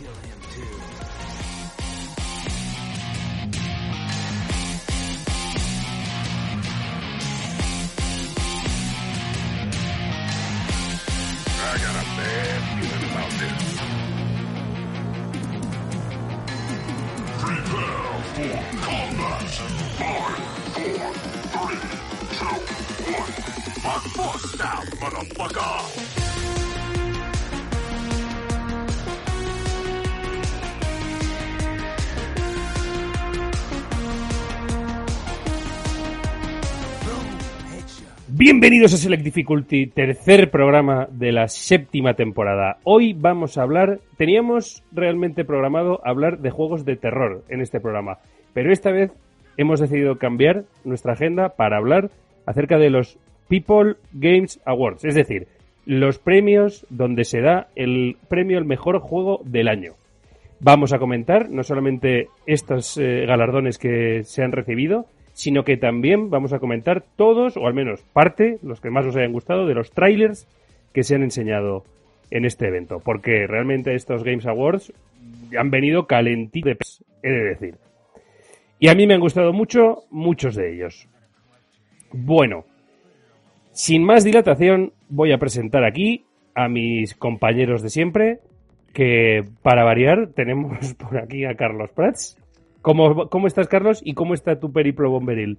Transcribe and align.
kill 0.00 0.08
him 0.08 0.40
too. 0.54 0.64
I 11.52 11.76
got 11.84 11.96
a 11.96 12.06
bad 12.16 12.60
feeling 12.80 13.04
about 13.10 13.32
this. 13.40 13.60
Prepare 17.40 18.16
for 18.34 18.56
combat. 18.80 19.44
Five, 20.00 20.40
four, 20.80 21.08
three, 21.52 21.80
two, 22.38 22.56
one. 23.12 23.30
Fuck 23.82 24.04
force 24.14 24.58
now, 24.58 24.80
motherfucker! 25.00 25.89
Bienvenidos 38.40 38.94
a 38.94 38.96
Select 38.96 39.22
Difficulty, 39.22 39.86
tercer 39.88 40.50
programa 40.50 41.06
de 41.12 41.30
la 41.30 41.46
séptima 41.46 42.14
temporada. 42.14 42.78
Hoy 42.84 43.12
vamos 43.12 43.58
a 43.58 43.62
hablar, 43.62 44.00
teníamos 44.16 44.82
realmente 44.92 45.44
programado 45.44 46.00
hablar 46.06 46.38
de 46.38 46.48
juegos 46.48 46.86
de 46.86 46.96
terror 46.96 47.44
en 47.50 47.60
este 47.60 47.80
programa, 47.80 48.16
pero 48.54 48.72
esta 48.72 48.92
vez 48.92 49.12
hemos 49.58 49.78
decidido 49.78 50.16
cambiar 50.16 50.64
nuestra 50.84 51.12
agenda 51.12 51.50
para 51.50 51.76
hablar 51.76 52.08
acerca 52.46 52.78
de 52.78 52.88
los 52.88 53.18
People 53.50 53.96
Games 54.14 54.58
Awards, 54.64 55.04
es 55.04 55.14
decir, 55.14 55.46
los 55.84 56.18
premios 56.18 56.86
donde 56.88 57.24
se 57.24 57.42
da 57.42 57.68
el 57.76 58.16
premio 58.30 58.56
al 58.56 58.64
mejor 58.64 59.00
juego 59.00 59.42
del 59.44 59.68
año. 59.68 59.92
Vamos 60.60 60.94
a 60.94 60.98
comentar 60.98 61.50
no 61.50 61.62
solamente 61.62 62.28
estos 62.46 62.96
eh, 62.96 63.26
galardones 63.26 63.76
que 63.76 64.24
se 64.24 64.42
han 64.42 64.52
recibido, 64.52 65.04
sino 65.40 65.64
que 65.64 65.78
también 65.78 66.28
vamos 66.28 66.52
a 66.52 66.58
comentar 66.58 67.02
todos, 67.16 67.56
o 67.56 67.66
al 67.66 67.72
menos 67.72 68.02
parte, 68.12 68.58
los 68.62 68.78
que 68.78 68.90
más 68.90 69.06
os 69.06 69.16
hayan 69.16 69.32
gustado, 69.32 69.66
de 69.66 69.72
los 69.72 69.90
trailers 69.90 70.46
que 70.92 71.02
se 71.02 71.14
han 71.14 71.22
enseñado 71.22 71.82
en 72.30 72.44
este 72.44 72.66
evento. 72.66 73.00
Porque 73.00 73.46
realmente 73.46 73.94
estos 73.94 74.22
Games 74.22 74.44
Awards 74.44 74.92
han 75.58 75.70
venido 75.70 76.06
calentitos, 76.06 77.02
he 77.22 77.30
de 77.30 77.42
decir. 77.42 77.74
Y 78.78 78.88
a 78.88 78.94
mí 78.94 79.06
me 79.06 79.14
han 79.14 79.20
gustado 79.20 79.54
mucho, 79.54 80.04
muchos 80.10 80.56
de 80.56 80.74
ellos. 80.74 81.08
Bueno, 82.12 82.66
sin 83.72 84.04
más 84.04 84.24
dilatación, 84.24 84.92
voy 85.08 85.32
a 85.32 85.38
presentar 85.38 85.84
aquí 85.84 86.26
a 86.54 86.68
mis 86.68 87.14
compañeros 87.14 87.80
de 87.80 87.88
siempre, 87.88 88.40
que 88.92 89.42
para 89.62 89.84
variar 89.84 90.32
tenemos 90.34 90.92
por 90.98 91.16
aquí 91.16 91.46
a 91.46 91.54
Carlos 91.54 91.88
Prats. 91.92 92.36
¿Cómo, 92.82 93.28
¿Cómo 93.28 93.46
estás, 93.46 93.68
Carlos? 93.68 94.00
¿Y 94.04 94.14
cómo 94.14 94.34
está 94.34 94.58
tu 94.58 94.72
periplo 94.72 95.10
bomberil? 95.10 95.58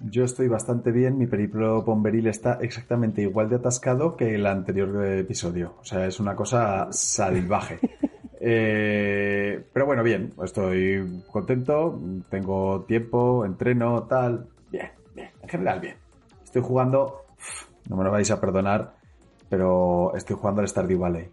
Yo 0.00 0.24
estoy 0.24 0.48
bastante 0.48 0.92
bien. 0.92 1.18
Mi 1.18 1.26
periplo 1.26 1.82
bomberil 1.82 2.26
está 2.26 2.58
exactamente 2.60 3.22
igual 3.22 3.48
de 3.48 3.56
atascado 3.56 4.16
que 4.16 4.34
el 4.34 4.46
anterior 4.46 5.04
episodio. 5.06 5.74
O 5.80 5.84
sea, 5.84 6.06
es 6.06 6.20
una 6.20 6.34
cosa 6.34 6.88
salvaje. 6.90 7.78
Eh, 8.46 9.64
pero 9.72 9.86
bueno, 9.86 10.02
bien. 10.02 10.34
Estoy 10.42 11.22
contento. 11.30 11.98
Tengo 12.28 12.84
tiempo, 12.86 13.42
entreno, 13.46 14.02
tal. 14.02 14.48
Bien, 14.70 14.90
bien. 15.14 15.30
En 15.40 15.48
general, 15.48 15.80
bien. 15.80 15.96
Estoy 16.44 16.60
jugando. 16.60 17.24
No 17.88 17.96
me 17.96 18.04
lo 18.04 18.10
vais 18.10 18.30
a 18.30 18.38
perdonar, 18.38 18.96
pero 19.48 20.14
estoy 20.14 20.36
jugando 20.36 20.60
al 20.60 20.68
Stardew 20.68 20.98
Valley. 20.98 21.26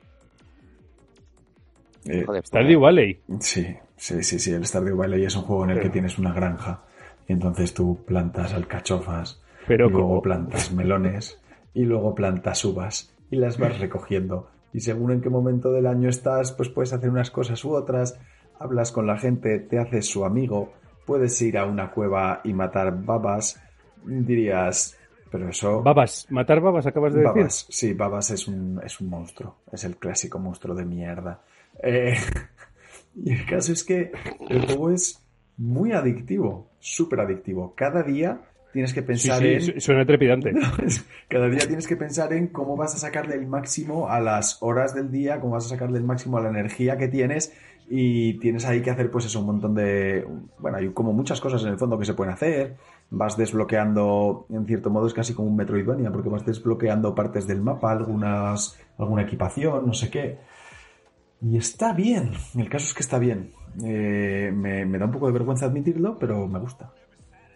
Eh, 2.05 2.25
Stardew 2.45 2.79
Valley. 2.79 3.19
Sí, 3.41 3.75
Sí, 4.01 4.23
sí, 4.23 4.39
sí, 4.39 4.51
el 4.51 4.65
Stardew 4.65 4.97
Valley 4.97 5.25
es 5.25 5.35
un 5.35 5.43
juego 5.43 5.63
en 5.65 5.69
el 5.69 5.79
que 5.79 5.89
tienes 5.89 6.17
una 6.17 6.33
granja 6.33 6.81
y 7.27 7.33
entonces 7.33 7.71
tú 7.71 8.03
plantas 8.03 8.51
alcachofas, 8.51 9.43
Pero 9.67 9.89
y 9.89 9.91
luego 9.91 10.23
plantas 10.23 10.71
melones 10.73 11.39
y 11.75 11.83
luego 11.83 12.15
plantas 12.15 12.65
uvas 12.65 13.15
y 13.29 13.35
las 13.35 13.59
vas 13.59 13.77
recogiendo 13.79 14.49
y 14.73 14.79
según 14.79 15.11
en 15.11 15.21
qué 15.21 15.29
momento 15.29 15.71
del 15.71 15.85
año 15.85 16.09
estás, 16.09 16.51
pues 16.51 16.67
puedes 16.69 16.93
hacer 16.93 17.11
unas 17.11 17.29
cosas 17.29 17.63
u 17.63 17.75
otras, 17.75 18.19
hablas 18.57 18.91
con 18.91 19.05
la 19.05 19.19
gente, 19.19 19.59
te 19.59 19.77
haces 19.77 20.07
su 20.07 20.25
amigo, 20.25 20.73
puedes 21.05 21.39
ir 21.43 21.59
a 21.59 21.67
una 21.67 21.91
cueva 21.91 22.41
y 22.43 22.53
matar 22.53 23.05
babas, 23.05 23.61
dirías, 24.03 24.97
pero 25.29 25.47
eso... 25.49 25.83
Babas, 25.83 26.25
matar 26.31 26.59
babas 26.59 26.87
acabas 26.87 27.13
de 27.13 27.21
babas, 27.21 27.43
decir. 27.43 27.67
Sí, 27.69 27.93
babas 27.93 28.31
es 28.31 28.47
un, 28.47 28.81
es 28.83 28.99
un 28.99 29.09
monstruo, 29.09 29.57
es 29.71 29.83
el 29.83 29.97
clásico 29.97 30.39
monstruo 30.39 30.73
de 30.73 30.85
mierda. 30.85 31.41
Eh, 31.83 32.15
y 33.15 33.31
el 33.33 33.45
caso 33.45 33.73
es 33.73 33.83
que 33.83 34.11
el 34.49 34.65
juego 34.65 34.91
es 34.91 35.21
muy 35.57 35.91
adictivo, 35.91 36.69
súper 36.79 37.21
adictivo. 37.21 37.73
Cada 37.75 38.03
día 38.03 38.41
tienes 38.71 38.93
que 38.93 39.03
pensar 39.03 39.45
en... 39.45 39.79
Suena 39.81 40.05
trepidante. 40.05 40.53
Cada 41.29 41.49
día 41.49 41.67
tienes 41.67 41.87
que 41.87 41.95
pensar 41.95 42.33
en 42.33 42.47
cómo 42.47 42.77
vas 42.77 42.95
a 42.95 42.97
sacarle 42.97 43.35
el 43.35 43.47
máximo 43.47 44.09
a 44.09 44.19
las 44.19 44.57
horas 44.61 44.95
del 44.95 45.11
día, 45.11 45.39
cómo 45.39 45.53
vas 45.53 45.65
a 45.65 45.69
sacarle 45.69 45.97
el 45.97 46.03
máximo 46.03 46.37
a 46.37 46.41
la 46.41 46.49
energía 46.49 46.97
que 46.97 47.07
tienes 47.07 47.53
y 47.89 48.35
tienes 48.39 48.65
ahí 48.65 48.81
que 48.81 48.89
hacer 48.89 49.11
pues 49.11 49.25
eso, 49.25 49.41
un 49.41 49.47
montón 49.47 49.75
de... 49.75 50.25
Bueno, 50.59 50.77
hay 50.77 50.89
como 50.89 51.11
muchas 51.11 51.41
cosas 51.41 51.61
en 51.63 51.69
el 51.69 51.77
fondo 51.77 51.99
que 51.99 52.05
se 52.05 52.13
pueden 52.13 52.33
hacer. 52.33 52.77
Vas 53.09 53.35
desbloqueando, 53.35 54.45
en 54.49 54.65
cierto 54.65 54.89
modo 54.89 55.07
es 55.07 55.13
casi 55.13 55.33
como 55.33 55.49
un 55.49 55.57
Metroidvania, 55.57 56.11
porque 56.11 56.29
vas 56.29 56.45
desbloqueando 56.45 57.13
partes 57.13 57.45
del 57.47 57.61
mapa, 57.61 57.91
algunas, 57.91 58.79
alguna 58.97 59.23
equipación, 59.23 59.85
no 59.85 59.93
sé 59.93 60.09
qué. 60.09 60.37
Y 61.41 61.57
está 61.57 61.93
bien, 61.93 62.31
el 62.55 62.69
caso 62.69 62.85
es 62.85 62.93
que 62.93 63.01
está 63.01 63.17
bien. 63.17 63.53
Eh, 63.83 64.51
me, 64.53 64.85
da 64.85 65.05
un 65.05 65.11
poco 65.11 65.27
de 65.27 65.33
vergüenza 65.33 65.65
admitirlo, 65.65 66.17
pero 66.19 66.47
me 66.47 66.59
gusta. 66.59 66.91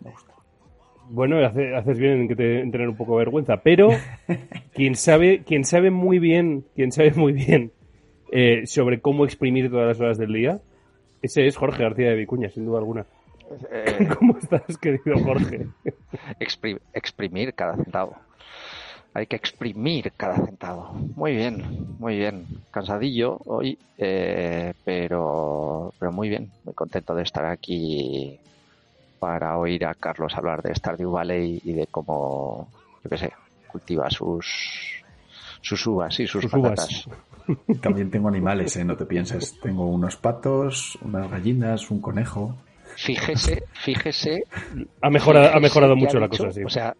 Me 0.01 0.11
gusta. 0.11 0.33
Bueno, 1.09 1.37
haces 1.37 1.99
bien 1.99 2.21
en 2.21 2.27
que 2.27 2.35
te, 2.35 2.61
tener 2.71 2.89
un 2.89 2.97
poco 2.97 3.13
de 3.13 3.25
vergüenza, 3.25 3.57
pero 3.57 3.89
quien 4.73 4.95
sabe, 4.95 5.43
quien 5.43 5.63
sabe 5.65 5.91
muy 5.91 6.17
bien, 6.17 6.65
quien 6.73 6.91
sabe 6.91 7.11
muy 7.11 7.33
bien 7.33 7.71
eh, 8.31 8.65
sobre 8.65 9.01
cómo 9.01 9.23
exprimir 9.23 9.69
todas 9.69 9.87
las 9.87 9.99
horas 9.99 10.17
del 10.17 10.33
día, 10.33 10.61
ese 11.21 11.45
es 11.45 11.55
Jorge 11.55 11.83
García 11.83 12.09
de 12.09 12.15
Vicuña, 12.15 12.49
sin 12.49 12.65
duda 12.65 12.79
alguna. 12.79 13.05
Eh, 13.71 14.07
¿Cómo 14.17 14.35
estás, 14.39 14.77
querido 14.79 15.19
Jorge? 15.23 15.67
exprimir 16.93 17.53
cada 17.53 17.75
centavo 17.75 18.15
hay 19.15 19.27
que 19.27 19.37
exprimir 19.37 20.11
cada 20.17 20.35
centavo. 20.35 20.93
Muy 21.15 21.33
bien, 21.37 21.95
muy 21.99 22.17
bien. 22.17 22.45
Cansadillo 22.69 23.39
hoy, 23.45 23.79
eh, 23.97 24.73
pero, 24.83 25.93
pero 25.97 26.11
muy 26.11 26.27
bien. 26.27 26.51
Muy 26.65 26.73
contento 26.73 27.15
de 27.15 27.23
estar 27.23 27.45
aquí 27.45 28.37
para 29.17 29.57
oír 29.57 29.85
a 29.85 29.93
Carlos 29.93 30.35
hablar 30.35 30.61
de 30.61 30.75
Stardew 30.75 31.11
Valley 31.11 31.61
y 31.63 31.71
de 31.71 31.87
cómo, 31.87 32.67
yo 33.05 33.09
qué 33.09 33.17
sé, 33.17 33.31
cultiva 33.71 34.09
sus, 34.09 35.01
sus 35.61 35.87
uvas 35.87 36.19
y 36.19 36.27
sus, 36.27 36.45
patatas. 36.47 37.07
También 37.81 38.11
tengo 38.11 38.27
animales, 38.27 38.75
¿eh? 38.75 38.83
no 38.83 38.97
te 38.97 39.05
pienses. 39.05 39.57
Tengo 39.61 39.87
unos 39.87 40.17
patos, 40.17 40.97
unas 41.01 41.31
gallinas, 41.31 41.89
un 41.89 42.01
conejo. 42.01 42.53
Fíjese, 42.97 43.63
fíjese. 43.71 44.43
Ha 45.01 45.09
mejorado, 45.09 45.55
ha 45.55 45.59
mejorado 45.61 45.95
mucho 45.95 46.19
la 46.19 46.27
cosa, 46.27 46.51
sí. 46.51 46.65
O 46.65 46.69
sea, 46.69 46.93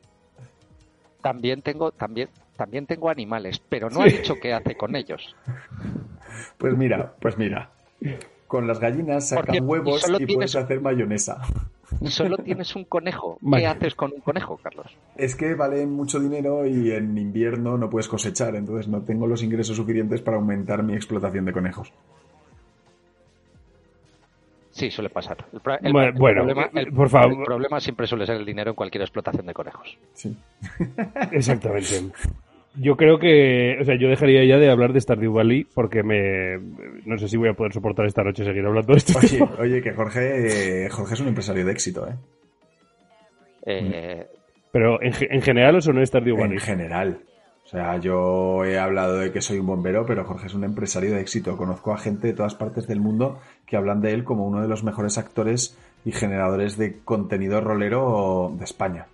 también 1.26 1.64
tengo, 1.64 1.92
también, 1.92 2.30
también 2.56 2.86
tengo 2.86 3.10
animales, 3.10 3.60
pero 3.68 3.90
no 3.90 4.04
ha 4.04 4.06
dicho 4.06 4.36
qué 4.40 4.54
hace 4.54 4.78
con 4.78 4.96
ellos. 4.96 5.36
Pues 6.58 6.78
mira, 6.78 7.14
pues 7.20 7.38
mira. 7.38 7.70
Con 8.48 8.68
las 8.68 8.80
gallinas 8.80 9.30
sacan 9.30 9.68
huevos 9.68 10.06
y, 10.20 10.26
puedes 10.26 10.56
hacer 10.56 10.82
mayonesa. 10.82 11.42
Solo 12.08 12.38
tienes 12.38 12.76
un 12.76 12.84
conejo. 12.84 13.40
¿Qué 13.56 13.66
haces 13.66 13.96
con 13.96 14.12
un 14.14 14.20
conejo, 14.20 14.58
Carlos? 14.62 14.88
Es 15.16 15.36
que 15.36 15.56
vale 15.56 15.86
mucho 15.88 16.20
dinero 16.20 16.66
y 16.66 16.92
en 16.92 17.18
invierno 17.18 17.78
no 17.78 17.90
puedes 17.90 18.10
cosechar, 18.10 18.56
entonces 18.56 18.90
no 18.90 19.02
tengo 19.02 19.28
los 19.28 19.42
ingresos 19.42 19.78
suficientes 19.78 20.22
para 20.22 20.38
aumentar 20.38 20.84
mi 20.84 20.94
explotación 20.94 21.46
de 21.46 21.54
conejos. 21.54 21.92
Sí, 24.76 24.92
suele 24.92 25.10
pasar. 25.10 25.38
El, 25.82 25.94
bueno, 25.94 26.46
por 26.94 27.10
favor. 27.10 27.32
El 27.32 27.46
problema 27.46 27.80
siempre 27.80 28.06
suele 28.08 28.26
ser 28.26 28.36
el 28.36 28.46
dinero 28.46 28.72
en 28.72 28.76
cualquier 28.76 29.04
explotación 29.04 29.46
de 29.46 29.54
conejos. 29.54 29.98
Sí. 30.12 30.36
Exactamente. 31.32 32.12
Yo 32.76 32.98
creo 32.98 33.18
que, 33.18 33.78
o 33.80 33.86
sea, 33.86 33.96
yo 33.98 34.10
dejaría 34.10 34.44
ya 34.44 34.58
de 34.58 34.70
hablar 34.70 34.92
de 34.92 35.00
Stardew 35.00 35.32
Valley 35.32 35.66
porque 35.74 36.04
me, 36.04 36.58
no 37.06 37.18
sé 37.18 37.30
si 37.30 37.38
voy 37.38 37.48
a 37.48 37.54
poder 37.54 37.72
soportar 37.72 38.06
esta 38.06 38.22
noche 38.22 38.44
seguir 38.44 38.66
hablando 38.66 38.92
de 38.92 38.98
esto. 38.98 39.18
Oye, 39.18 39.40
oye 39.60 39.82
que 39.82 39.94
Jorge, 39.94 40.90
Jorge 40.90 41.14
es 41.14 41.20
un 41.22 41.30
empresario 41.30 41.66
de 41.66 41.72
éxito, 41.72 42.06
¿eh? 42.10 42.16
eh 43.66 44.28
Pero 44.74 45.02
en, 45.02 45.14
en 45.22 45.42
general 45.42 45.78
o 45.78 45.82
solo 45.82 46.02
en 46.02 46.08
Stardew 46.08 46.36
Valley? 46.36 46.58
En 46.58 46.60
general. 46.60 47.22
O 47.66 47.68
sea, 47.68 47.98
yo 47.98 48.64
he 48.64 48.78
hablado 48.78 49.18
de 49.18 49.32
que 49.32 49.42
soy 49.42 49.58
un 49.58 49.66
bombero, 49.66 50.06
pero 50.06 50.24
Jorge 50.24 50.46
es 50.48 50.54
un 50.54 50.64
empresario 50.64 51.12
de 51.12 51.22
éxito. 51.22 51.58
Conozco 51.58 51.94
a 51.94 51.98
gente 51.98 52.28
de 52.28 52.34
todas 52.34 52.54
partes 52.54 52.88
del 52.88 53.00
mundo 53.00 53.40
que 53.66 53.76
hablan 53.76 54.02
de 54.02 54.12
él 54.14 54.24
como 54.24 54.46
uno 54.46 54.62
de 54.62 54.68
los 54.68 54.84
mejores 54.84 55.18
actores 55.18 55.76
y 56.06 56.12
generadores 56.12 56.78
de 56.78 57.00
contenido 57.04 57.62
rolero 57.62 58.54
de 58.58 58.64
España. 58.66 59.08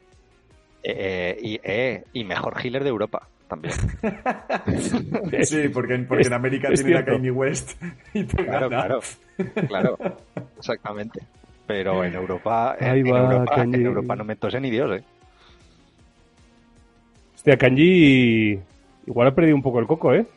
Eh, 0.83 1.37
y, 1.41 1.59
eh, 1.63 2.03
y, 2.11 2.23
mejor 2.25 2.55
healer 2.61 2.83
de 2.83 2.89
Europa. 2.89 3.25
también. 3.47 3.73
sí, 5.43 5.69
porque, 5.69 5.97
porque 5.99 6.27
en 6.27 6.33
América 6.33 6.69
tiene 6.73 6.89
la 6.91 6.97
cierto. 7.03 7.11
Kanye 7.13 7.31
West 7.31 7.81
y 8.13 8.23
te 8.25 8.43
Claro, 8.45 8.69
gana. 8.69 8.83
claro, 8.83 9.01
claro, 9.67 9.97
exactamente. 10.57 11.21
Pero 11.67 12.03
en 12.03 12.15
Europa, 12.15 12.75
en, 12.79 12.89
Ahí 12.89 12.99
en 13.01 13.13
va, 13.13 13.19
Europa, 13.33 13.61
en 13.63 13.75
Europa 13.75 14.15
no 14.17 14.23
me 14.25 14.35
tose 14.35 14.59
ni 14.59 14.69
Dios, 14.69 14.99
¿eh? 14.99 15.03
Hostia, 17.41 17.57
Kanji 17.57 18.59
igual 19.07 19.27
ha 19.27 19.33
perdido 19.33 19.55
un 19.55 19.63
poco 19.63 19.79
el 19.79 19.87
coco, 19.87 20.13
¿eh? 20.13 20.27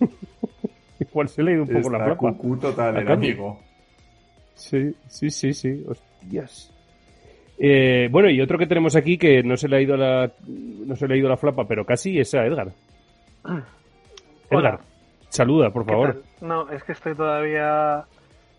igual 0.98 1.28
se 1.28 1.44
le 1.44 1.52
ha 1.52 1.54
ido 1.54 1.62
un 1.62 1.68
poco 1.68 1.78
Está 1.78 1.98
la 1.98 2.04
flapa. 2.06 2.18
cucú 2.18 2.56
total 2.56 2.96
el 2.96 3.08
amigo. 3.08 3.60
Sí, 4.54 4.92
sí, 5.06 5.30
sí, 5.30 5.52
sí. 5.52 5.84
Hostias. 5.88 6.74
Eh, 7.56 8.08
bueno, 8.10 8.28
y 8.30 8.40
otro 8.40 8.58
que 8.58 8.66
tenemos 8.66 8.96
aquí 8.96 9.16
que 9.16 9.44
no 9.44 9.56
se 9.56 9.68
le 9.68 9.76
ha 9.76 9.80
ido 9.80 9.96
la 9.96 10.32
no 10.48 10.96
se 10.96 11.06
le 11.06 11.14
ha 11.14 11.18
ido 11.18 11.28
la 11.28 11.36
flapa, 11.36 11.68
pero 11.68 11.86
casi 11.86 12.18
es 12.18 12.34
a 12.34 12.44
Edgar. 12.44 12.72
Edgar, 13.44 13.64
Hola. 14.50 14.80
saluda, 15.28 15.70
por 15.70 15.84
¿Qué 15.86 15.92
favor. 15.92 16.22
No, 16.40 16.68
es 16.68 16.82
que 16.82 16.90
estoy 16.92 17.14
todavía. 17.14 18.06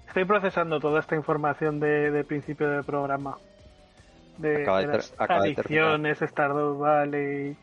Estoy 0.07 0.23
procesando 0.23 0.79
toda 0.79 1.01
esta 1.01 1.17
información 1.17 1.81
de, 1.81 2.09
de 2.09 2.23
principio 2.23 2.69
del 2.69 2.85
programa. 2.85 3.37
De, 4.37 4.61
Acaba 4.61 4.79
de 4.79 4.87
de 4.87 4.93
las 4.93 5.13
acaba 5.17 5.41
de 5.43 5.49
adicciones, 5.51 6.19
Stardew 6.19 6.77
Valley. 6.77 7.57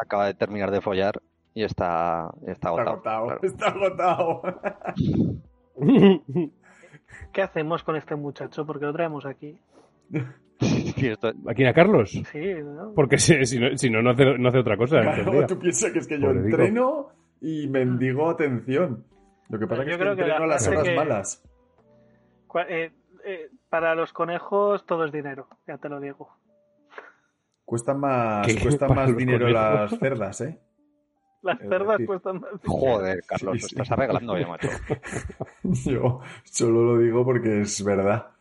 Acaba 0.00 0.26
de 0.26 0.34
terminar 0.34 0.70
de 0.70 0.80
follar 0.80 1.20
y 1.54 1.62
está, 1.64 2.30
está 2.46 2.52
Está 2.52 2.68
agotado. 2.70 3.26
claro. 3.26 3.40
Está 3.42 3.66
agotado. 3.68 4.42
¿Qué 7.32 7.42
hacemos 7.42 7.82
con 7.82 7.96
este 7.96 8.14
muchacho? 8.14 8.64
Porque 8.66 8.84
lo 8.86 8.92
traemos 8.92 9.26
aquí. 9.26 9.58
Sí, 10.60 11.06
esto- 11.08 11.32
¿Aquí 11.48 11.64
a 11.64 11.72
Carlos? 11.72 12.10
Sí, 12.10 12.54
¿no? 12.62 12.92
Porque 12.94 13.16
si, 13.16 13.46
si 13.46 13.58
no, 13.58 13.74
si 13.78 13.88
no, 13.88 14.02
no 14.02 14.10
hace, 14.10 14.36
no 14.36 14.46
hace 14.50 14.58
otra 14.58 14.76
cosa. 14.76 15.00
Claro, 15.00 15.30
día. 15.32 15.46
tú 15.46 15.58
piensas 15.58 15.90
que 15.90 16.00
es 16.00 16.06
que 16.06 16.20
yo 16.20 16.26
Pobrecico. 16.26 16.48
entreno 16.56 17.06
y 17.40 17.66
mendigo 17.68 18.28
atención. 18.28 19.06
Lo 19.48 19.58
que 19.58 19.66
pasa 19.66 19.84
Yo 19.84 19.92
es 19.92 19.96
que 19.96 20.02
creo 20.02 20.16
que 20.16 20.20
entreno 20.22 20.44
a 20.44 20.46
las 20.48 20.68
horas 20.68 20.82
que- 20.84 20.94
malas. 20.96 21.42
Eh, 22.68 22.92
eh, 23.24 23.48
para 23.70 23.94
los 23.94 24.12
conejos 24.12 24.84
todo 24.84 25.06
es 25.06 25.12
dinero, 25.12 25.48
ya 25.66 25.78
te 25.78 25.88
lo 25.88 25.98
digo. 25.98 26.28
Cuesta 27.70 27.94
más, 27.94 28.46
¿Qué? 28.46 28.58
cuesta 28.58 28.86
Para 28.86 29.00
más 29.00 29.16
dinero 29.16 29.48
conejos. 29.48 29.50
las 29.50 29.98
cerdas, 29.98 30.40
¿eh? 30.42 30.60
Las 31.42 31.58
Es 31.58 31.68
cerdas 31.68 32.00
decir, 32.00 32.06
cuestan 32.06 32.40
más. 32.40 32.50
Joder, 32.64 33.24
Carlos, 33.26 33.58
Sí, 33.58 33.60
lo 33.60 33.68
sí. 33.68 33.68
estás 33.68 33.90
arreglando 33.92 34.34
bien, 34.34 34.48
macho. 34.48 34.70
Yo 35.62 36.20
solo 36.44 36.82
lo 36.94 36.98
digo 36.98 37.24
porque 37.24 37.62
es 37.62 37.82
verdad. 37.84 38.32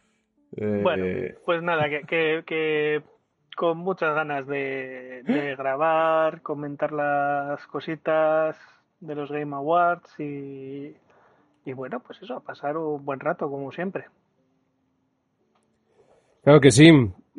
Eh, 0.57 0.83
Bueno, 0.83 1.13
pues 1.45 1.61
nada, 1.63 1.89
que, 1.89 2.01
que, 2.05 2.43
que 2.45 3.03
con 3.55 3.77
muchas 3.77 4.15
ganas 4.15 4.47
de, 4.47 5.23
de 5.25 5.55
grabar, 5.55 6.41
comentar 6.41 6.91
las 6.91 7.65
cositas 7.67 8.57
de 8.99 9.15
los 9.15 9.31
Game 9.31 9.55
Awards 9.55 10.19
y, 10.19 10.95
y 11.65 11.73
bueno, 11.73 11.99
pues 12.01 12.21
eso, 12.21 12.35
a 12.37 12.41
pasar 12.43 12.77
un 12.77 13.05
buen 13.05 13.19
rato 13.19 13.49
como 13.49 13.71
siempre. 13.71 14.07
Claro 16.43 16.59
que 16.61 16.71
sí. 16.71 16.91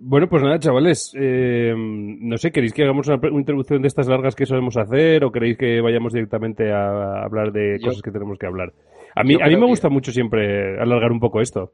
Bueno, 0.03 0.29
pues 0.29 0.43
nada, 0.43 0.59
chavales. 0.59 1.13
eh, 1.15 1.75
no 1.77 2.39
sé, 2.39 2.51
¿queréis 2.51 2.73
que 2.73 2.83
hagamos 2.85 3.07
una, 3.09 3.21
introducción 3.31 3.83
de 3.83 3.89
estas 3.89 4.09
largas 4.09 4.35
que 4.35 4.47
solemos 4.47 4.77
hacer 4.79 5.23
o 5.25 5.31
queréis 5.31 5.59
que 5.59 5.81
vayamos 5.83 6.13
directamente 6.15 6.73
a 6.73 7.23
hablar 7.23 7.53
de 7.53 7.79
Yo- 7.79 7.89
cosas 7.89 8.03
que 8.03 8.11
tenemos 8.11 8.39
que 8.39 8.47
hablar? 8.47 8.73
A 9.15 9.23
mí, 9.25 9.35
a 9.35 9.47
mí 9.47 9.55
me 9.57 9.61
que- 9.61 9.67
gusta 9.67 9.89
mucho 9.91 10.11
siempre 10.13 10.81
alargar 10.81 11.13
un 11.13 11.21
poco 11.21 11.41
esto. 11.41 11.73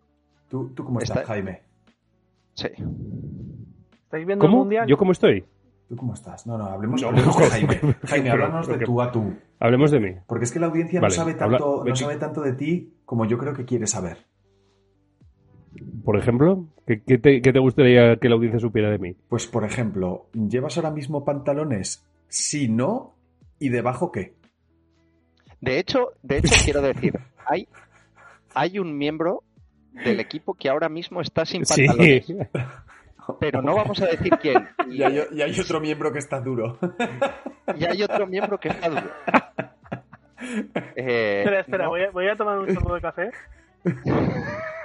¿tú, 0.48 0.70
¿Tú 0.74 0.84
cómo 0.84 1.00
estás, 1.00 1.18
Está- 1.18 1.28
Jaime? 1.34 1.60
Sí. 2.54 2.68
¿Estáis 4.04 4.26
viendo 4.26 4.44
el 4.44 4.50
¿Cómo? 4.50 4.62
mundial? 4.62 4.86
¿Yo 4.88 4.96
cómo 4.96 5.12
estoy? 5.12 5.44
¿Tú 5.88 5.94
cómo 5.96 6.14
estás? 6.14 6.46
No, 6.48 6.58
no, 6.58 6.64
hablemos, 6.64 7.00
No, 7.02 7.08
hablemos 7.08 7.36
de 7.38 7.44
Jaime. 7.46 7.80
Jaime, 8.06 8.30
háblanos 8.30 8.66
de 8.66 8.78
tú 8.78 9.00
a 9.02 9.12
tú. 9.12 9.34
Hablemos 9.60 9.90
de 9.92 10.00
mí. 10.00 10.10
Porque 10.26 10.44
es 10.44 10.52
que 10.52 10.58
la 10.58 10.66
audiencia 10.66 11.00
Vale, 11.00 11.12
no, 11.12 11.16
sabe 11.16 11.34
tanto, 11.34 11.84
no 11.86 11.94
sabe 11.94 12.16
tanto 12.16 12.40
de 12.42 12.54
ti 12.54 12.92
como 13.04 13.24
yo 13.24 13.38
creo 13.38 13.52
que 13.54 13.64
quiere 13.64 13.86
saber. 13.86 14.18
Por 16.06 16.16
ejemplo, 16.16 16.64
¿qué, 16.86 17.02
qué 17.02 17.18
te, 17.18 17.42
qué 17.42 17.52
te 17.52 17.58
gustaría 17.58 18.14
que 18.16 18.28
la 18.28 18.36
audiencia 18.36 18.60
supiera 18.60 18.88
de 18.90 18.98
mí? 18.98 19.16
Pues, 19.28 19.48
por 19.48 19.64
ejemplo, 19.64 20.28
¿llevas 20.32 20.76
ahora 20.76 20.92
mismo 20.92 21.24
pantalones? 21.24 22.06
Si 22.28 22.68
no, 22.68 23.16
¿y 23.58 23.70
debajo 23.70 24.12
qué? 24.12 24.34
De 25.60 25.80
hecho, 25.80 26.12
de 26.22 26.38
hecho 26.38 26.54
quiero 26.64 26.80
decir, 26.80 27.18
hay, 27.44 27.66
hay 28.54 28.78
un 28.78 28.96
miembro 28.96 29.42
del 30.04 30.20
equipo 30.20 30.54
que 30.54 30.68
ahora 30.68 30.88
mismo 30.88 31.20
está 31.20 31.44
sin 31.44 31.66
Sí. 31.66 31.86
pantalones, 31.88 32.32
pero 33.40 33.60
no 33.60 33.74
vamos 33.74 34.00
a 34.00 34.06
decir 34.06 34.30
quién. 34.40 34.68
Y, 34.88 34.98
Y 34.98 35.02
hay, 35.02 35.20
y 35.32 35.42
hay 35.42 35.58
otro 35.58 35.80
miembro 35.80 36.12
que 36.12 36.20
está 36.20 36.40
duro. 36.40 36.78
y 37.76 37.84
hay 37.84 38.00
otro 38.04 38.28
miembro 38.28 38.60
que 38.60 38.68
está 38.68 38.88
duro. 38.88 39.10
Eh, 40.94 41.38
Espera, 41.40 41.60
espera, 41.60 41.84
no, 41.84 41.90
voy, 41.90 42.02
a, 42.02 42.10
voy 42.10 42.28
a 42.28 42.36
tomar 42.36 42.58
un 42.58 42.72
sorbo 42.72 42.94
de 42.94 43.00
café. 43.00 43.30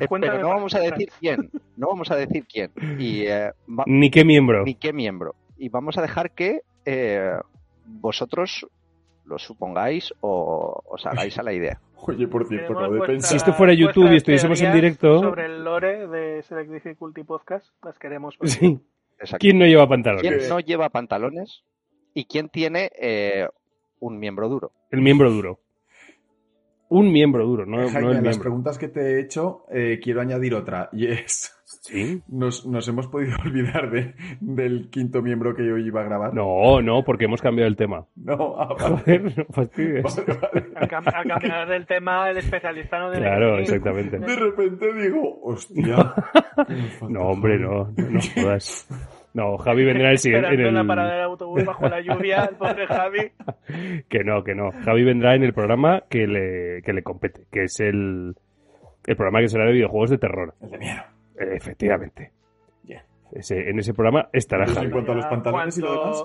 eh, 0.00 0.06
pero 0.08 0.38
no 0.38 0.48
vamos 0.48 0.74
a 0.74 0.80
decir 0.80 1.10
quién. 1.20 1.50
No 1.76 1.88
vamos 1.88 2.10
a 2.10 2.16
decir 2.16 2.46
quién. 2.46 2.70
Y 2.98 3.22
eh, 3.26 3.52
va- 3.68 3.84
Ni 3.86 4.10
qué 4.10 4.24
miembro. 4.24 4.64
ni 4.64 4.74
qué 4.74 4.92
miembro. 4.92 5.34
Y 5.56 5.68
vamos 5.68 5.96
a 5.98 6.02
dejar 6.02 6.32
que 6.32 6.60
eh, 6.84 7.32
vosotros 7.86 8.66
lo 9.24 9.38
supongáis 9.38 10.12
o 10.20 10.82
os 10.86 11.06
hagáis 11.06 11.38
a 11.38 11.42
la 11.42 11.52
idea. 11.52 11.80
Oye, 12.06 12.26
por 12.26 12.46
cierto, 12.48 12.72
acabo 12.76 12.94
de 12.94 13.00
pensar. 13.02 13.30
Si 13.30 13.36
esto 13.36 13.52
fuera 13.52 13.72
YouTube 13.74 14.10
y 14.12 14.16
estuviésemos 14.16 14.60
en 14.60 14.72
directo- 14.72 15.20
Sobre 15.20 15.46
el 15.46 15.62
lore 15.62 16.08
de 16.08 16.42
Select 16.42 16.70
Difficulty 16.72 17.22
Podcast, 17.22 17.66
las 17.84 17.98
queremos. 17.98 18.36
Sí. 18.42 18.80
Exacto. 19.18 19.38
¿Quién 19.40 19.58
no 19.58 19.66
lleva 19.66 19.88
pantalones? 19.88 20.22
¿Quién 20.22 20.48
no 20.48 20.58
lleva 20.58 20.88
pantalones? 20.88 21.62
¿Y 22.12 22.24
quién 22.24 22.48
tiene 22.48 22.90
eh, 23.00 23.46
un 24.00 24.18
miembro 24.18 24.48
duro? 24.48 24.72
El 24.90 25.00
miembro 25.00 25.30
duro. 25.30 25.60
Un 26.94 27.10
miembro 27.12 27.46
duro, 27.46 27.64
no, 27.66 27.78
no 27.82 27.88
Jaime, 27.88 27.98
el 28.00 28.04
a 28.06 28.12
las 28.14 28.22
miembro. 28.22 28.40
preguntas 28.42 28.78
que 28.78 28.88
te 28.88 29.00
he 29.00 29.20
hecho, 29.20 29.64
eh, 29.70 29.98
quiero 30.02 30.20
añadir 30.20 30.54
otra. 30.54 30.88
Y 30.92 31.06
es. 31.06 31.58
Sí. 31.64 32.22
Nos, 32.28 32.64
nos 32.66 32.86
hemos 32.86 33.08
podido 33.08 33.34
olvidar 33.44 33.90
de, 33.90 34.14
del 34.40 34.88
quinto 34.90 35.20
miembro 35.22 35.54
que 35.56 35.66
yo 35.66 35.78
iba 35.78 36.02
a 36.02 36.04
grabar. 36.04 36.32
No, 36.34 36.80
no, 36.82 37.02
porque 37.02 37.24
hemos 37.24 37.40
cambiado 37.40 37.66
el 37.68 37.76
tema. 37.76 38.06
No, 38.14 38.54
ah, 38.60 38.74
vale. 38.78 38.96
Joder, 38.98 39.38
no 39.38 39.44
fastidies. 39.50 40.02
Vale, 40.04 40.38
vale. 40.40 40.66
Al, 40.76 40.88
cam- 40.88 41.12
al 41.14 41.26
cambiar 41.28 41.68
del 41.68 41.86
tema, 41.86 42.30
el 42.30 42.36
especialista 42.36 42.98
no 42.98 43.10
debe 43.10 43.24
Claro, 43.24 43.58
exactamente. 43.58 44.18
De 44.18 44.36
repente 44.36 44.92
digo, 44.92 45.40
hostia. 45.42 46.14
No, 47.08 47.22
hombre, 47.28 47.58
no, 47.58 47.90
no, 47.96 48.10
no 48.10 48.20
jodas. 48.34 48.86
No, 49.34 49.56
Javi 49.58 49.84
vendrá 49.84 50.10
el 50.10 50.18
siguiente. 50.18 50.52
En 50.54 50.60
en 50.60 50.74
la 50.74 50.80
el... 50.82 50.86
parada 50.86 51.12
del 51.14 51.22
autobús 51.22 51.64
bajo 51.64 51.88
la 51.88 52.00
lluvia, 52.00 52.44
el 52.44 52.56
pobre 52.56 52.86
Javi. 52.86 53.32
Que 54.08 54.24
no, 54.24 54.44
que 54.44 54.54
no. 54.54 54.70
Javi 54.84 55.04
vendrá 55.04 55.34
en 55.34 55.42
el 55.42 55.54
programa 55.54 56.02
que 56.10 56.26
le, 56.26 56.82
que 56.82 56.92
le 56.92 57.02
compete, 57.02 57.46
que 57.50 57.64
es 57.64 57.80
el, 57.80 58.34
el 59.06 59.16
programa 59.16 59.40
que 59.40 59.48
será 59.48 59.64
de 59.64 59.72
videojuegos 59.72 60.10
de 60.10 60.18
terror. 60.18 60.54
El 60.60 60.70
de 60.70 60.78
miedo. 60.78 61.02
Eh, 61.40 61.56
Efectivamente. 61.56 62.30
Bien. 62.82 63.00
Ese, 63.32 63.70
en 63.70 63.78
ese 63.78 63.94
programa 63.94 64.28
estará 64.32 64.64
Pues 64.64 64.76
en 64.76 64.82
Javi. 64.82 64.92
cuanto 64.92 65.12
a 65.12 65.14
los 65.14 65.26
pantalones 65.26 65.78
y 65.78 65.80
lo 65.80 65.92
demás. 65.92 66.24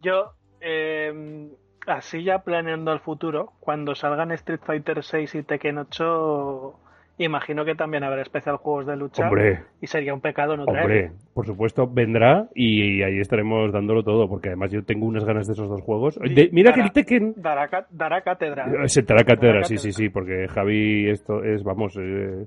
Yo, 0.00 0.32
eh, 0.60 1.48
así 1.88 2.22
ya 2.22 2.38
planeando 2.40 2.92
el 2.92 3.00
futuro, 3.00 3.52
cuando 3.58 3.94
salgan 3.96 4.30
Street 4.32 4.60
Fighter 4.64 5.02
6 5.02 5.34
y 5.34 5.42
Tekken 5.42 5.78
8, 5.78 6.78
imagino 7.18 7.64
que 7.64 7.74
también 7.74 8.02
habrá 8.04 8.22
especial 8.22 8.56
juegos 8.56 8.86
de 8.86 8.96
lucha. 8.96 9.28
Hombre, 9.28 9.60
Y 9.80 9.86
sería 9.86 10.12
un 10.14 10.20
pecado 10.20 10.56
no 10.56 10.64
traer. 10.66 10.82
hombre, 10.82 11.10
por 11.32 11.46
supuesto, 11.46 11.86
vendrá 11.86 12.48
y, 12.54 13.02
ahí 13.02 13.18
estaremos 13.20 13.72
dándolo 13.72 14.02
todo, 14.02 14.28
porque 14.28 14.48
además 14.48 14.70
yo 14.72 14.82
tengo 14.84 15.06
unas 15.06 15.24
ganas 15.24 15.46
de 15.46 15.52
esos 15.52 15.68
dos 15.68 15.80
juegos. 15.82 16.18
De- 16.18 16.48
mira 16.52 16.72
que 16.72 16.80
el 16.80 16.92
Tekken 16.92 17.34
Dará, 17.36 17.86
dará 17.90 18.22
cátedra. 18.22 18.88
sentará 18.88 19.24
cátedra, 19.24 19.54
Dará 19.54 19.64
sí, 19.64 19.78
sí, 19.78 19.88
cátedra. 19.88 19.92
sí, 20.04 20.08
porque 20.08 20.48
Javi 20.48 21.08
esto 21.10 21.44
es, 21.44 21.62
vamos, 21.62 21.96
eh, 22.00 22.46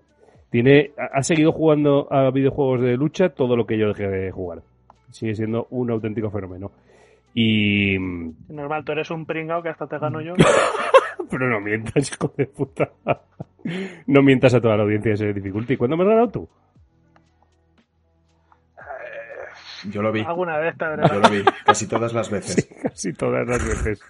tiene, 0.50 0.91
ha 0.97 1.19
ha 1.19 1.24
seguido 1.24 1.51
jugando 1.51 2.07
a 2.12 2.29
videojuegos 2.31 2.81
de 2.81 2.97
lucha 2.97 3.29
todo 3.29 3.55
lo 3.55 3.65
que 3.65 3.77
yo 3.77 3.88
dejé 3.89 4.07
de 4.07 4.31
jugar. 4.31 4.59
Sigue 5.12 5.36
siendo 5.36 5.67
un 5.69 5.89
auténtico 5.91 6.29
fenómeno. 6.29 6.71
Y... 7.33 7.97
Normal, 8.50 8.83
tú 8.83 8.91
eres 8.93 9.12
un 9.12 9.25
pringao 9.25 9.62
que 9.62 9.69
hasta 9.69 9.88
te 9.88 9.97
gano 10.00 10.21
yo. 10.21 10.33
Pero 11.29 11.50
no 11.50 11.59
mientas, 11.62 12.12
hijo 12.12 12.33
de 12.36 12.45
puta. 12.47 12.89
No 14.07 14.21
mientas 14.21 14.53
a 14.53 14.62
toda 14.62 14.77
la 14.77 14.83
audiencia 14.83 15.09
de 15.09 15.13
ese 15.15 15.33
Difficulty. 15.33 15.77
¿Cuándo 15.77 15.97
me 15.97 16.03
has 16.03 16.09
ganado 16.09 16.29
tú? 16.29 16.50
Yo 19.91 20.01
lo 20.01 20.12
vi. 20.12 20.21
Alguna 20.21 20.57
vez 20.57 20.77
te 20.77 20.86
habré 20.86 21.07
Yo 21.07 21.19
lo 21.19 21.29
vi. 21.29 21.43
Casi 21.65 21.88
todas 21.88 22.13
las 22.13 22.29
veces. 22.29 22.67
Casi 22.81 23.13
todas 23.13 23.47
las 23.47 23.63
veces. 23.65 24.01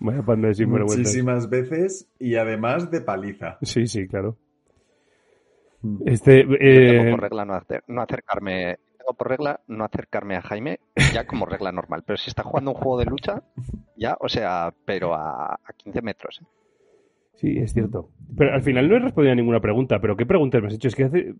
Vaya 0.00 0.22
panda 0.22 0.48
de. 0.48 0.66
Muchísimas 0.66 1.48
veces 1.48 2.08
y 2.18 2.36
además 2.36 2.90
de 2.90 3.00
paliza. 3.00 3.58
Sí, 3.62 3.86
sí, 3.86 4.06
claro. 4.06 4.36
Mm. 5.82 5.96
Este, 6.06 6.44
Yo 6.44 6.54
eh, 6.60 6.98
tengo 6.98 7.10
por 7.12 7.20
regla 7.22 7.44
no, 7.44 7.54
hacer- 7.54 7.84
no 7.86 8.02
acercarme. 8.02 8.78
Tengo 8.98 9.14
por 9.14 9.28
regla 9.28 9.60
no 9.68 9.84
acercarme 9.84 10.36
a 10.36 10.42
Jaime, 10.42 10.80
ya 11.14 11.26
como 11.26 11.46
regla 11.46 11.72
normal. 11.72 12.02
Pero 12.06 12.16
si 12.18 12.28
está 12.30 12.42
jugando 12.42 12.72
un 12.72 12.76
juego 12.76 12.98
de 12.98 13.06
lucha, 13.06 13.42
ya, 13.96 14.16
o 14.20 14.28
sea, 14.28 14.72
pero 14.84 15.14
a, 15.14 15.54
a 15.54 15.72
15 15.76 16.02
metros. 16.02 16.40
¿eh? 16.42 16.46
Sí, 17.40 17.56
es 17.56 17.72
cierto. 17.72 18.10
Pero 18.36 18.52
al 18.52 18.62
final 18.62 18.88
no 18.88 18.96
he 18.96 18.98
respondido 18.98 19.32
a 19.32 19.36
ninguna 19.36 19.60
pregunta, 19.60 20.00
pero 20.00 20.16
¿qué 20.16 20.26
preguntas 20.26 20.60
me 20.60 20.66
has 20.66 20.74
hecho? 20.74 20.88
Es 20.88 20.96
que 20.96 21.04
hace, 21.04 21.34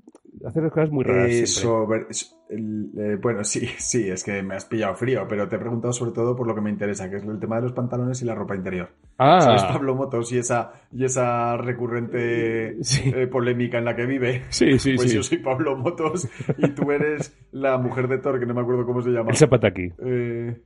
hace 0.47 0.61
las 0.63 0.71
cosas 0.73 0.91
muy 0.93 1.03
raras. 1.05 1.29
Eh, 1.29 1.47
sobre- 1.47 2.07
el- 2.51 2.91
eh, 2.97 3.19
bueno, 3.21 3.43
sí, 3.43 3.67
sí, 3.79 4.09
es 4.09 4.23
que 4.23 4.41
me 4.45 4.55
has 4.55 4.65
pillado 4.65 4.95
frío, 4.95 5.27
pero 5.29 5.49
te 5.49 5.57
he 5.57 5.59
preguntado 5.59 5.93
sobre 5.93 6.13
todo 6.13 6.37
por 6.37 6.47
lo 6.47 6.55
que 6.55 6.61
me 6.61 6.71
interesa, 6.71 7.11
que 7.11 7.17
es 7.17 7.25
el 7.25 7.41
tema 7.41 7.57
de 7.57 7.63
los 7.63 7.73
pantalones 7.73 8.23
y 8.23 8.27
la 8.27 8.37
ropa 8.37 8.55
interior. 8.55 8.91
¿Sabes 9.19 9.65
Ah, 9.65 9.69
Pablo 9.73 9.97
Motos 9.97 10.31
y 10.33 10.39
esa, 10.39 10.71
y 10.93 11.05
esa 11.05 11.57
recurrente 11.57 12.77
Sí. 12.85 13.13
eh, 13.13 13.27
polémica 13.27 13.79
en 13.79 13.85
la 13.85 13.97
que 13.97 14.07
vive? 14.07 14.43
sí, 14.51 14.79
sí, 14.79 14.95
Pues 14.95 15.11
sí. 15.11 15.17
yo 15.17 15.23
soy 15.25 15.39
Pablo 15.39 15.77
Motos 15.77 16.29
y 16.59 16.69
tú 16.69 16.93
eres 16.93 17.37
la 17.51 17.77
mujer 17.77 18.07
de 18.07 18.19
Thor, 18.19 18.39
que 18.39 18.47
no 18.47 18.55
me 18.55 18.61
acuerdo 18.61 18.87
cómo 18.87 19.03
se 19.03 19.11
llama. 19.11 19.31
El 19.31 19.37
zapataki. 19.37 19.93
Eh, 20.05 20.57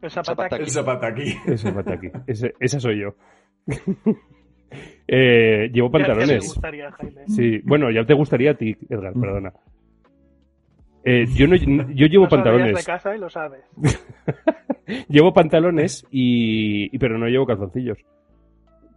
El 0.00 0.10
zapataki. 0.10 0.62
el 0.62 0.70
Zapataki. 0.70 1.34
El 1.48 1.58
zapataki. 1.58 2.06
Ese- 2.28 2.54
esa 2.60 2.78
soy 2.78 3.00
yo. 3.00 3.14
Eh, 5.08 5.70
llevo 5.72 5.90
Ya- 5.90 5.98
ya 5.98 6.04
te 6.04 6.10
pantalones. 6.14 6.44
gustaría, 6.54 6.90
Jaime. 6.92 7.22
Sí, 7.28 7.60
bueno, 7.64 7.90
ya 7.90 8.04
te 8.04 8.14
gustaría 8.14 8.50
a 8.52 8.54
ti, 8.54 8.76
Edgar, 8.88 9.12
perdona. 9.14 9.52
Eh, 11.04 11.26
yo, 11.34 11.46
no, 11.46 11.54
yo 11.56 12.06
llevo 12.06 12.24
de 12.24 12.30
pantalones. 12.30 12.84
casa 12.84 13.14
y 13.14 13.18
lo 13.18 13.30
sabes. 13.30 13.60
Llevo 15.08 15.32
pantalones 15.32 16.04
y, 16.10 16.94
y- 16.94 16.98
pero 16.98 17.18
no 17.18 17.26
llevo 17.28 17.46
calzoncillos. 17.46 17.98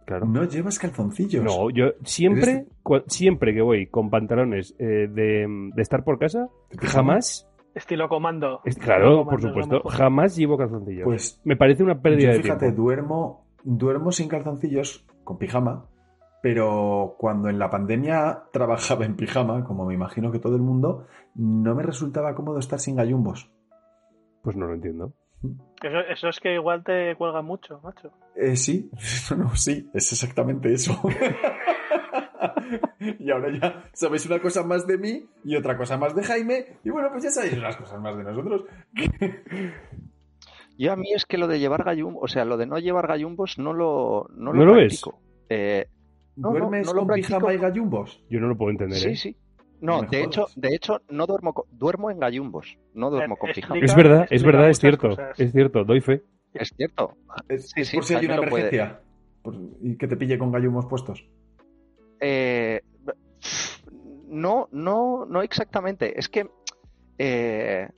Claro. 0.06 0.26
No 0.26 0.44
llevas 0.44 0.78
calzoncillos. 0.78 1.44
No, 1.44 1.70
yo 1.70 1.92
siempre, 2.04 2.66
siempre 3.06 3.54
que 3.54 3.60
voy 3.60 3.86
con 3.86 4.10
pantalones 4.10 4.74
eh, 4.78 5.08
de, 5.08 5.46
de 5.74 5.82
estar 5.82 6.02
por 6.02 6.18
casa, 6.18 6.48
jamás, 6.80 7.48
Estilo 7.74 8.08
comando. 8.08 8.60
es- 8.64 8.76
Estilo 8.76 8.84
claro, 8.86 9.24
por 9.24 9.40
supuesto, 9.40 9.82
jamás 9.88 10.36
llevo 10.36 10.56
calzoncillos. 10.58 11.04
Pues 11.04 11.40
Me 11.44 11.54
parece 11.56 11.84
una 11.84 12.00
pérdida 12.00 12.30
yo, 12.32 12.36
de 12.38 12.42
fíjate, 12.42 12.66
tiempo. 12.66 12.82
duermo, 12.82 13.46
duermo 13.62 14.10
sin 14.10 14.28
calzoncillos, 14.28 15.06
con 15.30 15.38
pijama, 15.38 15.86
pero 16.42 17.14
cuando 17.16 17.48
en 17.48 17.60
la 17.60 17.70
pandemia 17.70 18.44
trabajaba 18.52 19.04
en 19.04 19.14
pijama, 19.14 19.64
como 19.64 19.86
me 19.86 19.94
imagino 19.94 20.32
que 20.32 20.40
todo 20.40 20.56
el 20.56 20.62
mundo, 20.62 21.06
no 21.36 21.74
me 21.76 21.84
resultaba 21.84 22.34
cómodo 22.34 22.58
estar 22.58 22.80
sin 22.80 22.96
gallumbos. 22.96 23.48
Pues 24.42 24.56
no 24.56 24.66
lo 24.66 24.74
entiendo. 24.74 25.12
Eso, 25.82 26.00
eso 26.00 26.28
es 26.28 26.40
que 26.40 26.54
igual 26.54 26.82
te 26.82 27.14
cuelga 27.16 27.42
mucho, 27.42 27.80
macho. 27.82 28.10
Eh, 28.34 28.56
sí, 28.56 28.90
no, 29.30 29.36
no, 29.44 29.54
sí, 29.54 29.88
es 29.94 30.12
exactamente 30.12 30.72
eso. 30.72 31.00
y 33.18 33.30
ahora 33.30 33.50
ya 33.56 33.84
sabéis 33.92 34.26
una 34.26 34.40
cosa 34.40 34.64
más 34.64 34.84
de 34.86 34.98
mí 34.98 35.28
y 35.44 35.54
otra 35.54 35.76
cosa 35.76 35.96
más 35.96 36.16
de 36.16 36.24
Jaime, 36.24 36.78
y 36.82 36.90
bueno, 36.90 37.08
pues 37.12 37.22
ya 37.22 37.30
sabéis 37.30 37.56
unas 37.56 37.76
cosas 37.76 38.00
más 38.00 38.16
de 38.16 38.24
nosotros. 38.24 38.64
Yo 40.82 40.92
a 40.92 40.96
mí 40.96 41.12
es 41.14 41.26
que 41.26 41.36
lo 41.36 41.46
de 41.46 41.58
llevar 41.58 41.84
gallumbos, 41.84 42.22
o 42.24 42.28
sea, 42.28 42.44
lo 42.46 42.56
de 42.56 42.64
no 42.66 42.78
llevar 42.78 43.06
gallumbos 43.06 43.58
no 43.58 43.72
lo, 43.74 44.26
no 44.34 44.52
¿No 44.54 44.64
lo 44.64 44.74
ves? 44.74 45.00
practico. 45.00 45.20
Eh, 45.50 45.86
No, 46.36 46.52
no, 46.52 46.58
¿Duermes 46.60 46.86
no 46.86 46.92
lo 46.94 47.00
con 47.00 47.06
practico. 47.08 47.28
pijama 47.28 47.52
y 47.54 47.58
gallumbos? 47.58 48.24
Yo 48.30 48.40
no 48.40 48.48
lo 48.48 48.56
puedo 48.56 48.70
entender. 48.70 48.98
sí, 48.98 49.08
¿eh? 49.10 49.16
sí. 49.16 49.36
No, 49.82 50.02
de 50.02 50.22
hecho, 50.24 50.46
de 50.56 50.74
hecho, 50.74 51.00
no 51.10 51.26
duermo, 51.26 51.54
duermo 51.70 52.10
en 52.10 52.18
gallumbos, 52.18 52.78
no 52.94 53.10
duermo 53.10 53.36
con 53.36 53.50
Eh, 53.50 53.54
pijama. 53.54 53.78
Es 53.80 53.94
verdad, 53.94 54.26
es 54.30 54.42
verdad, 54.42 54.70
es 54.70 54.78
cierto. 54.78 55.08
cosas. 55.10 55.38
Es 55.38 55.52
cierto, 55.52 55.84
doy 55.84 56.00
fe. 56.00 56.22
Es 56.54 56.70
cierto. 56.76 57.16
Es, 57.48 57.70
Sí, 57.70 57.80
es 57.82 57.88
sí, 57.88 57.96
por 57.96 58.04
si 58.04 58.14
hay 58.14 58.24
una 58.26 58.36
lo 58.36 58.42
emergencia. 58.44 59.00
Por- 59.42 59.54
y 59.82 59.96
que 59.96 60.06
te 60.08 60.16
pille 60.16 60.38
con 60.38 60.50
gallumbos 60.52 60.86
puestos. 60.86 61.24
Eh, 62.20 62.80
no, 64.28 64.68
no, 64.72 65.24
no 65.26 65.42
exactamente. 65.42 66.18
Es 66.18 66.28
que 66.28 66.48
eh, 67.18 67.88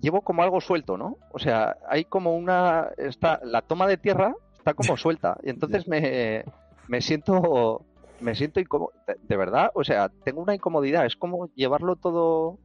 llevo 0.00 0.22
como 0.22 0.42
algo 0.42 0.60
suelto, 0.60 0.96
¿no? 0.96 1.16
O 1.32 1.38
sea, 1.38 1.76
hay 1.88 2.04
como 2.04 2.34
una, 2.34 2.88
está, 2.96 3.40
la 3.44 3.62
toma 3.62 3.86
de 3.86 3.96
tierra 3.96 4.34
está 4.56 4.74
como 4.74 4.96
suelta 4.96 5.38
y 5.42 5.50
entonces 5.50 5.88
me, 5.88 6.44
me 6.88 7.00
siento, 7.00 7.84
me 8.20 8.34
siento 8.34 8.60
incómodo. 8.60 8.92
De, 9.06 9.16
de 9.22 9.36
verdad, 9.36 9.70
o 9.74 9.84
sea, 9.84 10.08
tengo 10.24 10.42
una 10.42 10.54
incomodidad. 10.54 11.06
Es 11.06 11.16
como 11.16 11.48
llevarlo 11.54 11.96
todo, 11.96 12.58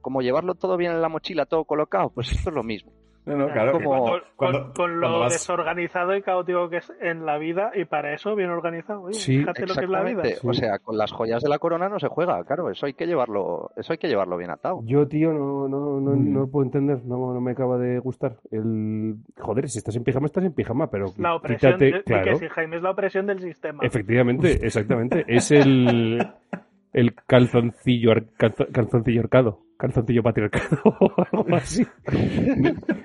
como 0.00 0.22
llevarlo 0.22 0.54
todo 0.54 0.76
bien 0.76 0.92
en 0.92 1.02
la 1.02 1.08
mochila, 1.08 1.46
todo 1.46 1.64
colocado. 1.64 2.10
Pues 2.10 2.32
esto 2.32 2.50
es 2.50 2.54
lo 2.54 2.62
mismo. 2.62 2.92
No, 3.24 3.36
no, 3.36 3.48
claro. 3.52 3.78
que 3.78 3.84
como- 3.84 4.00
Con, 4.04 4.20
cuando- 4.36 4.58
con- 4.58 4.64
con 4.66 4.72
cuando 4.74 5.08
lo 5.08 5.20
vas- 5.20 5.32
desorganizado 5.32 6.16
y 6.16 6.22
caótico 6.22 6.68
que 6.68 6.78
es 6.78 6.92
en 7.00 7.24
la 7.24 7.38
vida, 7.38 7.70
y 7.74 7.84
para 7.84 8.12
eso 8.14 8.34
bien 8.34 8.50
organizado. 8.50 9.02
Oye, 9.02 9.14
Sí, 9.14 9.38
fíjate 9.38 9.66
lo 9.66 9.74
que 9.74 9.84
es 9.84 9.90
la 9.90 10.02
vida. 10.02 10.22
Exactamente. 10.22 10.48
O 10.48 10.52
sea, 10.54 10.78
con 10.80 10.98
las 10.98 11.12
joyas 11.12 11.40
de 11.42 11.48
la 11.48 11.58
corona 11.60 11.88
no 11.88 12.00
se 12.00 12.08
juega, 12.08 12.42
claro. 12.44 12.68
Eso 12.70 12.86
hay 12.86 12.94
que 12.94 13.06
llevarlo, 13.06 13.70
eso 13.76 13.92
hay 13.92 13.98
que 13.98 14.08
llevarlo 14.08 14.36
bien 14.36 14.50
atado. 14.50 14.80
Yo, 14.84 15.06
tío, 15.06 15.32
no, 15.32 15.68
no, 15.68 16.00
no, 16.00 16.10
Mm. 16.16 16.32
no 16.32 16.40
lo 16.40 16.46
puedo 16.50 16.64
entender. 16.64 17.04
No, 17.04 17.32
no 17.32 17.40
me 17.40 17.52
acaba 17.52 17.78
de 17.78 18.00
gustar. 18.00 18.36
El... 18.50 19.14
Joder, 19.38 19.68
si 19.68 19.78
estás 19.78 19.94
en 19.94 20.02
pijama, 20.02 20.26
estás 20.26 20.44
en 20.44 20.52
pijama, 20.52 20.90
pero 20.90 21.06
La 21.16 21.36
opresión, 21.36 21.74
quítate, 21.74 21.84
de 21.92 22.02
claro. 22.02 22.24
que 22.24 22.36
si 22.36 22.48
Jaime 22.48 22.76
es 22.76 22.82
la 22.82 22.90
opresión 22.90 23.26
del 23.26 23.40
sistema. 23.40 23.84
Efectivamente, 23.84 24.66
exactamente. 24.66 25.24
Es 25.28 25.50
el, 25.52 26.18
el 26.92 27.14
calzoncillo, 27.26 28.12
ar- 28.12 28.26
calzo- 28.38 28.70
calzoncillo 28.72 29.20
arcado. 29.20 29.60
Calzoncillo 29.78 30.22
patriarcado 30.22 30.78
o 30.84 31.14
algo 31.32 31.46
así. 31.56 31.86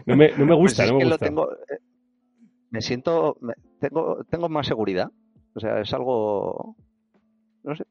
No 0.05 0.15
me, 0.15 0.31
no 0.37 0.45
me 0.45 0.55
Pues 0.61 0.73
gusta, 0.73 0.83
es 0.83 0.89
no 0.91 0.93
me 0.93 0.99
que 0.99 1.05
lo 1.05 1.11
gusta. 1.11 1.25
tengo, 1.25 1.51
eh, 1.53 1.79
me 2.69 2.81
siento, 2.81 3.37
me- 3.41 3.53
tengo, 3.79 4.23
tengo 4.29 4.49
más 4.49 4.67
seguridad. 4.67 5.09
O 5.55 5.59
sea, 5.59 5.79
es 5.81 5.93
algo, 5.93 6.75
no 7.63 7.75
sé. 7.75 7.83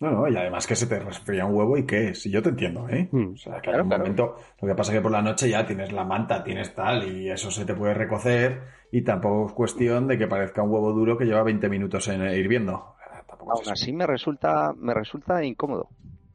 No, 0.00 0.10
no, 0.10 0.28
y 0.28 0.36
además 0.36 0.66
que 0.66 0.74
se 0.74 0.88
te 0.88 0.98
resfría 0.98 1.46
un 1.46 1.54
huevo 1.54 1.78
y 1.78 1.86
qué, 1.86 2.12
si 2.14 2.28
yo 2.28 2.42
te 2.42 2.48
entiendo, 2.48 2.88
¿eh? 2.88 3.08
Hmm. 3.12 3.34
O 3.34 3.36
sea, 3.36 3.60
que 3.60 3.70
Claro, 3.70 3.84
un 3.84 3.88
claro. 3.88 4.02
momento, 4.04 4.34
lo 4.60 4.68
que 4.68 4.74
pasa 4.74 4.90
es 4.92 4.98
que 4.98 5.02
por 5.02 5.12
la 5.12 5.22
noche 5.22 5.48
ya 5.48 5.64
tienes 5.64 5.92
la 5.92 6.04
manta, 6.04 6.42
tienes 6.42 6.74
tal, 6.74 7.08
y 7.08 7.30
eso 7.30 7.52
se 7.52 7.64
te 7.64 7.74
puede 7.74 7.94
recocer, 7.94 8.62
y 8.90 9.02
tampoco 9.04 9.46
es 9.46 9.52
cuestión 9.52 10.08
de 10.08 10.18
que 10.18 10.26
parezca 10.26 10.62
un 10.64 10.70
huevo 10.70 10.92
duro 10.92 11.16
que 11.16 11.24
lleva 11.24 11.44
20 11.44 11.68
minutos 11.68 12.08
en 12.08 12.22
eh, 12.26 12.36
hirviendo. 12.36 12.96
Eh, 13.42 13.48
Aún 13.50 13.68
así 13.70 13.92
me 13.92 14.06
resulta, 14.06 14.72
me 14.76 14.94
resulta 14.94 15.44
incómodo. 15.44 15.88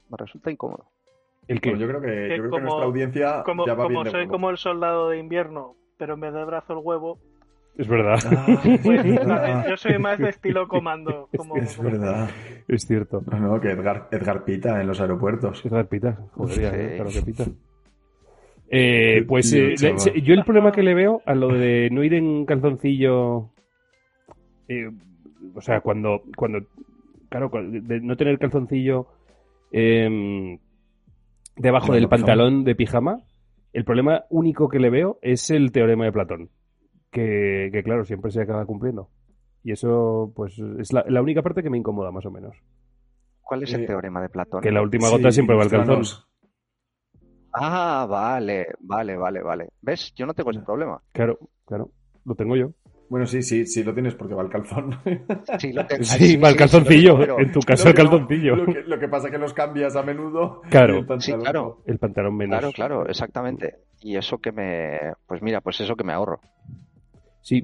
Me 0.09 0.17
resulta 0.17 0.51
incómodo. 0.51 0.85
El 1.47 1.61
que 1.61 1.77
yo 1.77 1.87
creo 1.87 2.01
que, 2.01 2.07
yo 2.29 2.35
creo 2.35 2.43
que 2.43 2.49
como- 2.49 2.61
nuestra 2.63 2.85
audiencia 2.85 3.43
Como, 3.43 3.65
ya 3.65 3.73
va 3.73 3.83
como 3.85 4.01
bien 4.01 4.11
soy 4.11 4.27
como 4.27 4.49
el 4.49 4.57
soldado 4.57 5.09
de 5.09 5.17
invierno, 5.19 5.75
pero 5.97 6.15
en 6.15 6.19
vez 6.19 6.33
de 6.33 6.43
brazo 6.45 6.73
el 6.73 6.79
huevo, 6.83 7.19
es 7.77 7.87
verdad, 7.87 8.17
Ah, 8.25 8.45
pues 8.83 9.05
es 9.05 9.15
verdad. 9.15 9.67
yo 9.69 9.77
soy 9.77 9.97
más 9.99 10.17
de 10.17 10.29
estilo 10.29 10.67
comando. 10.67 11.29
Como, 11.37 11.55
Es 11.57 11.77
verdad. 11.81 12.29
es 12.67 12.85
cierto. 12.87 13.21
No, 13.31 13.39
no, 13.39 13.61
que 13.61 13.69
Edgar, 13.71 14.07
Edgar 14.11 14.43
pita 14.43 14.81
en 14.81 14.87
los 14.87 14.99
aeropuertos. 14.99 15.63
Verdad, 15.63 15.87
pita. 15.87 16.17
Joder, 16.33 16.53
Sí. 16.55 16.61
¿eh? 16.63 16.93
claro 16.95 17.09
que 17.11 17.21
pita. 17.21 17.45
Eh, 18.69 19.23
pues 19.27 19.53
eh, 19.53 19.61
le- 19.69 19.75
chaval. 19.75 19.99
se- 19.99 20.21
yo 20.21 20.33
el 20.33 20.43
problema 20.43 20.71
que 20.73 20.83
le 20.83 20.93
veo 20.93 21.21
a 21.25 21.33
lo 21.35 21.49
de 21.49 21.87
no 21.91 22.03
ir 22.03 22.13
en 22.15 22.45
calzoncillo, 22.45 23.51
eh, 24.67 24.89
o 25.55 25.61
sea, 25.61 25.79
cuando, 25.79 26.23
cuando, 26.35 26.59
claro, 27.29 27.49
de 27.53 27.99
no 28.01 28.15
tener 28.17 28.39
calzoncillo 28.39 29.07
em, 29.71 30.59
debajo 31.55 31.93
del 31.93 32.07
pantalón 32.09 32.63
de 32.63 32.75
pijama, 32.75 33.21
el 33.73 33.83
problema 33.85 34.25
único 34.29 34.69
que 34.69 34.79
le 34.79 34.89
veo 34.89 35.19
es 35.21 35.49
el 35.49 35.71
teorema 35.71 36.05
de 36.05 36.11
Platón, 36.11 36.49
que, 37.11 37.69
que 37.71 37.83
claro, 37.83 38.05
siempre 38.05 38.31
se 38.31 38.41
acaba 38.41 38.65
cumpliendo. 38.65 39.09
Y 39.63 39.71
eso, 39.73 40.31
pues, 40.35 40.57
es 40.79 40.93
la, 40.93 41.03
la 41.07 41.21
única 41.21 41.41
parte 41.41 41.61
que 41.61 41.69
me 41.69 41.77
incomoda, 41.77 42.11
más 42.11 42.25
o 42.25 42.31
menos. 42.31 42.55
¿Cuál 43.41 43.63
es 43.63 43.73
el 43.73 43.83
Eh, 43.83 43.87
teorema 43.87 44.21
de 44.21 44.29
Platón? 44.29 44.61
Que 44.61 44.71
la 44.71 44.81
última 44.81 45.09
gota 45.09 45.29
Sí, 45.29 45.35
siempre 45.35 45.55
va 45.55 45.63
al 45.63 45.69
calzón. 45.69 46.03
Ah, 47.53 48.05
vale, 48.09 48.67
vale, 48.81 49.17
vale, 49.17 49.41
vale. 49.41 49.69
¿Ves? 49.81 50.13
Yo 50.15 50.25
no 50.25 50.33
tengo 50.33 50.51
ese 50.51 50.61
problema. 50.61 51.01
Claro, 51.11 51.39
claro, 51.65 51.89
lo 52.25 52.35
tengo 52.35 52.55
yo. 52.55 52.71
Bueno, 53.09 53.25
sí, 53.25 53.41
sí, 53.41 53.65
sí 53.65 53.83
lo 53.83 53.93
tienes 53.93 54.15
porque 54.15 54.33
va 54.33 54.41
al 54.41 54.49
calzón. 54.49 54.99
Sí, 55.59 55.71
lo 55.73 55.85
tengo. 55.87 56.03
Sí, 56.03 56.37
va 56.37 56.49
el 56.49 56.55
calzoncillo. 56.55 57.17
pero- 57.17 57.39
en 57.39 57.51
tu 57.51 57.59
caso, 57.61 57.87
el 57.87 57.93
calzoncillo. 57.95 58.55
Lo 58.55 58.65
que, 58.65 58.81
lo 58.85 58.99
que 58.99 59.07
pasa 59.07 59.27
es 59.27 59.31
que 59.31 59.37
los 59.39 59.53
cambias 59.53 59.95
a 59.95 60.03
menudo. 60.03 60.61
Claro. 60.69 60.97
el 60.97 61.05
pantalón 61.05 61.21
Sí, 61.21 61.33
claro. 61.43 61.81
El 61.85 61.97
pantalón 61.99 62.35
menos. 62.35 62.59
Claro, 62.59 62.71
claro, 62.73 63.07
exactamente. 63.09 63.75
Y 64.01 64.15
eso 64.17 64.37
que 64.39 64.51
me, 64.51 64.99
pues 65.25 65.41
mira, 65.41 65.61
pues 65.61 65.79
eso 65.81 65.95
que 65.95 66.03
me 66.03 66.13
ahorro. 66.13 66.39
Sí. 67.41 67.63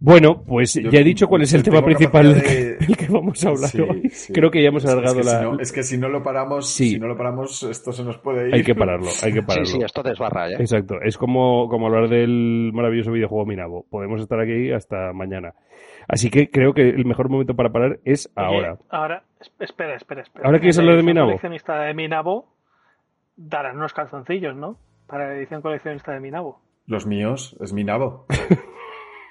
No. 0.00 0.10
Bueno, 0.10 0.42
pues 0.46 0.74
Yo- 0.74 0.90
ya 0.90 1.00
he 1.00 1.04
dicho 1.04 1.26
cuál 1.26 1.42
es 1.42 1.52
el 1.54 1.62
tema 1.62 1.82
principal 1.84 2.32
del 2.32 2.34
de- 2.36 2.42
que, 2.78 2.86
del 2.86 2.96
que 2.96 3.06
vamos 3.08 3.44
a 3.44 3.48
hablar 3.48 3.68
Sí, 3.70 3.80
hoy. 3.80 4.08
sí. 4.10 4.32
Creo 4.32 4.50
que 4.50 4.62
ya 4.62 4.68
hemos 4.68 4.84
alargado 4.86 5.20
es 5.20 5.26
que 5.26 5.32
la... 5.32 5.38
Si 5.40 5.44
no, 5.44 5.58
es 5.60 5.72
que 5.72 5.82
si 5.82 5.98
no 5.98 6.08
lo 6.08 6.22
paramos, 6.22 6.68
Sí. 6.68 6.90
si 6.90 6.98
no 7.00 7.08
lo 7.08 7.16
paramos, 7.16 7.62
esto 7.64 7.92
se 7.92 8.04
nos 8.04 8.18
puede 8.18 8.48
ir. 8.48 8.54
Hay 8.54 8.62
que 8.62 8.74
pararlo, 8.74 9.08
hay 9.22 9.32
que 9.32 9.40
Sí, 9.40 9.44
pararlo. 9.46 9.66
sí, 9.66 9.78
esto 9.84 10.02
desbarra, 10.02 10.50
¿eh? 10.50 10.56
Exacto, 10.60 10.96
es 11.02 11.18
como, 11.18 11.68
como 11.68 11.86
hablar 11.88 12.08
del 12.08 12.70
maravilloso 12.72 13.10
videojuego 13.10 13.44
Minabo. 13.46 13.86
Podemos 13.90 14.20
estar 14.20 14.38
aquí 14.40 14.70
hasta 14.72 15.12
mañana. 15.12 15.54
Así 16.06 16.30
que 16.30 16.48
creo 16.50 16.72
que 16.72 16.88
el 16.88 17.04
mejor 17.04 17.28
momento 17.28 17.54
para 17.54 17.70
parar 17.70 17.98
es 18.04 18.30
Oye, 18.36 18.46
ahora. 18.46 18.78
Ahora, 18.90 19.24
es- 19.40 19.52
espera, 19.60 19.96
espera, 19.96 20.22
espera. 20.22 20.46
¿Ahora 20.46 20.58
quieres 20.58 20.78
hablar 20.78 20.92
la 20.94 20.96
de 20.96 21.00
edición 21.02 21.14
Minabo? 21.14 21.26
coleccionista 21.28 21.80
de 21.82 21.94
Minabo 21.94 22.54
darán 23.36 23.76
unos 23.76 23.92
calzoncillos, 23.92 24.56
¿no? 24.56 24.78
Para 25.06 25.28
la 25.28 25.34
edición 25.36 25.60
coleccionista 25.60 26.12
de 26.12 26.20
Minabo. 26.20 26.60
Los 26.86 27.06
míos, 27.06 27.56
es 27.60 27.72
mi 27.72 27.84
nabo. 27.84 28.26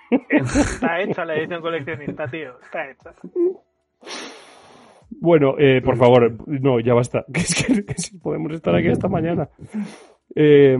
Está 0.09 1.01
hecha 1.01 1.25
la 1.25 1.35
edición 1.35 1.61
coleccionista, 1.61 2.27
tío. 2.27 2.59
Está 2.61 2.89
hecha. 2.89 3.11
Bueno, 5.09 5.55
eh, 5.57 5.81
por 5.81 5.97
favor, 5.97 6.37
no, 6.47 6.79
ya 6.79 6.93
basta. 6.93 7.25
Que 7.33 7.39
es 7.39 7.83
que, 7.85 7.93
si 7.95 8.17
podemos 8.17 8.53
estar 8.53 8.75
aquí 8.75 8.87
hasta 8.87 9.07
mañana. 9.07 9.49
Eh, 10.35 10.77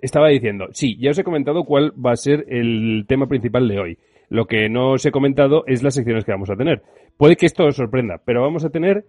estaba 0.00 0.28
diciendo, 0.28 0.68
sí, 0.72 0.96
ya 0.98 1.10
os 1.10 1.18
he 1.18 1.24
comentado 1.24 1.64
cuál 1.64 1.92
va 1.94 2.12
a 2.12 2.16
ser 2.16 2.46
el 2.48 3.04
tema 3.06 3.26
principal 3.26 3.68
de 3.68 3.78
hoy. 3.78 3.98
Lo 4.28 4.46
que 4.46 4.68
no 4.68 4.92
os 4.92 5.04
he 5.04 5.10
comentado 5.10 5.64
es 5.66 5.82
las 5.82 5.94
secciones 5.94 6.24
que 6.24 6.32
vamos 6.32 6.50
a 6.50 6.56
tener. 6.56 6.82
Puede 7.16 7.36
que 7.36 7.46
esto 7.46 7.66
os 7.66 7.76
sorprenda, 7.76 8.20
pero 8.24 8.42
vamos 8.42 8.64
a 8.64 8.70
tener 8.70 9.04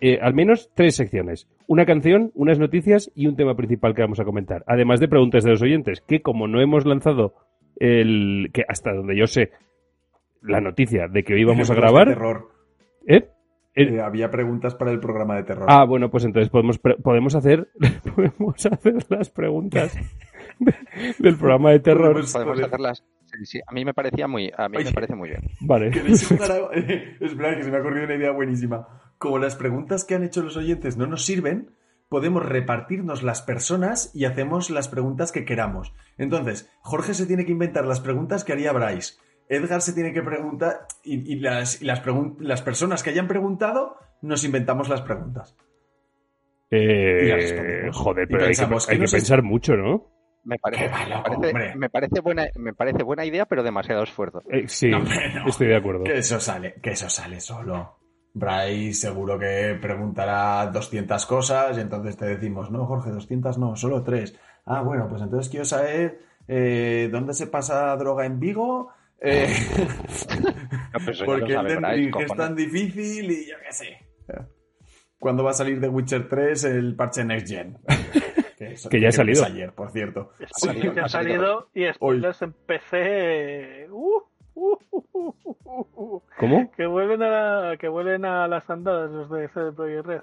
eh, 0.00 0.18
al 0.20 0.34
menos 0.34 0.70
tres 0.74 0.96
secciones. 0.96 1.48
Una 1.66 1.86
canción, 1.86 2.32
unas 2.34 2.58
noticias 2.58 3.10
y 3.14 3.28
un 3.28 3.36
tema 3.36 3.54
principal 3.54 3.94
que 3.94 4.02
vamos 4.02 4.20
a 4.20 4.24
comentar. 4.24 4.64
Además 4.66 5.00
de 5.00 5.08
preguntas 5.08 5.44
de 5.44 5.50
los 5.50 5.62
oyentes, 5.62 6.00
que 6.00 6.20
como 6.20 6.48
no 6.48 6.60
hemos 6.60 6.84
lanzado 6.84 7.34
el... 7.76 8.50
que 8.52 8.64
hasta 8.68 8.92
donde 8.92 9.16
yo 9.16 9.26
sé, 9.26 9.50
la 10.42 10.60
noticia 10.60 11.08
de 11.08 11.24
que 11.24 11.34
hoy 11.34 11.40
íbamos 11.42 11.70
a 11.70 11.74
grabar... 11.74 12.08
Terror. 12.08 12.48
¿Eh? 13.06 13.28
Eh, 13.74 14.00
había 14.00 14.30
preguntas 14.30 14.74
para 14.74 14.90
el 14.90 15.00
programa 15.00 15.36
de 15.36 15.42
terror. 15.42 15.66
Ah, 15.68 15.84
bueno, 15.84 16.10
pues 16.10 16.24
entonces 16.24 16.48
podemos, 16.48 16.78
podemos 16.78 17.34
hacer 17.34 17.68
podemos 18.14 18.64
hacer 18.64 18.94
las 19.10 19.28
preguntas 19.28 19.94
de- 20.58 20.74
del 21.18 21.36
programa 21.36 21.72
de 21.72 21.80
terror. 21.80 22.12
Podemos- 22.12 22.32
Podemos 22.32 22.54
Joder. 22.54 22.66
hacerlas. 22.66 23.04
Sí, 23.26 23.44
sí. 23.44 23.60
A 23.66 23.72
mí 23.72 23.84
me 23.84 23.92
parecía 23.92 24.26
muy, 24.28 24.50
a 24.56 24.68
mí 24.70 24.78
Oye. 24.78 24.86
me 24.86 24.92
parece 24.92 25.14
muy 25.14 25.28
bien. 25.28 25.42
Vale. 25.60 25.90
¿Queréis 25.90 26.26
jugar 26.26 26.50
a- 26.52 26.74
Espera, 27.20 27.54
que 27.56 27.64
se 27.64 27.70
me 27.70 27.76
ha 27.76 27.80
ocurrido 27.80 28.06
una 28.06 28.14
idea 28.14 28.30
buenísima. 28.30 28.86
Como 29.18 29.38
las 29.38 29.56
preguntas 29.56 30.04
que 30.06 30.14
han 30.14 30.22
hecho 30.24 30.42
los 30.42 30.56
oyentes 30.56 30.96
no 30.96 31.06
nos 31.06 31.26
sirven, 31.26 31.70
podemos 32.08 32.44
repartirnos 32.44 33.22
las 33.22 33.42
personas 33.42 34.10
y 34.14 34.24
hacemos 34.24 34.70
las 34.70 34.88
preguntas 34.88 35.32
que 35.32 35.44
queramos. 35.44 35.92
Entonces, 36.18 36.70
Jorge 36.80 37.14
se 37.14 37.26
tiene 37.26 37.44
que 37.44 37.52
inventar 37.52 37.84
las 37.84 38.00
preguntas 38.00 38.44
que 38.44 38.52
haría 38.52 38.72
Bryce. 38.72 39.14
Edgar 39.48 39.80
se 39.82 39.92
tiene 39.92 40.12
que 40.12 40.22
preguntar 40.22 40.86
y, 41.04 41.32
y 41.32 41.36
las, 41.40 41.80
y 41.80 41.84
las, 41.84 42.04
pregun- 42.04 42.36
las 42.40 42.62
personas 42.62 43.02
que 43.02 43.10
hayan 43.10 43.28
preguntado 43.28 43.96
nos 44.22 44.44
inventamos 44.44 44.88
las 44.88 45.02
preguntas. 45.02 45.56
Y 46.70 46.76
las 47.28 47.44
Eh, 47.52 47.90
joder, 47.92 48.24
Y 48.24 48.32
pero 48.32 48.38
hay 48.38 48.44
que, 48.52 48.56
pensamos, 48.56 48.88
hay 48.88 48.94
¿qué 48.94 48.98
que 48.98 49.02
nos 49.02 49.14
es- 49.14 49.20
pensar 49.22 49.42
mucho, 49.42 49.76
¿no? 49.76 50.12
Me 50.44 50.58
parece, 50.58 50.84
Qué 50.84 50.90
va, 50.90 50.98
me 50.98 51.08
loco, 51.10 51.22
parece- 51.24 51.46
hombre. 51.48 51.74
me 51.76 51.90
parece 51.90 52.20
buena, 52.20 52.46
me 52.56 52.72
parece 52.72 53.02
buena 53.02 53.24
idea, 53.24 53.46
pero 53.46 53.62
demasiado 53.64 54.04
esfuerzo. 54.04 54.42
Eh, 54.50 54.68
sí, 54.68 54.88
No, 54.90 54.98
hombre, 54.98 55.34
no. 55.34 55.46
estoy 55.48 55.66
de 55.68 55.76
acuerdo. 55.76 56.04
Que 56.04 56.18
eso 56.18 56.38
sale, 56.38 56.74
que 56.80 56.90
eso 56.90 57.08
sale 57.10 57.40
solo. 57.40 57.98
Bryce 58.38 58.92
seguro 59.00 59.38
que 59.38 59.78
preguntará 59.80 60.66
200 60.72 61.24
cosas 61.26 61.76
y 61.78 61.80
entonces 61.80 62.16
te 62.16 62.26
decimos, 62.26 62.70
no, 62.70 62.84
Jorge, 62.86 63.10
200 63.10 63.56
no, 63.58 63.74
solo 63.76 64.02
3. 64.02 64.38
Ah, 64.66 64.82
bueno, 64.82 65.08
pues 65.08 65.22
entonces 65.22 65.48
quiero 65.50 65.64
saber 65.64 66.20
eh, 66.46 67.08
dónde 67.10 67.32
se 67.32 67.46
pasa 67.46 67.96
droga 67.96 68.26
en 68.26 68.38
Vigo. 68.38 68.90
Eh, 69.20 69.48
No, 70.96 71.12
ya 71.12 71.20
lo 71.20 71.26
porque 71.26 71.52
sabe 71.54 71.68
Elden 71.72 71.82
Bryce, 71.82 72.24
es 72.24 72.34
tan 72.36 72.54
difícil 72.54 73.30
y 73.30 73.46
yo 73.48 73.54
qué 73.66 73.72
sé. 73.72 73.98
¿Cuándo 75.18 75.42
va 75.44 75.50
a 75.50 75.54
salir 75.54 75.80
de 75.80 75.88
Witcher 75.88 76.28
3 76.28 76.64
el 76.64 76.94
parche 76.96 77.24
Next 77.24 77.48
Gen? 77.48 77.78
Que, 78.58 78.72
eso- 78.72 78.88
Que 78.88 78.98
ya 79.00 79.08
ha 79.08 79.12
salido. 79.12 79.44
ayer, 79.44 79.70
por 79.72 79.90
cierto. 79.92 80.30
salido, 80.56 80.94
que 80.94 81.00
ha 81.00 81.04
ha 81.04 81.08
salido. 81.10 81.42
salido 81.42 81.68
y 81.74 81.84
Hoy. 82.00 82.20
después 82.20 82.40
empecé. 82.42 83.86
Uh, 83.90 84.22
uh, 84.54 84.72
uh, 84.72 84.78
uh, 84.90 85.04
uh, 85.12 85.34
uh, 85.44 85.56
uh. 85.64 85.65
¿Cómo? 86.48 86.70
Que 86.72 86.86
vuelven 86.86 87.22
a 87.22 87.28
la, 87.70 87.76
que 87.76 87.88
vuelven 87.88 88.24
a 88.24 88.46
las 88.48 88.68
andadas 88.70 89.10
los 89.10 89.30
de 89.30 89.48
CD 89.48 89.72
Projekt 89.72 90.06
Red. 90.06 90.20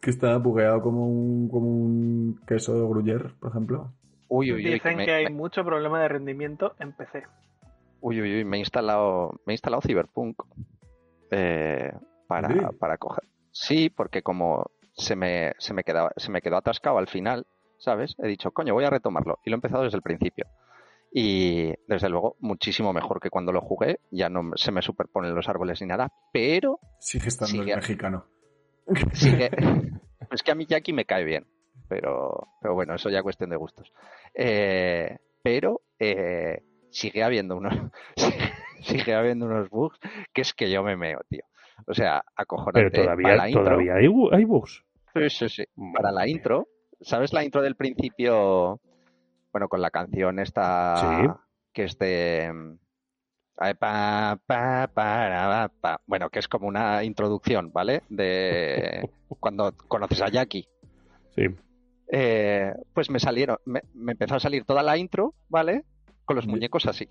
Que 0.00 0.10
está 0.10 0.36
bugueado 0.38 0.80
como 0.82 1.06
un, 1.06 1.48
como 1.48 1.66
un 1.68 2.40
queso 2.46 2.74
de 2.80 2.88
gruyer, 2.88 3.34
por 3.40 3.50
ejemplo. 3.50 3.92
Uy, 4.28 4.52
uy, 4.52 4.64
uy, 4.66 4.72
Dicen 4.74 4.96
me, 4.96 5.04
que 5.06 5.12
hay 5.12 5.24
me- 5.24 5.30
mucho 5.30 5.64
problema 5.64 6.00
de 6.02 6.08
rendimiento 6.08 6.74
en 6.78 6.92
PC. 6.92 7.24
uy, 8.00 8.20
uy, 8.20 8.36
uy, 8.36 8.44
me 8.44 8.58
he 8.58 8.60
instalado, 8.60 9.40
me 9.46 9.52
he 9.52 9.54
instalado 9.54 9.82
Cyberpunk 9.82 10.36
eh, 11.30 11.92
para, 12.26 12.48
¿Sí? 12.48 12.58
para 12.78 12.96
coger. 12.98 13.24
Sí, 13.50 13.90
porque 13.90 14.22
como 14.22 14.66
se 14.92 15.16
me, 15.16 15.52
se 15.58 15.74
me 15.74 15.82
quedaba, 15.84 16.12
se 16.16 16.30
me 16.30 16.40
quedó 16.42 16.56
atascado 16.56 16.98
al 16.98 17.08
final, 17.08 17.46
¿sabes? 17.78 18.14
He 18.22 18.28
dicho, 18.28 18.50
coño, 18.52 18.74
voy 18.74 18.84
a 18.84 18.90
retomarlo. 18.90 19.38
Y 19.44 19.50
lo 19.50 19.54
he 19.54 19.58
empezado 19.58 19.82
desde 19.84 19.96
el 19.96 20.02
principio. 20.02 20.46
Y 21.12 21.72
desde 21.86 22.08
luego, 22.08 22.36
muchísimo 22.40 22.92
mejor 22.92 23.20
que 23.20 23.30
cuando 23.30 23.52
lo 23.52 23.60
jugué. 23.60 24.00
Ya 24.10 24.28
no 24.28 24.52
se 24.56 24.72
me 24.72 24.82
superponen 24.82 25.34
los 25.34 25.48
árboles 25.48 25.80
ni 25.80 25.86
nada, 25.88 26.12
pero 26.32 26.80
Sigue 27.00 27.28
estando 27.28 27.52
Sigue. 27.52 27.70
el 27.72 27.76
mexicano. 27.78 28.26
sigue. 29.12 29.50
es 30.30 30.42
que 30.42 30.50
a 30.50 30.54
mí 30.54 30.66
Jackie 30.66 30.92
me 30.92 31.04
cae 31.06 31.24
bien, 31.24 31.46
pero, 31.88 32.48
pero 32.60 32.74
bueno, 32.74 32.94
eso 32.94 33.08
ya 33.10 33.22
cuestión 33.22 33.50
de 33.50 33.56
gustos. 33.56 33.92
Eh, 34.34 35.16
pero 35.42 35.80
eh, 35.98 36.62
sigue 36.90 37.22
habiendo 37.22 37.56
unos 37.56 37.74
sigue 38.80 39.14
habiendo 39.14 39.46
unos 39.46 39.68
bugs 39.70 39.98
que 40.32 40.42
es 40.42 40.52
que 40.52 40.70
yo 40.70 40.82
me 40.82 40.96
meo, 40.96 41.20
tío. 41.28 41.42
O 41.86 41.94
sea, 41.94 42.22
acojonante. 42.36 42.90
Pero 42.90 43.04
Para 43.06 43.16
todavía, 43.16 43.36
la 43.36 43.48
intro- 43.48 43.64
todavía 43.64 43.94
hay, 43.94 44.06
bu- 44.06 44.34
hay 44.34 44.44
bugs. 44.44 44.84
Sí, 45.14 45.30
sí, 45.30 45.48
sí. 45.48 45.64
Para 45.94 46.12
la 46.12 46.28
intro, 46.28 46.68
¿sabes 47.00 47.32
la 47.32 47.44
intro 47.44 47.62
del 47.62 47.76
principio? 47.76 48.80
Bueno, 49.52 49.68
con 49.68 49.80
la 49.80 49.90
canción 49.90 50.38
esta 50.38 50.96
Sí. 51.22 51.28
que 51.72 51.84
es 51.84 51.98
de 51.98 52.76
ay, 53.56 53.74
pa, 53.74 54.38
pa, 54.46 54.88
para, 54.92 55.68
pa. 55.80 56.00
bueno, 56.06 56.30
que 56.30 56.38
es 56.38 56.48
como 56.48 56.68
una 56.68 57.02
introducción, 57.04 57.72
¿vale? 57.72 58.02
De 58.08 59.08
cuando 59.40 59.72
conoces 59.88 60.20
a 60.22 60.28
Jackie. 60.28 60.68
Sí. 61.34 61.46
Eh, 62.10 62.72
pues 62.94 63.10
me 63.10 63.20
salieron, 63.20 63.58
me, 63.64 63.82
me 63.94 64.12
empezó 64.12 64.36
a 64.36 64.40
salir 64.40 64.64
toda 64.64 64.82
la 64.82 64.96
intro, 64.96 65.34
¿vale? 65.48 65.84
Con 66.24 66.36
los 66.36 66.46
muñecos 66.46 66.86
así. 66.86 67.08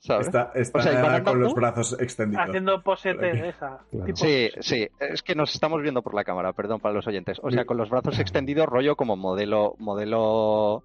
¿Sabes? 0.00 0.28
Está, 0.28 0.50
está 0.54 0.78
O 0.78 0.82
sea, 0.82 1.22
con 1.22 1.40
los 1.40 1.54
brazos 1.54 1.94
extendidos. 2.00 2.46
Haciendo 2.48 2.82
posete 2.82 3.16
Por 3.18 3.26
aquí. 3.28 3.38
de 3.40 3.48
esa. 3.50 3.78
Claro. 3.90 4.06
tipo- 4.06 4.16
Sí, 4.16 4.48
sí, 4.60 4.88
es 4.98 5.22
que 5.22 5.34
nos 5.34 5.54
estamos 5.54 5.82
viendo 5.82 6.02
por 6.02 6.14
la 6.14 6.24
cámara, 6.24 6.54
perdón 6.54 6.80
para 6.80 6.94
los 6.94 7.06
oyentes. 7.06 7.38
O 7.42 7.50
sea, 7.50 7.66
con 7.66 7.76
los 7.76 7.90
brazos 7.90 8.18
extendidos, 8.18 8.66
rollo 8.66 8.96
como 8.96 9.16
modelo, 9.16 9.74
modelo, 9.78 10.84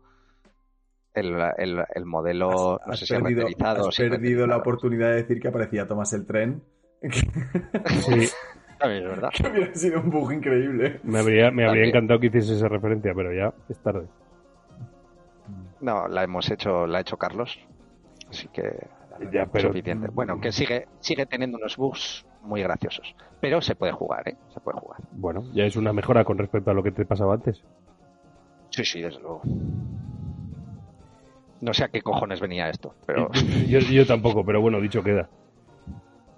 el, 1.15 1.36
el, 1.58 1.84
el 1.93 2.06
modelo, 2.06 2.80
Has, 2.82 2.88
no 2.88 2.93
has 2.93 2.99
sé 2.99 3.06
si 3.06 3.13
perdido, 3.13 3.41
renderizado. 3.43 3.88
has 3.89 3.97
perdido 3.97 4.47
la 4.47 4.58
oportunidad 4.58 5.10
de 5.10 5.15
decir 5.17 5.39
que 5.39 5.47
aparecía 5.47 5.88
Tomás 5.88 6.13
el 6.13 6.25
tren. 6.25 6.62
Sí. 7.01 8.28
También 8.80 9.04
es 9.04 9.10
verdad. 9.10 9.30
que 9.36 9.47
hubiera 9.49 9.73
sido 9.73 10.01
un 10.01 10.10
bug 10.10 10.34
increíble. 10.34 10.99
Me 11.04 11.19
habría, 11.19 11.49
me 11.51 11.65
habría 11.67 11.86
encantado 11.88 12.19
que 12.19 12.28
hiciese 12.28 12.56
esa 12.56 12.67
referencia, 12.67 13.13
pero 13.15 13.32
ya 13.34 13.54
es 13.69 13.80
tarde. 13.82 14.06
No, 15.82 16.08
la 16.08 16.23
hemos 16.23 16.49
hecho, 16.51 16.86
la 16.88 16.97
ha 16.97 17.01
hecho 17.01 17.17
Carlos. 17.17 17.58
Así 18.30 18.47
que 18.49 18.63
Ya, 19.32 19.45
pero 19.45 19.69
suficiente. 19.69 20.10
Bueno, 20.12 20.39
que 20.41 20.51
sigue, 20.51 20.88
sigue 20.99 21.25
teniendo 21.25 21.58
unos 21.58 21.78
bugs 21.78 22.25
muy 22.41 22.62
graciosos. 22.63 23.15
Pero 23.39 23.62
se 23.62 23.75
puede 23.75 23.93
jugar, 23.93 24.28
¿eh? 24.28 24.36
Se 24.54 24.60
puede 24.60 24.80
jugar. 24.80 24.99
bueno, 25.12 25.43
ya 25.54 25.63
es 25.65 25.75
una 25.78 25.93
mejora 25.93 26.23
con 26.25 26.38
respecto 26.38 26.71
a 26.71 26.73
lo 26.73 26.84
que 26.84 26.91
te 26.91 27.06
pasaba 27.06 27.36
antes. 27.36 27.63
Sí, 28.71 28.84
sí, 28.84 29.01
desde 29.01 29.19
luego. 29.21 29.41
No 31.65 31.73
sé 31.73 31.84
a 31.84 31.88
qué 31.89 32.01
cojones 32.01 32.39
venía 32.39 32.69
esto, 32.69 32.93
pero 33.08 33.30
Yo, 33.67 33.80
yo 33.80 34.06
tampoco, 34.06 34.45
pero 34.45 34.62
bueno, 34.62 34.80
dicho 34.80 35.01
queda. 35.04 35.28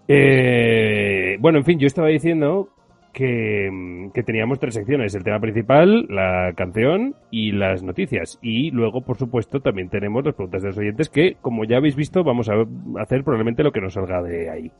Eh, 0.07 1.37
bueno, 1.39 1.57
en 1.59 1.65
fin, 1.65 1.79
yo 1.79 1.87
estaba 1.87 2.07
diciendo 2.07 2.69
que, 3.13 4.09
que 4.13 4.23
teníamos 4.23 4.59
tres 4.59 4.73
secciones, 4.75 5.13
el 5.15 5.23
tema 5.23 5.39
principal, 5.39 6.05
la 6.09 6.53
canción 6.55 7.15
y 7.29 7.51
las 7.51 7.83
noticias. 7.83 8.39
Y 8.41 8.71
luego, 8.71 9.01
por 9.01 9.17
supuesto, 9.17 9.59
también 9.59 9.89
tenemos 9.89 10.23
las 10.23 10.35
preguntas 10.35 10.61
de 10.61 10.69
los 10.69 10.77
oyentes 10.77 11.09
que, 11.09 11.35
como 11.41 11.65
ya 11.65 11.77
habéis 11.77 11.95
visto, 11.95 12.23
vamos 12.23 12.47
a 12.49 12.53
hacer 13.01 13.23
probablemente 13.23 13.63
lo 13.63 13.71
que 13.71 13.81
nos 13.81 13.93
salga 13.93 14.21
de 14.21 14.49
ahí. 14.49 14.71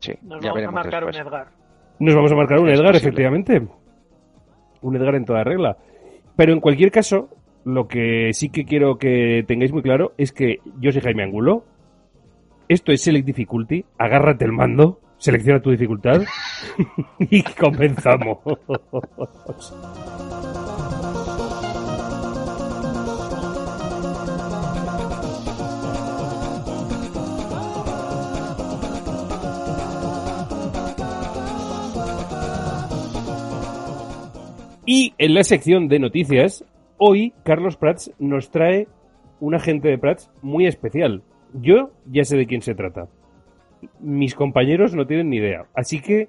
sí, 0.00 0.12
Nos 0.22 0.40
ya 0.42 0.50
vamos 0.52 0.68
a 0.68 0.70
marcar 0.72 1.04
después. 1.06 1.16
un 1.20 1.26
Edgar. 1.26 1.46
Nos 2.00 2.14
vamos 2.14 2.32
a 2.32 2.36
marcar 2.36 2.58
un 2.58 2.68
Es 2.68 2.78
Edgar, 2.78 2.92
posible. 2.92 3.08
efectivamente. 3.08 3.62
Un 4.82 4.96
Edgar 4.96 5.14
en 5.14 5.24
toda 5.24 5.44
regla. 5.44 5.76
Pero 6.36 6.52
en 6.52 6.60
cualquier 6.60 6.90
caso, 6.90 7.28
lo 7.64 7.88
que 7.88 8.30
sí 8.32 8.48
que 8.48 8.64
quiero 8.64 8.96
que 8.98 9.44
tengáis 9.46 9.72
muy 9.72 9.82
claro 9.82 10.12
es 10.18 10.32
que 10.32 10.58
yo 10.80 10.92
soy 10.92 11.02
Jaime 11.02 11.24
Angulo. 11.24 11.64
Esto 12.68 12.92
es 12.92 13.02
Select 13.02 13.26
Difficulty. 13.26 13.84
Agárrate 13.98 14.44
el 14.44 14.52
mando, 14.52 15.00
selecciona 15.18 15.60
tu 15.60 15.70
dificultad 15.70 16.22
y 17.18 17.42
comenzamos. 17.42 18.38
Y 34.84 35.14
en 35.16 35.34
la 35.34 35.44
sección 35.44 35.88
de 35.88 36.00
noticias, 36.00 36.64
hoy 37.04 37.34
Carlos 37.44 37.76
Prats 37.76 38.12
nos 38.20 38.50
trae 38.50 38.86
un 39.40 39.56
agente 39.56 39.88
de 39.88 39.98
Prats 39.98 40.30
muy 40.40 40.66
especial. 40.66 41.22
Yo 41.52 41.90
ya 42.06 42.24
sé 42.24 42.36
de 42.36 42.46
quién 42.46 42.62
se 42.62 42.76
trata. 42.76 43.08
Mis 43.98 44.36
compañeros 44.36 44.94
no 44.94 45.06
tienen 45.06 45.30
ni 45.30 45.38
idea. 45.38 45.66
Así 45.74 46.00
que 46.00 46.28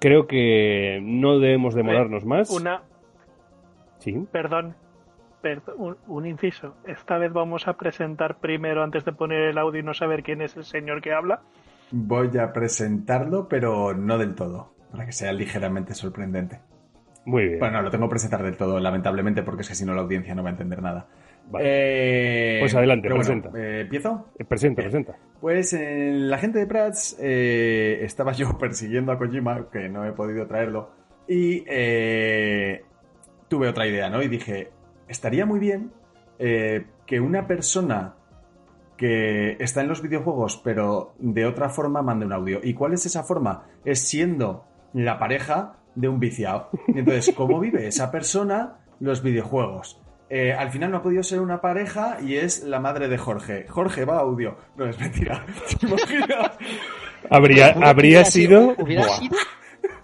creo 0.00 0.26
que 0.26 0.98
no 1.00 1.38
debemos 1.38 1.74
demorarnos 1.74 2.24
más. 2.24 2.50
Una, 2.50 2.82
Sí. 3.98 4.26
perdón, 4.32 4.74
perdón, 5.42 5.74
un, 5.78 5.96
un 6.08 6.26
inciso. 6.26 6.74
Esta 6.86 7.16
vez 7.18 7.32
vamos 7.32 7.68
a 7.68 7.74
presentar 7.74 8.38
primero, 8.40 8.82
antes 8.82 9.04
de 9.04 9.12
poner 9.12 9.42
el 9.42 9.58
audio 9.58 9.80
y 9.80 9.84
no 9.84 9.94
saber 9.94 10.24
quién 10.24 10.42
es 10.42 10.56
el 10.56 10.64
señor 10.64 11.02
que 11.02 11.12
habla. 11.12 11.42
Voy 11.92 12.36
a 12.38 12.52
presentarlo, 12.52 13.46
pero 13.48 13.94
no 13.94 14.18
del 14.18 14.34
todo, 14.34 14.72
para 14.90 15.06
que 15.06 15.12
sea 15.12 15.32
ligeramente 15.32 15.94
sorprendente. 15.94 16.60
Muy 17.24 17.44
bien. 17.46 17.58
Bueno, 17.58 17.78
no, 17.78 17.82
lo 17.82 17.90
tengo 17.90 18.06
que 18.06 18.10
presentar 18.10 18.42
del 18.42 18.56
todo, 18.56 18.80
lamentablemente, 18.80 19.42
porque 19.42 19.62
es 19.62 19.68
que 19.68 19.74
si 19.74 19.84
no 19.84 19.94
la 19.94 20.00
audiencia 20.02 20.34
no 20.34 20.42
va 20.42 20.48
a 20.48 20.52
entender 20.52 20.80
nada. 20.82 21.06
Vale. 21.50 21.64
Eh, 21.66 22.60
Pues 22.60 22.74
adelante, 22.74 23.02
pero 23.08 23.16
bueno, 23.16 23.42
presenta. 23.42 23.58
eh, 23.58 23.80
¿Empiezo? 23.82 24.28
Eh, 24.38 24.44
presenta, 24.44 24.82
presenta. 24.82 25.16
Pues 25.40 25.72
en 25.72 26.30
la 26.30 26.38
gente 26.38 26.58
de 26.58 26.66
Prats 26.66 27.16
eh, 27.20 27.98
estaba 28.02 28.32
yo 28.32 28.56
persiguiendo 28.58 29.12
a 29.12 29.18
Kojima, 29.18 29.68
que 29.70 29.88
no 29.88 30.04
he 30.06 30.12
podido 30.12 30.46
traerlo, 30.46 30.90
y 31.28 31.64
eh, 31.68 32.84
tuve 33.48 33.68
otra 33.68 33.86
idea, 33.86 34.08
¿no? 34.10 34.22
Y 34.22 34.28
dije, 34.28 34.70
estaría 35.08 35.44
muy 35.46 35.58
bien 35.60 35.92
eh, 36.38 36.86
que 37.06 37.20
una 37.20 37.46
persona 37.46 38.14
que 38.96 39.56
está 39.60 39.80
en 39.80 39.88
los 39.88 40.02
videojuegos, 40.02 40.60
pero 40.62 41.14
de 41.18 41.46
otra 41.46 41.68
forma 41.68 42.02
mande 42.02 42.26
un 42.26 42.32
audio. 42.32 42.60
¿Y 42.62 42.74
cuál 42.74 42.92
es 42.92 43.06
esa 43.06 43.22
forma? 43.22 43.64
Es 43.84 44.00
siendo 44.06 44.64
la 44.92 45.18
pareja 45.18 45.76
de 46.00 46.08
un 46.08 46.18
viciado. 46.20 46.70
Entonces, 46.88 47.34
¿cómo 47.36 47.60
vive 47.60 47.86
esa 47.86 48.10
persona 48.10 48.78
los 49.00 49.22
videojuegos? 49.22 50.00
Eh, 50.28 50.52
al 50.52 50.70
final 50.70 50.92
no 50.92 50.98
ha 50.98 51.02
podido 51.02 51.22
ser 51.24 51.40
una 51.40 51.60
pareja 51.60 52.18
y 52.22 52.36
es 52.36 52.62
la 52.62 52.78
madre 52.78 53.08
de 53.08 53.18
Jorge. 53.18 53.66
Jorge 53.68 54.04
va 54.04 54.16
a 54.16 54.20
audio. 54.20 54.56
No, 54.76 54.86
es 54.86 54.98
mentira. 54.98 55.44
¿Te 55.80 55.86
imaginas? 55.86 56.52
Habría, 57.28 57.68
habría 57.82 58.24
sido... 58.24 58.74
Hubiera 58.78 59.06
Buah. 59.06 59.16
sido. 59.18 59.36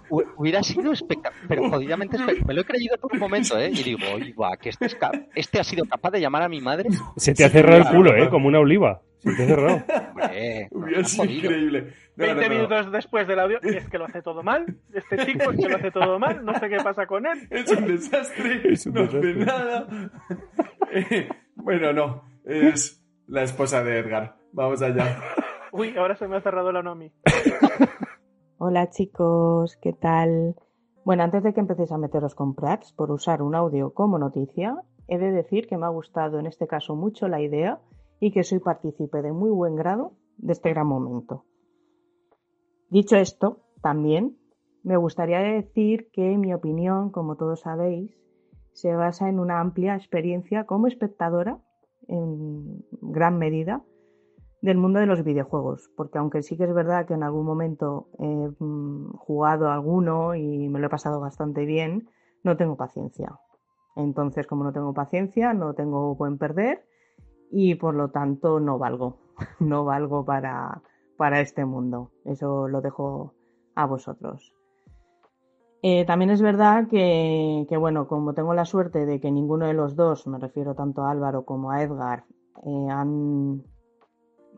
hu- 0.09 0.25
Hubiera 0.37 0.63
sido 0.63 0.91
espectacular, 0.91 1.45
pero 1.47 1.69
jodidamente 1.69 2.17
espe- 2.17 2.45
Me 2.45 2.53
lo 2.53 2.61
he 2.61 2.65
creído 2.65 2.97
por 2.97 3.13
un 3.13 3.19
momento, 3.19 3.57
¿eh? 3.57 3.69
Y 3.71 3.83
digo, 3.83 3.99
oye, 4.13 4.33
que 4.61 4.69
este, 4.69 4.85
es 4.87 4.97
este 5.35 5.59
ha 5.59 5.63
sido 5.63 5.85
capaz 5.85 6.11
de 6.11 6.21
llamar 6.21 6.43
a 6.43 6.49
mi 6.49 6.59
madre. 6.61 6.89
Se 7.15 7.33
te 7.33 7.43
ha 7.45 7.49
cerrado 7.49 7.81
el 7.81 7.87
culo. 7.95 8.15
¿eh? 8.15 8.29
Como 8.29 8.47
una 8.47 8.59
oliva. 8.59 9.01
Se 9.19 9.33
te 9.33 9.43
ha 9.43 9.47
cerrado. 9.47 9.83
Hombre, 10.11 10.67
no, 10.71 10.77
Hubiera 10.79 11.03
sido 11.05 11.25
increíble. 11.25 11.93
No, 12.17 12.25
no, 12.25 12.35
20 12.35 12.35
no, 12.35 12.41
no. 12.41 12.55
minutos 12.55 12.91
después 12.91 13.27
del 13.27 13.39
audio, 13.39 13.59
es 13.61 13.87
que 13.89 13.99
lo 13.99 14.05
hace 14.05 14.23
todo 14.23 14.41
mal. 14.41 14.65
Este 14.91 15.17
chico 15.23 15.51
es 15.51 15.57
que 15.57 15.69
lo 15.69 15.75
hace 15.75 15.91
todo 15.91 16.17
mal. 16.17 16.43
No 16.43 16.53
sé 16.55 16.67
qué 16.67 16.77
pasa 16.77 17.05
con 17.05 17.27
él. 17.27 17.47
Es 17.51 17.71
un 17.71 17.85
desastre, 17.85 18.61
Es 18.73 18.87
un 18.87 18.93
no 18.95 19.03
hace 19.03 19.33
nada. 19.35 19.87
Eh, 20.89 21.27
bueno, 21.55 21.91
no, 21.91 22.23
es 22.45 23.05
la 23.27 23.43
esposa 23.43 23.83
de 23.83 23.99
Edgar. 23.99 24.37
Vamos 24.53 24.81
allá. 24.81 25.19
Uy, 25.73 25.97
ahora 25.97 26.15
se 26.15 26.29
me 26.29 26.37
ha 26.37 26.41
cerrado 26.41 26.71
la 26.71 26.81
Nomi. 26.81 27.11
Hola 28.57 28.89
chicos, 28.89 29.77
¿qué 29.81 29.91
tal? 29.91 30.55
Bueno, 31.03 31.23
antes 31.23 31.43
de 31.43 31.53
que 31.53 31.59
empecéis 31.59 31.91
a 31.91 31.97
meteros 31.97 32.35
con 32.35 32.55
Prats 32.55 32.93
por 32.93 33.11
usar 33.11 33.41
un 33.41 33.53
audio 33.53 33.93
como 33.93 34.17
noticia, 34.17 34.77
he 35.09 35.17
de 35.17 35.31
decir 35.31 35.67
que 35.67 35.77
me 35.77 35.85
ha 35.85 35.89
gustado 35.89 36.39
en 36.39 36.45
este 36.45 36.67
caso 36.67 36.95
mucho 36.95 37.27
la 37.27 37.41
idea 37.41 37.81
y 38.21 38.31
que 38.31 38.43
soy 38.43 38.59
partícipe 38.59 39.21
de 39.21 39.33
muy 39.33 39.49
buen 39.49 39.75
grado 39.75 40.13
de 40.37 40.53
este 40.53 40.69
gran 40.69 40.87
momento. 40.87 41.43
Dicho 42.89 43.17
esto, 43.17 43.61
también 43.81 44.37
me 44.83 44.95
gustaría 44.95 45.39
decir 45.39 46.09
que 46.11 46.37
mi 46.37 46.53
opinión, 46.53 47.11
como 47.11 47.35
todos 47.35 47.61
sabéis, 47.61 48.17
se 48.71 48.95
basa 48.95 49.27
en 49.27 49.39
una 49.39 49.59
amplia 49.59 49.95
experiencia 49.95 50.65
como 50.65 50.87
espectadora, 50.87 51.59
en 52.07 52.85
gran 53.01 53.37
medida, 53.37 53.83
del 54.61 54.77
mundo 54.77 54.99
de 54.99 55.05
los 55.05 55.23
videojuegos, 55.23 55.89
porque 55.95 56.17
aunque 56.17 56.41
sí 56.41 56.57
que 56.57 56.63
es 56.63 56.73
verdad 56.73 57.05
que 57.05 57.13
en 57.13 57.23
algún 57.23 57.45
momento 57.45 58.07
he 58.19 58.49
mm, 58.59 59.11
jugado 59.17 59.69
alguno 59.69 60.35
y 60.35 60.69
me 60.69 60.79
lo 60.79 60.87
he 60.87 60.89
pasado 60.89 61.19
bastante 61.19 61.65
bien, 61.65 62.09
no 62.43 62.55
tengo 62.55 62.77
paciencia. 62.77 63.37
Entonces, 63.95 64.47
como 64.47 64.63
no 64.63 64.71
tengo 64.71 64.93
paciencia, 64.93 65.53
no 65.53 65.73
tengo 65.73 66.15
buen 66.15 66.37
perder 66.37 66.85
y 67.51 67.75
por 67.75 67.95
lo 67.95 68.09
tanto 68.11 68.59
no 68.59 68.77
valgo, 68.77 69.19
no 69.59 69.85
valgo 69.85 70.23
para, 70.23 70.81
para 71.17 71.41
este 71.41 71.65
mundo. 71.65 72.11
Eso 72.25 72.67
lo 72.67 72.81
dejo 72.81 73.33
a 73.75 73.85
vosotros. 73.85 74.53
Eh, 75.81 76.05
también 76.05 76.31
es 76.31 76.41
verdad 76.41 76.87
que, 76.87 77.65
bueno, 77.77 78.07
como 78.07 78.33
tengo 78.33 78.53
la 78.53 78.65
suerte 78.65 79.05
de 79.05 79.19
que 79.19 79.31
ninguno 79.31 79.67
de 79.67 79.73
los 79.73 79.95
dos, 79.95 80.25
me 80.27 80.39
refiero 80.39 80.73
tanto 80.73 81.03
a 81.03 81.11
Álvaro 81.11 81.45
como 81.45 81.71
a 81.71 81.83
Edgar, 81.83 82.25
eh, 82.63 82.87
han, 82.89 83.63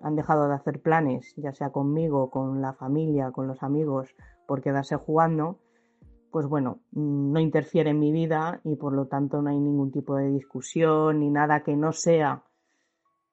han 0.02 0.16
dejado 0.16 0.48
de 0.48 0.56
hacer 0.56 0.82
planes, 0.82 1.34
ya 1.36 1.52
sea 1.52 1.72
conmigo, 1.72 2.30
con 2.30 2.62
la 2.62 2.74
familia, 2.74 3.32
con 3.32 3.48
los 3.48 3.62
amigos, 3.64 4.16
por 4.48 4.62
quedarse 4.62 4.96
jugando, 4.96 5.60
pues 6.32 6.48
bueno, 6.48 6.80
mm, 6.92 7.32
no 7.34 7.40
interfiere 7.40 7.90
en 7.90 8.00
mi 8.00 8.12
vida 8.12 8.62
y 8.64 8.76
por 8.76 8.94
lo 8.94 9.08
tanto 9.08 9.42
no 9.42 9.50
hay 9.50 9.60
ningún 9.60 9.92
tipo 9.92 10.16
de 10.16 10.30
discusión 10.30 11.20
ni 11.20 11.30
nada 11.30 11.64
que 11.64 11.76
no 11.76 11.92
sea 11.92 12.44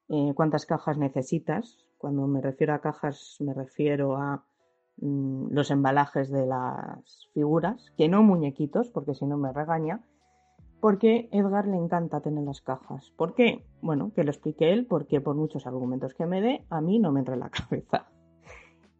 eh, 0.08 0.32
cuántas 0.34 0.66
cajas 0.66 0.98
necesitas. 0.98 1.85
Cuando 1.98 2.26
me 2.26 2.40
refiero 2.40 2.74
a 2.74 2.80
cajas 2.80 3.36
me 3.40 3.54
refiero 3.54 4.16
a 4.16 4.44
mm, 4.98 5.48
los 5.50 5.70
embalajes 5.70 6.30
de 6.30 6.46
las 6.46 7.28
figuras, 7.32 7.92
que 7.96 8.08
no 8.08 8.22
muñequitos, 8.22 8.90
porque 8.90 9.14
si 9.14 9.26
no 9.26 9.36
me 9.36 9.52
regaña, 9.52 10.04
porque 10.80 11.28
Edgar 11.32 11.66
le 11.66 11.76
encanta 11.76 12.20
tener 12.20 12.44
las 12.44 12.60
cajas. 12.60 13.10
¿Por 13.16 13.34
qué? 13.34 13.64
Bueno, 13.80 14.12
que 14.14 14.24
lo 14.24 14.30
explique 14.30 14.72
él, 14.72 14.86
porque 14.86 15.20
por 15.20 15.34
muchos 15.34 15.66
argumentos 15.66 16.14
que 16.14 16.26
me 16.26 16.40
dé, 16.40 16.64
a 16.70 16.80
mí 16.80 16.98
no 16.98 17.12
me 17.12 17.20
entra 17.20 17.34
en 17.34 17.40
la 17.40 17.50
cabeza. 17.50 18.06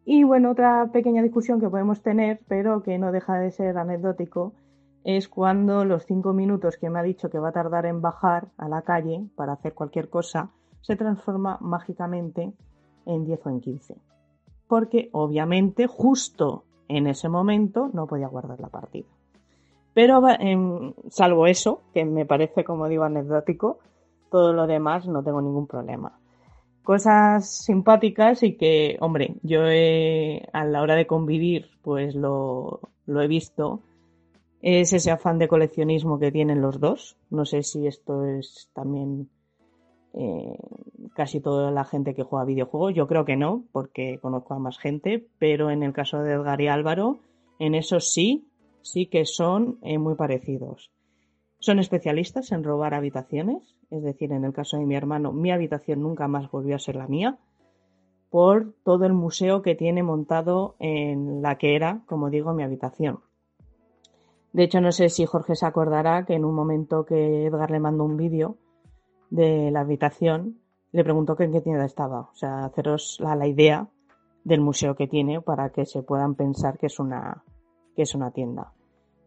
Y 0.03 0.23
bueno, 0.23 0.51
otra 0.51 0.89
pequeña 0.91 1.21
discusión 1.21 1.59
que 1.59 1.69
podemos 1.69 2.01
tener, 2.01 2.39
pero 2.47 2.81
que 2.81 2.97
no 2.97 3.11
deja 3.11 3.39
de 3.39 3.51
ser 3.51 3.77
anecdótico, 3.77 4.53
es 5.03 5.29
cuando 5.29 5.85
los 5.85 6.05
cinco 6.05 6.33
minutos 6.33 6.77
que 6.77 6.89
me 6.89 6.99
ha 6.99 7.03
dicho 7.03 7.29
que 7.29 7.39
va 7.39 7.49
a 7.49 7.53
tardar 7.53 7.85
en 7.85 8.01
bajar 8.01 8.49
a 8.57 8.67
la 8.67 8.81
calle 8.81 9.25
para 9.35 9.53
hacer 9.53 9.73
cualquier 9.73 10.09
cosa, 10.09 10.51
se 10.81 10.95
transforma 10.95 11.57
mágicamente 11.61 12.53
en 13.07 13.25
10 13.25 13.45
o 13.45 13.49
en 13.49 13.61
15. 13.61 13.95
Porque 14.67 15.09
obviamente 15.13 15.87
justo 15.87 16.65
en 16.87 17.07
ese 17.07 17.29
momento 17.29 17.89
no 17.93 18.07
podía 18.07 18.27
guardar 18.27 18.59
la 18.59 18.69
partida. 18.69 19.07
Pero 19.93 20.21
eh, 20.29 20.93
salvo 21.09 21.47
eso, 21.47 21.81
que 21.93 22.05
me 22.05 22.25
parece, 22.25 22.63
como 22.63 22.87
digo, 22.87 23.03
anecdótico, 23.03 23.79
todo 24.29 24.53
lo 24.53 24.67
demás 24.67 25.07
no 25.07 25.23
tengo 25.23 25.41
ningún 25.41 25.67
problema. 25.67 26.19
Cosas 26.83 27.49
simpáticas 27.65 28.43
y 28.43 28.55
que, 28.55 28.97
hombre, 29.01 29.35
yo 29.41 29.61
a 29.63 30.65
la 30.65 30.81
hora 30.81 30.95
de 30.95 31.07
convivir, 31.07 31.71
pues 31.81 32.15
lo 32.15 32.81
he 33.07 33.27
visto. 33.27 33.81
Es 34.61 34.93
ese 34.93 35.11
afán 35.11 35.39
de 35.39 35.47
coleccionismo 35.47 36.19
que 36.19 36.31
tienen 36.31 36.61
los 36.61 36.79
dos. 36.79 37.17
No 37.29 37.45
sé 37.45 37.63
si 37.63 37.87
esto 37.87 38.23
es 38.25 38.69
también 38.73 39.29
eh, 40.19 40.57
casi 41.13 41.39
toda 41.39 41.69
la 41.69 41.85
gente 41.85 42.15
que 42.15 42.23
juega 42.23 42.43
videojuegos. 42.43 42.95
Yo 42.95 43.07
creo 43.07 43.23
que 43.23 43.35
no, 43.35 43.65
porque 43.71 44.17
conozco 44.19 44.55
a 44.55 44.59
más 44.59 44.79
gente, 44.79 45.27
pero 45.37 45.69
en 45.69 45.83
el 45.83 45.93
caso 45.93 46.23
de 46.23 46.33
Edgar 46.33 46.59
y 46.59 46.67
Álvaro, 46.67 47.19
en 47.59 47.75
eso 47.75 47.99
sí, 47.99 48.47
sí 48.81 49.05
que 49.05 49.25
son 49.25 49.77
eh, 49.83 49.99
muy 49.99 50.15
parecidos. 50.15 50.91
Son 51.59 51.77
especialistas 51.77 52.51
en 52.51 52.63
robar 52.63 52.95
habitaciones, 52.95 53.75
es 53.91 54.01
decir, 54.01 54.31
en 54.31 54.43
el 54.43 54.53
caso 54.53 54.77
de 54.77 54.85
mi 54.87 54.95
hermano, 54.95 55.33
mi 55.33 55.51
habitación 55.51 56.01
nunca 56.01 56.27
más 56.27 56.49
volvió 56.49 56.75
a 56.75 56.79
ser 56.79 56.95
la 56.95 57.07
mía, 57.07 57.37
por 58.31 58.73
todo 58.83 59.05
el 59.05 59.13
museo 59.13 59.61
que 59.61 59.75
tiene 59.75 60.01
montado 60.01 60.75
en 60.79 61.43
la 61.43 61.57
que 61.59 61.75
era, 61.75 62.01
como 62.07 62.31
digo, 62.31 62.53
mi 62.53 62.63
habitación. 62.63 63.19
De 64.51 64.63
hecho, 64.63 64.81
no 64.81 64.91
sé 64.91 65.09
si 65.09 65.27
Jorge 65.27 65.55
se 65.55 65.67
acordará 65.67 66.25
que 66.25 66.33
en 66.33 66.43
un 66.43 66.55
momento 66.55 67.05
que 67.05 67.45
Edgar 67.45 67.69
le 67.69 67.79
mandó 67.79 68.03
un 68.03 68.17
vídeo 68.17 68.57
de 69.29 69.71
la 69.71 69.81
habitación, 69.81 70.59
le 70.91 71.03
preguntó 71.03 71.35
que 71.35 71.45
en 71.45 71.51
qué 71.51 71.61
tienda 71.61 71.85
estaba. 71.85 72.21
O 72.21 72.35
sea, 72.35 72.65
haceros 72.65 73.19
la, 73.19 73.35
la 73.35 73.47
idea 73.47 73.87
del 74.43 74.61
museo 74.61 74.95
que 74.95 75.07
tiene 75.07 75.41
para 75.41 75.69
que 75.69 75.85
se 75.85 76.03
puedan 76.03 76.35
pensar 76.35 76.77
que 76.77 76.85
es 76.85 76.99
una, 76.99 77.43
que 77.95 78.03
es 78.03 78.15
una 78.15 78.31
tienda. 78.31 78.73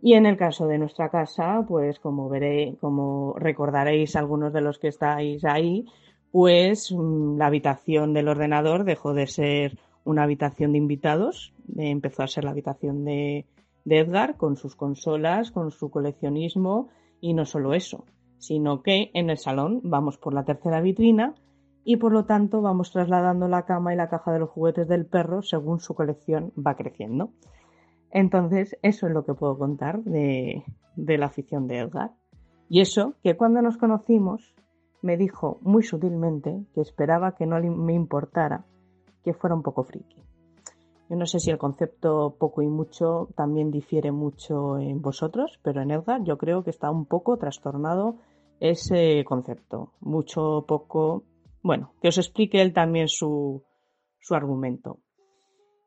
Y 0.03 0.15
en 0.15 0.25
el 0.25 0.37
caso 0.37 0.67
de 0.67 0.79
nuestra 0.79 1.11
casa, 1.11 1.65
pues 1.69 1.99
como 1.99 2.29
veré, 2.29 2.77
como 2.81 3.35
recordaréis 3.39 4.17
algunos 4.17 4.53
de 4.53 4.63
los 4.63 4.79
que 4.79 4.89
estáis 4.89 5.45
ahí, 5.45 5.85
pues 6.33 6.91
mm, 6.91 7.37
la 7.37 7.47
habitación 7.47 8.15
del 8.15 8.29
ordenador 8.29 8.85
dejó 8.85 9.13
de 9.13 9.27
ser 9.27 9.79
una 10.05 10.23
habitación 10.23 10.73
de 10.73 10.79
invitados, 10.79 11.53
empezó 11.77 12.23
a 12.23 12.29
ser 12.29 12.45
la 12.45 12.53
habitación 12.53 13.05
de, 13.05 13.45
de 13.85 13.99
Edgar 13.99 14.37
con 14.37 14.57
sus 14.57 14.75
consolas, 14.75 15.51
con 15.51 15.71
su 15.71 15.91
coleccionismo 15.91 16.89
y 17.21 17.35
no 17.35 17.45
solo 17.45 17.75
eso, 17.75 18.05
sino 18.41 18.83
que 18.83 19.11
en 19.15 19.31
el 19.31 19.39
salón 19.39 19.81
vamos 19.85 20.19
por 20.19 20.35
la 20.35 20.45
tercera 20.45 20.81
vitrina 20.81 21.35
y 21.85 21.97
por 21.97 22.13
lo 22.13 22.25
tanto 22.25 22.63
vamos 22.63 22.91
trasladando 22.91 23.47
la 23.47 23.65
cama 23.65 23.93
y 23.93 23.97
la 23.97 24.09
caja 24.09 24.33
de 24.33 24.41
los 24.41 24.51
juguetes 24.51 24.89
del 24.89 25.07
perro 25.07 25.43
según 25.43 25.79
su 25.79 25.95
colección 25.95 26.53
va 26.59 26.75
creciendo. 26.75 27.31
Entonces, 28.11 28.77
eso 28.83 29.07
es 29.07 29.13
lo 29.13 29.25
que 29.25 29.35
puedo 29.35 29.57
contar 29.57 30.03
de, 30.03 30.65
de, 30.97 31.19
la 31.19 31.27
afición 31.27 31.69
de 31.69 31.79
Edgar. 31.79 32.13
Y 32.69 32.81
eso, 32.81 33.15
que 33.23 33.37
cuando 33.37 33.63
nos 33.63 33.77
conocimos, 33.77 34.55
me 35.03 35.17
dijo 35.17 35.59
muy 35.63 35.83
sutilmente 35.83 36.65
que 36.75 36.81
esperaba 36.81 37.37
que 37.37 37.47
no 37.47 37.61
me 37.61 37.95
importara 37.95 38.65
que 39.23 39.35
fuera 39.35 39.55
un 39.55 39.63
poco 39.63 39.85
friki. 39.85 40.23
Yo 41.09 41.17
no 41.17 41.27
sé 41.27 41.41
si 41.41 41.51
el 41.51 41.59
concepto 41.59 42.37
poco 42.39 42.63
y 42.63 42.69
mucho 42.69 43.29
también 43.35 43.73
difiere 43.73 44.13
mucho 44.13 44.79
en 44.79 45.03
vosotros, 45.03 45.59
pero 45.63 45.83
en 45.83 45.91
Edgar 45.91 46.23
yo 46.23 46.39
creo 46.39 46.63
que 46.63 46.71
está 46.71 46.91
un 46.91 47.05
poco 47.05 47.37
trastornado 47.37 48.17
ese 48.61 49.25
concepto. 49.25 49.93
Mucho, 50.01 50.65
poco. 50.69 51.25
Bueno, 51.63 51.93
que 52.01 52.09
os 52.09 52.19
explique 52.19 52.63
él 52.63 52.73
también 52.73 53.09
su, 53.09 53.65
su 54.21 54.35
argumento. 54.35 55.01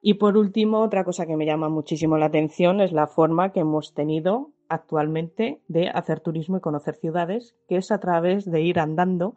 Y 0.02 0.16
por 0.16 0.36
último, 0.36 0.82
otra 0.82 1.06
cosa 1.06 1.26
que 1.26 1.38
me 1.38 1.46
llama 1.46 1.70
muchísimo 1.70 2.18
la 2.18 2.26
atención 2.26 2.82
es 2.82 2.92
la 2.92 3.08
forma 3.08 3.54
que 3.54 3.62
hemos 3.62 3.94
tenido 3.94 4.52
actualmente 4.68 5.62
de 5.70 5.88
hacer 5.88 6.20
turismo 6.20 6.58
y 6.58 6.62
conocer 6.62 6.96
ciudades, 6.96 7.56
que 7.70 7.78
es 7.78 7.92
a 7.92 8.00
través 8.00 8.44
de 8.44 8.62
ir 8.62 8.80
andando 8.80 9.36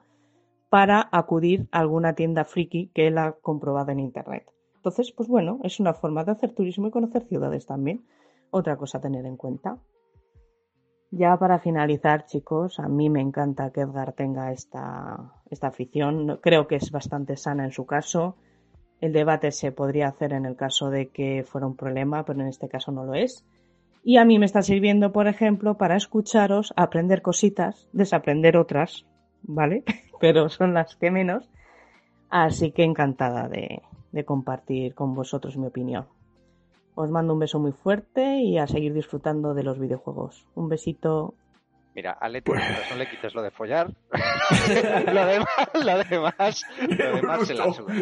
para 0.68 1.08
acudir 1.12 1.68
a 1.70 1.78
alguna 1.78 2.14
tienda 2.14 2.44
friki 2.44 2.88
que 2.88 3.06
él 3.06 3.18
ha 3.18 3.32
comprobado 3.32 3.92
en 3.92 4.00
internet. 4.00 4.50
Entonces, 4.74 5.12
pues 5.12 5.28
bueno, 5.28 5.60
es 5.62 5.78
una 5.78 5.94
forma 5.94 6.24
de 6.24 6.32
hacer 6.32 6.52
turismo 6.52 6.88
y 6.88 6.90
conocer 6.90 7.22
ciudades 7.24 7.66
también. 7.66 8.04
Otra 8.50 8.76
cosa 8.76 8.98
a 8.98 9.00
tener 9.00 9.24
en 9.26 9.36
cuenta. 9.36 9.78
Ya 11.10 11.36
para 11.36 11.58
finalizar, 11.58 12.26
chicos, 12.26 12.80
a 12.80 12.88
mí 12.88 13.08
me 13.08 13.20
encanta 13.20 13.70
que 13.70 13.82
Edgar 13.82 14.12
tenga 14.12 14.50
esta, 14.52 15.32
esta 15.50 15.68
afición. 15.68 16.38
Creo 16.42 16.66
que 16.66 16.76
es 16.76 16.90
bastante 16.90 17.36
sana 17.36 17.64
en 17.64 17.72
su 17.72 17.86
caso. 17.86 18.36
El 19.00 19.12
debate 19.12 19.52
se 19.52 19.72
podría 19.72 20.08
hacer 20.08 20.32
en 20.32 20.46
el 20.46 20.56
caso 20.56 20.90
de 20.90 21.08
que 21.08 21.44
fuera 21.44 21.66
un 21.66 21.76
problema, 21.76 22.24
pero 22.24 22.40
en 22.40 22.48
este 22.48 22.68
caso 22.68 22.90
no 22.90 23.04
lo 23.04 23.14
es. 23.14 23.44
Y 24.02 24.18
a 24.18 24.24
mí 24.24 24.38
me 24.38 24.46
está 24.46 24.62
sirviendo, 24.62 25.12
por 25.12 25.28
ejemplo, 25.28 25.76
para 25.76 25.96
escucharos, 25.96 26.72
aprender 26.76 27.22
cositas, 27.22 27.88
desaprender 27.92 28.56
otras, 28.56 29.06
¿vale? 29.42 29.84
pero 30.20 30.48
son 30.48 30.74
las 30.74 30.96
que 30.96 31.10
menos. 31.10 31.48
Así 32.30 32.72
que 32.72 32.82
encantada 32.82 33.48
de, 33.48 33.82
de 34.12 34.24
compartir 34.24 34.94
con 34.94 35.14
vosotros 35.14 35.56
mi 35.56 35.66
opinión. 35.66 36.06
Os 36.96 37.10
mando 37.10 37.34
un 37.34 37.40
beso 37.40 37.60
muy 37.60 37.72
fuerte 37.72 38.38
y 38.40 38.56
a 38.56 38.66
seguir 38.66 38.94
disfrutando 38.94 39.52
de 39.52 39.62
los 39.62 39.78
videojuegos. 39.78 40.46
Un 40.54 40.70
besito. 40.70 41.34
Mira, 41.94 42.12
a 42.12 42.26
Leti 42.26 42.50
no 42.50 42.96
le 42.96 43.06
quites 43.10 43.34
lo 43.34 43.42
de 43.42 43.50
follar. 43.50 43.90
lo 45.12 45.26
demás, 45.26 45.68
lo 45.74 46.04
demás, 46.04 46.66
lo 46.88 47.16
demás 47.16 47.46
se 47.46 47.54
la 47.54 47.70
suda. 47.70 47.94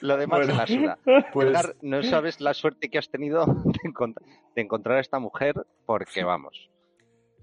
lo 0.00 0.16
demás 0.16 0.46
se 0.46 0.54
la 0.54 0.66
suda. 0.66 0.98
Pues... 1.30 1.74
No 1.82 2.02
sabes 2.02 2.40
la 2.40 2.54
suerte 2.54 2.88
que 2.88 2.96
has 2.96 3.10
tenido 3.10 3.44
de, 3.44 4.14
de 4.54 4.62
encontrar 4.62 4.96
a 4.96 5.00
esta 5.00 5.18
mujer 5.18 5.54
porque 5.84 6.24
vamos. 6.24 6.70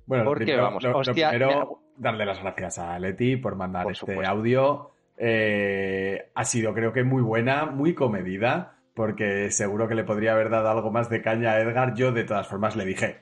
Bueno, 0.08 0.24
porque 0.26 0.46
primero, 0.46 0.63
vamos, 0.63 0.84
lo, 0.84 0.98
hostia, 0.98 1.34
lo 1.34 1.38
primero, 1.38 1.80
darle 1.98 2.26
las 2.26 2.42
gracias 2.42 2.80
a 2.80 2.98
Leti 2.98 3.38
por 3.38 3.56
mandar 3.56 3.84
por 3.84 3.92
este 3.92 4.08
supuesto. 4.08 4.28
audio. 4.28 4.92
Eh, 5.18 6.32
ha 6.34 6.46
sido, 6.46 6.74
creo 6.74 6.92
que, 6.94 7.04
muy 7.04 7.22
buena, 7.22 7.68
muy 7.68 7.94
comedida 7.94 8.77
porque 8.98 9.52
seguro 9.52 9.88
que 9.88 9.94
le 9.94 10.04
podría 10.04 10.34
haber 10.34 10.50
dado 10.50 10.70
algo 10.70 10.90
más 10.90 11.08
de 11.08 11.22
caña 11.22 11.52
a 11.52 11.62
Edgar. 11.62 11.94
Yo, 11.94 12.12
de 12.12 12.24
todas 12.24 12.48
formas, 12.48 12.76
le 12.76 12.84
dije, 12.84 13.18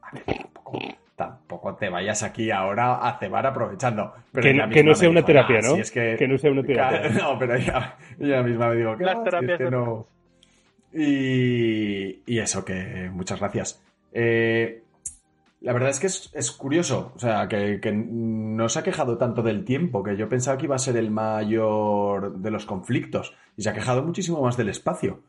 a 0.00 0.10
ver, 0.12 0.46
tampoco, 1.16 1.74
te 1.74 1.90
vayas 1.90 2.22
aquí 2.22 2.50
ahora 2.50 2.94
a 2.94 3.18
cebar 3.18 3.46
aprovechando. 3.46 4.14
Pero 4.32 4.70
que, 4.70 4.82
no 4.82 4.94
sea 4.94 5.10
una 5.10 5.22
terapia, 5.22 5.60
¿no? 5.60 5.74
que, 5.92 6.26
no 6.26 6.38
sea 6.38 6.50
una 6.50 6.62
terapia. 6.62 7.10
No, 7.22 7.38
pero 7.38 7.56
ella, 7.56 8.42
misma 8.42 8.70
me 8.70 8.76
dijo 8.76 8.96
que, 8.96 9.04
Las 9.04 9.22
terapias 9.22 9.58
que 9.58 9.70
no. 9.70 10.06
Y, 10.94 12.22
y, 12.24 12.38
eso, 12.38 12.64
que 12.64 13.10
muchas 13.12 13.38
gracias. 13.38 13.84
Eh, 14.14 14.80
la 15.60 15.72
verdad 15.72 15.90
es 15.90 15.98
que 15.98 16.06
es, 16.06 16.30
es 16.34 16.52
curioso, 16.52 17.12
o 17.16 17.18
sea, 17.18 17.48
que, 17.48 17.80
que, 17.80 17.92
no 17.92 18.68
se 18.68 18.78
ha 18.78 18.82
quejado 18.82 19.18
tanto 19.18 19.42
del 19.42 19.64
tiempo, 19.64 20.04
que 20.04 20.16
yo 20.16 20.28
pensaba 20.28 20.56
que 20.56 20.66
iba 20.66 20.76
a 20.76 20.78
ser 20.78 20.96
el 20.96 21.10
mayor 21.10 22.38
de 22.38 22.50
los 22.50 22.64
conflictos, 22.64 23.34
y 23.56 23.62
se 23.62 23.70
ha 23.70 23.74
quejado 23.74 24.02
muchísimo 24.02 24.40
más 24.40 24.56
del 24.56 24.68
espacio. 24.68 25.20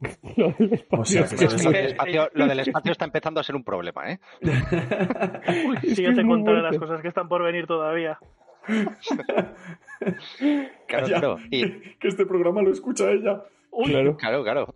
lo, 0.36 0.50
del 0.50 0.74
espacio, 0.74 1.22
o 1.22 1.26
sea, 1.26 1.38
que 1.38 1.44
es 1.46 1.54
que 1.54 1.68
el 1.68 1.86
espacio 1.86 2.28
lo 2.34 2.46
del 2.46 2.60
espacio 2.60 2.92
está 2.92 3.06
empezando 3.06 3.40
a 3.40 3.44
ser 3.44 3.56
un 3.56 3.64
problema, 3.64 4.12
¿eh? 4.12 4.20
Uy, 4.42 5.94
si 5.94 6.02
yo 6.02 6.14
te 6.14 6.26
contaré 6.26 6.60
las 6.60 6.76
cosas 6.76 7.00
que 7.00 7.08
están 7.08 7.28
por 7.28 7.42
venir 7.42 7.66
todavía. 7.66 8.18
claro, 10.86 11.06
claro. 11.06 11.38
Y... 11.50 11.96
Que 11.98 12.08
este 12.08 12.26
programa 12.26 12.60
lo 12.60 12.72
escucha 12.72 13.10
ella. 13.10 13.42
Uy, 13.70 13.90
claro, 13.90 14.16
claro. 14.16 14.44
claro. 14.44 14.74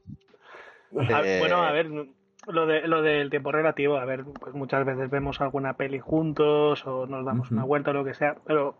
A, 1.14 1.26
eh... 1.26 1.38
Bueno, 1.38 1.62
a 1.62 1.72
ver, 1.72 1.90
lo, 2.52 2.66
de, 2.66 2.86
lo 2.86 3.02
del 3.02 3.30
tiempo 3.30 3.52
relativo, 3.52 3.96
a 3.98 4.04
ver, 4.04 4.24
pues 4.40 4.54
muchas 4.54 4.84
veces 4.84 5.10
vemos 5.10 5.40
alguna 5.40 5.74
peli 5.74 5.98
juntos 5.98 6.86
o 6.86 7.06
nos 7.06 7.24
damos 7.24 7.50
uh 7.50 7.54
-huh. 7.54 7.56
una 7.56 7.64
vuelta 7.64 7.90
o 7.90 7.94
lo 7.94 8.04
que 8.04 8.14
sea, 8.14 8.36
pero 8.46 8.76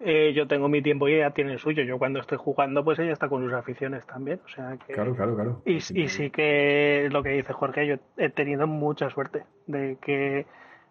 eh, 0.00 0.32
yo 0.34 0.48
tengo 0.48 0.68
mi 0.68 0.82
tiempo 0.82 1.08
y 1.08 1.14
ella 1.14 1.30
tiene 1.30 1.52
el 1.52 1.58
suyo. 1.58 1.84
Yo 1.84 1.98
cuando 1.98 2.18
estoy 2.18 2.38
jugando, 2.38 2.84
pues 2.84 2.98
ella 2.98 3.12
está 3.12 3.28
con 3.28 3.44
sus 3.44 3.52
aficiones 3.52 4.04
también. 4.06 4.40
O 4.44 4.48
sea 4.48 4.76
que... 4.84 4.94
Claro, 4.94 5.14
claro, 5.14 5.34
claro. 5.34 5.62
Y, 5.64 5.76
y 5.76 6.08
sí 6.08 6.30
que 6.30 7.08
lo 7.12 7.22
que 7.22 7.30
dice 7.30 7.52
Jorge, 7.52 7.86
yo 7.86 7.96
he 8.16 8.28
tenido 8.28 8.66
mucha 8.66 9.10
suerte 9.10 9.44
de 9.66 9.98
que 10.00 10.46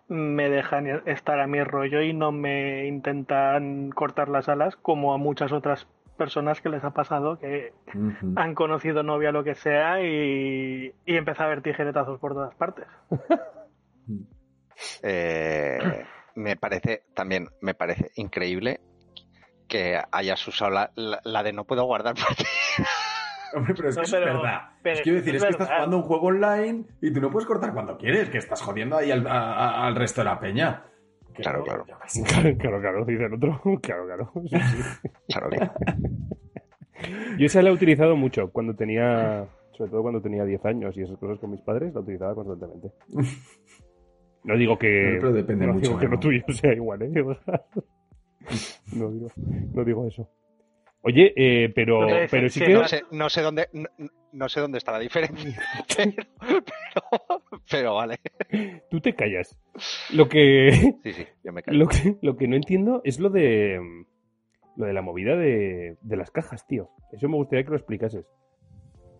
me 0.08 0.50
dejan 0.50 0.88
estar 1.06 1.40
a 1.40 1.48
mi 1.48 1.64
rollo 1.64 2.02
y 2.02 2.14
no 2.14 2.32
me 2.32 2.86
intentan 2.86 3.92
cortar 3.92 4.30
las 4.30 4.50
alas 4.50 4.76
como 4.76 5.14
a 5.14 5.18
muchas 5.18 5.52
otras 5.52 5.88
personas 6.17 6.62
que 6.62 6.69
les 6.69 6.84
ha 6.84 6.91
pasado 6.91 7.38
que 7.39 7.74
uh 7.93 7.97
-huh. 7.97 8.34
han 8.36 8.56
conocido 8.56 9.04
novia 9.04 9.32
lo 9.32 9.43
que 9.43 9.56
sea 9.56 10.02
y, 10.02 10.93
y 11.06 11.15
empieza 11.15 11.45
a 11.45 11.47
ver 11.47 11.62
tijeretazos 11.62 12.19
por 12.19 12.34
todas 12.34 12.56
partes. 12.56 12.86
eh, 15.04 16.06
me 16.36 16.56
parece 16.56 17.04
también 17.13 17.47
me 17.62 17.74
parece 17.74 18.12
increíble 18.15 18.80
que 19.67 20.00
hayas 20.12 20.45
usado 20.47 20.71
la, 20.71 20.91
la, 20.95 21.21
la 21.24 21.43
de 21.43 21.54
no 21.54 21.65
puedo 21.65 21.86
guardar 21.86 22.15
Hombre, 23.54 23.74
pero 23.76 23.89
es 23.89 23.95
que 23.95 24.02
no, 24.02 24.08
pero, 24.10 24.26
es 24.28 24.34
verdad. 24.34 24.62
Pero 24.82 24.95
es 24.95 25.02
quiero 25.02 25.17
decir, 25.17 25.36
es, 25.36 25.43
es 25.43 25.47
que 25.47 25.52
estás 25.52 25.67
jugando 25.76 25.97
un 25.97 26.04
juego 26.04 26.28
online 26.28 26.86
y 27.02 27.12
tú 27.12 27.19
no 27.19 27.30
puedes 27.30 27.47
cortar 27.47 27.74
cuando 27.74 27.97
quieres, 27.97 28.30
que 28.30 28.38
estás 28.38 28.62
jodiendo 28.62 28.97
ahí 28.97 29.12
al, 29.12 29.28
a, 29.28 29.54
a, 29.54 29.88
al 29.88 29.95
resto 29.95 30.21
de 30.21 30.26
la 30.26 30.39
peña. 30.39 30.86
Claro, 31.34 31.63
claro. 31.63 31.86
Claro, 31.86 32.58
claro, 32.58 32.82
claro, 32.82 33.06
dice 33.06 33.26
el 33.26 33.34
otro. 33.34 33.62
Claro, 33.82 34.06
claro. 34.06 34.32
Sí, 34.50 34.58
sí. 34.58 35.10
claro, 35.28 35.50
claro. 35.50 35.74
Yo 37.38 37.46
esa 37.46 37.62
la 37.62 37.70
he 37.70 37.74
utilizado 37.74 38.15
mucho 38.15 38.52
cuando 38.52 38.76
tenía, 38.76 39.48
sobre 39.72 39.89
todo 39.91 40.02
cuando 40.04 40.22
tenía 40.22 40.46
10 40.46 40.65
años 40.65 40.96
y 40.98 41.02
esas 41.02 41.17
cosas 41.17 41.39
con 41.39 41.52
mis 41.52 41.62
padres, 41.62 41.94
la 41.94 42.02
utilizaba 42.02 42.36
constantemente. 42.36 42.91
No 44.44 44.58
digo 44.58 44.76
que. 44.76 45.20
Pero 45.20 45.32
depende 45.32 45.67
no 45.67 45.74
mucho. 45.74 45.89
Digo 45.89 46.00
que 46.00 46.08
lo 46.08 46.20
tuyo 46.20 46.44
sea 46.50 46.74
igual, 46.74 47.04
¿eh? 47.04 47.12
No 48.94 49.12
digo, 49.12 49.28
no 49.36 49.84
digo 49.86 50.08
eso. 50.08 50.28
Oye, 51.04 51.34
eh, 51.36 51.72
pero, 51.74 52.02
no 52.02 52.16
pero 52.30 52.50
sí 52.50 52.60
que, 52.60 52.68
que... 52.68 52.74
No 52.74 52.88
sé, 52.88 53.04
no 53.12 53.30
sé 53.30 53.42
dónde... 53.42 53.70
No, 53.74 53.88
no, 54.32 54.50
sé 54.50 54.62
dónde 54.62 54.78
está 54.78 54.92
la 54.92 55.00
diferencia, 55.00 55.60
pero, 55.98 56.12
pero, 56.40 57.44
pero, 57.70 57.96
vale. 57.96 58.20
Tú 58.90 59.02
te 59.02 59.16
callas. 59.16 59.58
Lo 60.14 60.30
que... 60.30 60.94
Sí, 61.04 61.14
sí, 61.14 61.28
yo 61.44 61.52
me 61.52 61.64
callo. 61.64 61.78
Lo 61.78 61.88
que, 61.88 62.18
lo 62.22 62.38
que 62.38 62.48
no 62.48 62.56
entiendo 62.56 63.02
es 63.04 63.20
lo 63.20 63.30
de... 63.30 63.80
Lo 64.78 64.86
de 64.86 64.94
la 64.94 65.02
movida 65.02 65.36
de, 65.36 65.98
de 66.02 66.16
las 66.16 66.32
cajas, 66.32 66.66
tío. 66.66 66.90
Eso 67.12 67.28
me 67.28 67.36
gustaría 67.36 67.66
que 67.66 67.72
lo 67.72 67.76
explicases. 67.76 68.26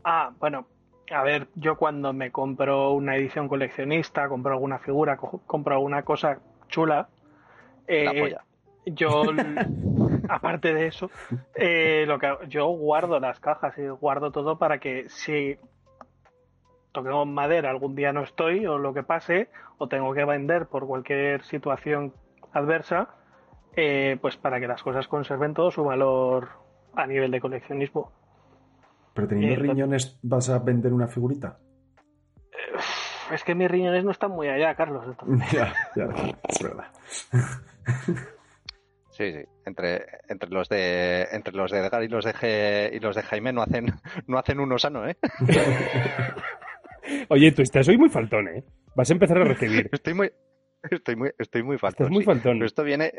Ah, 0.04 0.34
bueno, 0.40 0.68
a 1.12 1.24
ver, 1.24 1.48
yo 1.56 1.78
cuando 1.78 2.14
me 2.14 2.32
compro 2.32 2.94
una 2.94 3.16
edición 3.16 3.48
coleccionista, 3.48 4.30
compro 4.30 4.54
alguna 4.54 4.80
figura, 4.80 5.18
compro 5.18 5.76
alguna 5.76 6.04
cosa 6.04 6.40
chula, 6.70 7.10
eh, 7.88 8.36
yo, 8.86 9.24
aparte 10.32 10.74
de 10.74 10.88
eso, 10.88 11.12
eh, 11.56 12.06
lo 12.08 12.18
que 12.18 12.34
yo 12.48 12.68
guardo 12.68 13.20
las 13.20 13.40
cajas 13.42 13.78
y 13.78 13.88
guardo 13.90 14.32
todo 14.32 14.58
para 14.58 14.80
que 14.80 15.10
si 15.10 15.58
toquemos 16.94 17.28
madera 17.28 17.70
algún 17.70 17.96
día 17.96 18.14
no 18.14 18.22
estoy 18.24 18.66
o 18.66 18.78
lo 18.78 18.94
que 18.94 19.04
pase 19.04 19.50
o 19.78 19.90
tengo 19.90 20.14
que 20.14 20.24
vender 20.24 20.68
por 20.68 20.88
cualquier 20.88 21.44
situación 21.44 22.14
adversa, 22.54 23.10
eh, 23.76 24.18
pues 24.22 24.38
para 24.38 24.62
que 24.62 24.68
las 24.68 24.82
cosas 24.82 25.08
conserven 25.08 25.54
todo 25.54 25.70
su 25.70 25.84
valor 25.84 26.50
a 26.96 27.06
nivel 27.06 27.32
de 27.32 27.42
coleccionismo. 27.42 28.12
Pero 29.14 29.28
teniendo 29.28 29.56
eh, 29.56 29.68
riñones, 29.68 30.18
¿vas 30.24 30.50
a 30.50 30.60
vender 30.60 30.94
una 30.94 31.08
figurita? 31.08 31.58
Es 33.32 33.44
que 33.44 33.54
mis 33.54 33.70
riñones 33.70 34.06
no 34.06 34.12
están 34.12 34.32
muy 34.32 34.48
allá, 34.48 34.76
Carlos. 34.76 35.04
ya, 35.52 35.74
ya, 35.94 36.06
es 36.48 36.64
verdad. 36.64 36.88
Sí, 39.22 39.32
sí. 39.34 39.44
Entre, 39.68 40.04
entre 40.30 40.50
los 40.50 40.68
de 40.68 41.28
entre 41.32 41.54
los 41.54 41.70
de 41.70 41.78
Edgar 41.78 42.02
y 42.02 42.08
los 42.08 42.26
de 42.26 42.34
G, 42.34 42.96
y 42.96 43.00
los 43.00 43.16
de 43.16 43.22
Jaime 43.22 43.54
no 43.54 43.62
hacen 43.62 43.86
no 44.28 44.40
hacen 44.40 44.60
uno 44.60 44.80
sano, 44.80 45.08
¿eh? 45.08 45.16
Oye, 47.30 47.52
tú 47.52 47.62
estás 47.62 47.88
hoy 47.88 48.00
muy 48.00 48.10
faltón, 48.10 48.48
¿eh? 48.48 48.64
Vas 48.96 49.12
a 49.12 49.14
empezar 49.14 49.38
a 49.38 49.44
recibir. 49.44 49.90
Estoy 49.94 50.16
muy 50.16 50.32
estoy 50.90 51.16
muy 51.16 51.30
estoy 51.38 51.62
muy 51.62 51.78
faltón. 51.78 52.06
Estás 52.06 52.12
muy 52.12 52.24
faltón. 52.24 52.54
Sí. 52.54 52.58
Pero 52.58 52.66
esto 52.66 52.84
viene 52.84 53.12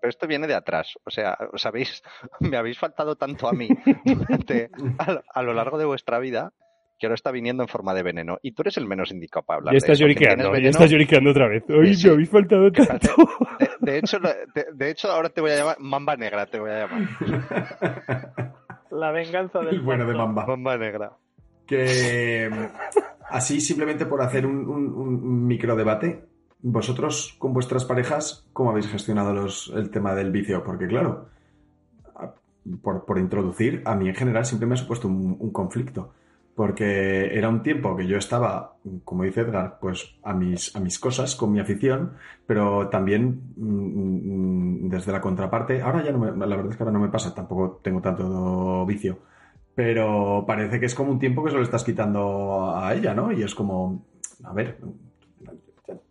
pero 0.00 0.08
esto 0.08 0.28
viene 0.28 0.46
de 0.46 0.54
atrás. 0.54 0.94
O 1.04 1.10
sea, 1.10 1.36
os 1.52 1.66
habéis, 1.66 2.00
me 2.40 2.56
habéis 2.56 2.78
faltado 2.78 3.16
tanto 3.16 3.48
a 3.48 3.52
mí 3.52 3.68
durante, 4.04 4.70
a, 4.98 5.20
a, 5.34 5.42
lo 5.42 5.52
largo 5.52 5.78
de 5.78 5.84
vuestra 5.84 6.20
vida 6.20 6.52
que 7.00 7.06
ahora 7.06 7.14
está 7.14 7.30
viniendo 7.30 7.62
en 7.62 7.68
forma 7.68 7.94
de 7.94 8.02
veneno. 8.02 8.38
Y 8.42 8.52
tú 8.52 8.62
eres 8.62 8.76
el 8.76 8.86
menos 8.86 9.10
indicado 9.10 9.42
para 9.42 9.58
hablar. 9.58 9.72
Ya 9.72 9.78
estás 9.78 9.98
lloriqueando, 9.98 10.54
ya 10.56 10.68
estás 10.68 10.90
lloriqueando 10.90 11.30
otra 11.30 11.48
vez. 11.48 11.64
Hoy 11.70 11.94
sí. 11.94 12.06
me 12.06 12.12
habéis 12.12 12.28
faltado 12.28 12.70
tanto. 12.70 13.08
De, 13.58 13.92
de, 13.92 13.98
hecho, 13.98 14.18
de, 14.18 14.66
de, 14.74 14.90
hecho, 14.90 15.10
ahora 15.10 15.30
te 15.30 15.40
voy 15.40 15.50
a 15.52 15.56
llamar 15.56 15.76
Mamba 15.80 16.16
Negra, 16.16 16.46
te 16.46 16.60
voy 16.60 16.70
a 16.70 16.86
llamar. 16.86 17.08
La 18.90 19.10
venganza 19.12 19.60
del 19.60 19.76
El 19.76 19.80
bueno 19.80 20.06
de 20.06 20.14
Mamba. 20.14 20.44
Mamba 20.46 20.76
Negra. 20.76 21.12
Que 21.66 22.50
así, 23.30 23.60
simplemente 23.62 24.04
por 24.04 24.20
hacer 24.20 24.44
un, 24.44 24.68
un, 24.68 24.92
un 24.92 25.46
micro 25.46 25.76
debate, 25.76 26.26
vosotros 26.60 27.34
con 27.38 27.54
vuestras 27.54 27.86
parejas, 27.86 28.46
¿cómo 28.52 28.70
habéis 28.70 28.88
gestionado 28.88 29.32
los, 29.32 29.72
el 29.74 29.90
tema 29.90 30.14
del 30.14 30.30
vicio? 30.30 30.62
Porque 30.62 30.86
claro, 30.86 31.28
por, 32.82 33.06
por, 33.06 33.18
introducir, 33.18 33.82
a 33.86 33.94
mí 33.94 34.08
en 34.08 34.14
general 34.14 34.44
siempre 34.44 34.66
me 34.66 34.74
ha 34.74 34.76
supuesto 34.76 35.08
un, 35.08 35.36
un 35.38 35.50
conflicto 35.50 36.12
porque 36.60 37.38
era 37.38 37.48
un 37.48 37.62
tiempo 37.62 37.96
que 37.96 38.06
yo 38.06 38.18
estaba, 38.18 38.76
como 39.02 39.22
dice 39.22 39.40
Edgar, 39.40 39.78
pues 39.80 40.16
a 40.22 40.34
mis, 40.34 40.76
a 40.76 40.80
mis 40.80 40.98
cosas, 40.98 41.34
con 41.34 41.50
mi 41.52 41.58
afición, 41.58 42.12
pero 42.46 42.90
también 42.90 43.54
mm, 43.56 44.84
mm, 44.84 44.90
desde 44.90 45.10
la 45.10 45.22
contraparte, 45.22 45.80
ahora 45.80 46.04
ya 46.04 46.12
no 46.12 46.18
me, 46.18 46.46
la 46.46 46.56
verdad 46.56 46.72
es 46.72 46.76
que 46.76 46.82
ahora 46.82 46.92
no 46.92 47.00
me 47.00 47.08
pasa, 47.08 47.34
tampoco 47.34 47.80
tengo 47.82 48.02
tanto 48.02 48.84
vicio, 48.84 49.20
pero 49.74 50.44
parece 50.46 50.78
que 50.78 50.84
es 50.84 50.94
como 50.94 51.12
un 51.12 51.18
tiempo 51.18 51.42
que 51.42 51.50
se 51.50 51.56
lo 51.56 51.62
estás 51.62 51.82
quitando 51.82 52.76
a 52.76 52.92
ella, 52.92 53.14
¿no? 53.14 53.32
Y 53.32 53.42
es 53.42 53.54
como, 53.54 54.04
a 54.44 54.52
ver, 54.52 54.80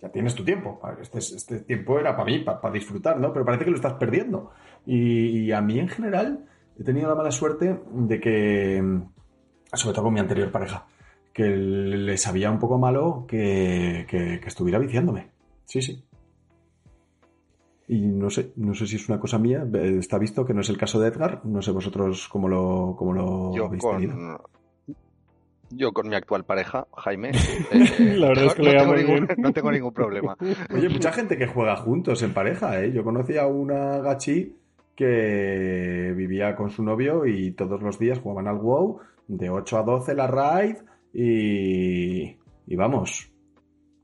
ya, 0.01 0.09
tienes 0.09 0.33
tu 0.33 0.43
tiempo, 0.43 0.81
este, 0.99 1.19
este 1.19 1.59
tiempo 1.59 1.99
era 1.99 2.15
para 2.17 2.25
mí, 2.25 2.39
para, 2.39 2.71
disfrutar, 2.71 3.19
¿no? 3.19 3.31
Pero 3.31 3.45
parece 3.45 3.65
que 3.65 3.69
lo 3.69 3.77
estás 3.77 3.93
perdiendo. 3.93 4.49
y 4.83 5.51
a 5.51 5.61
mí 5.61 5.77
en 5.77 5.89
general 5.89 6.43
he 6.79 6.83
tenido 6.83 7.07
la 7.07 7.13
mala 7.13 7.29
suerte 7.29 7.79
de 7.93 8.19
que 8.19 8.81
sobre 9.77 9.93
todo 9.93 10.05
con 10.05 10.13
mi 10.13 10.19
anterior 10.19 10.51
pareja, 10.51 10.85
que 11.33 11.47
le 11.47 12.17
sabía 12.17 12.51
un 12.51 12.59
poco 12.59 12.77
malo 12.77 13.25
que, 13.27 14.05
estuviera 14.45 14.79
viciándome. 14.79 15.29
Sí, 15.65 15.81
sí. 15.81 16.03
Y 17.87 18.01
no 18.01 18.29
sé, 18.29 18.53
no 18.55 18.75
sé 18.75 18.85
si 18.85 18.97
es 18.97 19.09
una 19.09 19.19
cosa 19.19 19.39
mía, 19.39 19.65
está 19.73 20.17
visto 20.19 20.45
que 20.45 20.53
no 20.53 20.61
es 20.61 20.69
el 20.69 20.77
caso 20.77 20.99
de 20.99 21.07
Edgar, 21.07 21.41
no 21.45 21.61
sé 21.61 21.71
vosotros 21.71 22.27
cómo 22.27 22.47
lo, 22.47 22.95
cómo 22.97 23.13
lo 23.13 23.55
yo 23.55 23.65
habéis 23.65 23.81
con, 23.81 24.37
Yo 25.71 25.91
con 25.91 26.07
mi 26.07 26.15
actual 26.15 26.45
pareja, 26.45 26.87
Jaime, 26.97 27.31
la 27.99 28.27
verdad 28.27 28.45
es 28.45 28.53
que 28.53 28.61
no, 28.61 28.77
tengo 28.77 28.95
ningún, 28.95 29.27
no, 29.37 29.53
tengo 29.53 29.71
ningún, 29.71 29.93
problema. 29.93 30.37
Oye, 30.73 30.89
mucha 30.89 31.11
gente 31.11 31.35
que 31.35 31.47
juega 31.47 31.75
juntos 31.77 32.21
en 32.21 32.31
pareja, 32.31 32.79
¿eh? 32.79 32.91
Yo 32.91 33.03
conocí 33.03 33.37
a 33.37 33.47
una 33.47 33.97
gachi 33.99 34.55
que 34.95 36.13
vivía 36.15 36.55
con 36.55 36.69
su 36.69 36.83
novio 36.83 37.25
y 37.25 37.51
todos 37.51 37.81
los 37.81 37.97
días 37.97 38.19
jugaban 38.19 38.47
al 38.47 38.57
WoW 38.57 38.99
de 39.29 39.49
8 39.49 39.77
a 39.77 39.83
12 39.83 40.15
la 40.15 40.27
raid 40.27 40.75
y, 41.13 42.35
y 42.65 42.75
vamos. 42.75 43.31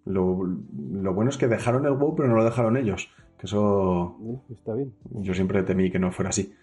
Lo, 0.05 0.35
bueno 0.35 1.29
es 1.29 1.37
que 1.37 1.47
dejaron 1.47 1.85
el 1.85 1.93
WoW, 1.93 2.15
pero 2.15 2.29
no 2.29 2.35
lo 2.35 2.45
dejaron 2.45 2.77
ellos. 2.77 3.11
Que 3.37 3.47
eso. 3.47 4.17
Está 4.49 4.75
bien. 4.75 4.93
Yo 5.09 5.33
siempre 5.33 5.63
temí 5.63 5.91
que 5.91 5.99
no 5.99 6.11
fuera 6.11 6.29
así. 6.29 6.53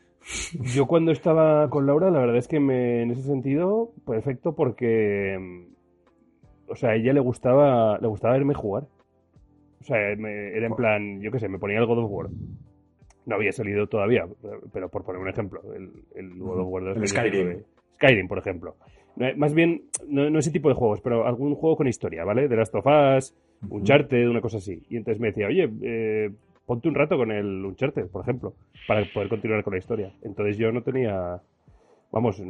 Yo 0.74 0.86
cuando 0.86 1.10
estaba 1.10 1.68
con 1.68 1.86
Laura, 1.86 2.10
la 2.10 2.20
verdad 2.20 2.36
es 2.36 2.46
que 2.46 2.60
me, 2.60 3.02
en 3.02 3.10
ese 3.10 3.22
sentido, 3.22 3.92
perfecto, 4.06 4.54
porque. 4.54 5.66
O 6.68 6.76
sea, 6.76 6.90
a 6.90 6.94
ella 6.94 7.12
le 7.12 7.20
gustaba, 7.20 7.98
le 7.98 8.06
gustaba 8.06 8.34
verme 8.34 8.54
jugar. 8.54 8.84
O 9.80 9.84
sea, 9.84 9.98
era 9.98 10.66
en 10.66 10.74
plan, 10.76 11.20
yo 11.20 11.32
qué 11.32 11.40
sé, 11.40 11.48
me 11.48 11.58
ponía 11.58 11.80
el 11.80 11.86
God 11.86 12.04
of 12.04 12.10
War. 12.10 12.28
No 13.26 13.34
había 13.34 13.52
salido 13.52 13.88
todavía, 13.88 14.26
pero 14.72 14.88
por 14.88 15.04
poner 15.04 15.20
un 15.20 15.28
ejemplo, 15.28 15.60
el, 15.74 15.90
el 16.14 16.38
God 16.38 16.60
of 16.60 16.68
War 16.68 16.82
el 16.84 17.08
Skyrim. 17.08 17.62
Skyrim, 17.96 18.28
por 18.28 18.38
ejemplo. 18.38 18.76
Más 19.36 19.52
bien, 19.52 19.82
no, 20.08 20.38
ese 20.38 20.50
tipo 20.50 20.68
de 20.68 20.74
juegos, 20.74 21.00
pero 21.02 21.26
algún 21.26 21.54
juego 21.54 21.76
con 21.76 21.86
historia, 21.86 22.24
¿vale? 22.24 22.48
De 22.48 22.56
Last 22.56 22.74
of 22.74 22.86
Us, 22.86 23.34
Uncharted, 23.68 24.28
una 24.28 24.40
cosa 24.40 24.56
así. 24.56 24.82
Y 24.88 24.96
entonces 24.96 25.20
me 25.20 25.28
decía, 25.28 25.48
oye, 25.48 25.70
eh, 25.82 26.30
ponte 26.64 26.88
un 26.88 26.94
rato 26.94 27.16
con 27.16 27.30
el 27.30 27.64
Uncharted, 27.64 28.06
por 28.06 28.22
ejemplo, 28.22 28.54
para 28.88 29.04
poder 29.12 29.28
continuar 29.28 29.62
con 29.62 29.74
la 29.74 29.78
historia. 29.78 30.12
Entonces 30.22 30.56
yo 30.56 30.72
no 30.72 30.82
tenía, 30.82 31.40
vamos, 32.10 32.42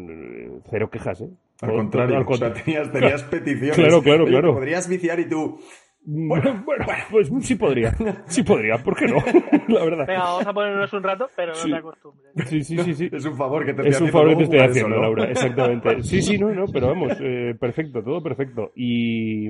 cero 0.71 0.89
quejas, 0.91 1.23
¿eh? 1.23 1.31
Al 1.63 1.73
contrario, 1.73 2.25
o 2.27 2.37
sea, 2.37 2.53
tenías, 2.53 2.93
tenías 2.93 3.23
peticiones. 3.31 3.77
Claro, 3.77 4.03
claro, 4.03 4.25
claro. 4.27 4.55
Podrías 4.55 4.89
viciar 4.89 5.19
y 5.21 5.29
tú, 5.29 5.61
bueno, 6.05 6.63
bueno, 6.65 6.85
pues 7.11 7.31
sí 7.43 7.55
podría. 7.55 7.95
Sí 8.27 8.43
podría, 8.43 8.77
¿por 8.79 8.97
qué 8.97 9.07
no? 9.07 9.17
La 9.69 9.85
verdad. 9.85 10.07
Venga, 10.07 10.25
vamos 10.25 10.47
a 10.47 10.53
ponernos 10.53 10.93
un 10.93 11.03
rato, 11.03 11.29
pero 11.37 11.53
no 11.53 11.63
te 11.63 11.75
acostumbres. 11.77 12.49
Sí, 12.49 12.65
sí, 12.65 12.79
sí, 12.79 12.95
sí. 12.95 13.11
Es 13.13 13.25
un 13.25 13.37
favor 13.37 13.65
que 13.65 13.73
te 13.73 13.89
estoy 13.89 13.93
haciendo. 13.93 14.07
Es 14.07 14.15
un 14.15 14.21
favor 14.21 14.29
que 14.31 14.37
te 14.37 14.43
estoy 14.43 14.59
haciendo, 14.59 15.01
Laura, 15.01 15.25
exactamente. 15.31 16.03
Sí, 16.03 16.23
sí, 16.23 16.39
no, 16.39 16.53
no, 16.53 16.65
pero 16.67 16.89
vamos, 16.89 17.13
eh, 17.21 17.55
perfecto, 17.59 18.03
todo 18.03 18.21
perfecto. 18.21 18.73
Y, 18.75 19.49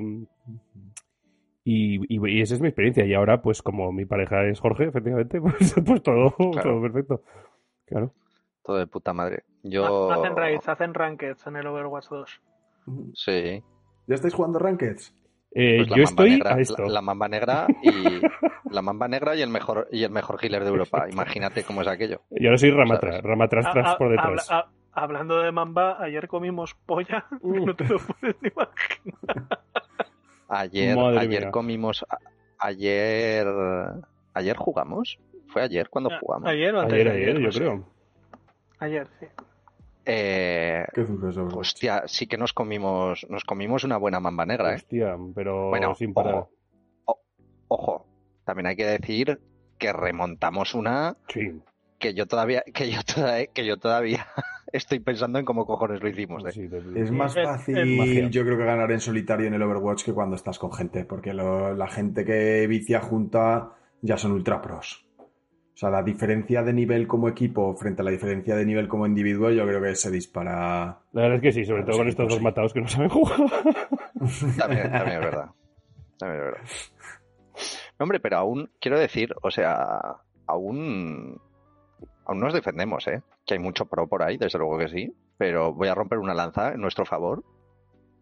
y, 1.65 2.01
y, 2.09 2.41
esa 2.43 2.55
es 2.55 2.61
mi 2.61 2.69
experiencia. 2.69 3.07
Y 3.07 3.15
ahora, 3.15 3.41
pues 3.41 3.62
como 3.62 3.91
mi 3.91 4.05
pareja 4.05 4.45
es 4.45 4.61
Jorge, 4.61 4.85
efectivamente, 4.85 5.41
pues, 5.41 5.75
pues 5.85 6.03
todo, 6.03 6.35
todo 6.37 6.83
perfecto. 6.83 7.23
Claro. 7.87 8.12
Todo 8.62 8.77
de 8.77 8.87
puta 8.87 9.15
madre. 9.15 9.45
Yo... 9.62 10.11
Hacen 10.12 10.37
raids, 10.37 10.69
hacen 10.69 10.93
rankeds 10.93 11.47
en 11.47 11.57
el 11.57 11.67
Overwatch 11.67 12.09
2. 12.11 12.41
Sí. 13.15 13.62
¿Ya 14.07 14.15
estáis 14.15 14.35
jugando 14.35 14.59
rankeds? 14.59 15.15
Eh, 15.55 15.85
pues 15.85 15.88
yo 15.97 16.03
estoy 16.05 16.41
a 16.45 16.59
esto. 16.59 16.87
La, 16.87 17.03
mamba 17.03 17.29
negra 17.29 17.67
y 17.83 18.23
la 18.71 18.81
mamba 18.81 19.07
negra 19.07 19.37
y 19.37 19.43
el 19.43 19.51
mejor 19.51 19.87
y 19.91 20.03
el 20.03 20.11
mejor 20.11 20.38
healer 20.43 20.62
de 20.65 20.71
Europa. 20.71 21.07
Imagínate 21.12 21.62
cómo 21.65 21.83
es 21.83 21.88
aquello. 21.88 22.23
Y 22.31 22.47
ahora 22.47 22.59
soy 22.59 22.71
Ramatra, 22.71 23.21
Ramatras 23.21 23.71
tras 23.73 23.97
por 23.97 24.11
detrás. 24.11 24.51
hablando 24.93 25.43
de 25.43 25.53
mamba, 25.53 26.03
ayer 26.03 26.27
comimos 26.27 26.75
polla, 26.87 27.27
uh. 27.41 27.67
no 27.67 27.75
te 27.75 27.85
lo 27.85 27.99
puedes 27.99 28.37
imaginar. 28.43 29.61
Ayer, 30.49 30.99
ayer 30.99 31.51
comimos, 31.51 32.05
ayer, 32.59 33.47
ayer 34.35 34.57
jugamos. 34.57 35.19
Fue 35.49 35.62
ayer 35.62 35.91
cuando 35.91 36.11
ah, 36.11 36.19
jugamos. 36.19 36.49
Ayer, 36.49 36.75
ayer, 36.77 37.09
ayer, 37.09 37.38
yo 37.38 37.51
creo. 37.51 37.88
Ayer, 38.79 39.07
sí. 39.21 39.27
Eh, 40.05 40.85
hostia, 41.55 42.03
sí 42.07 42.27
que 42.27 42.37
nos 42.37 42.53
comimos, 42.53 43.27
nos 43.29 43.45
comimos 43.45 43.85
una 43.85 43.97
buena 43.97 44.21
mamba 44.21 44.45
negra, 44.45 44.73
¿eh? 44.73 44.77
Hostia, 44.77 45.17
pero 45.35 45.69
bueno, 45.69 45.95
sin 45.95 46.12
parar. 46.12 46.47
Ojo, 47.69 48.07
también 48.45 48.67
hay 48.67 48.77
que 48.77 48.87
decir 48.87 49.41
que 49.79 49.93
remontamos 49.93 50.75
una 50.75 51.17
que 52.03 52.15
yo 52.15 52.27
todavía, 52.27 52.62
que 52.75 52.91
yo 52.91 53.01
todavía, 53.03 53.47
que 53.47 53.65
yo 53.65 53.77
todavía 53.79 54.27
estoy 54.73 54.99
pensando 54.99 55.38
en 55.38 55.45
cómo 55.45 55.65
cojones 55.65 56.03
lo 56.03 56.09
hicimos. 56.09 56.45
¿eh? 56.45 56.69
es 56.97 57.11
más 57.11 57.35
fácil, 57.35 58.29
yo 58.31 58.45
creo 58.45 58.59
que 58.59 58.65
ganar 58.65 58.91
en 58.91 59.01
solitario 59.01 59.47
en 59.47 59.55
el 59.55 59.62
Overwatch 59.62 60.05
que 60.05 60.12
cuando 60.12 60.37
estás 60.37 60.59
con 60.59 60.73
gente, 60.73 61.05
porque 61.05 61.33
la 61.33 61.88
gente 61.88 62.25
que 62.25 62.67
vicia 62.67 63.01
junta 63.01 63.73
ya 64.03 64.19
son 64.19 64.33
ultra 64.33 64.61
pros. 64.61 65.07
O 65.74 65.76
sea, 65.76 65.90
la 65.90 66.02
diferencia 66.02 66.62
de 66.62 66.72
nivel 66.72 67.06
como 67.06 67.28
equipo 67.28 67.74
frente 67.74 68.02
a 68.02 68.04
la 68.04 68.11
diferencia 68.11 68.54
de 68.54 68.66
nivel 68.66 68.88
como 68.88 69.06
individuo, 69.06 69.50
yo 69.50 69.66
creo 69.66 69.82
que 69.82 69.94
se 69.94 70.11
dispara. 70.11 70.98
La 71.12 71.22
verdad 71.22 71.37
es 71.37 71.42
que 71.42 71.52
sí, 71.52 71.64
sobre 71.64 71.82
todo 71.82 71.98
con 71.98 72.08
estos 72.08 72.28
dos 72.28 72.42
matados 72.42 72.72
que 72.72 72.80
no 72.80 72.88
saben 72.88 73.08
jugar. 73.08 73.38
También, 74.58 74.92
también 74.92 75.16
es 75.16 75.20
verdad. 75.20 75.50
También 76.18 76.40
es 76.40 76.44
verdad. 76.44 76.62
hombre, 77.98 78.20
pero 78.20 78.37
aún, 78.37 78.70
quiero 78.80 78.98
decir, 78.98 79.35
o 79.42 79.50
sea, 79.50 80.18
aún. 80.46 81.40
Aún 82.24 82.38
nos 82.38 82.54
defendemos, 82.54 83.08
¿eh? 83.08 83.22
Que 83.44 83.54
hay 83.54 83.61
mucho 83.61 83.87
pro 83.87 84.06
por 84.06 84.22
ahí, 84.22 84.37
desde 84.37 84.58
luego 84.58 84.78
que 84.78 84.88
sí. 84.88 85.12
Pero 85.38 85.72
voy 85.72 85.88
a 85.88 85.94
romper 85.94 86.18
una 86.18 86.35
lanza 86.35 86.72
en 86.72 86.80
nuestro 86.80 87.04
favor 87.04 87.42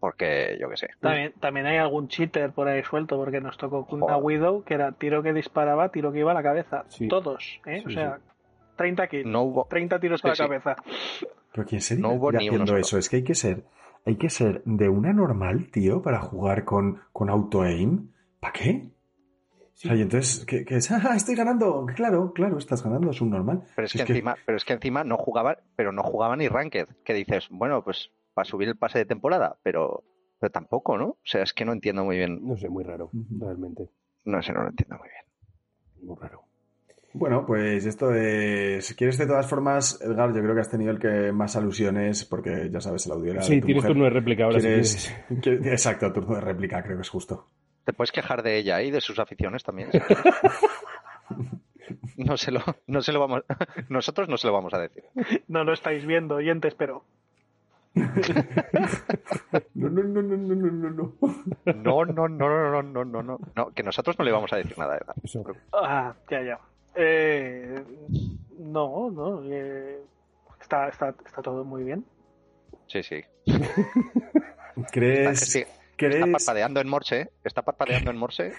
porque 0.01 0.57
yo 0.59 0.67
qué 0.67 0.77
sé. 0.77 0.89
También, 0.99 1.31
también 1.39 1.67
hay 1.67 1.77
algún 1.77 2.09
cheater 2.09 2.51
por 2.51 2.67
ahí 2.67 2.83
suelto, 2.83 3.15
porque 3.17 3.39
nos 3.39 3.57
tocó 3.57 3.87
una 3.91 4.17
Widow 4.17 4.63
que 4.63 4.73
era 4.73 4.91
tiro 4.91 5.23
que 5.23 5.31
disparaba, 5.31 5.89
tiro 5.89 6.11
que 6.11 6.19
iba 6.19 6.31
a 6.31 6.33
la 6.33 6.43
cabeza. 6.43 6.83
Todos, 7.07 7.61
¿eh? 7.65 7.83
o 7.85 7.89
sea, 7.89 8.19
30 8.75 9.07
kills, 9.07 9.27
no 9.27 9.43
hubo... 9.43 9.67
30 9.69 9.99
tiros 9.99 10.25
a 10.25 10.29
la 10.29 10.35
cabeza. 10.35 10.75
Pero 11.53 11.67
¿quién 11.67 11.81
se 11.81 11.97
no 11.97 12.13
hubo 12.13 12.31
ni 12.31 12.47
haciendo 12.47 12.75
eso? 12.75 12.97
Es 12.97 13.09
que 13.09 13.17
hay 13.17 13.23
que 13.23 13.35
ser 13.35 13.63
hay 14.05 14.15
que 14.15 14.29
ser 14.29 14.63
de 14.65 14.89
una 14.89 15.13
normal, 15.13 15.69
tío, 15.71 16.01
para 16.01 16.19
jugar 16.19 16.65
con, 16.65 17.01
con 17.13 17.29
auto-aim. 17.29 18.09
¿Para 18.39 18.53
qué? 18.53 18.89
O 19.59 19.75
sea, 19.75 19.95
y 19.95 20.01
entonces, 20.01 20.45
¿qué, 20.45 20.65
es? 20.67 20.91
Ah, 20.91 21.15
estoy 21.15 21.35
ganando. 21.35 21.85
Claro, 21.95 22.33
claro, 22.33 22.57
estás 22.57 22.83
ganando, 22.83 23.11
es 23.11 23.21
un 23.21 23.29
normal. 23.29 23.63
Pero 23.75 23.85
es, 23.85 23.93
que, 23.93 24.01
encima, 24.01 24.35
pero 24.45 24.57
es 24.57 24.65
que 24.65 24.73
encima 24.73 25.03
no 25.03 25.17
jugaban, 25.17 25.57
pero 25.75 25.91
no 25.91 26.01
jugaban 26.01 26.39
ni 26.39 26.47
ranked. 26.47 26.87
Que 27.05 27.13
dices, 27.13 27.47
bueno, 27.51 27.83
pues 27.83 28.11
para 28.33 28.45
subir 28.45 28.67
el 28.67 28.77
pase 28.77 28.99
de 28.99 29.05
temporada, 29.05 29.57
pero, 29.63 30.03
pero 30.39 30.51
tampoco, 30.51 30.97
¿no? 30.97 31.05
O 31.05 31.17
sea, 31.23 31.43
es 31.43 31.53
que 31.53 31.65
no 31.65 31.73
entiendo 31.73 32.03
muy 32.03 32.17
bien. 32.17 32.45
No 32.45 32.57
sé, 32.57 32.69
muy 32.69 32.83
raro, 32.83 33.09
realmente. 33.39 33.89
No 34.25 34.41
sé, 34.41 34.53
no 34.53 34.63
lo 34.63 34.69
entiendo 34.69 34.97
muy 34.97 35.09
bien. 35.09 36.07
Muy 36.07 36.17
raro. 36.17 36.43
Bueno, 37.13 37.45
pues 37.45 37.85
esto 37.85 38.13
es. 38.13 38.93
¿Quieres 38.95 39.17
de 39.17 39.27
todas 39.27 39.47
formas, 39.47 39.99
Edgar? 40.01 40.33
Yo 40.33 40.41
creo 40.41 40.55
que 40.55 40.61
has 40.61 40.69
tenido 40.69 40.91
el 40.91 40.99
que 40.99 41.33
más 41.33 41.57
alusiones, 41.57 42.23
porque 42.23 42.69
ya 42.71 42.79
sabes, 42.79 43.05
el 43.05 43.11
audio 43.11 43.33
era. 43.33 43.41
Sí, 43.41 43.61
tienes 43.61 43.85
turno 43.85 44.05
de 44.05 44.11
réplica 44.11 44.45
ahora. 44.45 44.59
¿Quieres... 44.59 45.13
Exacto, 45.45 46.11
turno 46.13 46.35
de 46.35 46.41
réplica, 46.41 46.81
creo 46.81 46.95
que 46.95 47.01
es 47.01 47.09
justo. 47.09 47.47
Te 47.83 47.93
puedes 47.93 48.11
quejar 48.11 48.43
de 48.43 48.57
ella 48.57 48.81
y 48.81 48.91
de 48.91 49.01
sus 49.01 49.19
aficiones 49.19 49.63
también. 49.63 49.89
no 52.17 52.37
se 52.37 52.51
lo, 52.51 52.61
no 52.87 53.01
se 53.01 53.11
lo 53.11 53.19
vamos. 53.19 53.43
Nosotros 53.89 54.29
no 54.29 54.37
se 54.37 54.47
lo 54.47 54.53
vamos 54.53 54.73
a 54.73 54.79
decir. 54.79 55.03
No 55.47 55.63
lo 55.63 55.73
estáis 55.73 56.05
viendo, 56.05 56.35
oyentes, 56.35 56.75
pero 56.75 57.03
no, 57.93 59.89
no, 59.89 60.03
no, 60.03 60.21
no, 60.21 60.37
no, 60.37 60.55
no, 60.55 60.71
no, 60.71 60.89
no. 60.89 61.13
No, 61.65 62.05
no, 62.05 62.27
no, 62.27 62.27
no, 62.27 62.81
no, 62.81 63.03
no, 63.05 63.23
no, 63.23 63.39
no. 63.55 63.71
Que 63.71 63.83
nosotros 63.83 64.17
no 64.17 64.25
le 64.25 64.31
vamos 64.31 64.53
a 64.53 64.57
decir 64.57 64.77
nada, 64.77 64.93
¿verdad? 64.93 65.15
Ah, 65.73 66.13
ya, 66.29 66.41
ya. 66.41 66.59
Eh, 66.95 67.83
no, 68.59 69.11
no. 69.11 69.43
Eh, 69.43 69.99
está, 70.61 70.87
está, 70.87 71.13
está 71.25 71.41
todo 71.41 71.63
muy 71.65 71.83
bien. 71.83 72.05
Sí, 72.87 73.03
sí. 73.03 73.21
¿Crees, 74.91 75.55
Está 75.97 76.25
parpadeando 76.31 76.79
en 76.79 76.87
Morse. 76.87 77.29
Está 77.43 77.61
parpadeando 77.61 78.09
en 78.11 78.17
Morse. 78.17 78.53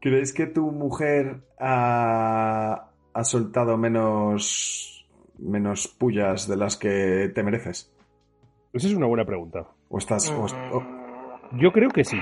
¿Crees 0.00 0.32
que 0.32 0.46
tu 0.46 0.70
mujer 0.70 1.40
ha, 1.58 2.90
ha 3.12 3.24
soltado 3.24 3.76
menos, 3.76 5.06
menos 5.38 5.88
pullas 5.88 6.46
de 6.46 6.56
las 6.56 6.76
que 6.76 7.32
te 7.34 7.42
mereces? 7.42 7.92
Esa 8.76 8.86
es 8.88 8.94
una 8.94 9.06
buena 9.06 9.24
pregunta. 9.24 9.66
¿O 9.88 9.98
estás.? 9.98 10.30
o 10.36 10.46
est- 10.46 10.56
o- 10.72 10.80
Mm, 11.52 11.58
Yo 11.60 11.72
creo 11.72 11.90
que 11.90 12.04
sí. 12.04 12.18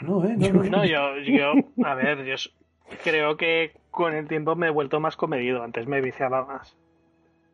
No, 0.00 0.24
¿eh? 0.24 0.34
No, 0.36 0.48
no, 0.48 0.62
no. 0.64 0.70
No, 0.70 0.84
yo, 0.86 1.18
yo, 1.18 1.52
a 1.84 1.94
ver, 1.94 2.24
yo 2.24 2.36
creo 3.04 3.36
que 3.36 3.72
con 3.90 4.14
el 4.14 4.28
tiempo 4.28 4.54
me 4.56 4.68
he 4.68 4.70
vuelto 4.70 5.00
más 5.00 5.16
comedido. 5.16 5.62
Antes 5.62 5.86
me 5.86 6.00
viciaba 6.00 6.44
más. 6.46 6.76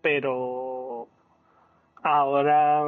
Pero 0.02 1.08
ahora, 2.02 2.84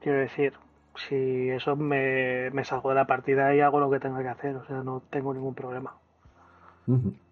quiero 0.00 0.18
decir, 0.20 0.54
si 0.94 1.50
eso 1.50 1.76
me, 1.76 2.50
me 2.52 2.64
salgo 2.64 2.90
de 2.90 2.94
la 2.94 3.06
partida 3.06 3.54
y 3.54 3.60
hago 3.60 3.80
lo 3.80 3.90
que 3.90 4.00
tenga 4.00 4.22
que 4.22 4.28
hacer, 4.28 4.56
o 4.56 4.64
sea, 4.66 4.78
no 4.82 5.02
tengo 5.10 5.34
ningún 5.34 5.54
problema. 5.54 5.94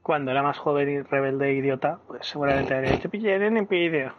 Cuando 0.03 0.31
era 0.31 0.43
más 0.43 0.59
joven 0.59 0.89
y 0.91 1.01
rebelde 1.03 1.49
e 1.51 1.55
idiota, 1.55 1.99
pues 2.07 2.26
seguramente 2.26 2.74
habría 2.74 2.95
hecho 2.95 3.09
pillen 3.11 3.57
en 3.57 3.66
vídeo 3.68 4.12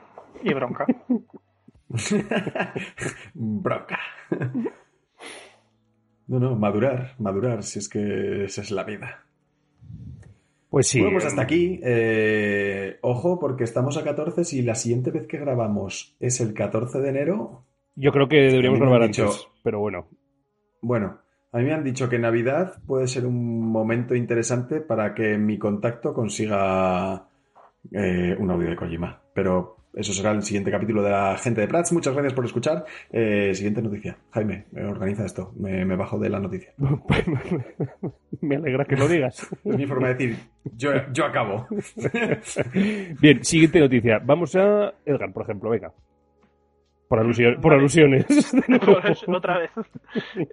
y 0.44 0.54
bronca. 0.54 0.86
Bronca. 3.34 4.00
No, 6.28 6.40
no, 6.40 6.56
madurar, 6.56 7.16
madurar, 7.20 7.64
si 7.64 7.80
es 7.80 7.90
que 7.90 8.46
esa 8.46 8.62
es 8.62 8.72
la 8.72 8.84
vida. 8.84 9.26
Pues 10.70 10.88
sí. 10.88 11.00
bueno, 11.02 11.16
pues 11.16 11.26
hasta 11.26 11.42
aquí. 11.42 11.80
Eh, 11.84 12.98
ojo, 13.02 13.38
porque 13.40 13.66
estamos 13.66 13.98
a 13.98 14.04
14. 14.04 14.46
Si 14.46 14.62
la 14.62 14.76
siguiente 14.76 15.12
vez 15.12 15.28
que 15.28 15.38
grabamos 15.38 16.16
es 16.22 16.40
el 16.40 16.54
14 16.54 17.00
de 17.02 17.10
enero, 17.10 17.66
Yo 17.96 18.12
creo 18.14 18.30
que 18.30 18.38
deberíamos 18.38 18.80
grabar 18.80 19.08
dicho- 19.08 19.24
antes, 19.26 19.48
pero 19.64 19.80
bueno. 19.80 20.08
bueno, 20.82 21.18
a 21.52 21.58
mí 21.58 21.66
me 21.66 21.74
han 21.74 21.84
dicho 21.84 22.08
que 22.08 22.18
Navidad 22.20 22.82
puede 22.88 23.08
ser 23.08 23.26
un 23.26 23.70
momento 23.70 24.16
interesante 24.16 24.80
para 24.80 25.14
que 25.14 25.38
mi 25.38 25.58
contacto 25.60 26.14
consiga 26.14 27.28
eh, 27.92 28.38
un 28.40 28.50
audio 28.50 28.70
de 28.70 28.76
Kojima. 28.78 29.22
Pero 29.34 29.76
eso 29.94 30.14
será 30.14 30.32
el 30.32 30.42
siguiente 30.44 30.72
capítulo 30.72 31.04
de 31.04 31.12
la 31.12 31.38
gente 31.38 31.62
de 31.62 31.68
Prats. 31.68 31.92
Muchas 31.92 32.14
gracias 32.14 32.34
por 32.34 32.46
escuchar. 32.46 32.86
Eh, 33.12 33.52
siguiente 33.54 33.82
noticia. 33.82 34.18
Jaime, 34.32 34.66
organiza 34.88 35.26
esto. 35.26 35.52
Me, 35.60 35.84
me 35.86 35.96
bajo 35.96 36.18
de 36.20 36.30
la 36.30 36.40
noticia. 36.40 36.74
Me 38.42 38.56
alegra 38.56 38.86
que 38.86 38.96
lo 38.96 39.08
digas. 39.08 39.48
Es 39.66 39.78
mi 39.78 39.86
forma 39.86 40.08
de 40.10 40.14
decir, 40.16 40.38
yo, 40.78 40.92
yo 41.14 41.26
acabo. 41.26 41.68
Bien, 43.22 43.44
siguiente 43.44 43.80
noticia. 43.80 44.20
Vamos 44.24 44.56
a 44.56 44.94
Edgar, 45.06 45.32
por 45.34 45.44
ejemplo, 45.44 45.70
venga. 45.70 45.92
Por, 47.08 47.20
alusio- 47.20 47.56
por 47.60 47.72
Vale. 47.72 47.80
alusiones. 47.82 48.26
Por 48.86 49.06
eso, 49.06 49.30
otra 49.32 49.60
vez. 49.60 49.72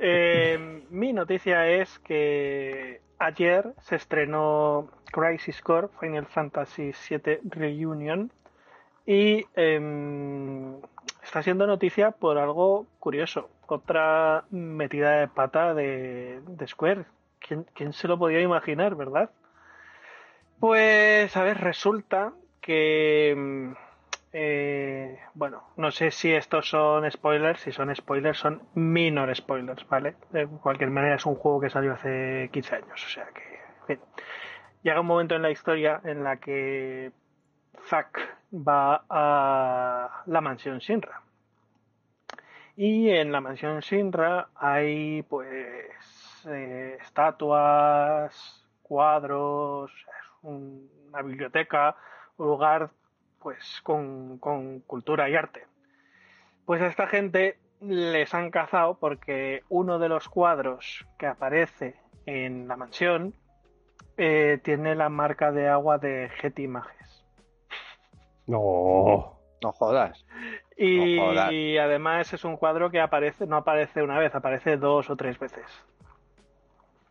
Eh, 0.00 0.82
mi 0.90 1.12
noticia 1.12 1.68
es 1.68 1.98
que 2.00 3.00
ayer 3.20 3.72
se 3.82 3.94
estrenó 3.96 4.88
Crisis 5.12 5.60
Core 5.62 5.88
Final 6.00 6.26
Fantasy 6.26 6.90
VII 7.08 7.38
Reunion 7.48 8.32
y 9.08 9.46
em, 9.56 10.74
está 11.22 11.42
siendo 11.42 11.66
noticia 11.66 12.10
por 12.10 12.36
algo 12.36 12.86
curioso. 12.98 13.48
Otra 13.66 14.44
metida 14.50 15.12
de 15.20 15.28
pata 15.28 15.72
de, 15.72 16.42
de 16.46 16.66
Square. 16.66 17.06
¿Quién, 17.38 17.64
quién 17.72 17.94
se 17.94 18.06
lo 18.06 18.18
podía 18.18 18.42
imaginar, 18.42 18.96
verdad? 18.96 19.30
Pues, 20.60 21.34
a 21.38 21.42
ver, 21.42 21.56
resulta 21.58 22.34
que 22.60 23.30
em, 23.30 23.74
eh, 24.34 25.18
bueno, 25.32 25.62
no 25.78 25.90
sé 25.90 26.10
si 26.10 26.34
estos 26.34 26.68
son 26.68 27.10
spoilers, 27.10 27.60
si 27.60 27.72
son 27.72 27.94
spoilers 27.96 28.36
son 28.36 28.60
minor 28.74 29.34
spoilers, 29.34 29.88
¿vale? 29.88 30.16
De 30.32 30.46
cualquier 30.46 30.90
manera 30.90 31.16
es 31.16 31.24
un 31.24 31.36
juego 31.36 31.62
que 31.62 31.70
salió 31.70 31.94
hace 31.94 32.50
15 32.52 32.74
años, 32.74 33.06
o 33.06 33.08
sea 33.08 33.26
que, 33.28 33.42
en 33.80 33.86
fin. 33.86 34.00
Llega 34.82 35.00
un 35.00 35.06
momento 35.06 35.34
en 35.34 35.40
la 35.40 35.50
historia 35.50 35.98
en 36.04 36.24
la 36.24 36.36
que 36.36 37.10
Zack 37.86 38.36
va 38.52 39.04
a 39.08 40.22
la 40.26 40.40
mansión 40.40 40.78
Shinra. 40.78 41.22
Y 42.76 43.10
en 43.10 43.32
la 43.32 43.40
mansión 43.40 43.80
Shinra 43.80 44.48
hay 44.54 45.22
pues 45.22 45.56
eh, 46.48 46.96
estatuas, 47.00 48.64
cuadros, 48.82 49.90
un- 50.42 50.88
una 51.08 51.22
biblioteca, 51.22 51.96
un 52.36 52.46
lugar 52.48 52.90
pues 53.40 53.80
con, 53.82 54.38
con 54.38 54.80
cultura 54.80 55.28
y 55.28 55.34
arte. 55.36 55.66
Pues 56.66 56.80
a 56.82 56.86
esta 56.86 57.06
gente 57.06 57.58
les 57.80 58.34
han 58.34 58.50
cazado 58.50 58.98
porque 58.98 59.62
uno 59.68 59.98
de 59.98 60.08
los 60.08 60.28
cuadros 60.28 61.06
que 61.18 61.26
aparece 61.26 61.94
en 62.26 62.68
la 62.68 62.76
mansión 62.76 63.34
eh, 64.16 64.58
tiene 64.62 64.94
la 64.94 65.08
marca 65.08 65.50
de 65.52 65.68
agua 65.68 65.98
de 65.98 66.28
Getty 66.40 66.64
Images. 66.64 66.97
No. 68.48 69.38
No 69.62 69.72
jodas. 69.72 70.24
Y, 70.76 71.16
No 71.16 71.26
jodas. 71.26 71.50
además 71.82 72.32
es 72.32 72.44
un 72.44 72.56
cuadro 72.56 72.90
que 72.90 73.00
aparece, 73.00 73.46
no 73.46 73.56
aparece 73.56 74.02
una 74.02 74.18
vez, 74.18 74.34
aparece 74.34 74.76
dos 74.76 75.10
o 75.10 75.16
tres 75.16 75.38
veces. 75.38 75.64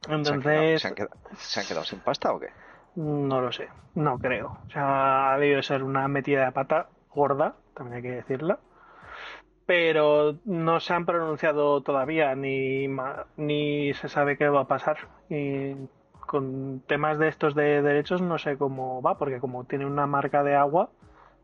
¿Se 0.02 0.14
han, 0.14 0.24
quedado, 0.24 0.36
Entonces, 0.36 0.82
se 0.82 0.88
han 0.88 0.96
quedado- 0.96 1.16
se 1.36 1.60
han 1.60 1.66
quedado 1.66 1.84
sin 1.86 2.00
pasta 2.00 2.32
o 2.34 2.40
qué? 2.40 2.48
No 2.96 3.42
lo 3.42 3.52
sé, 3.52 3.68
no 3.96 4.18
creo. 4.18 4.58
O 4.68 4.70
sea, 4.72 5.34
ha 5.34 5.38
debido 5.38 5.62
ser 5.62 5.84
una 5.84 6.08
metida 6.08 6.46
de 6.46 6.52
pata 6.54 6.88
gorda, 7.14 7.56
también 7.76 7.98
hay 7.98 8.02
que 8.04 8.12
decirla. 8.16 8.60
Pero 9.66 10.36
no 10.46 10.80
se 10.80 10.94
han 10.94 11.06
pronunciado 11.06 11.82
todavía, 11.82 12.34
ni, 12.36 12.88
ni 13.36 13.94
se 13.96 14.08
sabe 14.08 14.38
qué 14.38 14.48
va 14.48 14.62
a 14.62 14.68
pasar. 14.68 14.98
Y 15.30 15.76
con 16.26 16.82
temas 16.88 17.20
de 17.20 17.28
estos 17.28 17.54
de 17.54 17.82
derechos 17.82 18.22
no 18.22 18.38
sé 18.38 18.58
cómo 18.58 19.02
va, 19.02 19.18
porque 19.18 19.40
como 19.42 19.66
tiene 19.66 19.86
una 19.86 20.08
marca 20.08 20.42
de 20.44 20.56
agua, 20.56 20.90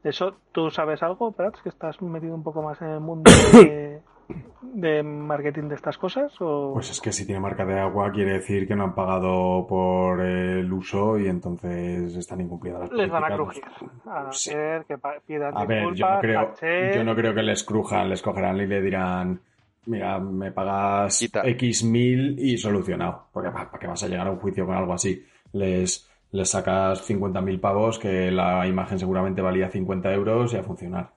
¿eso 0.04 0.36
tú 0.52 0.70
sabes 0.70 1.02
algo, 1.04 1.32
Prats, 1.32 1.62
que 1.62 1.70
estás 1.70 2.02
metido 2.02 2.36
un 2.36 2.44
poco 2.44 2.62
más 2.62 2.82
en 2.82 2.90
el 2.90 3.00
mundo 3.00 3.32
de, 3.54 4.02
de 4.62 5.04
marketing 5.04 5.70
de 5.70 5.76
estas 5.76 5.98
cosas? 5.98 6.32
O... 6.40 6.74
Pues 6.74 6.92
es 6.92 7.02
que 7.02 7.12
si 7.12 7.26
tiene 7.26 7.40
marca 7.40 7.66
de 7.66 7.80
agua 7.80 8.12
quiere 8.12 8.34
decir 8.34 8.68
que 8.68 8.76
no 8.76 8.84
han 8.84 8.96
pagado 8.96 9.66
por 9.68 10.22
el 10.22 10.72
uso 10.72 11.18
y 11.18 11.28
entonces 11.28 12.16
están 12.16 12.42
incumplidas 12.42 12.82
las 12.82 12.92
les 12.92 13.10
van 13.10 13.24
a 13.24 13.36
crujir. 13.36 13.64
A 14.06 14.24
no 14.24 14.34
Sí. 14.34 14.52
ser 14.52 14.86
que 14.86 14.98
pidan 15.26 15.58
A 15.58 15.66
ver, 15.66 15.94
yo 15.94 16.10
no 16.10 16.20
creo, 16.20 16.54
yo 16.96 17.04
no 17.04 17.16
creo 17.16 17.34
que 17.34 17.44
les 17.44 17.64
crujan, 17.64 18.10
les 18.10 18.22
cogerán 18.22 18.58
y 18.58 18.68
le 18.68 18.82
dirán, 18.82 19.40
mira, 19.86 20.20
me 20.20 20.52
pagas 20.52 21.20
Quita. 21.20 21.42
X 21.48 21.84
mil 21.84 22.38
y 22.40 22.58
solucionado. 22.58 23.28
Porque 23.32 23.52
¿para 23.52 23.70
qué 23.80 23.88
vas 23.88 24.04
a 24.04 24.08
llegar 24.08 24.28
a 24.28 24.32
un 24.32 24.40
juicio 24.40 24.66
con 24.66 24.76
algo 24.76 24.94
así? 24.94 25.24
Les, 25.54 26.10
les 26.34 26.50
sacas 26.50 27.00
50.000 27.10 27.60
pavos, 27.62 27.98
que 28.00 28.30
la 28.32 28.68
imagen 28.68 29.00
seguramente 29.00 29.42
valía 29.42 29.70
50 29.70 30.12
euros 30.14 30.54
y 30.54 30.58
a 30.58 30.64
funcionar. 30.64 31.14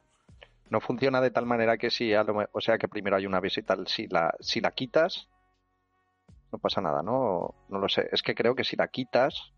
No 0.70 0.80
funciona 0.80 1.20
de 1.20 1.30
tal 1.30 1.46
manera 1.46 1.76
que 1.78 1.90
si, 1.90 2.12
a 2.14 2.22
lo 2.22 2.34
me- 2.34 2.46
o 2.52 2.60
sea 2.60 2.78
que 2.78 2.86
primero 2.88 3.16
hay 3.16 3.26
una 3.26 3.40
visita, 3.40 3.76
si 3.86 4.06
la, 4.08 4.32
si 4.40 4.60
la 4.60 4.70
quitas, 4.72 5.28
no 6.52 6.58
pasa 6.58 6.80
nada, 6.80 7.02
¿no? 7.02 7.54
No 7.68 7.78
lo 7.78 7.88
sé. 7.88 8.08
Es 8.12 8.22
que 8.22 8.34
creo 8.34 8.54
que 8.54 8.62
si 8.64 8.76
la 8.76 8.88
quitas, 8.88 9.52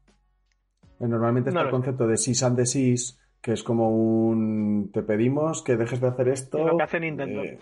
Eh, 1.00 1.06
Normalmente 1.06 1.50
está 1.50 1.60
No 1.60 1.66
el 1.66 1.72
concepto 1.72 2.06
de 2.08 2.16
cease 2.16 2.44
and 2.44 2.56
desist, 2.56 3.20
que 3.40 3.52
es 3.52 3.62
como 3.62 3.90
un 3.90 4.90
te 4.92 5.02
pedimos 5.02 5.62
que 5.62 5.76
dejes 5.76 6.00
de 6.00 6.08
hacer 6.08 6.28
esto. 6.28 6.58
Es 6.58 6.66
lo 6.66 6.76
que 6.76 6.82
hace 6.82 6.98
Nintendo. 7.00 7.42
Eh, 7.42 7.58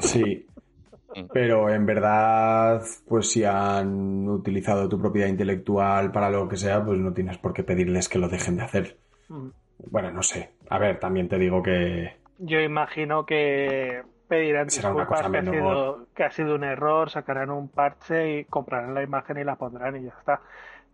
sí. 0.00 0.46
Pero 1.32 1.70
en 1.70 1.86
verdad, 1.86 2.82
pues 3.08 3.30
si 3.30 3.44
han 3.44 4.28
utilizado 4.28 4.88
tu 4.88 5.00
propiedad 5.00 5.28
intelectual 5.28 6.12
para 6.12 6.30
lo 6.30 6.48
que 6.48 6.56
sea, 6.56 6.84
pues 6.84 6.98
no 6.98 7.12
tienes 7.12 7.38
por 7.38 7.52
qué 7.52 7.62
pedirles 7.62 8.08
que 8.08 8.18
lo 8.18 8.28
dejen 8.28 8.56
de 8.56 8.62
hacer. 8.62 8.96
Mm. 9.28 9.48
Bueno, 9.90 10.10
no 10.10 10.22
sé. 10.22 10.50
A 10.68 10.78
ver, 10.78 10.98
también 10.98 11.28
te 11.28 11.38
digo 11.38 11.62
que 11.62 12.16
Yo 12.38 12.60
imagino 12.60 13.24
que 13.24 14.02
pedirán 14.28 14.70
Será 14.70 14.90
una 14.90 15.04
disculpas 15.04 15.26
cosa 15.26 15.32
que 15.32 15.38
ha, 15.38 15.52
sido, 15.52 16.06
que 16.14 16.24
ha 16.24 16.30
sido 16.30 16.54
un 16.54 16.64
error, 16.64 17.10
sacarán 17.10 17.50
un 17.50 17.68
parche 17.68 18.38
y 18.38 18.44
comprarán 18.44 18.94
la 18.94 19.02
imagen 19.02 19.38
y 19.38 19.44
la 19.44 19.56
pondrán 19.56 19.96
y 19.96 20.04
ya 20.04 20.14
está. 20.18 20.40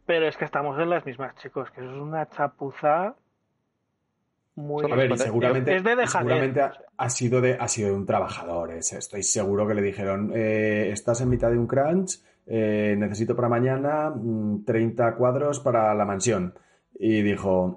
Pero 0.06 0.26
es 0.26 0.36
que 0.36 0.44
estamos 0.44 0.78
en 0.78 0.90
las 0.90 1.06
mismas, 1.06 1.34
chicos, 1.36 1.70
que 1.70 1.80
eso 1.80 1.90
es 1.90 2.00
una 2.00 2.28
chapuza 2.28 3.14
muy... 4.56 4.90
A 4.90 4.94
ver, 4.94 5.16
seguramente, 5.18 5.76
es 5.76 5.82
de 5.84 5.90
dejadez. 5.96 6.10
seguramente 6.10 6.60
ha, 6.60 6.72
ha 6.96 7.08
sido 7.10 7.40
de, 7.40 7.54
ha 7.58 7.68
sido 7.68 7.88
de 7.88 7.94
un 7.94 8.06
trabajador. 8.06 8.72
es- 8.72 8.92
Estoy 8.92 9.22
seguro 9.22 9.66
que 9.66 9.74
le 9.74 9.82
dijeron, 9.82 10.30
eh, 10.34 10.90
estás 10.92 11.20
en 11.20 11.28
mitad 11.30 11.50
de 11.50 11.58
un 11.58 11.66
crunch, 11.66 12.20
eh, 12.46 12.94
necesito 12.98 13.34
para 13.36 13.48
mañana 13.48 14.10
mm, 14.10 14.64
30 14.64 15.14
cuadros 15.16 15.60
para 15.60 15.94
la 15.94 16.04
mansión. 16.04 16.54
Y 16.98 17.22
dijo. 17.22 17.76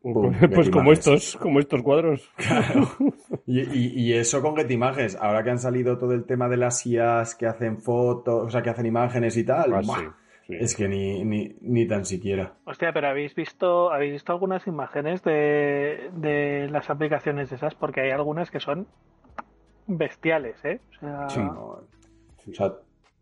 Pum, 0.00 0.32
pues 0.32 0.38
Getty 0.38 0.70
como 0.70 0.92
Images. 0.92 0.98
estos, 0.98 1.36
como 1.40 1.58
estos 1.58 1.82
cuadros. 1.82 2.30
Claro. 2.36 2.88
Y, 3.46 3.60
y- 3.60 3.92
y 4.00 4.12
eso 4.12 4.42
con 4.42 4.54
Getty 4.56 4.74
Images. 4.74 5.16
Ahora 5.18 5.42
que 5.42 5.48
han 5.50 5.58
salido 5.58 5.96
todo 5.96 6.12
el 6.12 6.24
tema 6.24 6.48
de 6.50 6.58
las 6.58 6.84
IAs 6.84 7.34
que 7.34 7.46
hacen 7.46 7.78
fotos, 7.80 8.44
o 8.46 8.50
sea, 8.50 8.60
que 8.62 8.68
hacen 8.68 8.84
imágenes 8.84 9.36
y 9.38 9.44
tal, 9.44 9.72
Ah. 9.72 10.14
Es 10.48 10.74
que 10.74 10.88
ni, 10.88 11.24
ni, 11.24 11.54
ni 11.60 11.86
tan 11.86 12.04
siquiera. 12.04 12.54
Hostia, 12.64 12.92
pero 12.92 13.08
habéis 13.08 13.34
visto, 13.34 13.92
habéis 13.92 14.12
visto 14.12 14.32
algunas 14.32 14.66
imágenes 14.66 15.22
de, 15.22 16.10
de 16.14 16.68
las 16.70 16.88
aplicaciones 16.88 17.50
de 17.50 17.56
esas, 17.56 17.74
porque 17.74 18.00
hay 18.00 18.10
algunas 18.10 18.50
que 18.50 18.60
son 18.60 18.86
bestiales, 19.86 20.64
¿eh? 20.64 20.80
O 20.96 21.00
sea, 21.00 21.28
Sí. 21.28 21.40
No, 21.40 21.80
o 22.50 22.54
sea, 22.54 22.72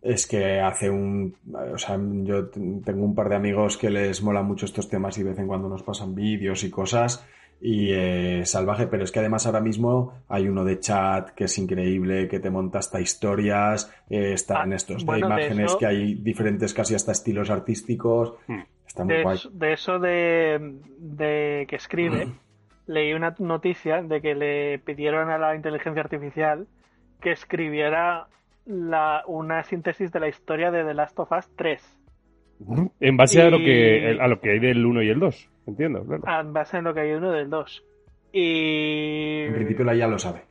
es 0.02 0.26
que 0.28 0.60
hace 0.60 0.88
un... 0.88 1.34
O 1.52 1.78
sea, 1.78 1.98
yo 1.98 2.48
tengo 2.48 3.04
un 3.04 3.14
par 3.14 3.28
de 3.28 3.36
amigos 3.36 3.76
que 3.76 3.90
les 3.90 4.22
mola 4.22 4.42
mucho 4.42 4.66
estos 4.66 4.88
temas 4.88 5.18
y 5.18 5.24
de 5.24 5.30
vez 5.30 5.38
en 5.38 5.48
cuando 5.48 5.68
nos 5.68 5.82
pasan 5.82 6.14
vídeos 6.14 6.62
y 6.62 6.70
cosas 6.70 7.26
y 7.60 7.90
eh, 7.92 8.42
salvaje, 8.44 8.86
pero 8.86 9.04
es 9.04 9.10
que 9.12 9.18
además 9.20 9.46
ahora 9.46 9.60
mismo 9.60 10.12
hay 10.28 10.48
uno 10.48 10.64
de 10.64 10.78
chat 10.78 11.30
que 11.30 11.44
es 11.44 11.58
increíble, 11.58 12.28
que 12.28 12.38
te 12.38 12.50
monta 12.50 12.78
hasta 12.78 13.00
historias, 13.00 13.90
eh, 14.10 14.32
está 14.34 14.62
Ah, 14.62 14.66
estos 14.74 15.04
bueno, 15.04 15.28
de 15.28 15.34
de 15.34 15.40
imágenes 15.42 15.70
eso- 15.70 15.78
que 15.78 15.86
hay 15.86 16.14
diferentes 16.14 16.74
casi 16.74 16.94
hasta 16.94 17.12
estilos 17.12 17.48
artísticos. 17.50 18.34
Hmm. 18.46 18.60
Está 18.86 19.04
muy 19.04 19.14
De, 19.16 19.22
guay. 19.22 19.34
eso- 19.36 19.50
de 19.50 19.72
eso 19.72 19.98
de, 19.98 20.74
de 20.98 21.66
que 21.68 21.76
escribe, 21.76 22.28
leí 22.86 23.12
una 23.14 23.34
noticia 23.38 24.02
de 24.02 24.20
que 24.20 24.34
le 24.34 24.78
pidieron 24.80 25.30
a 25.30 25.38
la 25.38 25.54
inteligencia 25.56 26.02
artificial 26.02 26.66
que 27.20 27.32
escribiera 27.32 28.26
la, 28.66 29.22
una 29.26 29.62
síntesis 29.64 30.12
de 30.12 30.20
la 30.20 30.28
historia 30.28 30.70
de 30.70 30.84
The 30.84 30.94
Last 30.94 31.18
of 31.18 31.32
Us 31.32 31.48
3, 31.56 31.82
En 33.00 33.16
base 33.16 33.40
a 33.42 33.50
lo 33.50 33.58
que 33.58 34.16
a 34.20 34.26
lo 34.28 34.40
que 34.40 34.50
hay 34.50 34.58
del 34.58 34.84
1 34.84 35.02
y 35.02 35.08
el 35.08 35.18
2, 35.20 35.48
entiendo, 35.66 36.04
claro. 36.04 36.40
en 36.40 36.52
base 36.52 36.76
en 36.78 36.84
lo 36.84 36.94
que 36.94 37.00
hay 37.00 37.12
uno 37.12 37.32
del 37.32 37.50
2. 37.50 37.84
Y 38.32 39.42
En 39.46 39.54
principio 39.54 39.84
la 39.84 39.94
IA 39.94 40.08
lo 40.08 40.18
sabe. 40.18 40.42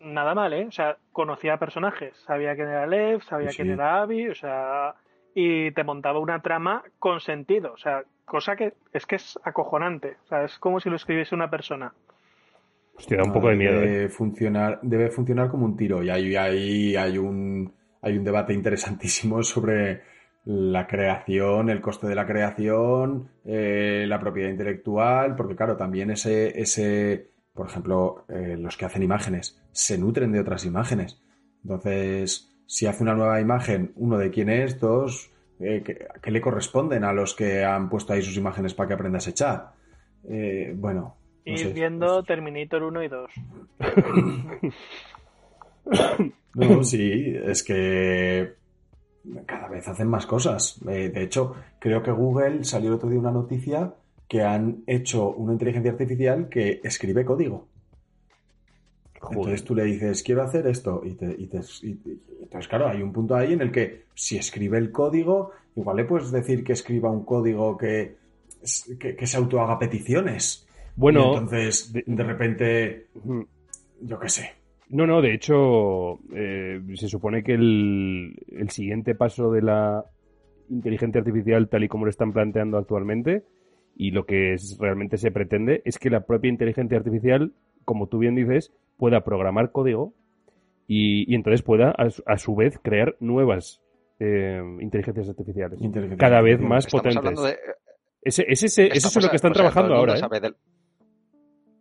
nada 0.00 0.34
mal, 0.34 0.52
¿eh? 0.52 0.66
O 0.66 0.72
sea, 0.72 0.98
conocía 1.12 1.56
personajes, 1.58 2.14
sabía 2.26 2.54
quién 2.54 2.68
era 2.68 2.86
Lev, 2.86 3.22
sabía 3.22 3.50
Sí. 3.50 3.56
quién 3.56 3.70
era 3.70 4.02
Abby, 4.02 4.28
o 4.28 4.34
sea, 4.34 4.94
y 5.34 5.70
te 5.72 5.82
montaba 5.84 6.18
una 6.18 6.42
trama 6.42 6.82
con 6.98 7.20
sentido, 7.20 7.72
o 7.72 7.76
sea, 7.78 8.02
cosa 8.26 8.54
que 8.56 8.74
es 8.92 9.06
que 9.06 9.16
es 9.16 9.38
acojonante, 9.44 10.16
o 10.24 10.26
sea, 10.28 10.44
es 10.44 10.58
como 10.58 10.78
si 10.80 10.90
lo 10.90 10.96
escribiese 10.96 11.34
una 11.34 11.48
persona. 11.50 11.92
Hostia, 12.96 13.16
da 13.16 13.24
un 13.24 13.32
poco 13.32 13.48
de 13.48 13.56
miedo, 13.56 13.80
¿eh? 13.82 13.88
Debe 13.88 14.08
funcionar, 14.08 14.78
debe 14.82 15.10
funcionar 15.10 15.48
como 15.50 15.64
un 15.64 15.76
tiro. 15.76 16.02
Y 16.02 16.10
ahí, 16.10 16.36
ahí 16.36 16.94
hay 16.96 17.18
un 17.18 17.72
hay 18.02 18.16
un 18.18 18.22
debate 18.24 18.52
interesantísimo 18.52 19.42
sobre 19.42 20.02
la 20.46 20.86
creación, 20.86 21.70
el 21.70 21.80
coste 21.80 22.06
de 22.06 22.14
la 22.14 22.26
creación, 22.26 23.28
eh, 23.44 24.04
la 24.06 24.20
propiedad 24.20 24.50
intelectual, 24.50 25.36
porque 25.36 25.56
claro, 25.56 25.76
también 25.76 26.10
ese, 26.10 26.60
ese, 26.60 27.30
por 27.54 27.66
ejemplo, 27.68 28.24
eh, 28.28 28.56
los 28.58 28.76
que 28.76 28.84
hacen 28.84 29.02
imágenes 29.02 29.60
se 29.72 29.96
nutren 29.98 30.32
de 30.32 30.40
otras 30.40 30.64
imágenes. 30.66 31.22
Entonces, 31.62 32.54
si 32.66 32.86
hace 32.86 33.02
una 33.02 33.14
nueva 33.14 33.40
imagen, 33.40 33.92
uno 33.96 34.18
de 34.18 34.30
quién 34.30 34.50
es, 34.50 34.78
dos, 34.78 35.30
eh, 35.60 35.82
que, 35.84 36.06
que 36.22 36.30
le 36.30 36.40
corresponden 36.40 37.04
a 37.04 37.12
los 37.12 37.34
que 37.34 37.64
han 37.64 37.88
puesto 37.88 38.12
ahí 38.12 38.20
sus 38.22 38.36
imágenes 38.36 38.74
para 38.74 38.88
que 38.88 38.94
aprendas 38.94 39.26
a 39.26 39.30
echar. 39.30 39.72
Eh, 40.28 40.74
bueno. 40.76 41.16
no 41.46 41.52
Ir 41.52 41.58
sé, 41.58 41.72
viendo 41.72 42.20
es- 42.20 42.26
Terminator 42.26 42.82
1 42.82 43.02
y 43.02 43.08
2. 43.08 43.30
No, 46.54 46.84
sí, 46.84 47.34
es 47.44 47.62
que 47.64 48.54
cada 49.46 49.68
vez 49.68 49.86
hacen 49.88 50.08
más 50.08 50.26
cosas. 50.26 50.80
Eh, 50.88 51.08
de 51.08 51.22
hecho, 51.22 51.54
creo 51.78 52.02
que 52.02 52.10
Google 52.10 52.64
salió 52.64 52.88
el 52.90 52.94
otro 52.96 53.08
día 53.08 53.18
una 53.18 53.30
noticia 53.30 53.94
que 54.28 54.42
han 54.42 54.82
hecho 54.86 55.30
una 55.30 55.52
inteligencia 55.52 55.92
artificial 55.92 56.48
que 56.48 56.80
escribe 56.82 57.24
código. 57.24 57.68
Joder. 59.20 59.38
Entonces 59.38 59.64
tú 59.64 59.74
le 59.74 59.84
dices, 59.84 60.22
quiero 60.22 60.42
hacer 60.42 60.66
esto. 60.66 61.00
Y, 61.04 61.12
te, 61.14 61.34
y 61.38 61.46
te- 61.46 61.60
y- 61.82 61.88
y- 61.88 62.22
entonces, 62.42 62.68
claro, 62.68 62.88
hay 62.88 63.02
un 63.02 63.12
punto 63.12 63.34
ahí 63.34 63.52
en 63.54 63.62
el 63.62 63.72
que 63.72 64.04
si 64.14 64.36
escribe 64.36 64.76
el 64.78 64.92
código, 64.92 65.52
igual 65.76 65.96
le 65.96 66.04
puedes 66.04 66.30
decir 66.30 66.62
que 66.62 66.74
escriba 66.74 67.10
un 67.10 67.24
código 67.24 67.76
que, 67.78 68.16
que, 68.98 69.16
que 69.16 69.26
se 69.26 69.36
autohaga 69.38 69.78
peticiones. 69.78 70.66
Bueno, 70.96 71.20
Y 71.32 71.36
entonces, 71.36 71.92
de- 71.92 72.04
de 72.06 72.22
repente, 72.22 73.06
yo 74.02 74.18
qué 74.18 74.28
sé. 74.28 74.52
No, 74.90 75.06
no, 75.06 75.22
de 75.22 75.34
hecho, 75.34 76.18
eh, 76.34 76.80
se 76.94 77.08
supone 77.08 77.42
que 77.42 77.54
el, 77.54 78.34
el 78.48 78.70
siguiente 78.70 79.14
paso 79.14 79.50
de 79.50 79.62
la 79.62 80.04
inteligencia 80.70 81.20
artificial, 81.20 81.68
tal 81.68 81.84
y 81.84 81.88
como 81.88 82.04
lo 82.04 82.10
están 82.10 82.32
planteando 82.32 82.78
actualmente, 82.78 83.44
y 83.96 84.10
lo 84.10 84.26
que 84.26 84.54
es, 84.54 84.76
realmente 84.80 85.16
se 85.16 85.30
pretende, 85.30 85.82
es 85.84 85.98
que 85.98 86.10
la 86.10 86.20
propia 86.26 86.48
inteligencia 86.50 86.98
artificial, 86.98 87.52
como 87.84 88.08
tú 88.08 88.18
bien 88.18 88.34
dices, 88.34 88.72
pueda 88.96 89.24
programar 89.24 89.72
código 89.72 90.12
y, 90.86 91.30
y 91.30 91.34
entonces 91.34 91.62
pueda, 91.62 91.90
a, 91.90 92.10
su- 92.10 92.22
a 92.26 92.36
su 92.38 92.54
vez, 92.54 92.78
crear 92.82 93.16
nuevas 93.20 93.80
eh, 94.20 94.62
inteligencias 94.80 95.28
artificiales. 95.28 95.80
Inteligencia 95.80 96.18
Cada 96.28 96.40
vez 96.42 96.60
más 96.60 96.86
Estamos 96.86 97.14
potentes. 97.16 97.42
de, 97.42 97.56
Ese, 98.22 98.44
ese, 98.48 98.66
ese- 98.66 98.86
eso 98.88 99.08
es 99.18 99.24
lo 99.24 99.30
que 99.30 99.36
están 99.36 99.52
o 99.52 99.54
sea, 99.54 99.62
trabajando 99.62 99.94
ahora. 99.94 100.14
¿eh? 100.14 100.52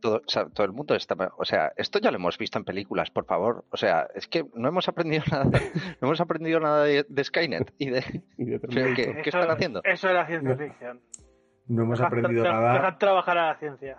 Todo, 0.04 0.18
o 0.18 0.30
sea, 0.30 0.46
todo 0.50 0.66
el 0.66 0.74
mundo 0.74 0.94
está. 0.96 1.16
O 1.38 1.46
sea, 1.46 1.72
esto 1.78 1.98
ya 2.00 2.12
lo 2.12 2.18
hemos 2.18 2.38
visto 2.38 2.60
en 2.60 2.66
películas, 2.66 3.10
por 3.10 3.26
favor. 3.26 3.66
O 3.72 3.78
sea, 3.78 4.08
es 4.14 4.28
que 4.28 4.46
no 4.54 4.68
hemos 4.68 4.88
aprendido 4.88 5.24
nada, 5.32 5.46
no 6.02 6.08
hemos 6.08 6.22
aprendido 6.22 6.60
nada 6.60 6.84
de, 6.84 7.06
de 7.08 7.24
Skynet 7.24 7.74
y 7.80 7.90
de. 7.90 8.04
Y 8.38 8.46
de 8.46 8.60
Pero 8.60 8.74
Terminator. 8.74 9.16
que- 9.16 9.22
¿Qué 9.24 9.30
están 9.30 9.50
haciendo? 9.50 9.82
Eso 9.84 10.10
era 10.10 10.28
ciencia 10.28 10.50
No. 10.52 10.58
ficción. 10.58 11.02
No 11.68 11.84
hemos 11.84 12.02
aprendido 12.02 12.44
nada. 12.44 12.74
dejad 12.74 12.98
trabajar 12.98 13.38
a 13.38 13.48
la 13.48 13.56
ciencia. 13.58 13.98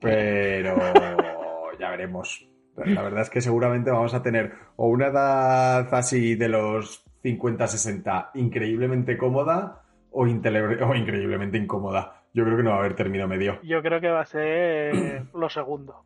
Pero 0.00 0.76
ya 1.80 1.90
veremos. 1.90 2.46
La 2.76 3.02
verdad 3.02 3.22
es 3.22 3.30
que 3.30 3.40
seguramente 3.40 3.90
vamos 3.90 4.14
a 4.14 4.22
tener 4.22 4.52
o 4.76 4.88
una 4.88 5.06
edad 5.06 5.94
así 5.94 6.34
de 6.34 6.48
los 6.48 7.04
50-60 7.22 8.30
increíblemente 8.34 9.16
cómoda 9.16 9.82
o 10.10 10.26
increíblemente 10.26 11.56
incómoda. 11.56 12.23
Yo 12.34 12.44
creo 12.44 12.56
que 12.56 12.62
no 12.64 12.70
va 12.70 12.76
a 12.76 12.78
haber 12.80 12.94
término 12.96 13.26
medio. 13.28 13.60
Yo 13.62 13.80
creo 13.80 14.00
que 14.00 14.10
va 14.10 14.20
a 14.20 14.26
ser 14.26 15.24
lo 15.34 15.48
segundo. 15.48 16.04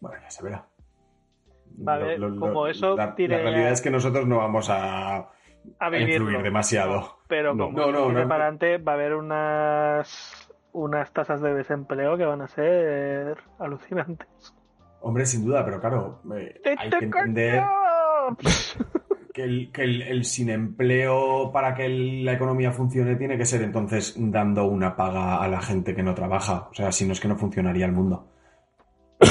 Bueno, 0.00 0.18
ya 0.22 0.30
se 0.30 0.44
verá. 0.44 0.66
Va 1.86 1.94
a 1.94 1.96
haber- 1.96 2.20
como 2.38 2.66
eso 2.66 2.94
la, 2.96 3.14
tire- 3.16 3.36
la 3.38 3.42
realidad 3.50 3.72
es 3.72 3.80
que 3.80 3.90
nosotros 3.90 4.26
no 4.26 4.36
vamos 4.38 4.68
a, 4.70 5.16
A 5.78 5.96
influir 5.98 6.42
demasiado. 6.42 7.18
Pero 7.28 7.54
No. 7.54 7.66
como 7.66 7.78
No, 7.78 7.92
no, 7.92 8.12
no. 8.12 8.28
para 8.28 8.44
adelante 8.44 8.78
va 8.78 8.92
a 8.92 8.94
haber 8.96 9.14
unas 9.14 10.46
unas 10.72 11.12
tasas 11.12 11.40
de 11.40 11.52
desempleo 11.54 12.16
que 12.16 12.24
van 12.24 12.42
a 12.42 12.48
ser 12.48 13.38
alucinantes. 13.58 14.54
Hombre, 15.00 15.24
sin 15.26 15.44
duda, 15.44 15.64
pero 15.64 15.80
claro, 15.80 16.20
eh, 16.36 16.60
¡Te 16.62 16.76
hay 16.78 16.90
que 16.90 17.04
entender! 17.06 17.62
que 19.40 19.44
el, 19.44 19.70
que 19.72 19.82
el, 19.84 20.02
el 20.02 20.24
sin 20.24 20.50
empleo 20.50 21.50
para 21.52 21.74
que 21.74 21.86
el- 21.86 22.24
la 22.24 22.32
economía 22.34 22.72
funcione 22.72 23.16
tiene 23.16 23.36
que 23.38 23.44
ser 23.46 23.62
entonces 23.62 24.14
dando 24.18 24.64
una 24.66 24.94
paga 24.96 25.42
a 25.42 25.48
la 25.48 25.60
gente 25.62 25.94
que 25.94 26.02
no 26.02 26.14
trabaja. 26.14 26.68
O 26.70 26.74
sea, 26.74 26.92
si 26.92 27.06
no 27.06 27.12
es 27.12 27.20
que 27.20 27.28
no 27.28 27.36
funcionaría 27.36 27.86
el 27.86 27.92
mundo. 27.92 28.26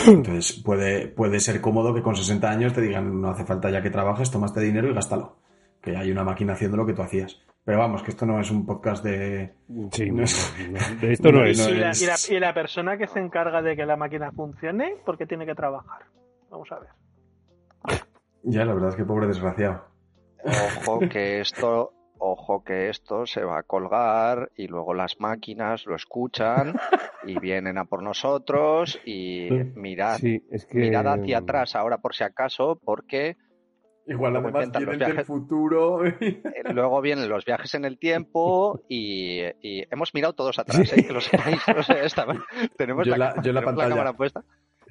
Entonces 0.08 0.62
puede, 0.64 1.08
puede 1.08 1.40
ser 1.40 1.62
cómodo 1.62 1.94
que 1.94 2.02
con 2.02 2.16
60 2.16 2.50
años 2.50 2.74
te 2.74 2.82
digan 2.82 3.22
no 3.22 3.30
hace 3.32 3.44
falta 3.46 3.70
ya 3.72 3.82
que 3.82 3.90
trabajes, 3.90 4.30
toma 4.30 4.46
este 4.48 4.62
dinero 4.62 4.90
y 4.90 4.94
gástalo. 4.94 5.38
Que 5.82 5.96
hay 5.96 6.12
una 6.12 6.24
máquina 6.24 6.54
haciendo 6.54 6.78
lo 6.78 6.86
que 6.86 6.94
tú 6.94 7.02
hacías. 7.02 7.42
Pero 7.66 7.80
vamos, 7.80 8.02
que 8.04 8.12
esto 8.12 8.26
no 8.26 8.40
es 8.40 8.50
un 8.52 8.66
podcast 8.66 9.04
de... 9.04 9.54
Sí, 9.92 10.10
No 10.12 10.24
es- 10.24 10.56
no, 10.70 11.00
de 11.02 11.14
esto 11.14 11.32
no, 11.32 11.40
no 11.40 11.46
es. 11.46 11.60
y, 11.68 11.74
la, 11.76 11.92
es- 11.92 12.02
y 12.02 12.06
la- 12.06 12.38
y 12.38 12.40
la 12.40 12.54
persona 12.54 12.98
que 12.98 13.08
se 13.08 13.20
encarga 13.20 13.62
de 13.62 13.76
que 13.76 13.86
la 13.86 13.96
máquina 13.96 14.32
funcione, 14.32 14.96
¿por 15.06 15.18
qué 15.18 15.26
tiene 15.26 15.46
que 15.46 15.56
trabajar? 15.56 16.04
Vamos 16.50 16.68
a 16.72 16.80
ver. 16.80 16.90
Ya, 18.44 18.64
la 18.66 18.74
verdad 18.74 18.90
es 18.92 18.96
que 18.96 19.04
pobre 19.06 19.28
desgraciado. 19.28 19.84
Ojo 20.44 21.00
que 21.10 21.42
esto, 21.42 21.92
ojo 22.18 22.64
que 22.64 22.90
esto 22.90 23.26
se 23.26 23.44
va 23.44 23.60
a 23.60 23.64
colgar 23.64 24.52
y 24.56 24.68
luego 24.68 24.94
las 24.94 25.20
máquinas 25.20 25.86
lo 25.86 25.96
escuchan 25.96 26.74
y 27.26 27.40
vienen 27.40 27.78
a 27.78 27.86
por 27.86 28.02
nosotros 28.04 29.00
y 29.06 29.50
mirad, 29.76 30.18
Sí, 30.18 30.44
es 30.50 30.66
que... 30.66 30.80
mirad 30.80 31.08
hacia 31.08 31.40
atrás 31.40 31.76
ahora 31.76 31.98
por 32.00 32.16
si 32.16 32.24
acaso, 32.24 32.80
porque 32.84 33.36
Igual 34.08 34.34
Luego 34.34 34.48
además 34.48 34.72
vienen 34.72 34.98
del 34.98 35.08
viajes. 35.10 35.28
futuro. 35.28 36.04
eh, 36.04 36.42
luego 36.74 37.00
vienen 37.00 37.30
los 37.30 37.46
viajes 37.46 37.76
en 37.76 37.86
el 37.86 38.00
tiempo 38.00 38.82
y, 38.90 39.42
y 39.62 39.84
hemos 39.92 40.16
mirado 40.16 40.34
todos 40.34 40.58
atrás, 40.58 40.92
¿eh? 40.94 41.06
que 41.06 41.14
lo 41.14 41.22
sepáis. 41.22 41.62
O 41.78 41.84
sea, 41.84 42.02
esta- 42.04 42.26
tenemos 42.78 43.06
Yo 43.06 43.12
la, 43.16 43.36
la- 43.36 43.42
yo 43.44 43.54
la 43.54 43.60
tenemos 43.60 43.64
pantalla. 43.66 43.90
cámara 43.90 44.14
puesta. 44.14 44.44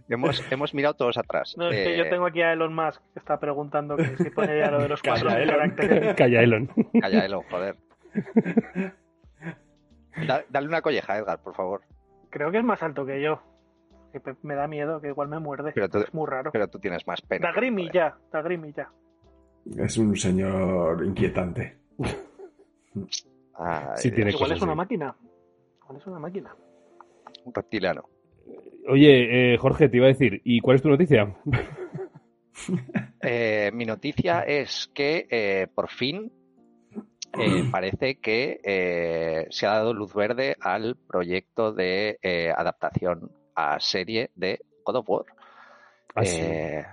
Hemos, 0.08 0.42
hemos 0.52 0.74
mirado 0.74 0.94
todos 0.94 1.18
atrás. 1.18 1.54
No, 1.58 1.68
es 1.68 1.76
que 1.76 1.94
Eh, 1.94 1.98
yo 1.98 2.08
tengo 2.08 2.26
aquí 2.26 2.40
a 2.42 2.52
Elon 2.52 2.74
Musk 2.74 3.00
que 3.12 3.18
está 3.18 3.38
preguntando 3.38 3.96
que 3.96 4.16
si 4.16 4.30
pone 4.30 4.58
ya 4.58 4.70
lo 4.70 4.80
de 4.80 4.88
los 4.88 5.02
Calla, 5.02 5.20
cuatro 5.22 5.38
Elon. 5.38 5.54
caracteres. 5.56 6.14
Calla, 6.16 6.42
Elon. 6.42 6.70
Calla, 7.00 7.24
Elo, 7.24 7.44
joder. 7.50 7.76
Da- 10.26 10.44
dale 10.48 10.66
una 10.68 10.82
colleja, 10.82 11.18
Edgar, 11.18 11.40
por 11.42 11.54
favor. 11.54 11.82
Creo 12.30 12.50
que 12.50 12.58
es 12.58 12.64
más 12.64 12.82
alto 12.82 13.06
que 13.06 13.20
yo. 13.22 13.40
Que 14.12 14.20
me 14.42 14.54
da 14.54 14.66
miedo, 14.66 15.00
que 15.00 15.08
igual 15.08 15.28
me 15.28 15.38
muerde. 15.38 15.72
Pero 15.74 15.88
tú- 15.88 15.98
es 15.98 16.12
muy 16.14 16.26
raro. 16.26 16.50
Pero 16.52 16.68
tú 16.68 16.78
tienes 16.78 17.06
más 17.06 17.20
pena. 17.22 17.48
Da 17.48 17.52
grimilla, 17.54 18.16
da 18.32 18.42
grimilla. 18.42 18.90
es 19.76 19.98
un 19.98 20.16
señor 20.16 21.04
inquietante. 21.04 21.76
Ay, 23.54 23.84
Sí, 23.96 24.10
tiene 24.10 24.30
Igual 24.30 24.44
cosas 24.44 24.56
es 24.56 24.62
una 24.62 24.72
así. 24.72 24.76
máquina. 24.78 25.14
Igual 25.82 25.96
es 25.98 26.06
una 26.06 26.18
máquina. 26.18 26.56
Un 27.44 27.54
reptiliano. 27.54 28.04
Oye, 28.88 29.54
eh, 29.54 29.58
Jorge, 29.58 29.88
te 29.88 29.96
iba 29.98 30.06
a 30.06 30.08
decir, 30.08 30.40
¿y 30.44 30.60
cuál 30.60 30.76
es 30.76 30.82
tu 30.82 30.88
noticia? 30.88 31.34
Eh, 33.20 33.70
mi 33.74 33.84
noticia 33.84 34.40
es 34.42 34.90
que 34.94 35.26
eh, 35.30 35.66
por 35.74 35.88
fin 35.88 36.30
eh, 37.38 37.64
parece 37.70 38.16
que 38.20 38.60
eh, 38.62 39.46
se 39.50 39.66
ha 39.66 39.70
dado 39.70 39.92
luz 39.94 40.14
verde 40.14 40.56
al 40.60 40.96
proyecto 41.06 41.72
de 41.72 42.18
eh, 42.22 42.52
adaptación 42.56 43.30
a 43.54 43.78
serie 43.80 44.30
de 44.34 44.60
God 44.84 44.96
of 44.96 45.08
War. 45.08 45.24
Ah, 46.14 46.24
sí. 46.24 46.42
Eh, 46.42 46.84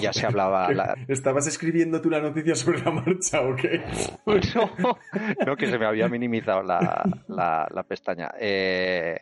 ya 0.00 0.12
se 0.12 0.26
hablaba. 0.26 0.72
La- 0.72 0.96
¿Estabas 1.08 1.46
escribiendo 1.46 2.00
tú 2.00 2.08
la 2.10 2.20
noticia 2.20 2.54
sobre 2.54 2.80
la 2.80 2.90
marcha 2.90 3.42
o 3.42 3.54
qué? 3.56 3.82
no, 4.26 4.98
no, 5.46 5.56
que 5.56 5.66
se 5.66 5.78
me 5.78 5.86
había 5.86 6.08
minimizado 6.08 6.62
la, 6.62 7.04
la- 7.28 7.68
la 7.70 7.82
pestaña. 7.82 8.30
Eh, 8.38 9.18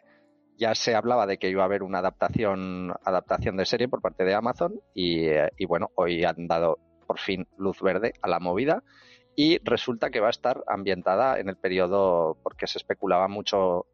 ya 0.58 0.74
se 0.74 0.94
hablaba 0.94 1.26
de 1.26 1.38
que 1.38 1.48
iba 1.48 1.62
a 1.62 1.66
haber 1.66 1.82
una 1.82 2.00
adaptación, 2.00 2.92
adaptación 3.04 3.56
de 3.56 3.64
serie 3.64 3.88
por 3.88 4.02
parte 4.02 4.24
de 4.24 4.34
Amazon 4.34 4.80
y, 4.92 5.26
eh, 5.28 5.50
y 5.56 5.66
bueno, 5.66 5.90
hoy 5.94 6.24
han 6.24 6.48
dado 6.48 6.78
por 7.06 7.18
fin 7.18 7.46
luz 7.56 7.80
verde 7.80 8.12
a 8.20 8.28
la 8.28 8.40
movida 8.40 8.82
y 9.36 9.58
resulta 9.62 10.10
que 10.10 10.18
va 10.18 10.26
a 10.26 10.30
estar 10.30 10.64
ambientada 10.66 11.38
en 11.38 11.48
el 11.48 11.56
periodo, 11.56 12.36
porque 12.42 12.66
se 12.66 12.78
especulaba 12.78 13.28
mucho 13.28 13.86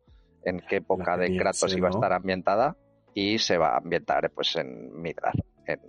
en 0.42 0.60
qué 0.60 0.76
época 0.76 1.18
de 1.18 1.36
Kratos 1.36 1.76
iba 1.76 1.88
a 1.88 1.90
estar 1.90 2.14
ambientada 2.14 2.78
y 3.12 3.38
se 3.38 3.58
va 3.58 3.74
a 3.74 3.76
ambientar 3.76 4.30
pues 4.30 4.56
en 4.56 5.00
Midgar, 5.02 5.34
en 5.66 5.80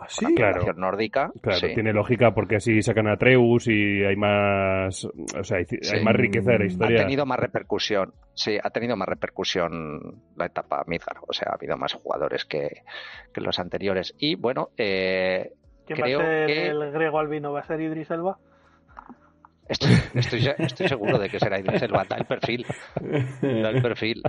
¿Ah, 0.00 0.06
una 0.22 0.34
Claro. 0.34 0.72
nórdica. 0.76 1.30
Claro, 1.42 1.58
sí. 1.60 1.74
tiene 1.74 1.92
lógica 1.92 2.32
porque 2.32 2.56
así 2.56 2.80
sacan 2.82 3.06
a 3.06 3.12
Atreus 3.12 3.68
y 3.68 4.02
hay 4.02 4.16
más, 4.16 5.04
o 5.04 5.44
sea, 5.44 5.58
hay, 5.58 5.66
hay 5.70 5.78
Sí. 5.82 6.00
más 6.04 6.16
riqueza 6.16 6.52
de 6.52 6.58
la 6.58 6.64
Ha 6.64 6.66
historia. 6.68 6.96
tenido 7.02 7.26
más 7.26 7.38
repercusión, 7.38 8.14
sí, 8.34 8.56
ha 8.62 8.70
tenido 8.70 8.96
más 8.96 9.08
repercusión 9.08 10.22
la 10.36 10.46
etapa 10.46 10.82
Midgar, 10.86 11.16
o 11.28 11.32
sea, 11.32 11.48
ha 11.50 11.54
habido 11.56 11.76
más 11.76 11.92
jugadores 11.94 12.44
que, 12.46 12.82
que 13.34 13.40
los 13.42 13.58
anteriores. 13.58 14.14
Y 14.18 14.36
bueno, 14.36 14.70
eh, 14.78 15.52
¿Quién 15.86 15.98
creo 16.00 16.18
va 16.20 16.24
a 16.24 16.28
ser 16.28 16.46
que 16.46 16.66
el 16.68 16.92
griego 16.92 17.18
albino? 17.18 17.52
¿Va 17.52 17.60
a 17.60 17.64
ser 17.66 17.80
Idris 17.80 18.10
Elba? 18.10 18.38
estoy, 19.68 19.90
estoy, 20.14 20.40
se- 20.40 20.54
estoy 20.58 20.88
seguro 20.88 21.18
de 21.18 21.28
que 21.28 21.38
será 21.38 21.60
Idris 21.60 21.82
Elba, 21.82 22.04
da 22.08 22.16
el 22.16 22.24
perfil, 22.24 22.66
da 23.42 23.70
el 23.70 23.82
perfil. 23.82 24.22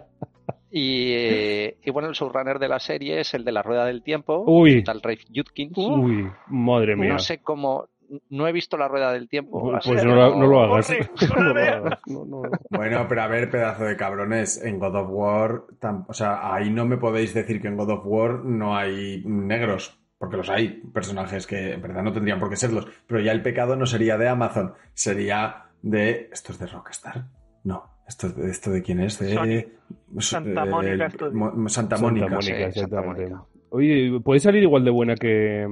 Y, 0.72 1.14
eh, 1.14 1.78
y 1.84 1.92
bueno, 1.92 2.08
el 2.10 2.16
showrunner 2.16 2.58
de 2.58 2.70
la 2.70 2.80
serie 2.80 3.20
es 3.20 3.34
el 3.34 3.44
de 3.44 3.52
la 3.52 3.62
Rueda 3.62 3.86
del 3.86 4.02
Tiempo, 4.04 4.44
Uy. 4.48 4.84
tal 4.84 5.02
Rafe 5.02 5.26
Judkins. 5.34 5.78
Uy, 5.78 6.30
madre 6.48 6.96
mía. 6.96 7.10
No 7.14 7.20
sé 7.20 7.40
cómo, 7.42 7.90
no 8.30 8.48
he 8.48 8.54
visto 8.54 8.78
la 8.78 8.88
Rueda 8.88 9.12
del 9.12 9.28
Tiempo. 9.28 9.60
Pues 9.72 9.84
pues 9.86 10.04
no, 10.06 10.16
lo- 10.16 10.36
no 10.38 10.48
lo 10.48 10.62
hagas. 10.64 10.90
No 11.36 11.54
lo 11.54 11.60
hagas. 11.62 12.00
No, 12.08 12.26
no. 12.26 12.42
Bueno, 12.70 13.06
pero 13.10 13.22
a 13.22 13.28
ver, 13.28 13.50
pedazo 13.50 13.84
de 13.84 13.98
cabrones, 13.98 14.64
en 14.64 14.80
God 14.80 14.96
of 14.96 15.08
War, 15.12 15.64
tam- 15.82 16.06
o 16.08 16.14
sea, 16.14 16.54
ahí 16.56 16.70
no 16.70 16.86
me 16.86 16.96
podéis 16.98 17.34
decir 17.34 17.62
que 17.62 17.68
en 17.68 17.76
God 17.76 17.90
of 17.90 18.02
War 18.06 18.46
no 18.46 18.74
hay 18.78 19.24
negros, 19.26 20.00
porque 20.18 20.38
los 20.38 20.50
hay, 20.50 20.70
personajes 20.94 21.48
que 21.48 21.74
en 21.74 21.82
verdad 21.82 22.02
no 22.04 22.14
tendrían 22.14 22.40
por 22.40 22.50
qué 22.50 22.56
serlos, 22.56 22.88
pero 23.08 23.20
ya 23.20 23.34
el 23.34 23.42
pecado 23.42 23.76
no 23.76 23.86
sería 23.86 24.18
de 24.18 24.30
Amazon, 24.30 24.74
sería 24.94 25.66
de... 25.82 26.30
¿Esto 26.32 26.54
es 26.54 26.60
de 26.60 26.68
Rockstar? 26.68 27.26
No, 27.64 27.84
¿esto, 28.12 28.28
es 28.28 28.36
de- 28.36 28.50
esto 28.52 28.70
de 28.72 28.82
quién 28.84 29.00
es? 29.00 29.18
De... 29.20 29.34
Sony. 29.34 30.20
Santa 30.20 30.66
Mónica 30.66 31.06
el- 31.06 31.12
Studios. 31.12 31.34
Mo- 31.34 31.50
Santa 31.70 31.70
Santa 31.70 31.98
Mónica. 31.98 32.26
Mónica, 32.28 32.42
Sí, 32.42 32.52
Santa 32.52 32.68
exactamente. 32.68 33.22
Mónica. 33.30 33.44
Oye, 33.70 34.20
puede 34.24 34.40
salir 34.42 34.64
igual 34.64 34.84
de 34.84 34.92
buena 34.92 35.16
que, 35.16 35.66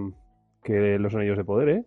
que 0.64 0.98
los 0.98 1.14
anillos 1.16 1.38
de 1.38 1.44
poder, 1.44 1.70
¿eh? 1.70 1.84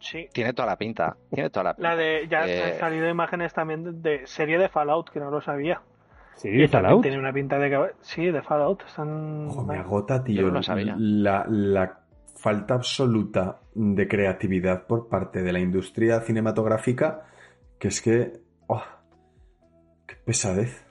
Sí. 0.00 0.28
Tiene 0.32 0.52
toda 0.52 0.66
la 0.66 0.76
pinta, 0.78 1.16
tiene 1.30 1.50
toda 1.50 1.64
la 1.64 1.74
pinta. 1.74 1.88
La 1.90 1.96
de, 1.96 2.26
ya 2.30 2.46
Eh, 2.46 2.62
han 2.72 2.78
salido 2.78 3.08
imágenes 3.08 3.52
también 3.52 3.84
de, 3.84 3.92
de 4.20 4.26
serie 4.26 4.56
de 4.58 4.68
Fallout, 4.68 5.10
que 5.10 5.18
no 5.20 5.30
lo 5.30 5.40
sabía. 5.40 5.82
Sí, 6.36 6.50
de 6.50 6.68
Fallout. 6.68 7.02
Tiene 7.02 7.18
una 7.18 7.32
pinta 7.32 7.58
de 7.58 7.68
que... 7.68 7.78
Sí, 8.00 8.26
de 8.26 8.40
Fallout. 8.42 8.82
Están... 8.86 9.48
Ojo, 9.48 9.64
me 9.64 9.76
agota, 9.76 10.22
tío, 10.22 10.42
Yo 10.42 10.46
no 10.48 10.54
lo 10.54 10.62
sabía. 10.62 10.94
la, 10.96 11.44
la 11.48 11.98
falta 12.36 12.74
absoluta 12.74 13.58
de 13.74 14.06
creatividad 14.06 14.86
por 14.86 15.08
parte 15.08 15.42
de 15.42 15.52
la 15.52 15.58
industria 15.58 16.20
cinematográfica, 16.20 17.24
que 17.78 17.88
es 17.88 18.00
que... 18.00 18.32
¡Oh! 20.28 20.30
¡Qué 20.30 20.32
pesadez! 20.32 20.84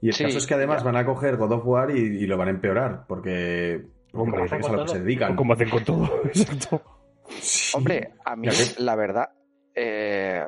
Y 0.00 0.08
el 0.08 0.14
Sí, 0.14 0.24
caso 0.24 0.38
es 0.38 0.46
que 0.46 0.54
además 0.54 0.78
ya. 0.82 0.84
van 0.86 0.96
a 0.96 1.04
coger 1.06 1.36
God 1.36 1.52
of 1.52 1.66
War 1.66 1.90
y, 1.90 1.98
y 2.00 2.26
lo 2.26 2.36
van 2.36 2.48
a 2.48 2.50
empeorar, 2.50 3.04
porque... 3.06 3.82
Es 4.14 4.52
a 4.68 4.72
lo 4.72 4.82
que 4.82 4.88
se 4.88 5.00
dedican. 5.00 5.36
Como 5.36 5.54
hacen 5.54 5.70
con 5.70 5.84
todo. 5.84 6.04
Exacto. 6.24 6.82
Sí. 7.28 7.76
Hombre, 7.76 8.10
a 8.24 8.36
mí, 8.36 8.48
la 8.78 8.94
verdad, 8.96 9.30
eh, 9.74 10.44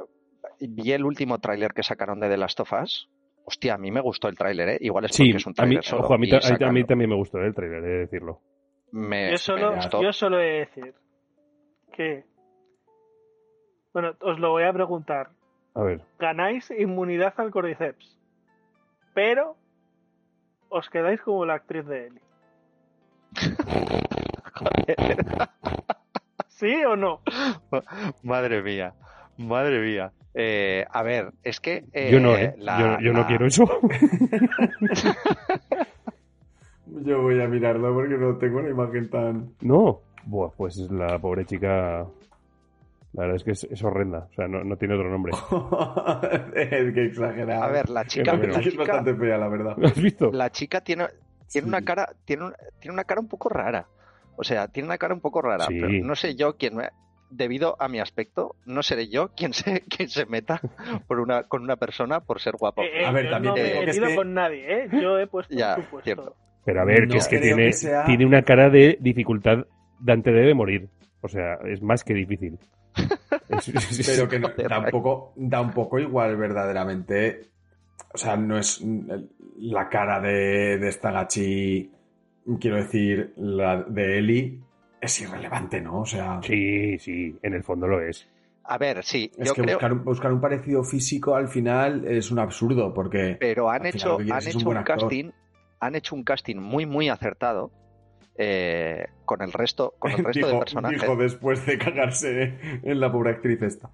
vi 0.61 0.93
el 0.93 1.05
último 1.05 1.39
tráiler 1.39 1.73
que 1.73 1.83
sacaron 1.83 2.21
de 2.21 2.29
The 2.29 2.37
Last 2.37 2.61
of 2.61 2.73
Us. 2.83 3.09
Hostia, 3.47 3.75
a 3.75 3.79
mí 3.79 3.91
me 3.91 4.01
gustó 4.03 4.29
el 4.29 4.37
tráiler, 4.37 4.69
¿eh? 4.71 4.79
Igual 4.81 5.05
es 5.07 5.13
porque 5.13 5.31
Sí, 5.31 5.37
es 5.37 5.47
un 5.47 5.55
tráiler 5.55 5.83
solo. 5.85 6.03
ojo, 6.03 6.15
a 6.15 6.19
mí, 6.19 6.27
a 6.29 6.33
mí- 6.33 6.35
a 6.35 6.39
mí 6.39 6.43
sacarlo. 6.59 6.87
también 6.87 7.11
me 7.11 7.17
gustó 7.17 7.39
¿eh? 7.41 7.47
el 7.47 7.55
trailer, 7.55 7.85
he 7.85 7.89
de 7.89 7.99
decirlo. 8.01 8.41
Me- 8.93 9.31
Yo 9.31 9.37
solo, 9.39 9.71
me 9.71 9.77
gustó. 9.77 10.03
yo 10.03 10.13
solo 10.13 10.41
he 10.41 10.45
de 10.45 10.59
decir 10.61 10.95
que... 11.95 12.25
Bueno, 13.95 14.13
os 14.21 14.39
lo 14.41 14.51
voy 14.51 14.65
a 14.65 14.73
preguntar. 14.73 15.31
A 15.75 15.83
ver. 15.83 16.01
Ganáis 16.19 16.71
inmunidad 16.71 17.35
al 17.39 17.51
Cordyceps, 17.51 18.19
pero 19.13 19.57
os 20.69 20.89
quedáis 20.89 21.21
como 21.21 21.45
la 21.45 21.55
actriz 21.55 21.85
de 21.87 22.07
Ellie. 22.07 22.21
¿Sí 26.49 26.85
o 26.85 26.97
no? 26.97 27.21
Madre 28.23 28.63
mía, 28.63 28.95
madre 29.37 29.81
mía. 29.81 30.13
Eh, 30.35 30.85
a 30.91 31.03
ver, 31.03 31.33
es 31.43 31.61
que... 31.61 31.85
eh, 31.93 32.11
yo 32.11 32.21
no, 32.21 32.37
¿eh? 32.37 32.55
la- 32.59 32.99
yo, 33.01 33.07
yo 33.07 33.13
no 33.13 33.27
quiero 33.27 33.47
eso. 33.47 33.65
Yo 36.87 37.23
voy 37.23 37.41
a 37.41 37.49
mirarlo 37.49 37.93
porque 37.95 38.15
no 38.17 38.37
tengo 38.37 38.59
una 38.61 38.69
imagen 38.69 39.11
tan... 39.11 39.51
no. 39.63 40.01
Buah, 40.27 40.51
pues 40.57 40.77
la 40.91 41.19
pobre 41.19 41.45
chica... 41.45 42.07
La 43.15 43.23
verdad 43.23 43.37
es 43.37 43.45
que 43.45 43.51
es, 43.53 43.65
es 43.65 43.83
horrenda. 43.83 44.29
O 44.31 44.35
sea, 44.35 44.47
no, 44.49 44.63
no 44.65 44.77
tiene 44.77 44.95
otro 44.95 45.09
nombre. 45.09 45.33
es 46.55 46.93
que 46.95 47.05
exagerado. 47.05 47.63
A 47.63 47.69
ver, 47.69 47.89
la 47.89 48.05
chica, 48.07 48.35
la 48.37 48.59
es 48.59 48.65
chica, 48.65 48.79
bastante 48.79 49.15
fea, 49.15 49.39
la 49.39 49.49
verdad. 49.49 49.75
¿Lo 49.77 49.87
has 49.87 50.01
visto? 50.03 50.31
la 50.33 50.51
chica 50.51 50.81
tiene, 50.83 51.07
tiene 51.49 51.65
Sí. 51.67 51.69
una 51.69 51.83
cara, 51.83 52.09
tiene, 52.25 52.45
un- 52.47 52.55
tiene 52.81 52.93
una 52.95 53.05
cara 53.05 53.21
un 53.21 53.29
poco 53.29 53.49
rara. 53.49 53.87
O 54.37 54.43
sea, 54.45 54.67
tiene 54.69 54.89
una 54.89 54.99
cara 54.99 55.15
un 55.15 55.21
poco 55.21 55.41
rara. 55.43 55.67
Sí. 55.67 55.79
Pero 55.81 56.05
no 56.05 56.17
sé 56.17 56.35
yo 56.35 56.57
quién 56.57 56.75
me, 56.77 56.89
debido 57.31 57.77
a 57.81 57.87
mi 57.89 58.01
aspecto, 58.01 58.57
no 58.67 58.83
seré 58.83 59.09
yo 59.09 59.29
quien 59.37 59.53
se, 59.53 59.83
quien 59.89 60.09
se 60.09 60.27
meta 60.27 60.61
por 61.07 61.21
una, 61.21 61.45
con 61.45 61.63
una 61.63 61.77
persona 61.77 62.19
por 62.21 62.41
ser 62.41 62.55
guapo. 62.57 62.83
Eh, 62.83 63.03
eh, 63.03 63.05
A 63.07 63.13
ver, 63.13 63.27
yo 63.27 63.31
también 63.31 63.51
no 63.51 63.55
te 63.55 63.63
me 63.63 63.69
digo 63.69 63.81
he 63.81 63.83
es 63.83 63.87
metido 63.89 64.07
que- 64.09 64.17
con 64.17 64.35
nadie, 64.35 64.73
¿eh? 64.85 64.89
Yo 65.01 65.19
he 65.21 65.27
puesto 65.29 65.55
Ya, 65.55 65.77
cierto. 66.03 66.35
Pero 66.65 66.81
a 66.81 66.85
ver, 66.85 67.07
que 67.07 67.19
es 67.19 67.29
que 67.29 67.39
tiene, 67.39 67.67
que 67.67 67.73
sea- 67.75 68.05
tiene 68.07 68.27
una 68.27 68.43
cara 68.43 68.71
de 68.71 68.99
dificultad. 69.01 69.67
Dante 70.01 70.33
debe 70.33 70.55
morir. 70.55 70.89
O 71.21 71.29
sea, 71.29 71.55
es 71.67 71.81
más 71.81 72.03
que 72.05 72.13
difícil. 72.15 72.59
Pero 74.07 74.29
que 74.29 74.39
no- 74.39 74.51
tampoco, 74.51 75.33
da 75.37 75.61
un 75.61 75.73
poco 75.73 75.99
igual 75.99 76.37
verdaderamente. 76.37 77.51
O 78.13 78.19
sea, 78.19 78.37
no 78.37 78.59
es 78.59 78.83
la 79.59 79.89
cara 79.89 80.21
de, 80.21 80.79
de 80.79 80.89
esta 80.89 81.11
gachi, 81.11 81.91
quiero 82.61 82.77
decir, 82.77 83.33
la 83.37 83.83
de 83.83 84.19
Eli, 84.19 84.61
es 85.01 85.21
irrelevante, 85.21 85.81
¿no? 85.81 86.01
O 86.01 86.07
sea, 86.07 86.41
Sí, 86.43 86.99
sí, 86.99 87.37
en 87.43 87.55
el 87.55 87.63
fondo 87.63 87.87
lo 87.87 88.01
es. 88.01 88.29
A 88.65 88.79
ver, 88.79 89.03
sí, 89.05 89.31
es 89.37 89.49
yo 89.49 89.55
que 89.55 89.63
creo, 89.63 89.77
buscar, 89.77 89.93
un, 89.93 90.05
buscar 90.05 90.33
un 90.33 90.41
parecido 90.41 90.83
físico 90.85 91.35
al 91.37 91.49
final 91.49 92.07
es 92.07 92.31
un 92.31 92.39
absurdo, 92.39 92.95
porque 92.95 93.37
pero 93.39 93.69
han 93.71 93.83
final 93.93 93.95
hecho, 93.95 94.19
han 94.21 94.43
un 94.43 94.49
hecho 94.49 94.69
un 94.71 94.83
casting, 94.83 95.31
han 95.81 95.95
hecho 95.97 96.15
un 96.15 96.25
casting 96.25 96.57
muy, 96.57 96.87
muy 96.87 97.09
acertado 97.11 97.71
eh, 98.37 99.07
con 99.25 99.43
el 99.43 99.53
resto, 99.53 99.95
con 99.99 100.11
el 100.13 100.19
resto 100.25 100.41
de 100.47 100.53
dijo, 100.53 100.59
personajes. 100.61 101.01
dijo 101.01 101.17
después 101.17 101.65
de 101.67 101.79
cagarse 101.79 102.59
en 102.83 103.01
la 103.01 103.11
pobre 103.13 103.31
actriz 103.31 103.61
esta. 103.63 103.91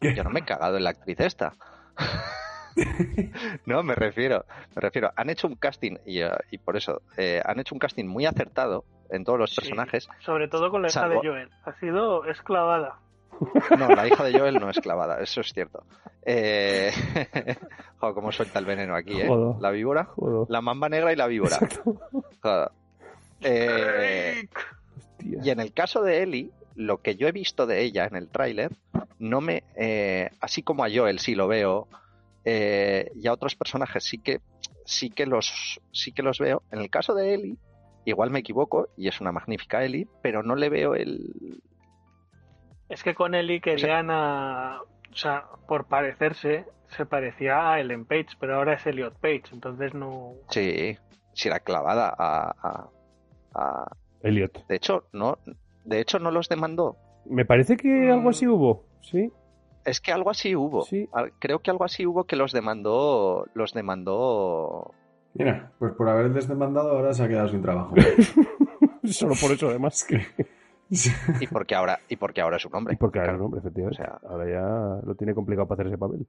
Yo 0.00 0.22
no 0.24 0.30
me 0.30 0.40
he 0.40 0.44
cagado 0.44 0.76
en 0.76 0.84
la 0.84 0.90
actriz 0.90 1.18
esta. 1.20 1.54
no, 3.66 3.82
me 3.82 3.94
refiero, 3.94 4.44
me 4.74 4.80
refiero. 4.80 5.12
Han 5.16 5.30
hecho 5.30 5.46
un 5.46 5.54
casting 5.56 5.96
y, 6.06 6.20
y 6.50 6.58
por 6.58 6.76
eso 6.76 7.02
eh, 7.16 7.40
han 7.44 7.58
hecho 7.60 7.74
un 7.74 7.78
casting 7.78 8.04
muy 8.06 8.26
acertado 8.26 8.84
en 9.10 9.24
todos 9.24 9.38
los 9.38 9.50
Sí, 9.50 9.56
personajes. 9.56 10.08
Sobre 10.20 10.48
todo 10.48 10.70
con 10.70 10.82
la 10.82 10.88
hija 10.88 11.00
Salvo- 11.02 11.22
de 11.22 11.28
Joel. 11.28 11.50
Ha 11.64 11.72
sido 11.78 12.24
esclavada. 12.26 12.98
No, 13.76 13.88
la 13.88 14.06
hija 14.06 14.22
de 14.24 14.38
Joel 14.38 14.54
no 14.60 14.70
es 14.70 14.78
clavada, 14.80 15.20
eso 15.20 15.40
es 15.40 15.52
cierto. 15.52 15.84
Eh... 16.24 16.92
Joder, 17.98 18.14
cómo 18.14 18.30
suelta 18.30 18.60
el 18.60 18.64
veneno 18.64 18.94
aquí, 18.94 19.20
¿eh? 19.20 19.26
Joder. 19.26 19.60
La 19.60 19.70
víbora, 19.70 20.04
Joder. 20.14 20.46
la 20.48 20.60
mamba 20.60 20.88
negra 20.88 21.12
y 21.12 21.16
la 21.16 21.26
víbora. 21.26 21.56
Joder. 22.42 22.68
Eh. 23.40 24.48
Y 25.20 25.50
en 25.50 25.60
el 25.60 25.72
caso 25.72 26.02
de 26.02 26.22
Ellie, 26.22 26.50
lo 26.74 27.00
que 27.02 27.16
yo 27.16 27.28
he 27.28 27.32
visto 27.32 27.66
de 27.66 27.82
ella 27.82 28.04
en 28.06 28.16
el 28.16 28.28
tráiler, 28.28 28.72
no 29.18 29.40
me, 29.40 29.64
eh, 29.76 30.30
así 30.40 30.62
como 30.62 30.84
a 30.84 30.88
Joel 30.92 31.18
sí 31.18 31.34
lo 31.34 31.48
veo, 31.48 31.88
eh, 32.44 33.10
y 33.14 33.26
a 33.26 33.32
otros 33.32 33.54
personajes 33.56 34.04
sí 34.04 34.18
que, 34.18 34.40
sí 34.84 35.08
que 35.10 35.24
los, 35.26 35.80
sí 35.92 36.12
que 36.12 36.22
los 36.22 36.38
veo. 36.38 36.62
En 36.70 36.80
el 36.80 36.90
caso 36.90 37.14
de 37.14 37.34
Ellie, 37.34 37.56
igual 38.04 38.30
me 38.30 38.40
equivoco 38.40 38.88
y 38.96 39.08
es 39.08 39.20
una 39.20 39.32
magnífica 39.32 39.82
Ellie, 39.84 40.08
pero 40.22 40.42
no 40.42 40.56
le 40.56 40.68
veo 40.68 40.94
el, 40.94 41.62
Es 42.88 43.02
que 43.02 43.14
con 43.14 43.34
Ellie 43.34 43.60
querían 43.60 44.10
a... 44.10 44.80
O 45.10 45.16
sea, 45.16 45.44
por 45.68 45.86
parecerse, 45.86 46.66
se 46.88 47.06
parecía 47.06 47.70
a 47.72 47.80
Ellen 47.80 48.04
Page, 48.04 48.30
pero 48.40 48.56
ahora 48.56 48.74
es 48.74 48.84
Elliot 48.86 49.14
Page, 49.20 49.44
entonces 49.52 49.94
no... 49.94 50.32
sí, 50.50 50.98
si 51.34 51.48
era 51.48 51.60
clavada 51.60 52.12
a, 52.18 52.50
a- 52.62 52.90
a- 53.54 53.96
Elliot. 54.22 54.66
de 54.66 54.76
hecho 54.76 55.04
no, 55.12 55.38
de 55.84 56.00
hecho 56.00 56.18
no 56.18 56.30
los 56.30 56.48
demandó. 56.48 56.96
Me 57.26 57.44
parece 57.44 57.76
que 57.76 58.10
algo 58.10 58.30
así 58.30 58.46
hubo. 58.46 58.84
Sí. 59.00 59.30
Es 59.84 60.00
que 60.00 60.12
algo 60.12 60.30
así 60.30 60.56
hubo. 60.56 60.82
Sí. 60.82 61.08
Creo 61.38 61.58
que 61.60 61.70
algo 61.70 61.84
así 61.84 62.06
hubo 62.06 62.24
que 62.24 62.36
los 62.36 62.52
demandó, 62.52 63.46
los 63.54 63.72
demandó 63.74 64.92
Mira, 65.34 65.72
pues 65.78 65.92
por 65.94 66.08
haberles 66.08 66.48
demandado 66.48 66.90
ahora 66.92 67.12
se 67.12 67.24
ha 67.24 67.28
quedado 67.28 67.48
sin 67.48 67.60
trabajo. 67.60 67.94
Solo 69.04 69.34
por 69.40 69.50
eso, 69.52 69.68
además. 69.68 70.04
Que... 70.04 70.22
y 71.40 71.46
porque 71.48 71.74
ahora, 71.74 71.98
y 72.08 72.16
porque 72.16 72.40
ahora 72.40 72.56
es 72.56 72.64
un 72.64 72.74
hombre. 72.74 72.94
Y 72.94 72.96
porque 72.96 73.18
ahora 73.18 73.32
Claro. 73.32 73.38
no, 73.40 73.44
hombre, 73.46 73.60
efectivamente. 73.60 74.02
O 74.02 74.04
sea- 74.04 74.20
ahora 74.30 74.48
ya 74.48 75.06
lo 75.06 75.14
tiene 75.16 75.34
complicado 75.34 75.66
para 75.66 75.82
hacer 75.82 75.88
ese 75.92 75.98
papel. 75.98 76.26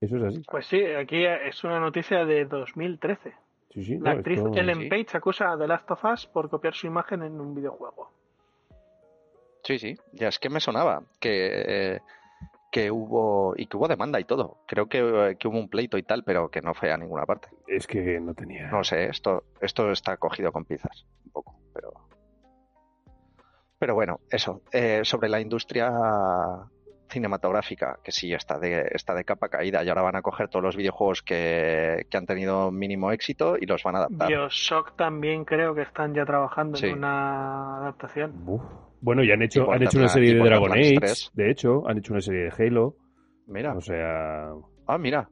Eso 0.00 0.16
es 0.16 0.22
así. 0.24 0.42
Pues 0.50 0.66
sí, 0.66 0.82
aquí 0.84 1.24
es 1.24 1.62
una 1.64 1.80
noticia 1.80 2.24
de 2.24 2.44
2013. 2.46 3.32
Sí, 3.70 3.84
sí, 3.84 3.98
La 3.98 4.12
no, 4.14 4.18
actriz 4.18 4.40
Ellen 4.54 4.80
sí. 4.82 4.88
Page 4.88 5.16
acusa 5.16 5.52
a 5.52 5.58
The 5.58 5.66
Last 5.66 5.90
of 5.90 6.04
Us 6.04 6.26
por 6.26 6.48
copiar 6.48 6.74
su 6.74 6.86
imagen 6.86 7.22
en 7.22 7.40
un 7.40 7.54
videojuego. 7.54 8.10
Sí, 9.64 9.78
sí, 9.78 9.96
ya 10.12 10.28
es 10.28 10.38
que 10.38 10.48
me 10.48 10.60
sonaba 10.60 11.02
que, 11.20 12.00
que 12.72 12.90
hubo 12.90 13.52
y 13.56 13.66
que 13.66 13.76
hubo 13.76 13.88
demanda 13.88 14.18
y 14.18 14.24
todo. 14.24 14.58
Creo 14.66 14.88
que, 14.88 15.36
que 15.38 15.48
hubo 15.48 15.58
un 15.58 15.68
pleito 15.68 15.98
y 15.98 16.02
tal, 16.02 16.24
pero 16.24 16.50
que 16.50 16.62
no 16.62 16.72
fue 16.74 16.90
a 16.92 16.96
ninguna 16.96 17.26
parte. 17.26 17.48
Es 17.66 17.86
que 17.86 18.18
no 18.20 18.32
tenía. 18.34 18.70
No 18.70 18.82
sé, 18.84 19.06
esto, 19.06 19.44
esto 19.60 19.90
está 19.90 20.16
cogido 20.16 20.52
con 20.52 20.64
pinzas, 20.64 21.04
un 21.26 21.32
poco, 21.32 21.58
pero. 21.74 21.92
Pero 23.78 23.94
bueno, 23.94 24.20
eso. 24.30 24.62
eh, 24.72 25.02
sobre 25.04 25.28
la 25.28 25.40
industria 25.40 25.90
cinematográfica, 27.08 27.98
que 28.04 28.12
sí 28.12 28.32
está 28.32 28.58
de, 28.58 28.88
está 28.92 29.14
de 29.14 29.24
capa 29.24 29.48
caída, 29.48 29.82
y 29.84 29.88
ahora 29.88 30.02
van 30.02 30.16
a 30.16 30.22
coger 30.22 30.48
todos 30.48 30.62
los 30.64 30.76
videojuegos 30.76 31.22
que, 31.22 32.06
que 32.10 32.16
han 32.16 32.26
tenido 32.26 32.70
mínimo 32.70 33.10
éxito 33.12 33.56
y 33.60 33.66
los 33.66 33.82
van 33.82 33.96
a 33.96 33.98
adaptar. 33.98 34.28
Bioshock 34.28 34.96
también 34.96 35.44
creo 35.44 35.74
que 35.74 35.82
están 35.82 36.14
ya 36.14 36.24
trabajando 36.24 36.76
Sí. 36.78 36.86
en 36.86 36.98
una 36.98 37.78
adaptación. 37.78 38.32
Buf. 38.44 38.62
Bueno, 39.00 39.22
y 39.22 39.30
han 39.30 39.42
hecho, 39.42 39.66
Y 39.70 39.74
han 39.74 39.82
hecho 39.82 39.98
una 39.98 40.08
serie 40.08 40.34
de 40.34 40.40
Dragon 40.40 40.72
Age, 40.72 40.96
3. 40.98 41.30
de 41.34 41.50
hecho, 41.50 41.88
han 41.88 41.98
hecho 41.98 42.12
una 42.12 42.20
serie 42.20 42.44
de 42.44 42.52
Halo. 42.66 42.94
Mira, 43.46 43.74
O 43.74 43.80
sea. 43.80 44.50
ah, 44.86 44.98
mira, 44.98 45.28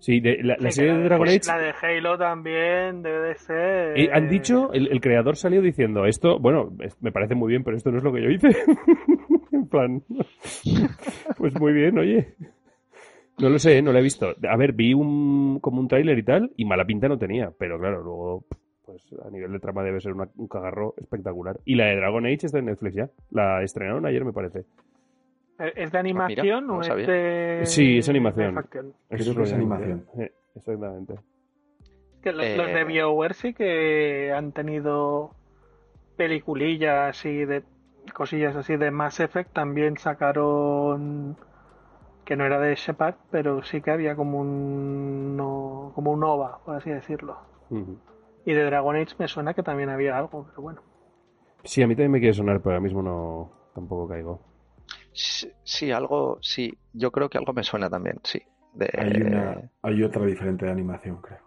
Sí, 0.00 0.20
de, 0.20 0.36
la, 0.42 0.56
la 0.58 0.70
Sí, 0.70 0.80
serie 0.80 0.92
de 0.98 1.04
Dragon 1.04 1.26
pues 1.26 1.48
Age. 1.48 1.58
La 1.58 1.64
de 1.64 1.72
Halo 1.80 2.18
también 2.18 3.02
debe 3.02 3.28
de 3.28 3.34
ser. 3.36 3.98
eh, 3.98 4.10
han 4.12 4.28
dicho, 4.28 4.70
el, 4.74 4.88
el 4.92 5.00
creador 5.00 5.36
salió 5.36 5.62
diciendo, 5.62 6.04
esto, 6.04 6.38
bueno, 6.38 6.72
es- 6.80 7.00
me 7.02 7.10
parece 7.10 7.34
muy 7.34 7.48
bien, 7.48 7.64
pero 7.64 7.74
esto 7.78 7.90
no 7.90 7.96
es 7.98 8.04
lo 8.04 8.12
que 8.12 8.20
yo 8.22 8.28
hice. 8.28 8.48
en 9.64 9.68
plan, 9.68 10.02
pues 11.38 11.58
muy 11.58 11.72
bien, 11.72 11.98
oye. 11.98 12.34
No 13.38 13.48
lo 13.48 13.58
sé, 13.58 13.82
no 13.82 13.92
lo 13.92 13.98
he 13.98 14.02
visto. 14.02 14.28
A 14.48 14.56
ver, 14.56 14.72
vi 14.72 14.94
un, 14.94 15.58
como 15.60 15.80
un 15.80 15.88
tráiler 15.88 16.16
y 16.18 16.22
tal, 16.22 16.52
y 16.56 16.64
mala 16.64 16.84
pinta 16.84 17.08
no 17.08 17.18
tenía, 17.18 17.50
pero 17.58 17.78
claro, 17.80 18.00
luego, 18.02 18.44
pues 18.86 19.02
a 19.26 19.30
nivel 19.30 19.50
de 19.50 19.58
trama 19.58 19.82
debe 19.82 20.00
ser 20.00 20.12
una- 20.12 20.28
un 20.36 20.46
cagarro 20.46 20.94
espectacular. 20.98 21.58
Y 21.64 21.74
la 21.74 21.86
de 21.86 21.96
Dragon 21.96 22.24
Age 22.26 22.46
está 22.46 22.58
en 22.60 22.66
Netflix 22.66 22.94
ya. 22.94 23.10
La 23.32 23.62
estrenaron 23.64 24.06
ayer, 24.06 24.24
me 24.24 24.32
parece. 24.32 24.60
¿Eh, 25.58 25.72
¿Es 25.74 25.90
de 25.90 25.98
animación 25.98 26.66
no 26.66 26.74
lo 26.74 26.78
o 26.78 26.82
es 26.82 27.06
de.? 27.08 27.60
Sí, 27.64 27.98
es 27.98 28.08
animación. 28.08 28.54
que 28.70 28.78
es 29.10 29.52
animación. 29.52 30.04
Eh, 30.18 30.30
exactamente. 30.54 31.14
Que 32.22 32.32
los, 32.32 32.44
Eh, 32.46 32.56
los 32.56 32.66
de 32.68 32.84
BioWare 32.84 33.34
sí 33.34 33.52
que 33.52 34.32
han 34.32 34.52
tenido 34.52 35.30
peliculillas 36.16 37.24
y 37.24 37.44
de 37.44 37.62
cosillas 38.12 38.56
así 38.56 38.76
de 38.76 38.90
Mass 38.90 39.20
Effect. 39.20 39.52
También 39.52 39.96
sacaron 39.96 41.36
que 42.24 42.36
no 42.36 42.44
era 42.44 42.58
de 42.60 42.74
Shepard, 42.74 43.16
pero 43.30 43.62
sí 43.62 43.80
que 43.82 43.90
había 43.90 44.16
como 44.16 44.40
un 44.40 45.36
no- 45.36 45.92
como 45.94 46.12
un 46.12 46.24
OVA, 46.24 46.58
por 46.64 46.76
así 46.76 46.90
decirlo. 46.90 47.38
Y 48.46 48.52
de 48.52 48.64
Dragon 48.64 48.96
Age 48.96 49.14
me 49.18 49.28
suena 49.28 49.54
que 49.54 49.62
también 49.62 49.88
había 49.90 50.16
algo, 50.18 50.46
pero 50.48 50.62
bueno. 50.62 50.82
Sí, 51.64 51.82
a 51.82 51.86
mí 51.86 51.94
también 51.94 52.12
me 52.12 52.20
quiere 52.20 52.34
sonar, 52.34 52.58
pero 52.60 52.70
ahora 52.72 52.80
mismo 52.80 53.02
no 53.02 53.50
tampoco 53.74 54.08
caigo. 54.08 54.40
sí, 55.12 55.50
sí, 55.64 55.92
algo, 55.92 56.38
sí, 56.42 56.76
yo 56.92 57.10
creo 57.10 57.28
que 57.30 57.38
algo 57.38 57.52
me 57.52 57.64
suena 57.64 57.88
también, 57.88 58.20
sí. 58.22 58.42
De, 58.74 58.90
Hay, 58.98 59.20
una, 59.22 59.70
hay 59.82 60.02
otra 60.02 60.24
diferente 60.26 60.66
de 60.66 60.72
animación, 60.72 61.20
creo. 61.22 61.38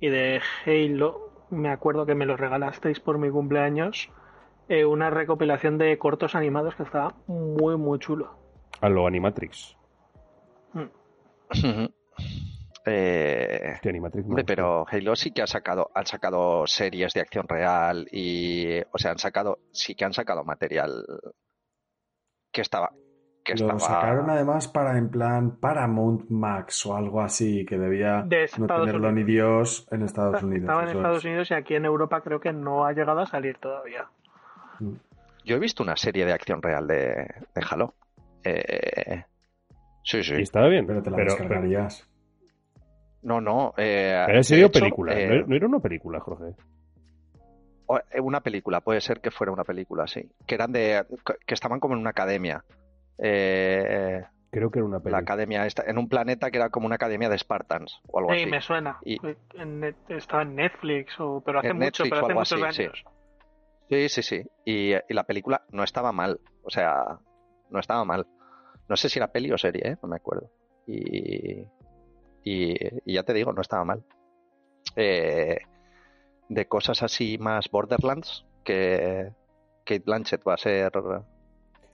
Y 0.00 0.08
de 0.08 0.40
Halo, 0.66 1.30
me 1.50 1.70
acuerdo 1.70 2.06
que 2.06 2.14
me 2.14 2.26
lo 2.26 2.36
regalasteis 2.36 3.00
por 3.00 3.18
mi 3.18 3.30
cumpleaños. 3.30 4.10
Eh, 4.68 4.84
una 4.84 5.10
recopilación 5.10 5.78
de 5.78 5.96
cortos 5.98 6.34
animados 6.34 6.74
que 6.74 6.82
estaba 6.84 7.14
muy, 7.26 7.76
muy 7.76 7.98
chulo. 7.98 8.38
A 8.80 8.88
lo 8.88 9.06
Animatrix. 9.06 9.76
Ujú. 10.74 11.92
Eh, 12.86 13.78
Hombre, 14.26 14.44
pero 14.44 14.84
Halo 14.86 15.16
sí 15.16 15.30
que 15.30 15.40
ha 15.40 15.46
sacado, 15.46 15.90
han 15.94 16.04
sacado 16.04 16.66
series 16.66 17.14
de 17.14 17.22
acción 17.22 17.48
real 17.48 18.06
y, 18.12 18.78
o 18.92 18.98
sea, 18.98 19.12
han 19.12 19.18
sacado, 19.18 19.60
sí 19.72 19.94
que 19.94 20.04
han 20.04 20.12
sacado 20.12 20.44
material 20.44 21.02
que 22.52 22.60
estaba, 22.60 22.90
que 23.42 23.54
Lo 23.54 23.60
estaba, 23.60 23.80
sacaron 23.80 24.28
además 24.28 24.68
para 24.68 24.98
en 24.98 25.10
plan 25.10 25.56
Paramount 25.58 26.28
Max 26.28 26.84
o 26.84 26.94
algo 26.94 27.22
así, 27.22 27.64
que 27.64 27.78
debía 27.78 28.22
De 28.26 28.50
no 28.58 28.66
tenerlo 28.66 29.12
ni. 29.12 29.24
Dios 29.24 29.88
en 29.90 30.02
Estados 30.02 30.42
Unidos. 30.42 30.64
Estaba 30.64 30.82
en 30.82 30.88
Estados 30.96 31.18
es. 31.18 31.24
Unidos 31.24 31.50
y 31.50 31.54
aquí 31.54 31.74
en 31.74 31.86
Europa 31.86 32.20
creo 32.20 32.38
que 32.40 32.52
no 32.52 32.84
ha 32.84 32.92
llegado 32.92 33.20
a 33.20 33.26
salir 33.26 33.56
todavía. 33.56 34.10
Yo 35.44 35.56
he 35.56 35.58
visto 35.58 35.82
una 35.82 35.96
serie 35.96 36.24
de 36.24 36.32
acción 36.32 36.62
real 36.62 36.86
de, 36.86 37.06
de 37.54 37.62
Halo. 37.70 37.94
Eh, 38.44 39.24
sí, 40.02 40.22
sí. 40.22 40.34
Y 40.38 40.42
estaba 40.42 40.68
bien. 40.68 40.86
Pero 40.86 41.02
te 41.02 41.10
la 41.10 41.16
pero, 41.16 41.30
descargarías. 41.32 42.08
No, 43.22 43.40
no. 43.40 43.74
Eh, 43.76 44.22
pero 44.26 44.32
de 44.32 44.36
¿en 44.38 44.44
serio 44.44 44.66
hecho, 44.66 44.80
película? 44.80 45.18
eh, 45.18 45.26
¿No, 45.40 45.46
no 45.46 45.56
era 45.56 45.66
una 45.66 45.80
película, 45.80 46.20
Jorge? 46.20 46.54
eh, 48.10 48.20
una 48.20 48.40
película, 48.40 48.80
puede 48.80 49.00
ser 49.00 49.20
que 49.20 49.30
fuera 49.30 49.52
una 49.52 49.64
película, 49.64 50.06
sí. 50.06 50.30
Que 50.46 50.54
eran 50.54 50.72
de, 50.72 51.04
que 51.46 51.54
estaban 51.54 51.80
como 51.80 51.94
en 51.94 52.00
una 52.00 52.10
academia. 52.10 52.64
Eh, 53.18 54.22
Creo 54.50 54.70
que 54.70 54.78
era 54.78 54.86
una 54.86 54.96
la 54.98 55.02
película. 55.02 55.18
academia 55.18 55.66
esta, 55.66 55.82
en 55.86 55.98
un 55.98 56.08
planeta 56.08 56.50
que 56.50 56.58
era 56.58 56.70
como 56.70 56.86
una 56.86 56.94
academia 56.96 57.28
de 57.28 57.36
Spartans 57.38 58.00
o 58.08 58.18
algo 58.20 58.32
Sí, 58.32 58.42
así. 58.42 58.50
me 58.50 58.60
suena. 58.60 58.98
Y- 59.04 59.18
En 59.54 59.80
net- 59.80 59.96
estaba 60.08 60.42
en 60.42 60.54
Netflix, 60.54 61.18
o, 61.18 61.42
pero 61.44 61.58
hace 61.58 61.68
En 61.68 61.76
mucho, 61.78 62.04
Netflix 62.04 62.10
pero 62.10 62.22
o 62.22 62.26
hace 62.26 62.34
muchos 62.34 62.62
así, 62.68 62.76
sí. 62.76 62.82
años. 62.84 63.04
Sí, 63.04 63.13
sí, 64.08 64.22
sí. 64.22 64.42
Y, 64.64 64.92
y 64.94 65.14
la 65.14 65.24
película 65.24 65.64
no 65.70 65.82
estaba 65.84 66.12
mal. 66.12 66.40
O 66.62 66.70
sea, 66.70 67.18
no 67.70 67.78
estaba 67.80 68.04
mal. 68.04 68.26
No 68.88 68.96
sé 68.96 69.08
si 69.08 69.18
era 69.18 69.32
peli 69.32 69.50
o 69.52 69.58
serie, 69.58 69.82
¿eh? 69.92 69.96
no 70.02 70.08
me 70.08 70.16
acuerdo. 70.16 70.50
Y, 70.86 71.60
y, 72.44 72.74
y 73.04 73.14
ya 73.14 73.22
te 73.22 73.32
digo, 73.32 73.52
no 73.52 73.60
estaba 73.62 73.84
mal. 73.84 74.04
Eh, 74.96 75.58
de 76.48 76.66
cosas 76.68 77.02
así 77.02 77.38
más 77.38 77.70
Borderlands, 77.70 78.44
que 78.64 79.32
Kate 79.84 80.02
Blanchett 80.04 80.46
va 80.46 80.54
a 80.54 80.58
ser... 80.58 80.92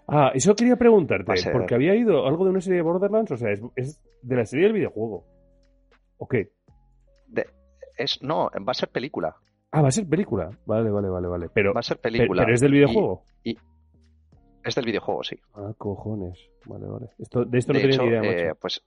Ah, 0.08 0.32
eso 0.34 0.56
quería 0.56 0.74
preguntarte, 0.76 1.36
ser- 1.36 1.52
porque 1.52 1.74
había 1.76 1.94
ido 1.94 2.26
algo 2.26 2.44
de 2.44 2.50
una 2.50 2.60
serie 2.60 2.78
de 2.78 2.82
Borderlands, 2.82 3.30
o 3.30 3.36
sea, 3.36 3.52
es, 3.52 3.60
es 3.76 4.02
de 4.22 4.36
la 4.36 4.44
serie 4.44 4.64
del 4.66 4.74
videojuego. 4.74 5.24
¿O 6.18 6.26
qué? 6.26 6.50
De, 7.28 7.46
es, 7.96 8.20
no, 8.20 8.50
va 8.66 8.72
a 8.72 8.74
ser 8.74 8.88
película. 8.88 9.36
Ah, 9.72 9.82
va 9.82 9.88
a 9.88 9.92
ser 9.92 10.08
película. 10.08 10.50
Vale, 10.66 10.90
vale, 10.90 11.08
vale, 11.08 11.28
vale. 11.28 11.48
Pero, 11.52 11.72
Va 11.74 11.80
a 11.80 11.82
ser 11.82 11.98
película. 12.00 12.42
pero 12.42 12.54
es 12.54 12.60
del 12.60 12.72
Y- 12.74 12.78
videojuego. 12.78 13.22
es 14.64 14.74
del 14.74 14.84
videojuego, 14.84 15.22
sí. 15.22 15.38
Ah, 15.54 15.72
cojones. 15.78 16.38
Vale, 16.66 16.86
vale. 16.86 17.06
Esto, 17.18 17.44
de 17.44 17.58
esto 17.58 17.72
no 17.72 17.78
de 17.78 17.82
tenía 17.88 17.94
hecho, 17.96 18.02
ni 18.04 18.08
idea, 18.10 18.22
eh, 18.22 18.46
macho. 18.48 18.58
pues 18.60 18.84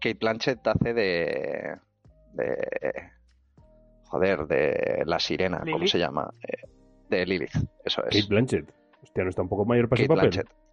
Kate 0.00 0.18
Blanchett 0.20 0.66
hace 0.66 0.92
de, 0.94 1.76
de 2.34 2.58
joder, 4.06 4.46
de 4.46 5.02
la 5.06 5.18
sirena, 5.18 5.60
¿cómo 5.60 5.76
¿Lilith? 5.78 5.90
se 5.92 5.98
llama? 5.98 6.32
Eh, 6.42 6.66
de 7.08 7.26
Lilith, 7.26 7.54
eso 7.84 8.02
es. 8.04 8.14
Kate 8.16 8.26
Blanchett. 8.28 8.70
Hostia, 9.02 9.22
no 9.24 9.30
está 9.30 9.42
un 9.42 9.48
poco 9.48 9.64
mayor 9.64 9.88
para 9.88 9.98
Kate 10.02 10.06
su 10.06 10.14
papel. 10.14 10.30
Blanchett. 10.30 10.67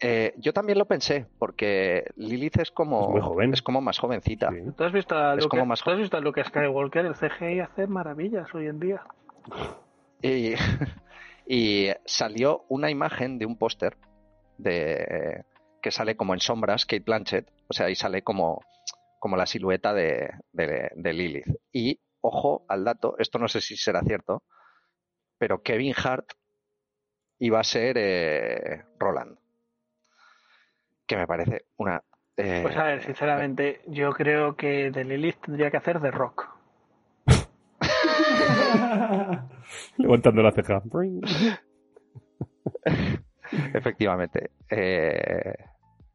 Eh, 0.00 0.34
yo 0.36 0.52
también 0.52 0.78
lo 0.78 0.84
pensé, 0.86 1.26
porque 1.38 2.04
Lilith 2.16 2.58
es 2.58 2.70
como, 2.70 3.02
Es 3.02 3.08
muy 3.08 3.20
joven. 3.20 3.52
es 3.54 3.62
como 3.62 3.80
más 3.80 3.98
jovencita. 3.98 4.50
Sí. 4.50 4.58
¿Tú 4.76 4.84
has 4.84 4.92
visto 4.92 5.16
a 5.16 5.34
Es 5.34 5.44
Luke, 5.44 5.48
como 5.48 5.66
más 5.66 5.82
¿tú 5.82 5.90
has 5.90 5.98
visto 5.98 6.16
a 6.16 6.20
Luke 6.20 6.44
Skywalker? 6.44 7.06
El 7.06 7.14
CGI 7.14 7.60
hace 7.60 7.86
maravillas 7.86 8.54
hoy 8.54 8.66
en 8.66 8.78
día. 8.78 9.02
Y, 10.20 10.54
y 11.46 11.88
salió 12.04 12.64
una 12.68 12.90
imagen 12.90 13.38
de 13.38 13.46
un 13.46 13.56
póster 13.56 13.96
de 14.58 15.44
que 15.80 15.90
sale 15.90 16.16
como 16.16 16.34
en 16.34 16.40
sombras 16.40 16.84
Kate 16.84 17.04
Blanchett, 17.04 17.48
o 17.68 17.72
sea, 17.72 17.86
ahí 17.86 17.94
sale 17.94 18.22
como, 18.22 18.60
como 19.20 19.36
la 19.36 19.46
silueta 19.46 19.94
de, 19.94 20.30
de, 20.52 20.90
de 20.94 21.12
Lilith. 21.12 21.46
Y 21.72 22.00
ojo 22.20 22.64
al 22.68 22.84
dato, 22.84 23.14
esto 23.18 23.38
no 23.38 23.46
sé 23.48 23.60
si 23.60 23.76
será 23.76 24.02
cierto, 24.02 24.42
pero 25.38 25.62
Kevin 25.62 25.94
Hart 25.96 26.26
iba 27.38 27.60
a 27.60 27.64
ser 27.64 27.96
eh, 27.98 28.84
Roland. 28.98 29.38
Que 31.06 31.16
me 31.16 31.26
parece 31.26 31.66
una. 31.76 32.02
eh, 32.36 32.60
Pues 32.62 32.76
a 32.76 32.84
ver, 32.84 33.02
sinceramente, 33.02 33.80
yo 33.86 34.10
creo 34.12 34.56
que 34.56 34.90
de 34.90 35.04
Lilith 35.04 35.36
tendría 35.44 35.70
que 35.70 35.76
hacer 35.76 36.00
de 36.00 36.10
Rock. 36.10 36.48
Levantando 39.98 40.42
la 40.42 40.52
ceja. 40.52 40.82
Efectivamente. 43.74 44.50
Eh, 44.70 45.54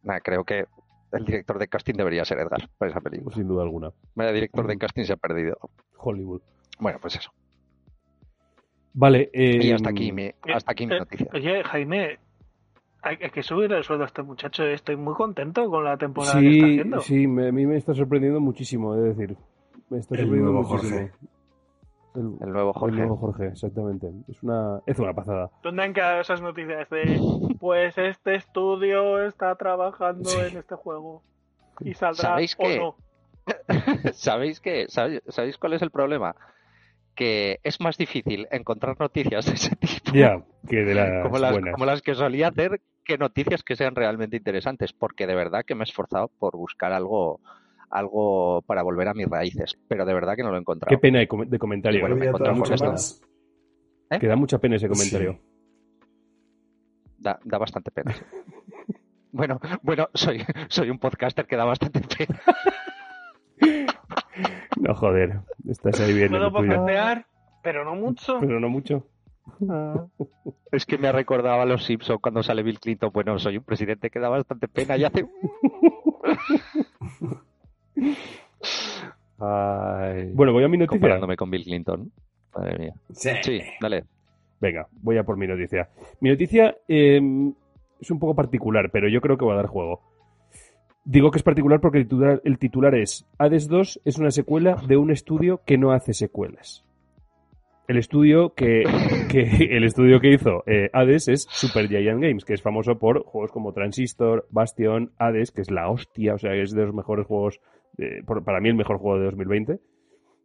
nada, 0.03 0.19
creo 0.21 0.43
que 0.43 0.65
el 1.13 1.25
director 1.25 1.59
de 1.59 1.67
casting 1.67 1.95
debería 1.95 2.25
ser 2.25 2.39
Edgar 2.39 2.69
para 2.77 2.91
esa 2.91 3.01
película. 3.01 3.35
Sin 3.35 3.47
duda 3.47 3.63
alguna. 3.63 3.91
El 4.17 4.33
director 4.33 4.67
de 4.67 4.77
casting 4.77 5.03
se 5.03 5.13
ha 5.13 5.17
perdido. 5.17 5.57
Hollywood. 5.97 6.41
Bueno, 6.79 6.99
pues 7.01 7.15
eso. 7.15 7.31
Vale. 8.93 9.29
Eh, 9.33 9.59
Y 9.61 9.71
hasta 9.71 9.89
aquí 9.89 10.11
mi, 10.11 10.31
hasta 10.53 10.71
aquí 10.71 10.87
mi 10.87 10.95
Eh, 10.95 10.99
noticia. 10.99 11.27
Oye, 11.33 11.63
Jaime, 11.63 12.19
hay, 13.02 13.18
hay 13.22 13.30
que 13.32 13.43
subir 13.43 13.72
el 13.74 13.84
sueldo 13.84 14.04
a 14.04 14.08
este 14.08 14.24
muchacho. 14.24 14.64
Estoy 14.64 14.95
muy 14.95 15.14
contento 15.14 15.70
con 15.70 15.84
la 15.84 15.97
temporada 15.97 16.39
que 16.39 16.49
está 16.49 16.66
haciendo. 16.66 16.99
sí, 17.02 17.28
me- 17.28 17.47
a 17.49 17.52
mí 17.52 17.66
me 17.66 17.78
está 17.78 17.93
sorprendiendo 17.93 18.39
muchísimo, 18.39 18.95
de 18.95 19.10
decir. 19.14 19.38
Me 19.89 19.97
está 19.99 20.16
El 20.16 20.22
sorprendiendo 20.22 20.52
nuevo 20.52 20.70
muchísimo. 20.70 20.99
Jorge. 20.99 21.14
El, 22.14 22.22
El 22.45 22.54
nuevo 22.54 22.70
el 22.70 22.80
Jorge. 22.80 22.97
nuevo 22.97 23.16
Jorge, 23.18 23.47
exactamente. 23.47 24.08
Es 24.28 24.43
una, 24.43 24.82
es 24.86 24.99
una 24.99 25.14
pasada. 25.14 25.49
¿Dónde 25.64 25.84
han 25.84 25.93
quedado 25.93 26.20
esas 26.22 26.41
noticias 26.41 26.89
de, 26.89 27.20
pues 27.60 27.97
este 27.97 28.36
estudio 28.36 29.26
está 29.26 29.56
trabajando 29.56 30.30
Sí. 30.30 30.39
en 30.52 30.58
este 30.58 30.76
juego? 30.76 31.24
y 31.80 31.93
saldrá 31.95 32.22
¿Sabéis 32.30 32.56
o 32.60 32.64
qué? 32.64 32.78
no. 32.80 32.95
¿Sabéis 34.14 34.60
qué? 34.60 34.86
¿Sabéis, 34.89 35.22
¿Sabéis 35.30 35.58
cuál 35.58 35.74
es 35.74 35.82
el 35.82 35.89
problema? 35.89 36.36
Que 37.16 37.60
es 37.64 37.80
más 37.82 37.97
difícil 37.97 38.47
encontrar 38.52 38.99
noticias 38.99 39.45
de 39.45 39.54
ese 39.54 39.76
tipo, 39.76 40.12
Ya, 40.14 40.43
que 40.68 40.78
de 40.84 40.93
las, 40.93 41.10
como, 41.24 41.38
las, 41.39 41.52
buenas. 41.54 41.74
como 41.74 41.86
las 41.86 42.02
que 42.02 42.14
solía 42.14 42.49
hacer, 42.49 42.82
que 43.04 43.18
noticias 43.18 43.64
que 43.64 43.76
sean 43.76 43.95
realmente 43.95 44.38
interesantes, 44.38 44.93
porque 44.93 45.28
de 45.28 45.36
verdad 45.36 45.64
que 45.66 45.76
me 45.76 45.84
he 45.84 45.86
esforzado 45.86 46.30
por 46.39 46.56
buscar 46.58 46.91
algo 46.93 47.39
algo 47.89 48.62
para 48.62 48.84
volver 48.84 49.10
a 49.10 49.14
mis 49.14 49.28
raíces, 49.28 49.78
pero 49.89 50.06
de 50.06 50.14
verdad 50.14 50.36
que 50.38 50.43
no 50.43 50.49
lo 50.52 50.56
he 50.56 50.62
encontrado. 50.62 50.89
Qué 50.89 50.97
pena 50.97 51.20
de, 51.20 51.28
com- 51.28 51.45
de 51.45 51.60
comentario. 51.60 51.99
Bueno, 51.99 52.16
¿eh? 52.24 52.32
me 52.32 52.52
mucho 52.54 52.76
más. 52.86 53.22
¿Eh? 54.10 54.18
Que 54.18 54.28
da 54.28 54.38
mucha 54.38 54.60
pena 54.60 54.78
ese 54.78 54.88
comentario. 54.88 55.34
Sí. 55.34 55.39
Da, 57.18 57.38
da 57.43 57.58
bastante 57.58 57.91
pena. 57.91 58.14
sí. 58.14 58.24
Bueno, 59.34 59.62
bueno, 59.82 60.10
soy, 60.14 60.43
soy 60.68 60.89
un 60.89 60.99
podcaster 60.99 61.45
que 61.47 61.56
da 61.56 61.64
bastante 61.64 62.02
pena. 62.18 62.41
No, 64.78 64.93
joder. 64.95 65.39
Estás 65.70 65.99
ahí 66.02 66.14
bien 66.14 66.26
en 66.26 66.32
Puedo 66.32 66.52
podcastear, 66.52 67.26
pero 67.64 67.86
no 67.86 67.95
mucho. 67.95 68.39
Pero 68.41 68.60
no 68.60 68.68
mucho. 68.68 69.08
Es 70.71 70.85
que 70.85 70.97
me 70.97 71.07
ha 71.07 71.11
recordado 71.11 71.61
a 71.61 71.65
los 71.65 71.83
Simpsons 71.83 72.21
cuando 72.21 72.43
sale 72.43 72.63
Bill 72.63 72.79
Clinton. 72.79 73.11
Bueno, 73.13 73.37
soy 73.39 73.57
un 73.57 73.63
presidente 73.63 74.09
que 74.09 74.19
da 74.19 74.29
bastante 74.29 74.67
pena 74.67 74.97
y 74.97 75.03
hace. 75.03 75.27
Ay. 79.39 80.31
Bueno, 80.33 80.53
voy 80.53 80.63
a 80.63 80.67
mi 80.67 80.77
noticia. 80.77 80.99
comparándome 80.99 81.35
con 81.35 81.49
Bill 81.49 81.63
Clinton. 81.63 82.11
Madre 82.55 82.77
mía. 82.77 82.93
Sí. 83.11 83.29
Sí, 83.41 83.61
dale. 83.79 84.05
Venga, 84.59 84.87
voy 85.01 85.17
a 85.17 85.23
por 85.23 85.37
mi 85.37 85.47
noticia. 85.47 85.89
Mi 86.19 86.29
noticia 86.29 86.77
eh, 86.87 87.19
es 87.99 88.11
un 88.11 88.19
poco 88.19 88.35
particular, 88.35 88.91
pero 88.91 89.09
yo 89.09 89.21
creo 89.21 89.37
que 89.37 89.45
va 89.45 89.53
a 89.53 89.57
dar 89.57 89.67
juego. 89.67 90.01
Digo 91.03 91.31
que 91.31 91.39
es 91.39 91.43
particular 91.43 91.81
porque 91.81 91.97
el 91.97 92.03
titular, 92.03 92.41
el 92.43 92.59
titular 92.59 92.93
es 92.93 93.25
Hades 93.39 93.67
2 93.67 94.01
es 94.05 94.19
una 94.19 94.29
secuela 94.29 94.75
de 94.87 94.97
un 94.97 95.09
estudio 95.09 95.61
que 95.65 95.79
no 95.79 95.91
hace 95.91 96.13
secuelas. 96.13 96.85
El 97.91 97.97
estudio 97.97 98.53
que, 98.53 98.83
que 99.29 99.41
el 99.77 99.83
estudio 99.83 100.19
que 100.21 100.29
hizo 100.33 100.63
eh, 100.65 100.89
Hades 100.93 101.27
es 101.27 101.45
Super 101.49 101.87
Giant 101.89 102.21
Games, 102.21 102.45
que 102.45 102.53
es 102.53 102.61
famoso 102.61 102.97
por 102.97 103.23
juegos 103.25 103.51
como 103.51 103.73
Transistor, 103.73 104.47
Bastion, 104.49 105.11
Hades, 105.19 105.51
que 105.51 105.61
es 105.61 105.69
la 105.69 105.89
hostia, 105.89 106.35
o 106.35 106.37
sea, 106.37 106.53
es 106.55 106.71
de 106.73 106.85
los 106.85 106.95
mejores 106.95 107.27
juegos, 107.27 107.59
eh, 107.97 108.23
por- 108.25 108.43
para 108.45 108.61
mí 108.61 108.69
el 108.69 108.75
mejor 108.75 108.97
juego 108.97 109.19
de 109.19 109.25
2020. 109.25 109.79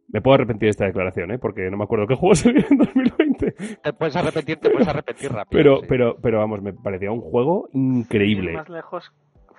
Me 0.09 0.21
puedo 0.21 0.35
arrepentir 0.35 0.67
de 0.67 0.71
esta 0.71 0.85
declaración, 0.85 1.31
¿eh? 1.31 1.39
porque 1.39 1.69
no 1.71 1.77
me 1.77 1.83
acuerdo 1.85 2.05
qué 2.07 2.15
juego 2.15 2.35
salió 2.35 2.63
en 2.69 2.77
2020. 2.77 3.51
Te 3.81 3.93
puedes 3.93 4.15
arrepentir, 4.17 4.57
te 4.57 4.69
puedes 4.69 4.87
arrepentir 4.87 5.31
rápido. 5.31 5.57
Pero, 5.57 5.77
sí. 5.79 5.85
pero, 5.87 6.17
pero 6.21 6.39
vamos, 6.39 6.61
me 6.61 6.73
parecía 6.73 7.11
un 7.11 7.21
juego 7.21 7.69
increíble. 7.73 8.51
Más 8.53 8.67
lejos, 8.69 9.11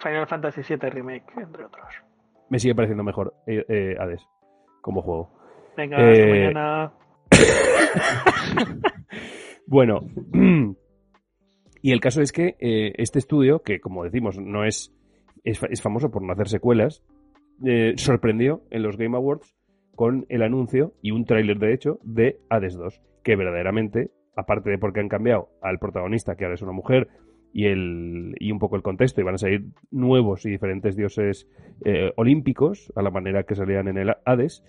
Final 0.02 0.26
Fantasy 0.26 0.60
VII 0.68 0.90
Remake, 0.90 1.24
entre 1.38 1.64
otros. 1.64 1.86
Me 2.50 2.58
sigue 2.58 2.74
pareciendo 2.74 3.02
mejor 3.02 3.32
eh, 3.46 3.64
eh, 3.68 3.96
Hades 3.98 4.26
como 4.82 5.00
juego. 5.02 5.30
Venga, 5.76 5.96
hasta 5.96 6.10
Eh, 6.12 6.30
mañana. 6.30 6.92
Bueno, 9.66 10.00
y 11.82 11.92
el 11.92 12.00
caso 12.00 12.22
es 12.22 12.32
que 12.32 12.56
eh, 12.58 12.94
este 12.96 13.18
estudio, 13.18 13.60
que 13.62 13.80
como 13.80 14.02
decimos, 14.04 14.38
no 14.38 14.64
es, 14.64 14.94
es, 15.44 15.58
fa- 15.58 15.66
es 15.70 15.82
famoso 15.82 16.10
por 16.10 16.22
no 16.22 16.32
hacer 16.32 16.48
secuelas, 16.48 17.02
eh, 17.66 17.92
sorprendió 17.96 18.62
en 18.70 18.82
los 18.82 18.96
Game 18.96 19.16
Awards 19.16 19.54
con 19.94 20.24
el 20.30 20.42
anuncio 20.42 20.94
y 21.02 21.10
un 21.10 21.26
tráiler 21.26 21.58
de 21.58 21.74
hecho 21.74 21.98
de 22.02 22.40
Hades 22.48 22.76
2, 22.76 23.02
que 23.22 23.36
verdaderamente, 23.36 24.10
aparte 24.36 24.70
de 24.70 24.78
porque 24.78 25.00
han 25.00 25.08
cambiado 25.08 25.50
al 25.60 25.78
protagonista, 25.78 26.34
que 26.36 26.44
ahora 26.44 26.54
es 26.54 26.62
una 26.62 26.72
mujer, 26.72 27.08
y, 27.52 27.66
el, 27.66 28.36
y 28.38 28.52
un 28.52 28.58
poco 28.58 28.76
el 28.76 28.82
contexto, 28.82 29.20
y 29.20 29.24
van 29.24 29.34
a 29.34 29.38
salir 29.38 29.64
nuevos 29.90 30.46
y 30.46 30.50
diferentes 30.50 30.96
dioses 30.96 31.46
eh, 31.84 32.12
olímpicos, 32.16 32.90
a 32.96 33.02
la 33.02 33.10
manera 33.10 33.42
que 33.42 33.54
salían 33.54 33.88
en 33.88 33.98
el 33.98 34.14
Hades, 34.24 34.64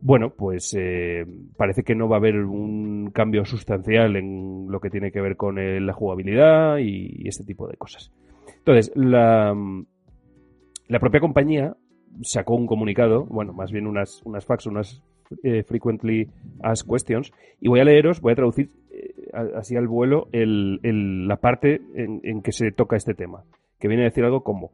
bueno, 0.00 0.30
pues 0.30 0.74
eh, 0.78 1.26
parece 1.56 1.82
que 1.82 1.94
no 1.94 2.08
va 2.08 2.16
a 2.16 2.18
haber 2.18 2.36
un 2.36 3.10
cambio 3.12 3.44
sustancial 3.44 4.16
en 4.16 4.66
lo 4.70 4.80
que 4.80 4.90
tiene 4.90 5.10
que 5.10 5.20
ver 5.20 5.36
con 5.36 5.58
eh, 5.58 5.80
la 5.80 5.92
jugabilidad 5.92 6.78
y, 6.78 7.26
este 7.28 7.44
tipo 7.44 7.66
de 7.68 7.76
cosas. 7.76 8.12
Entonces, 8.58 8.92
la, 8.94 9.54
la 10.88 10.98
propia 11.00 11.20
compañía 11.20 11.76
sacó 12.22 12.54
un 12.54 12.66
comunicado, 12.66 13.24
bueno, 13.26 13.52
más 13.52 13.72
bien 13.72 13.86
unas, 13.86 14.22
unas 14.24 14.44
fax, 14.46 14.66
unas 14.66 15.02
eh, 15.42 15.62
frequently 15.62 16.28
asked 16.62 16.88
questions, 16.88 17.32
y 17.60 17.68
voy 17.68 17.80
a 17.80 17.84
leeros, 17.84 18.20
voy 18.20 18.32
a 18.32 18.36
traducir 18.36 18.70
eh, 18.90 19.14
así 19.56 19.76
al 19.76 19.88
vuelo 19.88 20.28
el- 20.32 20.80
el- 20.82 21.28
la 21.28 21.36
parte 21.36 21.80
en 21.94 22.42
que 22.42 22.52
se 22.52 22.72
toca 22.72 22.96
este 22.96 23.14
tema, 23.14 23.44
que 23.78 23.88
viene 23.88 24.04
a 24.04 24.06
decir 24.06 24.24
algo 24.24 24.42
como, 24.42 24.72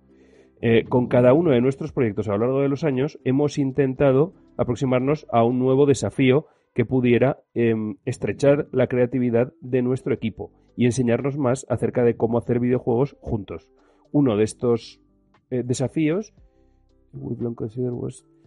eh, 0.66 0.86
con 0.88 1.08
cada 1.08 1.34
uno 1.34 1.50
de 1.50 1.60
nuestros 1.60 1.92
proyectos 1.92 2.26
a 2.26 2.32
lo 2.32 2.38
largo 2.38 2.62
de 2.62 2.70
los 2.70 2.84
años 2.84 3.20
hemos 3.22 3.58
intentado 3.58 4.32
aproximarnos 4.56 5.26
a 5.30 5.44
un 5.44 5.58
nuevo 5.58 5.84
desafío 5.84 6.46
que 6.72 6.86
pudiera 6.86 7.40
em, 7.52 7.96
estrechar 8.06 8.66
la 8.72 8.86
creatividad 8.86 9.52
de 9.60 9.82
nuestro 9.82 10.14
equipo 10.14 10.52
y 10.74 10.86
enseñarnos 10.86 11.36
más 11.36 11.66
acerca 11.68 12.02
de 12.02 12.16
cómo 12.16 12.38
hacer 12.38 12.60
videojuegos 12.60 13.14
juntos. 13.20 13.68
Uno 14.10 14.38
de 14.38 14.44
estos 14.44 15.02
eh, 15.50 15.62
desafíos 15.66 16.32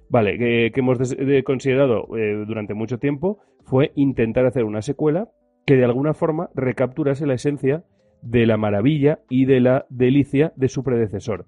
Vale, 0.10 0.40
que, 0.40 0.72
hemos 0.74 0.98
considerado 1.46 2.18
eh, 2.18 2.46
durante 2.48 2.74
mucho 2.74 2.98
tiempo 2.98 3.38
fue 3.62 3.92
intentar 3.94 4.48
hacer 4.48 4.64
una 4.64 4.82
secuela 4.82 5.30
que 5.68 5.76
de 5.76 5.86
alguna 5.86 6.16
forma 6.16 6.50
recapturase 6.56 7.28
la 7.28 7.36
esencia 7.36 7.84
de 8.24 8.48
la 8.48 8.58
maravilla 8.58 9.20
y 9.30 9.46
de 9.46 9.60
la 9.60 9.86
delicia 9.92 10.52
de 10.56 10.68
su 10.68 10.84
predecesor. 10.84 11.46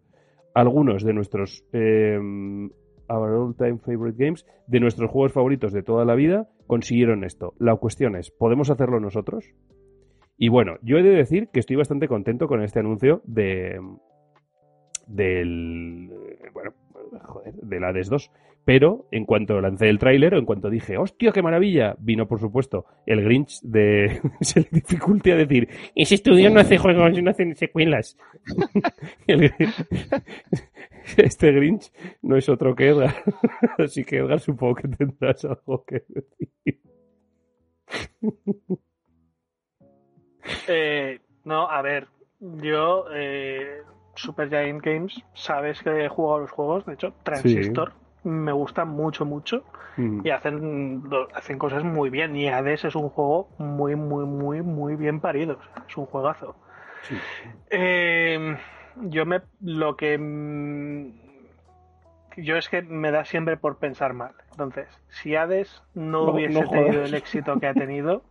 Algunos 0.60 1.04
de 1.04 1.14
nuestros 1.14 1.64
eh, 1.72 2.20
our 3.10 3.32
all 3.32 3.56
time 3.56 3.78
favorite 3.80 4.22
games, 4.22 4.46
de 4.68 4.80
nuestros 4.82 5.10
juegos 5.10 5.32
favoritos 5.32 5.72
de 5.72 5.84
toda 5.84 6.04
la 6.04 6.16
vida, 6.16 6.50
consiguieron 6.68 7.24
esto. 7.24 7.54
La 7.60 7.76
cuestión 7.78 8.18
es, 8.18 8.30
¿podemos 8.30 8.70
hacerlo 8.70 9.00
nosotros? 9.00 9.54
Y 10.38 10.50
bueno, 10.50 10.76
yo 10.82 10.98
he 10.98 11.04
de 11.04 11.12
decir 11.12 11.48
que 11.48 11.62
estoy 11.62 11.78
bastante 11.78 12.10
contento 12.10 12.48
con 12.48 12.62
este 12.62 12.80
anuncio 12.80 13.22
de 13.24 13.80
del 15.08 16.10
eh, 16.12 16.50
bueno, 16.54 16.74
joder, 17.24 17.54
del 17.56 17.84
Hades 17.86 18.10
2. 18.10 18.30
Pero 18.66 19.08
en 19.12 19.26
cuanto 19.26 19.60
lancé 19.62 19.90
el 19.90 19.98
tráiler, 19.98 20.36
o 20.36 20.38
en 20.38 20.46
cuanto 20.46 20.70
dije, 20.70 20.98
¡hostia, 20.98 21.32
qué 21.32 21.42
maravilla! 21.42 21.96
Vino, 22.00 22.28
por 22.28 22.40
supuesto, 22.40 22.86
el 23.06 23.24
Grinch 23.24 23.62
de 23.62 24.22
Select 24.42 24.72
Difficulty 24.72 25.32
a 25.32 25.36
decir, 25.38 25.70
ese 25.96 26.16
estudio 26.16 26.50
no 26.50 26.60
hace 26.60 26.78
juegos, 26.78 27.22
no 27.22 27.32
hacen 27.32 27.56
secuelas. 27.56 28.18
El 29.28 29.52
este 31.18 31.52
Grinch 31.52 31.92
no 32.22 32.38
es 32.38 32.50
otro 32.50 32.76
que 32.76 32.90
Edgar. 32.90 33.16
Así 33.78 34.04
que 34.04 34.18
Edgar 34.18 34.40
supongo 34.40 34.76
que 34.76 34.88
tendrás 34.90 35.46
algo 35.46 35.84
que 35.86 36.04
decir. 36.08 36.82
Eh, 40.68 41.20
no, 41.46 41.70
a 41.70 41.82
ver, 41.82 42.08
yo, 42.40 43.06
eh, 43.14 43.82
Super 44.16 44.50
Giant 44.50 44.84
Games, 44.84 45.24
sabes 45.34 45.82
que 45.82 46.06
he 46.06 46.10
jugado 46.10 46.42
los 46.42 46.52
juegos, 46.52 46.86
de 46.86 46.94
hecho, 46.94 47.14
Transistor, 47.24 47.94
me 48.24 48.52
gusta 48.52 48.86
mucho, 48.86 49.26
mucho, 49.26 49.64
Mm. 49.98 50.22
y 50.26 50.30
hacen, 50.30 51.04
hacen 51.34 51.58
cosas 51.58 51.84
muy 51.84 52.10
bien, 52.10 52.36
y 52.36 52.48
Hades 52.48 52.86
es 52.86 52.96
un 52.96 53.10
juego 53.10 53.50
muy, 53.58 53.96
muy, 53.96 54.26
muy, 54.26 54.62
muy 54.62 54.96
bien 54.96 55.20
parido, 55.20 55.58
o 55.60 55.64
sea, 55.64 55.84
es 55.88 55.98
un 55.98 56.06
juegazo. 56.06 56.56
Sí. 57.02 57.18
Eh, 57.70 58.58
yo 59.02 59.26
me, 59.26 59.42
lo 59.62 59.98
que, 59.98 61.12
yo 62.38 62.56
es 62.56 62.70
que 62.70 62.82
me 62.82 63.12
da 63.12 63.26
siempre 63.26 63.58
por 63.58 63.78
pensar 63.78 64.14
mal, 64.14 64.34
entonces, 64.52 64.88
si 65.10 65.36
Hades 65.36 65.84
no, 65.94 66.28
No, 66.28 66.32
hubiese 66.34 66.62
no 66.62 66.70
tenido 66.70 67.04
el 67.04 67.14
éxito 67.14 67.60
que 67.60 67.68
ha 67.68 67.74
tenido, 67.74 68.24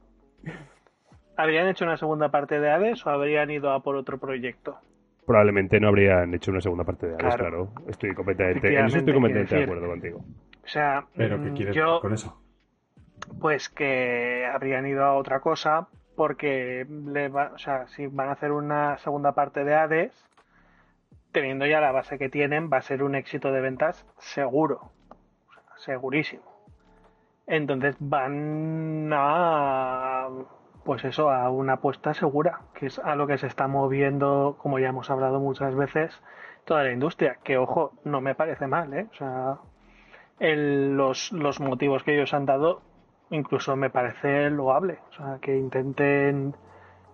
¿Habrían 1.36 1.68
hecho 1.68 1.84
una 1.84 1.96
segunda 1.96 2.30
parte 2.30 2.58
de 2.58 2.68
Hades 2.68 3.06
o 3.06 3.10
habrían 3.10 3.48
ido 3.50 3.70
a 3.70 3.80
por 3.80 3.94
otro 3.94 4.18
proyecto? 4.18 4.76
Probablemente 5.28 5.78
no 5.78 5.88
habrían 5.88 6.32
hecho 6.34 6.50
una 6.50 6.60
segunda 6.62 6.84
parte 6.84 7.06
de 7.06 7.12
Hades, 7.12 7.36
Claro. 7.36 7.68
claro. 7.68 7.90
Estoy 7.90 8.14
completamente, 8.14 8.68
en 8.76 8.86
eso 8.86 8.98
estoy 8.98 9.12
completamente 9.12 9.54
de 9.56 9.62
acuerdo 9.64 9.86
contigo. 9.86 10.18
O 10.64 10.68
sea, 10.68 11.04
Pero 11.16 11.36
¿qué 11.42 11.50
mm, 11.50 11.54
quieres 11.54 11.76
yo, 11.76 12.00
con 12.00 12.14
eso? 12.14 12.42
pues 13.40 13.68
que 13.68 14.46
habrían 14.52 14.86
ido 14.86 15.04
a 15.04 15.14
otra 15.14 15.40
cosa 15.40 15.86
porque 16.16 16.86
le 16.88 17.28
va- 17.28 17.52
o 17.54 17.58
sea, 17.58 17.86
si 17.88 18.06
van 18.06 18.30
a 18.30 18.32
hacer 18.32 18.52
una 18.52 18.96
segunda 18.98 19.32
parte 19.32 19.64
de 19.64 19.74
Hades, 19.74 20.12
teniendo 21.32 21.66
ya 21.66 21.80
la 21.80 21.92
base 21.92 22.18
que 22.18 22.28
tienen, 22.28 22.70
va 22.72 22.78
a 22.78 22.82
ser 22.82 23.02
un 23.02 23.14
éxito 23.14 23.52
de 23.52 23.60
ventas 23.60 24.06
seguro, 24.18 24.90
O 25.50 25.52
sea, 25.52 25.62
segurísimo. 25.94 26.42
Entonces 27.46 27.96
van 28.00 29.10
a, 29.12 30.28
pues 30.84 31.04
eso, 31.04 31.30
a 31.30 31.50
una 31.50 31.74
apuesta 31.74 32.14
segura, 32.14 32.60
que 32.74 32.86
es 32.86 32.98
a 32.98 33.14
lo 33.14 33.26
que 33.26 33.38
se 33.38 33.46
está 33.46 33.68
moviendo, 33.68 34.56
como 34.58 34.78
ya 34.78 34.88
hemos 34.88 35.10
hablado 35.10 35.40
muchas 35.40 35.74
veces, 35.74 36.20
toda 36.64 36.84
la 36.84 36.92
industria. 36.92 37.38
Que 37.44 37.58
ojo, 37.58 37.92
no 38.04 38.20
me 38.20 38.34
parece 38.34 38.66
mal, 38.66 38.92
¿eh? 38.94 39.06
O 39.10 39.14
sea, 39.14 39.58
los, 40.40 41.32
los 41.32 41.60
motivos 41.60 42.02
que 42.02 42.14
ellos 42.14 42.32
han 42.34 42.46
dado 42.46 42.82
incluso 43.30 43.76
me 43.76 43.90
parece 43.90 44.50
loable. 44.50 44.98
O 45.10 45.12
sea, 45.12 45.38
que 45.40 45.56
intenten 45.56 46.54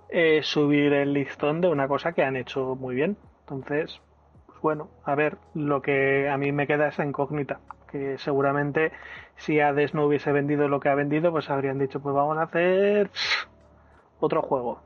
eh, 0.09 0.41
subir 0.43 0.93
el 0.93 1.13
listón 1.13 1.61
de 1.61 1.69
una 1.69 1.89
cosa 1.89 2.13
que 2.13 2.23
han 2.23 2.37
hecho 2.37 2.77
muy 2.77 2.95
bien. 2.95 3.17
Entonces, 3.41 4.01
pues 4.47 4.61
bueno, 4.61 4.89
a 5.05 5.15
ver, 5.15 5.39
lo 5.55 5.83
que 5.83 6.29
a 6.29 6.37
mí 6.37 6.53
me 6.53 6.67
queda 6.67 6.89
es 6.89 6.99
incógnita, 6.99 7.61
que 7.91 8.19
seguramente 8.19 8.93
si 9.37 9.61
Hades 9.61 9.95
no 9.95 10.07
hubiese 10.07 10.33
vendido 10.33 10.69
lo 10.69 10.81
que 10.81 10.89
ha 10.89 10.95
vendido, 10.95 11.31
pues 11.31 11.51
habrían 11.51 11.79
dicho, 11.79 12.01
pues 12.01 12.15
vamos 12.15 12.39
a 12.39 12.43
hacer 12.43 13.11
otro 14.21 14.43
juego, 14.43 14.81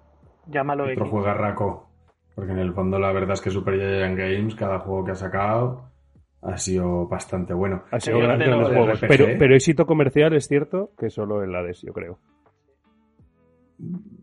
llámalo 0.46 0.84
Otro 0.84 0.94
X. 0.94 1.08
juegarraco. 1.10 1.84
Porque 2.34 2.52
en 2.52 2.58
el 2.58 2.72
fondo 2.72 2.98
la 3.00 3.10
verdad 3.12 3.32
es 3.32 3.40
que 3.40 3.50
Super 3.50 3.74
Giant 3.74 4.16
Games, 4.16 4.54
cada 4.54 4.78
juego 4.78 5.04
que 5.04 5.10
ha 5.12 5.16
sacado, 5.16 5.90
ha 6.42 6.56
sido 6.56 7.08
bastante 7.08 7.52
bueno. 7.52 7.82
Ha 7.90 7.98
sido 7.98 8.18
Sí, 8.18 8.22
gran- 8.22 8.38
de 8.38 8.44
grandes 8.46 8.68
los 8.68 8.76
juegos. 8.78 9.00
Pero, 9.08 9.26
pero 9.38 9.54
éxito 9.56 9.86
comercial 9.86 10.32
es 10.34 10.46
cierto 10.46 10.90
que 10.96 11.10
solo 11.10 11.42
el 11.42 11.52
Hades, 11.54 11.82
yo 11.82 11.92
creo. 11.92 12.18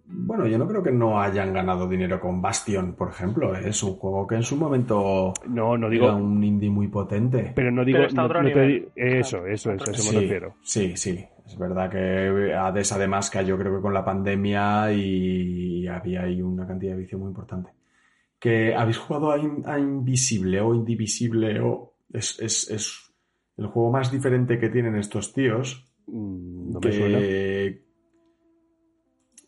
Bueno, 0.07 0.47
yo 0.47 0.57
no 0.57 0.67
creo 0.67 0.83
que 0.83 0.91
no 0.91 1.19
hayan 1.19 1.53
ganado 1.53 1.87
dinero 1.87 2.19
con 2.19 2.41
Bastion, 2.41 2.93
por 2.93 3.09
ejemplo. 3.09 3.55
Es 3.55 3.81
un 3.83 3.95
juego 3.95 4.27
que 4.27 4.35
en 4.35 4.43
su 4.43 4.55
momento 4.57 5.33
No, 5.47 5.77
no 5.77 5.87
era 5.87 5.89
digo. 5.89 6.15
un 6.15 6.43
indie 6.43 6.69
muy 6.69 6.87
potente. 6.87 7.51
Pero 7.55 7.71
no 7.71 7.83
digo. 7.85 7.97
Pero 7.97 8.07
está 8.07 8.21
no- 8.21 8.27
otro 8.27 8.43
no 8.43 8.49
te 8.51 8.75
eso, 8.95 9.37
Claro, 9.39 9.53
eso, 9.53 9.71
otro 9.71 9.91
eso, 9.91 9.91
eso 9.91 10.13
me 10.13 10.21
refiero. 10.21 10.53
sí, 10.61 10.95
sí. 10.97 11.25
Es 11.45 11.57
verdad 11.57 11.89
que 11.91 12.53
Hades 12.53 12.91
además 12.91 13.29
cayó 13.29 13.57
creo 13.57 13.75
que 13.75 13.81
con 13.81 13.93
la 13.93 14.03
pandemia 14.03 14.91
y 14.91 15.87
había 15.87 16.23
ahí 16.23 16.41
una 16.41 16.65
cantidad 16.67 16.93
de 16.93 17.01
vicio 17.01 17.17
muy 17.19 17.27
importante. 17.29 17.69
¿Que 18.39 18.75
habéis 18.75 18.97
jugado 18.97 19.31
a, 19.31 19.37
In- 19.37 19.63
a 19.65 19.77
Invisible 19.79 20.59
o 20.61 20.73
Indivisible 20.73 21.59
o 21.61 21.93
es, 22.11 22.39
es- 22.39 22.69
es 22.71 23.13
el 23.57 23.67
juego 23.67 23.91
más 23.91 24.11
diferente 24.11 24.59
que 24.59 24.69
tienen 24.69 24.95
estos 24.95 25.33
tíos? 25.33 25.85
Mm, 26.07 26.77
me 26.83 26.91
suena. 26.91 27.19
que 27.19 27.85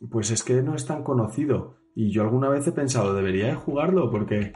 pues 0.10 0.30
es 0.32 0.44
que 0.44 0.62
no 0.62 0.76
es 0.76 0.86
tan 0.86 1.04
conocido 1.04 1.78
y 1.96 2.12
yo 2.12 2.22
alguna 2.22 2.50
vez 2.50 2.68
he 2.68 2.72
pensado 2.72 3.16
debería 3.16 3.48
de 3.48 3.56
jugarlo 3.56 4.12
porque 4.12 4.54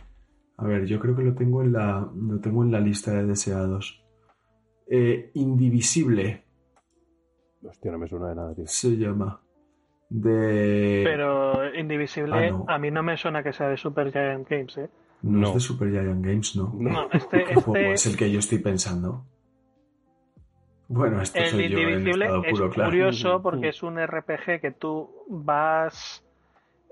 a 0.58 0.66
ver 0.66 0.86
yo 0.86 1.00
creo 1.00 1.16
que 1.16 1.24
lo 1.24 1.34
tengo 1.34 1.64
en 1.64 1.74
la 1.74 2.08
lo 2.16 2.40
tengo 2.40 2.64
en 2.64 2.72
la 2.72 2.80
lista 2.80 3.12
de 3.14 3.26
deseados 3.26 4.04
Eh, 4.88 5.32
Indivisible 5.36 6.44
Hostia, 7.68 7.92
no 7.92 7.98
me 8.00 8.08
suena 8.08 8.30
de 8.30 8.36
nada, 8.36 8.56
tío. 8.56 8.68
se 8.68 8.90
llama 8.98 9.40
de 10.10 11.02
Pero 11.06 11.74
Indivisible, 11.76 12.36
Ah, 12.48 12.52
no. 12.52 12.66
a 12.68 12.78
mí 12.78 12.92
no 12.92 13.02
me 13.04 13.16
suena 13.18 13.44
que 13.44 13.54
sea 13.54 13.70
de 13.70 13.78
Super 13.78 14.12
Giant 14.12 14.48
Games, 14.50 14.78
¿eh? 14.78 14.90
no, 15.22 15.40
No. 15.40 15.48
es 15.50 15.54
de 15.56 15.60
Super 15.62 15.90
Giant 15.90 16.26
Games 16.26 16.56
no, 16.56 16.74
No. 16.78 17.08
Este, 17.14 17.44
¿Qué 17.46 17.56
juego 17.56 17.76
este, 17.78 17.94
es 17.94 18.06
el 18.08 18.18
que 18.18 18.32
yo 18.32 18.40
estoy 18.40 18.60
pensando? 18.60 19.26
Bueno, 20.88 21.22
esto 21.22 21.40
el 21.40 21.46
soy 21.46 21.70
yo 21.70 21.78
en 21.80 21.90
Indivisible 21.90 22.26
es 22.46 22.52
puro, 22.52 22.70
claro. 22.70 22.90
curioso 22.90 23.34
Ujú. 23.36 23.44
porque 23.44 23.70
es 23.70 23.82
un 23.84 23.98
RPG 24.06 24.60
que 24.60 24.72
tú 24.78 25.10
vas... 25.30 26.26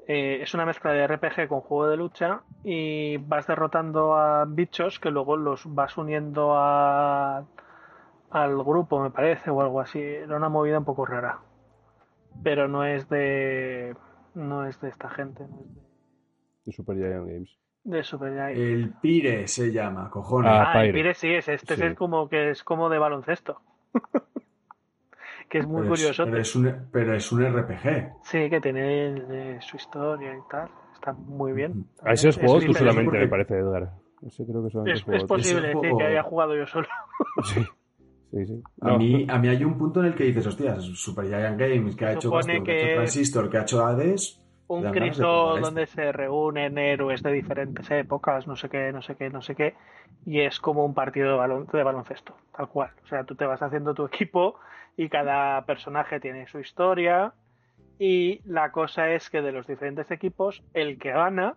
eh, 0.07 0.39
es 0.41 0.53
una 0.53 0.65
mezcla 0.65 0.93
de 0.93 1.05
RPG 1.05 1.49
con 1.49 1.59
juego 1.59 1.88
de 1.89 1.97
lucha 1.97 2.43
y 2.63 3.17
vas 3.17 3.45
derrotando 3.47 4.15
a 4.15 4.45
bichos 4.45 4.99
que 4.99 5.11
luego 5.11 5.36
los 5.36 5.63
vas 5.76 5.97
uniendo 5.97 6.53
a, 6.55 7.43
al 8.32 8.57
grupo, 8.63 9.01
me 9.01 9.09
parece, 9.11 9.49
o 9.49 9.61
algo 9.61 9.80
así. 9.82 9.99
Era 10.01 10.38
una 10.38 10.49
movida 10.49 10.77
un 10.80 10.86
poco 10.86 11.05
rara. 11.05 11.39
Pero 12.43 12.67
no 12.67 12.84
es 12.86 13.07
de... 13.09 13.95
No 14.36 14.65
es 14.65 14.80
de 14.82 14.89
esta 14.89 15.09
gente, 15.09 15.43
no 15.47 15.59
es 15.61 15.75
de, 15.75 15.82
De 16.65 16.71
Super 16.71 16.95
Giant 16.97 17.27
Games. 17.27 17.57
de 17.84 18.03
Super 18.03 18.32
Giant. 18.34 18.57
El 18.57 18.93
Pire 19.01 19.47
se 19.47 19.71
llama, 19.71 20.09
cojones. 20.09 20.51
Ah, 20.53 20.71
Ah, 20.73 20.86
el. 20.86 20.93
Pire 20.93 21.13
sí 21.15 21.34
es, 21.34 21.47
este 21.49 21.75
Sí. 21.75 21.84
es 21.84 21.95
como 21.95 22.30
que 22.30 22.51
es 22.51 22.63
como 22.63 22.89
de 22.89 22.99
baloncesto. 22.99 23.59
que 25.49 25.57
es 25.57 25.67
muy 25.67 25.82
pero, 25.82 25.93
es, 25.95 25.99
curioso. 25.99 26.25
pero 26.25 26.38
es 26.38 26.55
un, 26.55 26.88
pero 26.91 27.15
es 27.15 27.32
un 27.32 27.43
RPG. 27.43 28.13
Sí, 28.23 28.49
que 28.49 28.61
tiene 28.61 29.07
eh, 29.55 29.57
su 29.61 29.77
historia 29.77 30.34
y 30.36 30.39
tal. 30.49 30.69
Está 30.93 31.13
muy 31.13 31.51
bien. 31.53 31.86
A 32.03 32.13
esos 32.13 32.38
Es 32.38 32.41
juegos 32.43 32.65
tú 32.65 32.73
solamente, 32.73 33.05
porque- 33.05 33.19
me 33.19 33.27
parece, 33.27 33.57
Edgar. 33.57 33.89
Ese 34.21 34.45
creo 34.45 34.63
que 34.63 34.69
solamente 34.69 34.99
Es, 34.99 35.03
juego 35.03 35.27
posible, 35.27 35.59
Ese 35.61 35.71
sí, 35.71 35.77
juego- 35.80 35.97
que 35.97 36.03
haya 36.05 36.23
jugado 36.23 36.55
yo 36.55 36.67
solo. 36.67 36.88
Sí, 37.45 37.65
sí. 38.32 38.45
sí. 38.45 38.63
A, 38.82 38.89
No. 38.89 38.97
mí, 38.97 39.25
a 39.30 39.38
mí 39.39 39.47
hay 39.47 39.63
un 39.63 39.77
punto 39.77 39.99
en 40.01 40.07
el 40.07 40.15
que 40.15 40.25
dices, 40.25 40.45
hostias, 40.47 40.84
Super 40.84 41.25
Giant 41.25 41.59
Games, 41.59 41.95
que 41.95 42.05
ha 42.05 42.13
hecho 42.13 42.30
Bastion, 42.30 42.63
que 42.63 42.71
ha 42.71 42.75
hecho 42.77 42.95
Transistor, 42.95 43.49
que 43.49 43.57
ha 43.57 43.61
hecho 43.61 43.86
Hades. 43.86 44.41
Un 44.67 44.84
jugar 44.84 45.03
a 45.57 45.59
donde 45.61 45.88
se 45.88 46.11
reúnen 46.11 46.77
héroes 46.77 47.23
de 47.23 47.32
diferentes 47.32 47.89
épocas, 47.89 48.45
no 48.45 48.55
sé 48.55 48.69
qué, 48.69 48.91
no 48.91 49.01
sé 49.01 49.15
qué, 49.15 49.32
no 49.32 49.41
sé 49.41 49.55
qué. 49.55 49.73
Y 50.27 50.41
es 50.41 50.59
como 50.59 50.86
un 50.86 50.93
partido 50.93 51.32
de, 51.32 51.38
balon- 51.38 51.71
de 51.71 51.82
baloncesto, 51.84 52.36
tal 52.55 52.69
cual. 52.69 52.91
O 53.03 53.07
sea, 53.07 53.23
tú 53.23 53.34
te 53.34 53.45
vas 53.45 53.61
haciendo 53.63 53.95
tu 53.95 54.05
equipo 54.13 54.59
y 54.95 55.09
cada 55.09 55.65
personaje 55.65 56.19
tiene 56.19 56.45
su 56.47 56.59
historia. 56.59 57.34
Y 57.97 58.41
la 58.45 58.71
cosa 58.71 59.09
es 59.11 59.30
que 59.32 59.41
de 59.41 59.51
los 59.51 59.65
diferentes 59.65 60.11
equipos, 60.11 60.63
el 60.75 60.99
que 60.99 61.11
gana 61.13 61.55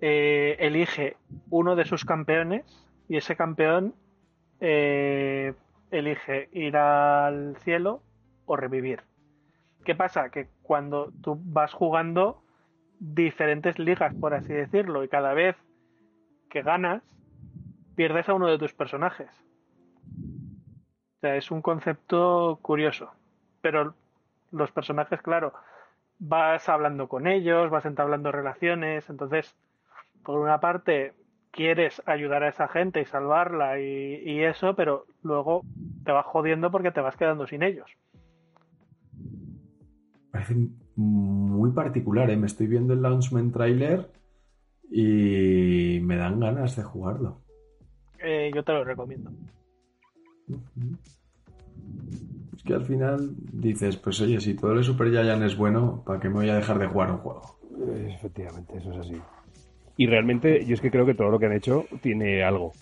eh, 0.00 0.56
elige 0.58 1.16
uno 1.50 1.76
de 1.76 1.84
sus 1.84 2.04
campeones 2.04 2.64
y 3.08 3.16
ese 3.16 3.36
campeón 3.36 3.94
eh, 4.60 5.54
elige 5.90 6.48
ir 6.52 6.76
al 6.76 7.56
cielo 7.58 8.02
o 8.46 8.56
revivir. 8.56 9.02
¿Qué 9.84 9.94
pasa? 9.94 10.30
Que 10.30 10.48
cuando 10.62 11.12
tú 11.22 11.40
vas 11.44 11.72
jugando 11.72 12.42
diferentes 12.98 13.78
ligas, 13.78 14.14
por 14.14 14.34
así 14.34 14.52
decirlo, 14.52 15.04
y 15.04 15.08
cada 15.08 15.34
vez 15.34 15.56
que 16.50 16.62
ganas, 16.62 17.02
pierdes 17.94 18.28
a 18.28 18.34
uno 18.34 18.48
de 18.48 18.58
tus 18.58 18.72
personajes. 18.72 19.28
O 21.16 21.20
sea, 21.20 21.36
es 21.36 21.50
un 21.50 21.62
concepto 21.62 22.58
curioso. 22.62 23.10
Pero 23.60 23.94
los 24.50 24.70
personajes, 24.70 25.22
claro, 25.22 25.54
vas 26.18 26.68
hablando 26.68 27.08
con 27.08 27.26
ellos, 27.26 27.70
vas 27.70 27.86
entablando 27.86 28.32
relaciones, 28.32 29.08
entonces, 29.10 29.56
por 30.22 30.38
una 30.38 30.60
parte, 30.60 31.14
quieres 31.56 32.00
ayudar 32.06 32.42
a 32.44 32.48
esa 32.50 32.68
gente 32.68 33.00
y 33.00 33.06
salvarla 33.06 33.80
y, 33.80 34.22
y 34.24 34.44
eso, 34.44 34.74
pero 34.76 35.06
luego 35.22 35.62
te 36.04 36.12
vas 36.12 36.26
jodiendo 36.26 36.70
porque 36.70 36.92
te 36.92 37.00
vas 37.00 37.16
quedando 37.16 37.46
sin 37.46 37.62
ellos. 37.62 37.90
Parece 40.30 40.54
muy 40.96 41.70
particular, 41.72 42.30
¿eh? 42.30 42.36
Me 42.36 42.46
estoy 42.46 42.66
viendo 42.66 42.92
el 42.92 43.02
Launchment 43.02 43.52
trailer 43.52 44.10
y 44.90 45.98
me 46.02 46.16
dan 46.16 46.38
ganas 46.38 46.76
de 46.76 46.82
jugarlo. 46.84 47.40
Eh, 48.18 48.50
yo 48.54 48.62
te 48.62 48.72
lo 48.72 48.84
recomiendo. 48.84 49.30
Es 52.54 52.62
que 52.62 52.74
al 52.74 52.84
final 52.84 53.30
dices, 53.52 53.96
pues 53.96 54.20
oye, 54.20 54.40
si 54.40 54.54
todo 54.54 54.72
el 54.72 54.84
Super 54.84 55.10
Giant 55.10 55.42
es 55.42 55.56
bueno, 55.56 56.02
¿para 56.04 56.20
qué 56.20 56.28
me 56.28 56.36
voy 56.36 56.50
a 56.50 56.56
dejar 56.56 56.78
de 56.78 56.86
jugar 56.86 57.10
un 57.10 57.18
juego? 57.18 57.58
Eh, 57.88 58.12
Efectivamente, 58.14 58.76
eso 58.76 58.92
es 58.92 58.98
así. 58.98 59.20
Y 59.96 60.06
realmente 60.06 60.64
yo 60.66 60.74
es 60.74 60.80
que 60.80 60.90
creo 60.90 61.06
que 61.06 61.14
todo 61.14 61.30
lo 61.30 61.38
que 61.38 61.46
han 61.46 61.52
hecho 61.54 61.86
tiene 62.02 62.42
algo, 62.44 62.72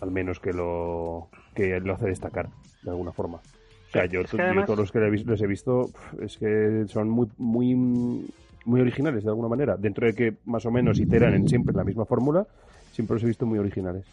al 0.00 0.10
menos 0.10 0.38
que 0.40 0.52
lo 0.52 1.28
que 1.54 1.80
lo 1.80 1.94
hace 1.94 2.06
destacar 2.06 2.48
de 2.82 2.90
alguna 2.90 3.12
forma. 3.12 3.38
O 3.38 3.90
sea, 3.90 4.04
yo, 4.06 4.20
Es 4.20 4.30
que 4.30 4.36
yo 4.36 4.42
además- 4.42 4.66
todos 4.66 4.78
los 4.80 4.92
que 4.92 4.98
los 4.98 5.40
he 5.40 5.46
visto 5.46 5.88
es 6.20 6.36
que 6.36 6.84
son 6.88 7.08
muy 7.08 7.28
muy 7.38 8.26
muy 8.64 8.80
originales 8.82 9.24
de 9.24 9.30
alguna 9.30 9.48
manera. 9.48 9.76
Dentro 9.78 10.06
de 10.06 10.12
que 10.14 10.34
más 10.44 10.66
o 10.66 10.70
menos 10.70 10.98
iteran 11.00 11.32
en 11.34 11.48
siempre 11.48 11.74
la 11.74 11.84
misma 11.84 12.04
fórmula, 12.04 12.46
siempre 12.92 13.14
los 13.14 13.22
he 13.22 13.26
visto 13.26 13.46
muy 13.46 13.58
originales. 13.58 14.04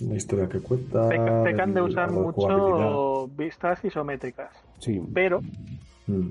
Una 0.00 0.14
historia 0.14 0.48
que 0.48 0.60
cuenta. 0.60 1.08
Peca- 1.08 1.42
pecan 1.42 1.74
de 1.74 1.82
usar 1.82 2.12
mucho 2.12 3.26
vistas 3.36 3.84
isométricas. 3.84 4.50
Sí, 4.78 5.00
Pero 5.12 5.40
Mm. 6.06 6.28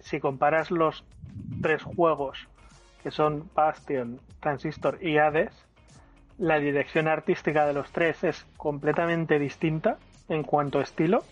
si 0.00 0.20
comparas 0.20 0.70
los 0.70 1.02
tres 1.62 1.82
juegos 1.82 2.36
que 3.04 3.10
son 3.10 3.50
Bastion, 3.54 4.18
Transistor 4.40 4.98
y 5.00 5.18
Hades, 5.18 5.52
la 6.38 6.58
dirección 6.58 7.06
artística 7.06 7.66
de 7.66 7.74
los 7.74 7.92
tres 7.92 8.24
es 8.24 8.46
completamente 8.56 9.38
distinta 9.38 9.98
en 10.30 10.42
cuanto 10.42 10.78
a 10.78 10.82
estilo. 10.82 11.22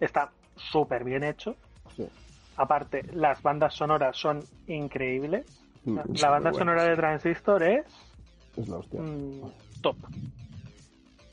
Está 0.00 0.30
súper 0.54 1.02
bien 1.02 1.24
hecho. 1.24 1.56
Sí. 1.96 2.08
Aparte, 2.56 3.02
las 3.12 3.42
bandas 3.42 3.74
sonoras 3.74 4.16
son 4.16 4.44
increíbles. 4.68 5.44
Mm, 5.84 5.98
La, 6.20 6.30
banda 6.30 6.52
sonora 6.52 6.84
de 6.84 6.94
Transistor 6.94 7.64
es 7.64 7.84
es 8.56 8.68
la 8.68 8.76
hostia. 8.76 9.00
mm, 9.00 9.52
top. 9.82 9.96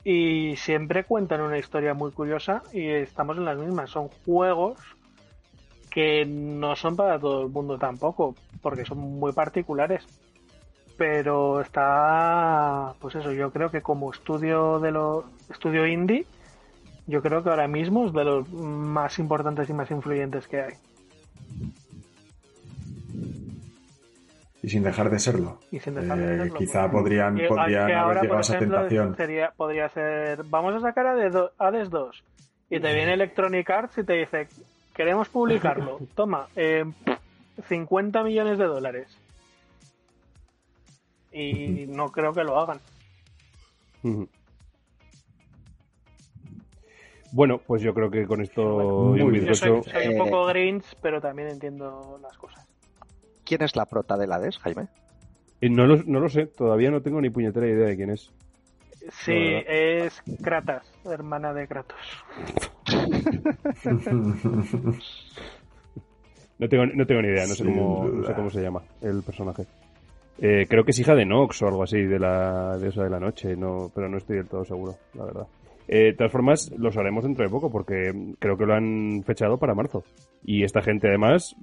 Y 0.04 0.56
siempre 0.56 1.04
cuentan 1.04 1.40
una 1.40 1.58
historia 1.58 1.94
muy 1.94 2.10
curiosa 2.10 2.64
y 2.72 2.88
estamos 2.88 3.36
en 3.36 3.44
las 3.44 3.56
mismas. 3.56 3.90
Son 3.90 4.08
juegos 4.26 4.76
que 5.92 6.24
no 6.26 6.74
son 6.76 6.96
para 6.96 7.18
todo 7.18 7.42
el 7.42 7.48
mundo 7.50 7.76
tampoco, 7.78 8.34
porque 8.62 8.84
son 8.84 8.98
muy 8.98 9.32
particulares. 9.32 10.04
Pero 10.96 11.60
está, 11.60 12.94
pues 13.00 13.14
eso, 13.16 13.32
yo 13.32 13.50
creo 13.50 13.70
que 13.70 13.80
como 13.82 14.10
estudio 14.12 14.78
de 14.80 14.90
los 14.92 15.24
estudio 15.50 15.86
indie, 15.86 16.26
yo 17.06 17.20
creo 17.22 17.42
que 17.42 17.50
ahora 17.50 17.66
mismo 17.68 18.06
es 18.06 18.12
de 18.12 18.24
los 18.24 18.48
más 18.52 19.18
importantes 19.18 19.68
y 19.68 19.72
más 19.72 19.90
influyentes 19.90 20.46
que 20.46 20.60
hay. 20.62 20.72
Y 24.62 24.68
sin 24.68 24.84
dejar 24.84 25.10
de 25.10 25.18
serlo. 25.18 25.58
Y 25.72 25.80
sin 25.80 25.94
dejar 25.96 26.16
de 26.18 26.46
Eh, 26.46 26.52
quizá 26.56 26.88
podrían, 26.88 27.36
Que- 27.36 27.48
podrían 27.48 27.86
que 27.88 27.94
haber 27.94 27.96
ahora, 27.96 28.20
llegado 28.22 28.38
a 28.38 28.42
esa 28.42 28.58
tentación. 28.58 29.16
Sería, 29.16 29.50
podría 29.56 29.88
ser, 29.88 30.44
vamos 30.44 30.74
a 30.76 30.80
sacar 30.80 31.06
a 31.06 31.12
Hades 31.12 31.32
do- 31.32 31.50
Hades 31.58 31.90
2 31.90 32.22
y 32.70 32.78
te 32.78 32.94
viene 32.94 33.14
Electronic 33.14 33.68
Arts 33.68 33.98
y 33.98 34.04
te 34.04 34.12
dice, 34.14 34.46
queremos 34.94 35.28
publicarlo, 35.28 35.98
toma, 36.14 36.48
eh, 36.56 36.84
50 37.68 38.22
millones 38.24 38.58
de 38.58 38.64
dólares. 38.64 39.18
y 41.32 41.86
no 41.88 42.10
creo 42.12 42.32
que 42.34 42.44
lo 42.44 42.58
hagan. 42.58 42.78
Bueno, 47.32 47.58
pues 47.66 47.80
yo 47.82 47.94
creo 47.94 48.10
que 48.10 48.26
con 48.26 48.42
esto 48.42 48.62
Muy 48.62 49.20
y 49.20 49.22
un 49.22 49.32
bien. 49.32 49.46
Yo 49.46 49.54
soy, 49.54 49.70
un 49.70 49.84
Eh, 49.94 50.16
poco 50.18 50.44
Grinch, 50.46 50.84
pero 51.00 51.20
también 51.20 51.48
entiendo 51.48 52.18
las 52.20 52.36
cosas. 52.36 52.66
¿Quién 53.44 53.62
es 53.62 53.74
la 53.76 53.86
prota 53.86 54.16
del 54.18 54.32
Hades, 54.32 54.58
Jaime? 54.58 54.88
Eh, 55.62 55.70
no, 55.70 55.86
lo, 55.86 56.02
no 56.04 56.20
lo 56.20 56.28
sé, 56.28 56.46
todavía 56.46 56.90
no 56.90 57.00
tengo 57.00 57.20
ni 57.20 57.30
puñetera 57.30 57.66
idea 57.66 57.86
de 57.88 57.96
quién 57.96 58.10
es. 58.10 58.30
Sí, 59.10 59.32
es 59.66 60.22
Kratas, 60.42 60.86
hermana 61.04 61.52
de 61.54 61.66
Kratos. 61.66 61.98
No 66.58 66.68
tengo, 66.68 66.86
no 66.86 67.04
tengo 67.04 67.22
ni 67.22 67.28
idea, 67.28 67.44
no 67.44 67.54
sé, 67.54 67.64
cómo, 67.64 68.04
no 68.04 68.24
sé 68.24 68.34
cómo 68.34 68.48
se 68.48 68.62
llama 68.62 68.82
el 69.00 69.24
personaje. 69.24 69.64
Eh, 70.38 70.66
creo 70.68 70.84
que 70.84 70.92
es 70.92 70.98
hija 71.00 71.16
de 71.16 71.26
Nox 71.26 71.60
o 71.62 71.66
algo 71.66 71.82
así, 71.82 72.00
de 72.02 72.20
la 72.20 72.78
diosa 72.78 73.02
de 73.02 73.10
la 73.10 73.18
noche, 73.18 73.56
no, 73.56 73.90
pero 73.92 74.08
no 74.08 74.18
estoy 74.18 74.36
del 74.36 74.46
todo 74.46 74.64
seguro, 74.64 74.94
la 75.14 75.24
verdad. 75.24 75.46
Eh, 75.88 76.04
de 76.04 76.12
todas 76.12 76.30
formas, 76.30 76.70
lo 76.78 76.92
sabremos 76.92 77.24
dentro 77.24 77.44
de 77.44 77.50
poco, 77.50 77.68
porque 77.68 78.12
creo 78.38 78.56
que 78.56 78.64
lo 78.64 78.74
han 78.74 79.24
fechado 79.24 79.58
para 79.58 79.74
marzo. 79.74 80.04
Y 80.44 80.62
esta 80.62 80.82
gente, 80.82 81.08
además, 81.08 81.56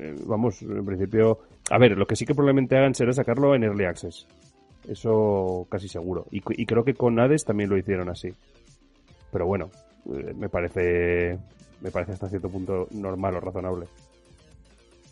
eh, 0.00 0.16
vamos, 0.26 0.60
en 0.62 0.84
principio... 0.84 1.38
A 1.70 1.78
ver, 1.78 1.96
lo 1.96 2.06
que 2.06 2.16
sí 2.16 2.26
que 2.26 2.34
probablemente 2.34 2.76
hagan 2.76 2.94
será 2.94 3.12
sacarlo 3.12 3.54
en 3.54 3.62
Early 3.62 3.84
Access. 3.84 4.26
Eso 4.88 5.68
casi 5.70 5.86
seguro. 5.86 6.26
Y, 6.32 6.42
y 6.60 6.66
creo 6.66 6.84
que 6.84 6.94
con 6.94 7.20
Hades 7.20 7.44
también 7.44 7.70
lo 7.70 7.78
hicieron 7.78 8.08
así. 8.08 8.34
Pero 9.30 9.46
bueno, 9.46 9.70
me 10.06 10.48
parece 10.48 11.38
me 11.80 11.90
parece 11.90 12.12
hasta 12.12 12.28
cierto 12.28 12.48
punto 12.50 12.88
normal 12.92 13.36
o 13.36 13.40
razonable. 13.40 13.86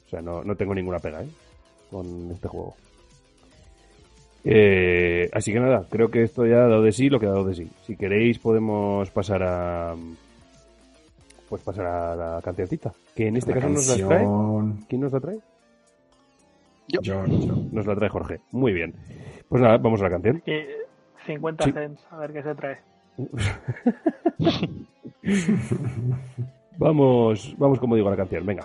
O 0.06 0.10
sea, 0.10 0.20
no, 0.22 0.42
no 0.44 0.56
tengo 0.56 0.74
ninguna 0.74 0.98
pega 0.98 1.22
¿eh? 1.22 1.28
con 1.90 2.30
este 2.30 2.48
juego. 2.48 2.74
Eh, 4.44 5.28
así 5.32 5.52
que 5.52 5.60
nada, 5.60 5.84
creo 5.90 6.10
que 6.10 6.22
esto 6.22 6.46
ya 6.46 6.56
ha 6.64 6.68
dado 6.68 6.82
de 6.82 6.92
sí 6.92 7.10
lo 7.10 7.18
que 7.20 7.26
ha 7.26 7.30
dado 7.30 7.44
de 7.44 7.54
sí. 7.54 7.70
Si 7.86 7.96
queréis 7.96 8.38
podemos 8.38 9.10
pasar 9.10 9.42
a 9.42 9.94
pues 11.48 11.62
pasar 11.62 11.86
a 11.86 12.16
la 12.16 12.42
cancioncita. 12.42 12.92
Que 13.14 13.28
en 13.28 13.36
este 13.36 13.50
La 13.54 13.56
caso 13.60 13.68
nos 13.70 13.86
la 13.88 13.94
trae. 13.96 14.08
canción. 14.08 14.84
¿Quién 14.88 15.00
nos 15.00 15.12
la 15.12 15.20
trae? 15.20 15.38
Yo. 16.88 17.00
Yo, 17.02 17.26
yo. 17.26 17.54
Nos 17.72 17.86
la 17.86 17.94
trae 17.94 18.08
Jorge. 18.10 18.40
Muy 18.52 18.72
bien. 18.72 18.94
Pues 19.48 19.62
nada, 19.62 19.78
vamos 19.78 20.00
a 20.00 20.04
la 20.04 20.10
canción. 20.10 20.42
Y 20.46 20.60
50 21.26 21.64
Sí. 21.64 21.72
cents, 21.72 22.02
a 22.10 22.16
ver 22.18 22.32
qué 22.32 22.42
se 22.42 22.54
trae. 22.54 22.78
Vamos, 26.78 27.54
vamos 27.58 27.78
como 27.80 27.96
digo 27.96 28.08
la 28.10 28.16
canción, 28.16 28.46
venga. 28.46 28.64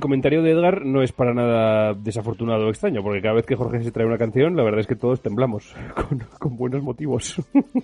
El 0.00 0.02
comentario 0.02 0.42
de 0.42 0.52
Edgar 0.52 0.86
no 0.86 1.02
es 1.02 1.12
para 1.12 1.34
nada 1.34 1.92
desafortunado 1.92 2.66
o 2.66 2.70
extraño, 2.70 3.02
porque 3.02 3.20
cada 3.20 3.34
vez 3.34 3.44
que 3.44 3.54
Jorge 3.54 3.84
se 3.84 3.92
trae 3.92 4.06
una 4.06 4.16
canción, 4.16 4.56
la 4.56 4.62
verdad 4.62 4.80
es 4.80 4.86
que 4.86 4.96
todos 4.96 5.20
temblamos, 5.20 5.74
con, 6.38 6.56
buenos 6.56 6.82
motivos. 6.82 7.34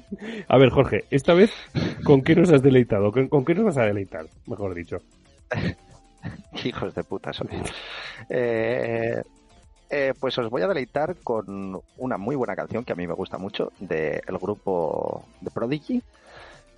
a 0.49 0.57
ver, 0.57 0.71
Jorge, 0.71 1.05
esta 1.11 1.35
vez, 1.35 1.53
¿con 2.05 2.23
qué 2.23 2.35
nos 2.35 2.51
has 2.51 2.63
deleitado? 2.63 3.13
¿Con, 3.13 3.45
qué 3.45 3.55
nos 3.55 3.67
vas 3.67 3.77
a 3.77 3.83
deleitar, 3.83 4.25
mejor 4.47 4.75
dicho? 4.75 4.97
Hijos 6.65 6.95
de 6.95 7.05
puta 7.05 7.35
sois. 7.35 7.71
Eh, 8.31 9.23
eh, 9.91 10.15
pues 10.19 10.39
os 10.39 10.49
voy 10.49 10.63
a 10.63 10.69
deleitar 10.69 11.17
con 11.23 11.79
una 11.99 12.17
muy 12.17 12.35
buena 12.35 12.57
canción 12.57 12.83
que 12.83 12.95
a 12.95 12.97
mí 12.97 13.07
me 13.07 13.13
gusta 13.13 13.37
mucho 13.37 13.73
del 13.79 14.39
grupo 14.41 15.23
de 15.43 15.51
Prodigy, 15.51 16.03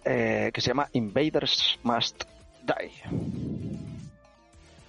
eh, 0.05 0.51
que 0.53 0.61
se 0.61 0.67
llama 0.67 0.89
Invaders 0.95 1.79
Must 1.85 2.25
Die. 2.67 3.88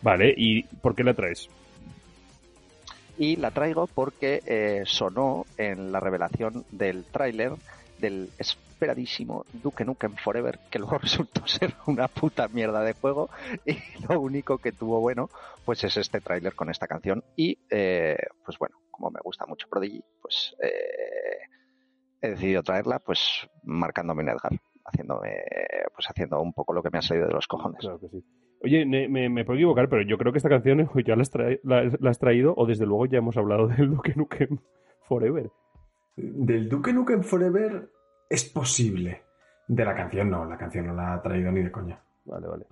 Vale, 0.01 0.33
¿y 0.35 0.63
por 0.63 0.95
qué 0.95 1.03
la 1.03 1.13
traes? 1.13 1.49
Y 3.17 3.35
la 3.35 3.51
traigo 3.51 3.87
porque 3.87 4.41
eh, 4.45 4.83
sonó 4.85 5.45
en 5.57 5.91
la 5.91 5.99
revelación 5.99 6.65
del 6.71 7.03
tráiler 7.03 7.51
del 7.99 8.29
esperadísimo 8.37 9.45
Duke 9.51 9.83
Nukem 9.83 10.15
Forever, 10.15 10.57
que 10.71 10.79
luego 10.79 10.97
resultó 10.99 11.45
ser 11.45 11.73
una 11.85 12.07
puta 12.07 12.47
mierda 12.47 12.81
de 12.81 12.93
juego 12.93 13.29
y 13.65 13.77
lo 14.07 14.21
único 14.21 14.57
que 14.59 14.71
tuvo 14.71 15.01
bueno 15.01 15.29
pues 15.65 15.83
es 15.83 15.97
este 15.97 16.21
tráiler 16.21 16.55
con 16.55 16.69
esta 16.69 16.87
canción 16.87 17.21
y 17.35 17.57
eh, 17.69 18.17
pues 18.45 18.57
bueno, 18.57 18.77
como 18.89 19.11
me 19.11 19.19
gusta 19.21 19.45
mucho 19.45 19.67
Prodigy, 19.67 20.01
pues 20.21 20.55
eh, 20.63 21.39
he 22.21 22.29
decidido 22.29 22.63
traerla 22.63 22.99
pues 22.99 23.49
marcándome 23.63 24.23
en 24.23 24.29
Edgar, 24.29 24.53
haciéndome 24.85 25.43
pues 25.93 26.09
haciendo 26.09 26.41
un 26.41 26.53
poco 26.53 26.71
lo 26.71 26.81
que 26.81 26.89
me 26.89 26.99
ha 26.99 27.01
salido 27.01 27.27
de 27.27 27.33
los 27.33 27.47
cojones. 27.47 27.81
Claro 27.81 27.99
que 27.99 28.07
sí. 28.07 28.23
Oye, 28.61 28.85
me, 28.85 29.07
me- 29.07 29.29
me 29.29 29.45
puedo 29.45 29.57
equivocar, 29.57 29.87
pero 29.89 30.01
yo 30.01 30.17
creo 30.17 30.31
que 30.33 30.37
esta 30.37 30.49
canción 30.49 30.81
o 30.81 30.99
ya 30.99 31.15
la 31.15 31.21
has, 31.21 31.31
trae- 31.31 31.59
la- 31.63 31.89
la 31.99 32.09
has 32.09 32.19
traído, 32.19 32.53
o 32.57 32.65
desde 32.65 32.85
luego 32.85 33.05
ya 33.05 33.19
hemos 33.19 33.37
hablado 33.37 33.67
del 33.67 33.89
Duke 33.91 34.13
Nukem 34.15 34.57
Forever. 35.07 35.49
Del 36.17 36.67
Duke 36.67 36.91
Nukem 36.93 37.23
Forever 37.23 37.89
es 38.29 38.43
posible. 38.49 39.21
De 39.67 39.85
la 39.85 39.95
canción 39.95 40.29
no, 40.29 40.45
la 40.45 40.57
canción 40.57 40.87
no 40.87 40.93
la 40.93 41.13
ha 41.13 41.21
traído 41.21 41.51
ni 41.51 41.61
de 41.61 41.71
coña. 41.71 42.01
Vale, 42.25 42.47
vale. 42.47 42.65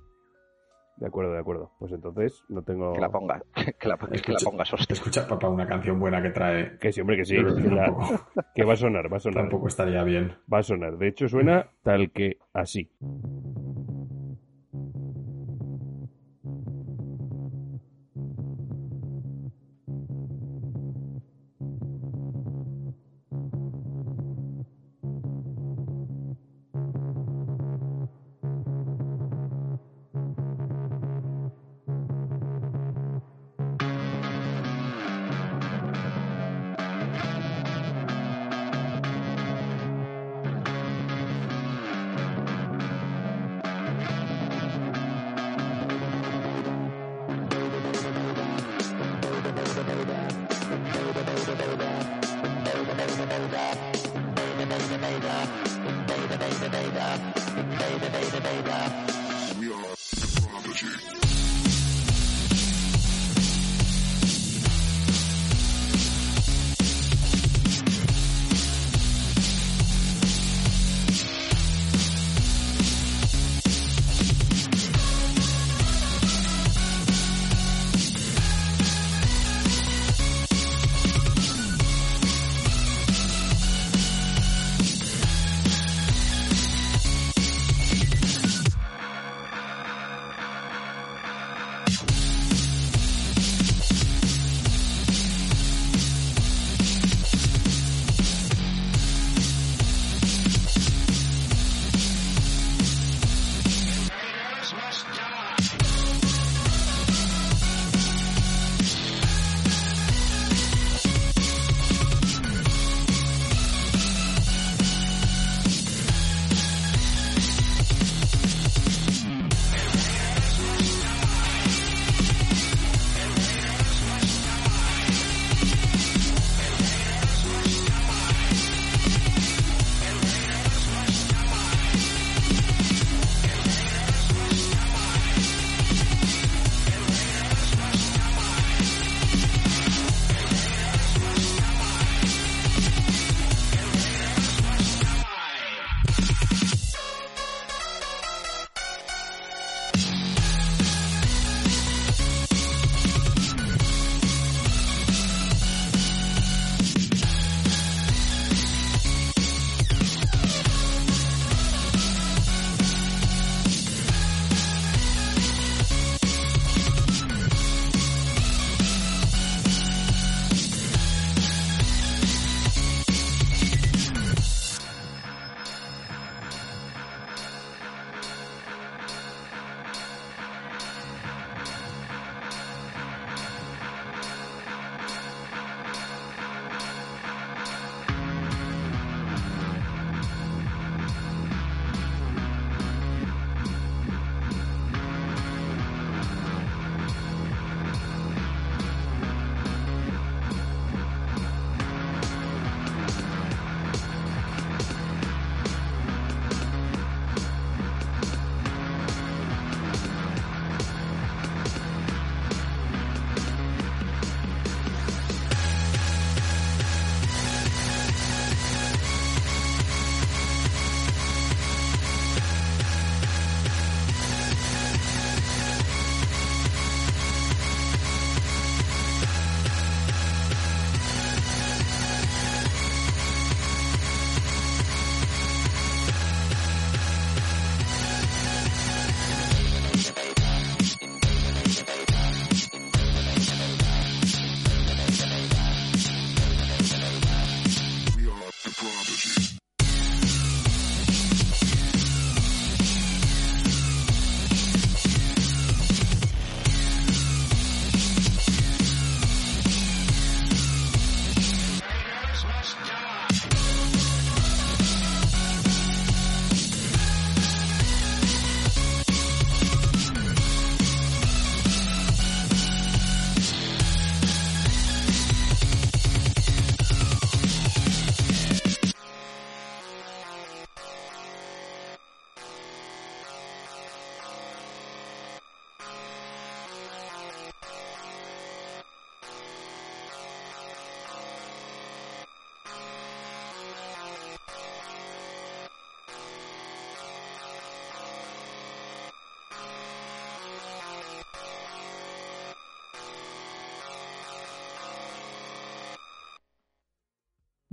De 0.97 1.05
acuerdo, 1.05 1.31
de 1.33 1.39
acuerdo. 1.39 1.71
Pues 1.77 1.91
entonces 1.93 2.43
no 2.49 2.63
tengo... 2.63 2.91
Que 2.93 2.99
la 3.01 3.09
ponga, 3.09 3.39
que 3.79 3.87
la, 3.87 3.97
que 3.97 4.07
la 4.09 4.15
Escucha- 4.15 4.49
pongas, 4.49 4.73
hostia. 4.73 4.93
Escucha, 4.93 5.27
papá, 5.27 5.47
una 5.47 5.67
canción 5.67 5.99
buena 5.99 6.21
que 6.23 6.31
trae. 6.31 6.77
Que 6.79 6.91
sí, 6.91 7.01
hombre, 7.01 7.17
que 7.17 7.25
sí. 7.25 7.35
que 7.37 7.43
que, 7.45 7.69
tampoco, 7.75 8.19
que 8.55 8.63
va 8.65 8.73
a 8.73 8.75
sonar, 8.75 9.13
va 9.13 9.17
a 9.17 9.19
sonar. 9.19 9.43
tampoco 9.43 9.67
estaría 9.67 10.03
bien. 10.03 10.33
Va 10.51 10.57
a 10.57 10.63
sonar. 10.63 10.97
De 10.97 11.07
hecho, 11.07 11.27
suena 11.29 11.69
tal 11.83 12.11
que 12.11 12.39
así. 12.51 12.89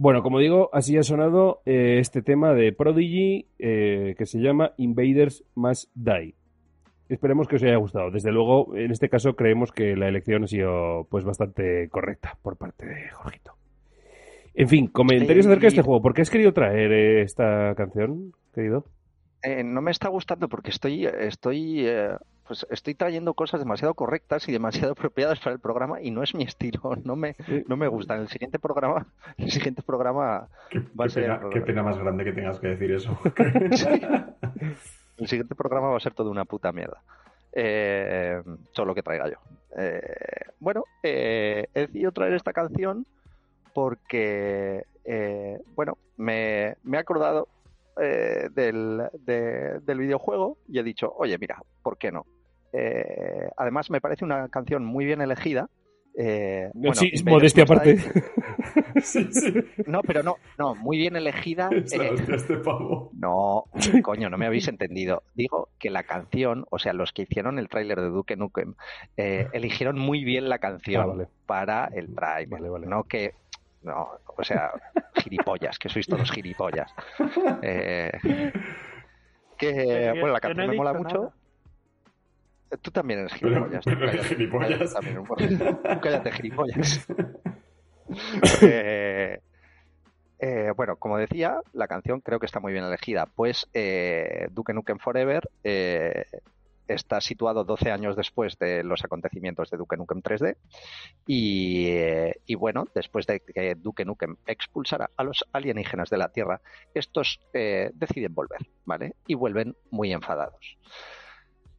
Bueno, 0.05 0.22
como 0.22 0.39
digo, 0.39 0.68
así 0.74 0.98
ha 0.98 1.02
sonado 1.02 1.62
eh, 1.64 1.97
este 1.98 2.20
tema 2.20 2.52
de 2.52 2.74
Prodigy 2.74 3.47
eh, 3.59 4.14
que 4.18 4.26
se 4.26 4.39
llama 4.39 4.72
Invaders 4.76 5.43
Must 5.55 5.90
Die. 5.94 6.35
Esperemos 7.09 7.48
que 7.48 7.56
os 7.56 7.62
haya 7.62 7.78
gustado. 7.78 8.10
Desde 8.10 8.31
luego, 8.31 8.76
en 8.76 8.90
este 8.90 9.09
caso 9.09 9.35
creemos 9.35 9.72
que 9.72 9.97
la 9.97 10.06
elección 10.06 10.44
ha 10.44 10.47
sido 10.47 11.06
pues 11.09 11.24
bastante 11.24 11.89
correcta 11.89 12.36
por 12.43 12.59
parte 12.59 12.85
de 12.85 13.09
Jorgito. 13.12 13.55
En 14.52 14.68
fin, 14.68 14.89
comentarios 14.89 15.47
acerca 15.47 15.62
de 15.62 15.68
este 15.68 15.81
juego. 15.81 16.02
¿Por 16.02 16.12
qué 16.12 16.20
has 16.20 16.28
querido 16.28 16.52
traer 16.52 16.93
eh, 16.93 17.22
esta 17.22 17.74
canción, 17.74 18.35
querido? 18.55 18.85
no 19.64 19.81
me 19.81 19.90
está 19.90 20.10
gustando 20.10 20.51
porque 20.51 20.68
estoy, 20.68 21.06
estoy 21.06 21.86
pues 22.46 22.66
estoy 22.70 22.94
trayendo 22.94 23.34
cosas 23.34 23.60
demasiado 23.60 23.94
correctas 23.94 24.48
y 24.48 24.52
demasiado 24.52 24.92
apropiadas 24.98 25.40
para 25.40 25.54
el 25.54 25.60
programa 25.60 26.00
y 26.00 26.10
no 26.10 26.22
es 26.22 26.34
mi 26.34 26.44
estilo, 26.44 26.80
no 27.04 27.16
me, 27.16 27.36
no 27.66 27.76
me 27.76 27.88
gusta. 27.88 28.16
El 28.16 28.28
siguiente 28.28 28.58
programa, 28.58 29.06
el 29.38 29.50
siguiente 29.50 29.82
programa 29.82 30.48
va 30.98 31.04
a 31.04 31.08
ser. 31.08 31.24
Pena, 31.24 31.40
qué 31.50 31.60
pena 31.60 31.82
más 31.82 31.98
grande 31.98 32.24
que 32.24 32.32
tengas 32.32 32.58
que 32.60 32.68
decir 32.68 32.92
eso. 32.92 33.18
El 35.16 35.28
siguiente 35.28 35.54
programa 35.54 35.90
va 35.90 35.96
a 35.96 36.00
ser 36.00 36.12
todo 36.12 36.28
una 36.28 36.44
puta 36.44 36.72
mierda. 36.72 37.00
Eh, 37.52 38.42
todo 38.72 38.86
lo 38.86 38.96
que 38.96 39.02
traiga 39.04 39.28
yo. 39.28 39.36
Eh, 39.76 40.02
bueno, 40.58 40.82
eh, 41.04 41.68
he 41.72 41.80
decidido 41.82 42.10
traer 42.10 42.34
esta 42.34 42.52
canción 42.52 43.06
porque, 43.72 44.82
bueno, 45.76 45.98
me, 46.16 46.76
me 46.82 46.96
he 46.96 47.00
acordado 47.00 47.46
del, 47.96 49.08
del 49.24 49.98
videojuego 49.98 50.58
y 50.68 50.80
he 50.80 50.82
dicho, 50.82 51.14
oye, 51.16 51.38
mira, 51.38 51.62
¿por 51.82 51.96
qué 51.96 52.10
no? 52.10 52.26
Eh, 52.76 53.48
además, 53.56 53.88
me 53.90 54.01
parece 54.01 54.24
una 54.24 54.48
canción 54.48 54.84
muy 54.84 55.05
bien 55.05 55.20
elegida. 55.20 55.68
Eh, 56.16 56.70
sí, 56.92 57.12
modestia 57.24 57.64
aparte. 57.64 57.98
No, 59.86 60.01
pero 60.02 60.22
no, 60.22 60.36
no, 60.56 60.76
muy 60.76 60.96
bien 60.96 61.16
elegida. 61.16 61.68
Eh, 61.74 62.14
este 62.28 62.60
no, 63.12 63.64
coño, 64.02 64.30
no 64.30 64.38
me 64.38 64.46
habéis 64.46 64.68
entendido. 64.68 65.24
Digo 65.34 65.68
que 65.78 65.90
la 65.90 66.05
canción, 66.05 66.64
o 66.70 66.78
sea, 66.78 66.92
los 66.92 67.12
que 67.12 67.22
hicieron 67.22 67.59
el 67.59 67.68
tráiler 67.68 68.01
de 68.01 68.09
Duke 68.09 68.36
Nukem, 68.36 68.74
eh, 69.16 69.48
eligieron 69.52 69.98
muy 69.98 70.24
bien 70.24 70.48
la 70.48 70.59
canción 70.59 71.22
ah, 71.22 71.28
para 71.46 71.86
el 71.86 72.14
tráiler. 72.14 72.60
no 72.60 73.05
que 73.05 73.34
no, 73.82 74.09
o 74.36 74.44
sea, 74.44 74.70
gilipollas, 75.14 75.78
que 75.78 75.88
sois 75.88 76.06
todos 76.06 76.30
gilipollas. 76.30 76.92
que, 79.59 80.12
bueno, 80.20 80.32
la 80.32 80.40
canción 80.40 80.70
me 80.70 80.76
mola 80.76 80.94
mucho. 80.94 81.32
Tú 82.82 82.90
también 82.90 83.20
eres 83.20 83.34
gilipollas. 83.34 83.84
cállate, 83.84 84.24
gilipollas. 84.24 84.94
Cállate, 86.02 86.32
gilipollas. 86.32 87.06
Eh, 88.60 89.40
eh, 90.46 90.72
bueno, 90.76 90.96
como 90.96 91.16
decía, 91.16 91.60
la 91.72 91.88
canción 91.88 92.20
creo 92.20 92.38
que 92.38 92.44
está 92.44 92.60
muy 92.60 92.72
bien 92.72 92.84
elegida. 92.84 93.24
Pues 93.34 93.66
eh, 93.72 94.48
Duke 94.50 94.74
Nukem 94.74 94.98
Forever 94.98 95.48
eh, 95.62 96.26
está 96.86 97.22
situado 97.22 97.64
12 97.64 97.90
años 97.90 98.14
después 98.14 98.58
de 98.58 98.84
los 98.84 99.02
acontecimientos 99.04 99.70
de 99.70 99.78
Duke 99.78 99.96
Nukem 99.96 100.20
3D. 100.20 100.56
Y, 101.26 101.88
y, 102.44 102.54
bueno, 102.56 102.84
después 102.94 103.26
de 103.26 103.40
que 103.40 103.74
Duke 103.74 104.04
Nukem 104.04 104.36
expulsara 104.46 105.08
a 105.16 105.24
los 105.24 105.46
alienígenas 105.52 106.10
de 106.10 106.18
la 106.18 106.28
Tierra, 106.28 106.60
estos 106.92 107.40
deciden 107.52 108.34
volver, 108.34 108.66
¿vale? 108.84 109.14
Y 109.26 109.34
vuelven 109.34 109.74
muy 109.90 110.12
enfadados. 110.12 110.76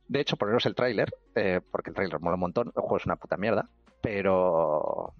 De 0.08 0.20
hecho, 0.20 0.38
poneros 0.38 0.66
el 0.66 0.76
tráiler, 0.76 1.10
eh, 1.36 1.62
porque 1.72 1.90
el 1.90 1.96
tráiler 1.96 2.20
mola 2.20 2.36
un 2.36 2.42
montón, 2.42 2.68
el 2.68 2.82
juego 2.82 2.98
es 2.98 3.06
una 3.06 3.16
puta 3.16 3.38
mierda, 3.38 3.70
pero 4.02 5.14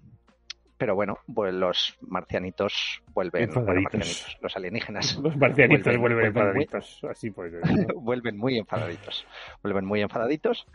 pero 0.78 0.94
bueno, 0.94 1.18
pues 1.34 1.54
los 1.54 1.96
marcianitos 2.02 3.02
vuelven 3.14 3.44
enfadaditos. 3.44 4.36
los 4.42 4.56
alienígenas. 4.56 5.16
Los 5.22 5.34
marcianitos 5.36 5.96
vuelven, 5.96 6.26
enfadaditos, 6.26 6.98
muy, 7.02 7.10
así 7.10 7.30
pues. 7.30 7.52
vuelven 7.94 8.36
muy 8.36 8.58
enfadaditos. 8.58 9.26
Vuelven 9.62 9.86
muy 9.86 10.02
enfadaditos 10.02 10.66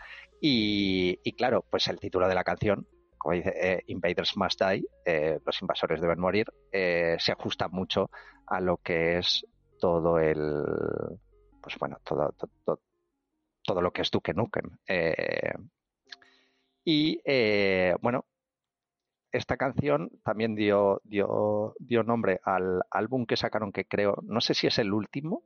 y, 0.41 1.17
claro, 1.37 1.63
pues 1.69 1.87
el 1.87 1.99
título 1.99 2.27
de 2.27 2.33
la 2.33 2.43
canción, 2.43 2.87
como 3.19 3.35
dice 3.35 3.53
eh, 3.55 3.83
Invaders 3.87 4.35
Must 4.35 4.59
Die, 4.59 4.83
eh, 5.05 5.37
los 5.45 5.61
invasores 5.61 6.01
deben 6.01 6.19
morir, 6.19 6.47
se 6.71 7.31
ajusta 7.31 7.67
mucho 7.67 8.09
a 8.47 8.59
lo 8.59 8.77
que 8.77 9.19
es 9.19 9.45
todo 9.79 10.17
el 10.17 10.63
pues 11.61 11.77
bueno, 11.79 11.97
todo, 12.03 12.33
todo, 12.65 12.79
todo 13.63 13.81
lo 13.81 13.91
que 13.91 14.01
es 14.01 14.11
Duke 14.11 14.33
Nukem. 14.33 14.77
Eh, 14.87 15.53
y 16.83 17.21
eh, 17.25 17.95
bueno, 18.01 18.25
esta 19.31 19.57
canción 19.57 20.11
también 20.23 20.55
dio, 20.55 21.01
dio, 21.03 21.75
dio 21.79 22.03
nombre 22.03 22.41
al 22.43 22.81
álbum 22.89 23.25
que 23.25 23.37
sacaron, 23.37 23.71
que 23.71 23.85
creo, 23.85 24.17
no 24.23 24.41
sé 24.41 24.53
si 24.53 24.67
es 24.67 24.77
el 24.79 24.93
último, 24.93 25.43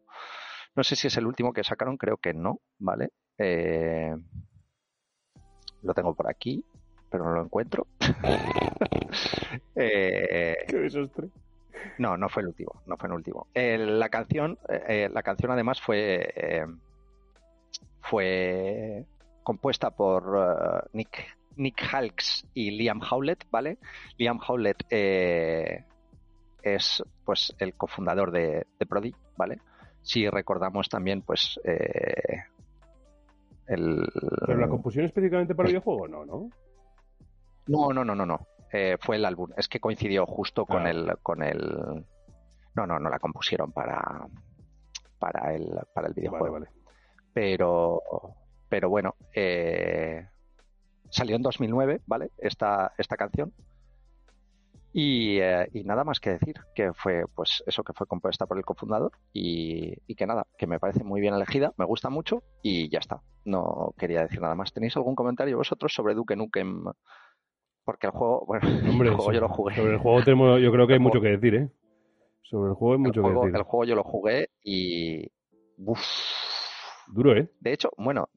no 0.75 0.83
sé 0.83 0.95
si 0.95 1.07
es 1.07 1.17
el 1.17 1.27
último 1.27 1.53
que 1.53 1.63
sacaron, 1.63 1.97
creo 1.97 2.17
que 2.17 2.33
no, 2.33 2.61
¿vale? 2.79 3.11
Eh, 3.37 4.15
lo 5.83 5.93
tengo 5.93 6.15
por 6.15 6.29
aquí, 6.29 6.65
pero 7.09 7.25
no 7.25 7.33
lo 7.33 7.43
encuentro. 7.43 7.85
Qué 9.75 10.65
desastre. 10.67 11.29
No, 11.99 12.17
no 12.17 12.29
fue 12.29 12.41
el 12.41 12.47
último, 12.47 12.81
no 12.87 12.97
fue 12.97 13.07
el 13.07 13.13
último. 13.13 13.47
la 13.53 14.09
canción, 14.09 14.57
la 14.67 15.23
canción 15.23 15.51
además 15.51 15.79
fue 15.79 16.65
fue 18.09 19.05
compuesta 19.43 19.91
por 19.91 20.35
uh, 20.35 20.89
Nick, 20.93 21.37
Nick 21.57 21.81
Halks 21.91 22.47
y 22.53 22.71
Liam 22.71 23.01
Howlett, 23.01 23.45
¿vale? 23.49 23.77
Liam 24.17 24.39
Howlett 24.45 24.85
eh, 24.89 25.83
es 26.61 27.03
pues 27.23 27.55
el 27.59 27.75
cofundador 27.75 28.31
de, 28.31 28.65
de, 28.79 28.85
Prodi, 28.85 29.13
¿vale? 29.37 29.59
Si 30.01 30.29
recordamos 30.29 30.87
también, 30.87 31.21
pues 31.21 31.59
eh, 31.63 32.43
el... 33.67 34.07
¿Pero 34.45 34.59
la 34.59 34.67
composición 34.67 35.05
específicamente 35.05 35.55
para 35.55 35.67
el 35.67 35.73
videojuego? 35.73 36.07
No, 36.07 36.25
¿no? 36.25 36.49
No, 37.67 37.93
no, 37.93 38.05
no, 38.05 38.15
no, 38.15 38.25
no. 38.25 38.47
Eh, 38.71 38.97
fue 38.99 39.15
el 39.15 39.25
álbum. 39.25 39.51
Es 39.57 39.67
que 39.67 39.79
coincidió 39.79 40.25
justo 40.27 40.65
con 40.65 40.85
ah. 40.85 40.91
el... 40.91 41.17
con 41.23 41.41
el... 41.41 42.05
No, 42.75 42.85
no, 42.85 42.99
no 42.99 43.09
la 43.09 43.19
compusieron 43.19 43.71
para 43.71 44.27
para 45.17 45.55
el, 45.55 45.65
para 45.93 46.07
el 46.07 46.13
videojuego. 46.13 46.53
Vale, 46.53 46.65
vale 46.65 46.84
pero, 47.35 48.01
pero 48.69 48.89
bueno, 48.89 49.15
eh, 49.33 50.25
salió 51.09 51.35
en 51.35 51.41
2009, 51.41 51.99
¿vale? 52.07 52.31
Esta, 52.37 52.93
esta 52.97 53.17
canción. 53.17 53.51
Eh, 54.93 55.67
y, 55.73 55.83
nada 55.83 56.05
más 56.05 56.21
que 56.21 56.29
decir, 56.29 56.55
que 56.73 56.93
fue 56.93 57.25
pues 57.35 57.61
eso 57.67 57.83
que 57.83 57.91
fue 57.91 58.07
compuesta 58.07 58.45
por 58.45 58.57
el 58.57 58.63
cofundador 58.63 59.11
y, 59.33 59.97
que 60.15 60.25
nada, 60.25 60.47
que 60.57 60.65
me 60.65 60.79
parece 60.79 61.03
muy 61.03 61.19
bien 61.19 61.33
elegida, 61.33 61.73
me 61.75 61.83
gusta 61.83 62.09
mucho 62.09 62.41
y 62.63 62.87
ya 62.87 62.99
está. 62.99 63.21
No 63.43 63.93
quería 63.97 64.21
decir 64.21 64.39
nada 64.39 64.55
más. 64.55 64.71
¿Tenéis 64.71 64.95
algún 64.95 65.15
comentario 65.15 65.57
vosotros 65.57 65.93
sobre 65.93 66.13
Duke 66.13 66.37
Nukem? 66.37 66.85
Porque 67.83 68.07
el 68.07 68.13
juego, 68.13 68.45
bueno, 68.47 68.61
Hombre, 68.89 69.09
el 69.09 69.15
juego 69.15 69.33
yo 69.33 69.41
lo 69.41 69.49
jugué. 69.49 69.75
Sobre 69.75 69.91
el 69.91 69.99
juego 69.99 70.23
tenemos, 70.23 70.61
yo 70.61 70.71
creo 70.71 70.87
que 70.87 70.93
hay 70.93 70.99
mucho 70.99 71.19
que 71.19 71.31
decir, 71.31 71.55
¿eh? 71.55 71.69
Sobre 72.43 72.69
el 72.69 72.75
juego 72.75 72.93
hay 72.93 72.99
mucho 72.99 73.21
que 73.21 73.29
decir. 73.29 73.55
El 73.57 73.63
juego 73.63 73.83
yo 73.83 73.95
lo 73.95 74.03
jugué 74.03 74.51
y... 74.63 75.29
Uf, 75.77 75.99
Duro, 77.07 77.35
¿eh? 77.35 77.49
De 77.59 77.73
hecho, 77.73 77.91
bueno, 77.97 78.29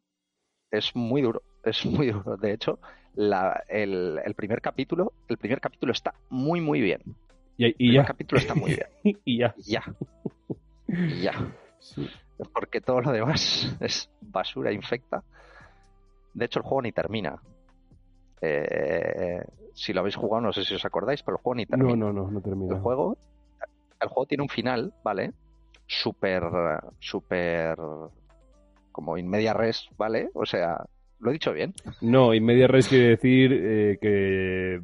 es 0.71 0.95
muy 0.95 1.23
duro, 1.23 1.43
es 1.65 1.85
muy 1.87 2.11
duro. 2.11 2.37
De 2.37 2.53
hecho, 2.53 2.79
la, 3.15 3.65
el, 3.69 4.35
primer 4.37 4.61
capítulo, 4.61 5.13
el 5.29 5.39
primer 5.39 5.61
capítulo 5.61 5.93
está 5.93 6.15
muy, 6.31 6.61
muy 6.61 6.81
bien. 6.81 7.03
Y, 7.57 7.67
el 7.67 7.75
primer 7.75 8.07
capítulo 8.07 8.41
está 8.41 8.55
muy 8.55 8.75
bien. 8.75 8.87
y 9.25 9.39
ya. 9.39 9.55
Y 9.57 9.73
ya. 9.73 9.83
Y 10.87 11.23
ya. 11.23 11.33
Porque 12.53 12.81
todo 12.81 13.01
lo 13.01 13.13
demás 13.13 13.77
es 13.81 14.11
basura 14.21 14.73
infecta. 14.73 15.25
De 16.35 16.45
hecho, 16.45 16.61
el 16.61 16.65
juego 16.65 16.83
ni 16.83 16.93
termina. 16.93 17.41
Eh, 18.41 19.43
si 19.75 19.93
lo 19.93 20.01
habéis 20.01 20.15
jugado, 20.15 20.43
no 20.43 20.53
sé 20.53 20.65
si 20.65 20.75
os 20.75 20.85
acordáis, 20.85 21.23
pero 21.23 21.37
el 21.37 21.43
juego 21.43 21.57
ni 21.57 21.67
termina. 21.67 21.97
No, 21.97 22.13
no, 22.13 22.13
no, 22.13 22.31
no 22.31 22.41
termina. 22.41 22.77
El 22.77 22.81
juego, 22.81 23.17
el 24.01 24.09
juego 24.09 24.27
tiene 24.27 24.43
un 24.43 24.49
final, 24.49 24.95
¿vale? 25.03 25.33
Súper, 25.87 26.45
súper 27.01 27.77
como 28.99 29.17
in 29.17 29.31
media 29.31 29.55
res, 29.55 29.89
¿vale? 29.97 30.29
O 30.35 30.45
sea, 30.45 30.85
¿lo 31.21 31.31
he 31.31 31.35
dicho 31.35 31.53
bien? 31.53 31.73
No, 32.01 32.35
in 32.35 32.45
media 32.45 32.67
res 32.67 32.89
quiere 32.89 33.11
decir 33.11 33.53
eh, 33.53 33.99
que, 34.01 34.81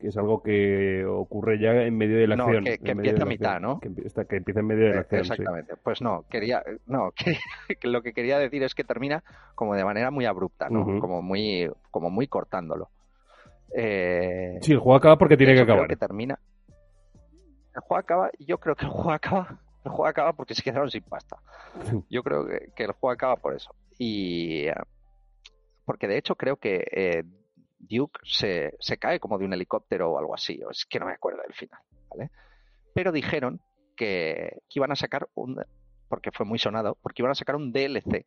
es 0.00 0.16
algo 0.16 0.42
que 0.42 1.04
ocurre 1.04 1.60
ya 1.60 1.72
en 1.72 1.94
medio 1.94 2.16
de 2.16 2.26
la 2.26 2.36
acción. 2.36 2.64
Que, 2.64 2.78
empieza 2.90 3.22
a 3.22 3.26
mitad, 3.26 3.60
¿no? 3.60 3.78
Que, 3.78 3.88
empieza 3.88 4.60
en 4.60 4.66
medio 4.66 4.86
de 4.86 4.94
la 4.94 5.00
acción. 5.00 5.20
Exactamente. 5.20 5.74
Pues 5.76 6.00
no, 6.00 6.24
quería, 6.30 6.62
no, 6.86 7.12
que, 7.14 7.36
lo 7.86 8.00
que 8.00 8.14
quería 8.14 8.38
decir 8.38 8.62
es 8.62 8.74
que 8.74 8.82
termina 8.82 9.22
como 9.54 9.74
de 9.74 9.84
manera 9.84 10.10
muy 10.10 10.24
abrupta, 10.24 10.70
¿no? 10.70 10.98
Como 10.98 11.20
muy, 11.20 11.70
como 11.90 12.08
muy 12.08 12.28
cortándolo. 12.28 12.88
Eh, 13.76 14.56
sí, 14.62 14.72
el 14.72 14.78
juego 14.78 14.96
acaba 14.96 15.18
porque 15.18 15.36
tiene 15.36 15.52
que 15.52 15.60
acabar. 15.60 15.86
que 15.86 15.96
termina. 15.96 16.38
El 17.74 17.82
juego 17.82 18.00
acaba, 18.00 18.30
yo 18.38 18.56
creo 18.56 18.74
que 18.74 18.86
el 18.86 18.90
juego 18.90 19.12
acaba 19.12 19.60
el 19.84 19.90
juego 19.90 20.06
acaba 20.06 20.32
porque 20.32 20.54
se 20.54 20.62
quedaron 20.62 20.90
sin 20.90 21.02
pasta. 21.02 21.38
Yo 22.08 22.22
creo 22.22 22.46
que, 22.46 22.84
el 22.84 22.92
juego 22.92 23.12
acaba 23.12 23.36
por 23.36 23.54
eso. 23.54 23.74
Y 23.98 24.66
eh, 24.66 24.74
porque 25.84 26.08
de 26.08 26.18
hecho 26.18 26.36
creo 26.36 26.56
que 26.56 26.86
eh, 26.90 27.24
Duke 27.78 28.20
se, 28.24 28.72
cae 28.98 29.20
como 29.20 29.38
de 29.38 29.44
un 29.44 29.52
helicóptero 29.52 30.12
o 30.12 30.18
algo 30.18 30.34
así. 30.34 30.60
es 30.70 30.86
que 30.86 31.00
no 31.00 31.06
me 31.06 31.12
acuerdo 31.12 31.42
del 31.42 31.54
final, 31.54 31.80
¿vale? 32.10 32.30
pero 32.94 33.12
dijeron 33.12 33.60
que, 33.96 34.62
que 34.68 34.78
iban 34.78 34.92
a 34.92 34.96
sacar 34.96 35.28
un, 35.34 35.62
porque 36.08 36.30
fue 36.32 36.44
muy 36.46 36.58
sonado, 36.58 36.96
porque 37.02 37.22
iban 37.22 37.32
a 37.32 37.34
sacar 37.36 37.56
un 37.56 37.72
DLC 37.72 38.26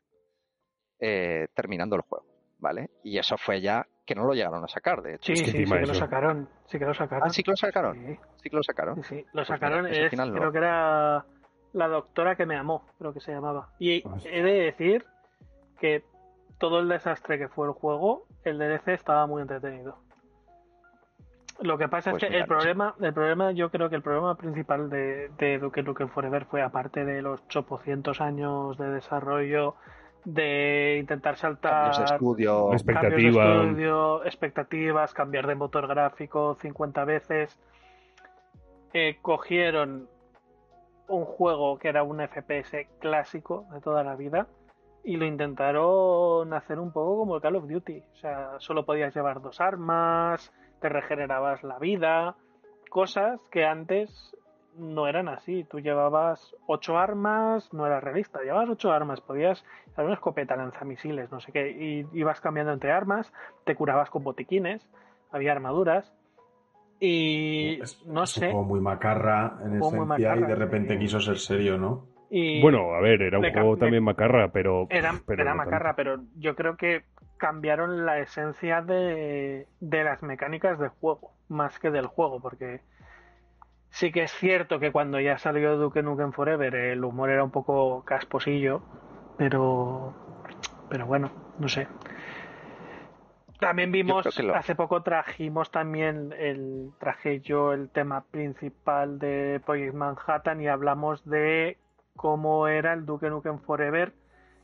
eh, 1.00 1.48
terminando 1.54 1.96
el 1.96 2.02
juego, 2.02 2.26
¿vale? 2.60 2.90
Y 3.04 3.18
eso 3.18 3.38
fue 3.38 3.62
ya 3.62 3.86
que 4.06 4.16
no 4.16 4.26
lo 4.26 4.34
llegaron 4.34 4.64
a 4.64 4.68
sacar, 4.68 5.02
de 5.02 5.16
hecho. 5.16 5.28
Sí, 5.28 5.34
Es 5.34 5.40
que 5.40 5.46
sí, 5.46 5.52
sí 5.52 5.58
encima 5.64 5.80
que 5.80 5.88
lo 5.88 5.94
sacaron. 5.94 6.50
Sí 6.68 6.80
que 6.80 6.86
lo 6.86 6.94
sacaron. 6.94 7.28
Ah, 7.28 7.30
sí 7.30 7.44
que 7.44 7.52
lo 7.52 7.58
sacaron. 7.58 7.96
Sí, 7.96 8.20
Sí 8.42 8.50
que 8.50 8.56
lo 8.56 8.64
sacaron. 8.64 8.96
sí, 8.96 9.04
sí. 9.04 9.26
Lo 9.26 9.32
Pues 9.34 9.48
sacaron. 9.48 9.84
mira, 9.84 9.92
ese 9.92 10.06
es- 10.06 10.10
final 10.10 10.34
no. 10.34 10.40
Creo 10.40 10.52
que 10.52 10.58
era 10.58 11.26
la 11.74 11.88
doctora 11.88 12.36
que 12.36 12.46
me 12.46 12.56
amó, 12.56 12.86
creo 12.98 13.14
que 13.14 13.20
se 13.20 13.32
llamaba. 13.34 13.70
Y 13.80 14.08
Hostia. 14.08 14.32
he 14.32 14.42
de 14.44 14.54
decir 14.54 15.06
que 15.80 16.04
todo 16.60 16.80
el 16.80 16.88
desastre 16.88 17.38
que 17.38 17.48
fue 17.50 17.68
el 17.68 17.74
juego, 17.74 18.26
el 18.44 18.58
DLC 18.58 18.90
estaba 18.90 19.28
muy 19.28 19.42
entretenido. 19.42 19.98
Lo 21.62 21.78
que 21.78 21.88
pasa 21.88 22.12
Pues 22.12 22.24
es 22.24 22.28
que 22.30 22.34
mira, 22.34 22.44
el 22.44 22.48
problema, 22.48 22.96
el 23.00 23.14
problema, 23.14 23.52
yo 23.52 23.70
creo 23.70 23.90
que 23.90 23.96
el 23.96 24.02
problema 24.02 24.36
principal 24.36 24.90
de, 24.90 25.30
de 25.38 25.60
Duke 25.60 25.84
Nukem 25.84 26.10
Forever 26.10 26.46
fue, 26.46 26.62
aparte 26.62 27.06
de 27.06 27.22
los 27.22 27.42
800 27.56 28.20
años 28.22 28.78
de 28.78 28.90
desarrollo, 28.90 29.76
de 30.26 30.98
intentar 31.00 31.36
saltar 31.38 31.72
Cambios 31.92 31.98
de 32.00 32.16
estudio. 32.16 32.70
Respe- 32.72 32.94
cambios 32.94 33.12
de 33.14 33.28
Expectativa. 33.28 33.56
estudio, 33.64 34.26
expectativas, 34.26 35.14
cambiar 35.14 35.48
de 35.48 35.56
motor 35.56 35.88
gráfico 35.88 36.56
50 36.60 37.06
veces. 37.06 37.60
Eh, 38.94 39.18
cogieron 39.22 40.08
un 41.08 41.26
juego 41.26 41.78
que 41.78 41.90
era 41.90 42.04
un 42.04 42.20
FPS 42.20 42.88
clásico 43.00 43.66
de 43.72 43.82
toda 43.82 44.04
la 44.04 44.16
vida 44.16 44.48
y 45.04 45.18
lo 45.18 45.26
intentaron 45.26 46.54
hacer 46.54 46.80
un 46.80 46.92
poco 46.92 47.18
como 47.18 47.36
el 47.36 47.42
Call 47.42 47.58
of 47.58 47.68
Duty. 47.68 48.04
O 48.14 48.16
sea, 48.16 48.52
solo 48.60 48.86
podías 48.86 49.14
llevar 49.14 49.42
dos 49.42 49.60
armas, 49.60 50.54
te 50.80 50.90
regenerabas 50.90 51.64
la 51.64 51.78
vida, 51.78 52.36
cosas 52.90 53.40
que 53.52 53.66
antes 53.66 54.36
no 54.78 55.08
eran 55.08 55.28
así. 55.28 55.66
Tú 55.66 55.80
llevabas 55.80 56.56
ocho 56.68 56.98
armas, 56.98 57.74
no 57.74 57.86
era 57.86 58.00
realista, 58.00 58.42
llevabas 58.42 58.70
ocho 58.70 58.92
armas, 58.92 59.22
podías 59.22 59.64
era 59.94 60.06
una 60.06 60.16
escopeta, 60.16 60.56
lanzamisiles, 60.56 61.32
no 61.32 61.40
sé 61.40 61.52
qué, 61.52 61.70
y 61.70 62.08
ibas 62.14 62.42
cambiando 62.42 62.74
entre 62.74 62.92
armas, 62.92 63.32
te 63.64 63.76
curabas 63.76 64.10
con 64.10 64.24
botiquines, 64.24 64.88
había 65.32 65.52
armaduras, 65.52 66.12
y 67.00 67.80
Es, 67.82 68.02
no 68.06 68.24
es 68.24 68.38
un 68.38 68.42
sé, 68.42 68.52
juego 68.52 68.64
muy 68.64 68.80
macarra 68.82 69.60
en 69.64 69.80
Juego 69.80 70.06
muy 70.06 70.16
esencia 70.16 70.36
y 70.36 70.40
de 70.48 70.56
repente 70.56 71.00
quiso 71.00 71.20
ser 71.20 71.38
serio, 71.38 71.78
¿no? 71.78 72.08
y 72.30 72.62
Bueno, 72.62 72.94
a 72.94 73.02
ver, 73.02 73.22
era 73.22 73.40
un 73.40 73.52
juego 73.52 73.78
también 73.78 74.04
macarra, 74.04 74.52
pero. 74.52 74.88
era, 74.90 75.14
pero 75.26 75.42
era 75.42 75.52
no 75.52 75.58
macarra, 75.58 75.96
pero 75.96 76.20
yo 76.38 76.56
creo 76.56 76.78
que 76.78 77.04
cambiaron 77.38 78.06
la 78.06 78.20
esencia 78.20 78.82
de, 78.82 79.68
de 79.80 80.04
las 80.04 80.24
mecánicas 80.24 80.80
del 80.80 80.90
juego, 80.90 81.32
más 81.50 81.78
que 81.80 81.92
del 81.92 82.08
juego, 82.08 82.40
porque 82.40 82.80
sí 83.90 84.12
que 84.12 84.24
es 84.24 84.32
cierto 84.32 84.80
que 84.80 84.92
cuando 84.92 85.20
ya 85.20 85.38
salió 85.38 85.78
Duke 85.78 86.02
Nukem 86.02 86.32
Forever 86.32 86.74
el 86.74 87.04
humor 87.04 87.30
era 87.30 87.44
un 87.44 87.52
poco 87.52 88.04
casposillo, 88.06 88.82
pero 89.38 90.14
pero 90.90 91.06
bueno, 91.06 91.32
no 91.60 91.68
sé. 91.68 91.88
También 93.68 93.92
vimos, 93.92 94.40
lo- 94.40 94.56
hace 94.56 94.76
poco 94.76 95.02
trajimos 95.04 95.72
también 95.72 96.34
el, 96.38 96.92
traje 97.00 97.40
yo 97.42 97.74
el 97.74 97.90
tema 97.90 98.22
principal 98.30 99.20
de 99.20 99.62
Project 99.66 99.94
Manhattan 99.94 100.62
y 100.62 100.68
hablamos 100.68 101.24
de 101.30 101.78
cómo 102.16 102.68
era 102.68 102.94
el 102.94 103.06
Duke 103.06 103.30
Nukem 103.30 103.60
Forever, 103.60 104.14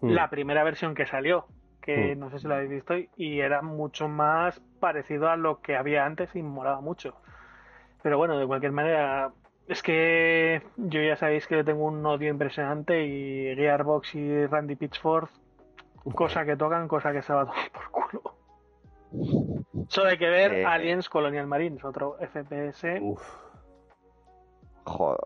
tanto. 0.01 0.13
la 0.13 0.29
primera 0.29 0.63
versión 0.63 0.93
que 0.95 1.05
salió, 1.05 1.45
que 1.81 2.15
Mm. 2.15 2.19
no 2.19 2.29
sé 2.29 2.39
si 2.39 2.47
la 2.47 2.55
habéis 2.55 2.69
visto, 2.71 2.93
y 3.15 3.39
era 3.39 3.61
mucho 3.61 4.07
más 4.07 4.59
parecido 4.79 5.29
a 5.29 5.35
lo 5.35 5.61
que 5.61 5.75
había 5.75 6.05
antes 6.05 6.35
y 6.35 6.43
molaba 6.43 6.81
mucho. 6.81 7.15
Pero 8.03 8.17
bueno, 8.17 8.37
de 8.37 8.47
cualquier 8.47 8.71
manera, 8.71 9.31
es 9.67 9.83
que 9.83 10.61
yo 10.77 11.01
ya 11.01 11.15
sabéis 11.15 11.47
que 11.47 11.55
le 11.57 11.63
tengo 11.63 11.85
un 11.85 12.05
odio 12.05 12.29
impresionante 12.29 13.03
y 13.05 13.55
Gearbox 13.55 14.15
y 14.15 14.45
Randy 14.45 14.75
Pitchford, 14.75 15.29
cosa 16.15 16.45
que 16.45 16.55
tocan, 16.55 16.87
cosa 16.87 17.11
que 17.11 17.21
se 17.21 17.33
va 17.33 17.41
a 17.41 17.45
tomar 17.45 17.69
por 17.71 17.89
culo. 17.91 18.33
Solo 19.87 20.09
hay 20.09 20.17
que 20.17 20.29
ver 20.29 20.53
Eh, 20.53 20.65
Aliens 20.65 21.09
Colonial 21.09 21.47
Marines, 21.47 21.83
otro 21.83 22.17
FPS. 22.19 22.99
Uf. 23.01 23.21
Joder. 24.85 25.19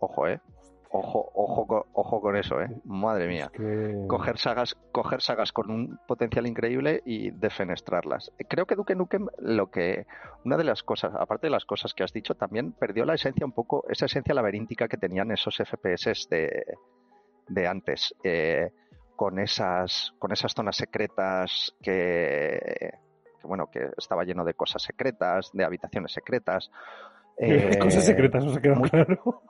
Ojo, 0.00 0.28
eh. 0.28 0.40
Ojo, 0.96 1.28
ojo, 1.34 1.66
con- 1.66 1.82
ojo 1.92 2.20
con 2.20 2.36
eso, 2.36 2.60
eh. 2.60 2.68
Madre 2.84 3.26
mía. 3.26 3.46
Es 3.52 3.58
que- 3.58 4.04
Coger 4.06 4.38
sagas, 4.38 4.76
coger 4.92 5.20
sagas 5.22 5.52
con 5.52 5.70
un 5.70 5.98
potencial 6.06 6.46
increíble 6.46 7.02
y 7.04 7.30
defenestrarlas. 7.32 8.30
Creo 8.48 8.66
que 8.66 8.76
Duke 8.76 8.94
Nukem, 8.94 9.26
lo 9.38 9.70
que, 9.72 10.06
una 10.44 10.56
de 10.56 10.62
las 10.64 10.84
cosas, 10.84 11.12
aparte 11.18 11.48
de 11.48 11.50
las 11.50 11.64
cosas 11.64 11.94
que 11.94 12.04
has 12.04 12.12
dicho, 12.12 12.36
también 12.36 12.72
perdió 12.72 13.04
la 13.04 13.14
esencia 13.14 13.44
un 13.44 13.50
poco, 13.52 13.84
esa 13.88 14.06
esencia 14.06 14.34
laberíntica 14.34 14.86
que 14.86 14.96
tenían 14.96 15.32
esos 15.32 15.58
FPS 15.58 16.28
de, 16.30 16.64
de 17.48 17.66
antes, 17.66 18.14
eh, 18.22 18.70
con 19.16 19.40
esas, 19.40 20.12
con 20.20 20.30
esas 20.32 20.52
zonas 20.52 20.76
secretas 20.76 21.74
que, 21.82 22.90
que, 23.44 23.48
bueno, 23.48 23.68
que 23.70 23.90
estaba 23.98 24.24
lleno 24.24 24.44
de 24.44 24.54
cosas 24.54 24.82
secretas, 24.82 25.50
de 25.52 25.64
habitaciones 25.64 26.12
secretas. 26.12 26.70
eh, 27.38 27.78
Cosas 27.78 28.04
secretas, 28.04 28.44
nos 28.44 28.56
ha 28.56 28.60
quedado 28.62 28.80
muy- 28.80 28.90
claro. 28.90 29.42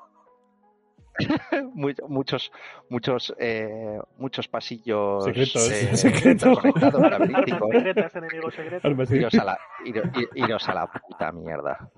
muy- 1.74 1.94
muchos 2.08 2.50
muchos 2.88 3.34
eh, 3.38 4.00
muchos 4.18 4.48
pasillos 4.48 5.24
Secretos, 5.24 5.70
eh, 5.70 5.96
secretos. 5.96 6.58
Armas 6.64 6.92
laberínticos. 7.10 7.70
secretas, 7.70 8.16
enemigos 8.16 8.54
secretos. 8.54 9.10
Iros 9.12 9.34
a 9.34 9.44
la, 9.44 9.58
iros, 9.84 10.06
iros 10.34 10.68
a 10.68 10.74
la 10.74 10.86
puta 10.88 11.30
mierda. 11.32 11.88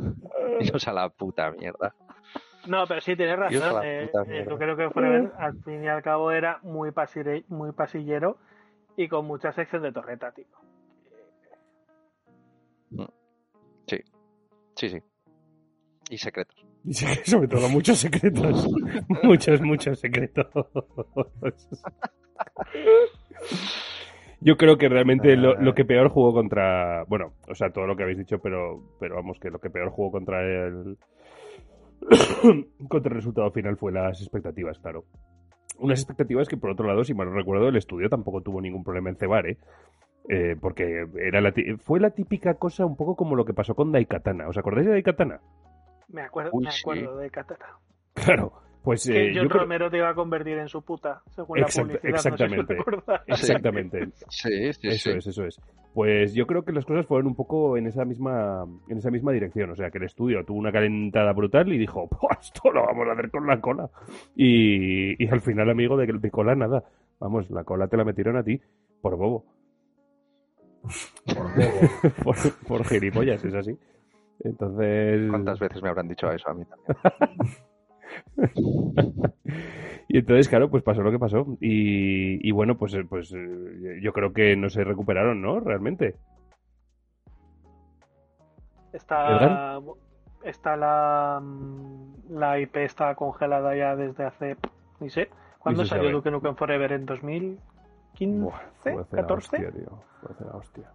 Iros 0.61 0.87
a 0.89 0.93
la 0.93 1.09
puta 1.09 1.51
mierda. 1.53 1.95
No, 2.67 2.85
pero 2.87 3.01
sí, 3.01 3.17
tienes 3.17 3.39
razón. 3.39 3.81
Eh, 3.85 4.11
eh, 4.27 4.45
yo 4.49 4.59
creo 4.59 4.77
que 4.77 4.91
Forever, 4.91 5.33
al 5.39 5.63
fin 5.63 5.85
y 5.85 5.89
al 5.89 6.03
cabo, 6.03 6.33
era 6.33 6.59
muy, 6.63 6.91
pasire- 6.91 7.45
muy 7.49 7.73
pasillero 7.73 8.37
y 8.97 9.09
con 9.09 9.25
mucha 9.25 9.53
sección 9.53 9.83
de 9.83 9.93
torreta, 9.93 10.33
tío. 10.33 10.47
Sí, 14.77 14.91
sí. 14.91 14.99
Y 16.11 16.19
secretos. 16.19 16.65
Y 16.85 16.95
sí 16.95 17.07
sobre 17.25 17.49
todo 17.49 17.69
muchos 17.69 17.99
secretos. 17.99 18.69
muchos, 19.23 19.61
muchos 19.63 19.99
secretos. 19.99 20.47
Yo 24.41 24.57
creo 24.57 24.77
que 24.77 24.89
realmente 24.89 25.35
lo, 25.37 25.61
lo 25.61 25.75
que 25.75 25.85
peor 25.85 26.11
jugó 26.11 26.33
contra. 26.33 27.05
Bueno, 27.05 27.33
o 27.49 27.55
sea, 27.55 27.71
todo 27.71 27.87
lo 27.87 27.97
que 27.97 28.03
habéis 28.03 28.19
dicho, 28.19 28.39
pero, 28.39 28.97
pero 29.01 29.17
vamos, 29.17 29.39
que 29.41 29.51
lo 29.51 29.59
que 29.59 29.71
peor 29.71 29.91
jugó 29.91 30.13
contra 30.13 30.43
el. 30.43 30.99
contra 32.89 33.11
el 33.11 33.17
resultado 33.17 33.51
final 33.51 33.77
fue 33.79 33.93
las 33.93 34.21
expectativas, 34.21 34.79
claro. 34.79 35.05
Unas 35.79 36.01
expectativas 36.01 36.49
que, 36.49 36.57
por 36.57 36.71
otro 36.71 36.87
lado, 36.87 37.03
si 37.03 37.15
mal 37.15 37.29
no 37.29 37.35
recuerdo, 37.35 37.69
el 37.69 37.77
estudio 37.77 38.09
tampoco 38.09 38.43
tuvo 38.43 38.61
ningún 38.61 38.85
problema 38.85 39.11
en 39.11 39.17
cebar, 39.17 39.47
¿eh? 39.47 39.59
Eh, 40.29 40.57
porque 40.61 41.07
era 41.15 41.41
la 41.41 41.53
ti- 41.53 41.77
fue 41.77 42.01
la 42.01 42.11
típica 42.11 42.55
cosa 42.55 42.85
un 42.85 42.97
poco 42.97 43.15
como 43.17 43.37
lo 43.37 43.45
que 43.45 43.55
pasó 43.55 43.75
con 43.75 43.93
Daikatana. 43.93 44.49
¿Os 44.49 44.59
acordáis 44.59 44.87
de 44.87 44.93
Daikatana? 44.95 45.41
Me 46.09 46.23
acuerdo, 46.23 46.51
Uy, 46.53 46.65
me 46.65 46.71
sí. 46.73 46.81
acuerdo 46.83 47.17
de 47.19 47.31
Katana. 47.31 47.67
Claro, 48.15 48.53
pues 48.83 49.07
que 49.07 49.27
eh, 49.29 49.33
John 49.35 49.45
yo 49.45 49.49
creo- 49.51 49.61
Romero 49.63 49.91
te 49.91 49.99
iba 49.99 50.09
a 50.09 50.15
convertir 50.15 50.59
en 50.59 50.69
su 50.69 50.83
puta, 50.83 51.23
según 51.31 51.61
la 51.61 51.67
publicidad. 51.67 52.05
exactamente. 52.05 52.75
No 52.77 52.83
sé 52.83 52.85
si 52.85 52.91
recuerdas. 52.93 53.23
Exactamente, 53.27 54.07
Sí, 54.29 54.73
sí, 54.73 54.89
eso 54.89 55.11
sí. 55.11 55.17
es, 55.19 55.27
eso 55.29 55.45
es. 55.45 55.61
Pues 55.95 56.35
yo 56.35 56.47
creo 56.47 56.63
que 56.65 56.73
las 56.73 56.85
cosas 56.85 57.07
fueron 57.07 57.27
un 57.29 57.35
poco 57.35 57.77
en 57.77 57.87
esa 57.87 58.05
misma 58.05 58.65
en 58.89 58.99
esa 58.99 59.11
misma 59.11 59.33
dirección, 59.33 59.71
o 59.71 59.75
sea, 59.77 59.91
que 59.91 59.99
el 59.99 60.05
estudio 60.05 60.45
tuvo 60.45 60.59
una 60.59 60.71
calentada 60.73 61.33
brutal 61.33 61.73
y 61.73 61.79
dijo, 61.79 62.07
"Buah, 62.09 62.37
esto 62.41 62.71
lo 62.71 62.85
vamos 62.85 63.09
a 63.09 63.13
hacer 63.13 63.31
con 63.31 63.47
la 63.47 63.61
cola. 63.61 63.89
Y, 64.35 65.23
y 65.25 65.29
al 65.29 65.41
final, 65.41 65.71
amigo, 65.71 65.97
de, 65.97 66.07
de 66.07 66.31
cola 66.31 66.55
nada. 66.55 66.85
Vamos, 67.19 67.51
la 67.51 67.65
cola 67.65 67.89
te 67.89 67.97
la 67.97 68.05
metieron 68.05 68.37
a 68.37 68.43
ti 68.43 68.61
por 69.01 69.17
bobo, 69.17 69.45
Por 71.35 72.15
por, 72.25 72.37
por 72.67 72.85
gilipollas, 72.85 73.45
es 73.45 73.55
así. 73.55 73.79
Entonces, 74.41 75.31
¿Cuántas 75.31 75.59
veces 75.59 75.83
me 75.83 75.89
habrán 75.89 76.09
dicho 76.09 76.31
eso 76.31 76.51
a 76.51 76.55
mí 76.55 76.65
también? 76.65 76.97
y 80.09 80.19
entonces, 80.19 80.49
claro, 80.49 80.71
pues 80.71 80.83
pasó 80.83 81.03
lo 81.03 81.11
que 81.11 81.19
pasó. 81.19 81.47
Y, 81.61 82.47
y 82.47 82.51
bueno, 82.53 82.77
pues, 82.77 82.95
eh, 82.95 83.05
pues 83.09 83.33
eh, 83.33 84.01
yo 84.03 84.13
creo 84.13 84.33
que 84.33 84.57
no 84.57 84.69
se 84.71 84.85
recuperaron, 84.85 85.41
¿no? 85.41 85.61
Realmente. 85.61 86.17
Está, 88.93 89.81
está 90.43 90.77
la, 90.77 91.41
mm, 91.43 92.39
la 92.39 92.59
IP 92.61 92.77
está 92.77 93.15
congelada 93.15 93.77
ya 93.77 93.97
desde 93.97 94.25
hace, 94.25 94.57
ni 95.01 95.11
sé, 95.11 95.29
¿cuándo 95.59 95.85
salió 95.85 96.05
sabe. 96.05 96.13
Duke 96.13 96.31
Nukem 96.31 96.57
Forever? 96.57 96.93
¿En 96.93 97.07
2015? 98.19 98.41
Buah, 98.43 98.61
fue 98.81 98.93
hace 99.03 99.17
la 99.17 99.23
14? 99.23 99.57
hostia, 99.57 99.71
tío. 99.73 100.03
Fue 100.21 100.31
hace 100.33 100.45
la 100.45 100.51
hostia. 100.57 100.91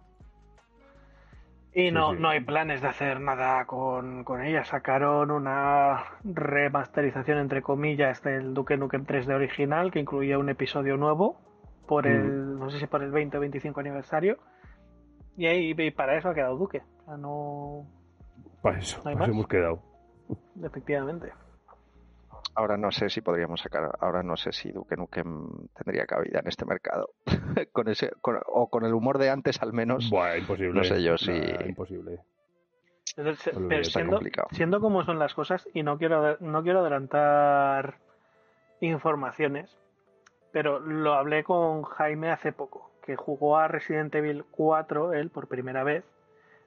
Y 1.74 1.90
no, 1.90 2.12
sí. 2.12 2.18
no 2.20 2.28
hay 2.28 2.40
planes 2.44 2.82
de 2.82 2.88
hacer 2.88 3.18
nada 3.20 3.64
con, 3.64 4.24
con 4.24 4.42
ella. 4.44 4.62
Sacaron 4.64 5.30
una 5.30 6.04
remasterización, 6.22 7.38
entre 7.38 7.62
comillas, 7.62 8.22
del 8.22 8.52
Duke 8.52 8.76
Nukem 8.76 9.06
3D 9.06 9.32
original, 9.34 9.90
que 9.90 10.00
incluía 10.00 10.38
un 10.38 10.50
episodio 10.50 10.96
nuevo, 10.98 11.40
por 11.88 12.04
Mm. 12.04 12.08
el, 12.10 12.58
no 12.58 12.68
sé 12.70 12.78
si 12.78 12.86
por 12.86 13.02
el 13.02 13.10
20 13.10 13.38
o 13.38 13.40
25 13.40 13.80
aniversario. 13.80 14.36
Y 15.36 15.46
ahí 15.46 15.72
y 15.74 15.90
para 15.92 16.18
eso 16.18 16.28
ha 16.28 16.34
quedado 16.34 16.58
Duque. 16.58 16.82
O 17.00 17.04
sea, 17.06 17.16
no, 17.16 17.86
Para 18.60 18.78
eso, 18.78 18.98
¿No 18.98 19.04
para 19.04 19.24
eso 19.24 19.32
hemos 19.32 19.48
quedado. 19.48 19.82
efectivamente. 20.62 21.32
Ahora 22.54 22.76
no 22.76 22.90
sé 22.90 23.08
si 23.10 23.20
podríamos 23.20 23.60
sacar, 23.60 23.90
ahora 24.00 24.22
no 24.22 24.36
sé 24.36 24.52
si 24.52 24.70
Duke 24.72 24.96
Nukem 24.96 25.48
tendría 25.74 26.06
cabida 26.06 26.40
en 26.40 26.48
este 26.48 26.64
mercado. 26.64 27.10
con 27.72 27.88
ese, 27.88 28.10
con- 28.20 28.40
o 28.46 28.68
con 28.68 28.84
el 28.84 28.94
humor 28.94 29.18
de 29.18 29.30
antes 29.30 29.62
al 29.62 29.72
menos. 29.72 30.10
Buah, 30.10 30.36
imposible. 30.38 30.72
No 30.72 30.84
sé 30.84 31.02
yo 31.02 31.16
si- 31.18 31.30
Nah, 31.32 31.66
imposible. 31.66 32.20
Pero 33.14 33.34
siendo, 34.50 34.80
como 34.80 35.04
son 35.04 35.18
las 35.18 35.34
cosas, 35.34 35.68
y 35.74 35.82
no 35.82 35.98
quiero, 35.98 36.38
no 36.40 36.62
quiero 36.62 36.80
adelantar 36.80 37.98
informaciones, 38.80 39.76
pero 40.50 40.80
lo 40.80 41.14
hablé 41.14 41.44
con 41.44 41.82
Jaime 41.82 42.30
hace 42.30 42.52
poco, 42.52 42.90
que 43.04 43.16
jugó 43.16 43.58
a 43.58 43.68
Resident 43.68 44.14
Evil 44.14 44.44
4 44.50 45.12
él 45.12 45.30
por 45.30 45.46
primera 45.48 45.84
vez, 45.84 46.04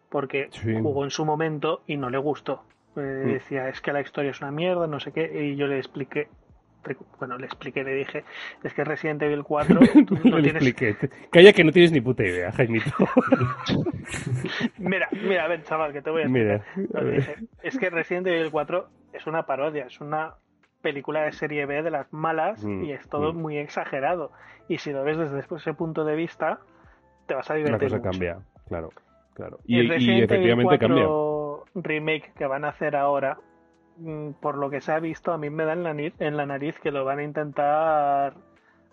porque 0.10 0.49
Sí. 0.52 0.80
jugó 0.82 1.03
en 1.03 1.10
su 1.10 1.26
momento 1.26 1.82
y 1.88 1.98
no 1.98 2.10
le 2.10 2.18
gustó. 2.18 2.64
Eh, 2.98 3.24
Mm. 3.26 3.32
Decía, 3.34 3.70
es 3.70 3.82
que 3.82 3.92
la 3.94 4.02
historia 4.02 4.32
es 4.32 4.42
una 4.42 4.52
mierda, 4.52 4.88
no 4.88 5.00
sé 5.00 5.12
qué, 5.12 5.30
y 5.44 5.56
yo 5.56 5.68
le 5.68 5.78
expliqué, 5.78 6.28
bueno, 7.20 7.38
le 7.38 7.46
expliqué, 7.46 7.84
le 7.84 7.94
dije, 7.94 8.24
es 8.64 8.74
que 8.74 8.84
Resident 8.84 9.22
Evil 9.24 9.44
4 9.44 9.80
tú 10.08 10.16
no 10.24 10.38
Le 10.38 10.52
tienes 10.54 10.68
expliqué. 10.68 10.96
Calla 11.32 11.52
que 11.52 11.64
no 11.64 11.72
tienes 11.72 11.92
ni 11.92 12.00
puta 12.02 12.24
idea, 12.24 12.52
Jaimito. 12.52 12.92
Mira, 14.78 15.08
mira, 15.12 15.48
ven, 15.48 15.64
chaval, 15.64 15.94
que 15.94 16.02
te 16.02 16.10
voy 16.10 16.22
a 16.22 16.26
explicar. 16.26 16.64
Mira, 16.76 17.00
a 17.00 17.04
dije. 17.04 17.36
Es 17.64 17.78
que 17.78 17.90
Resident 17.90 18.28
Evil 18.28 18.52
4 18.52 18.88
es 19.14 19.28
una 19.28 19.46
parodia, 19.46 19.86
es 19.86 20.00
una 20.02 20.36
película 20.82 21.24
de 21.24 21.32
serie 21.32 21.66
B 21.66 21.82
de 21.82 21.90
las 21.92 22.12
malas 22.14 22.64
Mm, 22.64 22.84
y 22.86 22.92
es 22.94 23.08
todo 23.10 23.34
mm. 23.34 23.38
muy 23.38 23.58
exagerado. 23.58 24.32
Y 24.70 24.78
si 24.78 24.92
lo 24.92 25.04
ves 25.04 25.18
desde 25.18 25.40
ese 25.56 25.74
punto 25.74 26.06
de 26.06 26.16
vista, 26.16 26.60
te 27.28 27.34
vas 27.34 27.50
a 27.50 27.54
La 27.54 27.58
divertir. 27.60 27.90
cosa 27.90 27.98
mucho. 27.98 28.10
cambia, 28.12 28.38
claro. 28.68 28.90
claro. 29.34 29.60
Y, 29.66 29.80
Y, 29.82 30.20
y 30.20 30.22
efectivamente 30.22 30.78
4 30.78 30.88
cambia. 30.88 31.06
Remake 31.74 32.34
que 32.38 32.46
van 32.46 32.66
a 32.66 32.70
hacer 32.70 32.96
ahora, 32.96 33.38
mm, 33.98 34.32
por 34.42 34.58
lo 34.58 34.70
que 34.70 34.82
se 34.82 34.92
ha 34.92 35.00
visto, 35.00 35.32
a 35.32 35.38
mí 35.38 35.50
me 35.50 35.66
da 35.66 35.74
en 35.74 35.84
la, 35.84 35.94
nariz, 35.94 36.14
en 36.20 36.38
la 36.38 36.46
nariz 36.46 36.80
que 36.80 36.92
lo 36.92 37.06
van 37.06 37.20
a 37.20 37.24
intentar 37.24 38.36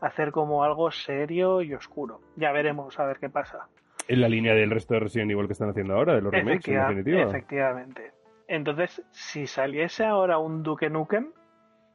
hacer 0.01 0.33
como 0.33 0.65
algo 0.65 0.91
serio 0.91 1.63
y 1.63 1.75
oscuro. 1.75 2.21
Ya 2.37 2.53
veremos 2.53 2.99
a 2.99 3.07
ver 3.07 3.19
qué 3.19 3.31
pasa. 3.31 3.69
En 4.09 4.21
la 4.21 4.29
línea 4.29 4.55
del 4.55 4.71
resto 4.71 4.95
de 4.95 5.01
Resident 5.01 5.31
Evil 5.31 5.47
que 5.47 5.53
están 5.53 5.71
haciendo 5.71 5.95
ahora, 5.95 6.15
de 6.15 6.23
los 6.23 6.33
remakes, 6.33 6.69
en 6.69 6.81
definitiva. 6.81 7.23
Efectivamente. 7.23 8.13
Entonces, 8.49 9.03
si 9.11 9.47
saliese 9.47 10.05
ahora 10.05 10.39
un 10.39 10.63
Duke 10.63 10.91
Nukem, 10.91 11.33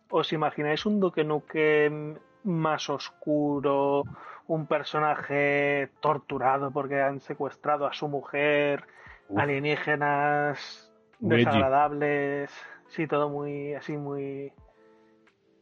¿os 0.09 0.31
imagináis 0.31 0.85
un 0.85 0.99
Duke 0.99 1.23
Nukem 1.23 2.17
más 2.43 2.89
oscuro? 2.89 4.03
Un 4.47 4.65
personaje 4.67 5.89
torturado 5.99 6.71
porque 6.71 7.01
han 7.01 7.19
secuestrado 7.19 7.85
a 7.85 7.93
su 7.93 8.07
mujer, 8.07 8.85
Uf. 9.29 9.39
alienígenas 9.39 10.91
desagradables, 11.19 12.51
sí, 12.87 13.07
todo 13.07 13.29
muy 13.29 13.73
así, 13.73 13.97
muy... 13.97 14.53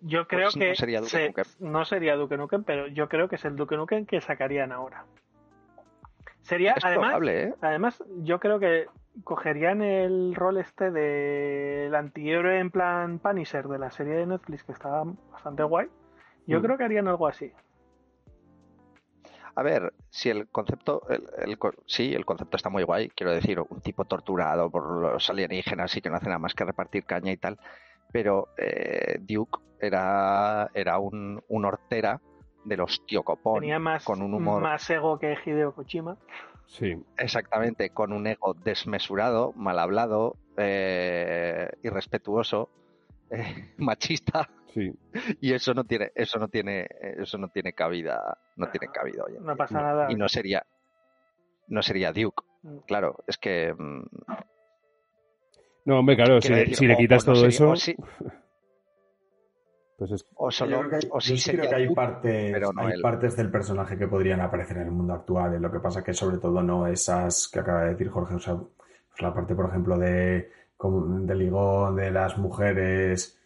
Yo 0.01 0.27
creo 0.27 0.49
Pues 0.51 0.55
no 0.57 0.59
que 0.59 0.75
sería 0.75 0.99
Duke 0.99 1.09
se- 1.09 1.27
Nukem. 1.29 1.45
no 1.59 1.85
sería 1.85 2.15
Duke 2.15 2.37
Nukem, 2.37 2.63
pero 2.63 2.87
yo 2.87 3.07
creo 3.09 3.27
que 3.27 3.35
es 3.37 3.45
el 3.45 3.55
Duke 3.55 3.75
Nukem 3.77 4.05
que 4.05 4.21
sacarían 4.21 4.71
ahora. 4.71 5.05
Sería, 6.41 6.73
Es 6.73 6.85
además, 6.85 7.07
probable, 7.07 7.43
¿eh? 7.43 7.53
Además, 7.61 8.03
yo 8.17 8.39
creo 8.39 8.59
que 8.59 8.85
cogerían 9.23 9.81
el 9.81 10.35
rol 10.35 10.57
este 10.57 10.91
del 10.91 11.95
antihéroe 11.95 12.59
en 12.59 12.69
plan 12.69 13.17
Punisher 13.17 13.67
de 13.67 13.79
la 13.79 13.89
serie 13.89 14.13
de 14.13 14.27
Netflix, 14.27 14.63
que 14.63 14.73
estaba 14.73 15.05
bastante 15.31 15.63
guay. 15.63 15.87
Yo 16.45 16.59
Mm. 16.59 16.61
creo 16.63 16.77
que 16.77 16.83
harían 16.83 17.07
algo 17.07 17.25
así. 17.27 17.51
A 19.55 19.63
ver, 19.63 19.93
si 20.09 20.29
el 20.29 20.47
concepto, 20.49 21.03
el, 21.09 21.23
el 21.37 21.57
co- 21.57 21.73
sí, 21.85 22.13
el 22.13 22.25
concepto 22.25 22.57
está 22.57 22.69
muy 22.69 22.83
guay, 22.83 23.09
quiero 23.09 23.31
decir, 23.31 23.59
un 23.59 23.81
tipo 23.81 24.03
torturado 24.05 24.69
por 24.69 25.01
los 25.01 25.29
alienígenas 25.29 25.95
y 25.95 26.01
que 26.01 26.09
no 26.09 26.17
hace 26.17 26.25
nada 26.27 26.39
más 26.39 26.53
que 26.53 26.65
repartir 26.65 27.05
caña 27.05 27.31
y 27.31 27.37
tal, 27.37 27.57
pero 28.11 28.49
eh, 28.57 29.17
Duke 29.21 29.59
era, 29.79 30.69
era 30.73 30.99
un, 30.99 31.41
un 31.47 31.65
hortera 31.65 32.19
de 32.65 32.77
los 32.77 33.05
tío 33.05 33.23
copón, 33.23 33.61
Tenía 33.61 33.79
más, 33.79 34.03
con 34.03 34.21
un 34.21 34.33
humor 34.33 34.61
más 34.61 34.89
ego 34.89 35.19
que 35.19 35.37
Hideo 35.45 35.73
Kojima. 35.73 36.17
Sí. 36.67 36.95
exactamente, 37.17 37.91
con 37.91 38.11
un 38.11 38.25
ego 38.27 38.55
desmesurado, 38.55 39.53
mal 39.53 39.77
hablado, 39.79 40.35
eh, 40.57 41.69
irrespetuoso, 41.83 42.69
eh, 43.29 43.73
machista, 43.77 44.49
Sí. 44.73 44.91
y 45.39 45.53
eso 45.53 45.73
no 45.73 45.85
tiene, 45.85 46.11
eso 46.15 46.37
no 46.37 46.49
tiene, 46.49 46.85
eso 47.17 47.37
no 47.37 47.47
tiene 47.49 47.71
cabida, 47.73 48.37
no 48.57 48.69
tiene 48.69 48.87
cabida 48.91 49.23
No 49.39 49.55
pasa 49.55 49.79
Y 49.79 49.83
nada. 49.83 50.11
Y 50.11 50.15
no 50.15 50.27
sería, 50.27 50.65
no 51.69 51.81
sería 51.81 52.11
Duke. 52.11 52.43
Mm. 52.63 52.77
Claro, 52.87 53.23
es 53.27 53.37
que 53.37 53.73
mm, 53.73 54.03
No, 55.85 55.99
hombre, 55.99 56.15
claro, 56.17 56.41
si, 56.41 56.49
le- 56.49 56.55
decir, 56.59 56.75
si 56.75 56.87
le 56.87 56.95
o- 56.95 56.97
quitas 56.97 57.23
o 57.25 57.27
no 57.27 57.33
todo 57.35 57.43
sería- 57.49 57.55
eso, 57.55 57.69
o 57.69 57.75
sí, 57.77 57.95
pues 59.97 60.11
es... 60.11 60.27
o 60.35 60.51
solo, 60.51 60.71
yo 60.71 60.77
creo 60.79 60.89
que 60.89 60.95
hay, 60.97 61.01
o 61.11 61.21
sí 61.21 61.51
creo 61.51 61.69
que 61.69 61.75
hay 61.75 61.83
Duke, 61.85 61.95
partes, 61.95 62.51
pero 62.51 62.73
no 62.73 62.81
hay 62.81 62.93
él. 62.95 63.01
partes 63.01 63.35
del 63.37 63.49
personaje 63.51 63.97
que 63.97 64.07
podrían 64.07 64.41
aparecer 64.41 64.77
en 64.77 64.83
el 64.87 64.91
mundo 64.91 65.13
actual. 65.13 65.53
eh, 65.55 65.59
Lo 65.59 65.71
que 65.71 65.79
pasa 65.79 66.03
que 66.03 66.13
sobre 66.13 66.37
todo 66.37 66.61
no 66.61 66.85
esas 66.87 67.47
que 67.47 67.59
acaba 67.59 67.83
de 67.83 67.91
decir 67.91 68.09
Jorge. 68.09 68.35
O 68.35 68.39
sea, 68.39 68.55
pues 68.57 69.21
la 69.21 69.33
parte, 69.33 69.55
por 69.55 69.69
ejemplo, 69.69 69.97
de 69.97 70.51
como- 70.77 71.19
del 71.25 71.37
ligón, 71.39 71.95
de 71.95 72.11
las 72.11 72.37
mujeres. 72.37 73.39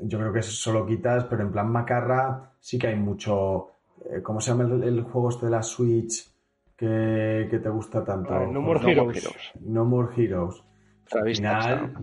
Yo 0.00 0.18
creo 0.18 0.32
que 0.32 0.40
eso 0.40 0.72
lo 0.72 0.86
quitas, 0.86 1.24
pero 1.24 1.42
en 1.42 1.52
plan 1.52 1.70
macarra 1.70 2.52
sí 2.60 2.78
que 2.78 2.88
hay 2.88 2.96
mucho. 2.96 3.68
eh, 4.10 4.20
¿Cómo 4.22 4.40
se 4.40 4.50
llama 4.50 4.64
el, 4.64 4.82
el 4.84 5.02
juego 5.02 5.30
este 5.30 5.46
de 5.46 5.52
la 5.52 5.62
Switch 5.62 6.30
que, 6.76 7.48
que 7.50 7.58
te 7.58 7.68
gusta 7.70 8.04
tanto? 8.04 8.34
Ah, 8.34 8.46
No 8.46 8.60
More 8.60 8.80
Jorge? 8.80 8.92
Heroes. 9.18 9.52
No 9.60 9.84
More 9.86 10.08
Heroes. 10.22 10.62
Se 11.06 11.18
Al 11.18 11.24
final 11.34 11.94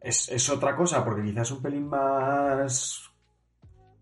es, 0.00 0.28
es 0.30 0.50
otra 0.50 0.76
cosa, 0.76 1.04
porque 1.04 1.22
quizás 1.22 1.50
un 1.52 1.62
pelín 1.62 1.88
más 1.88 3.08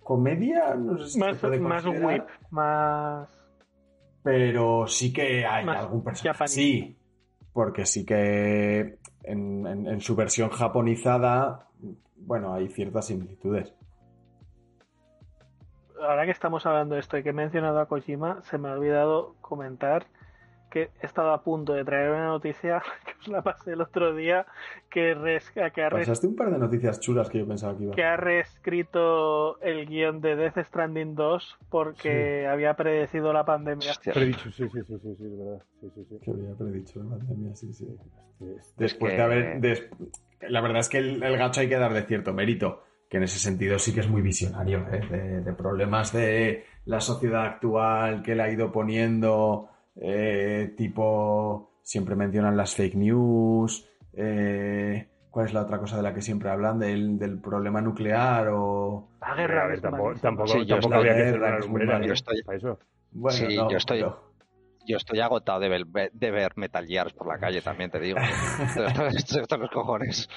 comedia, 0.03 0.75
no 0.75 0.99
sé 0.99 1.07
si 1.07 1.13
se 1.13 1.19
Más, 1.21 1.37
puede 1.37 1.61
más 1.61 1.85
whip, 1.87 2.25
más. 2.51 3.29
pero 4.23 4.87
sí 4.87 5.13
que 5.13 5.45
hay 5.47 5.65
Más 5.65 5.79
algún 5.79 6.03
personaje. 6.03 6.49
Sí, 6.49 6.97
porque 7.53 7.87
sí 7.87 8.05
que 8.05 8.99
en, 9.25 9.67
en- 9.67 9.87
en 9.87 10.01
su 10.01 10.15
versión 10.17 10.51
japonizada, 10.51 11.67
bueno, 12.17 12.53
hay 12.55 12.69
ciertas 12.69 13.07
similitudes. 13.07 13.75
Ahora 16.03 16.25
que 16.25 16.31
estamos 16.31 16.65
hablando 16.67 16.95
de 16.95 17.01
esto 17.01 17.19
y 17.19 17.23
que 17.23 17.29
he 17.31 17.35
mencionado 17.35 17.79
a 17.81 17.87
Kojima, 17.87 18.43
se 18.43 18.57
me 18.59 18.69
ha 18.69 18.73
olvidado 18.73 19.35
comentar 19.43 20.07
que 20.71 20.91
he 21.03 21.07
estado 21.07 21.33
a 21.33 21.43
punto 21.43 21.73
de 21.75 21.85
traer 21.85 22.11
una 22.11 22.27
noticia 22.29 22.83
que 23.05 23.13
os 23.21 23.29
la 23.29 23.43
pasé 23.43 23.73
el 23.73 23.81
otro 23.81 24.15
día 24.15 24.47
que, 24.89 25.15
res- 25.15 25.51
que 25.51 25.63
ha 25.83 25.91
Pasaste 25.91 26.27
un 26.27 26.37
par 26.37 26.51
de 26.51 26.59
noticias 26.59 27.01
chulas 27.01 27.29
que 27.29 27.39
yo 27.39 27.47
pensaba 27.47 27.77
que 27.77 27.85
iba. 27.85 27.95
que 27.95 28.05
ha 28.05 28.17
reescrito 28.17 29.61
el 29.61 29.87
guion 29.87 30.21
de 30.21 30.37
Death 30.37 30.59
Stranding 30.67 31.15
2 31.15 31.59
porque 31.69 32.47
había 32.47 32.75
predecido 32.75 33.33
la 33.33 33.45
pandemia. 33.45 33.91
Hostia, 33.91 34.13
Predicho, 34.13 34.51
sí, 34.53 34.69
sí, 34.69 34.81
sí, 34.87 34.95
sí, 35.03 35.15
sí, 35.17 35.25
es 35.25 35.39
verdad. 35.39 35.63
Sí, 35.81 35.91
sí, 35.95 36.05
sí. 36.09 36.17
Que 36.23 36.31
había 36.31 36.55
predicho 36.55 37.03
la 37.03 37.11
pandemia, 37.17 37.55
sí, 37.57 37.73
sí. 37.73 37.87
Después 38.77 39.13
que- 39.13 39.17
de 39.17 39.23
haber. 39.23 39.61
des- 39.61 39.89
La 40.49 40.61
verdad 40.61 40.79
es 40.81 40.89
que 40.89 40.99
el, 40.99 41.23
el 41.23 41.37
gacho 41.37 41.61
hay 41.61 41.69
que 41.69 41.77
dar 41.79 41.93
de 41.93 42.03
cierto 42.03 42.33
mérito, 42.33 42.83
que 43.09 43.17
en 43.19 43.25
ese 43.25 43.39
sentido 43.39 43.79
sí 43.79 43.93
que 43.93 44.01
es 44.01 44.09
muy 44.09 44.23
visionario, 44.23 44.87
¿eh? 44.93 45.01
de, 45.11 45.41
de 45.43 45.53
problemas 45.53 46.13
de 46.13 46.65
la 46.87 47.01
sociedad 47.01 47.45
actual 47.45 48.23
que 48.23 48.35
le 48.35 48.43
ha 48.45 48.51
ido 48.51 48.71
poniendo, 48.73 49.69
eh, 50.01 50.75
tipo, 50.77 51.75
siempre 51.83 52.17
mencionan 52.17 52.57
las 52.57 52.75
fake 52.75 52.95
news, 52.97 53.87
eh, 54.15 55.09
¿cuál 55.31 55.47
es 55.47 55.53
la 55.55 55.63
otra 55.63 55.79
cosa 55.79 55.97
de 55.97 56.03
la 56.03 56.13
que 56.15 56.23
siempre 56.23 56.51
hablan? 56.51 56.79
Del, 56.79 57.19
del 57.19 57.39
problema 57.41 57.81
nuclear 57.81 58.49
o... 58.51 59.09
La 59.21 59.29
A 59.29 59.35
guerra 59.37 59.67
ver, 59.67 59.75
es 59.77 59.83
tampoco, 59.83 60.15
tampoco, 60.21 60.49
Sí, 60.49 60.65
yo 60.67 60.75
tampoco 60.77 60.95
estoy- 60.95 61.11
había 61.11 61.25
que 61.25 61.31
guerra, 61.31 61.59
es 61.59 61.69
muy 61.69 61.87
malo. 61.87 62.07
Yo 62.07 62.13
estoy- 62.15 62.43
para 62.43 62.59
eso. 62.59 62.79
Bueno, 63.13 63.39
Sí, 63.39 63.57
no, 63.57 63.71
yo 63.71 63.77
estoy- 63.77 63.99
pero- 64.01 64.31
Yo 64.87 64.97
estoy 64.97 65.21
agotado 65.21 65.61
de 65.61 65.69
ver, 65.69 65.87
de 65.87 66.31
ver 66.31 66.53
Metal 66.57 66.87
Gears 66.87 67.13
por 67.13 67.27
la 67.29 67.39
calle, 67.39 67.61
también 67.61 67.91
te 67.91 68.01
digo. 68.01 68.19
Estoy 69.15 69.41
hasta 69.43 69.57
los 69.59 69.71
cojones. 69.71 70.29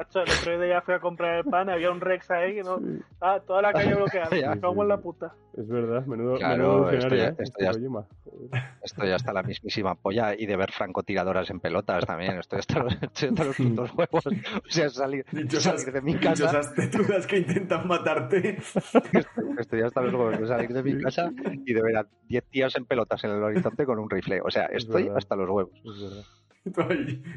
Macho, 0.00 0.20
el 0.22 0.30
otro 0.30 0.60
día 0.60 0.80
fui 0.80 0.94
a 0.94 0.98
comprar 1.00 1.36
el 1.38 1.44
pan, 1.44 1.68
había 1.68 1.90
un 1.90 2.00
Rex 2.00 2.30
ahí 2.30 2.54
que 2.54 2.62
no. 2.62 2.80
Ah, 3.20 3.38
toda 3.46 3.60
la 3.60 3.72
calle 3.72 3.94
bloqueada. 3.96 4.34
Ya. 4.34 4.54
Me 4.54 4.60
cago 4.60 4.82
en 4.82 4.88
la 4.88 4.96
puta. 4.96 5.34
Es 5.56 5.68
verdad, 5.68 6.06
menudo, 6.06 6.38
Claro, 6.38 6.56
menudo 6.86 6.90
esto 6.90 7.14
ya- 7.14 7.34
esto 8.82 9.04
ya- 9.04 9.14
hasta 9.16 9.32
la 9.34 9.42
mismísima 9.42 9.94
polla 9.96 10.34
y 10.34 10.46
de 10.46 10.56
ver 10.56 10.72
francotiradoras 10.72 11.50
en 11.50 11.60
pelotas 11.60 12.06
también. 12.06 12.38
Estoy 12.38 12.60
hasta 12.60 12.78
los, 12.82 12.94
estoy 13.02 13.28
hasta 13.28 13.44
los 13.44 13.56
putos 13.56 13.90
huevos. 13.94 14.26
O 14.26 14.30
sea, 14.70 14.88
salir, 14.88 15.26
Dichosas, 15.32 15.80
salir 15.82 15.92
de 15.94 16.00
mi 16.00 16.14
casa. 16.14 16.30
dichosas 16.46 16.74
tetudas 16.74 17.26
que 17.26 17.38
intentan 17.38 17.86
matarte. 17.86 18.56
Estoy 19.58 19.82
hasta 19.82 20.00
los 20.00 20.14
huevos 20.14 20.38
de 20.40 20.46
salir 20.46 20.72
de 20.72 20.82
mi 20.82 20.98
casa 21.02 21.30
y 21.66 21.74
de 21.74 21.82
ver 21.82 21.96
a 21.98 22.06
10 22.26 22.44
tías 22.44 22.74
en 22.76 22.86
pelotas 22.86 23.22
en 23.24 23.32
el 23.32 23.42
horizonte 23.42 23.84
con 23.84 23.98
un 23.98 24.08
rifle. 24.08 24.40
O 24.42 24.50
sea, 24.50 24.64
estoy 24.66 25.02
verdad. 25.02 25.18
hasta 25.18 25.36
los 25.36 25.50
huevos. 25.50 25.72
Es 25.84 26.00
verdad. 26.02 26.24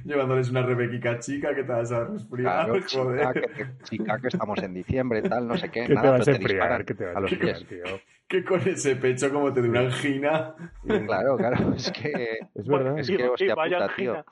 Llevándoles 0.06 0.50
una 0.50 0.64
rebequica 0.64 1.18
chica 1.20 1.56
que 1.56 1.64
te 1.64 1.72
vas 1.72 1.92
a 1.92 2.06
resfriar, 2.06 2.66
Claro, 2.66 2.86
chica 2.86 3.34
que, 3.34 3.66
chica, 3.84 4.20
que 4.20 4.28
estamos 4.28 4.62
en 4.62 4.74
diciembre, 4.74 5.22
tal, 5.22 5.48
no 5.48 5.58
sé 5.58 5.70
qué. 5.70 5.82
¿Qué 5.82 5.88
te 5.88 5.94
nada, 5.96 6.12
vas 6.12 6.22
a 6.22 6.26
pero 6.26 6.38
te 6.38 6.44
enfriar? 6.44 6.86
¿Qué 6.86 6.94
te 6.94 7.06
vas 7.06 7.16
a 7.16 7.18
a 7.18 7.22
los 7.22 7.34
pies. 7.34 7.66
tío? 7.68 7.84
Que 8.28 8.44
con 8.44 8.60
ese 8.68 8.96
pecho 8.98 9.32
como 9.32 9.54
te 9.54 9.62
de 9.62 9.70
una 9.70 9.82
angina. 9.82 10.56
Claro, 10.86 11.38
claro, 11.38 11.74
es 11.74 11.92
que 11.92 12.40
Es 12.54 12.68
verdad, 12.68 13.00
Es 13.00 13.08
que, 13.08 13.28
hostia 13.30 13.56
vaya 13.56 13.78
puta, 13.78 13.96
tío. 13.96 14.26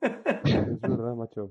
angina. 0.00 0.66
es 0.72 0.80
verdad, 0.80 1.14
macho. 1.14 1.50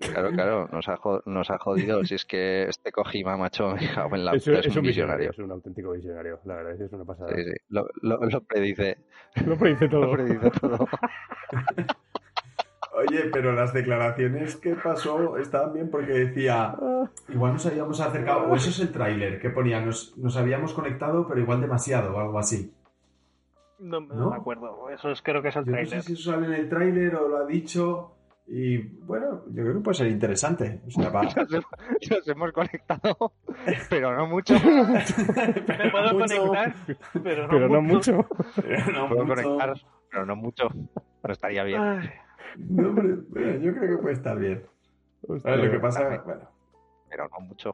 Claro, 0.00 0.30
claro, 0.30 0.68
nos 0.72 0.88
ha, 0.88 0.98
nos 1.26 1.50
ha 1.50 1.58
jodido. 1.58 2.04
Si 2.04 2.14
es 2.14 2.24
que 2.24 2.64
este 2.68 2.92
Kojima, 2.92 3.36
macho, 3.36 3.74
me 3.74 3.92
cago 3.94 4.14
en 4.14 4.24
la 4.24 4.32
puta, 4.32 4.60
es, 4.60 4.76
un 4.76 4.82
visionario, 4.82 4.82
visionario. 4.82 5.30
es 5.30 5.38
un 5.38 5.50
auténtico 5.50 5.90
visionario. 5.92 6.40
La 6.44 6.54
verdad 6.54 6.72
es 6.72 6.78
que 6.78 6.84
es 6.84 6.92
una 6.92 7.04
pasada. 7.04 7.34
Sí, 7.34 7.44
sí. 7.44 7.52
Lo, 7.68 7.86
lo, 8.02 8.18
lo 8.20 8.40
predice. 8.42 8.98
Lo 9.46 9.56
predice 9.58 9.88
todo. 9.88 10.06
Lo 10.06 10.12
predice 10.12 10.50
todo. 10.60 10.86
Oye, 12.92 13.28
pero 13.32 13.52
las 13.52 13.72
declaraciones 13.72 14.56
que 14.56 14.74
pasó 14.74 15.36
estaban 15.36 15.72
bien 15.72 15.88
porque 15.88 16.12
decía, 16.12 16.74
igual 17.28 17.52
nos 17.52 17.66
habíamos 17.66 18.00
acercado, 18.00 18.48
o 18.48 18.56
eso 18.56 18.70
es 18.70 18.80
el 18.80 18.90
tráiler 18.90 19.38
que 19.40 19.50
ponía, 19.50 19.80
nos, 19.80 20.16
nos 20.18 20.36
habíamos 20.36 20.74
conectado, 20.74 21.28
pero 21.28 21.40
igual 21.40 21.60
demasiado, 21.60 22.16
o 22.16 22.18
algo 22.18 22.38
así. 22.40 22.72
No, 23.78 24.00
no 24.00 24.14
¿No? 24.14 24.30
me 24.30 24.36
acuerdo. 24.36 24.90
Eso 24.90 25.10
es, 25.10 25.22
creo 25.22 25.40
que 25.42 25.48
es 25.48 25.56
el 25.56 25.64
Yo 25.64 25.70
no 25.70 25.76
trailer. 25.76 26.02
sé 26.02 26.06
si 26.08 26.12
eso 26.14 26.32
sale 26.32 26.46
en 26.46 26.54
el 26.54 26.68
tráiler 26.68 27.14
o 27.14 27.28
lo 27.28 27.36
ha 27.36 27.46
dicho, 27.46 28.16
y 28.50 28.78
bueno, 28.78 29.42
yo 29.48 29.62
creo 29.62 29.74
que 29.74 29.80
puede 29.80 29.94
ser 29.98 30.06
interesante. 30.08 30.80
O 30.86 30.90
sea. 30.90 31.10
Nos 31.10 31.36
hemos, 31.36 31.66
nos 32.10 32.28
hemos 32.28 32.52
conectado, 32.52 33.32
pero 33.90 34.16
no 34.16 34.26
mucho. 34.26 34.54
Me 34.64 35.90
puedo 35.90 36.12
Mucho. 36.14 36.36
conectar, 36.36 36.74
pero 37.22 37.42
no, 37.42 37.48
Pero 37.50 37.68
no 37.68 37.82
mucho. 37.82 38.12
mucho. 38.16 38.92
No 38.92 39.08
Puedo 39.08 39.24
mucho. 39.24 39.42
conectar, 39.42 39.74
pero 40.10 40.26
no 40.26 40.36
mucho. 40.36 40.68
No 41.24 41.32
estaría 41.32 41.64
bien. 41.64 41.80
Ay, 41.80 42.08
No, 42.58 42.88
yo 42.94 43.74
creo 43.74 43.96
que 43.96 44.02
puede 44.02 44.14
estar 44.14 44.38
bien. 44.38 44.62
Hostia. 45.26 45.52
A 45.52 45.56
ver, 45.56 45.64
lo 45.66 45.70
que 45.72 45.80
pasa, 45.80 46.22
bueno, 46.24 46.48
Pero 47.10 47.28
no 47.28 47.40
mucho. 47.46 47.72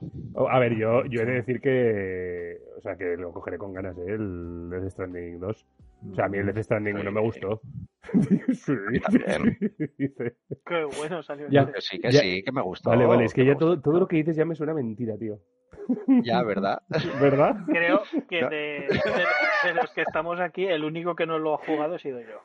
A 0.49 0.59
ver, 0.59 0.75
yo, 0.77 1.05
yo 1.07 1.21
he 1.23 1.25
de 1.27 1.33
decir 1.35 1.61
que. 1.61 2.59
O 2.79 2.81
sea, 2.81 2.97
que 2.97 3.17
lo 3.17 3.33
cogeré 3.33 3.59
con 3.59 3.73
ganas, 3.73 3.97
¿eh? 3.99 4.05
El 4.09 4.69
Death 4.71 4.91
Stranding 4.91 5.39
2. 5.41 5.67
O 6.11 6.15
sea, 6.15 6.27
a 6.27 6.29
mí 6.29 6.39
el 6.39 6.47
Death 6.47 6.65
Stranding 6.65 6.99
Sí. 6.99 7.03
no 7.05 7.13
me 7.13 7.21
gustó. 7.21 7.61
sí, 8.53 8.73
también. 9.03 9.59
qué 10.67 10.85
bueno 10.99 11.23
salió. 11.23 11.49
Ya. 11.51 11.67
Que 11.73 11.81
sí, 11.81 11.99
que 11.99 12.11
Ya. 12.11 12.21
sí, 12.21 12.43
que 12.43 12.53
me 12.53 12.63
gustó. 12.63 12.91
Vale, 12.91 13.07
vale, 13.07 13.25
es 13.25 13.33
que 13.35 13.45
ya 13.45 13.57
todo, 13.57 13.81
todo 13.81 13.99
lo 14.01 14.07
que 14.09 14.17
dices 14.17 14.37
ya 14.37 14.45
me 14.45 14.55
suena 14.55 14.75
mentira, 14.75 15.17
tío. 15.17 15.39
Ya, 16.23 16.43
¿verdad? 16.43 16.83
¿Verdad? 17.21 17.57
Creo 17.67 18.03
que 18.29 18.43
No. 18.43 18.49
de, 18.51 18.57
de- 18.57 19.69
de 19.69 19.75
los 19.75 19.91
que 19.93 20.03
estamos 20.03 20.41
aquí, 20.41 20.65
el 20.67 20.85
único 20.85 21.15
que 21.15 21.27
no 21.27 21.39
lo 21.39 21.55
ha 21.55 21.59
jugado 21.59 21.95
he 21.97 21.99
sido 21.99 22.21
yo. 22.21 22.41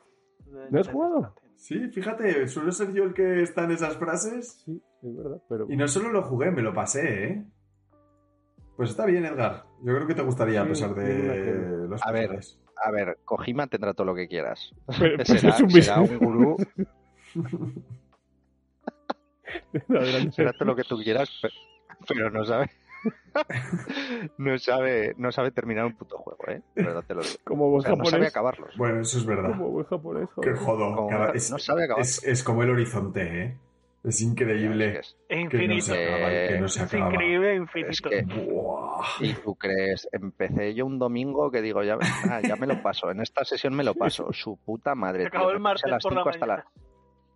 De- 0.46 0.70
¿No 0.70 0.80
has 0.80 0.88
jugado? 0.88 1.34
sí, 1.56 1.88
fíjate, 1.90 2.48
suelo 2.48 2.72
ser 2.72 2.92
yo 2.92 3.04
el 3.04 3.14
que 3.14 3.42
está 3.42 3.64
en 3.64 3.72
esas 3.72 3.96
frases. 3.98 4.62
Sí, 4.64 4.82
es 5.02 5.16
verdad, 5.16 5.42
pero. 5.48 5.66
Y 5.68 5.76
no 5.76 5.86
solo 5.88 6.10
lo 6.10 6.22
jugué, 6.22 6.50
me 6.50 6.62
lo 6.62 6.72
pasé, 6.74 7.24
¿eh? 7.24 7.44
Pues 8.76 8.90
está 8.90 9.04
bien, 9.06 9.26
Edgar. 9.26 9.64
Yo 9.84 9.94
creo 9.94 10.06
que 10.06 10.14
te 10.14 10.22
gustaría, 10.22 10.62
a 10.62 10.66
pesar 10.66 10.94
de 10.94 11.86
los 11.88 12.02
A 12.04 12.12
ver. 12.12 12.30
A 12.84 12.90
ver, 12.90 13.18
Kojima 13.24 13.66
tendrá 13.66 13.94
todo 13.94 14.06
lo 14.06 14.14
que 14.14 14.28
quieras. 14.28 14.72
Pero- 14.98 15.16
pues 15.16 15.28
será, 15.28 15.54
es 15.54 15.60
un 15.60 15.70
será 15.70 16.00
un 16.00 16.18
gurú, 16.18 16.56
será 20.32 20.52
todo 20.52 20.64
lo 20.66 20.76
que 20.76 20.84
tú 20.84 20.98
quieras, 21.02 21.30
pe- 21.42 21.48
pero 22.08 22.30
no 22.30 22.44
sabe. 22.44 22.70
No 24.36 24.58
sabe, 24.58 25.14
no 25.16 25.32
sabe 25.32 25.50
terminar 25.52 25.86
un 25.86 25.96
puto 25.96 26.18
juego, 26.18 26.44
¿eh? 26.48 26.60
Verdad 26.74 27.02
te 27.06 27.14
lo 27.14 27.22
digo. 27.22 27.34
Como 27.44 27.68
O 27.68 27.70
buen 27.70 27.82
sea, 27.82 27.92
no 27.92 28.04
sabe 28.04 28.26
japonés. 28.26 28.30
acabarlos. 28.30 28.76
Bueno, 28.76 29.00
eso 29.00 29.16
es 29.18 29.24
verdad. 29.24 29.50
Como 29.52 29.70
buen 29.70 29.86
japonés, 29.86 30.28
Qué 30.42 30.52
jodo. 30.54 30.94
Como- 30.94 31.08
cada- 31.08 31.30
es, 31.32 31.50
no 31.50 31.58
sabe 31.58 31.84
acabar. 31.84 32.02
es, 32.02 32.22
es 32.24 32.42
como 32.44 32.62
el 32.62 32.68
horizonte, 32.70 33.42
¿eh? 33.42 33.56
Es 34.02 34.22
increíble 34.22 34.98
Es 35.00 35.16
E 35.28 35.36
que 35.36 35.36
no 35.36 35.42
infinito. 35.74 35.82
se 35.84 36.06
acaba, 36.08 36.28
que 36.30 36.58
no 36.60 36.68
se 36.68 36.82
es 36.84 36.94
acaba. 36.94 37.10
increíble 37.12 37.48
e 37.48 37.54
Es 37.54 37.60
infinito. 37.60 38.08
que, 38.10 38.24
y 39.26 39.34
tú 39.34 39.54
crees, 39.56 40.08
empecé 40.12 40.74
yo 40.74 40.86
un 40.86 40.98
domingo 40.98 41.50
que 41.50 41.60
digo, 41.60 41.82
ya, 41.82 41.98
ah, 42.30 42.40
ya 42.42 42.56
me 42.56 42.66
lo 42.66 42.80
paso, 42.82 43.10
en 43.10 43.20
esta 43.20 43.44
sesión 43.44 43.74
me 43.74 43.84
lo 43.84 43.94
paso, 43.94 44.28
su 44.32 44.56
puta 44.64 44.94
madre. 44.94 45.22
Se 45.22 45.28
acabó 45.28 45.46
tío, 45.48 45.54
el 45.54 45.60
martes 45.60 45.84
a 45.84 45.88
las 45.88 46.02
por 46.02 46.14
la 46.14 46.20
5 46.22 46.30
hasta 46.30 46.46
mañana. 46.46 46.64
la- 46.74 46.89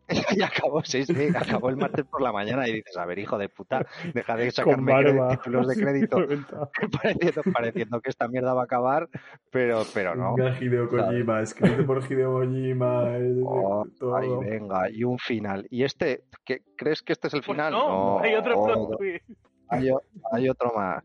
y 0.36 0.42
acabó, 0.42 0.82
sí, 0.84 1.04
sí, 1.04 1.28
acabó 1.34 1.70
el 1.70 1.76
martes 1.76 2.04
por 2.04 2.20
la 2.20 2.30
mañana 2.32 2.68
y 2.68 2.72
dices, 2.74 2.96
a 2.96 3.06
ver, 3.06 3.18
hijo 3.18 3.38
de 3.38 3.48
puta, 3.48 3.86
deja 4.12 4.36
de 4.36 4.50
sacarme 4.50 4.92
barba. 4.92 5.28
títulos 5.30 5.66
de 5.68 5.76
crédito 5.76 6.16
pareciendo, 7.02 7.42
pareciendo 7.52 8.00
que 8.00 8.10
esta 8.10 8.28
mierda 8.28 8.52
va 8.54 8.62
a 8.62 8.64
acabar, 8.64 9.08
pero, 9.50 9.82
pero 9.94 10.14
no. 10.14 10.34
Venga, 10.34 10.58
Hideo 10.60 10.88
Kojima, 10.88 11.40
escrito 11.40 11.86
por 11.86 12.02
Hideo 12.10 12.32
Kojima, 12.34 13.16
eh, 13.16 13.34
Oh, 13.46 13.86
todo. 13.98 14.40
venga, 14.40 14.90
y 14.90 15.04
un 15.04 15.18
final. 15.18 15.66
¿Y 15.70 15.84
este? 15.84 16.24
¿qué, 16.44 16.62
¿Crees 16.76 17.02
que 17.02 17.12
este 17.14 17.28
es 17.28 17.34
el 17.34 17.40
Pues 17.40 17.56
final? 17.56 17.72
no, 17.72 18.20
hay 18.20 18.34
otro 18.34 18.90
twist. 18.98 19.24
hay, 19.68 20.48
otro 20.48 20.72
más. 20.74 21.02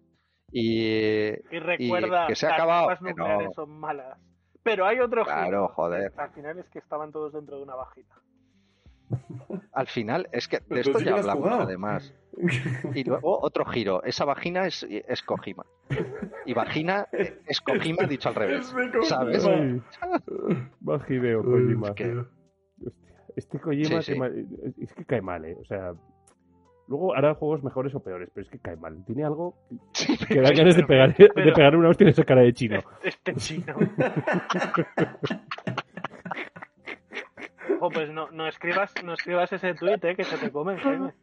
Y 0.51 0.83
Y 0.85 1.59
recuerda, 1.59 2.27
que 2.27 2.35
se 2.35 2.47
ha 2.47 2.49
las 2.49 2.57
acabado, 2.59 2.89
nucleares 3.01 3.47
no. 3.47 3.53
son 3.53 3.79
malas. 3.79 4.17
Pero 4.63 4.85
hay 4.85 4.99
otro 4.99 5.23
Claro, 5.23 5.45
giro. 5.45 5.67
joder. 5.69 6.11
Al 6.17 6.31
final 6.31 6.59
es 6.59 6.67
que 6.69 6.79
estaban 6.79 7.11
todos 7.11 7.31
dentro 7.33 7.57
de 7.57 7.63
una 7.63 7.75
vagina. 7.75 8.13
Al 9.73 9.87
final, 9.87 10.29
es 10.31 10.47
que 10.47 10.59
de 10.69 10.81
esto 10.81 10.99
ya 10.99 11.15
hablamos 11.15 11.43
jugado. 11.43 11.61
además. 11.63 12.13
Y 12.95 13.03
luego 13.03 13.37
otro 13.41 13.65
giro. 13.65 14.01
Esa 14.03 14.23
vagina 14.23 14.65
es, 14.65 14.83
es 14.89 15.21
Kojima. 15.23 15.65
Y 16.45 16.53
vagina 16.53 17.07
es 17.11 17.59
Kojima 17.59 18.03
dicho 18.07 18.29
al 18.29 18.35
revés. 18.35 18.73
¿Sabes? 19.03 19.45
Ay. 19.45 19.81
Va 20.87 21.01
Hideo 21.07 21.43
Kojima. 21.43 21.89
Es 21.89 21.93
que- 21.95 22.23
Hostia, 22.85 23.23
este 23.35 23.59
Kojima 23.59 24.01
Sí, 24.01 24.13
sí. 24.13 24.19
es 24.81 24.93
que 24.93 25.03
cae 25.05 25.21
mal, 25.21 25.43
¿eh? 25.45 25.57
O 25.59 25.65
sea, 25.65 25.93
luego 26.87 27.13
hará 27.13 27.35
juegos 27.35 27.61
mejores 27.63 27.93
o 27.95 27.99
peores, 28.01 28.29
pero 28.33 28.45
es 28.45 28.51
que 28.51 28.59
cae 28.59 28.77
mal. 28.77 29.03
Tiene 29.05 29.25
algo 29.25 29.57
que 30.29 30.39
da 30.41 30.51
ganas 30.51 30.75
de 30.77 30.83
pegar, 30.83 31.15
de 31.17 31.29
pero- 31.35 31.53
pegar 31.53 31.75
una 31.75 31.89
hostia 31.89 32.05
en 32.05 32.09
esa 32.11 32.23
cara 32.23 32.41
de 32.41 32.53
chino. 32.53 32.79
Este 33.03 33.33
chino. 33.35 33.75
Oh, 37.81 37.89
pues 37.89 38.09
no, 38.11 38.29
no 38.31 38.47
escribas, 38.47 38.93
no 39.03 39.13
escribas 39.13 39.51
ese 39.53 39.73
tuit, 39.73 40.03
eh, 40.03 40.15
que 40.15 40.23
se 40.23 40.37
te 40.37 40.51
comen, 40.51 40.77
Jaime. 40.77 41.13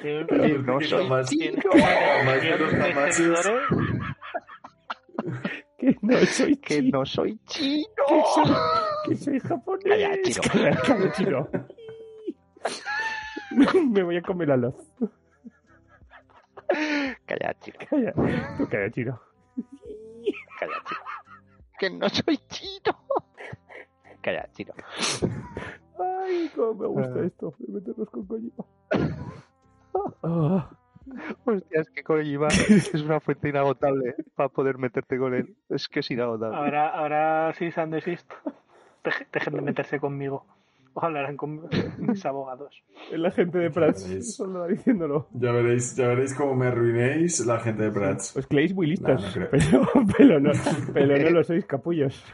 Tiene- 0.00 0.24
Pero 0.26 0.62
no 0.62 0.78
que 0.78 0.84
soy 0.86 1.02
jamás- 1.04 1.30
jamás. 1.30 3.18
Que 5.78 5.96
no 6.02 6.18
soy 6.26 6.56
Que 6.56 6.76
chino, 6.82 6.98
no 7.00 7.06
soy 7.06 7.38
chino. 7.46 7.86
que 8.06 8.22
soy, 8.34 8.54
que 9.08 9.16
soy 9.16 9.40
japonés. 9.40 9.84
Calla, 9.84 10.22
chino. 10.22 10.42
Calla, 10.52 10.80
calla, 10.86 11.12
chino. 11.12 11.48
Me 13.90 14.02
voy 14.02 14.16
a 14.16 14.22
comer 14.22 14.48
la 14.48 14.56
luz. 14.56 14.74
Calla, 17.26 17.54
chico. 17.60 17.78
Calla, 17.90 18.12
tú 18.56 18.68
calla, 18.68 18.90
chino. 18.90 19.20
Calla, 20.58 20.74
chico. 20.86 21.04
Que 21.78 21.90
no 21.90 22.08
soy 22.08 22.38
chino. 22.48 22.98
Calla, 24.26 24.48
chino. 24.54 24.72
Ay, 26.00 26.50
cómo 26.56 26.74
me 26.74 26.86
gusta 26.88 27.20
Ah. 27.20 27.26
esto, 27.26 27.54
de 27.58 27.72
meternos 27.74 28.10
con 28.10 28.26
Kojima. 28.26 28.64
Ah. 30.24 30.68
Hostia, 31.44 31.80
es 31.82 31.90
que 31.90 32.02
Kojima 32.02 32.48
es 32.68 32.92
una 33.04 33.20
fuente 33.20 33.50
inagotable 33.50 34.16
para 34.34 34.48
poder 34.48 34.78
meterte 34.78 35.16
con 35.16 35.32
él. 35.32 35.54
Es 35.68 35.86
que 35.86 36.00
es 36.00 36.10
inagotable. 36.10 36.56
Ahora, 36.56 36.88
ahora 36.88 37.52
sí 37.54 37.70
se 37.70 37.80
han 37.80 37.92
desisto. 37.92 38.34
Deje- 39.04 39.28
Dejen 39.32 39.54
de 39.54 39.62
meterse 39.62 40.00
conmigo. 40.00 40.44
O 40.94 41.04
hablarán 41.04 41.36
con 41.36 41.68
mis 41.98 42.26
abogados. 42.26 42.82
Es 43.12 43.18
la 43.20 43.30
gente 43.30 43.58
de 43.58 43.70
Prats, 43.70 44.34
solo 44.34 44.60
va 44.60 44.66
diciéndolo. 44.66 45.28
Ya 45.34 45.52
veréis, 45.52 45.94
ya 45.94 46.08
veréis 46.08 46.34
cómo 46.34 46.56
me 46.56 46.66
arruinéis 46.66 47.46
la 47.46 47.60
gente 47.60 47.84
de 47.84 47.90
Prats. 47.92 48.34
Os 48.36 48.46
creéis 48.48 48.74
muy 48.74 48.86
listos, 48.88 49.36
no 49.36 49.46
pero, 49.50 49.86
pero, 50.18 50.40
no, 50.40 50.50
pero 50.92 51.16
no 51.18 51.30
lo 51.36 51.44
sois, 51.44 51.64
capullos. 51.66 52.24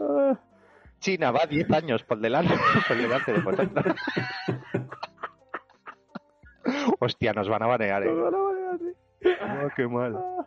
Ah, 0.00 0.38
China 1.00 1.30
va 1.30 1.46
10 1.46 1.70
años 1.70 2.02
por 2.04 2.18
delante, 2.18 2.54
por 2.88 2.96
delante 2.96 3.32
de. 3.32 3.94
Hostia, 7.00 7.32
nos 7.32 7.48
van 7.48 7.62
a 7.62 7.66
banear, 7.66 8.04
nos 8.04 8.18
eh. 8.18 8.20
van 8.20 8.34
a 8.34 8.38
banear, 8.38 8.78
sí. 8.78 8.92
Oh, 9.40 9.68
qué 9.76 9.88
mal. 9.88 10.16
Ah, 10.16 10.46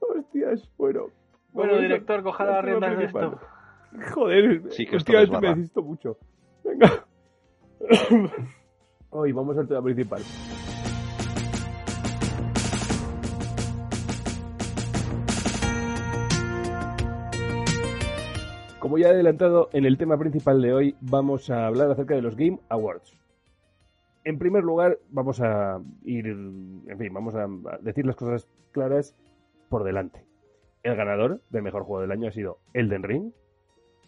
hostias, 0.00 0.68
bueno. 0.76 1.06
Bueno, 1.52 1.78
director, 1.78 2.22
coja 2.22 2.44
las 2.44 2.64
tema 2.64 2.64
riendas 2.64 2.98
de 2.98 3.04
esto. 3.04 3.40
Joder, 4.14 4.62
Sí, 4.70 4.86
que 4.86 4.96
esto 4.96 5.12
últimamente 5.12 5.40
me 5.40 5.56
necesito 5.56 5.82
mucho. 5.82 6.16
Venga. 6.64 7.04
Hoy 9.10 9.32
vamos 9.32 9.58
al 9.58 9.66
tema 9.66 9.82
principal. 9.82 10.22
Como 18.90 18.98
ya 18.98 19.06
he 19.06 19.12
adelantado, 19.12 19.70
en 19.72 19.84
el 19.84 19.96
tema 19.96 20.18
principal 20.18 20.60
de 20.60 20.72
hoy 20.72 20.96
vamos 21.00 21.48
a 21.48 21.68
hablar 21.68 21.92
acerca 21.92 22.16
de 22.16 22.22
los 22.22 22.34
Game 22.34 22.58
Awards. 22.70 23.16
En 24.24 24.36
primer 24.36 24.64
lugar, 24.64 24.98
vamos 25.10 25.40
a 25.40 25.80
ir, 26.02 26.26
en 26.26 26.98
fin, 26.98 27.14
vamos 27.14 27.36
a 27.36 27.46
decir 27.82 28.04
las 28.04 28.16
cosas 28.16 28.48
claras 28.72 29.14
por 29.68 29.84
delante. 29.84 30.24
El 30.82 30.96
ganador 30.96 31.40
del 31.50 31.62
mejor 31.62 31.84
juego 31.84 32.00
del 32.00 32.10
año 32.10 32.26
ha 32.26 32.32
sido 32.32 32.58
Elden 32.72 33.04
Ring. 33.04 33.30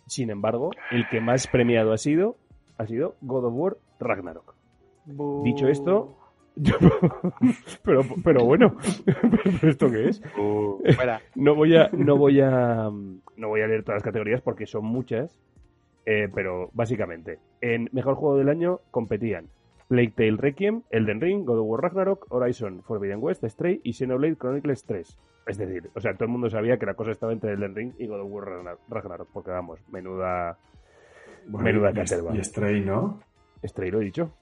Sin 0.09 0.31
embargo, 0.31 0.73
el 0.91 1.09
que 1.09 1.21
más 1.21 1.47
premiado 1.47 1.93
ha 1.93 1.97
sido 1.97 2.35
ha 2.77 2.85
sido 2.85 3.15
God 3.21 3.45
of 3.45 3.55
War 3.55 3.77
Ragnarok. 4.01 4.57
Dicho 5.45 5.69
esto, 5.69 6.17
pero, 7.83 8.03
pero 8.25 8.45
bueno, 8.45 8.77
¿pero 9.61 9.69
¿esto 9.71 9.91
qué 9.91 10.09
es? 10.09 10.23
Fuera. 10.97 11.21
No 11.35 11.55
voy 11.55 11.77
a, 11.77 11.89
no 11.93 12.17
voy 12.17 12.41
a, 12.41 12.91
no 13.37 13.49
voy 13.49 13.61
a 13.61 13.67
leer 13.67 13.83
todas 13.85 13.97
las 13.97 14.03
categorías 14.05 14.41
porque 14.43 14.67
son 14.67 14.85
muchas, 14.85 15.39
Eh, 16.05 16.29
pero 16.35 16.69
básicamente, 16.73 17.39
en 17.61 17.89
mejor 17.93 18.17
juego 18.17 18.37
del 18.37 18.49
año 18.49 18.81
competían 18.91 19.47
Plague 19.89 20.13
Tale 20.17 20.37
Requiem, 20.37 20.83
Elden 20.91 21.21
Ring, 21.21 21.45
God 21.45 21.61
of 21.61 21.67
War 21.69 21.81
Ragnarok, 21.83 22.27
Horizon 22.31 22.83
Forbidden 22.83 23.19
West, 23.23 23.45
Stray 23.45 23.81
y 23.85 23.93
Xenoblade 23.93 24.37
Chronicles 24.37 24.85
3. 24.85 25.19
Es 25.47 25.59
decir, 25.59 25.91
o 25.95 26.01
sea, 26.01 26.15
todo 26.15 26.25
el 26.25 26.31
mundo 26.33 26.49
sabía 26.51 26.77
que 26.79 26.87
la 26.87 26.95
cosa 26.95 27.11
estaba 27.13 27.33
entre 27.33 27.53
Elden 27.53 27.75
Ring 27.75 27.93
y 27.99 28.07
God 28.07 28.21
of 28.23 28.31
War 28.31 28.45
Ragnar- 28.47 28.79
Ragnarok, 28.89 29.29
porque 29.33 29.51
vamos, 29.51 29.81
menuda. 29.91 30.57
Bueno, 31.47 31.65
Menuda 31.65 31.91
y-. 31.91 31.95
Y 32.39 32.45
Stray, 32.45 32.81
¿no? 32.81 33.21
Stray 33.65 33.91
lo 33.91 34.01
he 34.01 34.05
dicho. 34.05 34.33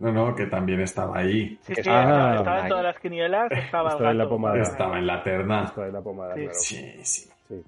No, 0.00 0.12
no, 0.12 0.34
que 0.34 0.46
también 0.46 0.80
estaba 0.80 1.18
ahí. 1.18 1.58
Sí, 1.62 1.74
sí, 1.74 1.80
estaba, 1.80 2.32
Ah, 2.32 2.36
estaba 2.36 2.60
en 2.62 2.68
todas 2.68 2.84
las 2.84 2.98
quinielas, 2.98 3.50
estaba, 3.52 3.90
Estaba 3.90 4.10
en 4.10 4.18
la 4.18 4.24
gato. 4.24 4.34
pomada. 4.36 4.60
Estaba 4.62 4.98
en 4.98 5.06
la 5.06 5.22
terna. 5.22 5.64
Esto 5.64 5.80
de 5.82 5.92
la 5.92 6.00
pomada, 6.00 6.34
Sí. 6.34 6.40
claro. 6.40 6.54
Sí, 6.54 6.92
sí. 7.02 7.30
Sí, 7.48 7.62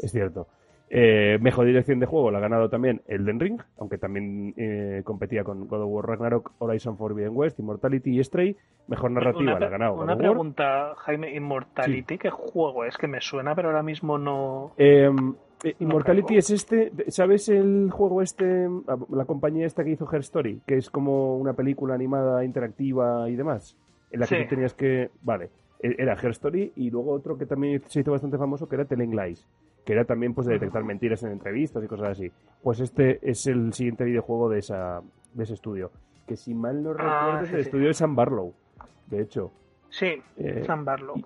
es 0.00 0.12
cierto. 0.12 0.46
Eh, 0.92 1.38
mejor 1.40 1.66
dirección 1.66 2.00
de 2.00 2.06
juego 2.06 2.32
la 2.32 2.38
ha 2.38 2.40
ganado 2.40 2.68
también 2.68 3.00
Elden 3.06 3.38
Ring, 3.38 3.60
aunque 3.78 3.96
también 3.96 4.54
eh, 4.56 5.02
competía 5.04 5.44
con 5.44 5.68
God 5.68 5.82
of 5.82 5.88
War 5.88 6.06
Ragnarok, 6.08 6.50
Horizon 6.58 6.96
Forbidden 6.96 7.30
West, 7.32 7.60
Immortality 7.60 8.18
y 8.18 8.24
Stray. 8.24 8.56
Mejor 8.88 9.12
narrativa 9.12 9.52
Una, 9.52 9.60
la 9.60 9.66
ha 9.66 9.70
ganado 9.70 9.92
God 9.94 10.02
una 10.02 10.12
War. 10.14 10.18
pregunta, 10.18 10.94
Jaime, 10.96 11.32
Immortality, 11.36 12.18
¿qué 12.18 12.30
juego 12.30 12.84
es? 12.84 12.96
Que 12.96 13.06
me 13.06 13.20
suena, 13.20 13.54
pero 13.54 13.68
ahora 13.68 13.84
mismo 13.84 14.18
no... 14.18 14.72
Eh, 14.78 15.08
eh, 15.64 15.74
Immortality 15.78 16.36
es 16.36 16.50
este, 16.50 16.92
¿sabes 17.08 17.48
el 17.48 17.90
juego 17.90 18.22
este, 18.22 18.68
la 19.10 19.24
compañía 19.24 19.66
esta 19.66 19.84
que 19.84 19.90
hizo 19.90 20.08
Her 20.10 20.20
Story, 20.20 20.60
que 20.66 20.76
es 20.76 20.90
como 20.90 21.36
una 21.36 21.52
película 21.52 21.94
animada 21.94 22.44
interactiva 22.44 23.28
y 23.28 23.36
demás, 23.36 23.76
en 24.10 24.20
la 24.20 24.26
que 24.26 24.36
Sí. 24.36 24.42
tú 24.44 24.48
tenías 24.50 24.74
que, 24.74 25.10
vale, 25.22 25.50
e- 25.80 25.96
era 25.98 26.14
Her 26.14 26.30
Story 26.30 26.72
y 26.76 26.90
luego 26.90 27.12
otro 27.12 27.36
que 27.38 27.46
también 27.46 27.82
se 27.86 28.00
hizo 28.00 28.12
bastante 28.12 28.38
famoso 28.38 28.68
que 28.68 28.76
era 28.76 28.84
Telling 28.84 29.14
Lies, 29.16 29.46
que 29.84 29.92
era 29.92 30.04
también 30.04 30.34
pues 30.34 30.46
de 30.46 30.54
detectar 30.54 30.84
mentiras 30.84 31.22
en 31.22 31.32
entrevistas 31.32 31.82
y 31.84 31.86
cosas 31.88 32.08
así. 32.10 32.30
Pues 32.62 32.80
este 32.80 33.18
es 33.22 33.46
el 33.46 33.72
siguiente 33.72 34.04
videojuego 34.04 34.48
de 34.48 34.58
esa 34.60 35.00
de 35.34 35.44
ese 35.44 35.54
estudio, 35.54 35.90
que 36.26 36.36
si 36.36 36.54
mal 36.54 36.82
no 36.82 36.90
Ah, 36.90 36.94
recuerdo 36.94 37.40
es 37.44 37.48
sí, 37.50 37.54
el 37.54 37.62
sí. 37.62 37.68
estudio 37.68 37.86
de 37.86 37.94
Sam 37.94 38.16
Barlow, 38.16 38.52
de 39.06 39.22
hecho. 39.22 39.52
Sí, 39.90 40.22
Eh, 40.36 40.62
San 40.66 40.84
Barlow. 40.84 41.16
y- 41.18 41.24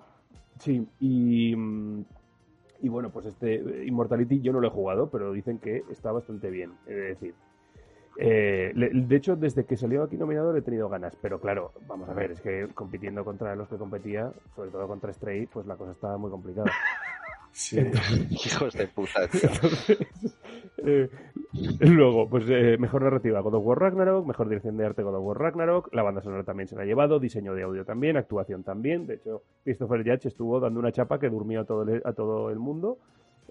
Sí, 0.59 0.87
y, 1.01 1.53
mm, 1.55 2.05
y 2.85 2.89
bueno, 2.89 3.09
pues 3.09 3.25
este 3.25 3.55
eh, 3.55 3.85
Immortality 3.87 4.41
yo 4.41 4.53
no 4.53 4.59
lo 4.59 4.67
he 4.67 4.69
jugado, 4.69 5.09
pero 5.09 5.33
dicen 5.33 5.57
que 5.57 5.81
está 5.89 6.11
bastante 6.11 6.51
bien, 6.51 6.73
he 6.85 6.93
de 6.93 7.01
decir. 7.01 7.33
Eh, 8.17 8.73
de 8.75 9.15
hecho, 9.15 9.35
desde 9.35 9.65
que 9.65 9.75
salió 9.75 10.03
aquí 10.03 10.17
nominado 10.17 10.53
le 10.53 10.59
he 10.59 10.61
tenido 10.61 10.87
ganas, 10.87 11.17
pero 11.19 11.41
claro, 11.41 11.71
vamos 11.87 12.07
a 12.09 12.13
ver, 12.13 12.29
es 12.29 12.41
que 12.41 12.67
compitiendo 12.75 13.25
contra 13.25 13.55
los 13.55 13.67
que 13.69 13.77
competía, 13.77 14.31
sobre 14.55 14.69
todo 14.69 14.87
contra 14.87 15.11
Stray, 15.11 15.47
pues 15.47 15.65
la 15.65 15.77
cosa 15.77 15.93
estaba 15.93 16.19
muy 16.19 16.29
complicada. 16.29 16.71
Sí. 17.55 17.77
Hijos 18.31 18.73
de 18.73 18.85
puta. 18.85 19.23
Entonces, 19.23 19.97
eh, 20.85 21.09
luego, 21.79 22.29
pues 22.29 22.43
eh, 22.49 22.77
mejor 22.77 23.03
narrativa 23.03 23.39
God 23.39 23.53
of 23.53 23.65
War 23.65 23.79
Ragnarok, 23.79 24.27
mejor 24.27 24.49
dirección 24.49 24.75
de 24.75 24.85
arte 24.85 25.03
God 25.03 25.15
of 25.15 25.23
War 25.23 25.37
Ragnarok, 25.37 25.93
la 25.93 26.03
banda 26.03 26.21
sonora 26.21 26.43
también 26.43 26.67
se 26.67 26.75
la 26.75 26.81
ha 26.81 26.85
llevado, 26.85 27.17
diseño 27.17 27.53
de 27.53 27.63
audio 27.63 27.85
también, 27.85 28.17
actuación 28.17 28.63
también. 28.65 29.07
De 29.07 29.15
hecho, 29.15 29.43
Christopher 29.63 29.99
Judge 29.99 30.27
estuvo 30.27 30.59
dando 30.59 30.81
una 30.81 30.91
chapa 30.91 31.17
que 31.17 31.29
durmió 31.29 31.61
a 31.61 31.63
todo 31.63 31.83
el, 31.83 32.01
a 32.03 32.11
todo 32.11 32.49
el 32.49 32.59
mundo 32.59 32.97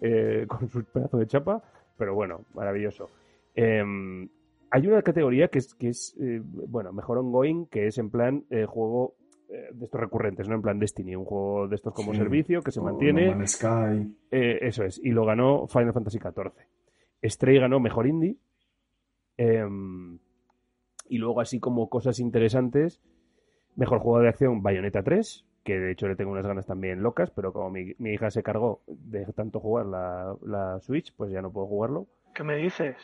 eh, 0.02 0.44
con 0.48 0.68
su 0.68 0.84
pedazo 0.84 1.16
de 1.16 1.26
chapa, 1.26 1.62
pero 1.96 2.14
bueno, 2.14 2.44
maravilloso. 2.52 3.08
Em, 3.54 4.28
hay 4.70 4.86
una 4.86 5.00
categoría 5.00 5.48
que 5.48 5.60
es, 5.60 5.74
que 5.74 5.88
es 5.88 6.14
bueno, 6.18 6.92
mejor 6.92 7.16
ongoing, 7.16 7.68
que 7.68 7.86
es 7.86 7.96
en 7.96 8.10
plan 8.10 8.44
juego 8.66 9.14
de 9.48 9.84
estos 9.84 10.00
recurrentes, 10.00 10.48
no 10.48 10.54
en 10.56 10.62
plan 10.62 10.78
Destiny, 10.78 11.14
un 11.16 11.24
juego 11.24 11.68
de 11.68 11.76
estos 11.76 11.92
como 11.94 12.12
Sí. 12.12 12.18
servicio 12.18 12.62
que 12.62 12.70
se 12.72 12.80
O 12.80 12.84
mantiene. 12.84 13.34
No 13.34 13.46
Sky. 13.46 14.16
Eh, 14.30 14.58
eso 14.62 14.84
es, 14.84 15.00
y 15.02 15.10
lo 15.10 15.24
ganó 15.24 15.66
Final 15.68 15.92
Fantasy 15.92 16.18
XIV. 16.18 16.52
Stray 17.22 17.58
ganó 17.58 17.80
Mejor 17.80 18.06
Indie. 18.06 18.36
em, 19.36 20.18
y 21.08 21.18
luego, 21.18 21.40
así 21.40 21.58
como 21.60 21.88
cosas 21.88 22.18
interesantes, 22.20 23.00
Mejor 23.76 23.98
Juego 23.98 24.20
de 24.20 24.28
Acción 24.28 24.62
Bayonetta 24.62 25.02
3, 25.02 25.44
que 25.64 25.78
de 25.80 25.90
hecho 25.92 26.06
le 26.06 26.14
tengo 26.16 26.30
unas 26.30 26.46
ganas 26.46 26.66
también 26.66 27.02
locas, 27.02 27.30
pero 27.30 27.52
como 27.52 27.70
mi, 27.70 27.94
mi 27.98 28.10
hija 28.12 28.30
se 28.30 28.42
cargó 28.42 28.82
de 28.86 29.24
tanto 29.32 29.58
jugar 29.60 29.86
la, 29.86 30.36
la 30.46 30.78
Switch, 30.80 31.12
pues 31.16 31.32
ya 31.32 31.42
no 31.42 31.50
puedo 31.50 31.66
jugarlo. 31.66 32.06
¿Qué 32.34 32.44
me 32.44 32.56
dices? 32.56 32.96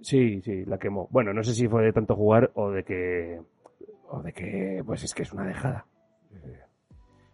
Sí, 0.00 0.40
sí, 0.42 0.64
la 0.66 0.78
quemó. 0.78 1.08
Bueno, 1.10 1.32
no 1.32 1.42
sé 1.42 1.52
si 1.54 1.66
fue 1.66 1.82
de 1.82 1.92
tanto 1.92 2.14
jugar 2.14 2.50
o 2.54 2.70
de 2.70 2.84
que. 2.84 3.40
O 4.08 4.22
de 4.22 4.32
que. 4.32 4.82
Pues 4.84 5.04
es 5.04 5.14
que 5.14 5.22
es 5.22 5.32
una 5.32 5.46
dejada. 5.46 5.86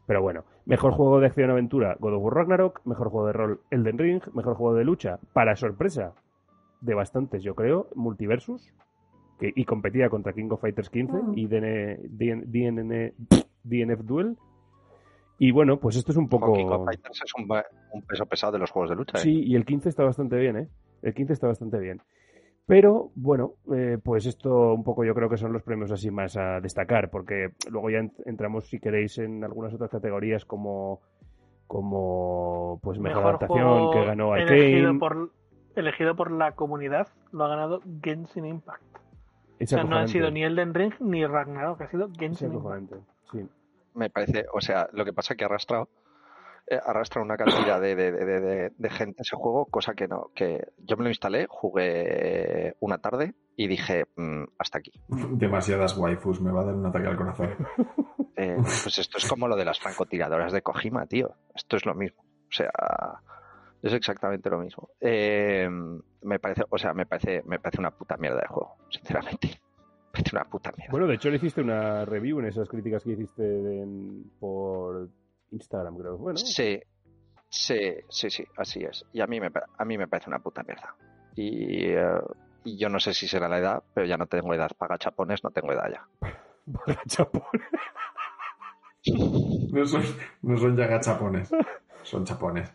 Pero 0.06 0.22
bueno, 0.22 0.44
mejor 0.66 0.92
juego 0.92 1.20
de 1.20 1.26
acción-aventura, 1.26 1.97
God 2.01 2.14
of 2.14 2.22
War 2.24 2.34
Ragnarok. 2.34 2.80
Mejor 2.84 3.10
juego 3.10 3.26
de 3.28 3.32
rol, 3.32 3.60
Elden 3.70 3.98
Ring. 3.98 4.22
Mejor 4.34 4.56
juego 4.56 4.74
de 4.74 4.84
lucha, 4.84 5.18
para 5.32 5.56
sorpresa 5.56 6.14
de 6.80 6.94
bastantes, 6.94 7.42
yo 7.42 7.55
creo, 7.55 7.88
Multiversus. 7.94 8.72
Que, 9.38 9.52
y 9.55 9.64
competía 9.64 10.10
contra 10.10 10.32
King 10.32 10.48
of 10.51 10.60
Fighters 10.60 10.90
15 10.90 11.18
y 11.34 11.47
DN, 11.47 11.98
DN, 12.10 12.44
DNN 12.47 13.14
DNF 13.62 14.01
Duel. 14.01 14.36
Y 15.38 15.52
bueno, 15.52 15.80
pues 15.80 15.97
esto 15.97 16.12
es 16.12 16.18
un 16.18 16.28
poco. 16.28 16.52
King 16.52 16.66
of 16.66 16.84
Fighters 16.84 17.22
es 17.24 17.32
un, 17.34 18.02
peso 18.06 18.26
pesado 18.26 18.52
de 18.52 18.59
los 18.59 18.70
juegos 18.70 18.90
de 18.90 18.97
lucha. 18.97 19.18
¿eh? 19.18 19.22
Sí, 19.22 19.42
y 19.42 19.56
el 19.56 19.64
15 19.64 19.88
está 19.88 20.05
bastante 20.05 20.36
bien, 20.36 20.56
¿eh? 20.56 20.68
El 21.02 21.14
15 21.14 21.32
está 21.32 21.47
bastante 21.47 21.78
bien. 21.78 22.02
Pero, 22.70 23.10
bueno, 23.16 23.52
eh, 23.74 23.98
pues 24.02 24.24
esto 24.26 24.72
un 24.72 24.84
poco 24.84 25.05
yo 25.05 25.14
creo 25.14 25.28
que 25.28 25.36
son 25.36 25.52
los 25.52 25.62
premios 25.62 25.90
así 25.90 26.10
más 26.10 26.36
a 26.36 26.60
destacar, 26.60 27.10
porque 27.10 27.51
luego 27.70 27.90
ya 27.90 27.98
ent- 27.98 28.22
entramos, 28.26 28.68
si 28.68 28.78
queréis, 28.80 29.18
en 29.18 29.42
algunas 29.44 29.74
otras 29.74 29.90
categorías 29.90 30.44
como, 30.44 31.01
como 31.66 32.78
pues 32.82 32.98
mejor, 32.98 33.24
adaptación 33.24 33.59
juego 33.68 33.90
que 33.92 34.05
ganó 34.05 34.36
elegido 34.36 34.88
Arkane. 34.90 34.98
por, 34.98 35.30
elegido 35.76 36.16
por 36.16 36.30
la 36.30 36.52
comunidad 36.52 37.09
lo 37.32 37.44
ha 37.44 37.48
ganado 37.48 37.80
Genshin 38.02 38.47
Impact. 38.47 38.82
O 39.62 39.66
sea, 39.66 39.84
no 39.84 39.97
han 39.97 40.09
sido 40.09 40.30
ni 40.30 40.42
Elden 40.42 40.72
Ring 40.74 40.94
ni 41.01 41.26
Ragnarok, 41.26 41.80
ha 41.82 41.88
sido 41.88 42.09
Genshin 42.18 42.52
Impact. 42.55 42.92
sí. 43.32 43.47
Me 43.94 44.09
parece, 44.09 44.47
o 44.55 44.60
sea, 44.60 44.88
lo 44.92 45.05
que 45.05 45.12
pasa 45.12 45.34
es 45.34 45.38
que 45.38 45.44
arrastra, 45.44 45.82
eh, 45.82 45.86
arrastra 46.76 47.22
una 47.22 47.36
cantidad 47.36 47.80
de, 47.80 47.94
de, 47.97 48.12
de, 48.12 48.40
de- 48.40 48.72
de 48.76 48.90
gente 48.90 49.22
ese 49.22 49.36
juego, 49.36 49.66
cosa 49.66 49.94
que 49.94 50.06
no, 50.09 50.30
que 50.34 50.68
yo 50.78 50.97
me 50.97 51.05
lo 51.05 51.09
instalé, 51.10 51.47
jugué 51.48 52.74
una 52.80 52.98
tarde 52.98 53.34
y 53.56 53.66
dije, 53.68 54.05
"Mm, 54.16 54.44
hasta 54.59 54.78
aquí. 54.78 54.92
Demasiadas 55.32 55.97
waifus, 55.97 56.40
me 56.40 56.51
va 56.52 56.62
a 56.62 56.64
dar 56.64 56.74
un 56.74 56.86
ataque 56.86 57.06
al 57.09 57.16
corazón. 57.16 57.51
Eh, 58.36 58.56
pues 58.56 58.97
esto 58.98 59.18
es 59.18 59.26
como 59.28 59.48
lo 59.48 59.55
de 59.56 59.66
las 59.66 59.78
francotiradoras 59.80 60.51
de 60.51 60.62
Kojima, 60.62 61.05
tío. 61.05 61.34
Esto 61.55 61.76
es 61.76 61.84
lo 61.84 61.94
mismo. 61.94 62.22
O 62.22 62.51
sea, 62.52 62.70
es 63.82 63.92
exactamente 63.92 64.48
lo 64.48 64.60
mismo. 64.60 64.88
Eh, 64.98 65.68
me 66.22 66.38
parece, 66.38 66.62
o 66.70 66.78
sea, 66.78 66.94
me 66.94 67.05
parece, 67.05 67.42
me 67.44 67.59
parece 67.59 67.80
una 67.82 67.90
puta 67.90 68.16
mierda 68.16 68.40
de 68.40 68.47
juego, 68.47 68.76
sinceramente. 68.88 69.48
Me 69.48 70.10
parece 70.12 70.36
una 70.36 70.44
puta 70.47 70.72
mierda. 70.74 70.90
Bueno, 70.90 71.06
de 71.06 71.16
hecho 71.16 71.28
le 71.28 71.36
hiciste 71.36 71.60
una 71.60 72.06
review 72.06 72.38
en 72.40 72.47
esas 72.47 72.66
críticas 72.66 73.05
que 73.05 73.10
hiciste 73.10 73.42
en- 73.82 74.30
por 74.40 75.10
Instagram, 75.51 75.97
creo. 75.98 76.18
Bueno, 76.18 76.36
Sí, 76.39 76.81
sí, 77.48 77.81
sí, 78.09 78.31
sí, 78.31 78.44
así 78.56 78.82
es. 78.85 79.05
Y 79.12 79.20
a 79.20 79.27
mí 79.27 79.40
me, 79.40 79.51
a 79.78 79.85
mí 79.85 79.98
me 79.98 80.09
parece 80.09 80.31
una 80.31 80.39
puta 80.39 80.62
mierda. 80.62 80.94
Y, 81.36 81.90
eh, 81.93 82.20
y 82.64 82.77
yo 82.77 82.89
no 82.89 83.01
sé 83.01 83.14
si 83.14 83.27
será 83.28 83.48
la 83.48 83.59
edad, 83.59 83.82
pero 83.94 84.06
ya 84.06 84.16
no 84.16 84.27
tengo 84.27 84.52
edad 84.55 84.70
para 84.77 84.98
chapones, 84.98 85.43
no 85.44 85.51
tengo 85.51 85.72
edad 85.72 85.90
ya. 85.90 86.09
para 86.85 87.02
chapón. 87.06 87.43
No 89.72 89.86
son, 89.86 90.02
no 90.43 90.59
son 90.59 90.77
ya 90.77 90.86
gachapones, 90.86 91.51
son 92.02 92.24
chapones. 92.24 92.70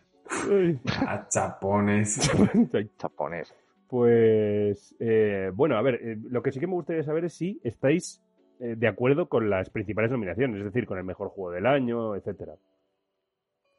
Gachapones. 0.84 2.18
Chapones. 2.98 3.54
Pues 3.88 4.96
eh, 4.98 5.52
bueno, 5.54 5.76
a 5.76 5.82
ver, 5.82 5.94
eh, 6.02 6.16
lo 6.28 6.42
que 6.42 6.50
sí 6.50 6.58
que 6.58 6.66
me 6.66 6.72
gustaría 6.74 7.04
saber 7.04 7.26
es 7.26 7.34
si 7.34 7.60
estáis 7.62 8.20
de 8.58 8.88
acuerdo 8.88 9.28
con 9.28 9.50
las 9.50 9.70
principales 9.70 10.10
nominaciones, 10.10 10.58
es 10.58 10.64
decir, 10.64 10.86
con 10.86 10.98
el 10.98 11.04
mejor 11.04 11.28
juego 11.28 11.50
del 11.50 11.66
año, 11.66 12.14
etcétera. 12.14 12.54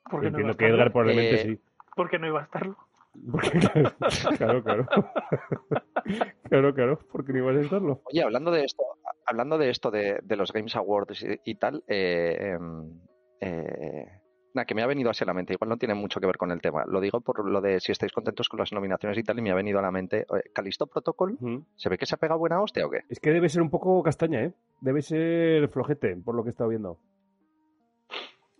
¿Por 0.09 0.21
qué 0.21 0.31
no 0.31 0.39
iba 0.39 0.49
a 0.49 0.51
Entiendo 0.51 0.57
que? 0.57 0.67
Edgar 0.67 0.91
probablemente 0.91 1.35
Eh, 1.35 1.45
sí. 1.45 1.61
¿Por 1.95 2.09
qué 2.09 2.19
no 2.19 2.27
iba 2.27 2.41
a 2.41 2.43
estarlo? 2.43 2.77
Porque, 3.31 3.59
claro, 4.37 4.63
claro. 4.63 4.87
claro, 6.49 6.73
claro, 6.73 6.99
porque 7.11 7.33
no 7.33 7.39
ibas 7.39 7.57
a 7.57 7.61
estarlo. 7.61 8.01
Oye, 8.05 8.21
hablando 8.21 8.51
de 8.51 8.63
esto, 8.63 8.83
hablando 9.25 9.57
de 9.57 9.69
esto 9.69 9.89
de, 9.89 10.19
de 10.23 10.35
los 10.35 10.53
Games 10.53 10.75
Awards 10.75 11.23
y, 11.23 11.39
y 11.43 11.55
tal, 11.55 11.83
eh, 11.87 12.53
em, 12.53 12.99
eh, 13.41 14.05
que 14.65 14.75
me 14.75 14.81
ha 14.83 14.87
venido 14.87 15.09
así 15.09 15.23
a 15.23 15.27
la 15.27 15.33
mente. 15.33 15.53
Igual 15.53 15.69
no 15.69 15.77
tiene 15.77 15.93
mucho 15.93 16.19
que 16.19 16.25
ver 16.27 16.37
con 16.37 16.51
el 16.51 16.61
tema. 16.61 16.83
Lo 16.85 16.99
digo 17.01 17.21
por 17.21 17.47
lo 17.49 17.61
de 17.61 17.79
si 17.79 17.91
estáis 17.91 18.11
contentos 18.11 18.49
con 18.49 18.59
las 18.59 18.71
nominaciones 18.73 19.17
y 19.17 19.23
tal, 19.23 19.39
y 19.39 19.41
me 19.41 19.51
ha 19.51 19.55
venido 19.55 19.79
a 19.79 19.81
la 19.81 19.91
mente. 19.91 20.21
eh, 20.21 20.49
Calisto 20.53 20.87
Protocol. 20.87 21.37
¿se 21.75 21.89
ve 21.89 21.97
que 21.97 22.05
se 22.05 22.15
ha 22.15 22.17
pegado 22.17 22.39
buena 22.39 22.61
hostia 22.61 22.85
o 22.85 22.89
qué? 22.89 23.01
Es 23.09 23.19
que 23.19 23.31
debe 23.31 23.49
ser 23.49 23.61
un 23.61 23.69
poco 23.69 24.01
castaña, 24.03 24.43
¿eh? 24.43 24.53
Debe 24.81 25.01
ser 25.01 25.67
flojete, 25.69 26.15
por 26.17 26.35
lo 26.35 26.43
que 26.43 26.49
he 26.49 26.51
estado 26.51 26.69
viendo. 26.69 26.97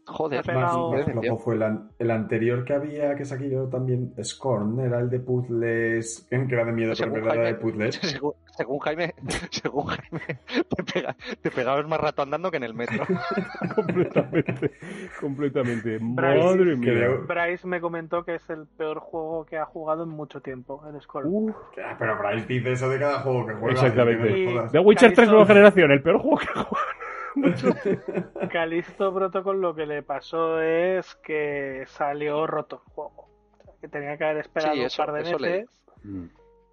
Joder, 0.06 0.42
pegado- 0.46 0.90
flojo 1.22 1.38
fue 1.38 1.56
el, 1.56 1.64
an- 1.64 1.92
el 2.00 2.12
anterior 2.12 2.64
que 2.64 2.74
había, 2.74 3.14
que 3.16 3.26
saqué 3.26 3.50
yo 3.50 3.68
también, 3.68 4.14
Scorn, 4.24 4.80
era 4.80 5.00
el 5.00 5.10
de 5.10 5.20
puzzles, 5.20 6.26
que 6.30 6.36
era 6.36 6.64
de 6.64 6.72
miedo, 6.72 6.92
pero 6.92 6.96
Según 6.96 7.14
verdad 7.14 7.36
era 7.36 7.48
de 7.48 7.56
puzzles. 7.56 8.00
según, 8.58 8.80
Jaime, 8.80 9.14
según 9.52 9.86
Jaime, 9.86 10.40
te, 10.76 10.84
pega, 10.84 11.16
te 11.42 11.52
pegabas 11.52 11.88
más 11.88 12.00
rato 12.02 12.22
andando 12.24 12.52
que 12.52 12.58
en 12.58 12.64
el 12.64 12.74
metro. 12.74 13.06
completamente, 13.76 14.72
completamente. 15.20 15.98
Bryce, 16.02 16.44
Madre 16.44 16.76
mía. 16.76 16.94
creo- 16.94 17.26
Bryce 17.28 17.68
me 17.68 17.80
comentó 17.80 18.24
que 18.26 18.36
es 18.36 18.50
el 18.50 18.68
peor 18.68 19.00
juego 19.00 19.46
que 19.46 19.58
ha 19.58 19.66
jugado 19.66 20.04
en 20.04 20.10
mucho 20.10 20.42
tiempo, 20.42 20.84
el 20.88 20.96
Ah, 20.98 21.96
Pero 22.00 22.18
Bryce 22.18 22.48
dice 22.48 22.72
eso 22.74 22.90
de 22.90 23.00
cada 23.00 23.20
juego 23.22 23.46
que 23.46 23.54
juega. 23.54 23.74
Exactamente. 23.74 24.70
The 24.72 24.80
Witcher 24.80 25.14
3 25.14 25.16
Calisto- 25.18 25.32
nueva 25.32 25.46
generación, 25.46 25.92
el 25.92 26.02
peor 26.02 26.18
juego 26.20 26.38
que 26.38 26.46
he 26.46 26.64
jugado. 26.64 26.88
Mucho. 27.36 27.70
Calisto 28.52 29.14
Protocol 29.14 29.62
lo 29.62 29.76
que 29.76 29.86
le 29.86 30.02
pasó 30.02 30.60
es 30.60 31.16
que 31.24 31.84
salió 31.88 32.48
roto 32.48 32.82
el 32.86 32.94
juego. 32.94 33.30
O 33.60 33.64
sea, 33.64 33.74
que 33.80 33.88
tenía 33.88 34.18
que 34.18 34.24
haber 34.24 34.38
esperado 34.38 34.74
Sí, 34.74 34.82
eso- 34.82 35.02
un 35.04 35.06
par 35.06 35.16
de 35.16 35.22
eso 35.22 35.38
leí. 35.40 35.66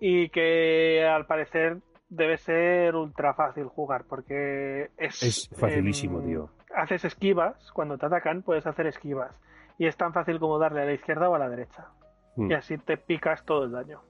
Y 0.01 0.29
que 0.31 1.05
al 1.05 1.27
parecer 1.27 1.79
debe 2.09 2.37
ser 2.37 2.95
ultra 2.95 3.35
fácil 3.35 3.65
jugar 3.67 4.05
porque 4.09 4.91
es... 4.99 5.23
Es 5.23 5.51
facilísimo, 5.59 6.21
em, 6.21 6.27
tío. 6.27 6.51
Haces 6.75 7.05
esquivas, 7.05 7.71
cuando 7.73 7.99
te 7.99 8.07
atacan 8.07 8.43
puedes 8.43 8.67
hacer 8.67 8.87
esquivas 8.87 9.33
y 9.79 9.87
es 9.87 9.97
tan 9.97 10.13
fácil 10.13 10.39
como 10.39 10.59
darle 10.59 10.83
a 10.83 10.85
la 10.85 10.93
izquierda 10.93 11.29
o 11.29 11.35
a 11.35 11.39
la 11.39 11.49
derecha 11.49 11.89
Mm. 12.37 12.51
y 12.51 12.55
así 12.55 12.77
te 12.79 12.97
picas 12.97 13.45
todo 13.45 13.63
el 13.65 13.71
daño. 13.71 14.01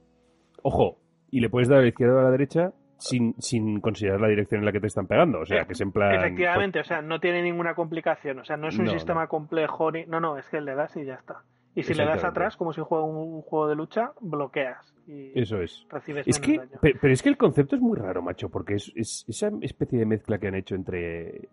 Ojo, 0.62 0.96
y 1.30 1.40
le 1.40 1.50
puedes 1.50 1.68
dar 1.68 1.80
a 1.80 1.82
la 1.82 1.88
izquierda 1.88 2.14
o 2.16 2.18
a 2.20 2.22
la 2.22 2.30
derecha 2.30 2.72
sin, 2.96 3.34
sin 3.38 3.80
considerar 3.82 4.18
la 4.20 4.28
dirección 4.28 4.60
en 4.60 4.64
la 4.64 4.72
que 4.72 4.80
te 4.80 4.86
están 4.86 5.06
pegando. 5.06 5.40
O 5.40 5.44
sea, 5.44 5.66
que 5.66 5.74
es 5.74 5.80
en 5.82 5.92
plan. 5.92 6.14
Efectivamente, 6.14 6.80
o 6.80 6.84
sea, 6.84 7.02
no 7.02 7.20
tiene 7.20 7.42
ninguna 7.42 7.74
complicación, 7.74 8.38
o 8.38 8.44
sea, 8.44 8.56
no 8.56 8.68
es 8.68 8.78
un 8.78 8.86
No, 8.86 8.92
sistema 8.92 9.24
no. 9.24 9.28
complejo 9.28 9.90
ni... 9.92 10.06
No, 10.06 10.20
no, 10.20 10.38
es 10.38 10.48
que 10.48 10.60
le 10.62 10.74
das 10.74 10.96
y 10.96 11.04
ya 11.04 11.14
está. 11.16 11.42
Y 11.74 11.82
si 11.82 11.94
le 11.94 12.04
das 12.04 12.22
atrás, 12.22 12.56
como 12.56 12.72
si 12.72 12.80
fuera 12.82 13.04
un, 13.04 13.42
juego 13.42 13.68
de 13.68 13.74
lucha, 13.74 14.12
bloqueas 14.20 14.94
y 15.06 15.38
Eso 15.38 15.60
es. 15.60 15.86
recibes 15.90 16.26
Es 16.26 16.38
que, 16.38 16.58
daño. 16.58 16.70
pero 16.80 17.12
es 17.12 17.22
que 17.22 17.28
el 17.28 17.36
concepto 17.36 17.76
es 17.76 17.82
muy 17.82 17.98
raro, 17.98 18.22
macho, 18.22 18.48
porque 18.48 18.74
es, 18.74 18.92
es 18.94 19.24
esa 19.26 19.50
especie 19.60 19.98
de 19.98 20.06
mezcla 20.06 20.38
que 20.38 20.48
han 20.48 20.54
hecho 20.54 20.74
entre 20.74 21.48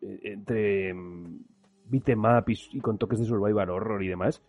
entre 0.00 0.92
mm, 0.94 1.44
beat'em 1.86 2.24
up 2.24 2.48
y, 2.48 2.58
y 2.72 2.80
con 2.80 2.98
toques 2.98 3.20
de 3.20 3.26
survival 3.26 3.70
horror 3.70 4.02
y 4.02 4.08
demás. 4.08 4.42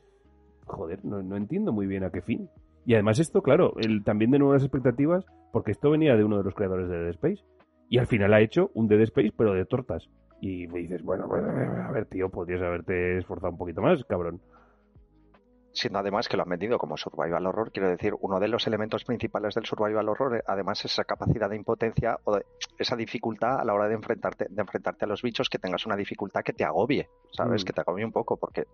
Joder, 0.65 1.03
no, 1.03 1.21
no 1.21 1.35
entiendo 1.35 1.71
muy 1.71 1.88
bien 1.88 2.03
a 2.03 2.11
qué 2.11 2.21
fin. 2.21 2.49
Y 2.85 2.93
además 2.95 3.19
esto, 3.19 3.41
claro, 3.41 3.73
el, 3.77 4.03
también 4.03 4.31
de 4.31 4.39
nuevas 4.39 4.63
expectativas, 4.63 5.25
porque 5.51 5.71
esto 5.71 5.91
venía 5.91 6.15
de 6.15 6.23
uno 6.23 6.38
de 6.38 6.43
los 6.43 6.55
creadores 6.55 6.89
de 6.89 6.97
Dead 6.97 7.09
Space. 7.09 7.43
Y 7.89 7.97
al 7.97 8.07
final 8.07 8.34
ha 8.34 8.41
hecho 8.41 8.71
un 8.73 8.88
Dead 8.88 9.01
Space, 9.01 9.34
pero 9.38 9.53
de 9.53 9.65
tortas. 9.65 10.09
Y 10.41 10.67
me 10.67 10.80
dices, 10.80 11.03
bueno, 11.03 11.27
bueno, 11.27 11.47
a 11.88 11.91
ver, 11.91 12.05
tío, 12.05 12.30
podrías 12.30 12.61
haberte 12.61 13.17
esforzado 13.17 13.51
un 13.51 13.57
poquito 13.57 13.81
más, 13.81 14.03
cabrón. 14.05 14.41
Siendo 15.74 15.98
además 16.00 16.30
que 16.30 16.38
lo 16.38 16.44
han 16.44 16.50
vendido 16.50 16.78
como 16.78 16.95
survival 16.98 17.48
horror, 17.48 17.72
quiero 17.72 17.90
decir, 17.90 18.14
uno 18.22 18.40
de 18.40 18.48
los 18.48 18.68
elementos 18.68 19.04
principales 19.04 19.56
del 19.56 19.66
survival 19.66 20.08
horror, 20.08 20.38
eh, 20.38 20.44
además, 20.45 20.80
es 20.86 20.91
esa 20.94 21.04
capacidad 21.04 21.50
de 21.50 21.56
impotencia 21.56 22.20
o 22.26 22.36
de- 22.36 22.45
esa 22.78 22.95
dificultad 22.95 23.60
a 23.60 23.66
la 23.66 23.74
hora 23.74 23.88
de 23.88 23.95
enfrentarte, 23.95 24.45
de 24.50 24.62
enfrentarte 24.62 25.06
a 25.06 25.08
los 25.08 25.22
bichos, 25.24 25.50
que 25.50 25.58
tengas 25.58 25.86
una 25.88 25.95
dificultad 25.95 26.44
que 26.44 26.54
te 26.54 26.64
agobie, 26.64 27.10
¿sabes? 27.32 27.64
Mm. 27.64 27.66
Que 27.66 27.74
te 27.74 27.82
agobie 27.82 28.06
un 28.06 28.12
poco, 28.12 28.38
porque 28.38 28.66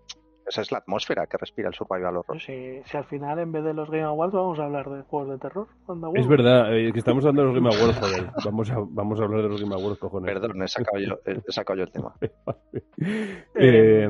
esa 0.46 0.62
es 0.62 0.72
la 0.72 0.80
atmósfera 0.80 1.28
que 1.28 1.38
respira 1.38 1.70
el 1.70 1.74
survival 1.74 2.18
horror. 2.18 2.26
Pues 2.26 2.44
si, 2.44 2.82
si 2.84 2.98
al 2.98 3.06
final, 3.06 3.40
en 3.40 3.52
vez 3.52 3.64
de 3.64 3.74
los 3.74 3.90
Game 3.90 4.04
Awards, 4.04 4.34
vamos 4.34 4.60
a 4.60 4.64
hablar 4.66 4.90
de 4.90 5.04
juegos 5.04 5.30
de 5.30 5.38
terror. 5.38 5.68
anda, 5.88 6.10
Es 6.16 6.28
verdad, 6.28 6.76
eh, 6.76 6.92
que 6.92 7.00
estamos 7.00 7.24
hablando 7.24 7.44
de 7.44 7.48
los 7.48 7.56
Game 7.64 7.76
Awards, 7.76 8.00
joder. 8.00 8.32
Vamos 8.44 8.72
a, 8.72 8.76
vamos 8.90 9.20
a 9.22 9.24
hablar 9.24 9.44
de 9.44 9.50
los 9.50 9.62
Game 9.62 9.76
Awards, 9.76 10.00
cojones. 10.00 10.34
Perdón, 10.34 10.62
he 10.64 10.68
sacado 10.68 10.98
yo, 11.00 11.20
he 11.26 11.52
sacado 11.52 11.78
yo 11.78 11.84
el 11.86 11.92
tema. 11.92 12.14
Eh, 13.56 14.10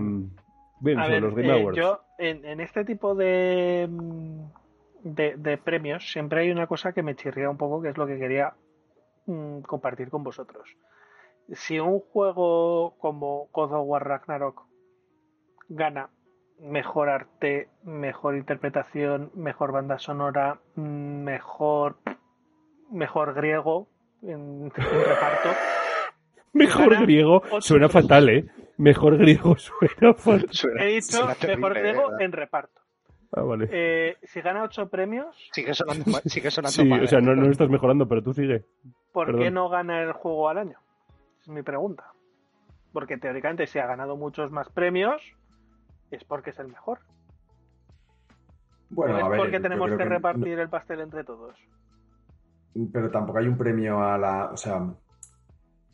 bien, 0.79 0.97
ver, 0.97 1.21
los 1.21 1.35
Game 1.35 1.47
eh, 1.47 1.61
Awards. 1.61 1.77
yo 1.77 2.01
en, 2.17 2.45
en 2.45 2.59
este 2.59 2.85
tipo 2.85 3.15
de, 3.15 3.87
mm, 3.89 4.43
de, 5.03 5.35
de 5.37 5.57
premios 5.57 6.11
siempre 6.11 6.41
hay 6.41 6.51
una 6.51 6.67
cosa 6.67 6.93
que 6.93 7.03
me 7.03 7.15
chirría 7.15 7.49
un 7.49 7.57
poco, 7.57 7.81
que 7.81 7.89
es 7.89 7.97
lo 7.97 8.07
que 8.07 8.17
quería 8.19 8.53
mm, 9.25 9.61
compartir 9.61 10.09
con 10.09 10.23
vosotros. 10.23 10.69
Si 11.51 11.79
un 11.79 11.99
juego 11.99 12.95
como 12.99 13.47
God 13.51 13.73
of 13.73 13.87
War 13.87 14.07
Ragnarok 14.07 14.63
gana 15.67 16.09
mejor 16.59 17.09
arte, 17.09 17.69
mejor 17.83 18.35
interpretación, 18.35 19.31
mejor 19.33 19.71
banda 19.71 19.97
sonora, 19.97 20.59
mm, 20.75 21.23
mejor 21.23 21.97
mejor 22.91 23.33
griego 23.33 23.87
en, 24.21 24.65
en 24.65 24.71
reparto, 24.71 25.49
Mejor 26.53 27.01
griego 27.01 27.43
suena 27.59 27.89
fatal, 27.89 28.29
¿eh? 28.29 28.45
Mejor 28.79 29.17
griego 29.17 29.55
suena 29.57 30.15
he 30.79 30.87
dicho 30.87 31.27
mejor 31.47 31.73
griego 31.75 32.03
verdad. 32.09 32.21
en 32.21 32.31
reparto. 32.31 32.81
Ah, 33.31 33.41
vale. 33.41 33.67
Eh, 33.71 34.17
si 34.23 34.41
gana 34.41 34.63
ocho 34.63 34.89
premios, 34.89 35.35
Sigue 35.53 35.73
sonando, 35.75 36.05
sigue 36.25 36.49
sonando 36.49 36.71
Sí, 36.71 36.85
mal, 36.85 37.03
o 37.03 37.07
sea, 37.07 37.19
¿eh? 37.19 37.21
no, 37.21 37.35
no 37.35 37.43
lo 37.43 37.51
estás 37.51 37.69
mejorando, 37.69 38.07
pero 38.07 38.23
tú 38.23 38.33
sigue. 38.33 38.65
¿por 39.11 39.37
qué 39.37 39.51
no 39.51 39.69
gana 39.69 40.01
el 40.01 40.13
juego 40.13 40.49
al 40.49 40.57
año? 40.59 40.77
Es 41.41 41.47
mi 41.49 41.61
pregunta. 41.61 42.05
Porque 42.93 43.17
teóricamente 43.17 43.67
si 43.67 43.77
ha 43.79 43.85
ganado 43.85 44.17
muchos 44.17 44.49
más 44.51 44.69
premios 44.69 45.21
es 46.09 46.23
porque 46.23 46.49
es 46.51 46.59
el 46.59 46.69
mejor. 46.69 46.99
Bueno, 48.89 49.15
¿O 49.15 49.17
es 49.19 49.23
a 49.25 49.29
ver. 49.29 49.39
porque 49.39 49.59
tenemos 49.59 49.91
que 49.91 50.03
no- 50.05 50.09
repartir 50.09 50.57
el 50.57 50.69
pastel 50.69 51.01
entre 51.01 51.23
todos. 51.23 51.55
pero 52.93 53.11
tampoco 53.11 53.37
hay 53.39 53.47
un 53.47 53.57
premio 53.57 54.01
a 54.01 54.17
la. 54.17 54.45
O 54.51 54.57
sea, 54.57 54.79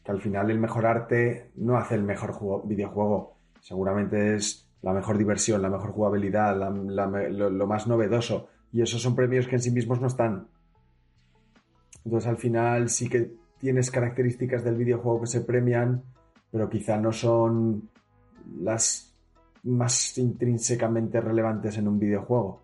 que 0.06 0.12
al 0.12 0.22
final 0.22 0.52
el 0.52 0.60
mejor 0.60 0.86
arte 0.86 1.52
no 1.56 1.78
hace 1.78 1.96
el 1.96 2.04
mejor 2.04 2.32
juego- 2.32 2.62
videojuego. 2.64 3.38
Seguramente 3.60 4.36
es 4.36 4.70
la 4.84 4.94
mejor 4.94 5.18
diversión, 5.18 5.64
la 5.64 5.70
mejor 5.70 5.92
jugabilidad, 5.92 6.56
lo, 6.56 7.50
lo 7.50 7.68
más 7.68 7.88
novedoso. 7.88 8.48
Y 8.72 8.82
esos 8.84 9.02
son 9.02 9.16
premios 9.16 9.48
que 9.48 9.56
en 9.56 9.62
sí 9.62 9.72
mismos 9.72 10.00
no 10.00 10.08
están. 10.08 10.48
Entonces 12.04 12.30
al 12.30 12.38
final 12.38 12.90
sí 12.90 13.10
que 13.10 13.34
tienes 13.58 13.90
características 13.90 14.64
del 14.64 14.76
videojuego 14.76 15.22
que 15.22 15.28
se 15.28 15.42
premian, 15.42 16.04
pero 16.52 16.70
quizá 16.70 16.98
no 16.98 17.12
son 17.12 17.90
las 18.60 19.12
más 19.64 20.16
intrínsecamente 20.20 21.20
relevantes 21.20 21.80
en 21.80 21.88
un 21.88 21.98
videojuego. 21.98 22.62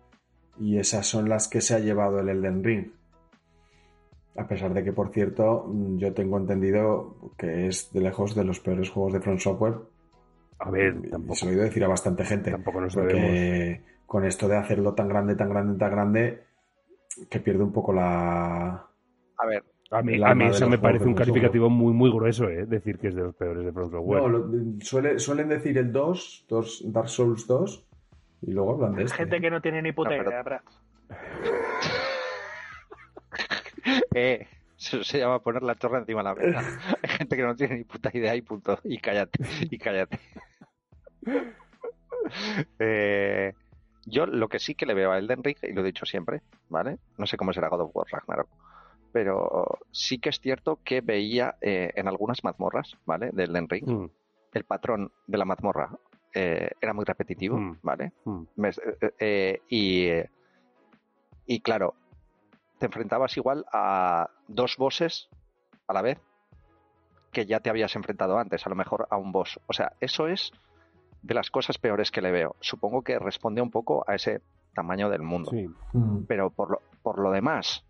Y 0.60 0.78
esas 0.78 1.06
son 1.06 1.28
las 1.28 1.48
que 1.48 1.60
se 1.60 1.74
ha 1.74 1.80
llevado 1.80 2.20
el 2.20 2.28
Elden 2.28 2.62
Ring. 2.62 2.92
A 4.36 4.46
pesar 4.48 4.72
de 4.72 4.82
que, 4.82 4.92
por 4.92 5.10
cierto, 5.10 5.70
yo 5.96 6.14
tengo 6.14 6.38
entendido 6.38 7.16
que 7.36 7.66
es 7.66 7.92
de 7.92 8.00
lejos 8.00 8.34
de 8.34 8.44
los 8.44 8.60
peores 8.60 8.88
juegos 8.90 9.12
de 9.12 9.20
Front 9.20 9.40
Software. 9.40 9.74
A 10.58 10.70
ver, 10.70 11.10
tampoco, 11.10 11.34
se 11.34 11.44
lo 11.46 11.50
he 11.50 11.54
oído 11.54 11.64
decir 11.64 11.84
a 11.84 11.88
bastante 11.88 12.24
gente. 12.24 12.50
tampoco 12.50 12.80
nos. 12.80 12.94
Porque 12.94 13.82
con 14.06 14.24
esto 14.24 14.48
de 14.48 14.56
hacerlo 14.56 14.94
tan 14.94 15.08
grande, 15.08 15.34
tan 15.36 15.50
grande, 15.50 15.78
tan 15.78 15.90
grande, 15.90 16.42
que 17.28 17.40
pierde 17.40 17.62
un 17.62 17.72
poco 17.72 17.92
la... 17.92 18.86
A 19.38 19.46
ver, 19.46 19.62
A 19.90 20.02
mí, 20.02 20.22
a 20.22 20.32
eso 20.48 20.68
me 20.68 20.78
parece 20.78 21.04
un 21.06 21.14
calificativo 21.14 21.68
muy, 21.68 21.92
muy 21.92 22.10
grueso, 22.10 22.48
¿eh? 22.48 22.64
Decir 22.64 22.98
que 22.98 23.08
es 23.08 23.14
de 23.14 23.22
los 23.22 23.34
peores 23.34 23.64
de 23.64 23.72
From 23.72 23.90
Software. 23.90 24.22
No, 24.22 24.28
lo- 24.28 24.48
suele- 24.80 25.18
suelen 25.18 25.48
decir 25.48 25.76
el 25.76 25.92
2, 25.92 26.46
2, 26.48 26.84
Dark 26.92 27.08
Souls 27.08 27.46
2, 27.46 27.86
y 28.42 28.52
luego 28.52 28.72
hablan 28.74 28.94
de 28.94 29.02
este. 29.04 29.16
Gente 29.18 29.40
que 29.40 29.50
no 29.50 29.60
tiene 29.60 29.82
ni 29.82 29.92
puta 29.92 30.16
No, 30.16 30.24
pero- 30.24 30.30
idea. 30.30 30.62
eh, 34.14 34.46
eso 34.78 35.02
se 35.04 35.18
llama 35.18 35.40
poner 35.42 35.62
la 35.62 35.74
torre 35.74 35.98
encima 35.98 36.20
de 36.20 36.24
la 36.24 36.34
mesa. 36.34 36.96
Hay 37.02 37.10
gente 37.18 37.36
que 37.36 37.42
no 37.42 37.54
tiene 37.54 37.76
ni 37.78 37.84
puta 37.84 38.10
idea 38.12 38.34
y 38.34 38.42
punto. 38.42 38.78
Y 38.84 38.98
cállate, 38.98 39.38
y 39.70 39.78
cállate. 39.78 40.18
Eh, 42.78 43.52
yo 44.06 44.26
lo 44.26 44.48
que 44.48 44.58
sí 44.58 44.74
que 44.74 44.86
le 44.86 44.94
veo 44.94 45.12
a 45.12 45.18
Elden 45.18 45.42
Ring, 45.42 45.56
y 45.62 45.72
lo 45.72 45.80
he 45.82 45.84
dicho 45.84 46.06
siempre, 46.06 46.42
¿vale? 46.68 46.98
No 47.18 47.26
sé 47.26 47.36
cómo 47.36 47.52
será 47.52 47.68
God 47.68 47.80
of 47.82 47.90
War 47.94 48.06
Ragnarok, 48.10 48.48
pero 49.12 49.78
sí 49.90 50.18
que 50.18 50.28
es 50.30 50.40
cierto 50.40 50.80
que 50.84 51.00
veía 51.00 51.56
eh, 51.60 51.92
en 51.94 52.08
algunas 52.08 52.42
mazmorras, 52.44 52.96
¿vale? 53.06 53.30
De 53.32 53.44
Elden 53.44 53.68
Ring, 53.68 53.86
Mm, 53.88 54.10
el 54.54 54.64
patrón 54.64 55.12
de 55.26 55.38
la 55.38 55.44
mazmorra 55.44 55.90
eh, 56.34 56.70
era 56.80 56.92
muy 56.92 57.04
repetitivo, 57.04 57.56
Mm. 57.58 57.78
¿vale? 57.82 58.12
mm. 58.24 58.42
Me- 58.56 59.60
y, 59.68 60.08
y 61.46 61.60
claro, 61.60 61.94
te 62.82 62.86
enfrentabas 62.86 63.36
igual 63.36 63.64
a 63.72 64.28
dos 64.48 64.76
bosses 64.76 65.28
a 65.86 65.92
la 65.92 66.02
vez 66.02 66.18
que 67.30 67.46
ya 67.46 67.60
te 67.60 67.70
habías 67.70 67.94
enfrentado 67.94 68.36
antes, 68.38 68.66
a 68.66 68.70
lo 68.70 68.74
mejor 68.74 69.06
a 69.08 69.16
un 69.18 69.30
boss. 69.30 69.60
O 69.68 69.72
sea, 69.72 69.92
eso 70.00 70.26
es 70.26 70.50
de 71.22 71.32
las 71.34 71.48
cosas 71.52 71.78
peores 71.78 72.10
que 72.10 72.20
le 72.20 72.32
veo. 72.32 72.56
Supongo 72.58 73.02
que 73.02 73.20
responde 73.20 73.62
un 73.62 73.70
poco 73.70 74.04
a 74.08 74.16
ese 74.16 74.42
tamaño 74.74 75.08
del 75.08 75.22
mundo. 75.22 75.52
Sí. 75.52 75.68
Mm. 75.92 76.24
Pero 76.26 76.50
por 76.50 76.72
lo, 76.72 76.82
por 77.04 77.20
lo 77.20 77.30
demás, 77.30 77.84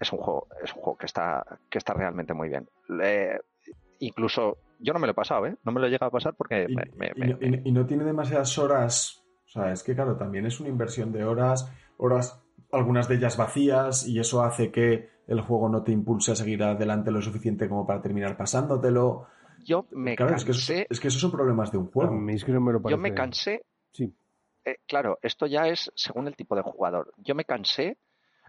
es 0.00 0.12
un 0.12 0.18
juego, 0.18 0.48
es 0.64 0.74
un 0.74 0.80
juego 0.82 0.98
que 0.98 1.06
está, 1.06 1.46
que 1.70 1.78
está 1.78 1.94
realmente 1.94 2.34
muy 2.34 2.48
bien. 2.48 2.68
Le- 2.88 3.40
incluso 4.00 4.58
yo 4.80 4.92
no 4.92 4.98
me 4.98 5.06
lo 5.06 5.12
he 5.12 5.14
pasado, 5.14 5.46
¿eh? 5.46 5.56
No 5.62 5.70
me 5.70 5.80
lo 5.80 5.86
he 5.86 5.90
llegado 5.90 6.08
a 6.08 6.10
pasar 6.10 6.34
porque 6.34 6.66
Y, 6.68 6.74
me- 6.74 6.90
me- 6.96 7.12
y 7.14 7.20
me- 7.20 7.26
no, 7.28 7.38
y 7.40 7.50
no- 7.52 7.60
y 7.66 7.70
no 7.70 7.86
tiene 7.86 8.02
demasiadas 8.02 8.58
horas. 8.58 9.22
O 9.46 9.48
sea, 9.48 9.70
es 9.70 9.84
que 9.84 9.94
claro, 9.94 10.16
también 10.16 10.44
es 10.46 10.58
una 10.58 10.70
inversión 10.70 11.12
de 11.12 11.24
horas, 11.24 11.70
horas, 11.98 12.41
algunas 12.72 13.08
de 13.08 13.16
ellas 13.16 13.36
vacías, 13.36 14.06
y 14.06 14.18
eso 14.18 14.42
hace 14.42 14.70
que 14.72 15.10
el 15.26 15.40
juego 15.40 15.68
no 15.68 15.82
te 15.82 15.92
impulse 15.92 16.32
a 16.32 16.36
seguir 16.36 16.62
adelante 16.62 17.10
lo 17.10 17.22
suficiente 17.22 17.68
como 17.68 17.86
para 17.86 18.02
terminar 18.02 18.36
pasándotelo. 18.36 19.26
yo 19.64 19.86
me 19.92 20.16
claro, 20.16 20.34
es 20.34 20.44
que, 20.44 20.52
cansé. 20.52 20.74
esos, 20.80 20.86
es 20.90 21.00
que 21.00 21.08
esos 21.08 21.20
son 21.20 21.30
problemas 21.30 21.70
de 21.70 21.78
un 21.78 21.90
juego. 21.90 22.12
mí 22.12 22.34
es 22.34 22.44
que 22.44 22.52
no 22.52 22.60
me 22.60 22.72
lo 22.72 22.82
Yo 22.88 22.98
me 22.98 23.14
cansé 23.14 23.64
Sí. 23.92 24.12
eh, 24.64 24.76
claro, 24.86 25.18
esto 25.22 25.46
ya 25.46 25.68
es 25.68 25.92
según 25.94 26.26
el 26.26 26.34
tipo 26.36 26.56
de 26.56 26.62
jugador. 26.62 27.12
Yo 27.18 27.34
me 27.34 27.44
cansé 27.44 27.98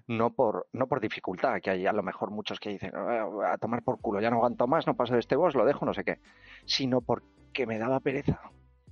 no 0.08 0.34
por, 0.34 0.68
no 0.74 0.88
por 0.88 1.00
dificultad, 1.00 1.62
que 1.62 1.70
hay 1.70 1.86
a 1.86 1.94
lo 1.94 2.04
mejor 2.04 2.32
muchos 2.32 2.60
que 2.60 2.70
dicen, 2.72 2.92
"Ah, 2.96 3.52
a 3.54 3.58
tomar 3.58 3.84
por 3.84 4.00
culo, 4.02 4.20
ya 4.22 4.30
no 4.30 4.38
aguanto 4.38 4.68
más, 4.68 4.86
no 4.88 4.96
paso 4.96 5.14
de 5.14 5.20
este 5.20 5.36
boss, 5.36 5.54
lo 5.56 5.66
dejo, 5.66 5.86
no 5.86 5.94
sé 5.94 6.04
qué, 6.04 6.20
sino 6.66 7.02
porque 7.02 7.66
me 7.68 7.78
daba 7.78 8.00
pereza. 8.00 8.40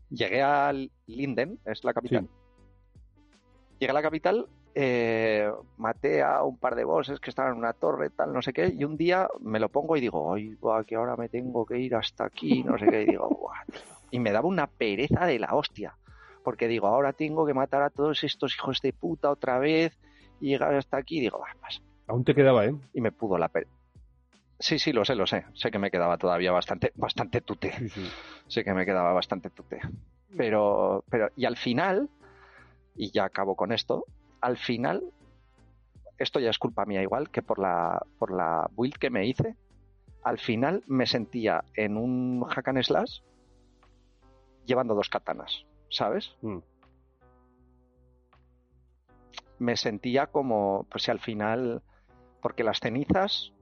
Llegué 0.10 0.41
a 0.41 0.72
Linden, 1.08 1.60
es 1.66 1.84
la 1.84 1.94
capital. 1.94 2.28
Llegué 3.80 3.91
a 3.91 3.94
la 3.94 4.02
capital, 4.02 4.48
eh, 4.73 5.52
maté 5.77 6.22
a 6.22 6.43
un 6.43 6.57
par 6.57 6.76
de 6.76 6.84
bosses 6.84 7.19
que 7.19 7.30
estaban 7.30 7.53
en 7.53 7.60
una 7.60 7.73
torre, 7.73 8.10
tal, 8.10 8.34
no 8.34 8.41
sé 8.41 8.53
qué, 8.53 8.73
y 8.73 8.84
un 8.84 8.98
día 8.98 9.27
me 9.41 9.60
lo 9.60 9.69
pongo 9.69 9.98
y 9.98 10.02
digo, 10.02 10.34
ay, 10.34 10.56
va, 10.56 10.84
que 10.84 10.95
ahora 10.95 11.15
me 11.18 11.30
tengo 11.30 11.65
que 11.65 11.80
ir 11.80 11.95
hasta 11.95 12.26
aquí, 12.26 12.64
no 12.64 12.77
sé 12.77 12.88
qué, 12.88 13.03
y 13.03 13.06
digo, 13.06 13.27
"Buah, 13.30 13.65
tío". 13.72 13.81
y 14.11 14.19
me 14.19 14.31
daba 14.31 14.48
una 14.48 14.68
pereza 14.68 15.26
de 15.26 15.39
la 15.39 15.56
hostia, 15.56 15.95
porque 16.43 16.68
digo, 16.68 16.88
ahora 16.88 17.14
tengo 17.14 17.45
que 17.45 17.53
matar 17.53 17.81
a 17.81 17.89
todos 17.89 18.23
estos 18.23 18.56
hijos 18.56 18.80
de 18.81 18.93
puta 18.93 19.30
otra 19.30 19.60
vez, 19.60 19.98
y 20.39 20.49
llegar 20.49 20.73
hasta 20.73 20.98
aquí, 20.98 21.18
y 21.18 21.22
digo, 21.22 21.39
va, 21.39 21.48
pasa 21.60 21.81
Aún 22.07 22.23
te 22.23 22.34
quedaba, 22.35 22.65
¿eh? 22.65 22.76
y 22.93 23.02
me 23.02 23.11
pudo 23.11 23.38
la 23.38 23.48
per... 23.49 23.68
Sí, 24.60 24.77
sí, 24.77 24.93
lo 24.93 25.03
sé, 25.06 25.15
lo 25.15 25.26
sé. 25.26 25.45
Sé 25.53 25.72
que 25.72 25.80
me 25.80 25.89
quedaba 25.89 26.18
todavía 26.18 26.52
bastante, 26.52 26.91
bastante 26.95 27.41
tute. 27.41 27.72
Sí, 27.80 27.89
sí. 27.89 28.11
Sé 28.48 28.64
que 28.64 28.73
me 28.73 28.85
quedaba 28.85 29.11
bastante 29.11 29.49
tute. 29.49 29.80
Pero, 30.38 31.03
pero, 31.10 31.30
y 31.35 31.45
al 31.45 31.57
final, 31.57 32.10
y 32.95 33.11
ya 33.11 33.26
acabo 33.26 33.56
con 33.56 33.72
esto, 33.72 34.06
al 34.41 34.57
final, 34.57 35.03
esto 36.18 36.39
ya 36.39 36.49
es 36.49 36.59
culpa 36.59 36.85
mía 36.85 37.01
igual, 37.01 37.30
que 37.30 37.41
por 37.41 37.59
la, 37.59 38.05
por 38.18 38.31
la 38.31 38.69
build 38.76 38.95
que 38.95 39.09
me 39.09 39.26
hice, 39.26 39.55
al 40.23 40.39
final 40.39 40.84
me 40.88 41.05
sentía 41.05 41.63
en 41.76 41.97
un 41.97 42.43
hack 42.43 42.68
and 42.68 42.84
slash 42.84 43.22
llevando 44.65 44.93
dos 44.93 45.09
katanas, 45.09 45.65
¿sabes? 45.89 46.35
Mm. 46.41 46.59
me 49.61 49.77
sentía 49.77 50.26
como, 50.26 50.88
pues 50.89 51.03
si 51.03 51.11
al 51.11 51.19
final, 51.19 51.84
porque 52.41 52.63
las 52.63 52.80
cenizas, 52.80 53.53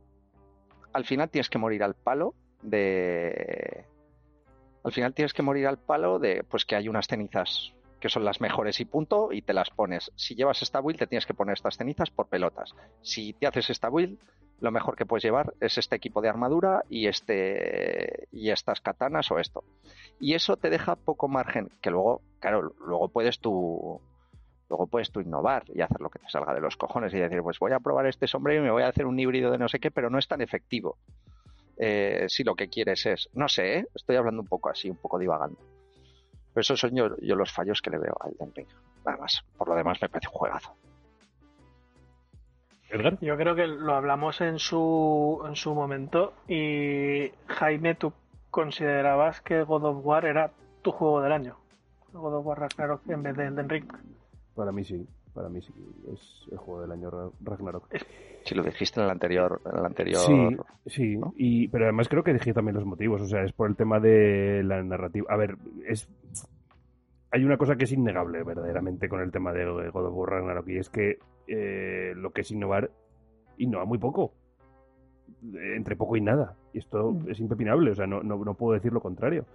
al 0.93 1.03
final 1.03 1.29
tienes 1.29 1.49
que 1.49 1.57
morir 1.57 1.83
al 1.83 1.93
palo 1.93 2.35
de, 2.61 3.85
al 4.83 4.93
final 4.93 5.13
tienes 5.13 5.33
que 5.33 5.41
morir 5.41 5.67
al 5.67 5.77
palo 5.77 6.17
de, 6.17 6.45
pues 6.49 6.63
que 6.63 6.77
hay 6.77 6.87
unas 6.87 7.07
cenizas 7.07 7.73
que 7.99 8.09
son 8.09 8.25
las 8.25 8.41
mejores 8.41 8.79
y 8.79 8.85
punto, 8.85 9.31
y 9.31 9.41
te 9.41 9.53
las 9.53 9.69
pones. 9.69 10.11
Si 10.15 10.35
llevas 10.35 10.61
esta 10.61 10.79
build, 10.79 10.99
te 10.99 11.07
tienes 11.07 11.25
que 11.25 11.33
poner 11.33 11.53
estas 11.53 11.77
cenizas 11.77 12.09
por 12.09 12.27
pelotas. 12.27 12.73
Si 13.01 13.33
te 13.33 13.47
haces 13.47 13.69
esta 13.69 13.89
build, 13.89 14.19
lo 14.61 14.71
mejor 14.71 14.95
que 14.95 15.05
puedes 15.05 15.23
llevar 15.23 15.53
es 15.59 15.77
este 15.77 15.95
equipo 15.95 16.21
de 16.21 16.29
armadura 16.29 16.83
y 16.89 17.07
este 17.07 18.27
y 18.31 18.49
estas 18.49 18.81
katanas 18.81 19.31
o 19.31 19.39
esto. 19.39 19.63
Y 20.19 20.33
eso 20.33 20.57
te 20.57 20.69
deja 20.69 20.95
poco 20.95 21.27
margen, 21.27 21.69
que 21.81 21.91
luego, 21.91 22.21
claro, 22.39 22.73
luego 22.85 23.07
puedes 23.09 23.39
tú 23.39 24.01
luego 24.69 24.87
puedes 24.87 25.11
tú 25.11 25.19
innovar 25.19 25.63
y 25.73 25.81
hacer 25.81 25.99
lo 25.99 26.09
que 26.09 26.19
te 26.19 26.29
salga 26.29 26.53
de 26.53 26.61
los 26.61 26.77
cojones 26.77 27.13
y 27.13 27.17
decir, 27.17 27.41
pues 27.41 27.57
voy 27.57 27.71
a 27.71 27.79
probar 27.79 28.05
este 28.05 28.27
sombrero 28.27 28.61
y 28.61 28.65
me 28.65 28.71
voy 28.71 28.83
a 28.83 28.89
hacer 28.89 29.07
un 29.07 29.19
híbrido 29.19 29.51
de 29.51 29.57
no 29.57 29.67
sé 29.67 29.79
qué, 29.79 29.89
pero 29.89 30.09
no 30.09 30.19
es 30.19 30.27
tan 30.27 30.41
efectivo. 30.41 30.97
Eh, 31.77 32.25
si 32.27 32.43
lo 32.43 32.55
que 32.55 32.67
quieres 32.67 33.05
es, 33.05 33.29
no 33.33 33.47
sé, 33.47 33.79
¿eh? 33.79 33.87
estoy 33.95 34.17
hablando 34.17 34.41
un 34.41 34.47
poco 34.47 34.69
así, 34.69 34.89
un 34.89 34.97
poco 34.97 35.17
divagando. 35.17 35.57
Pero 36.59 36.73
esos 36.75 36.79
son 36.81 36.93
yo, 36.93 37.15
yo 37.21 37.35
los 37.37 37.53
fallos 37.53 37.81
que 37.81 37.89
le 37.89 37.97
veo 37.99 38.13
al 38.19 38.33
Elden 38.33 38.53
Ring. 38.53 38.67
Nada 39.05 39.17
más. 39.17 39.45
Por 39.57 39.69
lo 39.69 39.75
demás 39.75 39.97
me 40.01 40.09
parece 40.09 40.27
un 40.27 40.33
juegazo. 40.33 40.75
Edgar. 42.89 43.17
Yo 43.21 43.37
creo 43.37 43.55
que 43.55 43.65
lo 43.65 43.95
hablamos 43.95 44.41
en 44.41 44.59
su, 44.59 45.41
en 45.47 45.55
su 45.55 45.73
momento 45.73 46.33
y 46.49 47.31
Jaime, 47.47 47.95
tú 47.95 48.11
considerabas 48.51 49.39
que 49.39 49.63
God 49.63 49.85
of 49.85 50.05
War 50.05 50.25
era 50.25 50.51
tu 50.81 50.91
juego 50.91 51.21
del 51.21 51.31
año. 51.31 51.55
God 52.11 52.39
of 52.39 52.45
War 52.45 52.59
Ragnarok 52.59 53.09
en 53.09 53.23
vez 53.23 53.37
de 53.37 53.45
Elden 53.45 53.69
Ring. 53.69 53.93
Para 54.53 54.73
mí 54.73 54.83
sí, 54.83 55.07
para 55.33 55.49
mí 55.49 55.61
sí. 55.61 55.73
Es 56.13 56.47
el 56.51 56.57
juego 56.57 56.81
del 56.81 56.91
año 56.91 57.09
Ra- 57.09 57.29
Ragnarok. 57.43 57.87
Si 58.43 58.55
lo 58.55 58.63
dijiste 58.63 58.99
en 58.99 59.05
el 59.05 59.11
anterior, 59.11 59.61
en 59.71 59.79
el 59.79 59.85
anterior. 59.85 60.21
Sí, 60.21 60.57
sí. 60.87 61.17
¿no? 61.17 61.33
Y, 61.37 61.67
pero 61.67 61.85
además 61.85 62.07
creo 62.09 62.23
que 62.23 62.33
dije 62.33 62.53
también 62.53 62.75
los 62.75 62.85
motivos. 62.85 63.21
O 63.21 63.27
sea, 63.27 63.43
es 63.43 63.51
por 63.53 63.69
el 63.69 63.75
tema 63.75 63.99
de 63.99 64.63
la 64.63 64.81
narrativa. 64.83 65.27
A 65.33 65.37
ver, 65.37 65.55
es. 65.87 66.07
Hay 67.31 67.43
una 67.43 67.57
cosa 67.57 67.75
que 67.75 67.83
es 67.83 67.91
innegable 67.91 68.41
verdaderamente 68.43 69.07
con 69.07 69.21
el 69.21 69.31
tema 69.31 69.53
de 69.53 69.65
God 69.65 70.05
of 70.07 70.13
War 70.15 70.29
Ragnarok 70.31 70.67
y 70.67 70.77
es 70.77 70.89
que 70.89 71.19
eh, 71.47 72.13
lo 72.15 72.31
que 72.31 72.41
es 72.41 72.49
innovar, 72.51 72.89
innova 73.57 73.85
muy 73.85 73.99
poco. 73.99 74.33
Eh, 75.53 75.75
Entre 75.75 75.95
poco 75.95 76.15
y 76.17 76.21
nada. 76.21 76.55
Y 76.73 76.79
esto 76.79 77.15
es 77.27 77.39
impepinable, 77.39 77.91
o 77.91 77.95
sea, 77.95 78.07
no, 78.07 78.23
no, 78.23 78.43
no 78.43 78.53
puedo 78.55 78.73
decir 78.73 78.91
lo 78.93 78.99
contrario. 79.01 79.45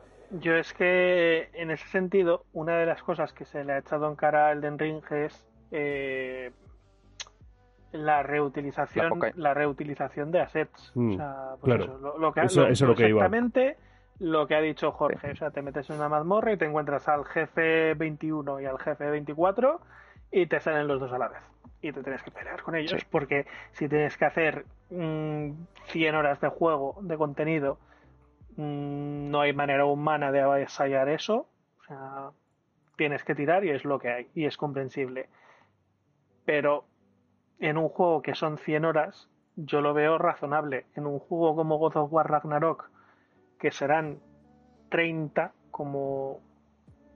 Yo 0.40 0.54
es 0.54 0.72
que 0.72 1.48
en 1.52 1.70
ese 1.72 1.86
sentido, 1.88 2.44
una 2.52 2.76
de 2.78 2.86
las 2.86 3.02
cosas 3.02 3.32
que 3.32 3.44
se 3.44 3.64
le 3.64 3.72
ha 3.72 3.78
echado 3.78 4.08
en 4.08 4.14
cara 4.16 4.46
a 4.48 4.52
Elden 4.52 4.78
Ring 4.78 5.02
es 5.10 5.46
eh, 5.76 6.52
la 7.92 8.22
reutilización, 8.22 9.20
La 9.36 9.54
reutilización 9.54 10.30
de 10.32 10.40
assets. 10.40 10.92
Mm, 10.94 11.12
o 11.12 11.16
sea, 11.16 11.36
pues 11.60 11.76
claro. 11.76 11.84
eso, 11.84 11.98
lo, 11.98 12.18
lo 12.18 12.32
que, 12.32 12.40
Eso- 12.42 12.62
lo- 12.62 12.66
eso 12.68 12.84
es 12.84 12.88
lo 12.88 12.94
que 12.96 13.08
iba. 13.08 13.18
exactamente 13.20 13.76
lo 14.20 14.46
que 14.46 14.54
ha 14.56 14.60
dicho 14.60 14.90
Jorge. 14.92 15.32
O 15.32 15.36
sea, 15.36 15.50
te 15.50 15.62
metes 15.62 15.88
en 15.90 15.96
una 15.96 16.08
mazmorra 16.08 16.52
y 16.52 16.56
te 16.56 16.64
encuentras 16.64 17.08
al 17.08 17.24
jefe 17.24 17.94
21 17.94 18.60
y 18.60 18.66
al 18.66 18.78
jefe 18.78 19.08
24 19.10 19.80
y 20.32 20.46
te 20.46 20.60
salen 20.60 20.86
los 20.88 21.00
dos 21.00 21.12
a 21.12 21.18
la 21.18 21.28
vez. 21.28 21.40
Y 21.82 21.92
te 21.92 22.02
tienes 22.02 22.22
que 22.22 22.30
pelear 22.30 22.62
con 22.62 22.74
ellos 22.76 23.00
Sí. 23.00 23.06
porque 23.10 23.46
si 23.72 23.88
tienes 23.88 24.16
que 24.16 24.24
hacer 24.24 24.64
mm, 24.90 25.50
100 25.86 26.14
horas 26.14 26.40
de 26.40 26.48
juego, 26.48 26.96
de 27.02 27.16
contenido, 27.16 27.78
mm, 28.56 29.30
no 29.30 29.40
hay 29.40 29.52
manera 29.52 29.84
humana 29.84 30.30
de 30.32 30.40
avasallar 30.40 31.08
eso. 31.08 31.46
O 31.80 31.84
sea, 31.86 32.30
tienes 32.96 33.22
que 33.24 33.34
tirar 33.34 33.64
y 33.64 33.70
es 33.70 33.84
lo 33.84 33.98
que 33.98 34.10
hay. 34.10 34.28
Y 34.34 34.46
es 34.46 34.56
comprensible. 34.56 35.28
Pero 36.44 36.84
en 37.58 37.78
un 37.78 37.88
juego 37.88 38.22
que 38.22 38.34
son 38.34 38.58
100 38.58 38.84
horas, 38.84 39.28
yo 39.56 39.80
lo 39.80 39.94
veo 39.94 40.18
razonable. 40.18 40.86
En 40.94 41.06
un 41.06 41.18
juego 41.18 41.54
como 41.56 41.78
God 41.78 41.96
of 41.96 42.12
War 42.12 42.30
Ragnarok, 42.30 42.90
que 43.58 43.70
serán 43.70 44.18
30, 44.90 45.52
como 45.70 46.40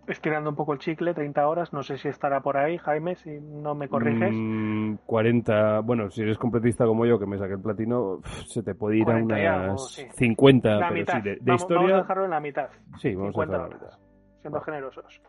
estirando 0.07 0.49
un 0.49 0.57
poco 0.57 0.73
el 0.73 0.79
chicle, 0.79 1.13
30 1.13 1.47
horas, 1.47 1.73
no 1.75 1.83
sé 1.83 1.99
si 1.99 2.09
estará 2.09 2.41
por 2.41 2.57
ahí, 2.57 2.79
Jaime, 2.79 3.15
si 3.17 3.39
no 3.41 3.75
me 3.75 3.89
corriges. 3.89 4.33
Mm, 4.35 4.95
40, 5.05 5.81
bueno, 5.81 6.11
si 6.11 6.23
eres 6.23 6.39
completista 6.39 6.87
como 6.87 7.05
yo, 7.05 7.19
que 7.19 7.27
me 7.27 7.37
saqué 7.37 7.53
el 7.55 7.61
platino, 7.61 8.21
se 8.47 8.63
te 8.63 8.75
puede 8.75 8.97
ir 8.97 9.03
a 9.03 9.07
40 9.07 9.39
y 9.41 9.45
algo, 9.45 9.65
unas 9.67 9.91
sí. 9.93 10.07
50, 10.17 10.69
la 10.71 10.89
pero 10.89 11.01
mitad. 11.01 11.13
sí, 11.15 11.21
de, 11.21 11.31
de 11.33 11.39
vamos, 11.43 11.61
historia. 11.61 11.81
vamos 11.83 11.93
a 11.93 12.03
dejarlo 12.03 12.25
en 12.25 12.31
la 12.31 12.41
mitad. 12.41 12.69
sí, 12.99 13.15
vamos 13.15 13.29
a 13.29 13.33
50 13.33 13.53
dejarlo 13.53 13.75
en 13.77 13.81
la 13.83 13.87
mitad. 13.87 13.99
siendo 14.41 14.59
Vale. 14.61 14.65
generosos. 14.65 15.23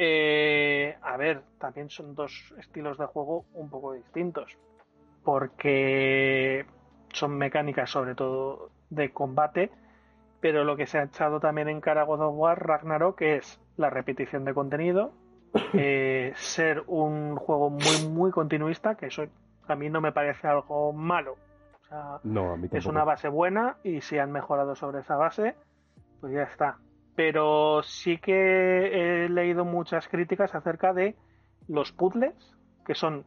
Eh, 0.00 0.96
a 1.02 1.16
ver, 1.16 1.42
también 1.58 1.90
son 1.90 2.14
dos 2.14 2.54
estilos 2.56 2.98
de 2.98 3.06
juego 3.06 3.46
un 3.52 3.68
poco 3.68 3.94
distintos. 3.94 4.56
Porque 5.24 6.64
son 7.12 7.36
mecánicas, 7.36 7.90
sobre 7.90 8.14
todo 8.14 8.70
de 8.90 9.10
combate. 9.10 9.72
Pero 10.40 10.62
lo 10.62 10.76
que 10.76 10.86
se 10.86 10.98
ha 10.98 11.02
echado 11.02 11.40
también 11.40 11.68
en 11.68 11.80
cara 11.80 12.04
God 12.04 12.20
of 12.20 12.34
War 12.36 12.64
Ragnarok 12.64 13.20
es 13.22 13.60
la 13.76 13.90
repetición 13.90 14.44
de 14.44 14.54
contenido, 14.54 15.10
eh, 15.74 16.32
ser 16.36 16.84
un 16.86 17.34
juego 17.34 17.68
muy, 17.68 18.08
muy 18.08 18.30
continuista, 18.30 18.94
que 18.94 19.06
eso 19.06 19.24
a 19.66 19.74
mí 19.74 19.90
no 19.90 20.00
me 20.00 20.12
parece 20.12 20.46
algo 20.46 20.92
malo. 20.92 21.32
O 21.32 21.86
sea, 21.88 22.20
No, 22.22 22.52
a 22.52 22.56
mí 22.56 22.68
es 22.70 22.86
una 22.86 23.02
base 23.02 23.28
buena 23.28 23.78
y 23.82 24.00
si 24.00 24.16
han 24.18 24.30
mejorado 24.30 24.76
sobre 24.76 25.00
esa 25.00 25.16
base, 25.16 25.56
pues 26.20 26.32
ya 26.32 26.44
está. 26.44 26.78
Pero 27.18 27.82
sí 27.82 28.18
que 28.18 29.24
he 29.24 29.28
leído 29.28 29.64
muchas 29.64 30.06
críticas 30.06 30.54
acerca 30.54 30.92
de 30.92 31.16
los 31.66 31.90
puzzles, 31.90 32.32
que 32.86 32.94
son 32.94 33.24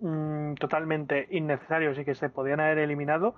mm, 0.00 0.54
totalmente 0.54 1.28
innecesarios 1.30 1.96
y 1.96 2.04
que 2.04 2.16
se 2.16 2.28
podían 2.28 2.58
haber 2.58 2.78
eliminado, 2.78 3.36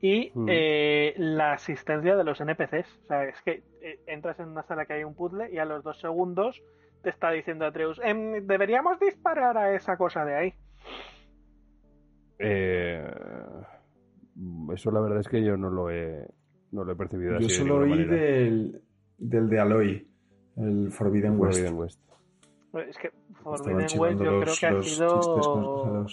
y 0.00 0.32
Mm. 0.34 0.46
eh, 0.48 1.14
la 1.18 1.52
asistencia 1.52 2.16
de 2.16 2.24
los 2.24 2.40
NPCs. 2.40 3.00
O 3.04 3.06
sea, 3.08 3.24
es 3.24 3.42
que 3.42 3.62
eh, 3.82 4.00
entras 4.06 4.40
en 4.40 4.48
una 4.48 4.62
sala 4.62 4.86
que 4.86 4.94
hay 4.94 5.04
un 5.04 5.14
puzzle 5.14 5.52
y 5.52 5.58
a 5.58 5.66
los 5.66 5.84
dos 5.84 6.00
segundos 6.00 6.62
te 7.02 7.10
está 7.10 7.30
diciendo 7.30 7.66
Atreus, 7.66 8.00
"Em, 8.02 8.46
deberíamos 8.46 8.98
disparar 9.00 9.58
a 9.58 9.74
esa 9.74 9.98
cosa 9.98 10.24
de 10.24 10.34
ahí. 10.34 10.54
Eh, 12.38 13.04
eso 14.74 14.90
la 14.90 15.00
verdad 15.00 15.20
es 15.20 15.28
que 15.28 15.44
yo 15.44 15.58
no 15.58 15.68
lo 15.68 15.90
he, 15.90 16.26
no 16.72 16.84
lo 16.84 16.92
he 16.92 16.96
percibido 16.96 17.32
Yo 17.32 17.36
así. 17.38 17.48
de 17.48 17.52
solo 17.54 17.76
oí 17.80 18.04
del, 18.04 18.80
del 19.18 19.48
de 19.48 19.60
Aloy, 19.60 20.08
el 20.56 20.90
Forbidden 20.90 21.38
West. 21.38 21.58
Forbidden 21.58 21.78
West. 21.78 22.00
Es 22.88 22.98
que 22.98 23.10
Forbidden 23.42 24.00
West 24.00 24.20
yo 24.20 24.40
creo 24.40 24.54
que 24.58 24.66
ha 24.66 24.82
sido... 24.82 26.06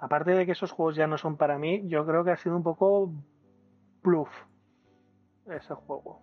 Aparte 0.00 0.30
de 0.30 0.46
que 0.46 0.52
esos 0.52 0.70
juegos 0.70 0.94
ya 0.94 1.06
no 1.06 1.18
son 1.18 1.36
para 1.36 1.58
mí, 1.58 1.82
yo 1.88 2.06
creo 2.06 2.22
que 2.22 2.30
ha 2.30 2.36
sido 2.36 2.56
un 2.56 2.62
poco 2.62 3.12
bluff 4.02 4.30
ese 5.46 5.74
juego. 5.74 6.20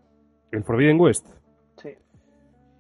¿El 0.52 0.64
Forbidden 0.64 1.00
West? 1.00 1.28
Sí. 1.78 1.90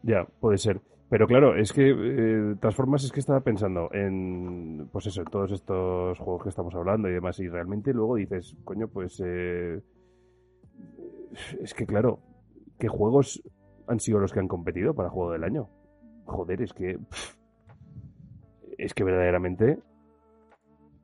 Ya, 0.03 0.25
puede 0.39 0.57
ser. 0.57 0.79
Pero 1.09 1.27
claro, 1.27 1.55
es 1.55 1.71
que, 1.71 1.89
eh, 1.89 1.93
de 1.93 2.55
todas 2.55 2.75
formas, 2.75 3.03
es 3.03 3.11
que 3.11 3.19
estaba 3.19 3.41
pensando 3.41 3.89
en, 3.93 4.87
pues 4.91 5.05
eso, 5.07 5.21
en 5.21 5.27
todos 5.27 5.51
estos 5.51 6.17
juegos 6.17 6.43
que 6.43 6.49
estamos 6.49 6.73
hablando 6.73 7.07
y 7.09 7.13
demás, 7.13 7.39
y 7.39 7.47
realmente 7.47 7.93
luego 7.93 8.15
dices, 8.15 8.55
coño, 8.63 8.87
pues, 8.87 9.21
eh, 9.23 9.81
es 11.61 11.73
que 11.73 11.85
claro, 11.85 12.19
¿qué 12.80 12.88
juegos 12.88 13.41
han 13.88 13.99
sido 13.99 14.19
los 14.19 14.31
que 14.34 14.39
han 14.39 14.47
competido 14.47 14.93
para 14.93 15.10
Juego 15.10 15.31
del 15.31 15.43
Año? 15.43 15.69
Joder, 16.26 16.61
es 16.61 16.73
que, 16.73 16.97
pff, 16.97 17.35
es 18.77 18.93
que 18.93 19.03
verdaderamente 19.03 19.80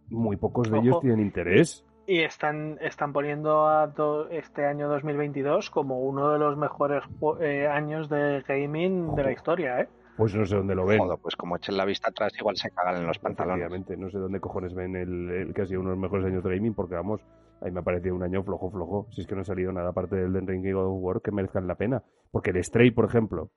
muy 0.09 0.35
pocos 0.37 0.69
de 0.69 0.79
ellos 0.79 0.99
tienen 0.99 1.21
interés. 1.21 1.85
Y 2.07 2.19
están, 2.21 2.77
están 2.81 3.13
poniendo 3.13 3.67
a 3.67 3.87
do- 3.87 4.27
este 4.29 4.65
año 4.65 4.89
2022 4.89 5.69
como 5.69 6.01
uno 6.01 6.31
de 6.31 6.39
los 6.39 6.57
mejores 6.57 7.03
eh, 7.39 7.67
años 7.67 8.09
de 8.09 8.43
gaming 8.47 9.15
de 9.15 9.23
la 9.23 9.31
historia, 9.31 9.79
¿eh? 9.81 9.87
Pues 10.17 10.35
no 10.35 10.45
sé 10.45 10.55
dónde 10.57 10.75
lo 10.75 10.85
ven. 10.85 10.99
Joder, 10.99 11.17
pues 11.21 11.35
como 11.37 11.55
echen 11.55 11.77
la 11.77 11.85
vista 11.85 12.09
atrás, 12.09 12.33
igual 12.37 12.57
se 12.57 12.69
cagan 12.71 12.97
en 12.97 13.07
los 13.07 13.17
pantalones. 13.19 13.69
No 13.97 14.09
sé 14.09 14.17
dónde 14.17 14.39
cojones 14.41 14.73
ven 14.73 14.95
el, 14.95 15.29
el 15.29 15.53
que 15.53 15.61
ha 15.61 15.65
sido 15.65 15.79
uno 15.79 15.91
de 15.91 15.95
los 15.95 16.01
mejores 16.01 16.25
años 16.25 16.43
de 16.43 16.55
gaming, 16.55 16.73
porque 16.73 16.95
vamos, 16.95 17.21
ahí 17.61 17.71
me 17.71 17.79
ha 17.79 17.83
parecido 17.83 18.15
un 18.15 18.23
año 18.23 18.43
flojo, 18.43 18.69
flojo. 18.71 19.07
Si 19.11 19.21
es 19.21 19.27
que 19.27 19.35
no 19.35 19.41
ha 19.41 19.45
salido 19.45 19.71
nada 19.71 19.89
aparte 19.89 20.15
del 20.15 20.27
Elden 20.35 20.47
Ring 20.47 20.65
y 20.65 20.71
God 20.71 20.85
of 20.87 20.97
War 21.01 21.21
que 21.21 21.31
merezcan 21.31 21.67
la 21.67 21.75
pena. 21.75 22.03
Porque 22.31 22.51
el 22.51 22.63
Stray, 22.63 22.91
por 22.91 23.05
ejemplo, 23.05 23.49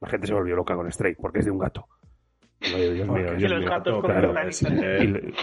la 0.00 0.08
gente 0.08 0.26
se 0.26 0.34
volvió 0.34 0.56
loca 0.56 0.74
con 0.74 0.90
Stray, 0.90 1.14
porque 1.14 1.40
es 1.40 1.44
de 1.44 1.50
un 1.50 1.58
gato. 1.58 1.86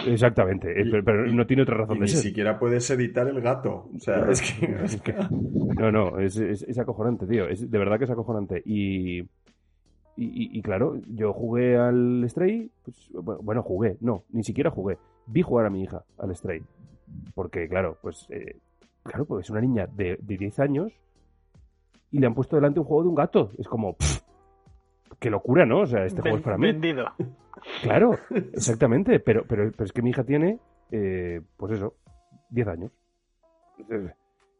Exactamente, 0.06 0.72
pero, 1.04 1.26
no 1.26 1.46
tiene 1.46 1.62
otra 1.64 1.76
razón 1.76 1.96
y 1.96 2.00
de 2.00 2.04
ni 2.06 2.10
ser. 2.12 2.20
siquiera 2.20 2.58
puedes 2.60 2.88
editar 2.90 3.26
el 3.26 3.40
gato. 3.40 3.88
O 3.94 3.98
sea, 3.98 4.30
es 4.30 4.40
que. 4.40 4.66
es 4.84 5.00
que- 5.02 5.14
No, 5.78 5.90
no, 5.90 6.18
es, 6.20 6.36
es, 6.36 6.62
es 6.62 6.78
acojonante, 6.78 7.26
tío. 7.26 7.48
Es, 7.48 7.68
de 7.68 7.78
verdad 7.78 7.98
que 7.98 8.04
es 8.04 8.10
acojonante. 8.10 8.62
Y, 8.64 9.18
y, 9.20 9.26
y- 10.16 10.58
y 10.58 10.62
claro, 10.62 10.94
yo 11.08 11.32
jugué 11.32 11.76
al 11.76 12.24
Stray. 12.28 12.70
Pues, 12.84 13.10
bueno, 13.12 13.40
bueno, 13.42 13.62
jugué. 13.62 13.96
No, 14.00 14.22
ni 14.30 14.44
siquiera 14.44 14.70
jugué. 14.70 14.98
Vi 15.26 15.42
jugar 15.42 15.66
a 15.66 15.70
mi 15.70 15.82
hija 15.82 16.04
al 16.18 16.34
Stray. 16.36 16.62
Porque, 17.34 17.68
claro, 17.68 17.98
pues. 18.02 18.26
eh, 18.30 18.56
claro, 19.02 19.24
pues 19.24 19.46
es 19.46 19.50
una 19.50 19.60
niña 19.60 19.86
de, 19.86 20.18
de 20.20 20.36
10 20.36 20.58
años. 20.60 20.92
Y 22.10 22.18
le 22.18 22.26
han 22.26 22.34
puesto 22.34 22.56
delante 22.56 22.80
un 22.80 22.86
juego 22.86 23.02
de 23.02 23.08
un 23.08 23.14
gato. 23.14 23.50
Es 23.58 23.68
como. 23.68 23.94
pff, 23.94 24.20
qué 25.18 25.30
locura, 25.30 25.66
¿no? 25.66 25.80
O 25.80 25.86
sea, 25.86 26.04
este 26.04 26.20
juego 26.20 26.38
es 26.38 26.42
para 26.42 26.58
mí. 26.58 26.66
Vendido. 26.66 27.06
Claro, 27.82 28.16
exactamente. 28.52 29.20
Pero, 29.20 29.44
pero, 29.46 29.70
pero 29.72 29.84
es 29.84 29.92
que 29.92 30.02
mi 30.02 30.10
hija 30.10 30.24
tiene, 30.24 30.58
eh, 30.90 31.40
pues 31.56 31.72
eso, 31.72 31.94
10 32.50 32.68
años. 32.68 32.92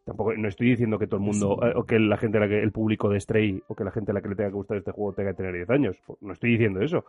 Tampoco, 0.05 0.33
no 0.35 0.49
estoy 0.49 0.71
diciendo 0.71 0.99
que 0.99 1.07
todo 1.07 1.19
el 1.19 1.27
mundo, 1.27 1.59
eh, 1.63 1.73
o 1.77 1.85
que 1.85 1.99
la 1.99 2.17
gente, 2.17 2.39
a 2.39 2.41
la 2.41 2.49
que, 2.49 2.63
el 2.63 2.73
público 2.73 3.09
de 3.11 3.21
Stray, 3.21 3.63
o 3.69 3.75
que 3.75 3.85
la 3.85 3.91
gente 3.91 4.11
a 4.11 4.15
la 4.15 4.23
que 4.23 4.29
le 4.29 4.37
tenga 4.37 4.51
que 4.51 4.57
gustar 4.57 4.79
este 4.79 4.93
juego 4.93 5.13
tenga 5.13 5.31
que 5.31 5.37
tener 5.37 5.53
10 5.53 5.71
años. 5.71 5.97
No 6.21 6.33
estoy 6.33 6.53
diciendo 6.53 6.81
eso. 6.81 7.05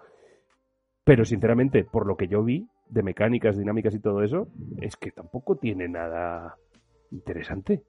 Pero 1.10 1.26
sinceramente, 1.26 1.84
por 1.86 2.06
lo 2.06 2.16
que 2.16 2.28
yo 2.28 2.44
vi, 2.44 2.68
de 2.88 3.02
mecánicas, 3.02 3.58
dinámicas 3.58 3.96
y 3.96 4.00
todo 4.00 4.22
eso, 4.22 4.48
es 4.80 4.96
que 4.96 5.10
tampoco 5.10 5.56
tiene 5.56 5.88
nada 5.88 6.54
interesante. 7.10 7.82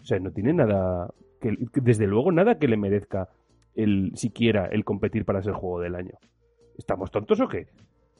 O 0.00 0.04
sea, 0.04 0.20
no 0.20 0.30
tiene 0.30 0.52
nada, 0.52 1.12
que, 1.40 1.56
que 1.72 1.80
desde 1.80 2.06
luego 2.06 2.30
nada 2.30 2.56
que 2.56 2.68
le 2.68 2.76
merezca 2.76 3.30
el 3.74 4.12
siquiera 4.14 4.66
el 4.66 4.84
competir 4.84 5.24
para 5.24 5.42
ser 5.42 5.54
juego 5.54 5.80
del 5.80 5.96
año. 5.96 6.14
¿Estamos 6.76 7.10
tontos 7.10 7.40
o 7.40 7.48
qué? 7.48 7.66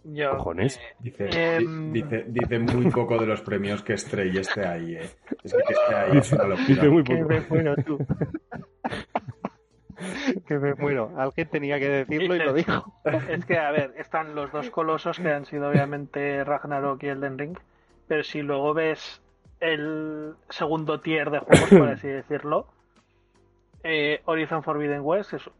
Yo, 0.02 0.30
Cojones. 0.30 0.80
Dice, 0.98 1.28
Em. 1.56 1.92
di- 1.92 2.02
dice, 2.02 2.24
dice 2.26 2.58
muy 2.58 2.90
poco 2.90 3.16
de 3.16 3.26
los 3.26 3.40
premios 3.42 3.82
que 3.84 3.96
Stray 3.96 4.38
esté 4.38 4.66
ahí, 4.66 4.96
¿eh? 4.96 5.02
Es 5.44 5.52
que 5.54 5.62
que 5.68 5.72
esté 5.72 5.94
ahí 5.94 6.18
es 6.18 6.32
una 6.32 6.44
locura. 6.48 6.66
Dice 6.66 6.88
muy 6.88 7.02
poco. 7.04 7.28
tú. 7.86 7.98
que 10.46 10.58
me 10.58 10.74
muero. 10.74 11.12
Alguien 11.16 11.48
tenía 11.48 11.78
que 11.78 11.88
decirlo 11.88 12.34
y 12.34 12.38
lo 12.38 12.52
dijo. 12.52 12.92
Es 13.28 13.44
que, 13.46 13.58
a 13.58 13.70
ver, 13.70 13.94
están 13.98 14.34
los 14.34 14.50
dos 14.52 14.70
colosos 14.70 15.18
que 15.18 15.30
han 15.32 15.44
sido 15.46 15.68
obviamente 15.70 16.44
Ragnarok 16.44 17.02
y 17.02 17.08
Elden 17.08 17.38
Ring, 17.38 17.58
pero 18.06 18.22
si 18.24 18.42
luego 18.42 18.74
ves 18.74 19.20
el 19.60 20.34
segundo 20.50 21.00
tier 21.00 21.30
de 21.30 21.40
juegos, 21.40 21.68
por 21.70 21.88
así 21.88 22.06
decirlo, 22.08 22.66
eh, 23.82 24.20
Horizon 24.24 24.62
Forbidden 24.62 25.00
West, 25.02 25.32
es, 25.34 25.50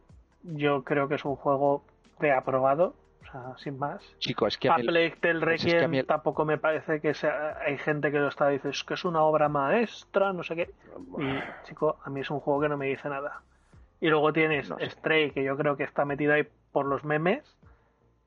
yo 0.43 0.83
creo 0.83 1.07
que 1.07 1.15
es 1.15 1.25
un 1.25 1.35
juego 1.35 1.83
de 2.19 2.31
aprobado, 2.31 2.93
o 3.21 3.31
sea, 3.31 3.57
sin 3.57 3.77
más. 3.77 4.01
Chico, 4.19 4.47
es 4.47 4.57
que 4.57 4.69
a 4.69 4.75
es 4.77 4.85
que 4.85 5.29
a 5.29 5.39
Requiem 5.39 5.91
mí 5.91 5.99
el- 5.99 6.05
tampoco 6.05 6.45
me 6.45 6.57
parece 6.57 6.99
que 6.99 7.13
sea. 7.13 7.57
Hay 7.65 7.77
gente 7.77 8.11
que 8.11 8.19
lo 8.19 8.27
está 8.27 8.47
diciendo, 8.47 8.71
es 8.71 8.83
que 8.83 8.93
es 8.95 9.05
una 9.05 9.21
obra 9.21 9.49
maestra, 9.49 10.33
no 10.33 10.43
sé 10.43 10.55
qué. 10.55 10.69
Y, 11.17 11.67
chico, 11.67 11.97
a 12.03 12.09
mí 12.09 12.21
es 12.21 12.29
un 12.29 12.39
juego 12.39 12.61
que 12.61 12.69
no 12.69 12.77
me 12.77 12.87
dice 12.87 13.07
nada. 13.09 13.41
Y 14.01 14.07
luego 14.09 14.31
tienes 14.33 14.69
No 14.69 14.77
sé. 14.79 14.89
Stray, 14.91 15.31
que 15.31 15.43
yo 15.43 15.57
creo 15.57 15.75
que 15.77 15.83
está 15.83 16.05
metido 16.05 16.33
ahí 16.33 16.47
por 16.71 16.85
los 16.85 17.03
memes. 17.03 17.57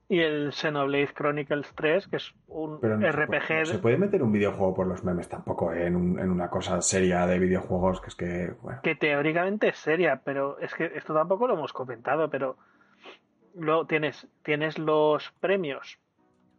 Y 0.09 0.19
el 0.19 0.51
Xenoblade 0.53 1.13
Chronicles 1.13 1.73
3, 1.75 2.07
que 2.09 2.17
es 2.17 2.35
un 2.47 2.79
Pero 2.81 2.97
no 2.97 3.05
se 3.05 3.11
RPG. 3.11 3.47
puede- 3.47 3.65
se 3.65 3.79
puede 3.79 3.97
meter 3.97 4.21
un 4.21 4.31
videojuego 4.33 4.73
por 4.75 4.85
los 4.85 5.03
memes 5.03 5.27
tampoco, 5.29 5.73
¿eh? 5.73 5.87
en, 5.87 5.95
un- 5.95 6.19
en 6.19 6.29
una 6.29 6.49
cosa 6.49 6.81
seria 6.81 7.25
de 7.25 7.39
videojuegos 7.39 8.01
que 8.01 8.07
es 8.09 8.15
que, 8.15 8.51
bueno. 8.61 8.79
que 8.83 8.95
teóricamente 8.95 9.69
es 9.69 9.77
seria, 9.77 10.21
pero 10.23 10.59
es 10.59 10.73
que 10.75 10.91
esto 10.95 11.13
tampoco 11.13 11.47
lo 11.47 11.53
hemos 11.55 11.73
comentado, 11.73 12.29
pero 12.29 12.57
luego 13.55 13.87
tienes, 13.87 14.27
tienes 14.43 14.77
los 14.77 15.31
premios 15.39 15.97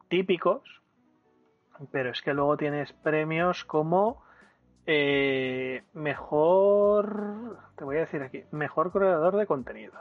típicos, 0.08 0.62
pero 1.92 2.10
es 2.10 2.22
que 2.22 2.32
luego 2.34 2.56
tienes 2.56 2.92
premios 2.94 3.64
como 3.64 4.23
eh, 4.86 5.82
mejor, 5.94 7.58
te 7.76 7.84
voy 7.84 7.96
a 7.96 8.00
decir 8.00 8.22
aquí, 8.22 8.44
mejor 8.50 8.92
creador 8.92 9.36
de 9.36 9.46
contenido, 9.46 9.94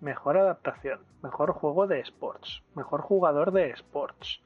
mejor 0.00 0.36
adaptación, 0.36 1.00
mejor 1.22 1.52
juego 1.52 1.86
de 1.86 2.00
sports, 2.00 2.62
mejor 2.74 3.00
jugador 3.02 3.52
de 3.52 3.70
sports, 3.70 4.42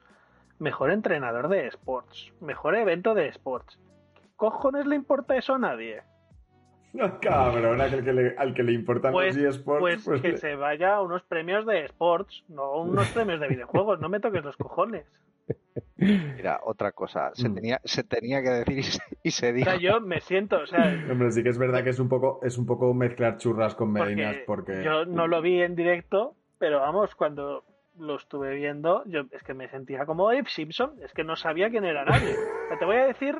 mejor 0.59 0.91
entrenador 0.91 1.47
de 1.47 1.67
sports, 1.67 2.31
mejor 2.41 2.75
evento 2.75 3.13
de 3.13 3.27
sports. 3.29 3.79
¿Qué 4.15 4.27
cojones 4.35 4.85
le 4.85 4.95
importa 4.95 5.35
eso 5.35 5.55
a 5.55 5.59
nadie? 5.59 6.03
No, 6.93 7.19
cabrón, 7.21 7.81
al 7.81 8.03
que 8.03 8.13
le, 8.13 8.35
al 8.37 8.53
que 8.53 8.63
le 8.63 8.71
importan 8.73 9.11
Pues, 9.11 9.35
los 9.35 9.55
eSports. 9.55 9.79
pues 9.79 10.03
pues 10.05 10.21
que 10.21 10.31
le- 10.33 10.37
se 10.37 10.55
vaya 10.55 10.95
a 10.95 11.01
unos 11.01 11.23
premios 11.23 11.65
de 11.65 11.85
sports, 11.85 12.43
no 12.49 12.77
unos 12.81 13.07
premios 13.13 13.39
de 13.39 13.47
videojuegos, 13.47 13.99
no 13.99 14.09
me 14.09 14.19
toques 14.19 14.43
los 14.43 14.57
cojones. 14.57 15.05
Mira, 15.97 16.59
otra 16.63 16.91
cosa. 16.91 17.31
Se, 17.33 17.49
Mm. 17.49 17.55
tenía, 17.55 17.81
se 17.83 18.03
tenía 18.03 18.41
que 18.41 18.49
decir 18.49 18.77
y 18.79 18.83
se, 18.83 19.01
y 19.23 19.31
se 19.31 19.49
O 19.49 19.53
dijo. 19.53 19.69
sea, 19.69 19.79
yo 19.79 19.99
me 20.01 20.21
siento, 20.21 20.57
o 20.59 20.65
sea, 20.65 20.85
Hombre, 21.11 21.31
sí 21.31 21.43
que 21.43 21.49
es 21.49 21.57
verdad 21.57 21.83
que 21.83 21.89
es 21.89 21.99
un 21.99 22.09
poco, 22.09 22.39
es 22.43 22.57
un 22.57 22.65
poco 22.65 22.93
mezclar 22.93 23.37
churras 23.37 23.75
con 23.75 23.91
merinas 23.91 24.37
porque, 24.45 24.73
porque... 24.73 24.83
yo 24.83 25.05
no 25.05 25.27
lo 25.27 25.41
vi 25.41 25.61
en 25.61 25.75
directo, 25.75 26.35
pero 26.57 26.79
vamos, 26.79 27.15
cuando 27.15 27.63
lo 27.97 28.15
estuve 28.15 28.55
viendo, 28.55 29.03
yo 29.07 29.21
es 29.31 29.43
que 29.43 29.53
me 29.53 29.67
sentía 29.69 30.05
como 30.05 30.29
Abe 30.29 30.45
Simpson, 30.47 30.93
es 31.03 31.11
que 31.13 31.23
no 31.25 31.35
sabía 31.35 31.69
quién 31.69 31.83
era 31.85 32.05
nadie. 32.05 32.33
O 32.33 32.67
sea, 32.69 32.77
te 32.79 32.85
voy 32.85 32.95
a 32.95 33.05
decir, 33.07 33.37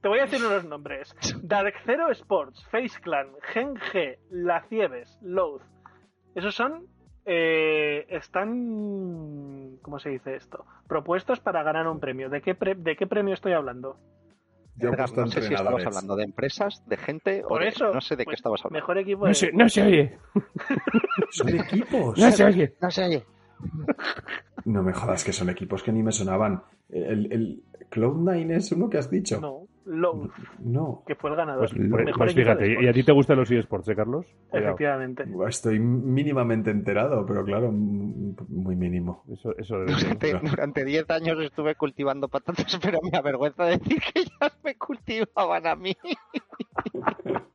te 0.00 0.08
voy 0.08 0.18
a 0.20 0.22
decir 0.22 0.40
unos 0.44 0.64
nombres: 0.64 1.14
Dark 1.42 1.74
Zero 1.84 2.10
Sports, 2.10 2.64
Face 2.70 2.98
Clan, 3.02 3.28
Gen 3.52 3.74
G, 3.74 4.16
La 4.30 4.62
Cieves, 4.68 5.18
Loath. 5.20 5.62
Esos 6.34 6.54
son 6.54 6.86
eh, 7.24 8.06
están, 8.08 9.76
¿cómo 9.82 9.98
se 9.98 10.10
dice 10.10 10.36
esto? 10.36 10.64
Propuestos 10.88 11.40
para 11.40 11.62
ganar 11.62 11.86
un 11.88 12.00
premio. 12.00 12.28
¿De 12.30 12.40
qué, 12.42 12.54
pre- 12.54 12.74
de 12.74 12.96
qué 12.96 13.06
premio 13.06 13.34
estoy 13.34 13.52
hablando? 13.52 13.96
Yo 14.76 14.90
no 14.90 15.26
sé 15.26 15.42
si 15.42 15.52
estabas 15.54 15.84
hablando 15.84 16.16
de 16.16 16.24
empresas, 16.24 16.82
de 16.88 16.96
gente 16.96 17.44
o 17.44 17.48
Por 17.48 17.62
de- 17.62 17.68
eso, 17.68 17.92
no 17.92 18.00
sé 18.00 18.16
de 18.16 18.22
qué 18.22 18.30
pues, 18.30 18.38
estabas 18.38 18.64
hablando. 18.64 18.80
Mejor 18.80 18.98
equipo 18.98 19.20
No 19.22 19.28
de... 19.28 19.34
se, 19.34 19.52
no 19.52 19.68
se 19.68 19.82
oye. 19.82 20.18
Son 21.30 21.48
equipos. 21.50 22.18
No 22.18 22.30
se 22.32 22.44
oye. 22.44 22.74
No 22.80 22.90
se 22.90 23.04
oye. 23.04 23.24
No 24.64 24.82
me 24.82 24.92
jodas 24.92 25.22
que 25.24 25.32
son 25.32 25.50
equipos 25.50 25.82
que 25.82 25.92
ni 25.92 26.02
me 26.02 26.10
sonaban. 26.12 26.62
El, 26.88 27.32
el 27.32 27.62
Cloud9 27.92 28.56
es 28.56 28.72
uno 28.72 28.88
que 28.88 28.98
has 28.98 29.10
dicho. 29.10 29.38
No, 29.40 29.66
Loath, 29.84 30.30
No. 30.60 31.02
que 31.06 31.14
fue 31.14 31.30
el 31.30 31.36
ganador. 31.36 31.68
Pues, 31.68 31.74
Mejor 31.74 32.14
pues 32.16 32.34
fíjate, 32.34 32.82
¿y 32.82 32.86
a 32.88 32.92
ti 32.92 33.02
te 33.02 33.12
gustan 33.12 33.36
los 33.36 33.50
eSports, 33.50 33.88
eh, 33.88 33.96
Carlos? 33.96 34.26
Cuidado. 34.48 34.68
Efectivamente. 34.70 35.24
Estoy 35.48 35.78
mínimamente 35.78 36.70
enterado, 36.70 37.26
pero 37.26 37.44
claro, 37.44 37.70
muy 37.70 38.76
mínimo. 38.76 39.24
Eso, 39.30 39.54
eso 39.58 39.78
debe 39.80 39.94
ser. 39.94 40.18
Durante, 40.20 40.48
durante 40.50 40.84
10 40.84 41.10
años 41.10 41.38
estuve 41.42 41.74
cultivando 41.74 42.28
patatas, 42.28 42.78
pero 42.82 43.00
me 43.02 43.16
avergüenza 43.16 43.64
decir 43.64 44.00
que 44.00 44.20
ellas 44.20 44.58
me 44.64 44.76
cultivaban 44.76 45.66
a 45.66 45.76
mí. 45.76 45.94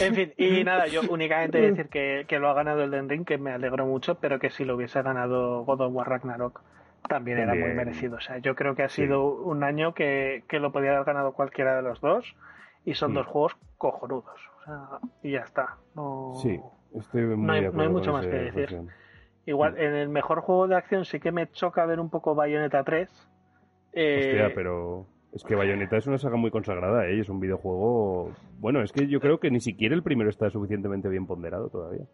En 0.00 0.14
fin, 0.14 0.32
y 0.38 0.64
nada, 0.64 0.86
yo 0.86 1.02
únicamente 1.10 1.60
decir 1.60 1.88
que, 1.88 2.24
que 2.26 2.38
lo 2.38 2.48
ha 2.48 2.54
ganado 2.54 2.82
el 2.82 2.90
Den 2.90 3.08
Ring, 3.10 3.26
que 3.26 3.36
me 3.36 3.52
alegro 3.52 3.84
mucho, 3.86 4.14
pero 4.14 4.38
que 4.38 4.48
si 4.50 4.64
lo 4.64 4.74
hubiese 4.74 5.02
ganado 5.02 5.64
God 5.66 5.82
of 5.82 5.92
War 5.94 6.08
Ragnarok 6.08 6.62
también 7.08 7.38
era 7.38 7.54
muy 7.54 7.74
merecido. 7.74 8.16
O 8.16 8.20
sea, 8.20 8.38
yo 8.38 8.54
creo 8.54 8.74
que 8.74 8.82
ha 8.84 8.88
Sí. 8.88 9.02
sido 9.02 9.24
un 9.34 9.64
año 9.64 9.94
que, 9.94 10.44
que 10.48 10.58
lo 10.60 10.72
podía 10.72 10.92
haber 10.92 11.04
ganado 11.04 11.32
cualquiera 11.32 11.76
de 11.76 11.82
los 11.82 12.00
dos 12.00 12.36
y 12.84 12.94
son 12.94 13.12
Mm. 13.12 13.14
dos 13.14 13.26
juegos 13.26 13.56
cojonudos. 13.78 14.40
O 14.60 14.64
sea, 14.64 14.80
y 15.22 15.32
ya 15.32 15.40
está. 15.40 15.76
No... 15.94 16.32
Sí, 16.42 16.60
estoy 16.94 17.22
muy 17.24 17.46
No 17.46 17.52
hay- 17.52 17.62
de 17.64 17.70
no 17.72 17.82
hay 17.82 17.88
mucho 17.88 18.12
más 18.12 18.26
que 18.26 18.36
decir. 18.36 18.80
Igual, 19.46 19.72
Mm. 19.74 19.78
en 19.78 19.94
el 19.94 20.08
mejor 20.08 20.40
juego 20.40 20.68
de 20.68 20.76
acción 20.76 21.04
sí 21.04 21.18
que 21.20 21.32
me 21.32 21.50
choca 21.50 21.84
ver 21.86 21.98
un 22.00 22.10
poco 22.10 22.34
Bayonetta 22.34 22.84
3. 22.84 23.08
Eh, 23.92 24.18
Hostia, 24.42 24.52
pero 24.54 25.06
es 25.32 25.42
que 25.44 25.54
Bayonetta 25.56 25.96
es 25.96 26.06
una 26.06 26.18
saga 26.18 26.36
muy 26.36 26.50
consagrada, 26.50 27.06
¿eh? 27.06 27.18
Es 27.20 27.28
un 27.28 27.40
videojuego... 27.40 28.30
Bueno, 28.60 28.82
es 28.82 28.92
que 28.92 29.06
yo 29.08 29.18
creo 29.20 29.40
que 29.40 29.50
ni 29.50 29.60
siquiera 29.60 29.94
el 29.94 30.02
primero 30.02 30.28
está 30.30 30.50
suficientemente 30.50 31.08
bien 31.08 31.26
ponderado 31.26 31.68
todavía. 31.70 32.04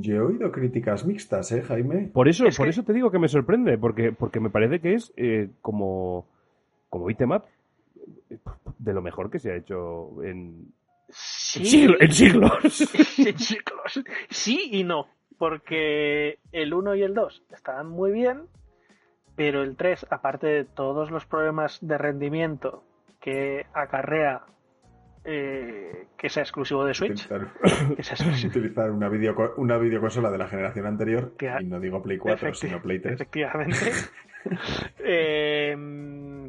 Yo 0.00 0.14
he 0.16 0.20
oído 0.20 0.52
críticas 0.52 1.04
mixtas, 1.04 1.50
¿eh, 1.52 1.62
Jaime? 1.62 2.10
Por 2.12 2.28
eso, 2.28 2.46
Es 2.46 2.56
por 2.56 2.66
que- 2.66 2.70
eso 2.70 2.82
te 2.82 2.92
digo 2.92 3.10
que 3.10 3.18
me 3.18 3.28
sorprende, 3.28 3.78
porque, 3.78 4.12
porque 4.12 4.40
me 4.40 4.50
parece 4.50 4.80
que 4.80 4.94
es 4.94 5.12
eh, 5.16 5.50
como, 5.62 6.26
como 6.88 7.08
eh, 7.10 7.18
de 8.78 8.92
lo 8.92 9.02
mejor 9.02 9.30
que 9.30 9.38
se 9.38 9.52
ha 9.52 9.56
hecho 9.56 10.22
en, 10.22 10.72
sí, 11.08 11.60
en 11.60 11.66
siglo- 11.66 11.96
en 12.00 12.12
siglos. 12.12 12.80
en 13.18 13.38
siglos. 13.38 14.04
Sí 14.30 14.68
y 14.72 14.84
no, 14.84 15.06
porque 15.38 16.38
el 16.52 16.74
1 16.74 16.94
y 16.96 17.02
el 17.02 17.14
2 17.14 17.42
estaban 17.50 17.88
muy 17.88 18.12
bien, 18.12 18.42
Pero 19.36 19.62
el 19.62 19.76
3, 19.76 20.06
aparte 20.10 20.46
de 20.48 20.64
todos 20.64 21.10
los 21.10 21.24
problemas 21.24 21.78
de 21.80 21.96
rendimiento 21.96 22.82
que 23.20 23.64
acarrea 23.72 24.42
eh, 25.24 26.06
que 26.16 26.28
sea 26.28 26.42
exclusivo 26.42 26.84
de 26.84 26.94
Switch, 26.94 27.26
Utilizar, 27.26 27.48
que 27.96 28.02
sea 28.02 28.16
exclusivo- 28.16 28.48
utilizar 28.50 28.90
una, 28.90 29.08
video, 29.08 29.54
una 29.56 29.76
videoconsola 29.78 30.30
de 30.30 30.38
la 30.38 30.48
generación 30.48 30.86
anterior, 30.86 31.32
y 31.60 31.64
no 31.64 31.78
digo 31.80 32.02
Play 32.02 32.18
4, 32.18 32.48
Efecti- 32.48 32.54
sino 32.54 32.80
Play 32.82 32.98
3. 33.00 33.14
Efectivamente. 33.14 33.76
Eh, 34.98 35.76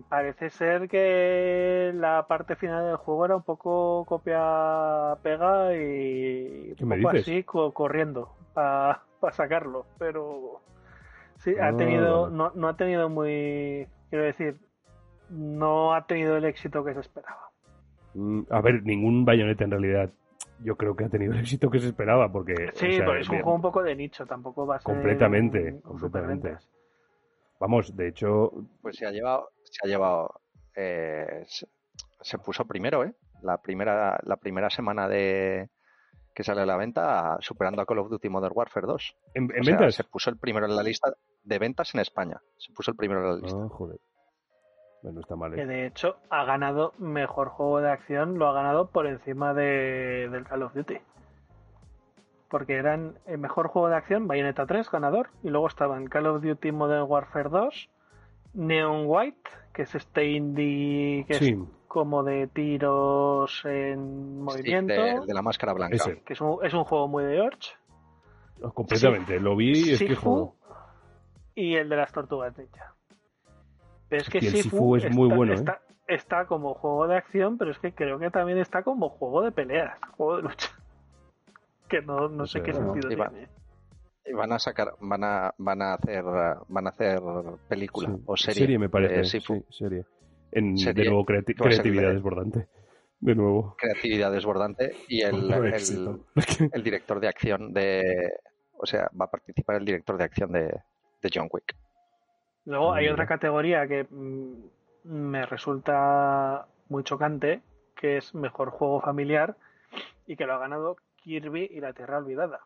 parece 0.07 0.49
ser 0.49 0.87
que 0.87 1.91
la 1.93 2.25
parte 2.25 2.55
final 2.55 2.85
del 2.85 2.95
juego 2.95 3.25
era 3.25 3.35
un 3.35 3.43
poco 3.43 4.05
copia-pega 4.05 5.75
y 5.75 6.73
¿Qué 6.77 6.83
un 6.85 6.89
poco 6.89 7.11
dices? 7.13 7.21
así 7.27 7.43
co- 7.43 7.73
corriendo 7.73 8.33
para 8.53 9.01
sacarlo. 9.31 9.85
Pero 9.99 10.61
sí, 11.39 11.53
ha 11.59 11.67
Ah, 11.67 11.75
tenido, 11.77 12.29
no, 12.29 12.51
no 12.55 12.69
ha 12.69 12.77
tenido 12.77 13.09
muy. 13.09 13.87
Quiero 14.09 14.23
decir, 14.25 14.55
no 15.29 15.93
ha 15.93 16.05
tenido 16.07 16.37
el 16.37 16.45
éxito 16.45 16.83
que 16.85 16.93
se 16.93 17.01
esperaba. 17.01 17.50
Mm, 18.13 18.41
A 18.49 18.61
ver, 18.61 18.83
ningún 18.83 19.25
bayoneta 19.25 19.63
en 19.63 19.71
realidad. 19.71 20.09
Yo 20.63 20.75
creo 20.75 20.95
que 20.95 21.05
ha 21.05 21.09
tenido 21.09 21.33
el 21.33 21.39
éxito 21.39 21.69
que 21.69 21.79
se 21.79 21.87
esperaba, 21.87 22.31
porque. 22.31 22.53
Sí, 22.73 22.87
o 22.87 22.91
sea, 22.91 23.05
porque 23.05 23.21
es 23.21 23.29
un 23.29 23.35
juego 23.41 23.55
un 23.55 23.61
poco 23.61 23.81
de 23.83 23.95
nicho, 23.95 24.25
tampoco 24.25 24.65
va 24.67 24.75
a 24.75 24.79
ser. 24.79 24.93
Completamente, 24.93 25.73
un- 25.73 25.81
completamente. 25.81 26.57
Vamos, 27.59 27.95
de 27.95 28.07
hecho, 28.07 28.51
Pues 28.81 28.95
se 28.97 29.05
ha 29.05 29.11
llevado, 29.11 29.49
se 29.63 29.85
ha 29.85 29.89
llevado, 29.89 30.41
eh, 30.75 31.43
se, 31.47 31.67
se 32.21 32.37
puso 32.39 32.65
primero, 32.65 33.03
¿eh? 33.03 33.13
La 33.43 33.59
primera, 33.61 34.19
la 34.23 34.37
primera 34.37 34.69
semana 34.69 35.07
de 35.07 35.69
que 36.33 36.43
sale 36.43 36.61
a 36.61 36.65
la 36.65 36.77
venta, 36.77 37.37
superando 37.41 37.81
a 37.81 37.85
Call 37.85 37.99
of 37.99 38.09
Duty 38.09 38.29
Modern 38.29 38.53
Warfare 38.55 38.87
2. 38.87 39.15
en, 39.35 39.43
en 39.43 39.49
O 39.59 39.63
sea, 39.63 39.75
ventas. 39.77 39.95
se 39.95 40.03
puso 40.05 40.29
el 40.29 40.37
primero 40.37 40.65
en 40.65 40.75
la 40.75 40.81
lista 40.83 41.13
de 41.43 41.59
ventas 41.59 41.93
en 41.93 42.01
España. 42.01 42.39
Se 42.57 42.71
puso 42.73 42.91
el 42.91 42.97
primero 42.97 43.21
en 43.21 43.27
la 43.27 43.35
lista. 43.41 43.59
Ah, 43.61 43.67
joder. 43.69 43.99
Bueno, 45.03 45.19
está 45.21 45.35
mal. 45.35 45.53
Que 45.53 45.61
¿eh? 45.61 45.65
de 45.65 45.85
hecho 45.87 46.17
ha 46.29 46.43
ganado 46.45 46.93
mejor 46.99 47.49
juego 47.49 47.81
de 47.81 47.89
acción, 47.91 48.37
lo 48.37 48.47
ha 48.47 48.53
ganado 48.53 48.87
por 48.89 49.07
encima 49.07 49.53
de, 49.53 50.29
del 50.31 50.43
Call 50.45 50.63
of 50.63 50.73
Duty. 50.73 50.97
Porque 52.49 52.75
eran 52.75 53.17
el 53.25 53.37
mejor 53.37 53.67
juego 53.67 53.87
de 53.89 53.95
acción, 53.95 54.27
Bayonetta 54.27 54.65
3, 54.65 54.89
ganador, 54.91 55.29
y 55.41 55.49
luego 55.49 55.67
estaban 55.67 56.07
Call 56.07 56.27
of 56.27 56.43
Duty 56.43 56.71
Modern 56.71 57.05
Warfare 57.09 57.49
2, 57.49 57.89
Neon 58.53 59.03
White, 59.05 59.49
que 59.73 59.83
es 59.83 59.95
este 59.95 60.25
indie 60.25 61.25
que 61.27 61.35
Sí, 61.35 61.49
es 61.51 61.57
como 61.87 62.23
de 62.23 62.47
tiros 62.47 63.63
en 63.65 64.35
Sí, 64.37 64.41
movimiento, 64.43 64.93
de, 64.93 65.19
de 65.25 65.33
la 65.33 65.41
máscara 65.41 65.73
blanca. 65.73 65.95
Ese. 65.95 66.21
que 66.23 66.33
es 66.33 66.41
un, 66.41 66.57
es 66.63 66.73
un 66.73 66.83
juego 66.83 67.07
muy 67.07 67.23
de 67.23 67.39
Orch, 67.41 67.77
completamente. 68.73 69.39
Lo 69.39 69.55
vi 69.55 69.89
y 69.89 69.93
es 69.93 69.99
que 69.99 70.15
juego. 70.15 70.55
y 71.55 71.75
el 71.75 71.89
de 71.89 71.95
las 71.95 72.11
tortugas 72.11 72.57
ninja. 72.57 72.93
Pero 74.11 74.21
es 74.23 74.29
que 74.29 74.37
el 74.39 74.43
Sifu, 74.47 74.61
Sifu 74.69 74.95
es 74.97 75.09
muy 75.15 75.27
está, 75.29 75.35
bueno, 75.37 75.53
¿eh? 75.53 75.55
está, 75.55 75.81
está 76.07 76.45
como 76.45 76.73
juego 76.75 77.07
de 77.07 77.15
acción, 77.15 77.57
pero 77.57 77.71
es 77.71 77.79
que 77.79 77.93
creo 77.93 78.19
que 78.19 78.29
también 78.29 78.57
está 78.59 78.83
como 78.83 79.07
juego 79.09 79.41
de 79.41 79.51
peleas, 79.53 79.97
juego 80.17 80.35
de 80.37 80.43
lucha. 80.43 80.69
Que 81.89 82.01
no, 82.01 82.19
no 82.21 82.29
No 82.29 82.45
sé 82.45 82.59
sé, 82.59 82.63
qué 82.65 82.71
bueno, 82.73 82.91
sentido 82.93 83.11
y 83.11 83.15
va- 83.15 83.29
tiene. 83.29 83.47
Y 84.25 84.33
van 84.33 84.51
a 84.53 84.59
sacar, 84.59 84.93
van 84.99 85.23
a, 85.23 85.53
van 85.57 85.81
a 85.81 85.93
hacer, 85.95 86.23
eh, 86.23 86.55
van 86.69 86.85
a 86.87 86.89
hacer 86.91 87.19
película 87.67 88.09
Sí. 88.09 88.21
o 88.25 88.37
serie. 88.37 88.77
me 88.77 88.87
parece. 88.89 89.15
de 89.15 89.23
Sifu. 89.25 89.55
Sí, 89.69 89.77
serie. 89.79 90.05
En, 90.51 90.77
Serie, 90.77 91.03
de 91.05 91.09
nuevo, 91.09 91.25
creati- 91.25 91.47
ser 91.47 91.55
creatividad 91.55 92.09
de- 92.09 92.13
desbordante. 92.13 92.67
De 93.19 93.35
nuevo. 93.35 93.75
Creatividad 93.77 94.31
desbordante 94.31 94.91
y 95.07 95.21
el, 95.21 95.51
el- 95.51 96.21
el 96.73 96.83
director 96.83 97.19
de 97.19 97.27
acción 97.29 97.73
de, 97.73 98.33
o 98.77 98.85
sea, 98.85 99.09
va 99.19 99.25
a 99.25 99.31
participar 99.31 99.77
el 99.77 99.85
director 99.85 100.17
de 100.17 100.23
acción 100.25 100.51
de, 100.51 100.61
de 101.21 101.29
John 101.33 101.47
Wick. 101.51 101.75
Luego 102.65 102.93
hay 102.93 103.07
otra 103.07 103.25
categoría 103.25 103.87
que 103.87 104.05
mm, 104.09 104.53
me 105.05 105.45
resulta 105.45 106.65
muy 106.89 107.03
chocante, 107.03 107.61
que 107.95 108.17
es 108.17 108.33
mejor 108.35 108.69
juego 108.69 109.01
familiar, 109.01 109.55
y 110.27 110.35
que 110.35 110.45
lo 110.45 110.53
ha 110.53 110.59
ganado 110.59 110.97
Kirby 111.17 111.67
y 111.71 111.79
la 111.79 111.93
Tierra 111.93 112.17
Olvidada. 112.19 112.59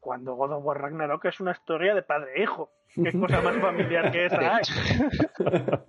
Cuando 0.00 0.34
God 0.34 0.52
of 0.52 0.64
War 0.64 0.80
Ragnarok 0.80 1.24
es 1.26 1.40
una 1.40 1.52
historia 1.52 1.94
de 1.94 2.02
padre 2.02 2.32
e 2.36 2.42
hijo. 2.42 2.70
¿Qué 2.94 3.12
cosa 3.20 3.40
más 3.40 3.56
familiar 3.58 4.10
que 4.10 4.26
esa 4.26 4.56
hay? 4.56 4.62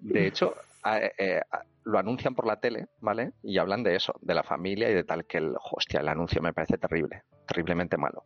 De 0.00 0.26
hecho, 0.26 0.54
a- 0.82 0.98
eh, 0.98 1.40
a- 1.50 1.62
lo 1.84 1.98
anuncian 1.98 2.34
por 2.34 2.46
la 2.46 2.60
tele, 2.60 2.86
¿vale? 3.00 3.32
Y 3.42 3.58
hablan 3.58 3.82
de 3.82 3.96
eso, 3.96 4.14
de 4.20 4.34
la 4.34 4.42
familia 4.42 4.88
y 4.90 4.94
de 4.94 5.04
tal, 5.04 5.24
que 5.26 5.38
el, 5.38 5.54
hostia, 5.72 6.00
el 6.00 6.08
anuncio 6.08 6.40
me 6.42 6.52
parece 6.52 6.78
terrible, 6.78 7.22
terriblemente 7.46 7.96
malo. 7.96 8.24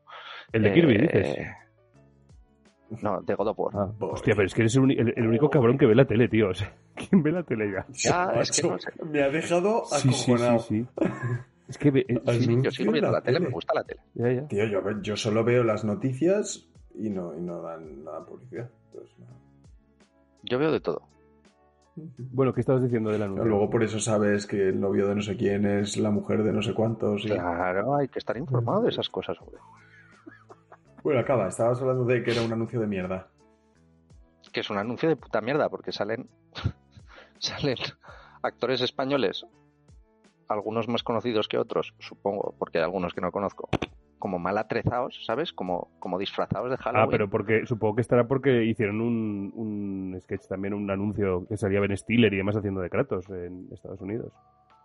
El 0.52 0.62
de 0.62 0.72
Kirby, 0.72 0.94
Eh, 0.96 1.00
dices. 1.00 1.46
No, 3.02 3.20
de 3.20 3.34
God 3.34 3.48
of 3.48 3.58
War. 3.58 3.72
Ah, 3.74 3.92
hostia, 4.00 4.34
pero 4.36 4.46
es 4.46 4.54
que 4.54 4.62
eres 4.62 4.76
el, 4.76 4.82
uni- 4.82 4.94
el- 4.96 5.12
el 5.16 5.26
único 5.26 5.50
cabrón 5.50 5.76
que 5.76 5.86
ve 5.86 5.94
la 5.94 6.04
tele, 6.04 6.28
tío. 6.28 6.50
O 6.50 6.54
sea, 6.54 6.72
¿quién 6.94 7.22
ve 7.22 7.32
la 7.32 7.42
tele 7.42 7.70
ya? 7.72 7.86
Ya, 7.90 8.32
es 8.40 8.50
que 8.52 8.68
Macho, 8.68 8.72
no 8.74 8.78
sé. 8.78 9.04
Me 9.10 9.22
ha 9.22 9.28
dejado 9.28 9.82
Sí, 9.86 10.08
sí, 10.12 10.14
sí, 10.14 10.32
acojonado. 10.32 10.58
sí. 10.60 10.86
Es 11.68 11.78
que 11.78 11.90
ve- 11.90 12.06
eh. 12.08 12.20
Yo 12.62 12.70
sigo 12.70 12.92
viendo 12.92 13.10
la 13.10 13.20
tele, 13.22 13.40
me 13.40 13.48
gusta 13.48 13.74
la 13.74 13.82
tele. 13.84 14.00
ya, 14.14 14.30
ya. 14.32 14.46
Tío, 14.48 14.66
yo, 14.66 14.80
yo 15.02 15.16
solo 15.16 15.42
veo 15.42 15.64
las 15.64 15.84
noticias 15.84 16.68
y 16.94 17.10
no, 17.10 17.36
y 17.36 17.40
no 17.40 17.60
dan 17.62 18.04
nada 18.04 18.20
de 18.20 18.26
publicidad. 18.26 18.70
Entonces, 18.92 19.18
no. 19.18 19.26
Yo 20.44 20.58
veo 20.60 20.70
de 20.70 20.80
todo. 20.80 21.02
Bueno, 22.18 22.52
¿qué 22.52 22.60
estabas 22.60 22.82
diciendo 22.82 23.10
del 23.10 23.22
anuncio? 23.22 23.46
Luego 23.46 23.70
por 23.70 23.82
eso 23.82 23.98
sabes 23.98 24.46
que 24.46 24.68
el 24.68 24.78
novio 24.78 25.08
de 25.08 25.14
no 25.14 25.22
sé 25.22 25.36
quién 25.36 25.64
es 25.66 25.96
la 25.96 26.10
mujer 26.10 26.42
de 26.44 26.52
no 26.52 26.60
sé 26.62 26.72
cuántos. 26.74 27.24
y- 27.24 27.28
Claro, 27.28 27.96
hay 27.96 28.06
que 28.08 28.18
estar 28.18 28.36
informado 28.36 28.82
de 28.82 28.90
esas 28.90 29.08
cosas, 29.08 29.36
hombre. 29.40 29.58
Bueno, 31.07 31.20
acaba. 31.20 31.47
Estabas 31.47 31.81
hablando 31.81 32.05
de 32.05 32.20
que 32.24 32.33
era 32.33 32.43
un 32.43 32.53
anuncio 32.53 32.81
de 32.81 32.89
mierda. 32.89 33.28
Que 34.53 34.59
es 34.59 34.70
un 34.70 34.77
anuncio 34.77 35.09
de 35.09 35.15
puta 35.15 35.41
mierda, 35.41 35.69
porque 35.69 35.93
salen, 35.93 36.28
salen 37.39 37.77
actores 38.43 38.81
españoles, 38.81 39.47
algunos 40.49 40.89
más 40.89 41.05
conocidos 41.05 41.47
que 41.47 41.59
otros, 41.59 41.95
supongo, 42.01 42.57
porque 42.59 42.78
hay 42.78 42.85
algunos 42.85 43.15
que 43.15 43.20
no 43.20 43.31
conozco, 43.31 43.69
como 44.19 44.41
mal 44.41 44.59
atrezados, 44.59 45.24
¿sabes? 45.24 45.53
Como, 45.53 45.93
como 46.01 46.19
disfrazados 46.19 46.70
de 46.70 46.77
Halloween. 46.77 47.07
Ah, 47.07 47.09
pero 47.09 47.31
porque 47.31 47.66
supongo 47.66 47.95
que 47.95 48.01
estará 48.01 48.27
porque 48.27 48.65
hicieron 48.65 49.01
un, 49.01 49.53
un 49.55 50.20
sketch 50.23 50.49
también, 50.49 50.74
un 50.74 50.91
anuncio 50.91 51.47
que 51.47 51.57
salía 51.57 51.78
Ben 51.78 51.97
Stiller 51.97 52.35
y 52.35 52.39
demás 52.39 52.57
haciendo 52.57 52.81
de 52.81 52.91
Kratos 52.91 53.31
en 53.31 53.69
Estados 53.73 54.01
Unidos. 54.01 54.33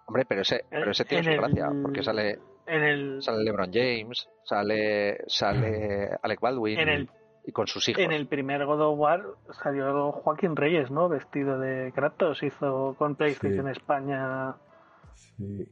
Hombre, 0.06 0.26
pero 0.26 0.42
ese, 0.42 0.66
pero 0.70 0.92
ese 0.92 1.04
tiene 1.04 1.32
En 1.32 1.36
su 1.36 1.42
gracia, 1.42 1.72
porque 1.82 2.04
sale, 2.04 2.38
En 2.68 2.84
el, 2.84 3.22
sale 3.22 3.44
LeBron 3.44 3.72
James, 3.74 4.30
sale, 4.44 5.24
sale 5.28 6.10
Alec 6.22 6.40
Baldwin 6.40 6.80
en 6.80 6.90
el 6.90 7.10
y 7.46 7.52
con 7.52 7.66
sus 7.68 7.88
hijos. 7.90 8.02
En 8.04 8.12
el 8.12 8.28
primer 8.28 8.66
God 8.66 8.82
of 8.82 9.00
War 9.00 9.24
salió 9.64 10.12
Joaquín 10.12 10.56
Reyes, 10.56 10.92
¿no? 10.92 11.10
Vestido 11.10 11.58
de 11.60 11.92
Kratos, 11.94 12.44
hizo 12.44 12.96
con 12.98 13.16
PlayStation 13.16 13.66
Sí. 13.66 13.72
España 13.72 14.56
Sí. 15.16 15.68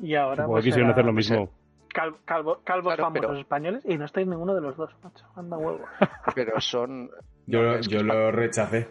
y 0.00 0.14
ahora 0.16 0.46
pues 0.46 0.64
quisieron 0.64 0.90
hacer 0.90 1.04
lo 1.04 1.12
mismo. 1.12 1.48
cal- 1.94 2.16
calvo- 2.24 2.60
calvos 2.64 2.94
Claro, 2.94 3.04
famosos 3.04 3.26
pero- 3.28 3.38
españoles 3.40 3.82
y 3.84 3.96
no 3.98 4.04
estáis 4.04 4.26
ninguno 4.26 4.54
de 4.54 4.60
los 4.62 4.76
dos, 4.76 4.90
macho. 5.02 5.24
Anda 5.36 5.56
huevo. 5.56 5.84
Pero 6.34 6.60
son... 6.60 7.10
Yo, 7.46 7.60
que 7.76 7.82
yo 7.88 7.98
es 7.98 8.04
lo 8.04 8.30
rechacé. 8.32 8.88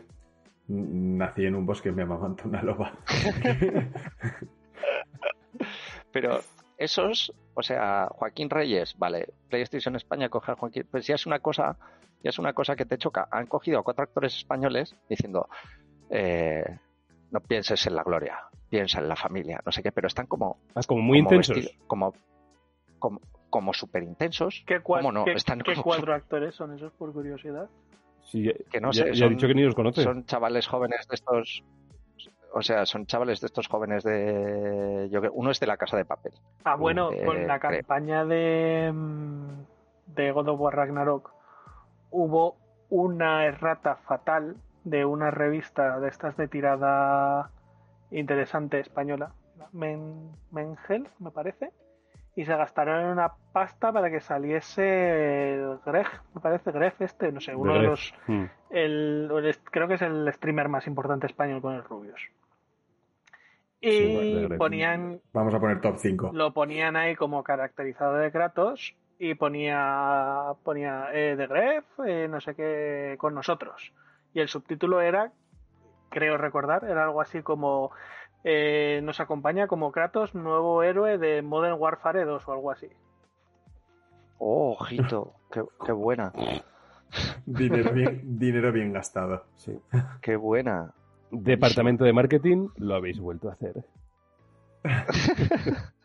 Nací 0.67 1.45
en 1.45 1.55
un 1.55 1.65
bosque 1.65 1.89
y 1.89 1.91
me 1.93 2.03
amamantó 2.03 2.47
una 2.47 2.61
loba. 2.61 2.93
Pero 6.11 6.39
esos, 6.79 7.31
o 7.53 7.61
sea, 7.61 8.07
Joaquín 8.11 8.49
Reyes, 8.49 8.95
vale, 8.97 9.27
PlayStation 9.49 9.95
España 9.95 10.29
coge 10.29 10.53
a 10.53 10.55
Joaquín, 10.55 10.87
pues 10.89 11.05
ya 11.05 11.15
es 11.15 11.25
una 11.25 11.39
cosa, 11.39 11.77
ya 12.23 12.29
es 12.29 12.39
una 12.39 12.53
cosa 12.53 12.75
que 12.75 12.85
te 12.85 12.97
choca. 12.97 13.27
Han 13.31 13.47
cogido 13.47 13.79
a 13.79 13.83
cuatro 13.83 14.03
actores 14.03 14.35
españoles 14.35 14.95
diciendo, 15.09 15.47
eh, 16.09 16.63
no 17.31 17.39
pienses 17.41 17.85
en 17.85 17.95
la 17.95 18.03
gloria, 18.03 18.39
piensa 18.69 18.99
en 18.99 19.09
la 19.09 19.15
familia, 19.15 19.61
no 19.65 19.71
sé 19.71 19.83
qué, 19.83 19.91
pero 19.91 20.07
están 20.07 20.25
como, 20.27 20.57
Ah, 20.73 20.81
como 20.87 21.01
muy 21.01 21.19
como 21.19 21.29
intensos. 21.35 21.55
vestido- 21.57 21.83
como, 21.87 22.13
como, 22.97 23.21
como 23.49 23.73
súper 23.73 24.03
intensos. 24.03 24.63
¿Qué, 24.65 24.81
cua- 24.81 24.97
¿Cómo 24.99 25.11
no? 25.11 25.25
qué- 25.25 25.33
Están 25.33 25.59
qué 25.61 25.73
como- 25.73 25.83
cuatro 25.83 26.13
actores 26.15 26.55
son 26.55 26.73
esos, 26.75 26.91
por 26.93 27.11
curiosidad? 27.13 27.69
Sí, 28.23 28.43
ya, 28.43 28.53
que 28.71 28.79
no 28.79 28.91
ya- 28.91 29.03
sé, 29.03 29.09
ya 29.13 29.15
son- 29.25 29.27
he 29.27 29.35
dicho 29.35 29.47
que 29.47 29.53
ni 29.55 29.63
los 29.63 29.75
conoce. 29.75 30.03
Son 30.03 30.25
chavales 30.25 30.67
jóvenes 30.67 31.07
de 31.07 31.15
estos, 31.15 31.63
o 32.53 32.61
sea, 32.61 32.85
son 32.85 33.05
chavales 33.05 33.41
de 33.41 33.47
estos 33.47 33.67
jóvenes 33.67 34.03
de, 34.03 35.07
yo 35.11 35.19
creo, 35.19 35.31
uno 35.33 35.51
es 35.51 35.59
de 35.59 35.67
la 35.67 35.77
Casa 35.77 35.97
de 35.97 36.05
Papel. 36.05 36.33
Ah, 36.63 36.75
bueno, 36.75 37.11
Eh, 37.11 37.23
con 37.25 37.47
la 37.47 37.59
creo. 37.59 37.71
campaña 37.79 38.25
de, 38.25 38.91
mm, 38.93 39.49
de 40.07 40.31
God 40.31 40.49
of 40.49 40.59
War 40.59 40.75
Ragnarok 40.75 41.31
hubo 42.11 42.55
una 42.89 43.45
errata 43.45 43.95
fatal 43.97 44.55
de 44.83 45.05
una 45.05 45.29
revista 45.31 45.99
de 45.99 46.07
estas 46.09 46.35
de 46.37 46.47
tirada 46.47 47.51
interesante 48.11 48.79
española, 48.79 49.31
Men, 49.71 50.31
Mengel, 50.51 51.07
me 51.19 51.29
parece, 51.29 51.71
y 52.35 52.45
se 52.45 52.55
gastaron 52.55 53.05
una 53.05 53.33
pasta 53.53 53.91
para 53.91 54.09
que 54.09 54.21
saliese 54.21 55.53
el 55.55 55.77
Greg, 55.85 56.07
me 56.33 56.41
parece 56.41 56.71
Greg 56.71 56.93
este, 56.99 57.31
no 57.31 57.39
sé, 57.41 57.53
uno 57.53 57.73
de 57.73 57.79
Gref. 57.79 57.89
los, 57.89 58.13
Mm. 58.27 58.45
el, 58.71 59.29
el- 59.45 59.57
creo 59.69 59.87
que 59.87 59.95
es 59.95 60.01
el 60.01 60.31
streamer 60.33 60.69
más 60.69 60.87
importante 60.87 61.27
español 61.27 61.61
con 61.61 61.75
el 61.75 61.83
Rubius. 61.83 62.21
Y 63.81 64.47
ponían 64.57 65.21
Vamos 65.31 65.53
a 65.53 65.59
poner 65.59 65.79
top 65.79 65.95
5. 65.97 66.31
lo 66.33 66.53
ponían 66.53 66.95
ahí 66.95 67.15
como 67.15 67.43
caracterizado 67.43 68.15
de 68.15 68.31
Kratos 68.31 68.95
y 69.19 69.35
ponía, 69.35 70.53
ponía 70.63 71.07
eh, 71.13 71.35
The 71.37 71.47
Gref, 71.47 71.85
eh, 72.05 72.27
no 72.29 72.41
sé 72.41 72.55
qué, 72.55 73.15
con 73.17 73.35
nosotros. 73.35 73.93
Y 74.33 74.39
el 74.39 74.47
subtítulo 74.47 75.01
era, 75.01 75.31
creo 76.09 76.37
recordar, 76.37 76.85
era 76.85 77.03
algo 77.03 77.21
así 77.21 77.41
como 77.41 77.91
eh, 78.43 79.01
nos 79.03 79.19
acompaña 79.19 79.67
como 79.67 79.91
Kratos, 79.91 80.33
nuevo 80.35 80.83
héroe 80.83 81.17
de 81.17 81.41
Modern 81.41 81.75
Warfare 81.79 82.25
2 82.25 82.47
o 82.47 82.51
algo 82.51 82.71
así. 82.71 82.87
Oh, 84.37 84.77
ojito, 84.79 85.33
qué, 85.51 85.63
qué 85.85 85.91
buena. 85.91 86.31
Dinero 87.45 87.91
bien, 87.91 88.21
dinero 88.39 88.71
bien 88.71 88.93
gastado. 88.93 89.43
Sí. 89.57 89.77
Qué 90.21 90.35
buena. 90.37 90.93
Departamento 91.31 92.03
de 92.03 92.13
marketing, 92.13 92.69
lo 92.77 92.95
habéis 92.95 93.19
vuelto 93.19 93.49
a 93.49 93.53
hacer. 93.53 93.85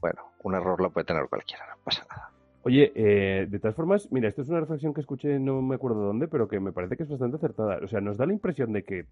Bueno, 0.00 0.22
un 0.44 0.54
error 0.54 0.80
lo 0.80 0.90
puede 0.90 1.06
tener 1.06 1.28
cualquiera, 1.28 1.66
no 1.68 1.82
pasa 1.82 2.06
nada. 2.08 2.30
Oye, 2.62 2.92
eh, 2.94 3.46
de 3.48 3.58
todas 3.58 3.74
formas, 3.74 4.10
mira, 4.12 4.28
esto 4.28 4.42
es 4.42 4.48
una 4.48 4.60
reflexión 4.60 4.94
que 4.94 5.00
escuché, 5.00 5.38
no 5.38 5.62
me 5.62 5.74
acuerdo 5.74 6.02
dónde, 6.02 6.28
pero 6.28 6.48
que 6.48 6.60
me 6.60 6.72
parece 6.72 6.96
que 6.96 7.02
es 7.02 7.08
bastante 7.08 7.36
acertada. 7.36 7.80
O 7.82 7.88
sea, 7.88 8.00
nos 8.00 8.16
da 8.16 8.26
la 8.26 8.32
impresión 8.32 8.72
de 8.72 8.84
que, 8.84 9.06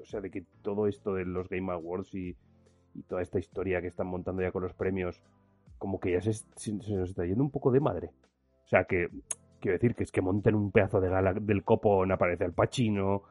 o 0.00 0.04
sea, 0.04 0.20
de 0.20 0.30
que 0.30 0.44
todo 0.62 0.86
esto 0.86 1.14
de 1.14 1.24
los 1.24 1.48
Game 1.48 1.72
Awards 1.72 2.14
y, 2.14 2.36
y 2.94 3.02
toda 3.04 3.22
esta 3.22 3.38
historia 3.38 3.80
que 3.80 3.88
están 3.88 4.06
montando 4.06 4.42
ya 4.42 4.52
con 4.52 4.62
los 4.62 4.74
premios, 4.74 5.20
como 5.78 5.98
que 5.98 6.12
ya 6.12 6.20
se, 6.20 6.72
nos 6.72 7.10
está 7.10 7.24
yendo 7.24 7.42
un 7.42 7.50
poco 7.50 7.70
de 7.70 7.80
madre. 7.80 8.10
O 8.64 8.68
sea, 8.68 8.84
que 8.84 9.08
quiero 9.60 9.76
decir 9.76 9.94
que 9.94 10.04
es 10.04 10.12
que 10.12 10.20
monten 10.20 10.54
un 10.54 10.70
pedazo 10.70 11.00
de 11.00 11.08
gala 11.08 11.34
del 11.34 11.64
copón, 11.64 12.12
aparece 12.12 12.44
el 12.44 12.52
Pachino, 12.52 13.22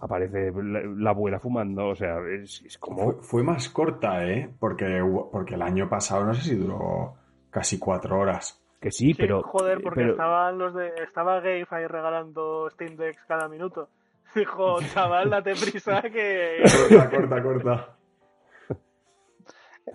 aparece 0.00 0.50
la, 0.54 0.80
la 0.96 1.10
abuela 1.10 1.38
fumando, 1.38 1.88
o 1.88 1.94
sea, 1.94 2.16
es, 2.28 2.62
es 2.64 2.78
como... 2.78 3.12
Fue, 3.14 3.22
fue 3.22 3.42
más 3.42 3.68
corta, 3.68 4.24
¿eh? 4.26 4.48
Porque, 4.58 5.00
porque 5.30 5.54
el 5.54 5.62
año 5.62 5.88
pasado 5.88 6.24
no 6.24 6.34
sé 6.34 6.42
si 6.42 6.54
duró 6.56 7.14
casi 7.50 7.78
cuatro 7.78 8.18
horas. 8.18 8.60
Que 8.80 8.90
sí, 8.90 9.08
Sí, 9.08 9.14
pero... 9.14 9.42
joder, 9.42 9.82
porque 9.82 10.00
pero- 10.00 10.12
estaban 10.12 10.58
los 10.58 10.74
de, 10.74 10.88
estaba 11.02 11.36
Gabe 11.40 11.66
ahí 11.70 11.86
regalando 11.86 12.68
Steam 12.70 12.96
Decks 12.96 13.24
cada 13.28 13.48
minuto. 13.48 13.88
Dijo, 14.34 14.80
chaval, 14.94 15.28
date 15.30 15.52
prisa 15.54 16.00
que... 16.10 16.62
Corta, 16.88 17.10
corta, 17.10 17.42
corta. 17.42 17.96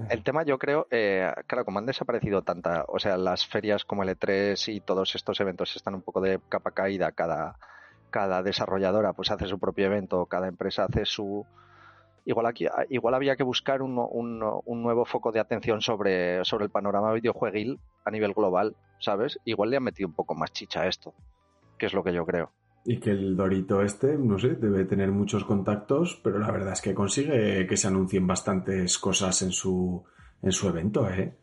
El 0.09 0.23
tema, 0.23 0.43
yo 0.43 0.57
creo, 0.59 0.87
eh, 0.91 1.31
claro, 1.47 1.63
como 1.63 1.79
han 1.79 1.85
desaparecido 1.85 2.41
tanta, 2.41 2.83
o 2.89 2.99
sea, 2.99 3.15
las 3.17 3.47
ferias 3.47 3.85
como 3.85 4.03
el 4.03 4.09
E3 4.09 4.73
y 4.73 4.81
todos 4.81 5.15
estos 5.15 5.39
eventos 5.39 5.73
están 5.75 5.95
un 5.95 6.01
poco 6.01 6.19
de 6.19 6.39
capa 6.49 6.71
caída, 6.71 7.13
cada, 7.13 7.55
cada 8.15 8.41
desarrolladora 8.41 9.11
pues 9.11 9.29
hace 9.29 9.45
su 9.45 9.59
propio 9.59 9.87
evento, 9.87 10.25
cada 10.27 10.47
empresa 10.47 10.85
hace 10.85 11.03
su... 11.03 11.45
Igual, 12.23 12.45
aquí, 12.45 12.65
igual 12.89 13.13
había 13.13 13.35
que 13.35 13.43
buscar 13.43 13.81
un, 13.81 13.97
un- 13.99 14.81
nuevo 14.81 15.03
foco 15.03 15.33
de 15.33 15.41
atención 15.41 15.81
sobre, 15.81 16.45
sobre 16.45 16.63
el 16.63 16.71
panorama 16.71 17.11
videojueguil 17.11 17.77
a 18.05 18.11
nivel 18.11 18.33
global, 18.33 18.77
¿sabes? 18.99 19.37
Igual 19.43 19.69
le 19.71 19.77
han 19.77 19.83
metido 19.83 20.07
un 20.07 20.15
poco 20.15 20.33
más 20.33 20.53
chicha 20.53 20.83
a 20.83 20.87
esto, 20.87 21.13
que 21.77 21.87
es 21.87 21.93
lo 21.93 22.05
que 22.05 22.13
yo 22.13 22.25
creo. 22.25 22.51
Y 22.85 23.01
que 23.01 23.11
el 23.11 23.35
Dorito 23.35 23.81
este, 23.81 24.17
no 24.17 24.39
sé, 24.39 24.55
debe 24.55 24.85
tener 24.85 25.11
muchos 25.11 25.43
contactos, 25.43 26.21
pero 26.23 26.39
la 26.39 26.51
verdad 26.51 26.71
es 26.71 26.81
que 26.81 26.95
consigue 26.95 27.67
que 27.67 27.75
se 27.75 27.89
anuncien 27.89 28.25
bastantes 28.25 28.97
cosas 28.97 29.41
en 29.41 29.51
su, 29.51 30.05
en 30.41 30.53
su 30.53 30.69
evento, 30.69 31.09
¿eh? 31.09 31.35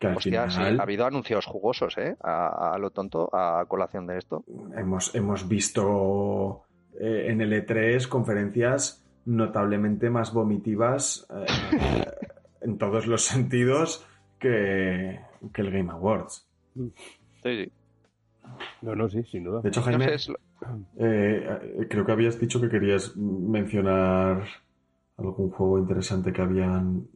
Que 0.00 0.06
al 0.08 0.16
Hostia, 0.16 0.48
sí, 0.50 0.56
final 0.56 0.80
ha 0.80 0.82
habido 0.82 1.04
anuncios 1.04 1.44
jugosos, 1.44 1.96
¿eh? 1.98 2.16
A, 2.22 2.72
a 2.74 2.78
lo 2.78 2.90
tonto, 2.90 3.28
a 3.32 3.64
colación 3.68 4.06
de 4.06 4.16
esto. 4.16 4.42
hemos, 4.74 5.14
hemos 5.14 5.46
visto 5.46 6.64
eh, 6.98 7.26
en 7.28 7.42
el 7.42 7.52
E3 7.52 8.08
conferencias 8.08 9.04
notablemente 9.26 10.08
más 10.08 10.32
vomitivas 10.32 11.26
eh, 11.34 12.04
en 12.62 12.78
todos 12.78 13.06
los 13.06 13.22
sentidos 13.26 14.06
que, 14.38 15.20
que 15.52 15.60
el 15.60 15.70
Game 15.70 15.92
Awards. 15.92 16.48
Sí, 16.74 17.66
sí. 17.66 17.72
No, 18.80 18.94
no, 18.96 19.06
sí, 19.10 19.22
sin 19.24 19.44
duda. 19.44 19.60
De 19.60 19.68
hecho, 19.68 19.80
No 19.80 19.86
Jaime, 19.86 20.04
sé, 20.06 20.14
es 20.14 20.28
lo- 20.30 20.38
eh, 20.98 21.58
eh, 21.78 21.86
creo 21.90 22.06
que 22.06 22.12
habías 22.12 22.40
dicho 22.40 22.58
que 22.58 22.70
querías 22.70 23.14
mencionar 23.16 24.44
algún 25.18 25.50
juego 25.50 25.78
interesante 25.78 26.32
que 26.32 26.40
habían, 26.40 27.06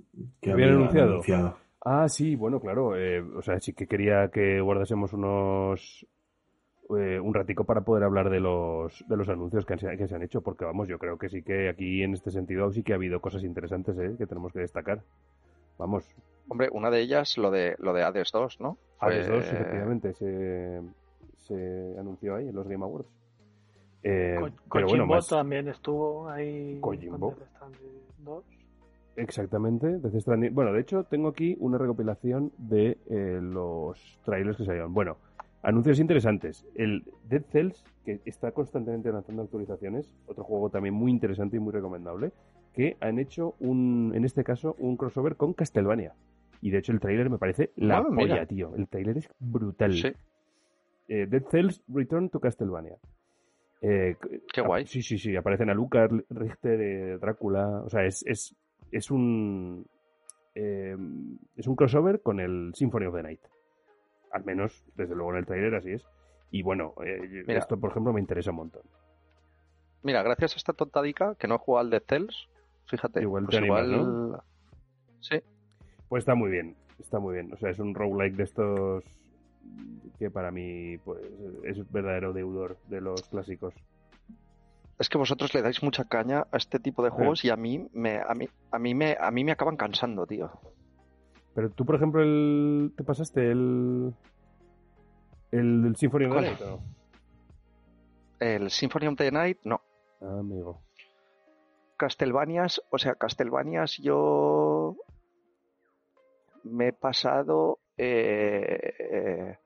que 0.43 0.53
¿Habían 0.53 0.69
habían 0.71 0.81
anunciado? 0.83 1.11
anunciado. 1.13 1.64
Ah, 1.85 2.09
sí, 2.09 2.35
bueno, 2.37 2.61
claro. 2.61 2.97
eh, 2.97 3.21
o 3.21 3.43
sea, 3.43 3.61
sí 3.61 3.73
que 3.75 3.87
quería 3.87 4.29
que 4.29 4.61
guardásemos 4.61 5.13
unos. 5.13 6.07
eh, 6.99 7.19
un 7.19 7.33
ratico 7.33 7.65
para 7.65 7.81
poder 7.81 8.05
hablar 8.05 8.29
de 8.29 8.41
los, 8.41 9.05
de 9.09 9.17
los 9.17 9.27
anuncios 9.31 9.65
que, 9.65 9.73
han- 9.73 9.97
que 9.97 10.07
se 10.07 10.15
han 10.15 10.23
hecho, 10.23 10.43
porque 10.43 10.67
vamos, 10.67 10.87
yo 10.87 10.99
creo 10.99 11.17
que 11.19 11.31
sí 11.31 11.43
que 11.43 11.71
aquí 11.71 12.03
en 12.03 12.13
este 12.13 12.31
sentido 12.31 12.71
sí 12.71 12.83
que 12.83 12.93
ha 12.93 12.97
habido 12.97 13.21
cosas 13.21 13.43
interesantes 13.43 13.97
¿eh? 13.99 14.15
que 14.19 14.27
tenemos 14.27 14.53
que 14.53 14.59
destacar. 14.61 15.01
Vamos, 15.79 16.05
Hombre, 16.47 16.69
una 16.73 16.91
de 16.91 17.01
ellas, 17.01 17.39
lo 17.39 17.51
de, 17.51 17.75
lo 17.79 17.95
de 17.95 18.03
Hades 18.03 18.31
2, 18.31 18.61
¿no? 18.61 18.77
Hades 18.99 19.27
Fue- 19.27 19.37
2, 19.37 19.47
efectivamente, 19.47 20.13
se, 20.13 20.83
se 21.47 21.97
anunció 21.99 22.37
ahí 22.37 22.49
en 22.49 22.55
los 22.55 22.69
Game 22.69 22.85
Awards. 22.85 23.09
Eh, 24.03 24.37
Co- 24.39 24.51
pero 24.71 24.87
bueno, 24.87 25.05
Kojimbo 25.05 25.07
más 25.07 25.27
también 25.27 25.69
estuvo 25.69 26.29
ahí. 26.29 26.79
Kojimbo. 26.83 27.31
con 27.31 27.39
Death 27.39 27.49
Stranding 27.57 28.03
2. 28.19 28.45
Exactamente. 29.17 29.99
Death 29.99 30.15
Stranding- 30.15 30.53
Bueno, 30.53 30.73
de 30.73 30.81
hecho, 30.81 31.05
tengo 31.05 31.29
aquí 31.29 31.57
una 31.61 31.79
recopilación 31.79 32.53
de 32.59 32.99
eh, 33.11 33.39
los 33.43 34.19
trailers 34.25 34.57
que 34.57 34.65
salieron. 34.65 34.93
Bueno, 34.95 35.17
anuncios 35.63 35.99
interesantes. 36.01 36.67
El 36.75 37.05
Dead 37.29 37.43
Cells, 37.51 37.85
que 38.05 38.21
está 38.25 38.53
constantemente 38.53 39.11
lanzando 39.11 39.43
actualizaciones, 39.43 40.11
otro 40.27 40.45
juego 40.45 40.71
también 40.71 40.95
muy 40.95 41.11
interesante 41.11 41.57
y 41.57 41.61
muy 41.61 41.73
recomendable, 41.73 42.33
que 42.73 42.97
han 43.01 43.19
hecho 43.19 43.55
un, 43.61 44.13
en 44.15 44.25
este 44.25 44.43
caso, 44.45 44.75
un 44.79 44.97
crossover 44.97 45.37
con 45.37 45.53
Castlevania. 45.53 46.13
Y 46.61 46.71
de 46.71 46.79
hecho 46.79 46.93
el 46.93 47.01
trailer 47.01 47.29
me 47.31 47.39
parece 47.39 47.71
la 47.77 48.03
mira. 48.03 48.15
polla, 48.35 48.47
tío. 48.47 48.75
El 48.75 48.89
trailer 48.89 49.19
es 49.19 49.29
brutal. 49.39 49.93
Sí, 49.93 50.13
Eh, 51.09 51.27
Dead 51.27 51.43
Cells 51.51 51.83
Return 51.89 52.31
to 52.31 52.41
Castlevania. 52.41 52.97
Eh, 53.83 54.17
Qué 54.51 54.63
guay. 54.63 54.87
Sí, 54.87 55.03
sí, 55.03 55.19
sí. 55.19 55.37
Aparecen 55.37 55.69
a 55.69 55.75
Lucas, 55.75 56.11
Richter, 56.31 56.81
eh, 56.81 57.19
Drácula. 57.19 57.83
O 57.85 57.91
sea, 57.91 58.05
es, 58.07 58.25
es, 58.27 58.57
es 58.97 59.11
un. 59.11 59.87
eh, 60.55 60.97
es 61.57 61.67
un 61.67 61.77
crossover 61.77 62.23
con 62.23 62.41
el 62.41 62.73
Symphony 62.75 63.07
of 63.07 63.15
the 63.15 63.23
Night. 63.23 63.41
Al 64.31 64.45
menos, 64.45 64.85
desde 64.95 65.15
luego 65.15 65.33
en 65.33 65.39
el 65.39 65.47
trailer, 65.47 65.75
así 65.75 65.93
es. 65.93 66.07
Y 66.51 66.63
bueno, 66.63 66.95
eh, 67.05 67.45
Mira. 67.47 67.59
esto, 67.59 67.79
por 67.79 67.91
ejemplo, 67.91 68.13
me 68.13 68.21
interesa 68.21 68.51
un 68.51 68.57
montón. 68.57 68.83
Mira, 70.03 70.23
gracias 70.23 70.55
a 70.55 70.57
esta 70.57 70.73
tontadica 70.73 71.35
que 71.37 71.49
no 71.49 71.57
he 71.57 71.59
jugado 71.59 71.85
al 71.87 71.91
Dead 71.91 72.03
Cells, 72.07 72.49
fíjate, 72.87 73.23
Igual 73.23 73.45
pues 73.45 73.53
te 73.53 73.59
animas, 73.59 73.87
igual... 73.89 74.41
Sí, 75.21 75.41
Pues 76.09 76.23
está 76.23 76.35
muy 76.35 76.51
bien, 76.51 76.77
está 76.99 77.19
muy 77.19 77.35
bien. 77.35 77.53
O 77.53 77.57
sea, 77.57 77.71
es 77.71 77.79
un 77.79 77.95
roguelike 77.95 78.37
de 78.37 78.43
estos 78.45 79.05
que 80.19 80.31
para 80.31 80.51
mí 80.51 80.99
pues 80.99 81.21
es 81.65 81.91
verdadero 81.91 82.33
deudor 82.33 82.77
de 82.89 83.01
los 83.01 83.23
clásicos. 83.29 83.73
Es 84.99 85.09
que 85.09 85.19
vosotros 85.19 85.53
le 85.55 85.63
dais 85.63 85.83
mucha 85.83 86.05
caña 86.05 86.47
a 86.53 86.57
este 86.57 86.79
tipo 86.79 87.03
de 87.03 87.11
juegos 87.11 87.45
y 87.45 87.51
a 87.51 87.57
mí 87.57 87.89
me, 87.93 88.21
a 88.21 88.35
mí, 88.35 88.49
a 88.71 88.79
mí 88.79 88.95
me, 88.95 89.17
a 89.19 89.31
mí 89.31 89.45
me 89.45 89.53
acaban 89.53 89.77
cansando, 89.77 90.27
tío. 90.27 90.51
Pero 91.55 91.71
tú, 91.71 91.85
por 91.85 91.97
ejemplo, 91.97 92.23
el, 92.23 92.93
¿te 92.97 93.05
pasaste 93.05 93.51
el 93.51 94.15
el, 95.53 95.87
el 95.87 95.97
Symphony 95.97 96.27
of 96.27 96.35
the. 96.35 96.41
Night, 96.41 96.61
o? 96.63 96.81
El 98.41 98.71
Symphony 98.71 99.07
of 99.07 99.17
the 99.17 99.31
Night, 99.31 99.59
no. 99.65 99.81
Ah, 100.21 100.39
amigo. 100.41 100.81
Castlevanias, 101.97 102.83
o 102.91 102.99
sea, 102.99 103.15
Castlevanias 103.15 103.99
yo 103.99 104.97
me 106.65 106.89
he 106.89 106.93
pasado... 106.93 107.79
eh, 107.97 108.95
eh, 108.99 109.59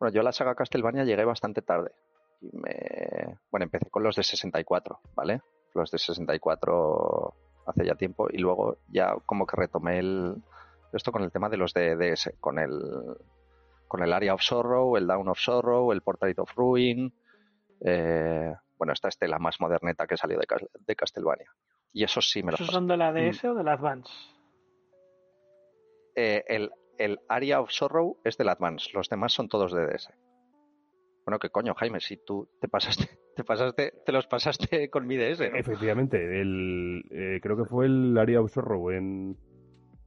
bueno, 0.00 0.12
yo 0.12 0.20
a 0.20 0.24
la 0.24 0.32
saga 0.32 0.54
Castlevania 0.54 1.04
llegué 1.04 1.24
bastante 1.24 1.62
tarde. 1.62 1.92
Y 2.40 2.56
me, 2.56 3.38
bueno, 3.50 3.64
empecé 3.64 3.90
con 3.90 4.02
los 4.02 4.16
de 4.16 4.22
64, 4.22 5.00
¿vale? 5.14 5.40
Los 5.74 5.90
de 5.90 5.98
64 5.98 7.34
hace 7.66 7.84
ya 7.84 7.94
tiempo 7.94 8.28
y 8.30 8.38
luego 8.38 8.78
ya 8.88 9.14
como 9.26 9.46
que 9.46 9.56
retomé 9.56 9.98
el, 9.98 10.36
esto 10.92 11.12
con 11.12 11.22
el 11.22 11.30
tema 11.30 11.48
de 11.48 11.56
los 11.56 11.74
de 11.74 11.96
DS, 11.96 12.34
con 12.40 12.58
el, 12.58 12.80
con 13.86 14.02
el 14.02 14.12
Area 14.12 14.34
of 14.34 14.42
Sorrow, 14.42 14.96
el 14.96 15.06
Down 15.06 15.28
of 15.28 15.38
Sorrow, 15.38 15.92
el 15.92 16.02
Portrait 16.02 16.38
of 16.38 16.54
Ruin, 16.56 17.12
eh, 17.80 18.54
bueno, 18.78 18.92
esta 18.92 19.08
es 19.08 19.18
la 19.20 19.38
más 19.38 19.60
moderneta 19.60 20.06
que 20.06 20.16
salió 20.16 20.38
de, 20.38 20.46
de 20.86 20.96
Castlevania. 20.96 21.52
Y 21.92 22.04
esos 22.04 22.30
sí 22.30 22.42
me 22.42 22.52
los 22.52 22.60
¿Esos 22.60 22.74
son 22.74 22.86
de 22.86 22.96
la 22.96 23.12
DS 23.12 23.44
o 23.44 23.54
de 23.54 23.64
la 23.64 23.72
Advance? 23.72 24.12
Eh, 26.14 26.44
el, 26.48 26.70
el 26.98 27.20
Area 27.28 27.60
of 27.60 27.70
Sorrow 27.70 28.18
es 28.24 28.36
del 28.36 28.48
Advance, 28.48 28.90
los 28.92 29.08
demás 29.08 29.32
son 29.32 29.48
todos 29.48 29.72
de 29.72 29.86
DS. 29.86 30.10
Bueno, 31.28 31.40
qué 31.40 31.50
coño, 31.50 31.74
Jaime, 31.74 32.00
si 32.00 32.16
tú 32.16 32.48
te 32.58 32.68
pasaste, 32.68 33.04
te 33.36 33.44
pasaste, 33.44 33.92
te 34.06 34.12
los 34.12 34.26
pasaste 34.26 34.88
con 34.88 35.06
mi 35.06 35.18
DS, 35.18 35.50
¿no? 35.50 35.58
Efectivamente, 35.58 36.16
el, 36.40 37.04
eh, 37.10 37.38
creo 37.42 37.54
que 37.54 37.66
fue 37.66 37.84
el 37.84 38.16
Area 38.16 38.40
of 38.40 38.50
Sorrow 38.50 38.90
en, 38.92 39.36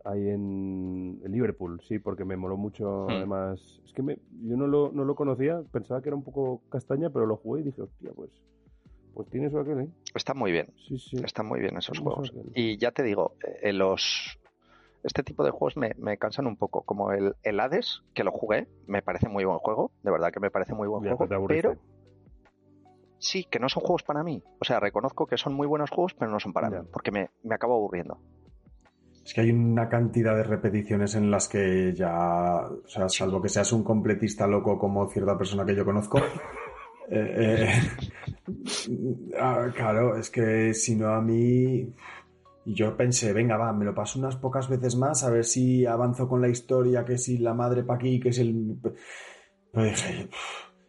ahí 0.04 0.30
en, 0.30 1.22
Liverpool, 1.28 1.80
sí, 1.88 2.00
porque 2.00 2.26
me 2.26 2.38
moló 2.38 2.58
mucho, 2.58 3.06
Hmm. 3.08 3.18
además, 3.18 3.80
es 3.86 3.94
que 3.94 4.02
me- 4.02 4.18
yo 4.48 4.58
no 4.58 4.66
lo, 4.66 4.92
no 4.92 5.06
lo 5.06 5.14
conocía, 5.14 5.62
pensaba 5.72 6.02
que 6.02 6.10
era 6.10 6.16
un 6.16 6.24
poco 6.24 6.64
castaña, 6.72 7.12
pero 7.12 7.28
lo 7.28 7.38
jugué 7.38 7.62
y 7.62 7.66
dije, 7.66 7.84
hostia, 7.84 8.10
pues, 8.16 8.32
pues 9.14 9.30
tiene 9.30 9.46
eso 9.46 9.60
aquel, 9.60 9.80
¿eh? 9.82 9.90
Está 10.16 10.34
muy 10.34 10.52
bien, 10.52 10.74
Sí, 10.88 10.98
sí. 10.98 11.18
están 11.24 11.46
muy 11.46 11.60
bien 11.60 11.78
esos 11.78 12.00
juegos. 12.00 12.34
Y 12.56 12.78
ya 12.80 12.90
te 12.92 13.04
digo, 13.04 13.36
eh, 13.62 13.74
los, 13.74 14.40
este 15.04 15.24
tipo 15.24 15.44
de 15.44 15.52
juegos 15.52 15.78
me, 15.78 15.92
me 15.98 16.18
cansan 16.18 16.48
un 16.48 16.58
poco. 16.58 16.84
Como 16.84 17.12
el, 17.12 17.36
el 17.44 17.60
Hades, 17.60 18.04
que 18.14 18.24
lo 18.24 18.32
jugué, 18.32 18.68
me 18.88 19.02
parece 19.02 19.30
muy 19.30 19.44
buen 19.46 19.60
juego. 19.60 19.92
De 20.04 20.12
verdad 20.12 20.32
que 20.32 20.40
me 20.40 20.52
parece 20.52 20.74
muy 20.74 20.88
buen 20.88 21.04
Ya, 21.04 21.16
pues 21.16 21.28
juego. 21.30 21.36
aburriste. 21.36 21.70
Pero 21.70 21.82
sí, 23.20 23.46
que 23.50 23.60
no 23.60 23.70
son 23.70 23.82
juegos 23.84 24.04
para 24.04 24.24
mí. 24.24 24.44
O 24.60 24.66
sea, 24.66 24.80
reconozco 24.80 25.26
que 25.28 25.38
son 25.38 25.54
muy 25.54 25.68
buenos 25.68 25.90
juegos, 25.90 26.14
pero 26.14 26.32
no 26.32 26.40
son 26.40 26.54
para 26.54 26.70
Ya. 26.70 26.82
mí. 26.82 26.88
Porque 26.92 27.12
me, 27.12 27.30
me 27.44 27.56
acabo 27.56 27.76
aburriendo. 27.76 28.20
Es 29.24 29.34
que 29.36 29.42
hay 29.42 29.52
una 29.52 29.88
cantidad 29.88 30.36
de 30.36 30.44
repeticiones 30.44 31.14
en 31.16 31.30
las 31.30 31.48
que 31.48 31.94
ya, 31.94 32.68
o 32.68 32.88
sea, 32.88 33.08
salvo 33.08 33.40
que 33.42 33.50
seas 33.50 33.72
un 33.72 33.84
completista 33.84 34.48
loco 34.48 34.80
como 34.80 35.08
cierta 35.10 35.38
persona 35.38 35.64
que 35.66 35.76
yo 35.76 35.86
conozco. 35.86 36.18
eh, 37.10 37.68
eh, 37.68 37.70
ah, 39.40 39.68
claro, 39.76 40.18
es 40.18 40.30
que 40.30 40.74
si 40.74 40.96
no 40.96 41.10
a 41.14 41.22
mí. 41.22 41.94
Y 42.66 42.76
yo 42.76 42.96
pensé, 42.96 43.34
venga, 43.34 43.58
va, 43.58 43.74
me 43.74 43.86
lo 43.86 43.96
paso 43.96 44.20
unas 44.20 44.36
pocas 44.36 44.70
veces 44.70 44.96
más 44.96 45.24
a 45.24 45.30
ver 45.30 45.46
si 45.46 45.86
avanzo 45.86 46.28
con 46.28 46.42
la 46.42 46.50
historia, 46.50 47.04
que 47.04 47.18
si 47.18 47.38
la 47.38 47.54
madre 47.54 47.84
pa' 47.84 47.96
aquí, 47.96 48.20
que 48.20 48.32
si 48.32 48.42
el. 48.42 48.78
Pero 49.72 49.86
dije, 49.86 50.30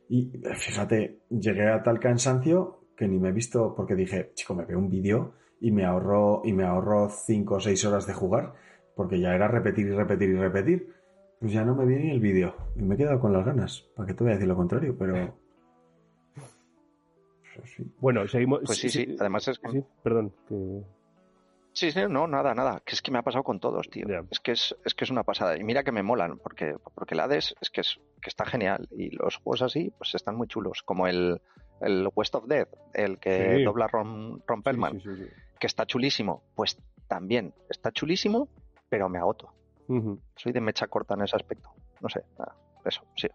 y 0.09 0.31
fíjate, 0.55 1.21
llegué 1.31 1.69
a 1.71 1.83
tal 1.83 1.99
cansancio 1.99 2.81
que 2.97 3.09
ni 3.09 3.19
me 3.19 3.31
he 3.31 3.33
visto, 3.33 3.75
porque 3.75 3.95
dije, 3.95 4.33
chico, 4.35 4.55
me 4.55 4.67
veo 4.67 4.79
un 4.79 4.91
vídeo 4.91 5.35
y 5.61 5.71
me 5.71 5.85
ahorro 5.85 6.43
y 6.45 6.53
me 6.53 6.65
ahorro 6.65 7.09
5 7.09 7.55
o 7.55 7.61
6 7.61 7.85
horas 7.87 8.07
de 8.07 8.13
jugar, 8.13 8.53
porque 8.95 9.19
ya 9.19 9.35
era 9.35 9.49
repetir 9.49 9.87
y 9.87 9.93
repetir 9.93 10.29
y 10.31 10.37
repetir. 10.37 10.89
Pues 11.41 11.53
ya 11.53 11.65
no 11.65 11.75
me 11.75 11.87
vi 11.87 11.97
ni 11.97 12.11
el 12.11 12.21
vídeo 12.21 12.55
y 12.77 12.83
me 12.83 12.95
he 12.95 12.99
quedado 12.99 13.19
con 13.19 13.33
las 13.33 13.45
ganas. 13.45 13.89
¿Para 13.97 14.07
qué 14.07 14.15
te 14.15 14.23
voy 14.23 14.33
a 14.33 14.35
decir 14.35 14.49
lo 14.49 14.57
contrario? 14.57 14.97
Pero. 14.99 15.35
Pues 17.55 17.71
sí. 17.71 17.85
Bueno, 18.01 18.27
seguimos. 18.27 18.61
Pues 18.65 18.79
sí, 18.79 18.89
sí. 18.89 19.15
Además 19.21 19.47
es 19.47 19.59
que... 19.59 19.71
sí, 19.71 19.85
perdón. 20.03 20.33
Que... 20.49 20.83
Sí, 21.75 21.91
sí, 21.91 22.01
no, 22.09 22.27
nada, 22.27 22.55
nada. 22.55 22.83
Que 22.85 22.95
es 22.95 23.01
que 23.03 23.11
me 23.11 23.19
ha 23.19 23.23
pasado 23.23 23.45
con 23.45 23.59
todos, 23.59 23.89
tío. 23.89 24.07
Es 24.31 24.41
que 24.41 24.53
es, 24.53 24.77
es 24.85 24.95
que 24.95 25.05
es 25.05 25.11
una 25.11 25.23
pasada. 25.25 25.57
Y 25.57 25.65
mira 25.65 25.83
que 25.83 25.93
me 25.93 26.03
molan, 26.03 26.39
porque, 26.39 26.77
porque 26.95 27.15
el 27.15 27.21
Hades 27.21 27.55
es 27.61 27.71
que, 27.71 27.81
es 27.81 27.99
que 28.21 28.29
está 28.29 28.45
genial. 28.45 28.89
Y 28.91 29.11
los 29.17 29.37
juegos 29.37 29.63
así, 29.63 29.91
pues 29.97 30.15
están 30.15 30.37
muy 30.37 30.47
chulos. 30.49 30.83
Como 30.83 31.07
el, 31.07 31.41
el 31.81 32.09
West 32.15 32.35
of 32.35 32.47
Death, 32.47 32.69
el 32.95 33.19
que 33.19 33.57
Sí. 33.57 33.65
dobla 33.65 33.87
Ron, 33.87 34.43
Ron 34.47 34.63
Perlman, 34.63 35.01
Sí, 35.01 35.09
sí, 35.09 35.17
sí, 35.17 35.25
sí. 35.25 35.31
que 35.59 35.67
está 35.67 35.87
chulísimo. 35.87 36.43
Pues 36.55 36.77
también 37.09 37.55
está 37.71 37.91
chulísimo, 37.91 38.49
pero 38.89 39.09
me 39.09 39.19
agoto. 39.19 39.53
Soy 40.37 40.53
de 40.53 40.61
mecha 40.61 40.87
corta 40.89 41.15
en 41.15 41.23
ese 41.23 41.37
aspecto. 41.37 41.71
No 42.01 42.09
sé, 42.09 42.23
nada. 42.39 42.55
Eso, 42.85 43.03
sí. 43.17 43.29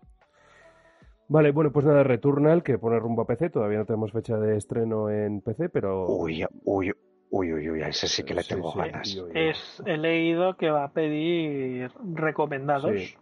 Vale, 1.30 1.52
bueno, 1.52 1.72
pues 1.72 1.86
nada, 1.86 2.04
Returnal, 2.04 2.64
que 2.64 2.78
pone 2.78 3.00
rumbo 3.00 3.24
a 3.24 3.28
PC. 3.28 3.50
Todavía 3.50 3.80
no 3.80 3.86
tenemos 3.86 4.12
fecha 4.12 4.38
de 4.38 4.58
estreno 4.58 5.10
en 5.10 5.42
PC, 5.42 5.70
pero. 5.70 6.08
Uy, 6.08 6.46
uy, 6.64 6.94
uy, 7.30 7.54
uy, 7.54 7.70
uy, 7.70 7.82
a 7.82 7.88
ese 7.90 8.08
sí 8.08 8.24
que 8.24 8.34
le 8.34 8.44
tengo 8.44 8.72
sí, 8.72 8.80
ganas. 8.80 9.18
Es, 9.34 9.84
he 9.86 9.98
leído 9.98 10.56
que 10.58 10.70
va 10.70 10.86
a 10.86 10.92
pedir 10.92 11.92
recomendados 12.14 12.92
Sí. 12.96 13.16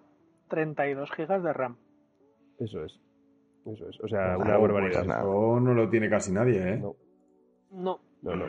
32 0.50 1.12
gigas 1.12 1.44
de 1.44 1.54
RAM. 1.54 1.78
Eso 2.60 2.84
es. 2.86 3.00
Eso 3.66 3.90
es. 3.90 4.00
O 4.02 4.08
sea, 4.08 4.38
una 4.38 4.58
pues 4.60 4.72
barbaridad. 4.72 5.06
nada. 5.06 5.22
Eso 5.22 5.60
no 5.60 5.74
lo 5.74 5.90
tiene 5.90 6.10
casi 6.10 6.32
nadie, 6.32 6.74
¿eh? 6.74 6.78
No, 6.78 6.96
No, 7.72 8.00
no, 8.22 8.36
no. 8.36 8.46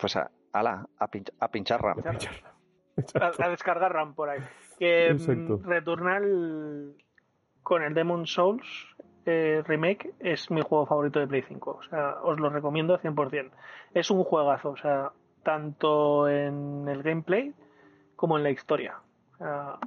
Pues 0.00 0.16
a, 0.16 0.30
ala, 0.52 0.88
a, 0.98 1.08
pinch- 1.10 1.32
a 1.38 1.48
pinchar 1.50 1.80
RAM. 1.82 1.98
a, 3.20 3.26
a 3.44 3.48
descargar 3.50 3.92
RAM 3.92 4.14
por 4.14 4.30
ahí. 4.30 4.40
Que 4.78 5.10
mm, 5.10 5.16
Exacto. 5.16 5.60
Returnal 5.64 6.94
con 7.62 7.82
el 7.82 7.94
Demon 7.94 8.26
Souls 8.26 8.66
eh, 9.26 9.62
Remake 9.66 10.12
es 10.20 10.50
mi 10.50 10.60
juego 10.62 10.86
favorito 10.86 11.18
de 11.20 11.26
Play 11.26 11.42
5. 11.42 11.70
O 11.70 11.82
sea, 11.88 12.16
os 12.22 12.38
lo 12.38 12.50
recomiendo 12.50 12.98
100%. 12.98 13.50
Es 13.94 14.10
un 14.10 14.22
juegazo, 14.24 14.70
o 14.70 14.76
sea, 14.76 15.12
tanto 15.42 16.28
en 16.28 16.86
el 16.88 17.02
gameplay 17.02 17.52
como 18.16 18.36
en 18.36 18.42
la 18.44 18.50
historia. 18.50 18.96
O 19.34 19.36
sea, 19.38 19.78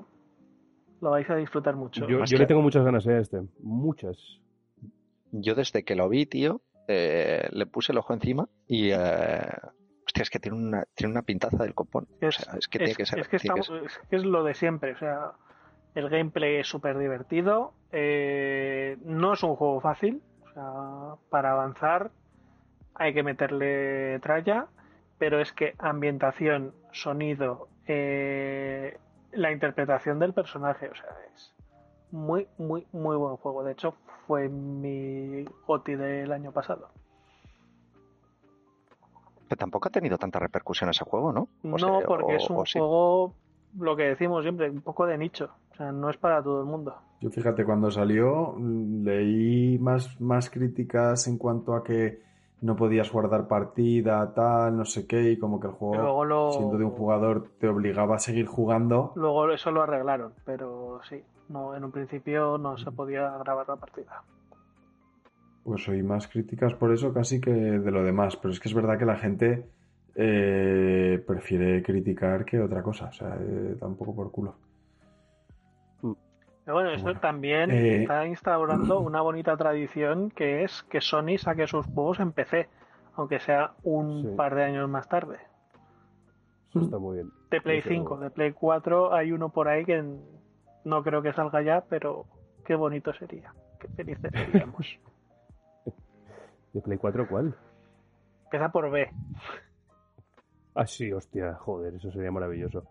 lo 1.01 1.11
vais 1.11 1.29
a 1.29 1.35
disfrutar 1.35 1.75
mucho. 1.75 2.07
Yo, 2.07 2.19
Más 2.19 2.29
yo 2.29 2.37
que- 2.37 2.41
le 2.43 2.47
tengo 2.47 2.61
muchas 2.61 2.83
ganas 2.83 3.05
a 3.07 3.17
este. 3.17 3.41
Muchas. 3.61 4.17
Yo 5.31 5.55
desde 5.55 5.83
que 5.83 5.95
lo 5.95 6.09
vi, 6.09 6.25
tío, 6.25 6.61
eh, 6.87 7.47
le 7.51 7.65
puse 7.65 7.91
el 7.91 7.97
ojo 7.97 8.13
encima 8.13 8.47
y... 8.67 8.91
Eh, 8.91 8.97
hostia, 10.05 10.23
es 10.23 10.29
que 10.29 10.39
tiene 10.39 10.57
una, 10.57 10.85
tiene 10.95 11.11
una 11.11 11.21
pintaza 11.21 11.57
del 11.63 11.73
copón. 11.75 12.07
O 12.21 12.31
sea, 12.31 12.53
es 12.57 12.67
que 12.69 12.79
tiene 12.79 12.95
que 12.95 13.05
ser... 13.05 13.19
es 13.19 13.27
que 13.27 13.37
tiene 13.39 13.55
que 13.55 13.61
estamos- 13.61 13.83
es 13.85 13.99
que 14.09 14.15
es 14.15 14.23
lo 14.23 14.43
de 14.43 14.53
siempre. 14.53 14.93
O 14.93 14.97
sea, 14.97 15.33
el 15.97 16.09
gameplay 16.09 16.55
es 16.57 16.67
súper 16.67 16.97
divertido. 16.97 17.73
eh, 17.91 18.97
no 19.03 19.33
es 19.33 19.43
un 19.43 19.55
juego 19.55 19.79
fácil. 19.81 20.21
O 20.49 20.53
sea, 20.53 21.15
para 21.29 21.51
avanzar 21.51 22.11
hay 22.95 23.13
que 23.13 23.23
meterle 23.23 24.19
tralla. 24.19 24.67
Pero 25.17 25.39
es 25.41 25.51
que 25.53 25.73
ambientación, 25.79 26.73
sonido, 26.91 27.69
eh, 27.87 28.97
la 29.31 29.51
interpretación 29.51 30.19
del 30.19 30.33
personaje, 30.33 30.89
o 30.89 30.95
sea, 30.95 31.09
es 31.33 31.53
muy, 32.11 32.47
muy, 32.59 32.85
muy 32.91 33.15
buen 33.17 33.35
juego. 33.37 33.63
De 33.63 33.71
hecho, 33.71 33.95
fue 34.27 34.47
mi 34.47 35.43
GOTY 35.65 35.95
del 35.95 36.31
año 36.31 36.51
pasado. 36.51 36.89
Pero 39.47 39.57
tampoco 39.57 39.87
ha 39.87 39.91
tenido 39.91 40.17
tanta 40.17 40.39
repercusión 40.39 40.89
ese 40.89 41.05
juego, 41.05 41.31
¿no? 41.31 41.47
O 41.63 41.77
No, 41.77 41.77
sea, 41.77 42.07
porque 42.07 42.33
o- 42.33 42.37
es 42.37 42.49
un 42.49 42.65
sí. 42.65 42.77
juego, 42.79 43.33
lo 43.79 43.95
que 43.95 44.03
decimos 44.03 44.43
siempre, 44.43 44.69
un 44.69 44.81
poco 44.81 45.05
de 45.07 45.17
nicho. 45.17 45.49
O 45.77 45.83
sea, 45.83 45.91
no 45.91 46.09
es 46.09 46.17
para 46.17 46.41
todo 46.41 46.59
el 46.61 46.65
mundo. 46.65 46.95
Yo 47.21 47.29
fíjate, 47.29 47.63
cuando 47.63 47.91
salió 47.91 48.55
mm, 48.57 49.03
leí 49.03 49.77
más, 49.77 50.19
más 50.19 50.49
críticas 50.49 51.27
en 51.27 51.37
cuanto 51.37 51.75
a 51.75 51.83
que 51.83 52.19
no 52.61 52.75
podías 52.75 53.11
guardar 53.11 53.47
partida, 53.47 54.33
tal, 54.33 54.75
no 54.75 54.85
sé 54.85 55.05
qué, 55.05 55.33
y 55.33 55.37
como 55.37 55.59
que 55.59 55.67
el 55.67 55.73
juego, 55.73 56.01
luego 56.01 56.25
lo- 56.25 56.51
siendo 56.51 56.79
de 56.79 56.85
un 56.85 56.89
jugador, 56.91 57.51
te 57.59 57.67
obligaba 57.67 58.15
a 58.15 58.19
seguir 58.19 58.47
jugando. 58.47 59.11
Luego 59.15 59.51
eso 59.51 59.69
lo 59.69 59.83
arreglaron, 59.83 60.33
pero 60.45 60.99
sí, 61.07 61.21
no, 61.49 61.75
en 61.75 61.83
un 61.83 61.91
principio 61.91 62.57
no 62.57 62.75
se 62.79 62.89
podía 62.91 63.37
grabar 63.37 63.67
la 63.69 63.75
partida. 63.75 64.23
Pues 65.63 65.87
oí 65.89 66.01
más 66.01 66.27
críticas 66.27 66.73
por 66.73 66.91
eso 66.91 67.13
casi 67.13 67.39
que 67.39 67.51
de 67.51 67.91
lo 67.91 68.03
demás, 68.03 68.35
pero 68.37 68.51
es 68.51 68.59
que 68.59 68.69
es 68.69 68.73
verdad 68.73 68.97
que 68.97 69.05
la 69.05 69.17
gente 69.17 69.69
eh, 70.15 71.23
prefiere 71.27 71.83
criticar 71.83 72.45
que 72.45 72.59
otra 72.59 72.81
cosa, 72.81 73.09
o 73.09 73.11
sea, 73.11 73.37
eh, 73.39 73.75
tampoco 73.79 74.15
por 74.15 74.31
culo. 74.31 74.55
Pero 76.67 76.75
bueno, 76.75 76.89
esto 76.91 77.03
Bueno, 77.05 77.21
también 77.21 77.71
eh, 77.71 78.01
está 78.01 78.27
instaurando 78.27 78.99
una 78.99 79.21
bonita 79.21 79.55
tradición 79.55 80.29
que 80.31 80.65
es 80.65 80.83
que 80.89 80.99
Sony 80.99 81.37
saque 81.37 81.65
sus 81.65 81.85
juegos 81.85 82.19
en 82.19 82.33
PC, 82.33 82.67
aunque 83.15 83.39
sea 83.39 83.71
un 83.83 84.23
Sí. 84.23 84.35
par 84.35 84.53
de 84.53 84.65
años 84.65 84.89
más 84.89 85.07
tarde. 85.07 85.37
Eso 86.69 86.81
está 86.81 86.97
muy 86.97 87.15
bien. 87.15 87.31
De 87.51 87.61
Play 87.61 87.77
Desde 87.77 87.91
5, 87.91 88.09
luego. 88.09 88.23
de 88.25 88.29
Play 88.31 88.51
4 88.51 89.13
hay 89.13 89.31
uno 89.31 89.47
por 89.47 89.69
ahí 89.69 89.85
que 89.85 90.03
no 90.83 91.03
creo 91.03 91.21
que 91.21 91.31
salga 91.31 91.61
ya, 91.61 91.85
pero 91.87 92.25
qué 92.65 92.75
bonito 92.75 93.13
sería. 93.13 93.53
Qué 93.79 93.87
felices 93.87 94.29
seríamos. 94.33 94.99
¿De 96.73 96.81
Play 96.81 96.97
4 96.97 97.29
cuál? 97.29 97.55
Empieza 98.43 98.67
por 98.73 98.91
B. 98.91 99.09
Ah, 100.75 100.85
sí, 100.85 101.13
hostia, 101.13 101.53
joder, 101.53 101.95
eso 101.95 102.11
sería 102.11 102.29
maravilloso. 102.29 102.83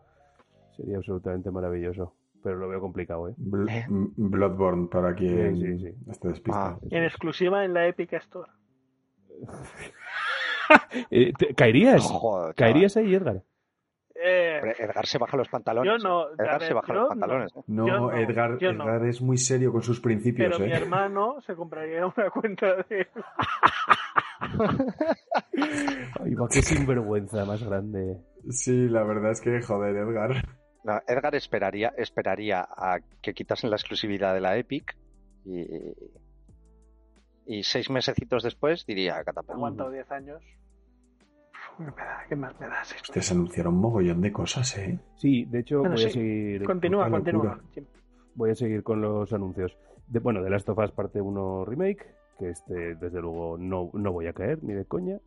Sería 0.78 0.96
absolutamente 0.96 1.50
maravilloso. 1.50 2.14
Pero 2.42 2.56
lo 2.56 2.68
veo 2.68 2.80
complicado, 2.80 3.28
¿eh? 3.28 3.34
Bl- 3.38 3.68
Eh. 3.70 3.86
Bloodborne, 3.88 4.88
para 4.88 5.14
quien 5.14 5.56
Sí, 5.56 5.62
sí, 5.62 5.78
sí. 5.78 5.94
esté 6.10 6.28
despistado. 6.28 6.78
Ah. 6.82 6.86
En 6.90 7.04
exclusiva 7.04 7.64
en 7.64 7.74
la 7.74 7.86
Epic 7.88 8.12
Store. 8.14 8.50
Eh, 11.12 11.32
te- 11.38 11.54
¿Caerías? 11.54 12.02
Joder. 12.02 12.52
¿Caerías 12.56 12.96
ahí, 12.96 13.14
Edgar? 13.14 13.40
Eh, 14.16 14.60
Edgar 14.78 15.06
se 15.06 15.16
baja 15.18 15.36
los 15.36 15.48
pantalones. 15.48 15.92
Yo 16.02 16.08
no. 16.08 16.28
Edgar 16.32 16.58
ver, 16.58 16.68
se 16.68 16.74
baja 16.74 16.92
yo 16.92 17.00
los 17.00 17.08
pantalones. 17.10 17.52
No, 17.68 18.10
Edgar, 18.12 18.58
yo 18.58 18.72
no. 18.72 18.82
Edgar 18.84 19.06
es 19.06 19.22
muy 19.22 19.36
serio 19.38 19.70
con 19.70 19.82
sus 19.82 20.00
principios, 20.00 20.48
pero 20.56 20.66
mi 20.66 20.72
¿eh? 20.72 20.76
hermano 20.76 21.40
se 21.42 21.54
compraría 21.54 22.04
una 22.06 22.30
cuenta 22.30 22.82
de... 22.88 23.06
Ay, 26.20 26.34
va, 26.34 26.48
qué 26.48 26.62
sinvergüenza 26.62 27.44
más 27.44 27.62
grande. 27.62 28.18
Sí, 28.50 28.88
la 28.88 29.04
verdad 29.04 29.32
es 29.32 29.40
que, 29.40 29.60
joder, 29.62 29.96
Edgar. 29.96 30.32
No, 30.86 31.00
Edgar 31.08 31.34
esperaría, 31.34 31.92
esperaría 31.96 32.60
a 32.60 33.00
que 33.20 33.34
quitasen 33.34 33.70
la 33.70 33.76
exclusividad 33.76 34.34
de 34.34 34.40
la 34.40 34.56
Epic 34.56 34.96
y, 35.44 35.66
y 37.44 37.62
seis 37.64 37.90
mesecitos 37.90 38.44
después 38.44 38.86
diría 38.86 39.22
catapum. 39.24 39.56
aguantado 39.56 39.90
10 39.90 40.10
años. 40.12 40.42
¿Qué, 41.76 41.82
me 41.82 41.90
da? 41.90 42.24
¿Qué 42.28 42.36
más 42.36 42.60
me 42.60 42.68
das? 42.68 42.94
Ustedes 43.02 43.32
anunciaron 43.32 43.74
un 43.74 43.80
mogollón 43.80 44.20
de 44.20 44.32
cosas, 44.32 44.78
¿eh? 44.78 44.98
Sí, 45.16 45.44
de 45.46 45.58
hecho, 45.58 45.80
Bueno, 45.80 45.96
voy 45.96 46.04
a 46.04 46.08
sí. 46.08 46.14
seguir. 46.14 46.64
Continúa, 46.64 47.10
continúa. 47.10 47.60
voy 48.36 48.50
a 48.50 48.54
seguir 48.54 48.82
con 48.84 49.00
los 49.02 49.32
anuncios. 49.32 49.76
De, 50.06 50.20
bueno, 50.20 50.40
de 50.42 50.50
Last 50.50 50.68
of 50.68 50.78
Us 50.78 50.92
parte 50.92 51.20
1 51.20 51.64
Remake, 51.64 52.14
que 52.38 52.50
este 52.50 52.94
desde 52.94 53.20
luego 53.20 53.58
no, 53.58 53.90
no 53.92 54.12
voy 54.12 54.28
a 54.28 54.32
caer 54.32 54.62
ni 54.62 54.72
de 54.72 54.84
coña. 54.84 55.18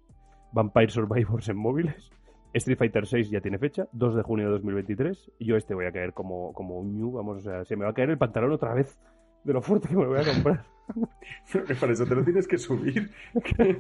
Vampire 0.54 0.90
Survivors 0.90 1.50
en 1.50 1.58
móviles. 1.58 2.10
Street 2.54 2.78
Fighter 2.78 3.06
6 3.06 3.30
ya 3.30 3.42
tiene 3.42 3.58
fecha, 3.58 3.88
2 3.92 4.16
de 4.16 4.24
junio 4.24 4.46
de 4.46 4.52
2023. 4.54 5.32
Y 5.40 5.46
yo 5.46 5.56
este 5.56 5.74
voy 5.74 5.86
a 5.86 5.92
caer 5.92 6.14
como, 6.14 6.54
como 6.54 6.80
un 6.80 6.98
ñu, 6.98 7.12
vamos, 7.12 7.38
o 7.38 7.42
sea, 7.42 7.66
se 7.66 7.76
me 7.76 7.86
va 7.86 7.92
a 7.92 7.94
caer 7.94 8.10
el 8.10 8.18
pantalón 8.18 8.52
otra 8.52 8.74
vez 8.74 9.00
de 9.44 9.54
lo 9.54 9.62
fuerte 9.62 9.88
que 9.88 9.96
me 9.96 10.04
lo 10.04 10.10
voy 10.10 10.20
a 10.20 10.26
comprar. 10.26 10.66
Para 11.80 11.94
eso 11.94 12.06
te 12.06 12.16
lo 12.16 12.24
tienes 12.24 12.48
que 12.48 12.58
subir. 12.58 13.10
Que, 13.44 13.78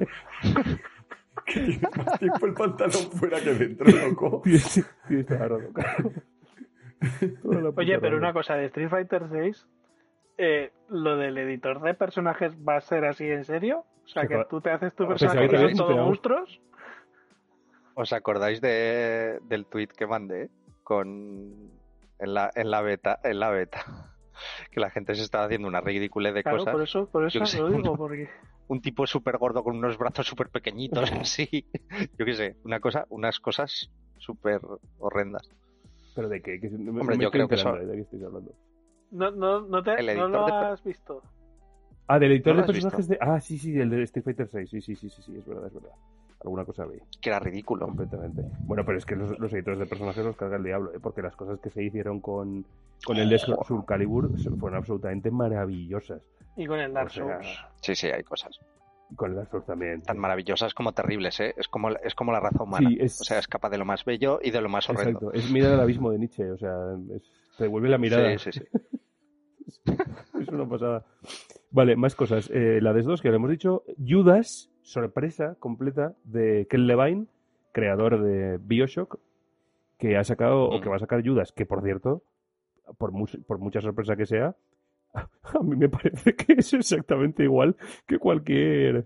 que 1.45 1.59
tienes 1.61 1.97
más 1.97 2.19
tiempo 2.19 2.45
el 2.45 2.53
pantalón 2.53 3.11
fuera 3.11 3.39
que 3.39 3.53
dentro, 3.53 3.87
loco. 3.87 4.43
Sí, 4.49 4.83
Oye, 7.77 7.99
pero 7.99 8.17
una 8.17 8.33
cosa, 8.33 8.55
de 8.55 8.65
Street 8.65 8.89
Fighter 8.89 9.23
6, 9.31 9.67
eh, 10.37 10.71
¿lo 10.89 11.15
del 11.15 11.37
editor 11.37 11.81
de 11.81 11.93
personajes 11.93 12.57
va 12.57 12.75
a 12.75 12.81
ser 12.81 13.05
así 13.05 13.25
en 13.25 13.45
serio? 13.45 13.85
O 14.03 14.07
sea, 14.07 14.23
Se 14.23 14.27
que 14.27 14.45
tú 14.49 14.59
te 14.59 14.69
haces 14.71 14.93
tu 14.95 15.07
Pensaba 15.07 15.33
personaje 15.33 15.71
y 15.71 15.75
son 15.75 15.87
todos 15.87 16.05
monstruos. 16.05 16.61
¿Os 17.99 18.13
acordáis 18.13 18.61
de, 18.61 19.39
del 19.49 19.65
tweet 19.65 19.88
que 19.97 20.07
mandé 20.07 20.49
con 20.84 21.69
en 22.19 22.34
la, 22.34 22.49
en 22.55 22.71
la 22.71 22.81
beta, 22.81 23.19
en 23.23 23.39
la 23.39 23.49
beta? 23.49 23.81
Que 24.71 24.80
la 24.80 24.89
gente 24.89 25.15
se 25.15 25.23
estaba 25.23 25.43
haciendo 25.45 25.67
una 25.67 25.81
ridícula 25.81 26.31
de 26.31 26.43
Claro, 26.43 26.59
cosas. 26.59 26.71
por 26.71 26.81
eso, 26.84 27.05
por 27.11 27.26
eso 27.26 27.45
sé, 27.45 27.57
lo 27.57 27.69
digo, 27.71 27.97
porque... 27.97 28.30
Un 28.69 28.80
tipo 28.81 29.05
súper 29.05 29.38
gordo 29.38 29.65
con 29.65 29.76
unos 29.76 29.97
brazos 29.97 30.27
súper 30.27 30.47
pequeñitos, 30.47 31.11
así. 31.19 31.65
Yo 32.17 32.23
qué 32.26 32.34
sé, 32.35 32.55
una 32.63 32.80
cosa, 32.80 33.05
unas 33.09 33.38
cosas 33.41 33.91
súper 34.17 34.61
horrendas. 34.97 35.49
¿Pero 36.15 36.30
de 36.30 36.41
qué? 36.41 36.61
Que 36.61 36.69
no 36.69 36.93
me- 36.93 37.01
Hombre, 37.01 37.15
no 37.15 37.17
me 37.17 37.23
yo 37.23 37.27
estoy 37.27 37.31
creo 37.31 37.47
que 37.49 37.57
son- 37.57 37.85
de 37.85 37.95
qué 37.95 38.01
estáis 38.01 38.23
hablando. 38.23 38.53
No, 39.11 39.31
no, 39.31 39.59
no, 39.67 39.84
te, 39.84 40.15
no 40.15 40.27
lo 40.30 40.45
de 40.45 40.51
has 40.53 40.84
visto. 40.85 41.21
Ah, 42.07 42.17
del 42.17 42.31
editor 42.31 42.55
¿No 42.55 42.61
de 42.61 42.67
visto? 42.71 42.89
personajes 42.91 43.07
de... 43.09 43.17
Ah, 43.19 43.41
sí, 43.41 43.57
sí, 43.57 43.77
el 43.77 43.89
de 43.89 44.03
Street 44.03 44.23
Fighter 44.23 44.47
6. 44.49 44.69
Sí, 44.69 44.81
sí, 44.81 44.95
sí, 44.95 45.09
sí, 45.09 45.21
sí, 45.21 45.35
es 45.38 45.45
verdad, 45.45 45.67
es 45.67 45.73
verdad. 45.73 45.91
Alguna 46.41 46.64
cosa 46.64 46.86
vi, 46.86 46.98
Que 47.22 47.30
era 47.30 47.40
ridículo. 47.40 47.86
completamente. 47.86 48.44
Bueno, 48.61 48.86
pero 48.86 48.98
es 48.98 49.06
que 49.06 49.16
los, 49.16 49.38
los 49.40 49.52
editores 49.53 49.80
de 49.80 49.86
personajes 49.86 50.24
los 50.24 50.38
carga 50.38 50.56
el 50.56 50.64
diablo, 50.64 50.94
¿eh? 50.94 50.99
Porque 51.02 51.22
las 51.22 51.36
cosas 51.36 51.60
que 51.60 51.70
se 51.70 51.84
hicieron 51.84 52.22
con, 52.22 52.66
con 53.06 53.18
el 53.18 53.30
de 53.30 53.38
Soul 53.38 53.57
Soul 53.68 53.86
Calibur 53.86 54.30
fueron 54.57 54.78
absolutamente 54.78 55.32
maravillosas. 55.32 56.22
Y 56.56 56.66
con 56.66 56.80
el 56.80 56.94
Dark 56.94 57.07
O 57.07 57.10
sea, 57.10 57.41
Souls. 57.41 57.60
Sí, 57.82 57.95
sí, 57.95 58.07
hay 58.07 58.24
cosas. 58.24 58.57
Y 59.11 59.16
con 59.16 59.32
el 59.32 59.36
Dark 59.36 59.49
Souls 59.49 59.66
también. 59.66 60.02
Tan 60.02 60.18
maravillosas 60.18 60.74
como 60.74 60.94
terribles, 60.94 61.38
¿eh? 61.41 61.53
Es 61.57 61.68
como, 61.68 61.90
es 61.90 62.16
como 62.16 62.32
la 62.32 62.40
raza 62.40 62.64
humana. 62.64 62.88
Sí, 62.90 62.98
es- 63.02 63.20
O 63.20 63.24
sea, 63.26 63.40
escapa 63.40 63.70
de 63.70 63.78
lo 63.78 63.84
más 63.86 64.06
bello 64.06 64.40
y 64.41 64.52
de 64.52 64.61
lo 64.61 64.70
más 64.70 64.90
horrendo. 64.90 65.20
Exacto, 65.20 65.34
es 65.34 65.52
mirar 65.52 65.74
al 65.74 65.82
abismo 65.82 66.10
de 66.11 66.20
Nietzsche, 66.20 66.49
o 66.52 66.57
sea, 66.57 66.74
es- 67.16 67.30
te 67.57 67.66
devuelve 67.66 67.90
la 67.90 67.98
mirada. 67.98 68.38
Sí, 68.38 68.52
sí, 68.53 68.60
sí. 68.60 68.66
Es 70.40 70.48
una 70.48 70.68
pasada. 70.68 71.06
Vale, 71.72 71.95
más 71.95 72.16
cosas. 72.16 72.49
Eh, 72.53 72.80
la 72.82 72.94
DES 72.94 73.06
2, 73.06 73.22
que 73.22 73.30
le 73.30 73.36
hemos 73.36 73.49
dicho. 73.52 73.84
Judas, 74.06 74.68
sorpresa 74.90 75.56
completa 75.60 76.14
de 76.24 76.66
Ken 76.70 76.88
Levine, 76.88 77.28
creador 77.72 78.22
de 78.24 78.57
Bioshock, 78.57 79.20
que 79.98 80.18
ha 80.18 80.24
sacado, 80.24 80.64
o 80.70 80.82
que 80.82 80.90
va 80.90 80.95
a 80.95 80.99
sacar 80.99 81.24
Judas, 81.26 81.52
que 81.52 81.66
por 81.66 81.84
cierto, 81.84 82.24
por, 82.98 83.11
mu- 83.11 83.28
por 83.48 83.60
mucha 83.60 83.82
sorpresa 83.82 84.16
que 84.16 84.26
sea, 84.26 84.56
a 85.14 85.60
mí 85.61 85.76
me 85.76 85.90
parece 85.90 86.36
que 86.36 86.53
es 86.53 86.74
exactamente 86.74 87.44
igual 87.44 87.76
que 88.07 88.18
cualquier, 88.18 89.06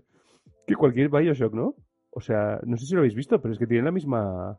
que 0.66 0.74
cualquier 0.74 1.08
Bioshock, 1.10 1.52
¿no? 1.52 1.74
O 2.10 2.20
sea, 2.20 2.60
no 2.64 2.76
sé 2.76 2.86
si 2.86 2.94
lo 2.94 3.00
habéis 3.00 3.14
visto, 3.14 3.40
pero 3.42 3.52
es 3.52 3.58
que 3.58 3.66
tiene 3.66 3.84
la 3.84 3.90
misma... 3.90 4.58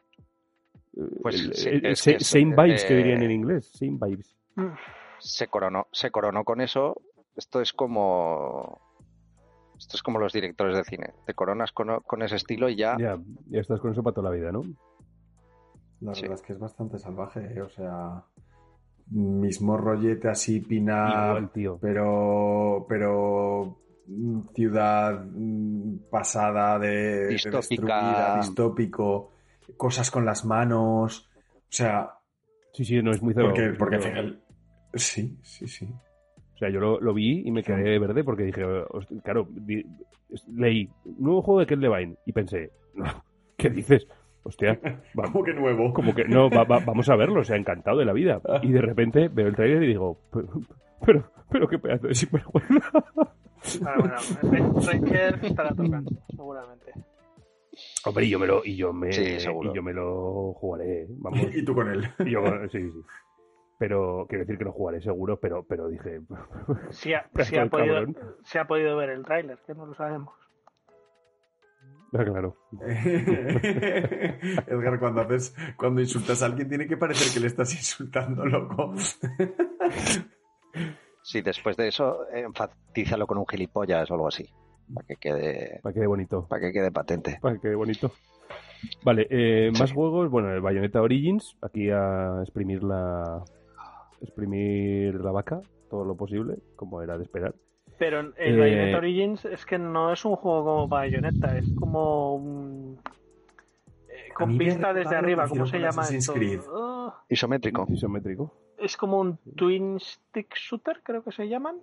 eh, 0.98 1.02
Pues 1.24 1.42
el- 1.42 1.54
sí, 1.54 1.70
el- 1.70 1.86
es 1.86 2.00
sa- 2.00 2.12
que 2.12 2.18
es, 2.18 2.28
same 2.28 2.56
vibes 2.56 2.84
que 2.86 2.94
eh, 2.94 2.98
dirían 2.98 3.24
en 3.24 3.32
inglés, 3.32 3.72
same 3.74 3.98
vibes. 4.00 4.36
se 5.20 5.48
coronó, 5.48 5.88
se 5.92 6.12
coronó 6.12 6.44
con 6.44 6.62
eso. 6.62 7.02
Esto 7.36 7.62
es 7.62 7.74
como. 7.74 8.80
Esto 9.78 9.98
es 9.98 10.04
como 10.04 10.20
los 10.20 10.32
directores 10.34 10.76
de 10.78 10.84
cine. 10.84 11.14
Te 11.26 11.34
coronas 11.34 11.72
con, 11.72 12.00
con 12.02 12.22
ese 12.22 12.36
estilo 12.38 12.70
y 12.70 12.76
ya. 12.78 12.96
Ya, 13.00 13.18
ya 13.48 13.60
estás 13.62 13.80
con 13.80 13.92
eso 13.92 14.02
para 14.04 14.14
toda 14.16 14.30
la 14.30 14.36
vida, 14.36 14.52
¿no? 14.52 14.64
La 16.02 16.14
Sí. 16.14 16.22
verdad 16.24 16.36
es 16.36 16.42
que 16.42 16.54
es 16.54 16.60
bastante 16.60 16.98
salvaje, 17.00 17.40
¿eh? 17.56 17.62
o 17.62 17.70
sea, 17.70 18.24
mismo 19.12 19.78
rollete 19.78 20.30
así 20.30 20.60
tío. 21.54 21.78
pero, 21.82 22.86
pero 22.90 23.78
mm, 24.08 24.40
ciudad 24.54 25.24
mm, 25.26 26.10
pasada 26.10 26.80
de, 26.80 27.28
Distópica. 27.28 27.58
destruida, 27.58 28.38
distópico, 28.38 29.32
cosas 29.78 30.10
con 30.12 30.26
las 30.26 30.46
manos, 30.46 31.30
o 31.48 31.62
sea, 31.70 32.12
Sí, 32.74 32.84
sí, 32.84 33.02
no 33.02 33.12
es 33.12 33.22
muy 33.22 33.34
cero. 33.34 33.48
porque, 33.48 33.70
porque 33.80 33.96
al 33.96 34.02
Pero- 34.02 34.14
final, 34.14 34.44
sí, 34.96 35.40
sí, 35.44 35.68
sí. 35.68 35.90
O 36.56 36.58
sea, 36.58 36.70
yo 36.70 36.80
lo, 36.80 37.00
lo 37.02 37.14
vi 37.14 37.42
y 37.46 37.52
me 37.52 37.62
Sí. 37.62 37.68
quedé 37.68 38.00
verde 38.00 38.24
porque 38.24 38.44
dije, 38.44 38.64
"Host- 38.64 39.12
claro, 39.24 39.46
di- 39.50 39.86
leí, 40.54 40.90
nuevo 41.18 41.42
juego 41.42 41.60
de 41.60 41.66
Ken 41.68 41.82
Levine 41.82 42.16
y 42.26 42.32
pensé, 42.32 42.72
no, 42.94 43.04
¿qué 43.58 43.70
dices? 43.70 44.08
Hostia, 44.44 44.80
va- 45.20 45.24
¿Cómo 45.32 45.44
que 45.44 45.54
nuevo? 45.54 45.94
como 45.94 46.14
que 46.16 46.24
no, 46.26 46.50
va- 46.50 46.64
va- 46.64 46.80
vamos 46.86 47.10
a 47.10 47.16
verlo, 47.16 47.42
o 47.42 47.44
sea, 47.44 47.58
encantado 47.58 47.98
de 47.98 48.06
la 48.06 48.14
vida. 48.14 48.42
Y 48.62 48.72
de 48.72 48.82
repente 48.82 49.28
veo 49.28 49.48
el 49.48 49.56
trailer 49.56 49.84
y 49.84 49.88
digo, 49.88 50.18
pero, 50.32 50.48
pero, 51.06 51.32
pero 51.52 51.68
qué 51.68 51.78
pedazo 51.80 52.08
de 52.08 52.16
sinvergüenza. 52.16 52.92
Ah, 53.84 53.96
bueno, 53.98 54.16
el 54.54 54.86
Ranger 54.86 55.40
estará 55.44 55.70
tocando, 55.72 56.12
seguramente. 56.30 56.92
Hombre, 58.06 58.26
y 58.26 58.30
yo 58.30 58.40
me 58.40 58.48
lo, 58.48 58.64
y 58.64 58.76
yo 58.78 58.94
me, 58.94 59.12
Sí, 59.12 59.40
seguro. 59.40 59.72
y 59.72 59.76
yo 59.76 59.84
me 59.84 59.92
lo 59.92 60.54
jugaré, 60.54 61.08
vamos. 61.10 61.40
y 61.56 61.66
tú 61.66 61.74
con 61.74 61.90
él. 61.90 62.08
Y 62.26 62.30
yo, 62.32 62.42
sí, 62.72 62.80
sí. 62.92 63.02
Pero 63.78 64.26
quiero 64.30 64.46
decir 64.46 64.58
que 64.58 64.64
lo 64.64 64.72
jugaré 64.72 65.02
seguro, 65.02 65.38
pero, 65.40 65.64
pero 65.64 65.88
dije, 65.90 66.22
Si 66.92 67.14
ha, 67.14 67.28
si 67.44 67.60
podido, 67.70 68.06
si 68.44 68.58
ha 68.58 68.66
podido 68.66 68.96
ver 68.98 69.10
el 69.10 69.26
tráiler, 69.26 69.58
que 69.68 69.74
no 69.74 69.86
lo 69.86 69.94
sabemos. 69.96 70.34
ah, 72.14 72.24
claro. 72.24 72.56
Edgar, 74.68 75.00
cuando 75.00 75.22
haces, 75.22 75.54
cuando 75.78 76.00
insultas 76.02 76.42
a 76.42 76.46
alguien, 76.46 76.70
tiene 76.70 76.88
que 76.88 76.96
parecer 76.98 77.34
que 77.34 77.40
le 77.42 77.48
estás 77.48 77.74
insultando, 77.74 78.46
loco. 78.46 78.94
Sí, 81.24 81.42
después 81.42 81.76
de 81.76 81.88
eso, 81.88 82.28
enfatízalo 82.32 83.26
con 83.28 83.38
un 83.40 83.48
gilipollas 83.48 84.10
o 84.12 84.14
algo 84.14 84.28
así. 84.28 84.48
Para 84.94 85.08
que 85.08 85.16
quede, 85.16 85.80
Para 85.82 85.94
que 85.94 86.00
quede 86.00 86.08
bonito. 86.08 86.48
para 86.48 86.62
que 86.62 86.72
quede 86.72 86.92
patente. 86.92 87.40
Para 87.42 87.56
que 87.56 87.62
quede 87.62 87.76
bonito. 87.76 88.12
Vale, 89.04 89.26
eh, 89.32 89.72
más 89.72 89.90
Sí. 89.90 89.96
juegos. 89.96 90.30
Bueno, 90.30 90.54
el 90.54 90.62
Bayonetta 90.62 91.02
Origins. 91.02 91.58
Aquí 91.62 91.90
a 91.90 92.42
exprimir 92.44 92.84
la. 92.84 93.44
Exprimir 94.22 95.16
la 95.16 95.32
vaca 95.32 95.62
todo 95.90 96.04
lo 96.06 96.16
posible, 96.16 96.58
como 96.76 97.02
era 97.02 97.18
de 97.18 97.24
esperar. 97.24 97.54
Pero 97.98 98.20
el 98.20 98.34
Eh, 98.38 98.60
Bayonetta 98.60 98.98
Origins 98.98 99.46
es 99.46 99.66
que 99.66 99.78
no 99.78 100.12
es 100.12 100.26
un 100.26 100.36
juego 100.36 100.64
como 100.66 100.88
Bayonetta, 100.88 101.58
es 101.58 101.72
como 101.80 102.36
un... 102.36 103.00
eh, 104.10 104.34
con 104.34 104.58
vista 104.58 104.94
desde 104.94 105.16
arriba, 105.16 105.48
¿cómo 105.48 105.66
se 105.66 105.80
llama. 105.80 106.04
Ah, 106.04 107.24
Isométrico. 107.30 107.86
Isométrico. 107.90 108.52
es 108.78 108.98
como 108.98 109.20
un 109.20 109.38
twin 109.56 110.00
stick 110.00 110.54
shooter, 110.56 111.02
creo 111.04 111.24
que 111.24 111.32
se 111.32 111.48
llaman. 111.48 111.78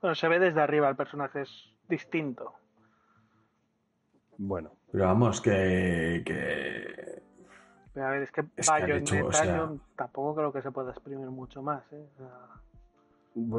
Bueno, 0.00 0.14
se 0.14 0.28
ve 0.28 0.38
desde 0.38 0.60
arriba, 0.62 0.88
el 0.88 0.96
personaje 0.96 1.42
es 1.42 1.74
distinto. 1.88 2.54
Bueno, 4.38 4.70
Pero 4.90 5.04
vamos, 5.04 5.40
que, 5.42 6.22
que 6.24 7.19
Pero 7.92 8.06
a 8.06 8.10
ver, 8.10 8.22
es 8.22 8.30
que 8.30 8.44
Es 8.56 8.70
que 8.70 8.96
hecho, 8.96 9.26
o 9.26 9.32
sea- 9.32 9.56
yo 9.56 9.76
tampoco 9.96 10.34
creo 10.36 10.52
que 10.52 10.62
se 10.62 10.70
pueda 10.70 10.90
exprimir 10.90 11.26
mucho 11.28 11.62
más. 11.62 11.82
¿eh? 11.92 12.06
O 12.14 12.18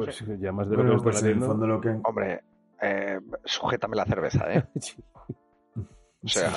sea, 0.04 0.24
pues 0.26 0.40
ya 0.40 0.52
más 0.52 0.68
de 0.68 0.76
lo 0.76 0.82
Bueno, 0.82 0.98
que 0.98 1.02
pues 1.04 1.22
en 1.22 1.28
el 1.28 1.40
fondo 1.42 1.66
lo 1.66 1.80
que... 1.80 1.88
Hombre, 2.04 2.42
eh, 2.80 3.20
sujétame 3.44 3.96
la 3.96 4.04
cerveza, 4.06 4.52
¿eh? 4.52 4.64
Sí, 4.74 5.02
O 6.24 6.28
sea, 6.28 6.52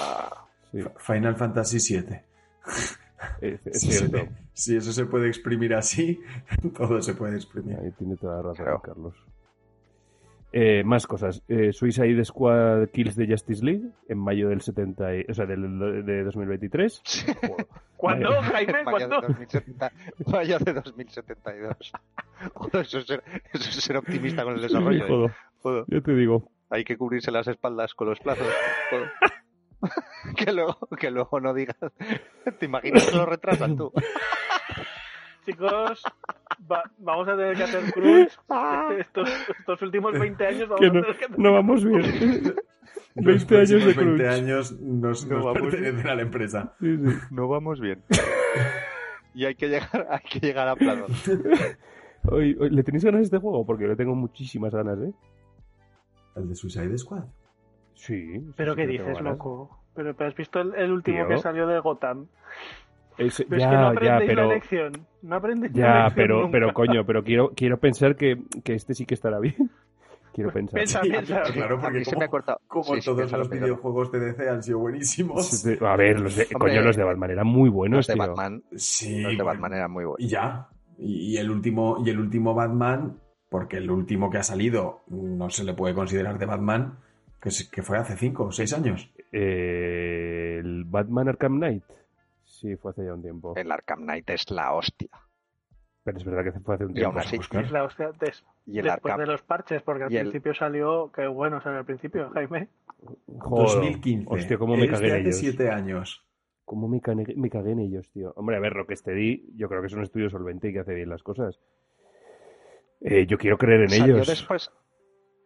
sí, 0.71 0.79
Final 0.97 1.35
Fantasy 1.35 1.77
VII. 1.99 2.21
es, 3.41 3.65
es 3.65 3.79
Si, 3.81 3.91
cierto. 3.91 4.17
se- 4.17 4.29
si 4.53 4.77
eso 4.77 4.91
se 4.93 5.05
puede 5.05 5.27
exprimir 5.27 5.73
así, 5.73 6.21
todo 6.77 7.01
se 7.01 7.13
puede 7.15 7.35
exprimir. 7.35 7.77
Ahí 7.79 7.91
tiene 7.93 8.15
toda 8.15 8.35
la 8.37 8.41
razón, 8.49 8.63
Claro. 8.65 8.81
Carlos. 8.81 9.15
Eh, 10.57 10.85
más 10.85 11.05
cosas. 11.05 11.43
Eh, 11.49 11.73
Suicide 11.73 12.23
Squad 12.23 12.87
Kills 12.93 13.17
the 13.17 13.27
Justice 13.27 13.61
League 13.65 13.89
en 14.07 14.17
mayo 14.17 14.47
del 14.47 14.61
70, 14.61 15.17
y- 15.17 15.25
o 15.27 15.33
sea, 15.33 15.45
del, 15.45 16.05
de 16.05 16.23
2023. 16.23 17.01
Joder. 17.41 17.67
¿Cuándo. 17.97 18.41
Jaime? 18.41 18.71
mayo 18.85 18.97
de, 18.99 19.07
¿Cuándo? 19.09 19.21
2070 19.27 19.91
mayo 20.27 20.59
de 20.59 20.73
2072. 20.73 21.91
Joder, 22.53 22.81
eso, 22.85 22.99
es 22.99 23.05
ser, 23.05 23.23
eso 23.51 23.69
es 23.69 23.75
ser 23.83 23.97
optimista 23.97 24.45
con 24.45 24.55
el 24.55 24.61
desarrollo. 24.61 25.03
¿eh? 25.05 25.09
Joder, 25.09 25.31
Joder, 25.59 25.83
ya 25.87 25.99
te 25.99 26.15
digo. 26.15 26.49
hay 26.69 26.85
que 26.85 26.95
cubrirse 26.97 27.31
las 27.31 27.47
espaldas 27.49 27.93
con 27.93 28.07
los 28.07 28.19
plazos. 28.19 28.47
Que, 30.35 30.51
luego, 30.51 30.79
que 30.97 31.11
luego 31.11 31.39
no 31.39 31.53
digas. 31.53 31.77
¿Te 32.59 32.65
imaginas 32.65 33.05
que 33.07 33.15
lo 33.17 33.25
retrasan 33.27 33.77
tú? 33.77 33.91
Chicos, 35.45 36.03
va- 36.71 36.83
vamos 36.97 37.27
a 37.27 37.35
tener 37.37 37.55
que 37.55 37.63
hacer 37.63 37.91
crunch. 37.93 38.37
Estos, 38.99 39.29
estos 39.59 39.81
últimos 39.81 40.17
20 40.17 40.47
años 40.47 40.69
vamos 40.69 40.79
Que 40.79 40.85
a 40.87 40.89
no, 40.89 41.01
tener 41.01 41.17
que 41.17 41.25
hacer 41.25 41.39
no 41.39 41.53
vamos 41.53 41.83
bien. 41.85 42.01
Los 43.15 43.25
20 43.25 43.55
años 43.55 43.69
de 43.69 43.77
próximos 43.77 43.95
20 43.95 44.03
crunch. 44.23 44.33
años 44.33 44.71
nos, 44.81 45.25
No 45.27 45.35
nos 45.35 45.45
vamos 45.45 45.61
pertenecen 45.61 46.07
a 46.09 46.15
la 46.15 46.21
empresa. 46.21 46.73
Sí, 46.79 46.97
sí. 46.97 47.13
No 47.31 47.47
vamos 47.47 47.79
bien. 47.79 48.01
Y 49.37 49.43
hay 49.43 49.55
que 49.55 49.67
llegar, 49.67 50.07
hay 50.09 50.21
que 50.29 50.39
llegar 50.39 50.65
a 50.69 50.77
plazos. 50.77 51.11
Oye, 52.31 52.55
oye, 52.57 52.69
¿Le 52.71 52.83
tenéis 52.83 53.03
ganas 53.03 53.19
a 53.19 53.23
este 53.23 53.37
juego? 53.37 53.65
Porque 53.65 53.85
le 53.85 53.97
tengo 53.97 54.15
muchísimas 54.15 54.73
ganas, 54.73 54.97
¿eh? 54.99 55.11
¿El 56.37 56.47
de 56.47 56.55
Suicide 56.55 56.97
Squad? 56.97 57.25
Sí. 57.95 58.41
¿Pero 58.55 58.73
sí, 58.73 58.77
qué 58.81 58.87
dices, 58.87 59.19
loco? 59.19 59.77
¿Pero, 59.93 60.15
pero 60.15 60.29
has 60.29 60.35
visto 60.37 60.61
el, 60.61 60.73
el 60.75 60.89
último 60.91 61.17
Tío. 61.17 61.27
que 61.27 61.37
salió 61.37 61.67
de 61.67 61.79
Gotham? 61.79 62.27
Es- 63.17 63.45
Pero 63.47 63.59
ya, 63.61 63.65
es 63.65 63.71
que 63.71 63.75
no 63.75 63.81
ya, 63.81 63.87
aprendéis 63.89 64.29
pero... 64.29 64.47
la 64.47 64.53
lección. 64.53 65.07
No 65.21 65.35
aprendéis 65.35 65.73
la 65.75 65.79
Ya, 65.79 65.93
lección 66.05 66.13
pero, 66.15 66.35
nunca. 66.41 66.51
pero 66.51 66.73
coño, 66.73 67.05
pero 67.05 67.23
quiero, 67.23 67.49
quiero 67.55 67.79
pensar 67.79 68.15
que, 68.15 68.43
que 68.63 68.73
este 68.73 68.93
sí 68.93 69.05
que 69.05 69.13
estará 69.13 69.39
bien. 69.39 69.55
Quiero 70.33 70.51
pensar. 70.51 70.73
Piensa, 70.79 71.01
Sí, 71.01 71.09
piensa. 71.11 71.43
claro, 71.43 71.79
porque 71.79 72.03
se 72.03 72.11
como, 72.11 72.19
me 72.19 72.25
ha 72.25 72.27
cortado. 72.27 72.59
como 72.67 72.83
Sí, 72.95 72.99
sí, 72.99 73.05
todos 73.05 73.31
los 73.31 73.49
videojuegos 73.49 74.11
de 74.11 74.19
DC 74.19 74.49
han 74.49 74.61
sido 74.61 74.79
buenísimos. 74.79 75.65
A 75.79 75.95
ver, 75.95 76.19
los 76.19 76.35
de, 76.35 76.43
Hombre, 76.53 76.71
coño, 76.73 76.81
los 76.81 76.97
de 76.97 77.03
Batman 77.05 77.31
eran 77.31 77.47
muy 77.47 77.69
buenos, 77.69 77.99
Los 77.99 78.07
de 78.07 78.13
tío. 78.15 78.23
Batman, 78.27 78.61
Sí, 78.75 79.21
los 79.21 79.31
de 79.31 79.35
bueno, 79.37 79.45
Batman 79.45 79.73
eran 79.75 79.91
muy 79.91 80.03
buenos. 80.03 80.19
Y 80.19 80.27
ya. 80.27 80.67
Y, 80.97 81.35
y 81.35 81.37
el 81.37 81.49
último, 81.49 82.03
y 82.05 82.09
el 82.09 82.19
último 82.19 82.53
Batman, 82.53 83.17
porque 83.47 83.77
el 83.77 83.89
último 83.89 84.29
que 84.29 84.39
ha 84.39 84.43
salido 84.43 85.03
no 85.07 85.49
se 85.49 85.63
le 85.63 85.73
puede 85.73 85.93
considerar 85.93 86.37
de 86.37 86.45
Batman, 86.47 86.97
que, 87.39 87.81
fue 87.81 87.97
hace 87.97 88.17
cinco 88.17 88.43
o 88.47 88.51
seis 88.51 88.73
años. 88.73 89.09
Eh, 89.31 90.57
el 90.59 90.83
Batman 90.83 91.29
Arkham 91.29 91.59
Knight. 91.59 91.83
Sí, 92.65 92.75
fue 92.77 92.91
hace 92.91 93.05
ya 93.05 93.13
un 93.13 93.21
tiempo. 93.21 93.53
El 93.55 93.71
Arkham 93.71 93.99
Knight 94.03 94.27
es 94.31 94.49
la 94.49 94.73
hostia. 94.73 95.09
Pero 96.03 96.17
es 96.17 96.23
verdad 96.25 96.43
que 96.51 96.59
fue 96.59 96.75
hace 96.75 96.85
un 96.85 96.91
Y 96.91 96.93
tiempo. 96.95 97.09
aún 97.11 97.19
así, 97.19 97.35
Es 97.37 97.71
la 97.71 97.83
hostia 97.83 98.11
des- 98.19 98.43
y 98.65 98.79
el 98.79 98.85
después 98.85 99.11
Arkham, 99.13 99.19
de 99.19 99.31
los 99.31 99.41
parches, 99.43 99.81
porque 99.83 100.03
al 100.05 100.11
y 100.11 100.17
el- 100.17 100.23
principio 100.23 100.53
salió, 100.55 101.11
qué 101.11 101.27
bueno 101.27 101.61
salió 101.61 101.79
al 101.79 101.85
principio, 101.85 102.29
Jaime. 102.31 102.69
Joder, 103.39 103.65
2015. 103.67 104.27
Hostia, 104.33 104.57
cómo 104.57 104.75
me 104.77 104.87
cagué 104.87 105.07
en 105.07 105.13
hace 105.13 105.21
ellos. 105.21 105.35
siete 105.37 105.69
años. 105.69 106.25
¿Cómo 106.63 106.87
me, 106.87 106.99
cagué- 107.01 107.35
me 107.35 107.49
cagué 107.51 107.71
en 107.73 107.79
ellos, 107.79 108.09
tío? 108.11 108.33
Hombre, 108.35 108.55
a 108.55 108.59
ver, 108.59 108.73
Rocksteady, 108.73 109.51
yo 109.55 109.67
creo 109.69 109.81
que 109.81 109.87
es 109.87 109.93
un 109.93 110.01
estudio 110.01 110.31
solvente 110.31 110.69
y 110.69 110.73
que 110.73 110.79
hace 110.79 110.95
bien 110.95 111.09
las 111.09 111.21
cosas. 111.21 111.59
Eh, 113.01 113.27
yo 113.27 113.37
quiero 113.37 113.57
creer 113.59 113.81
en 113.81 113.89
¿Salió 113.89 114.15
ellos. 114.15 114.27
después? 114.27 114.71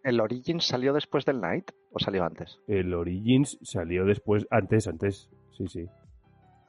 ¿El 0.03 0.21
Origins 0.21 0.65
salió 0.65 0.93
después 0.93 1.25
del 1.25 1.41
Night 1.41 1.71
o 1.91 1.99
salió 1.99 2.23
antes? 2.23 2.57
El 2.67 2.93
Origins 2.93 3.59
salió 3.63 4.05
después, 4.05 4.47
antes, 4.49 4.87
antes. 4.87 5.29
Sí, 5.57 5.67
sí. 5.67 5.85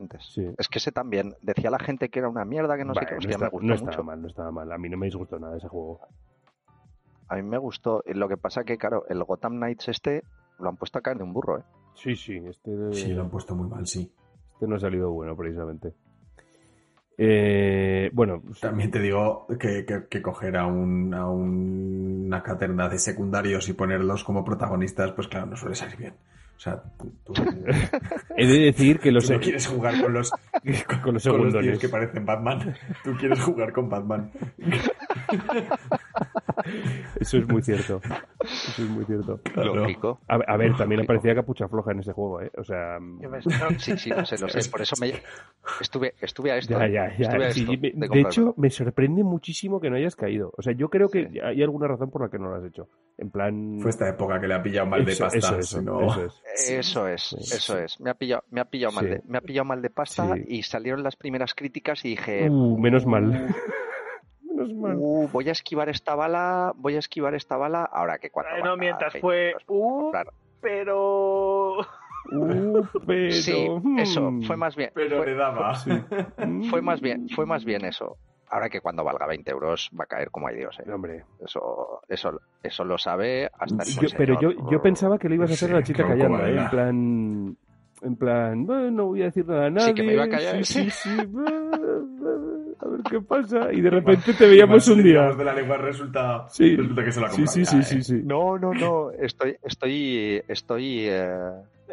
Antes. 0.01 0.25
sí. 0.33 0.47
Es 0.59 0.69
que 0.69 0.79
ese 0.79 0.93
también. 0.93 1.35
Decía 1.43 1.71
la 1.71 1.79
gente 1.79 2.09
que 2.09 2.19
era 2.21 2.29
una 2.29 2.45
mierda, 2.45 2.77
que 2.79 2.85
no 2.85 2.95
sé 2.95 3.01
qué. 3.07 3.15
no 3.15 3.21
está- 3.21 3.39
me 3.39 3.49
gustó 3.51 3.67
no 3.67 3.75
estaba 3.75 3.91
mucho. 3.93 4.05
mal, 4.05 4.23
no 4.23 4.29
estaba 4.29 4.51
mal. 4.51 4.73
A 4.73 4.79
mí 4.79 4.89
no 4.89 4.97
me 4.97 5.07
disgustó 5.07 5.39
nada 5.39 5.57
ese 5.57 5.69
juego. 5.69 6.01
A 7.29 7.37
mí 7.37 7.43
me 7.43 7.59
gustó. 7.59 8.03
Lo 8.07 8.29
que 8.29 8.37
pasa 8.37 8.65
que, 8.65 8.79
claro, 8.79 9.05
el 9.09 9.23
Gotham 9.25 9.57
Knights 9.57 9.89
este 9.89 10.23
lo 10.59 10.69
han 10.71 10.77
puesto 10.77 10.99
a 10.99 11.03
caer 11.03 11.19
de 11.19 11.25
un 11.25 11.33
burro, 11.33 11.59
¿eh? 11.59 11.63
Sí, 11.95 12.17
sí, 12.17 12.37
este, 12.47 12.93
Sí, 12.93 13.13
lo 13.13 13.23
han 13.23 13.31
puesto 13.31 13.55
muy 13.55 13.69
mal, 13.69 13.87
sí. 13.87 14.11
este 14.55 14.67
no 14.67 14.77
ha 14.77 14.81
salido 14.81 15.11
bueno, 15.13 15.37
precisamente. 15.37 15.93
Eh, 17.23 18.11
bueno, 18.15 18.41
pues, 18.41 18.61
También 18.61 18.91
te 18.91 18.99
digo 18.99 19.47
que, 19.59 19.85
que- 19.85 20.07
que 20.09 20.23
coger 20.23 20.57
a, 20.57 20.67
un, 20.67 21.13
a 21.13 21.29
un- 21.29 22.25
una 22.27 22.43
caterna 22.43 22.89
de 22.89 22.99
secundarios 22.99 23.69
y 23.69 23.75
ponerlos 23.75 24.25
como 24.25 24.45
protagonistas, 24.45 25.13
pues 25.13 25.29
claro, 25.29 25.47
no 25.47 25.57
suele 25.57 25.75
salir 25.75 25.97
bien. 25.97 26.15
O 26.61 26.63
sea, 26.63 26.83
tú, 26.99 27.11
tú- 27.25 27.33
he 28.37 28.47
de 28.47 28.59
decir 28.67 29.01
que 29.01 29.11
los, 29.11 29.27
tú 29.27 29.33
no 29.33 29.41
quieres 29.41 29.67
jugar 29.67 29.99
con 30.03 30.13
los, 30.13 30.31
con 31.03 31.15
los 31.15 31.25
con 31.27 31.51
los 31.51 31.59
tíos 31.63 31.79
que 31.79 31.89
parecen 31.89 32.27
Batman. 32.27 32.75
Tú 33.03 33.15
quieres 33.19 33.41
jugar 33.41 33.73
con 33.73 33.89
Batman. 33.89 34.31
Eso 37.19 37.39
es 37.39 37.49
muy 37.49 37.63
cierto. 37.63 38.01
Eso 38.45 38.83
es 38.83 38.89
muy 38.91 39.05
cierto. 39.05 39.41
Claro. 39.43 39.75
Lógico. 39.77 40.21
A, 40.29 40.35
a 40.35 40.57
ver, 40.57 40.77
también 40.77 40.99
Lógico. 40.99 41.13
aparecía 41.15 41.35
capucha 41.35 41.69
floja 41.69 41.93
en 41.93 42.01
ese 42.01 42.13
juego, 42.13 42.41
¿eh? 42.43 42.51
O 42.57 42.65
sea, 42.65 42.99
Yo 43.21 43.31
me- 43.31 43.41
Sí, 43.79 43.97
sí, 43.97 44.11
lo 44.11 44.25
sé, 44.25 44.37
lo 44.39 44.49
sé. 44.49 44.69
Por 44.71 44.83
eso 44.83 44.95
me... 45.01 45.13
Estuve, 45.81 46.15
estuve 46.21 46.53
a 46.53 46.57
esto. 46.59 46.79
ya, 46.79 46.87
ya, 46.89 47.17
ya. 47.17 47.25
Estuve 47.27 47.47
a 47.47 47.51
Sí, 47.53 47.61
esto 47.63 47.73
me- 47.99 48.09
de 48.09 48.21
hecho, 48.21 48.55
me 48.57 48.71
sorprende 48.71 49.25
muchísimo 49.25 49.81
que 49.81 49.89
no 49.91 49.97
hayas 49.97 50.17
caído. 50.17 50.53
O 50.57 50.63
sea, 50.63 50.73
yo 50.75 50.89
creo 50.91 51.09
que 51.09 51.29
Sí. 51.31 51.41
hay 51.41 51.63
alguna 51.63 51.89
razón 51.89 52.11
por 52.11 52.23
la 52.23 52.29
que 52.31 52.39
no 52.39 52.51
lo 52.51 52.57
has 52.57 52.65
hecho. 52.65 52.89
En 53.19 53.31
plan... 53.31 53.79
Fue 53.81 53.91
esta 53.91 54.09
época 54.09 54.41
que 54.41 54.47
le 54.49 54.55
ha 54.55 54.63
pillado 54.63 54.87
mal 54.87 55.05
de 55.05 55.17
pasta. 55.17 55.39
eso, 55.39 55.59
eso 55.59 55.79
es. 56.25 56.43
Eso 56.55 57.07
es, 57.09 57.23
Sí, 57.23 57.37
eso 57.57 57.79
es. 57.79 58.01
Me 58.01 58.11
ha 58.11 58.15
pillado, 58.15 58.45
me 58.51 58.61
ha 58.61 58.65
pillado 58.65 58.93
mal 58.93 59.09
de, 59.09 59.23
me 59.27 59.39
ha 59.39 59.41
pillado 59.41 59.65
mal 59.65 59.83
de 59.83 59.91
pasta 59.91 60.35
Sí. 60.35 60.45
y 60.49 60.63
salieron 60.63 61.03
las 61.03 61.17
primeras 61.17 61.55
críticas 61.55 62.05
y 62.05 62.11
dije, 62.11 62.49
Uh, 62.51 62.79
menos 62.79 63.07
mal. 63.07 63.25
menos 64.43 64.73
mal. 64.75 64.97
"Uh, 64.99 65.29
voy 65.33 65.49
a 65.49 65.53
esquivar 65.53 65.89
esta 65.89 66.15
bala, 66.15 66.73
voy 66.77 66.97
a 66.97 66.99
esquivar 66.99 67.35
esta 67.35 67.57
bala, 67.57 67.85
ahora 67.85 68.19
que 68.19 68.31
cuando 68.31 68.53
Ay, 68.55 68.63
no 68.63 68.77
20 68.77 69.21
fue, 69.21 69.55
uh, 69.69 70.01
comprar". 70.03 70.27
pero... 70.61 71.79
Uh, 72.33 72.83
pero... 73.07 73.33
Sí, 73.33 73.67
eso, 73.99 74.31
hmm. 74.31 74.43
fue 74.43 74.57
más 74.57 74.77
bien, 74.77 74.91
Pero 74.95 75.19
fue, 75.19 75.27
le 75.27 75.35
daba. 75.35 75.75
fue 76.71 76.83
más 76.83 77.01
bien, 77.01 77.29
fue 77.31 77.47
más 77.47 77.65
bien 77.65 77.85
eso. 77.85 78.17
Ahora 78.53 78.69
que 78.69 78.81
cuando 78.81 79.05
valga 79.05 79.27
20 79.29 79.49
euros 79.51 79.91
va 79.99 80.05
a 80.05 80.07
caer 80.09 80.31
como 80.31 80.49
hay 80.49 80.57
Dios, 80.57 80.77
¿eh? 80.81 80.91
Hombre, 80.93 81.25
Eso, 81.45 82.01
eso, 82.09 82.41
eso 82.63 82.85
lo 82.85 82.99
sabe 82.99 83.49
hasta 83.59 83.83
el 83.85 83.89
yo- 83.91 84.09
pero 84.17 84.41
yo, 84.41 84.51
yo 84.71 84.83
pensaba 84.83 85.19
que 85.19 85.29
le 85.29 85.37
ibas 85.37 85.51
a 85.51 85.55
hacer 85.55 85.69
Sí, 85.69 85.75
a 85.75 85.79
la 85.79 85.83
chica 85.85 86.07
callando, 86.07 86.45
¿eh? 86.45 86.57
En 86.59 86.69
plan... 86.71 87.57
En 88.03 88.17
plan, 88.17 88.65
bueno, 88.65 88.91
no 88.91 89.07
voy 89.09 89.21
a 89.21 89.27
decir 89.27 89.47
nada 89.47 89.67
a 89.67 89.71
nadie. 89.71 89.89
Sí, 89.89 89.95
que 89.95 90.03
me 90.03 90.15
iba 90.15 90.25
a 90.25 90.29
callar. 90.31 90.65
Sí, 90.65 90.91
sí, 90.91 90.91
sí. 90.91 91.11
A 92.81 92.89
ver 92.89 93.01
qué 93.11 93.21
pasa. 93.21 93.73
Y 93.73 93.83
de 93.83 93.91
repente 93.91 94.33
te 94.33 94.47
veíamos 94.47 94.89
un 94.89 95.03
día. 95.03 95.33
de 95.35 95.45
la 95.45 95.53
lengua 95.55 95.77
resulta, 95.77 96.47
Sí. 96.49 96.77
resulta 96.77 97.05
que 97.05 97.13
se 97.13 97.21
la 97.21 97.29
Sí, 97.31 97.47
sí, 97.47 97.65
sí, 97.67 97.83
sí, 97.83 98.03
sí. 98.03 98.23
No, 98.25 98.59
no, 98.59 98.73
no, 98.73 99.11
estoy, 99.13 99.57
estoy, 99.63 100.43
estoy, 100.49 101.07
eh, 101.09 101.29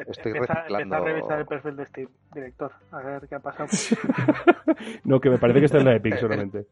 Estoy 0.07 0.31
empieza, 0.33 0.53
reciclando- 0.53 0.79
empieza 0.81 0.97
a 0.97 1.05
revisar 1.05 1.39
el 1.39 1.45
perfil 1.45 1.75
de 1.77 1.85
Steam, 1.85 2.09
director, 2.33 2.71
a 2.91 2.97
ver 2.99 3.27
qué 3.27 3.35
ha 3.35 3.39
pasado. 3.39 3.69
No, 5.03 5.19
que 5.19 5.29
me 5.29 5.37
parece 5.37 5.59
que 5.59 5.65
está 5.65 5.77
en 5.79 5.85
la 5.85 5.95
Epic 5.95 6.17
solamente. 6.19 6.65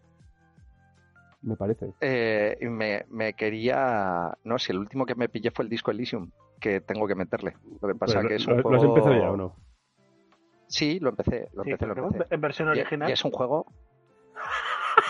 Me 1.41 1.55
parece. 1.55 1.93
Eh, 2.01 2.57
y 2.61 2.65
me, 2.65 3.05
me 3.09 3.33
quería. 3.33 4.31
No, 4.43 4.57
si 4.59 4.71
el 4.71 4.79
último 4.79 5.05
que 5.05 5.15
me 5.15 5.29
pillé 5.29 5.51
fue 5.51 5.63
el 5.63 5.69
disco 5.69 5.91
Elysium, 5.91 6.31
que 6.59 6.81
tengo 6.81 7.07
que 7.07 7.15
meterle. 7.15 7.55
Lo 7.81 7.87
que 7.87 7.95
pasa 7.95 8.17
Pero 8.17 8.29
que 8.29 8.35
es 8.35 8.45
¿lo, 8.47 8.53
un 8.53 8.57
lo 8.57 8.63
juego. 8.63 8.77
has 8.77 8.83
empezado 8.83 9.15
ya 9.21 9.31
o 9.31 9.37
no? 9.37 9.55
Sí, 10.67 10.99
lo 10.99 11.09
empecé, 11.09 11.49
lo 11.53 11.63
Sí, 11.63 11.71
empecé, 11.71 11.93
lo 11.95 12.07
empecé. 12.07 12.33
en 12.33 12.41
versión 12.41 12.67
Y- 12.69 12.79
original. 12.79 13.09
Y, 13.09 13.13
es 13.13 13.23
un 13.23 13.31
juego. 13.31 13.65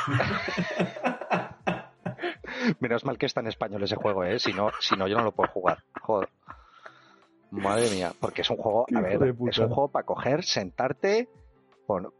Menos 2.79 3.05
mal 3.05 3.17
que 3.17 3.25
está 3.25 3.41
en 3.41 3.47
español 3.47 3.83
ese 3.83 3.95
juego, 3.95 4.23
¿eh? 4.23 4.39
Si 4.39 4.53
no, 4.53 4.69
si 4.79 4.95
no 4.95 5.07
yo 5.07 5.17
no 5.17 5.23
lo 5.23 5.31
puedo 5.31 5.49
jugar. 5.51 5.79
Joder. 6.01 6.29
Madre 7.61 7.90
mía, 7.91 8.11
porque 8.19 8.41
es 8.41 8.49
un 8.49 8.57
juego, 8.57 8.86
a 8.95 9.02
ver, 9.02 9.14
es 9.49 9.57
un 9.60 9.69
juego 9.69 9.90
para 9.91 10.06
coger, 10.06 10.44
sentarte, 10.44 11.27
pon- 11.88 12.11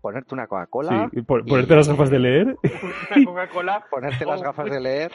ponerte 0.00 0.34
una 0.34 0.46
Coca-Cola, 0.46 1.08
Sí, 1.12 1.18
y- 1.20 1.22
ponerte 1.22 1.74
las 1.76 1.88
gafas 1.88 2.10
de 2.10 2.18
leer. 2.18 2.56
Una 3.16 3.24
Coca-Cola. 3.24 3.84
ponerte 3.90 4.24
las 4.26 4.42
gafas 4.42 4.70
de 4.70 4.80
leer 4.80 5.10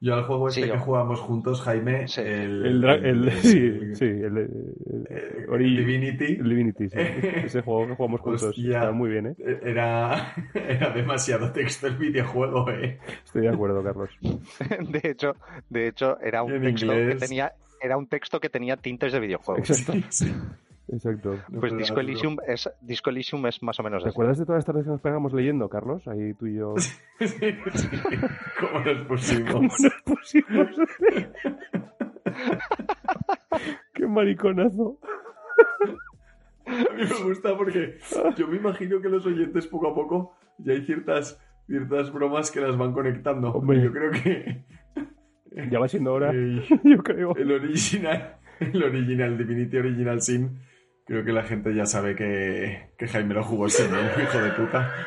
Yo 0.00 0.14
al 0.14 0.24
juego 0.24 0.48
este 0.48 0.62
Sí, 0.62 0.70
que 0.70 0.78
jugamos 0.78 1.20
juntos, 1.20 1.62
Jaime, 1.62 2.06
Sí. 2.08 2.20
el, 2.20 2.64
El, 2.66 2.84
el- 3.04 3.32
sí, 3.32 3.58
el- 3.58 3.96
sí, 3.96 4.04
el, 4.04 4.36
el- 4.36 5.06
el 5.08 5.46
Ori- 5.48 5.76
Divinity, 5.76 6.24
el 6.38 6.48
Divinity, 6.48 6.88
sí. 6.90 6.96
Ese 7.46 7.62
juego 7.62 7.86
que 7.86 7.94
jugamos 7.94 8.20
juntos. 8.20 8.42
Hostia. 8.44 8.78
Está 8.80 8.92
muy 8.92 9.10
bien, 9.10 9.26
¿eh? 9.28 9.34
eh, 9.38 9.60
era, 9.62 10.34
era 10.54 10.90
demasiado 10.90 11.50
texto 11.52 11.86
el 11.86 11.96
videojuego, 11.96 12.68
eh. 12.70 12.98
Estoy 13.24 13.42
de 13.42 13.48
acuerdo, 13.48 13.82
Carlos. 13.82 14.10
De 14.20 15.00
hecho, 15.10 15.34
de 15.70 15.88
hecho 15.88 16.18
era 16.20 16.42
un 16.42 16.52
En 16.52 16.62
texto 16.62 16.86
inglés. 16.86 17.14
que 17.14 17.26
tenía 17.26 17.52
era 17.80 17.96
un 17.96 18.08
texto 18.08 18.40
que 18.40 18.48
tenía 18.48 18.76
tintes 18.76 19.12
de 19.12 19.20
videojuego. 19.20 19.58
Exacto, 19.58 19.92
Sí, 20.10 20.32
exacto. 20.88 21.36
No, 21.48 21.60
Pues 21.60 21.76
Disco. 21.76 22.00
Elysium 22.00 22.36
es 22.46 22.70
Disco 22.80 23.10
Elysium 23.10 23.44
es 23.46 23.62
más 23.62 23.78
o 23.80 23.82
menos 23.82 24.02
¿Te 24.02 24.08
así. 24.08 24.14
acuerdas 24.14 24.38
de 24.38 24.44
todas 24.46 24.58
las 24.58 24.64
tardes 24.66 24.84
que 24.84 24.90
nos 24.90 25.00
pegamos 25.00 25.32
leyendo, 25.32 25.68
Carlos? 25.68 26.06
Ahí 26.08 26.34
tú 26.34 26.46
y 26.46 26.54
yo. 26.56 26.74
Sí, 27.18 27.26
sí. 27.28 27.88
¿Cómo 28.60 28.80
nos 28.84 29.06
pusimos? 29.06 29.52
¿Cómo 29.52 29.68
nos 29.68 30.02
pusimos? 30.04 30.68
¡Qué 33.94 34.06
mariconazo! 34.06 34.98
A 36.66 36.70
mí 36.94 37.04
me 37.08 37.24
gusta 37.24 37.56
porque 37.56 37.98
yo 38.36 38.48
me 38.48 38.56
imagino 38.56 39.00
que 39.00 39.08
los 39.08 39.24
oyentes 39.24 39.66
poco 39.68 39.88
a 39.90 39.94
poco 39.94 40.36
ya 40.58 40.72
hay 40.72 40.84
ciertas, 40.84 41.40
ciertas 41.66 42.12
bromas 42.12 42.50
que 42.50 42.60
las 42.60 42.76
van 42.76 42.92
conectando. 42.92 43.52
Hombre. 43.52 43.82
Yo 43.82 43.92
creo 43.92 44.10
que 44.10 44.64
Ya 45.70 45.78
va 45.78 45.88
siendo 45.88 46.12
hora, 46.12 46.30
el, 46.30 46.62
yo 46.84 46.98
creo. 47.02 47.34
el 47.36 47.50
original, 47.52 48.36
el 48.60 48.82
original, 48.82 49.38
Divinity 49.38 49.76
Original 49.78 50.20
Sin, 50.20 50.58
creo 51.06 51.24
que 51.24 51.32
la 51.32 51.42
gente 51.44 51.74
ya 51.74 51.86
sabe 51.86 52.14
que, 52.16 52.90
que 52.98 53.06
Jaime 53.08 53.34
lo 53.34 53.42
jugó 53.44 53.68
sin 53.68 53.86
él, 53.94 54.10
hijo 54.22 54.38
de 54.40 54.50
puta. 54.52 54.92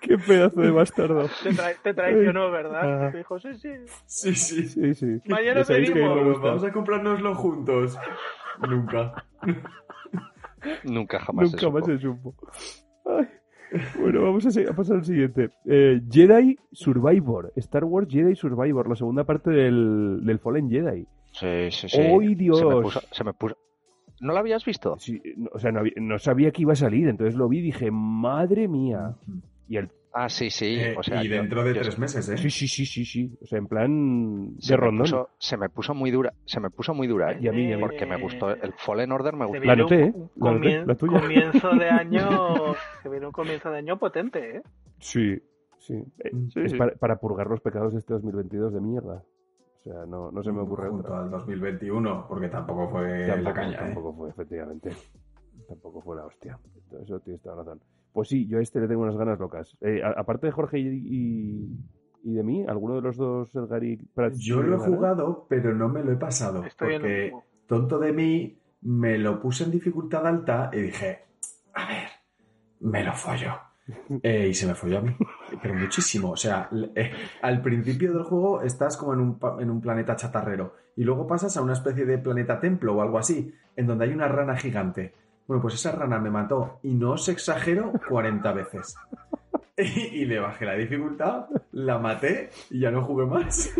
¡Qué 0.00 0.18
pedazo 0.18 0.60
de 0.60 0.70
bastardo! 0.70 1.28
Te, 1.42 1.50
tra- 1.50 1.76
te 1.82 1.94
traicionó, 1.94 2.50
¿verdad? 2.50 3.06
Ah. 3.06 3.10
Te 3.12 3.18
dijo, 3.18 3.38
sí, 3.38 3.54
sí. 3.54 3.70
Sí, 4.06 4.34
sí. 4.34 4.66
Sí, 4.68 4.94
sí. 4.94 5.20
Mañana 5.26 5.62
venimos. 5.66 6.40
Vamos, 6.40 6.64
a 6.64 6.72
comprárnoslo 6.72 7.34
juntos. 7.34 7.96
Nunca. 8.68 9.24
Nunca 10.84 11.20
jamás. 11.20 11.44
Nunca 11.52 11.58
se 11.60 11.70
más 11.70 11.84
supo. 11.84 11.86
se 11.86 11.98
supo. 11.98 12.34
Ay. 13.06 13.28
Bueno, 14.00 14.22
vamos 14.22 14.46
a, 14.46 14.72
pasar 14.74 14.96
al 14.96 15.04
siguiente. 15.04 15.50
Eh, 15.64 16.00
Jedi 16.10 16.58
Survivor. 16.72 17.52
Star 17.56 17.84
Wars 17.84 18.08
Jedi 18.10 18.34
Survivor, 18.34 18.88
la 18.88 18.96
segunda 18.96 19.24
parte 19.24 19.50
del, 19.50 20.20
del 20.24 20.38
Fallen 20.38 20.68
Jedi. 20.70 21.06
Sí, 21.32 21.70
sí, 21.70 21.88
sí. 21.88 21.98
¡Ay, 22.00 22.34
Dios! 22.34 22.58
Se 22.58 22.64
me 22.66 22.80
puso, 22.82 23.00
se 23.10 23.24
me 23.24 23.32
puso- 23.32 23.56
¿No 24.20 24.32
lo 24.34 24.38
habías 24.38 24.64
visto? 24.64 24.96
Sí, 24.98 25.20
no- 25.36 25.50
o 25.52 25.58
sea, 25.58 25.72
no, 25.72 25.80
había- 25.80 25.94
no 25.96 26.18
sabía 26.18 26.50
que 26.52 26.62
iba 26.62 26.74
a 26.74 26.76
salir, 26.76 27.08
entonces 27.08 27.34
lo 27.34 27.48
vi 27.48 27.58
y 27.58 27.62
dije, 27.62 27.90
madre 27.90 28.68
mía. 28.68 29.16
Y 29.68 29.76
el, 29.78 29.88
Ah, 30.14 30.28
sí, 30.28 30.50
sí. 30.50 30.76
Eh, 30.78 30.94
o 30.98 31.02
sea, 31.02 31.24
y 31.24 31.28
yo- 31.28 31.36
dentro 31.36 31.64
de 31.64 31.74
yo- 31.74 31.80
tres 31.80 31.98
meses, 31.98 32.28
¿eh? 32.28 32.36
sí, 32.36 32.50
sí, 32.50 32.68
sí, 32.68 32.84
sí, 32.84 33.04
sí. 33.04 33.38
O 33.42 33.46
sea, 33.46 33.58
en 33.58 33.66
plan 33.66 34.54
se 34.58 34.72
de 34.74 34.76
me, 34.78 34.84
rondón. 34.84 35.04
puso, 35.04 35.28
se 35.38 35.56
me 35.56 35.68
puso 35.70 35.94
muy 35.94 36.10
dura. 36.10 36.32
Se 36.44 36.60
me 36.60 36.68
puso 36.70 36.92
muy 36.94 37.06
dura, 37.06 37.32
¿eh? 37.32 37.38
Y 37.40 37.48
a 37.48 37.52
mí, 37.52 37.66
mí. 37.66 37.76
Porque 37.80 38.04
me 38.04 38.20
gustó. 38.20 38.50
El 38.50 38.72
Fallen 38.74 39.10
Order 39.12 39.34
me 39.34 39.46
Se 39.46 39.58
gustó. 39.58 39.64
La 39.64 39.72
¿eh? 39.72 40.12
un 40.14 40.30
La 40.64 40.84
la 40.86 40.94
tuya. 40.94 41.20
comienzo 41.20 41.70
de 41.70 41.88
año. 41.90 42.74
Se 43.02 43.08
viene 43.08 43.26
un 43.26 43.32
comienzo 43.32 43.70
de 43.70 43.78
año 43.78 43.98
potente, 43.98 44.56
¿eh? 44.58 44.62
Sí, 44.98 45.38
sí. 45.78 45.94
Eh, 46.18 46.30
Sí, 46.52 46.60
es 46.60 46.72
sí. 46.72 46.76
Para, 46.78 46.92
para 46.96 47.16
purgar 47.16 47.46
los 47.48 47.60
pecados 47.60 47.92
de 47.94 48.00
este 48.00 48.12
2022 48.12 48.72
de 48.74 48.80
mierda. 48.80 49.22
O 49.80 49.82
sea, 49.82 50.06
no, 50.06 50.30
no 50.30 50.42
se 50.44 50.52
me 50.52 50.60
ocurre 50.60 50.90
Junto 50.90 51.08
otra. 51.08 51.22
al 51.22 51.30
2021, 51.30 52.26
porque 52.28 52.48
tampoco 52.48 52.88
fue 52.90 53.26
la 53.26 53.34
Tampoco, 53.34 53.54
caña, 53.54 53.72
¿eh? 53.72 53.78
tampoco 53.80 54.12
fue, 54.14 54.28
efectivamente. 54.30 54.90
tampoco 55.66 56.00
fue 56.02 56.16
la 56.16 56.26
hostia. 56.26 56.58
Eso 57.02 57.18
tienes 57.20 57.40
toda 57.42 57.56
razón. 57.56 57.80
Pues 58.12 58.28
sí, 58.28 58.46
yo 58.46 58.58
a 58.58 58.62
este 58.62 58.80
le 58.80 58.88
tengo 58.88 59.02
unas 59.02 59.16
ganas 59.16 59.38
locas. 59.38 59.76
Eh, 59.80 60.02
a- 60.02 60.10
aparte 60.20 60.46
de 60.46 60.52
Jorge 60.52 60.78
y, 60.78 60.86
y- 60.88 61.68
y 62.24 62.34
de 62.34 62.42
mí, 62.42 62.64
¿alguno 62.68 62.96
de 62.96 63.02
los 63.02 63.16
dos, 63.16 63.54
Edgar 63.54 63.82
y 63.82 63.96
Prats, 63.96 64.38
Yo 64.38 64.62
lo 64.62 64.74
he 64.74 64.78
ganas? 64.78 64.86
jugado, 64.86 65.46
pero 65.48 65.74
no 65.74 65.88
me 65.88 66.04
lo 66.04 66.12
he 66.12 66.16
pasado. 66.16 66.64
Estoy 66.64 66.92
porque, 66.92 67.32
tonto 67.66 67.98
de 67.98 68.12
mí, 68.12 68.58
me 68.82 69.18
lo 69.18 69.40
puse 69.40 69.64
en 69.64 69.70
dificultad 69.70 70.26
alta 70.26 70.70
y 70.72 70.80
dije, 70.82 71.20
a 71.74 71.88
ver, 71.88 72.08
me 72.80 73.02
lo 73.04 73.12
follo. 73.14 73.52
Eh, 74.22 74.46
y 74.50 74.54
se 74.54 74.66
me 74.68 74.74
folló 74.76 74.98
a 74.98 75.00
mí. 75.00 75.10
Pero 75.60 75.74
muchísimo. 75.74 76.30
O 76.30 76.36
sea, 76.36 76.68
eh, 76.94 77.10
al 77.42 77.60
principio 77.62 78.12
del 78.12 78.22
juego 78.22 78.62
estás 78.62 78.96
como 78.96 79.12
en 79.14 79.18
un, 79.20 79.38
en 79.58 79.70
un 79.70 79.80
planeta 79.80 80.14
chatarrero. 80.14 80.74
Y 80.96 81.02
luego 81.02 81.26
pasas 81.26 81.56
a 81.56 81.62
una 81.62 81.72
especie 81.72 82.06
de 82.06 82.18
planeta 82.18 82.60
templo 82.60 82.94
o 82.94 83.02
algo 83.02 83.18
así, 83.18 83.52
en 83.74 83.86
donde 83.88 84.04
hay 84.04 84.12
una 84.12 84.28
rana 84.28 84.56
gigante. 84.56 85.14
Bueno, 85.52 85.60
pues 85.60 85.74
esa 85.74 85.92
rana 85.92 86.18
me 86.18 86.30
mató, 86.30 86.78
y 86.82 86.94
no 86.94 87.10
os 87.10 87.28
exagero, 87.28 87.92
40 88.08 88.52
veces. 88.54 88.96
Y, 89.76 89.82
y 90.22 90.24
le 90.24 90.38
bajé 90.40 90.64
la 90.64 90.72
dificultad, 90.76 91.44
la 91.72 91.98
maté 91.98 92.48
y 92.70 92.80
ya 92.80 92.90
no 92.90 93.02
jugué 93.04 93.26
más. 93.26 93.70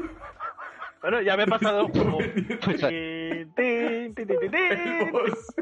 Bueno, 1.00 1.22
ya 1.22 1.34
me 1.34 1.44
he 1.44 1.46
pasado 1.46 1.86
el 1.86 1.92
juego. 1.92 2.18
El 3.56 5.10
boss. 5.12 5.54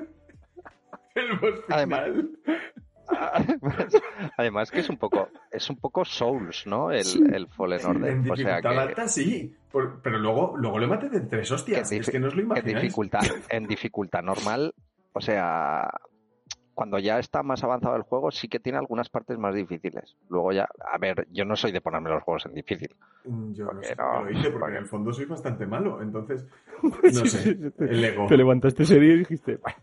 El 1.14 1.38
boss 1.38 1.60
Además- 1.68 2.04
final. 2.06 2.30
Además 4.36 4.70
que 4.70 4.80
es 4.80 4.88
un 4.88 4.96
poco, 4.96 5.28
es 5.50 5.68
un 5.70 5.76
poco 5.76 6.04
Souls, 6.04 6.66
¿no? 6.66 6.90
El, 6.90 7.04
Sí. 7.04 7.22
el 7.32 7.46
Fallen 7.48 7.80
En 7.80 7.86
Order. 7.86 8.10
O 8.32 8.36
sea 8.36 8.56
dificultad 8.56 8.60
que, 8.72 8.78
alta 8.78 9.08
sí, 9.08 9.54
por- 9.70 10.00
pero 10.02 10.18
luego, 10.18 10.56
luego 10.56 10.78
le 10.78 10.86
maté 10.86 11.08
de 11.08 11.20
tres 11.20 11.50
hostias. 11.50 11.88
Que 11.90 11.96
es 11.98 12.10
que 12.10 12.18
no 12.20 12.26
os 12.28 12.34
lo 12.34 12.40
en 12.40 12.46
imagináis. 12.46 12.82
dificultad, 12.82 13.22
en 13.48 13.66
dificultad 13.66 14.22
normal, 14.22 14.74
o 15.12 15.20
sea, 15.20 15.90
cuando 16.74 16.98
ya 16.98 17.18
está 17.18 17.42
más 17.42 17.62
avanzado 17.62 17.96
el 17.96 18.02
juego, 18.02 18.30
sí 18.30 18.48
que 18.48 18.58
tiene 18.60 18.78
algunas 18.78 19.10
partes 19.10 19.36
más 19.38 19.54
difíciles. 19.54 20.16
Luego 20.30 20.52
ya, 20.52 20.66
a 20.90 20.96
ver, 20.98 21.26
yo 21.30 21.44
no 21.44 21.54
soy 21.56 21.72
de 21.72 21.80
ponerme 21.80 22.08
los 22.10 22.22
juegos 22.22 22.46
en 22.46 22.54
difícil. 22.54 22.96
Mm, 23.24 23.52
Yo 23.52 23.66
no 23.72 23.82
sé 23.82 23.94
no, 23.96 24.24
lo 24.24 24.30
hice, 24.30 24.44
porque 24.44 24.58
porque- 24.58 24.76
en 24.76 24.82
el 24.82 24.88
fondo 24.88 25.12
soy 25.12 25.26
bastante 25.26 25.66
malo. 25.66 26.00
Entonces, 26.00 26.46
no 27.02 27.26
sé, 27.26 27.50
el 27.78 28.04
ego. 28.04 28.26
Te 28.28 28.36
levantaste 28.36 28.84
ese 28.84 28.98
día 28.98 29.14
y 29.14 29.18
dijiste, 29.18 29.56
"Bah, 29.56 29.76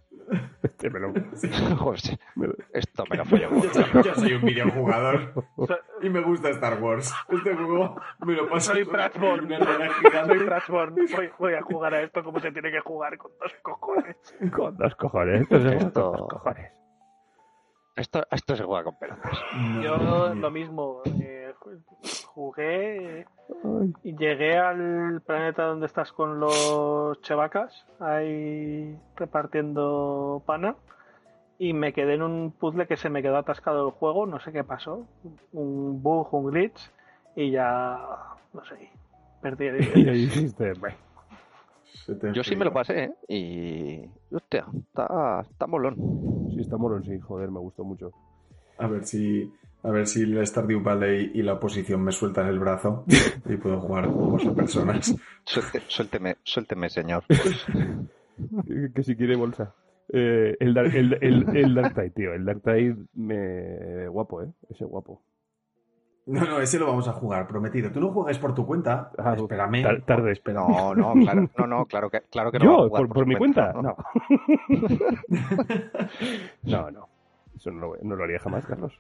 este 0.64 0.90
me 2.36 2.48
lo... 2.48 2.54
Esto 2.74 3.04
me 3.10 3.18
lo 3.18 3.26
follo 3.26 3.50
Yo 3.64 3.70
soy, 3.74 4.04
yo 4.04 4.16
soy 4.16 4.34
un 4.34 4.42
videojugador 4.44 5.34
y 6.02 6.10
me 6.10 6.22
gusta 6.22 6.50
Star 6.50 6.82
Wars. 6.82 7.14
Este 7.30 7.56
juego 7.56 8.00
me 8.26 8.34
lo 8.34 8.50
paso 8.50 8.74
Soy 8.74 8.84
rana 9.60 9.90
Soy. 10.28 10.46
Trashborn. 10.46 10.96
Voy, 10.96 11.30
voy 11.40 11.54
a 11.54 11.62
jugar 11.62 11.94
a 11.94 12.02
esto 12.02 12.24
como 12.24 12.40
se 12.40 12.52
tiene 12.52 12.72
que 12.72 12.80
jugar 12.82 13.18
con 13.18 13.32
dos 13.40 13.54
cojones. 13.62 14.16
Con 14.56 14.78
dos 14.78 14.96
cojones. 14.96 15.42
Esto 15.42 15.56
Esto- 15.58 16.12
con 16.12 16.18
dos 16.20 16.28
cojones. 16.30 16.72
Esto, 17.98 18.26
esto 18.32 18.56
se 18.56 18.64
juega 18.64 18.84
con 18.86 18.96
pelotas. 18.98 19.38
Yo 19.84 20.34
lo 20.36 20.52
mismo. 20.52 21.02
eh, 21.20 21.54
jugué 22.28 23.26
y 24.04 24.16
llegué 24.16 24.58
al 24.58 25.22
planeta 25.22 25.64
donde 25.64 25.88
estás 25.88 26.12
con 26.14 26.40
los 26.40 27.20
chevacas, 27.22 27.86
ahí 28.00 28.96
repartiendo 29.16 30.44
pana. 30.46 30.76
Y 31.60 31.74
me 31.74 31.92
quedé 31.92 32.14
en 32.14 32.22
un 32.22 32.52
puzzle 32.52 32.86
que 32.86 32.98
se 32.98 33.10
me 33.10 33.24
quedó 33.24 33.38
atascado 33.38 33.88
el 33.88 33.92
juego, 33.94 34.28
no 34.28 34.40
sé 34.40 34.52
qué 34.52 34.64
pasó. 34.64 35.08
Un 35.54 36.04
bug, 36.04 36.32
un 36.36 36.52
glitch. 36.52 36.92
Y 37.36 37.50
ya, 37.50 37.98
no 38.54 38.64
sé, 38.66 38.92
perdí 39.42 39.66
el 39.66 40.54
Yo 42.34 42.44
sí 42.44 42.56
me 42.56 42.66
lo 42.66 42.72
pasé, 42.72 43.04
¿eh? 43.06 43.14
Y. 43.28 44.36
Hostia, 44.36 44.66
está, 44.88 45.42
está 45.50 45.68
molón. 45.68 45.96
Sí, 46.58 46.62
está 46.64 46.78
molón, 46.78 47.04
sí, 47.04 47.20
joder, 47.20 47.52
me 47.52 47.60
gustó 47.60 47.84
mucho. 47.84 48.12
A 48.80 48.88
ver 48.88 49.06
si, 49.06 49.52
a 49.84 49.92
ver 49.92 50.08
si 50.08 50.24
el 50.24 50.46
Stardew 50.46 50.82
Valley 50.82 51.32
y 51.36 51.44
la 51.44 51.54
oposición 51.54 52.04
me 52.04 52.12
sueltan 52.12 52.48
el 52.48 52.58
brazo 52.60 53.06
y 53.46 53.58
puedo 53.58 53.80
jugar 53.80 54.08
juegos 54.08 54.46
a 54.48 54.54
personas. 54.56 55.16
Suelte- 55.46 55.84
suélteme, 55.88 56.38
suélteme, 56.44 56.90
señor. 56.90 57.24
Que, 57.28 58.92
que 58.96 59.04
si 59.04 59.16
quiere 59.16 59.36
bolsa. 59.36 59.74
Eh, 60.12 60.56
el, 60.60 60.74
Dark, 60.74 60.96
el, 60.96 61.18
el, 61.22 61.56
el 61.56 61.76
Dark 61.76 61.94
Tide, 61.94 62.10
tío. 62.12 62.34
El 62.34 62.44
Dark 62.46 62.62
Tide 62.64 62.96
me... 63.14 64.08
Guapo, 64.08 64.42
¿eh? 64.44 64.48
Ese 64.70 64.84
guapo. 64.86 65.22
No, 66.28 66.42
no, 66.46 66.60
ese 66.60 66.78
lo 66.78 66.88
vamos 66.88 67.08
a 67.08 67.14
jugar, 67.14 67.48
prometido. 67.48 67.90
Tú 67.90 68.02
no 68.02 68.10
juegues 68.12 68.38
por 68.38 68.54
tu 68.54 68.66
cuenta. 68.66 69.12
Ah, 69.18 69.34
Espérame. 69.38 69.82
tar- 69.82 70.02
tarde. 70.02 70.34
Espérame. 70.34 70.68
No, 70.70 70.94
no, 70.94 71.14
claro, 71.24 71.50
no, 71.58 71.68
no, 71.68 71.86
claro 71.86 72.10
que, 72.10 72.22
claro 72.30 72.52
que 72.52 72.60
no 72.60 72.66
va 72.66 72.72
a 72.72 72.78
¿Yo? 72.82 72.88
jugar 72.90 73.08
¿Por, 73.08 73.14
por 73.16 73.26
mi 73.26 73.36
cuenta? 73.38 73.72
¿no? 73.74 73.82
No. 73.82 73.96
No, 76.64 76.92
no. 76.92 77.08
Eso 77.56 77.72
no 77.72 77.80
lo, 77.80 77.96
no 78.04 78.16
lo 78.16 78.24
haría 78.26 78.40
jamás, 78.40 78.66
Carlos. 78.66 78.94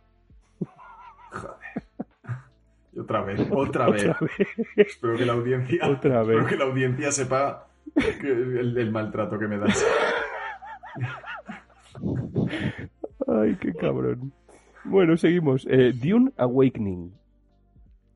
Y 2.93 2.99
otra 2.99 3.21
vez, 3.21 3.39
otra 3.51 3.89
vez. 3.89 4.07
Otra 4.09 4.17
vez. 4.21 4.47
Espero 4.77 5.17
que 5.17 5.25
la 5.25 5.33
audiencia, 5.33 5.87
Otra 5.87 6.19
vez. 6.23 6.29
espero 6.29 6.45
que 6.47 6.55
la 6.57 6.63
audiencia 6.65 7.11
sepa 7.11 7.67
que 7.93 8.31
el, 8.31 8.77
el 8.77 8.91
maltrato 8.91 9.37
que 9.37 9.47
me 9.47 9.57
das. 9.57 9.85
Ay, 13.27 13.57
qué 13.59 13.73
cabrón. 13.73 14.31
Bueno, 14.87 15.17
seguimos. 15.17 15.67
Eh, 15.69 15.93
Dune 15.93 16.31
Awakening. 16.37 17.11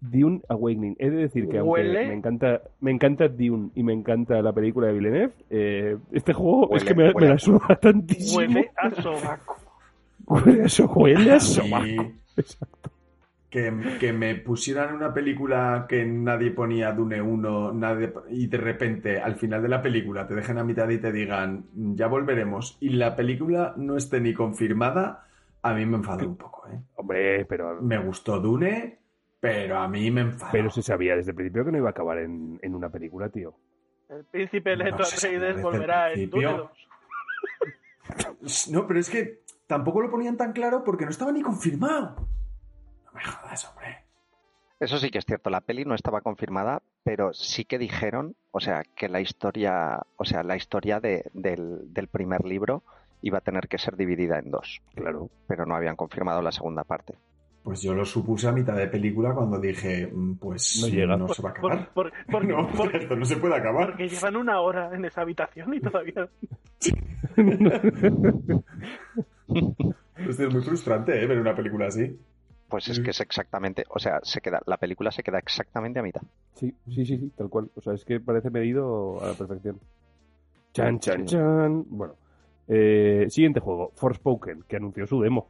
Dune 0.01 0.41
Awakening. 0.49 0.95
He 0.99 1.09
de 1.09 1.17
decir 1.17 1.47
que 1.47 1.59
aunque 1.59 1.81
Huele- 1.81 2.07
me 2.07 2.13
encanta, 2.15 2.61
me 2.79 2.91
encanta 2.91 3.27
Dune 3.27 3.69
y 3.75 3.83
me 3.83 3.93
encanta 3.93 4.41
la 4.41 4.51
película 4.53 4.87
de 4.87 4.93
Villeneuve, 4.93 5.33
eh, 5.49 5.97
este 6.11 6.33
juego 6.33 6.75
es 6.75 6.83
que 6.83 6.95
me, 6.95 7.13
me 7.13 7.27
la 7.27 7.35
a- 7.35 7.37
suda 7.39 7.77
tantísimo. 7.81 8.37
Huele 8.39 8.71
a 8.77 8.89
sobaco. 9.01 9.57
Huele 10.25 10.63
a 10.63 10.69
so- 10.69 10.85
huele 10.87 11.31
a 11.31 11.39
sobaco. 11.39 12.11
Exacto. 12.37 12.89
que, 13.49 13.69
que 13.99 14.13
me 14.13 14.35
pusieran 14.35 14.95
una 14.95 15.13
película 15.13 15.85
que 15.89 16.05
nadie 16.05 16.51
ponía 16.51 16.93
Dune 16.93 17.21
1 17.21 17.73
nadie, 17.73 18.13
y 18.29 18.47
de 18.47 18.57
repente 18.57 19.19
al 19.19 19.35
final 19.35 19.61
de 19.61 19.67
la 19.67 19.81
película 19.81 20.25
te 20.25 20.33
dejen 20.35 20.57
a 20.57 20.63
mitad 20.63 20.87
y 20.87 20.99
te 20.99 21.11
digan 21.11 21.65
ya 21.75 22.07
volveremos 22.07 22.77
y 22.79 22.91
la 22.91 23.17
película 23.17 23.73
no 23.75 23.97
esté 23.97 24.21
ni 24.21 24.33
confirmada, 24.33 25.25
a 25.63 25.73
mí 25.73 25.85
me 25.85 25.97
enfadó 25.97 26.25
un 26.27 26.37
poco. 26.37 26.67
¿eh? 26.67 26.79
Hombre, 26.95 27.45
pero, 27.45 27.81
Me 27.81 27.97
gustó 27.97 28.39
Dune, 28.39 28.99
pero 29.39 29.77
a 29.77 29.87
mí 29.87 30.09
me 30.11 30.21
enfadó. 30.21 30.51
pero 30.51 30.69
se 30.69 30.81
sabía 30.81 31.15
desde 31.15 31.31
el 31.31 31.35
principio 31.35 31.65
que 31.65 31.71
no 31.71 31.77
iba 31.77 31.89
a 31.89 31.91
acabar 31.91 32.17
en, 32.19 32.59
en 32.61 32.75
una 32.75 32.89
película, 32.89 33.29
tío. 33.29 33.53
El 34.09 34.25
príncipe 34.25 34.75
No 34.75 34.83
Leto 34.83 35.03
Atreides 35.03 35.55
el 35.57 35.61
volverá 35.61 36.11
en. 36.13 36.29
Dune 36.29 36.45
2. 36.45 36.69
No, 38.71 38.87
pero 38.87 38.99
es 38.99 39.09
que 39.09 39.41
tampoco 39.67 40.01
lo 40.01 40.09
ponían 40.11 40.37
tan 40.37 40.51
claro 40.53 40.83
porque 40.83 41.05
no 41.05 41.11
estaba 41.11 41.31
ni 41.31 41.41
confirmado. 41.41 42.15
No 43.05 43.11
me 43.13 43.23
jodas, 43.23 43.69
hombre. 43.69 43.97
Eso 44.79 44.97
sí 44.97 45.11
que 45.11 45.19
es 45.19 45.25
cierto, 45.25 45.49
la 45.51 45.61
peli 45.61 45.85
no 45.85 45.93
estaba 45.93 46.21
confirmada, 46.21 46.81
pero 47.03 47.33
sí 47.33 47.65
que 47.65 47.77
dijeron, 47.77 48.35
o 48.49 48.59
sea, 48.59 48.81
que 48.95 49.07
la 49.09 49.21
historia, 49.21 50.01
o 50.17 50.25
sea, 50.25 50.41
la 50.43 50.55
historia 50.55 50.99
de- 50.99 51.29
del, 51.33 51.93
del 51.93 52.07
primer 52.07 52.43
libro 52.45 52.83
iba 53.21 53.37
a 53.39 53.41
tener 53.41 53.67
que 53.67 53.77
ser 53.77 53.95
dividida 53.95 54.39
en 54.39 54.51
dos, 54.51 54.81
Claro. 54.95 55.29
pero 55.47 55.65
no 55.65 55.75
habían 55.75 55.95
confirmado 55.95 56.41
la 56.41 56.51
segunda 56.51 56.83
parte. 56.83 57.15
Pues 57.63 57.81
yo 57.83 57.93
lo 57.93 58.03
supuse 58.05 58.47
a 58.47 58.51
mitad 58.51 58.75
de 58.75 58.87
película 58.87 59.35
cuando 59.35 59.59
dije, 59.59 60.07
mm, 60.11 60.35
pues 60.37 60.79
No 60.81 60.87
llega. 60.87 61.15
no 61.15 61.27
se 61.27 61.43
va 61.43 61.51
a 61.51 61.53
Por- 61.53 61.71
acabar. 61.71 61.93
por- 61.93 62.11
porque, 62.31 62.47
no, 62.53 62.67
porque- 62.75 62.97
esto 62.97 63.15
no 63.15 63.25
se 63.25 63.37
puede 63.37 63.55
acabar. 63.55 63.89
porque 63.91 64.09
llevan 64.09 64.35
una 64.35 64.59
hora 64.61 64.89
en 64.95 65.05
esa 65.05 65.21
habitación 65.21 65.73
y 65.75 65.79
todavía. 65.79 66.27
Es 70.17 70.39
muy 70.51 70.61
frustrante, 70.61 71.21
¿eh? 71.21 71.27
Ver 71.27 71.39
una 71.39 71.55
película 71.55 71.87
así. 71.87 72.17
Pues 72.69 72.87
es 72.87 72.99
que 73.01 73.09
es 73.11 73.19
exactamente, 73.19 73.83
o 73.89 73.99
sea, 73.99 74.19
se 74.23 74.39
queda, 74.39 74.61
la 74.65 74.77
película 74.77 75.11
se 75.11 75.23
queda 75.23 75.39
exactamente 75.39 75.99
a 75.99 76.03
mitad. 76.03 76.21
Sí, 76.53 76.73
sí, 76.87 77.05
sí, 77.05 77.17
sí, 77.17 77.31
tal 77.35 77.49
cual. 77.49 77.69
O 77.75 77.81
sea, 77.81 77.93
es 77.93 78.05
que 78.05 78.19
parece 78.21 78.49
medido 78.49 79.21
a 79.21 79.27
la 79.29 79.33
perfección. 79.33 79.77
Chan, 80.73 80.99
chan, 80.99 81.25
chan. 81.25 81.83
Bueno, 81.89 82.13
eh, 82.67 83.25
siguiente 83.29 83.59
juego, 83.59 83.91
Forspoken, 83.95 84.63
que 84.67 84.75
anunció 84.77 85.05
su 85.07 85.21
demo. 85.21 85.49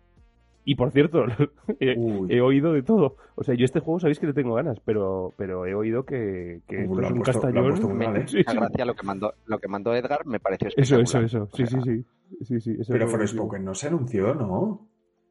Y 0.63 0.75
por 0.75 0.91
cierto, 0.91 1.23
he, 1.79 2.39
oído 2.41 2.71
de 2.73 2.83
todo. 2.83 3.15
O 3.35 3.43
sea, 3.43 3.55
yo 3.55 3.65
este 3.65 3.79
juego 3.79 3.99
sabéis 3.99 4.19
que 4.19 4.27
le 4.27 4.33
tengo 4.33 4.53
ganas, 4.53 4.79
pero, 4.81 5.33
pero 5.35 5.65
he 5.65 5.73
oído 5.73 6.03
que, 6.05 6.61
que 6.67 6.83
esto 6.83 6.95
lo 6.95 7.01
es 7.07 7.11
un 7.11 7.17
puesto- 7.21 7.41
castañón. 7.41 7.97
mal, 7.97 8.17
¿eh? 8.17 8.23
Sí, 8.27 8.43
A 8.45 8.51
sí. 8.51 8.57
gracia 8.57 8.85
lo 8.85 8.93
que 8.93 9.03
mandó, 9.05 9.33
lo 9.45 9.57
que 9.59 9.67
mandó 9.67 9.95
Edgar 9.95 10.25
me 10.27 10.39
pareció 10.39 10.67
Eso, 10.67 10.97
espectacular. 10.99 11.23
eso, 11.25 11.43
eso. 11.45 11.49
Sí, 11.57 11.63
O 11.63 11.65
sí, 11.65 11.71
sea, 11.71 11.81
sí. 11.81 12.05
sí, 12.45 12.61
sí 12.61 12.75
eso 12.79 12.93
Pero. 12.93 13.07
Forspoken 13.07 13.65
no 13.65 13.73
se 13.73 13.87
anunció, 13.87 14.35
¿no? 14.35 14.87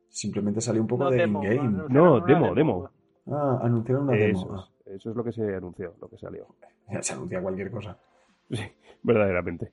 Simplemente 0.08 0.60
salió 0.60 0.82
un 0.82 0.88
poco 0.88 1.04
No, 1.04 1.10
de 1.10 1.22
in-game. 1.22 1.84
No, 1.88 2.20
demo, 2.20 2.52
demo. 2.52 2.90
Ah, 3.28 3.60
anunciaron 3.62 4.08
una 4.08 4.16
Eso 4.16 4.40
demo. 4.48 4.56
es, 4.86 4.94
eso 4.96 5.10
es 5.10 5.16
lo 5.16 5.22
que 5.22 5.30
se 5.30 5.54
anunció, 5.54 5.94
lo 6.00 6.08
que 6.08 6.18
salió. 6.18 6.46
Ya 6.92 7.00
se 7.02 7.12
anuncia 7.14 7.40
cualquier 7.40 7.70
cosa. 7.70 7.96
Sí, 8.50 8.64
verdaderamente. 9.04 9.70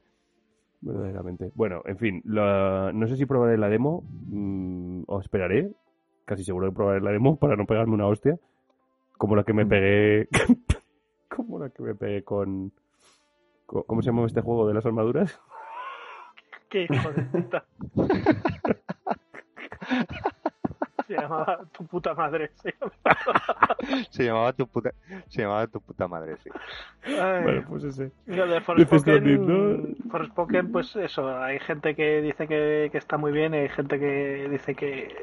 Verdaderamente. 0.82 1.52
Bueno, 1.56 1.82
en 1.86 1.98
fin, 1.98 2.22
la- 2.26 2.92
no 2.94 3.08
sé 3.08 3.16
si 3.18 3.26
probaré 3.26 3.58
la 3.58 3.70
demo 3.70 4.04
mm, 4.30 5.04
o 5.08 5.20
esperaré. 5.20 5.72
Casi 6.26 6.44
seguro 6.44 6.68
que 6.70 6.76
probaré 6.76 7.02
la 7.02 7.12
demo 7.12 7.38
para 7.38 7.56
no 7.56 7.66
pegarme 7.66 7.94
una 7.94 8.08
hostia. 8.08 8.38
Como 9.18 9.36
la 9.36 9.44
que 9.44 9.54
me 9.54 9.66
Mm. 9.66 9.70
pegué. 9.70 10.28
como 11.30 11.60
la 11.60 11.70
que 11.70 11.82
me 11.84 11.96
pegué 11.96 12.24
con. 12.24 12.72
con- 13.66 13.84
¿Cómo 13.84 14.02
se 14.02 14.08
llama 14.12 14.26
este 14.26 14.42
juego 14.42 14.68
de 14.68 14.74
las 14.76 14.86
armaduras? 14.86 15.40
Qué 16.70 16.84
hijo 16.84 17.12
de 17.12 17.22
puta. 17.24 17.66
Se 21.08 21.14
llamaba 21.14 21.60
Tu 21.72 21.86
puta 21.86 22.14
madre. 22.14 22.52
sí. 22.62 22.70
Se 24.10 24.26
llamaba 24.26 24.54
tu 24.54 24.68
puta, 24.68 24.92
se 25.28 25.42
llamaba 25.42 25.68
tu 25.68 25.80
puta 25.82 26.08
madre, 26.08 26.38
sí. 26.38 26.50
Ay. 27.06 27.44
Bueno, 27.44 27.66
pues 27.70 27.84
ese. 27.86 28.12
Lo 28.26 28.46
de 28.48 28.62
Forspoken, 28.62 29.48
¿no? 29.48 29.96
Forspoken, 30.12 30.72
pues 30.72 30.96
eso, 30.96 31.38
hay 31.38 31.60
gente 31.60 31.96
que 31.96 32.22
dice 32.22 32.48
que, 32.48 32.90
que 32.92 32.98
está 32.98 33.18
muy 33.18 33.32
bien 33.32 33.54
y 33.54 33.58
hay 33.58 33.70
gente 33.70 34.00
que 34.00 34.48
dice 34.50 34.76
que, 34.76 35.16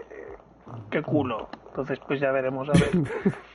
que 0.91 1.03
culo. 1.03 1.49
Entonces, 1.69 1.99
pues 2.07 2.21
ya 2.21 2.33
veremos 2.33 2.69
a 2.69 2.73
ver. 2.73 2.91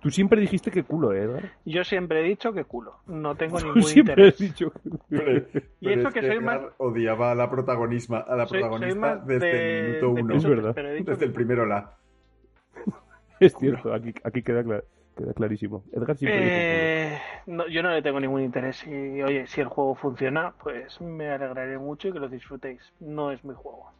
Tú 0.00 0.10
siempre 0.10 0.40
dijiste 0.40 0.70
que 0.70 0.84
culo, 0.84 1.12
¿eh, 1.12 1.22
Edgar? 1.24 1.52
Yo 1.64 1.82
siempre 1.84 2.20
he 2.20 2.22
dicho 2.22 2.52
que 2.52 2.64
culo, 2.64 2.96
no 3.06 3.34
tengo 3.34 3.58
ningún 3.60 3.82
siempre 3.82 4.28
has 4.28 4.38
interés. 4.38 4.38
dicho 4.38 4.70
que 4.70 4.90
Pero, 5.08 5.46
Y 5.80 5.92
eso 5.92 6.08
es 6.08 6.14
que 6.14 6.20
soy 6.20 6.30
Edgar 6.36 6.42
más- 6.62 6.72
odiaba 6.78 7.32
a 7.32 7.34
la 7.34 7.50
protagonisma, 7.50 8.18
a 8.18 8.36
la 8.36 8.46
Soy- 8.46 8.60
soy 8.60 8.68
protagonista 8.68 9.00
más 9.00 9.26
desde 9.26 9.46
de- 9.46 9.78
el 9.80 9.86
minuto 9.88 10.10
uno. 10.10 10.34
Es 10.36 10.44
verdad. 10.44 10.74
Desde 11.04 11.24
el 11.24 11.32
primero 11.32 11.66
la. 11.66 11.92
Es 13.40 13.54
cierto, 13.56 13.92
aquí, 13.94 14.12
aquí 14.24 14.42
queda, 14.42 14.64
queda 14.64 15.32
clarísimo. 15.34 15.84
Edgar 15.92 16.16
siempre 16.16 17.14
Eh, 17.14 17.18
no, 17.46 17.68
yo 17.68 17.82
no 17.84 17.90
le 17.90 18.02
tengo 18.02 18.18
ningún 18.20 18.42
interés 18.42 18.84
y 18.86 19.22
oye, 19.22 19.46
si 19.46 19.60
el 19.60 19.68
juego 19.68 19.94
funciona, 19.94 20.52
pues 20.62 21.00
me 21.00 21.28
alegraré 21.30 21.78
mucho 21.78 22.08
y 22.08 22.12
que 22.12 22.18
lo 22.18 22.28
disfrutéis. 22.28 22.80
No 23.00 23.30
es 23.30 23.44
mi 23.44 23.54
juego. 23.54 23.92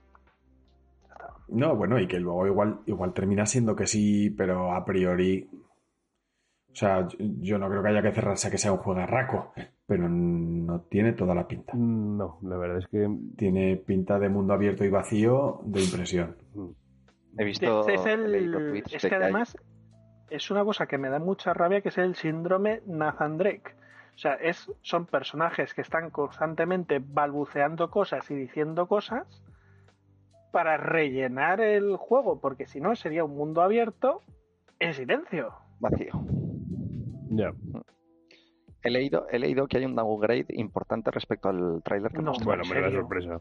Ya 1.07 1.13
está. 1.15 1.29
No, 1.49 1.77
bueno, 1.77 1.99
y 2.01 2.07
que 2.09 2.19
luego 2.19 2.47
igual, 2.49 2.81
igual 2.87 3.13
termina 3.13 3.47
siendo 3.47 3.75
que 3.77 3.87
sí, 3.87 4.31
pero 4.31 4.73
a 4.73 4.85
priori. 4.85 5.49
O 6.79 6.81
sea, 6.81 7.09
yo- 7.19 7.59
no 7.59 7.69
creo 7.69 7.83
que 7.83 7.89
haya 7.89 8.03
que 8.03 8.13
cerrarse 8.13 8.47
a 8.47 8.51
que 8.53 8.59
sea 8.59 8.71
un 8.71 8.79
juegarraco, 8.79 9.53
pero 9.85 10.09
no 10.09 10.83
tiene 10.83 11.13
toda 11.13 11.35
la 11.35 11.49
pinta. 11.49 11.73
No, 11.75 12.39
la 12.43 12.57
verdad 12.57 12.79
es 12.79 12.87
que... 12.87 13.09
Tiene 13.37 13.75
pinta 13.79 14.21
de 14.21 14.29
mundo 14.29 14.53
abierto 14.55 14.85
y 14.85 14.89
vacío 14.89 15.61
de 15.65 15.83
impresión. 15.83 16.37
He 17.37 17.45
visto, 17.45 17.89
Es, 17.89 18.07
el- 18.07 18.27
he 18.27 18.29
leído 18.29 18.61
tweets 18.61 18.95
es 18.95 19.03
que 19.05 19.13
hay- 19.17 19.23
además 19.23 19.57
es 20.31 20.53
una 20.53 20.63
cosa 20.65 20.87
que 20.87 20.99
me 20.99 21.09
da 21.11 21.19
mucha 21.19 21.53
rabia 21.53 21.81
que 21.81 21.89
es 21.89 21.99
el 21.99 22.15
síndrome 22.15 22.81
Nathan 22.87 23.39
Drake. 23.39 23.75
O 24.15 24.19
sea, 24.19 24.35
es, 24.35 24.71
son 24.83 25.07
personajes 25.07 25.75
que 25.75 25.81
están 25.81 26.11
constantemente 26.11 27.01
balbuceando 27.05 27.91
cosas 27.91 28.31
y 28.31 28.37
diciendo 28.37 28.87
cosas 28.87 29.27
para 30.53 30.77
rellenar 30.77 31.61
el 31.61 31.97
juego, 31.97 32.41
porque 32.41 32.67
si 32.67 32.81
no 32.81 32.95
sería 32.95 33.25
un 33.25 33.37
mundo 33.37 33.63
abierto 33.63 34.23
en 34.79 34.95
silencio. 34.95 35.55
vacío. 35.81 36.13
Ya. 37.31 37.53
He 38.83 38.91
leído, 38.91 39.27
he 39.31 39.39
leído 39.39 39.67
que 39.67 39.79
hay 39.79 39.85
un 39.85 39.97
downgrade 39.97 40.47
importante 40.51 41.11
respecto 41.11 41.49
al 41.49 41.83
tráiler 41.83 42.13
que 42.13 42.19
No. 42.23 42.33
mostraron, 42.33 42.67
Bueno, 42.69 42.75
me 42.75 42.81
da 42.81 43.01
sorpresa. 43.01 43.41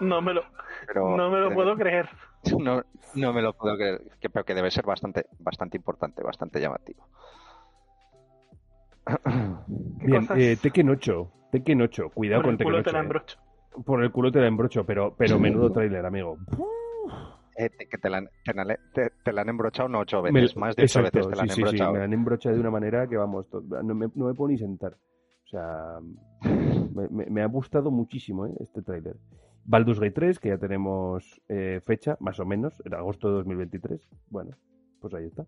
No 0.00 0.20
me 0.20 0.34
lo, 0.34 0.42
pero 0.86 1.16
no 1.16 1.30
me 1.30 1.38
lo 1.40 1.50
eh, 1.50 1.54
puedo 1.54 1.76
creer. 1.76 2.08
No, 2.58 2.82
no 3.14 3.32
me 3.32 3.40
lo 3.40 3.52
puedo 3.52 3.76
creer, 3.76 4.02
que, 4.20 4.28
pero 4.28 4.44
que 4.44 4.54
debe 4.54 4.68
ser 4.72 4.84
bastante, 4.84 5.26
bastante 5.38 5.76
importante, 5.76 6.24
bastante 6.24 6.60
llamativo. 6.60 7.06
¿Qué 9.06 9.14
Bien, 10.06 10.26
eh, 10.34 10.56
Tekken 10.60 10.88
8. 10.90 11.32
Tekken 11.52 11.82
8. 11.82 12.10
Cuidado 12.10 12.42
Por 12.42 12.46
con 12.46 12.60
el 12.60 12.64
culo 12.64 12.76
Tekken 12.78 12.82
8. 12.82 12.84
te 12.84 12.92
la 12.92 12.98
eh. 12.98 13.02
embrocho. 13.02 13.38
Por 13.84 14.02
el 14.02 14.10
culo 14.10 14.32
te 14.32 14.40
la 14.40 14.46
embrocho, 14.48 14.84
pero, 14.84 15.14
pero 15.16 15.38
menudo 15.38 15.70
tráiler, 15.70 16.04
amigo. 16.04 16.36
Eh, 17.56 17.68
te- 17.70 17.86
que 17.86 17.98
te 17.98 18.08
la, 18.08 18.18
han- 18.18 18.28
te, 18.44 18.54
la, 18.54 18.64
te- 18.94 19.10
te 19.22 19.32
la 19.32 19.42
han 19.42 19.48
embrochado 19.50 19.88
no 19.88 20.00
ocho 20.00 20.22
Me- 20.22 20.32
veces, 20.32 20.56
más 20.56 20.74
de 20.74 20.84
ocho 20.84 21.00
exacto, 21.00 21.18
veces 21.18 21.30
te 21.30 21.36
la 21.36 21.42
han 21.42 21.48
sí, 21.48 21.54
sí, 21.54 21.60
sí, 21.60 21.60
embrochado. 21.62 21.92
me 21.92 21.98
la 21.98 22.04
han 22.06 22.12
embrochado 22.12 22.54
de 22.54 22.60
una 22.60 22.70
manera 22.70 23.06
que, 23.06 23.16
vamos, 23.16 23.48
to- 23.50 23.60
no 23.60 23.94
me, 23.94 24.08
no 24.14 24.26
me 24.26 24.34
puedo 24.34 24.50
ni 24.50 24.58
sentar. 24.58 24.94
O 25.44 25.48
sea, 25.48 25.98
me, 26.94 27.08
me- 27.10 27.26
me 27.26 27.42
ha 27.42 27.46
gustado 27.46 27.90
muchísimo 27.90 28.46
¿eh? 28.46 28.52
este 28.60 28.82
tráiler. 28.82 29.16
Baldur's 29.64 30.00
Gate 30.00 30.12
3, 30.12 30.38
que 30.38 30.48
ya 30.48 30.58
tenemos 30.58 31.40
eh, 31.48 31.80
fecha, 31.84 32.16
más 32.20 32.40
o 32.40 32.44
menos, 32.46 32.72
en 32.84 32.94
agosto 32.94 33.28
de 33.28 33.34
2023. 33.34 34.00
Bueno, 34.30 34.56
pues 35.00 35.12
ahí 35.14 35.26
está. 35.26 35.44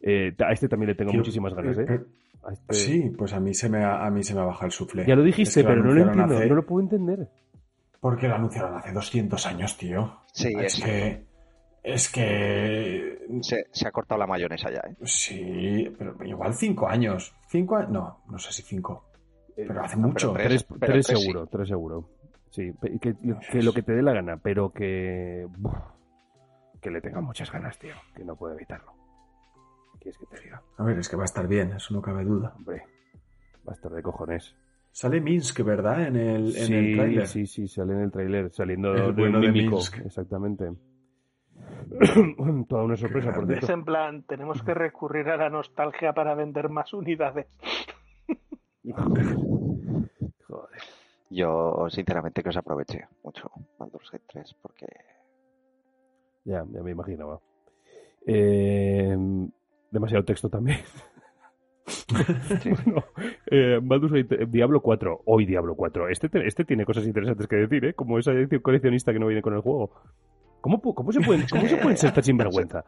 Eh, 0.00 0.34
a 0.38 0.52
este 0.52 0.68
también 0.68 0.88
le 0.90 0.94
tengo 0.94 1.10
Quiero- 1.10 1.22
muchísimas 1.22 1.54
ganas, 1.54 1.76
¿eh? 1.78 1.84
pero- 1.86 2.04
A 2.46 2.52
este- 2.52 2.74
Sí, 2.74 3.10
pues 3.16 3.32
a 3.32 3.40
mí 3.40 3.54
se 3.54 3.70
me 3.70 3.82
ha, 3.82 4.04
a 4.04 4.10
mí 4.10 4.22
se 4.22 4.34
me 4.34 4.40
ha 4.42 4.44
bajado 4.44 4.66
el 4.66 4.72
sufle. 4.72 5.06
Ya 5.06 5.16
lo 5.16 5.22
dijiste, 5.22 5.60
Es 5.60 5.66
que 5.66 5.72
pero 5.72 5.82
no 5.82 5.94
lo 5.94 6.02
entiendo, 6.02 6.34
hace- 6.36 6.46
no 6.46 6.54
lo 6.54 6.66
puedo 6.66 6.82
entender. 6.82 7.28
Porque 8.04 8.28
lo 8.28 8.34
anunciaron 8.34 8.76
hace 8.76 8.92
200 8.92 9.46
años, 9.46 9.78
tío. 9.78 10.20
Sí, 10.30 10.54
es 10.58 10.74
es- 10.78 10.84
que... 10.84 11.24
Es 11.82 12.12
que... 12.12 13.26
se, 13.40 13.66
se 13.72 13.88
ha 13.88 13.92
cortado 13.92 14.18
la 14.18 14.26
mayonesa 14.26 14.70
ya, 14.70 14.80
¿eh? 14.80 14.94
Sí, 15.06 15.90
pero 15.98 16.14
igual 16.22 16.52
5 16.52 16.86
años. 16.86 17.34
¿Cinco 17.48 17.76
años? 17.76 17.90
No, 17.92 18.20
no 18.28 18.38
sé 18.38 18.52
si 18.52 18.60
5. 18.60 19.04
Eh, 19.56 19.64
Pero 19.66 19.82
hace 19.82 19.96
no, 19.96 20.08
mucho. 20.08 20.34
pero 20.34 20.44
Tres, 20.48 20.64
pero 20.64 20.80
tres 20.80 21.06
tres 21.06 21.18
sí. 21.18 21.24
seguro, 21.24 21.46
tres 21.46 21.66
seguro. 21.68 22.10
Sí, 22.50 22.72
que, 23.00 23.16
que 23.50 23.62
lo 23.62 23.72
que 23.72 23.82
te 23.82 23.92
dé 23.94 24.02
la 24.02 24.12
gana, 24.12 24.36
pero 24.36 24.70
que. 24.70 25.46
buf, 25.56 25.74
que 26.82 26.90
le 26.90 27.00
tenga 27.00 27.22
muchas 27.22 27.50
ganas, 27.50 27.78
tío. 27.78 27.94
Que 28.14 28.22
no 28.22 28.36
puedo 28.36 28.52
evitarlo. 28.54 28.92
¿Qué 29.94 29.98
quieres 30.10 30.18
que 30.18 30.26
te 30.26 30.40
diga? 30.42 30.62
A 30.76 30.84
ver, 30.84 30.98
es 30.98 31.08
que 31.08 31.16
va 31.16 31.22
a 31.22 31.24
estar 31.24 31.46
bien, 31.48 31.72
eso 31.72 31.94
no 31.94 32.02
cabe 32.02 32.22
duda. 32.24 32.52
Hombre, 32.56 32.82
va 33.66 33.72
a 33.72 33.74
estar 33.74 33.90
de 33.92 34.02
cojones. 34.02 34.54
Sale 34.96 35.20
Minsk, 35.20 35.60
¿verdad? 35.64 36.06
En 36.06 36.14
el, 36.14 36.44
en 36.46 36.66
sí, 36.66 36.72
el 36.72 36.94
tráiler. 36.96 37.26
sí, 37.26 37.46
sí, 37.46 37.66
sale 37.66 37.94
en 37.94 38.00
el 38.02 38.12
tráiler, 38.12 38.52
saliendo 38.52 38.94
El 38.94 39.16
de 39.16 39.22
bueno 39.22 39.40
de. 39.40 39.50
Minsk. 39.50 39.98
Exactamente. 40.06 40.70
Toda 42.68 42.84
una 42.84 42.96
sorpresa, 42.96 43.26
por 43.32 43.38
grande. 43.38 43.54
Es 43.54 43.60
cierto. 43.66 43.72
en 43.72 43.84
plan, 43.84 44.22
tenemos 44.22 44.62
que 44.62 44.72
recurrir 44.72 45.28
a 45.30 45.36
la 45.36 45.50
nostalgia 45.50 46.12
para 46.12 46.36
vender 46.36 46.68
más 46.68 46.94
unidades. 46.94 47.48
Joder. 50.46 50.80
Yo, 51.28 51.86
sinceramente, 51.90 52.44
que 52.44 52.50
os 52.50 52.56
aproveche 52.56 53.08
mucho 53.24 53.50
Baldur's 53.76 54.12
Gate 54.12 54.24
3, 54.28 54.54
porque 54.62 54.86
Ya, 56.44 56.64
ya 56.70 56.82
me 56.84 56.92
imaginaba. 56.92 57.40
Eh, 58.26 59.16
demasiado 59.90 60.24
texto 60.24 60.48
también. 60.48 60.78
Bueno, 62.84 63.04
eh, 63.50 63.78
Baldur's 63.82 64.12
Gate, 64.12 64.42
eh, 64.42 64.46
Diablo 64.48 64.80
4, 64.80 65.22
hoy 65.26 65.44
Diablo 65.46 65.74
4. 65.74 66.08
Este, 66.08 66.28
te- 66.28 66.46
este 66.46 66.64
tiene 66.64 66.84
cosas 66.84 67.06
interesantes 67.06 67.46
que 67.46 67.56
decir, 67.56 67.84
¿eh? 67.84 67.94
Como 67.94 68.18
esa 68.18 68.32
edición 68.32 68.60
coleccionista 68.62 69.12
que 69.12 69.18
no 69.18 69.26
viene 69.26 69.42
con 69.42 69.54
el 69.54 69.60
juego. 69.60 69.90
¿Cómo, 70.60 70.80
cómo, 70.80 71.12
se, 71.12 71.20
pueden, 71.20 71.44
cómo 71.50 71.66
se 71.66 71.76
pueden 71.76 71.96
ser 71.96 72.12
tan 72.12 72.24
sinvergüenza? 72.24 72.84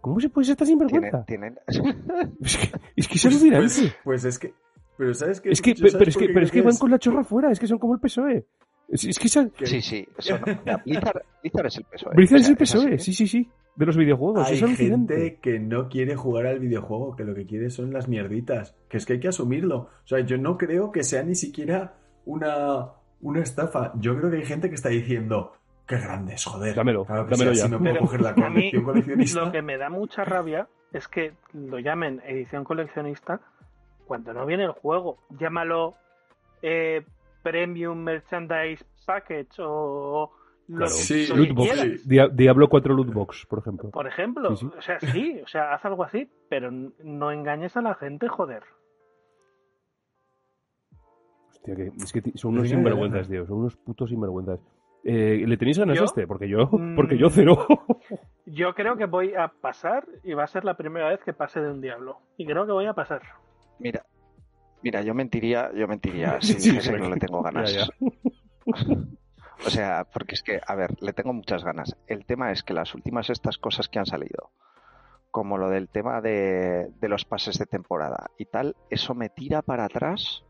¿Cómo 0.00 0.20
se 0.20 0.28
puede 0.30 0.46
ser 0.46 0.56
tan 0.56 0.66
sinvergüenza? 0.66 1.24
tienen, 1.26 1.58
Es 1.66 2.56
que 2.56 2.70
es, 2.96 3.08
que 3.08 3.14
es 3.16 3.26
alucinante. 3.26 3.66
Pues, 3.66 3.94
pues 4.04 4.24
es 4.24 4.38
que... 4.38 4.54
Pero 4.96 5.14
¿sabes 5.14 5.40
qué? 5.40 5.50
es 5.50 5.62
que, 5.62 5.74
Yo, 5.74 5.84
pe- 5.84 5.90
¿sabes 5.90 5.98
pero 5.98 6.10
es 6.10 6.16
que, 6.16 6.32
pero 6.34 6.46
es 6.46 6.50
que 6.52 6.62
van 6.62 6.76
con 6.76 6.90
la 6.90 6.98
chorra 6.98 7.22
fuera, 7.24 7.50
es 7.52 7.60
que 7.60 7.66
son 7.66 7.78
como 7.78 7.94
el 7.94 8.00
PSOE. 8.00 8.46
Es, 8.88 9.04
es 9.04 9.18
que 9.18 9.26
esa- 9.26 9.48
Que- 9.50 9.66
Sí, 9.66 9.80
sí, 9.82 10.08
eso 10.16 10.38
no. 10.38 10.46
Mira, 10.46 10.76
Blizzard, 10.84 11.22
Blizzard 11.42 11.66
es 11.66 11.76
el 11.78 11.84
PSOE. 11.84 12.14
Blizzard 12.14 12.40
es 12.40 12.48
el 12.48 12.56
PSOE, 12.56 12.94
así. 12.94 12.98
sí, 13.12 13.12
sí, 13.12 13.26
sí. 13.26 13.50
De 13.76 13.86
los 13.86 13.96
videojuegos, 13.96 14.48
Hay 14.48 14.56
es 14.56 14.62
alucinante. 14.62 15.14
gente 15.16 15.38
que 15.40 15.60
no 15.60 15.88
quiere 15.88 16.16
jugar 16.16 16.46
al 16.46 16.58
videojuego, 16.58 17.14
que 17.14 17.24
lo 17.24 17.34
que 17.34 17.46
quiere 17.46 17.70
son 17.70 17.92
las 17.92 18.08
mierditas. 18.08 18.74
Que 18.88 18.96
es 18.96 19.06
que 19.06 19.12
hay 19.14 19.20
que 19.20 19.28
asumirlo. 19.28 19.76
O 20.02 20.06
sea, 20.06 20.18
yo 20.20 20.36
no 20.38 20.56
creo 20.58 20.90
que 20.90 21.04
sea 21.04 21.22
ni 21.22 21.34
siquiera 21.36 21.94
una, 22.24 22.88
una 23.20 23.40
estafa. 23.40 23.92
Yo 23.96 24.16
creo 24.18 24.30
que 24.30 24.38
hay 24.38 24.44
gente 24.46 24.68
que 24.68 24.74
está 24.74 24.88
diciendo, 24.88 25.52
qué 25.86 25.96
grandes, 25.98 26.44
joder. 26.44 26.74
Dámelo, 26.74 27.04
Claro 27.04 27.26
que 27.26 27.30
dámelo 27.36 27.52
sí, 27.54 27.58
ya. 27.60 27.64
así 27.66 27.72
me 27.72 27.78
puedo 27.78 27.92
Pero 27.92 28.04
coger 28.06 28.20
la 28.22 28.30
a 28.30 28.34
mí 28.34 28.54
colección 28.72 28.84
coleccionista. 28.84 29.40
lo 29.44 29.52
que 29.52 29.62
me 29.62 29.76
da 29.78 29.90
mucha 29.90 30.24
rabia 30.24 30.66
es 30.92 31.06
que 31.06 31.34
lo 31.52 31.78
llamen 31.78 32.20
edición 32.26 32.64
coleccionista 32.64 33.40
cuando 34.06 34.32
no 34.32 34.44
viene 34.44 34.64
el 34.64 34.72
juego. 34.72 35.18
Llámalo 35.38 35.94
eh, 36.62 37.04
Premium 37.42 37.98
Merchandise 37.98 38.84
Package 39.06 39.60
o 39.60 40.30
lo, 40.68 40.76
Claro. 40.76 40.90
Sí, 40.90 41.26
lo 41.28 41.42
que 41.44 41.54
quieras. 41.54 42.36
Diablo 42.36 42.68
4 42.68 42.94
Lootbox, 42.94 43.46
por 43.46 43.60
ejemplo. 43.60 43.90
Por 43.90 44.06
ejemplo, 44.06 44.54
Sí, 44.54 44.66
sí. 44.66 44.72
o 44.76 44.82
sea, 44.82 45.00
sí, 45.00 45.40
o 45.42 45.46
sea, 45.48 45.72
haz 45.72 45.84
algo 45.86 46.04
así, 46.04 46.30
pero 46.50 46.70
no 46.70 47.30
engañes 47.32 47.76
a 47.76 47.82
la 47.82 47.94
gente, 47.94 48.28
joder. 48.28 48.62
Hostia, 51.48 51.74
que, 51.74 51.86
es 51.96 52.12
que 52.12 52.22
son 52.34 52.52
unos 52.54 52.68
sinvergüenzas, 52.68 53.28
tío. 53.28 53.46
Son 53.46 53.58
unos 53.58 53.76
putos 53.76 54.10
sinvergüenzas. 54.10 54.60
Eh, 55.04 55.44
¿Le 55.46 55.56
tenéis 55.56 55.78
ganas 55.78 55.96
¿Yo? 55.96 56.02
a 56.02 56.04
este? 56.06 56.26
Porque 56.26 56.48
yo, 56.48 56.68
Mm. 56.70 56.96
porque 56.96 57.16
yo 57.16 57.30
cero. 57.30 57.66
Yo 58.50 58.74
creo 58.74 58.96
que 58.96 59.04
voy 59.04 59.34
a 59.34 59.48
pasar 59.48 60.06
y 60.24 60.32
va 60.32 60.44
a 60.44 60.46
ser 60.46 60.64
la 60.64 60.74
primera 60.74 61.10
vez 61.10 61.20
que 61.22 61.34
pase 61.34 61.60
de 61.60 61.70
un 61.70 61.82
diablo. 61.82 62.18
Y 62.38 62.46
creo 62.46 62.64
que 62.64 62.72
voy 62.72 62.86
a 62.86 62.94
pasar. 62.94 63.20
Mira, 63.78 64.06
mira, 64.82 65.02
yo 65.02 65.14
mentiría, 65.14 65.70
yo 65.74 65.86
mentiría 65.88 66.40
si 66.40 66.54
Sí, 66.60 66.70
dijese 66.70 66.92
que 66.92 66.98
no 66.98 67.10
le 67.10 67.16
tengo 67.16 67.42
ganas. 67.42 67.72
ya, 67.72 67.86
ya. 67.86 68.06
O 69.66 69.70
sea, 69.70 70.04
porque 70.04 70.36
es 70.36 70.42
que, 70.44 70.60
a 70.64 70.74
ver, 70.76 70.94
le 71.02 71.12
tengo 71.12 71.32
muchas 71.32 71.64
ganas. 71.64 71.96
El 72.06 72.24
tema 72.26 72.52
es 72.52 72.62
que 72.62 72.74
las 72.74 72.94
últimas 72.94 73.28
estas 73.28 73.58
cosas 73.58 73.88
que 73.88 73.98
han 73.98 74.06
salido, 74.06 74.52
como 75.32 75.58
lo 75.58 75.68
del 75.68 75.88
tema 75.88 76.20
de, 76.20 76.90
de 77.00 77.08
los 77.08 77.24
pases 77.24 77.58
de 77.58 77.66
temporada 77.66 78.30
y 78.38 78.44
tal, 78.46 78.76
eso 78.88 79.16
me 79.16 79.28
tira 79.28 79.62
para 79.62 79.86
atrás 79.86 80.44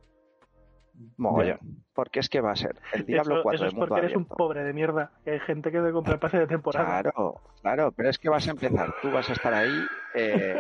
mogollón. 1.17 1.59
Porque 1.95 2.21
es 2.21 2.29
que 2.29 2.41
va 2.41 2.53
a 2.53 2.57
ser 2.57 2.77
el 2.93 3.07
Diablo 3.07 3.37
eso, 3.37 3.43
4 3.43 3.55
eso 3.55 3.65
de 3.65 3.69
es 3.69 3.75
mundo 3.75 3.89
porque 3.89 4.05
eres 4.07 4.17
un 4.17 4.25
pobre 4.27 4.65
de 4.65 4.73
mierda. 4.73 5.13
que 5.25 5.33
hay 5.33 5.41
gente 5.41 5.71
que 5.71 5.81
te 5.81 5.93
compra 5.93 6.15
el 6.15 6.19
pase 6.19 6.39
de 6.39 6.47
temporada. 6.47 7.03
Claro, 7.03 7.41
claro, 7.61 7.93
pero 7.93 8.11
es 8.11 8.19
que 8.19 8.29
vas 8.29 8.47
a 8.49 8.51
empezar, 8.53 8.95
tú 9.03 9.11
vas 9.11 9.29
a 9.29 9.33
estar 9.33 9.55
ahí 9.55 9.87
eh, 10.15 10.59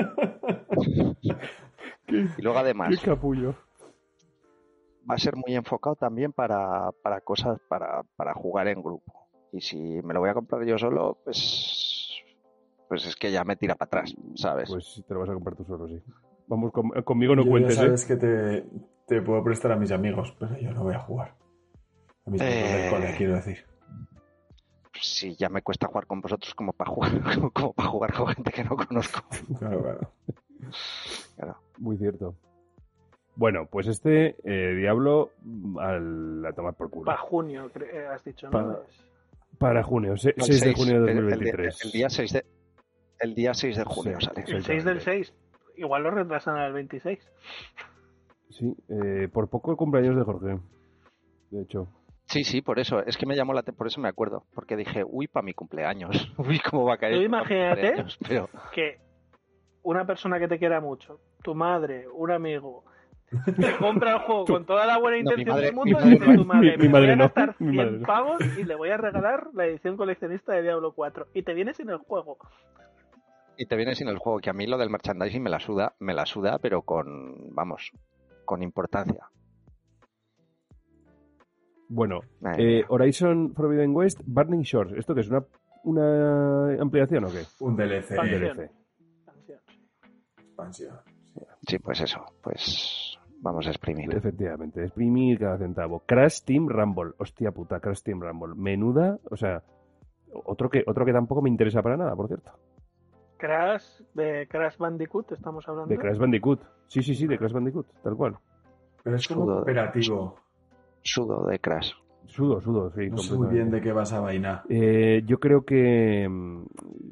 y 2.08 2.42
luego 2.42 2.58
además 2.58 2.90
Qué 2.90 3.04
capullo. 3.10 3.54
va 5.08 5.14
a 5.14 5.18
ser 5.18 5.36
muy 5.36 5.54
enfocado 5.54 5.96
también 5.96 6.32
para, 6.32 6.90
para 7.02 7.20
cosas 7.20 7.58
para, 7.68 8.02
para 8.16 8.34
jugar 8.34 8.68
en 8.68 8.82
grupo. 8.82 9.28
Y 9.52 9.60
si 9.60 9.76
me 10.02 10.12
lo 10.14 10.20
voy 10.20 10.28
a 10.30 10.34
comprar 10.34 10.64
yo 10.64 10.78
solo, 10.78 11.18
pues 11.24 12.14
pues 12.88 13.04
es 13.06 13.16
que 13.16 13.30
ya 13.30 13.44
me 13.44 13.56
tira 13.56 13.74
para 13.74 13.86
atrás, 13.86 14.14
¿sabes? 14.34 14.68
Pues 14.70 15.02
te 15.06 15.12
lo 15.14 15.20
vas 15.20 15.28
a 15.28 15.34
comprar 15.34 15.56
tú 15.56 15.64
solo, 15.64 15.86
sí. 15.88 16.02
Vamos, 16.46 16.72
con- 16.72 16.90
conmigo 17.04 17.36
no 17.36 17.44
Yo 17.44 17.50
cuentes, 17.50 17.76
ya 17.76 17.82
¿eh? 17.82 17.86
sabes 17.86 18.06
que 18.06 18.16
te, 18.16 18.64
te 19.06 19.20
puedo 19.20 19.42
prestar 19.44 19.72
a 19.72 19.76
mis 19.76 19.92
amigos, 19.92 20.34
pero 20.38 20.56
yo 20.58 20.72
no 20.72 20.84
voy 20.84 20.94
a 20.94 21.00
jugar. 21.00 21.34
A 22.24 22.30
mis 22.30 22.40
amigos 22.40 22.70
del 22.70 22.80
Eh. 22.80 22.88
cole, 22.90 23.14
quiero 23.18 23.34
decir. 23.34 23.58
Sí, 25.00 25.36
ya 25.36 25.48
me 25.48 25.62
cuesta 25.62 25.86
jugar 25.86 26.06
con 26.06 26.20
vosotros 26.22 26.54
como 26.54 26.72
para 26.72 26.90
jugar, 26.90 27.12
como, 27.34 27.50
como 27.52 27.72
para 27.74 27.88
jugar 27.90 28.14
con 28.14 28.26
gente 28.28 28.50
que 28.52 28.64
no 28.64 28.76
conozco. 28.76 29.20
Claro, 29.58 29.82
claro. 29.82 30.12
Muy 31.78 31.96
cierto. 31.96 32.34
Bueno, 33.36 33.66
pues 33.70 33.86
este 33.86 34.34
eh, 34.44 34.74
Diablo 34.74 35.30
al, 35.80 36.44
a 36.44 36.52
tomar 36.52 36.74
por 36.74 36.90
culo. 36.90 37.04
Para 37.06 37.18
junio, 37.18 37.70
eh, 37.80 38.06
has 38.12 38.24
dicho, 38.24 38.48
¿no? 38.50 38.52
Pa- 38.52 38.78
Es- 38.88 39.04
Para 39.58 39.82
junio, 39.82 40.16
se- 40.16 40.30
El 40.36 40.42
6 40.42 40.60
de 40.60 40.74
junio 40.74 41.02
de 41.02 41.12
el- 41.12 41.18
el 41.18 41.24
día- 41.26 41.30
2023. 41.36 41.84
El, 41.84 41.90
día 41.92 42.10
6 42.10 42.32
de, 42.32 42.44
el 43.20 43.34
día 43.34 43.54
6 43.54 43.76
de 43.76 43.84
junio 43.84 44.16
Sí. 44.20 44.26
sale. 44.26 44.44
El 44.48 44.62
6 44.64 44.84
del 44.84 45.00
6. 45.00 45.34
Igual 45.76 46.02
lo 46.02 46.10
retrasan 46.10 46.56
al 46.56 46.72
26. 46.72 47.18
Sí, 48.50 48.74
eh, 48.88 49.28
por 49.32 49.48
poco 49.48 49.70
el 49.70 49.76
cumpleaños 49.76 50.16
de 50.16 50.22
Jorge. 50.22 50.58
De 51.50 51.62
hecho. 51.62 51.86
Sí, 52.26 52.42
sí, 52.44 52.60
por 52.60 52.78
eso. 52.80 53.00
Es 53.06 53.16
que 53.16 53.24
me 53.26 53.36
llamó 53.36 53.52
la 53.54 53.60
atención, 53.60 53.78
por 53.78 53.86
eso 53.86 54.00
me 54.00 54.08
acuerdo. 54.08 54.44
Porque 54.54 54.76
dije, 54.76 55.04
uy, 55.06 55.28
para 55.28 55.44
mi 55.44 55.54
cumpleaños. 55.54 56.10
Uy, 56.38 56.58
cómo 56.58 56.84
va 56.84 56.94
a 56.94 56.98
caer. 56.98 57.14
Tú 57.16 57.22
imagínate. 57.22 58.04
Pero, 58.28 58.48
Que 58.74 58.98
una 59.82 60.06
persona 60.06 60.38
que 60.38 60.48
te 60.48 60.58
quiera 60.58 60.80
mucho, 60.80 61.20
tu 61.42 61.54
madre, 61.54 62.06
un 62.12 62.30
amigo, 62.30 62.84
te 63.56 63.76
compra 63.78 64.12
el 64.14 64.18
juego 64.20 64.44
con 64.46 64.64
toda 64.64 64.86
la 64.86 64.98
buena 64.98 65.18
No, 65.22 65.30
intención 65.32 65.56
madre- 65.56 65.66
del 65.66 65.74
mi 65.74 65.78
mundo 65.78 65.98
madre 65.98 66.08
y 66.08 66.12
dice 66.18 66.26
no. 66.28 66.36
tu 66.36 66.44
madre, 66.46 66.70
Mi- 66.70 66.76
mi 66.76 66.82
me 66.84 66.88
madre 66.88 67.06
voy 67.06 67.12
a 67.14 67.16
gastar 67.18 67.56
mi 67.58 67.72
100 67.72 67.76
madre 67.76 67.98
no. 67.98 68.06
pavos 68.06 68.58
y 68.58 68.64
le 68.64 68.74
voy 68.74 68.88
a 68.90 68.96
regalar 68.96 69.48
la 69.52 69.66
edición 69.66 69.96
coleccionista 69.96 70.52
de 70.54 70.62
Diablo 70.62 70.92
4. 70.92 71.26
Y 71.34 71.42
te 71.42 71.54
viene 71.54 71.74
sin 71.74 71.90
el 71.90 71.98
juego. 71.98 72.38
y 73.56 73.66
te 73.66 73.76
viene 73.76 73.94
sin 73.94 74.08
el 74.08 74.18
juego, 74.18 74.38
que 74.40 74.50
a 74.50 74.52
mí 74.54 74.66
lo 74.66 74.78
del 74.78 74.88
merchandising 74.90 75.42
me 75.42 75.50
la 75.50 75.58
suda, 75.60 75.94
me 75.98 76.14
la 76.14 76.24
suda, 76.26 76.58
pero 76.58 76.82
con, 76.82 77.54
vamos, 77.54 77.90
con 78.44 78.62
importancia. 78.62 79.26
Bueno, 81.90 82.20
Eh, 82.58 82.84
Horizon 82.88 83.54
Forbidden 83.54 83.94
West, 83.96 84.20
Burning 84.26 84.60
Shores. 84.62 84.92
¿Esto 84.96 85.14
qué 85.14 85.20
es? 85.22 85.28
¿Una, 85.30 85.42
una 85.84 86.80
ampliación 86.82 87.24
o 87.24 87.28
qué? 87.28 87.42
Un 87.60 87.76
DLC. 87.76 88.10
Un. 88.18 88.26
DLC. 88.30 88.70
Sí, 91.66 91.78
pues 91.78 92.00
eso, 92.00 92.24
pues 92.42 93.18
vamos 93.40 93.66
a 93.66 93.70
exprimir. 93.70 94.12
Efectivamente, 94.14 94.82
exprimir 94.84 95.38
cada 95.38 95.58
centavo. 95.58 96.00
Crash 96.06 96.42
Team 96.44 96.68
Rumble. 96.68 97.12
Hostia 97.18 97.50
puta, 97.52 97.80
Crash 97.80 98.02
Team 98.02 98.20
Rumble. 98.20 98.54
Menuda, 98.56 99.18
o 99.30 99.36
sea, 99.36 99.62
otro 100.44 100.68
que, 100.68 100.82
otro 100.86 101.04
que 101.04 101.12
tampoco 101.12 101.42
me 101.42 101.48
interesa 101.50 101.82
para 101.82 101.96
nada, 101.96 102.14
por 102.16 102.26
cierto. 102.28 102.52
Crash, 103.36 104.00
de 104.14 104.48
Crash 104.48 104.76
Bandicoot 104.78 105.30
estamos 105.32 105.68
hablando. 105.68 105.88
De 105.90 105.98
Crash 105.98 106.18
Bandicoot. 106.18 106.60
Sí, 106.88 107.02
sí, 107.02 107.14
sí, 107.14 107.26
de 107.26 107.38
Crash 107.38 107.52
Bandicoot, 107.52 107.86
tal 108.02 108.16
cual. 108.16 108.36
Pero 109.04 109.16
es 109.16 109.28
como 109.28 109.44
Sudo- 109.44 109.54
cooperativo. 109.56 110.36
Sudo 111.02 111.46
de 111.46 111.58
Crash. 111.60 111.92
Sudo, 112.28 112.60
sudo, 112.60 112.90
sí. 112.92 113.10
No 113.10 113.18
sé 113.18 113.34
muy 113.34 113.48
bien 113.48 113.70
de 113.70 113.80
qué 113.80 113.90
vas 113.92 114.12
a 114.12 114.20
vaina. 114.20 114.62
Eh, 114.68 115.22
yo 115.26 115.40
creo 115.40 115.64
que 115.64 116.28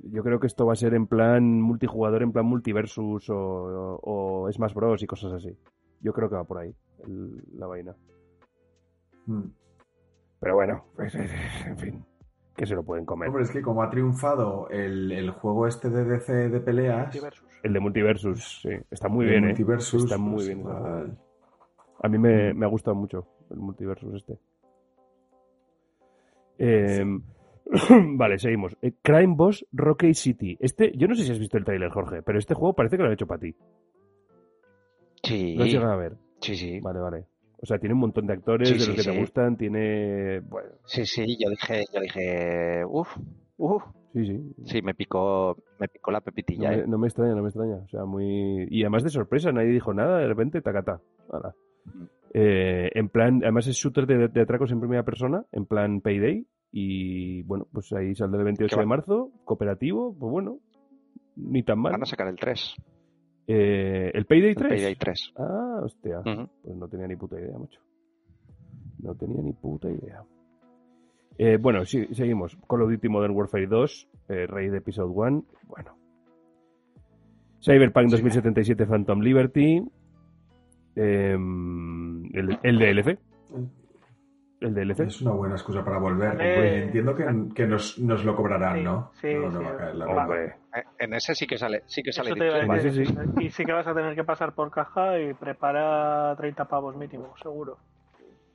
yo 0.04 0.22
creo 0.22 0.38
que 0.38 0.46
esto 0.46 0.66
va 0.66 0.74
a 0.74 0.76
ser 0.76 0.94
en 0.94 1.06
plan 1.06 1.60
multijugador, 1.60 2.22
en 2.22 2.32
plan 2.32 2.46
multiversus 2.46 3.28
o, 3.30 3.36
o, 3.36 4.42
o 4.44 4.52
Smash 4.52 4.74
Bros 4.74 5.02
y 5.02 5.06
cosas 5.06 5.32
así. 5.32 5.56
Yo 6.00 6.12
creo 6.12 6.28
que 6.28 6.36
va 6.36 6.44
por 6.44 6.58
ahí 6.58 6.72
el- 7.06 7.42
la 7.58 7.66
vaina. 7.66 7.94
Mm. 9.26 9.42
Pero 10.38 10.54
bueno, 10.54 10.84
pues, 10.94 11.14
en 11.14 11.78
fin, 11.78 12.04
que 12.54 12.66
se 12.66 12.74
lo 12.74 12.82
pueden 12.84 13.06
comer. 13.06 13.28
Hombre, 13.28 13.44
es 13.44 13.50
que 13.50 13.62
como 13.62 13.82
ha 13.82 13.90
triunfado 13.90 14.68
el, 14.68 15.10
el 15.12 15.30
juego 15.30 15.66
este 15.66 15.88
de 15.90 16.04
DC 16.04 16.50
de 16.50 16.60
peleas, 16.60 17.06
Multiversus. 17.06 17.46
El 17.62 17.72
de 17.72 17.80
multiversus, 17.80 18.60
sí, 18.62 18.68
está 18.90 19.08
muy 19.08 19.24
el 19.24 19.30
bien, 19.30 19.44
¿eh? 19.44 19.46
Multiversus, 19.48 20.04
Está 20.04 20.18
muy 20.18 20.34
pues 20.34 20.46
bien. 20.48 20.60
igual. 20.60 21.18
A 22.02 22.08
mí 22.08 22.18
me, 22.18 22.52
me 22.54 22.66
ha 22.66 22.68
gustado 22.68 22.94
mucho 22.94 23.26
el 23.50 23.56
multiversus 23.56 24.14
este. 24.14 24.38
Eh, 26.58 27.04
vale, 28.16 28.38
seguimos. 28.38 28.76
Eh, 28.82 28.92
Crime 29.02 29.34
Boss 29.36 29.66
Rocky 29.72 30.14
City. 30.14 30.56
Este, 30.60 30.92
yo 30.96 31.08
no 31.08 31.14
sé 31.14 31.24
si 31.24 31.32
has 31.32 31.38
visto 31.38 31.58
el 31.58 31.64
tráiler, 31.64 31.90
Jorge, 31.90 32.22
pero 32.22 32.38
este 32.38 32.54
juego 32.54 32.74
parece 32.74 32.96
que 32.96 33.02
lo 33.02 33.08
han 33.08 33.14
hecho 33.14 33.26
para 33.26 33.40
ti. 33.40 33.54
Sí, 35.22 35.54
¿Lo 35.54 35.64
has 35.64 35.70
llegado 35.70 35.92
a 35.92 35.96
ver? 35.96 36.16
sí, 36.40 36.54
sí. 36.56 36.80
Vale, 36.80 37.00
vale. 37.00 37.24
O 37.58 37.66
sea, 37.66 37.78
tiene 37.78 37.94
un 37.94 38.00
montón 38.00 38.26
de 38.26 38.34
actores 38.34 38.68
Sí, 38.68 38.74
de 38.74 38.78
los 38.80 38.86
sí, 38.88 38.94
que 38.96 39.02
sí. 39.02 39.10
te 39.10 39.18
gustan, 39.18 39.56
tiene... 39.56 40.40
Bueno, 40.40 40.68
Sí, 40.84 41.06
sí, 41.06 41.36
yo 41.42 41.48
dije, 41.50 41.84
yo 41.92 42.00
dije, 42.00 42.84
uff, 42.86 43.08
uff. 43.56 43.82
sí, 44.12 44.26
sí. 44.26 44.54
Sí, 44.66 44.82
me 44.82 44.94
picó, 44.94 45.56
me 45.80 45.88
picó 45.88 46.10
la 46.10 46.18
No 46.18 46.24
pepitilla, 46.24 46.68
me, 46.70 46.76
¿eh? 46.76 46.84
no 46.86 46.98
me 46.98 47.06
extraña, 47.08 47.34
no 47.34 47.42
me 47.42 47.48
extraña. 47.48 47.76
O 47.76 47.88
sea, 47.88 48.04
muy... 48.04 48.68
Y 48.70 48.82
además 48.82 49.02
de 49.04 49.08
sorpresa, 49.10 49.50
nadie 49.52 49.70
dijo 49.70 49.94
nada, 49.94 50.18
de 50.18 50.28
repente, 50.28 50.60
tacata. 50.60 51.00
Hala. 51.30 51.54
Eh, 52.34 52.90
en 52.94 53.08
plan, 53.08 53.40
además 53.42 53.66
es 53.66 53.76
shooter 53.76 54.06
de, 54.06 54.28
de 54.28 54.40
atracos 54.40 54.70
en 54.72 54.80
primera 54.80 55.02
persona, 55.04 55.44
en 55.52 55.66
plan 55.66 56.00
Payday. 56.00 56.46
Y 56.72 57.42
bueno, 57.44 57.66
pues 57.72 57.92
ahí 57.92 58.14
saldrá 58.14 58.40
el 58.40 58.44
28 58.46 58.74
¿Qué 58.76 58.80
de 58.80 58.86
marzo, 58.86 59.30
cooperativo, 59.44 60.14
pues 60.18 60.30
bueno, 60.30 60.58
ni 61.36 61.62
tan 61.62 61.78
mal. 61.78 61.92
Van 61.92 62.02
a 62.02 62.06
sacar 62.06 62.28
el 62.28 62.36
3, 62.36 62.74
Eh, 63.48 64.10
¿El 64.12 64.26
Payday 64.26 64.50
el 64.50 64.56
3? 64.56 64.68
Payday 64.70 64.94
3. 64.96 65.32
Ah, 65.38 65.80
hostia. 65.82 66.18
Ujú. 66.20 66.48
Pues 66.62 66.76
no 66.76 66.88
tenía 66.88 67.06
ni 67.06 67.16
puta 67.16 67.40
idea, 67.40 67.56
mucho. 67.56 67.80
No 68.98 69.14
tenía 69.14 69.40
ni 69.42 69.52
puta 69.52 69.88
idea. 69.90 70.22
Eh, 71.38 71.56
bueno, 71.58 71.84
sí, 71.84 72.06
seguimos. 72.14 72.56
Call 72.68 72.82
of 72.82 72.90
Duty 72.90 73.08
Modern 73.08 73.34
Warfare 73.34 73.66
2, 73.66 74.08
eh, 74.30 74.46
Raid 74.46 74.74
Episode 74.74 75.08
1. 75.14 75.44
Bueno. 75.68 75.96
Cyberpunk 77.60 78.10
2077 78.10 78.86
Phantom 78.86 79.20
Liberty. 79.20 79.82
em, 80.98 81.95
el, 82.36 82.58
el 82.62 82.78
DLC. 82.78 83.18
El 84.60 84.74
DLC. 84.74 85.00
Es 85.00 85.20
una 85.22 85.32
buena 85.32 85.54
excusa 85.54 85.84
para 85.84 85.98
volver. 85.98 86.40
Entiendo 86.40 87.14
que, 87.14 87.24
que 87.54 87.66
nos, 87.66 87.98
nos 87.98 88.24
lo 88.24 88.34
cobrarán, 88.34 88.78
Sí, 88.78 88.82
¿no? 88.84 89.10
sí, 89.20 89.34
no, 89.34 89.50
no 89.50 89.58
sí. 89.58 89.64
va 89.64 89.70
a 89.70 89.76
caer 89.76 89.94
la 89.96 90.06
Hombre. 90.06 90.44
Eh, 90.74 90.82
En 90.98 91.12
ese 91.14 91.34
sí 91.34 91.46
que 91.46 91.58
sale, 91.58 91.82
sí 91.86 92.02
que 92.02 92.12
sale 92.12 92.30
decir. 92.34 93.14
Y 93.38 93.50
sí 93.50 93.64
que 93.64 93.72
vas 93.72 93.86
a 93.86 93.94
tener 93.94 94.14
que 94.14 94.24
pasar 94.24 94.54
por 94.54 94.70
caja 94.70 95.18
y 95.20 95.34
prepara 95.34 96.34
30 96.36 96.64
pavos 96.66 96.96
mínimo, 96.96 97.34
seguro. 97.42 97.76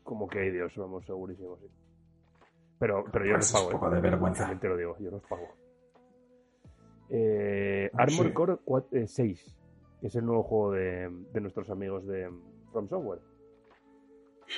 Como 0.04 0.28
que 0.28 0.40
hay 0.40 0.52
Dios, 0.52 0.76
vamos, 0.76 1.06
segurísimo, 1.06 1.56
sí. 1.58 1.68
Pero, 2.80 3.04
pero 3.12 3.26
yo 3.26 3.34
Pues 3.34 3.38
los 3.38 3.46
es 3.46 3.54
pago. 3.54 3.68
un 3.68 3.72
eh. 3.72 3.76
poco 3.78 3.90
de 3.92 4.02
vergüenza. 4.02 4.60
Te 4.60 4.68
lo 4.68 4.76
digo, 4.78 4.96
yo 5.00 5.12
los 5.12 5.22
pago. 5.28 5.48
Eh, 7.10 7.90
Ah, 7.94 8.04
Armor 8.04 8.28
sí. 8.28 8.34
Core 8.34 8.58
4, 8.64 8.98
eh, 9.00 9.08
6, 9.08 9.56
que 10.02 10.08
es 10.08 10.16
el 10.16 10.26
nuevo 10.26 10.44
juego 10.44 10.72
de, 10.72 11.10
de 11.34 11.42
nuestros 11.42 11.70
amigos 11.70 12.08
de 12.08 12.28
From 12.72 12.88
Software. 12.88 13.20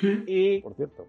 Y 0.02 0.60
por 0.62 0.74
cierto. 0.74 1.06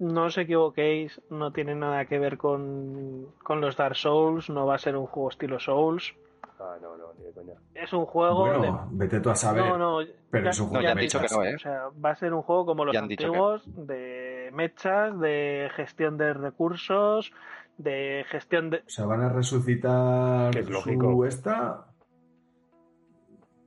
no 0.00 0.24
os 0.24 0.38
equivoquéis, 0.38 1.20
no 1.30 1.52
tiene 1.52 1.74
nada 1.74 2.04
que 2.06 2.18
ver 2.18 2.38
con, 2.38 3.26
con 3.42 3.60
los 3.60 3.76
Dark 3.76 3.96
Souls, 3.96 4.48
no 4.50 4.66
va 4.66 4.74
a 4.76 4.78
ser 4.78 4.96
un 4.96 5.06
juego 5.06 5.30
estilo 5.30 5.58
Souls. 5.60 6.14
Ah, 6.62 6.76
no, 6.82 6.96
no, 6.96 7.14
ni 7.18 7.24
de 7.24 7.32
coña. 7.32 7.54
Es 7.74 7.90
un 7.94 8.04
juego 8.04 8.44
de... 8.46 8.58
Bueno, 8.58 8.88
vete 8.92 9.20
tú 9.20 9.30
a 9.30 9.34
saber. 9.34 9.64
No, 9.64 9.78
no, 9.78 10.06
pero 10.30 10.50
es 10.50 10.60
un 10.60 10.66
juego 10.68 10.82
No, 10.82 10.82
ya 10.82 10.88
de 10.88 10.92
han 10.92 10.98
dicho 11.04 11.18
que 11.18 11.22
mechas. 11.22 11.38
no, 11.38 11.44
¿eh? 11.44 11.54
O 11.54 11.58
sea, 11.58 11.82
va 12.04 12.10
a 12.10 12.16
ser 12.16 12.34
un 12.34 12.42
juego 12.42 12.66
como 12.66 12.84
los 12.84 12.92
que- 12.92 12.98
antiguos, 12.98 13.62
de 13.86 14.50
mechas, 14.52 15.18
de 15.20 15.70
gestión 15.74 16.18
de 16.18 16.34
recursos, 16.34 17.32
de 17.78 18.26
gestión 18.28 18.68
de... 18.68 18.78
O 18.78 18.82
sea, 18.90 19.06
van 19.06 19.22
a 19.22 19.30
resucitar 19.30 20.54
es 20.54 20.66
su 20.66 20.72
lógico. 20.72 21.24
esta. 21.24 21.86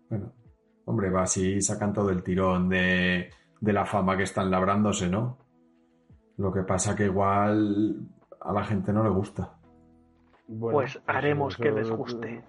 Bueno, 0.09 0.31
hombre, 0.85 1.09
va 1.09 1.23
así 1.23 1.61
sacan 1.61 1.93
todo 1.93 2.11
el 2.11 2.21
tirón 2.21 2.69
de, 2.69 3.31
de 3.63 3.71
la 3.71 3.85
fama 3.85 4.17
que 4.17 4.23
están 4.23 4.51
labrándose, 4.51 5.07
¿no? 5.09 5.37
Lo 6.35 6.51
que 6.51 6.63
pasa 6.63 6.97
que 6.97 7.05
igual 7.05 7.95
a 8.41 8.51
la 8.51 8.65
gente 8.65 8.91
no 8.91 9.05
le 9.05 9.09
gusta. 9.09 9.57
Bueno, 10.47 10.79
Pues 10.79 11.01
haremos 11.07 11.55
que 11.55 11.71
les 11.71 11.89
guste. 11.89 12.43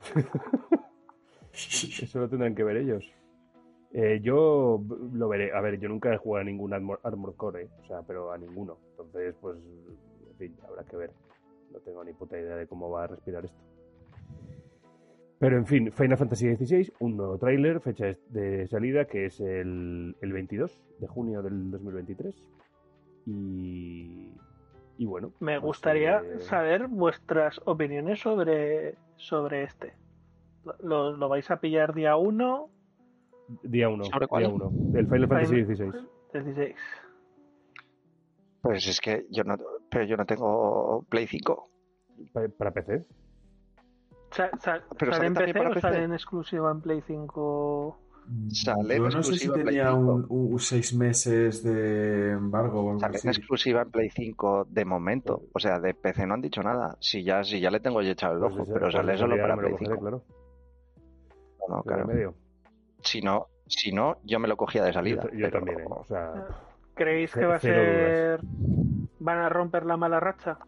Eso 1.52 2.20
lo 2.20 2.30
tendrán 2.30 2.54
que 2.54 2.64
ver 2.64 2.78
ellos. 2.78 3.04
Eh, 3.92 4.20
yo 4.22 4.82
lo 5.12 5.28
veré. 5.28 5.52
A 5.52 5.60
ver, 5.60 5.78
yo 5.78 5.90
nunca 5.90 6.14
he 6.14 6.16
jugado 6.16 6.40
a 6.40 6.44
ningún 6.44 6.72
Armor, 6.72 6.98
Armor 7.02 7.36
Core, 7.36 7.64
eh, 7.64 7.70
o 7.82 7.86
sea, 7.86 8.00
pero 8.06 8.32
a 8.32 8.38
ninguno. 8.38 8.78
Entonces, 8.92 9.34
pues, 9.42 9.58
en 9.58 10.36
fin, 10.38 10.56
habrá 10.66 10.82
que 10.84 10.96
ver. 10.96 11.12
No 11.72 11.78
tengo 11.80 12.02
ni 12.04 12.14
puta 12.14 12.38
idea 12.38 12.56
de 12.56 12.66
cómo 12.66 12.88
va 12.88 13.04
a 13.04 13.08
respirar 13.08 13.44
esto. 13.44 13.58
Pero 15.38 15.56
en 15.56 15.66
fin, 15.66 15.92
Final 15.92 16.18
Fantasy 16.18 16.54
XVI, 16.56 16.92
un 16.98 17.16
nuevo 17.16 17.38
tráiler, 17.38 17.80
fecha 17.80 18.06
de 18.28 18.66
salida 18.66 19.04
que 19.04 19.26
es 19.26 19.38
el, 19.40 20.16
el 20.20 20.32
22 20.32 20.84
de 20.98 21.06
junio 21.06 21.42
del 21.42 21.70
2023. 21.70 22.34
Y, 23.26 24.32
y 24.96 25.06
bueno. 25.06 25.32
Me 25.40 25.54
pues, 25.60 25.62
gustaría 25.62 26.18
eh, 26.18 26.40
saber 26.40 26.88
vuestras 26.88 27.60
opiniones 27.66 28.20
sobre, 28.20 28.96
sobre 29.16 29.62
este. 29.64 29.94
¿Lo, 30.80 31.16
lo 31.16 31.28
vais 31.28 31.48
a 31.50 31.60
pillar 31.60 31.94
día 31.94 32.16
1? 32.16 32.70
Día 33.62 33.88
1. 33.88 34.04
¿Sobre 34.04 34.26
cuál? 34.26 34.42
Día 34.44 34.52
1. 34.52 34.70
Del 34.72 35.06
Final 35.06 35.28
Fantasy 35.28 35.64
XVI. 35.64 35.92
16. 36.32 36.74
Pues 38.60 38.88
es 38.88 39.00
que 39.00 39.24
yo 39.30 39.44
no, 39.44 39.56
pero 39.88 40.04
yo 40.04 40.16
no 40.16 40.26
tengo 40.26 41.04
Play 41.08 41.26
5. 41.26 41.70
Pa- 42.32 42.48
Para 42.58 42.72
PC. 42.72 43.06
Sa- 44.30 44.50
sa- 44.58 44.82
Pero 44.98 45.12
¿Sale 45.12 45.26
en 45.26 45.34
PC 45.34 45.52
para 45.54 45.70
o 45.70 45.72
PC. 45.74 45.80
sale 45.80 46.02
en 46.04 46.12
exclusiva 46.12 46.70
en 46.70 46.80
Play 46.80 47.02
5? 47.06 47.98
Sale 48.52 48.96
Yo 48.98 49.08
no 49.08 49.22
sé 49.22 49.34
si 49.38 49.50
tenía 49.50 49.88
5. 49.90 49.98
un, 50.12 50.26
un 50.28 50.58
seis 50.58 50.94
meses 50.94 51.62
de 51.62 52.32
embargo 52.32 52.98
Sale 53.00 53.18
en 53.22 53.28
exclusiva 53.30 53.82
en 53.82 53.90
Play 53.90 54.10
5 54.10 54.66
de 54.68 54.84
momento. 54.84 55.42
O 55.54 55.58
sea, 55.58 55.80
de 55.80 55.94
PC 55.94 56.26
no 56.26 56.34
han 56.34 56.42
dicho 56.42 56.62
nada. 56.62 56.96
Si 57.00 57.24
ya, 57.24 57.42
si 57.42 57.58
ya 57.58 57.70
le 57.70 57.80
tengo 57.80 58.02
yo 58.02 58.10
echado 58.10 58.34
el 58.34 58.40
Pues 58.40 58.52
ojo, 58.54 58.64
pero 58.66 58.80
pues 58.80 58.94
sale 58.94 59.16
solo 59.16 59.36
para 59.38 59.56
Play 59.56 59.70
cogeré, 59.72 59.90
5. 59.92 60.00
claro. 60.02 60.22
No, 61.68 61.82
Qué 61.82 61.88
claro. 61.88 62.34
Si 63.02 63.20
no, 63.22 63.46
si 63.66 63.92
no, 63.92 64.18
yo 64.24 64.38
me 64.40 64.48
lo 64.48 64.56
cogía 64.58 64.82
de 64.84 64.92
salida. 64.92 65.22
Yo, 65.24 65.30
yo 65.30 65.46
pero- 65.46 65.50
también, 65.58 65.80
¿eh? 65.80 65.84
O 65.88 66.04
sea, 66.04 66.32
¿Creéis 66.94 67.32
que 67.32 67.46
va 67.46 67.54
a 67.56 67.60
ser... 67.60 68.40
¿Van 69.20 69.38
a 69.38 69.48
romper 69.48 69.86
la 69.86 69.96
mala 69.96 70.18
racha? 70.20 70.58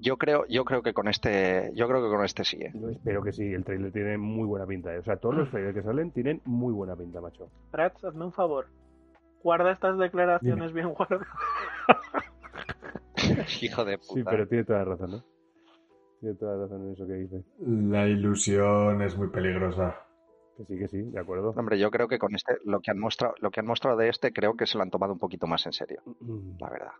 Yo 0.00 0.16
creo, 0.16 0.46
yo 0.48 0.64
creo 0.64 0.82
que 0.82 0.92
con 0.94 1.08
este, 1.08 1.70
yo 1.74 1.86
creo 1.86 2.02
que 2.02 2.08
con 2.08 2.24
este 2.24 2.44
sí. 2.44 2.56
¿eh? 2.62 2.72
yo 2.74 2.88
espero 2.90 3.22
que 3.22 3.32
sí. 3.32 3.44
El 3.52 3.64
trailer 3.64 3.92
tiene 3.92 4.16
muy 4.18 4.46
buena 4.46 4.66
pinta. 4.66 4.94
¿eh? 4.94 4.98
O 4.98 5.02
sea, 5.02 5.16
todos 5.16 5.34
los 5.36 5.50
trailers 5.50 5.74
que 5.74 5.82
salen 5.82 6.10
tienen 6.12 6.40
muy 6.44 6.72
buena 6.72 6.96
pinta, 6.96 7.20
macho. 7.20 7.48
Prats, 7.70 8.02
hazme 8.04 8.24
un 8.24 8.32
favor. 8.32 8.66
Guarda 9.42 9.72
estas 9.72 9.98
declaraciones 9.98 10.72
bien 10.72 10.88
guardadas. 10.94 11.26
Hijo 13.62 13.84
de 13.84 13.98
puta. 13.98 14.14
Sí, 14.14 14.22
pero 14.24 14.46
tiene 14.48 14.64
toda 14.64 14.78
la 14.80 14.84
razón, 14.86 15.10
¿no? 15.10 15.24
Tiene 16.20 16.34
toda 16.36 16.56
la 16.56 16.62
razón 16.64 16.86
en 16.86 16.92
eso 16.92 17.06
que 17.06 17.14
dice. 17.14 17.44
La 17.58 18.06
ilusión 18.06 19.02
es 19.02 19.16
muy 19.16 19.28
peligrosa. 19.28 19.96
Que 20.56 20.64
sí, 20.64 20.78
que 20.78 20.88
sí, 20.88 21.02
de 21.02 21.20
acuerdo. 21.20 21.50
Hombre, 21.56 21.78
yo 21.78 21.90
creo 21.90 22.08
que 22.08 22.18
con 22.18 22.34
este, 22.34 22.54
lo 22.64 22.80
que 22.80 22.90
han 22.90 22.98
mostrado, 22.98 23.34
lo 23.40 23.50
que 23.50 23.60
han 23.60 23.66
mostrado 23.66 23.96
de 23.96 24.08
este, 24.08 24.32
creo 24.32 24.54
que 24.54 24.66
se 24.66 24.76
lo 24.76 24.82
han 24.82 24.90
tomado 24.90 25.12
un 25.12 25.18
poquito 25.18 25.46
más 25.46 25.64
en 25.66 25.72
serio, 25.72 26.02
Mm. 26.20 26.58
la 26.60 26.70
verdad. 26.70 26.92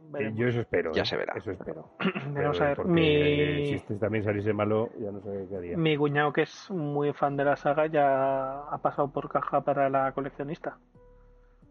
Eh, 0.00 0.12
Veremos. 0.12 0.38
Yo 0.38 0.48
eso 0.48 0.60
espero. 0.60 0.92
Ya 0.92 1.02
¿eh? 1.02 1.06
se 1.06 1.16
verá. 1.16 1.34
Eso 1.36 1.50
espero. 1.52 1.90
Veremos 2.32 2.60
a 2.60 2.64
ver. 2.68 2.76
porque, 2.76 2.92
Mi, 2.92 3.66
si 3.66 3.74
este 3.74 3.94
también 3.96 4.24
saliese 4.24 4.52
malo, 4.52 4.90
ya 4.98 5.10
no 5.12 5.20
sé 5.20 5.46
qué 5.48 5.56
haría. 5.56 5.76
mi 5.76 5.96
cuñado, 5.96 6.32
que 6.32 6.42
es 6.42 6.70
muy 6.70 7.12
fan 7.12 7.36
de 7.36 7.44
la 7.44 7.56
saga, 7.56 7.86
ya 7.86 8.60
ha 8.68 8.78
pasado 8.82 9.12
por 9.12 9.28
caja 9.30 9.60
para 9.62 9.88
la 9.88 10.12
coleccionista. 10.12 10.78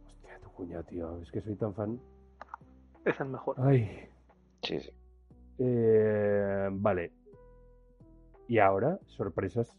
Hostia, 0.06 0.40
tu 0.42 0.50
cuñado, 0.52 0.84
tío. 0.86 1.22
Es 1.22 1.32
que 1.32 1.42
soy 1.42 1.56
tan 1.56 1.74
fan. 1.74 2.00
Es 3.06 3.20
el 3.20 3.30
mejor. 3.30 3.56
Ay. 3.60 4.08
Sí, 4.64 4.80
sí. 4.80 4.92
Eh, 5.60 6.70
vale. 6.72 7.12
Y 8.48 8.60
ahora, 8.60 8.98
sorpresas 9.08 9.76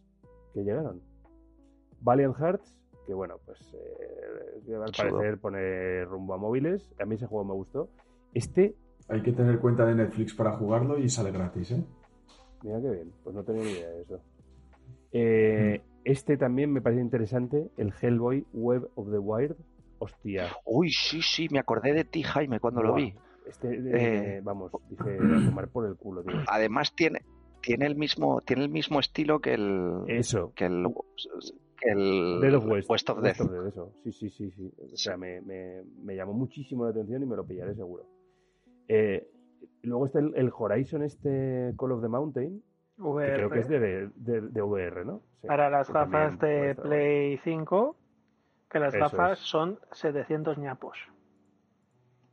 que 0.55 0.63
llegaron. 0.63 1.01
Valiant 2.01 2.37
Hearts, 2.37 2.77
que 3.07 3.15
bueno, 3.15 3.37
pues 3.45 3.59
eh, 3.75 4.75
al 4.75 4.91
Chulo. 4.93 5.17
parecer 5.17 5.39
pone 5.39 6.05
rumbo 6.05 6.35
a 6.35 6.39
móviles. 6.39 6.95
A 7.01 7.05
mí 7.05 7.17
ese 7.17 7.27
juego 7.27 7.45
me 7.45 7.55
gustó. 7.55 7.89
Este, 8.35 8.75
Hay 9.09 9.23
que 9.23 9.33
tener 9.33 9.59
cuenta 9.59 9.85
de 9.87 9.95
Netflix 9.95 10.35
para 10.35 10.53
jugarlo 10.57 10.99
y 10.99 11.09
sale 11.09 11.31
gratis, 11.33 11.73
¿eh? 11.73 11.85
mira 12.63 12.81
qué 12.81 12.91
bien, 12.91 13.13
pues 13.25 13.35
no 13.35 13.43
tenía 13.43 13.63
ni 13.65 13.71
idea 13.71 13.89
de 13.89 14.03
eso. 14.03 14.21
Eh, 15.13 15.83
Este 16.05 16.37
también 16.39 16.73
me 16.73 16.81
parece 16.81 17.03
interesante, 17.03 17.71
el 17.77 17.93
Hellboy 18.01 18.47
Web 18.55 18.89
of 18.95 19.11
the 19.11 19.19
Wild. 19.19 19.55
Hostia, 19.99 20.49
Uy, 20.65 20.91
sí, 20.91 21.21
sí, 21.21 21.47
me 21.51 21.59
acordé 21.59 21.93
de 21.93 22.05
ti, 22.05 22.23
Jaime, 22.23 22.59
cuando 22.59 22.83
lo 22.83 22.95
vi. 22.95 23.13
este, 23.47 23.69
eh, 23.75 24.37
Eh. 24.37 24.41
vamos, 24.43 24.73
dije, 24.89 25.19
a 25.19 25.45
tomar 25.45 25.69
por 25.69 25.87
el 25.87 25.97
culo, 25.97 26.23
tío. 26.23 26.37
Además 26.47 26.95
tiene, 26.95 27.21
tiene 27.61 27.85
el 27.87 27.97
mismo, 27.97 28.41
tiene 28.41 28.63
el 28.63 28.71
mismo 28.71 28.99
estilo 28.99 29.41
que 29.41 29.53
el, 29.55 30.05
Eso, 30.07 30.53
que 30.55 30.65
el, 30.67 30.87
que 31.79 31.91
el 31.91 32.39
Dead 32.41 32.55
of 32.55 32.65
West. 32.67 33.11
of 33.11 33.21
Death. 33.23 33.41
eso. 33.69 33.93
Sí, 34.05 34.13
sí, 34.13 34.31
sí, 34.31 34.51
sí. 34.53 34.73
O 34.93 34.97
sea, 34.97 35.19
me, 35.19 35.43
me- 35.43 35.83
me 36.03 36.17
llamó 36.17 36.33
muchísimo 36.33 36.85
la 36.85 36.91
atención 36.93 37.23
y 37.23 37.27
me 37.27 37.37
lo 37.37 37.45
pillaré 37.45 37.75
seguro. 37.75 38.07
Eh, 38.93 39.31
luego 39.83 40.07
está 40.07 40.19
el, 40.19 40.33
el 40.35 40.51
Horizon, 40.53 41.03
este 41.03 41.73
Call 41.79 41.93
of 41.93 42.03
the 42.03 42.09
Mountain, 42.09 42.61
que 42.97 43.33
creo 43.35 43.51
que 43.51 43.61
es 43.61 43.69
de, 43.69 44.11
de, 44.17 44.41
de 44.41 44.63
VR, 44.63 45.05
¿no? 45.05 45.23
Sí, 45.41 45.47
Para 45.47 45.71
las 45.71 45.89
gafas 45.93 46.37
de 46.41 46.75
Play 46.75 47.39
5, 47.39 47.97
que 48.69 48.81
las 48.81 48.93
Eso 48.93 49.05
gafas 49.05 49.39
es. 49.39 49.47
son 49.47 49.79
700 49.93 50.59
ñapos. 50.59 50.99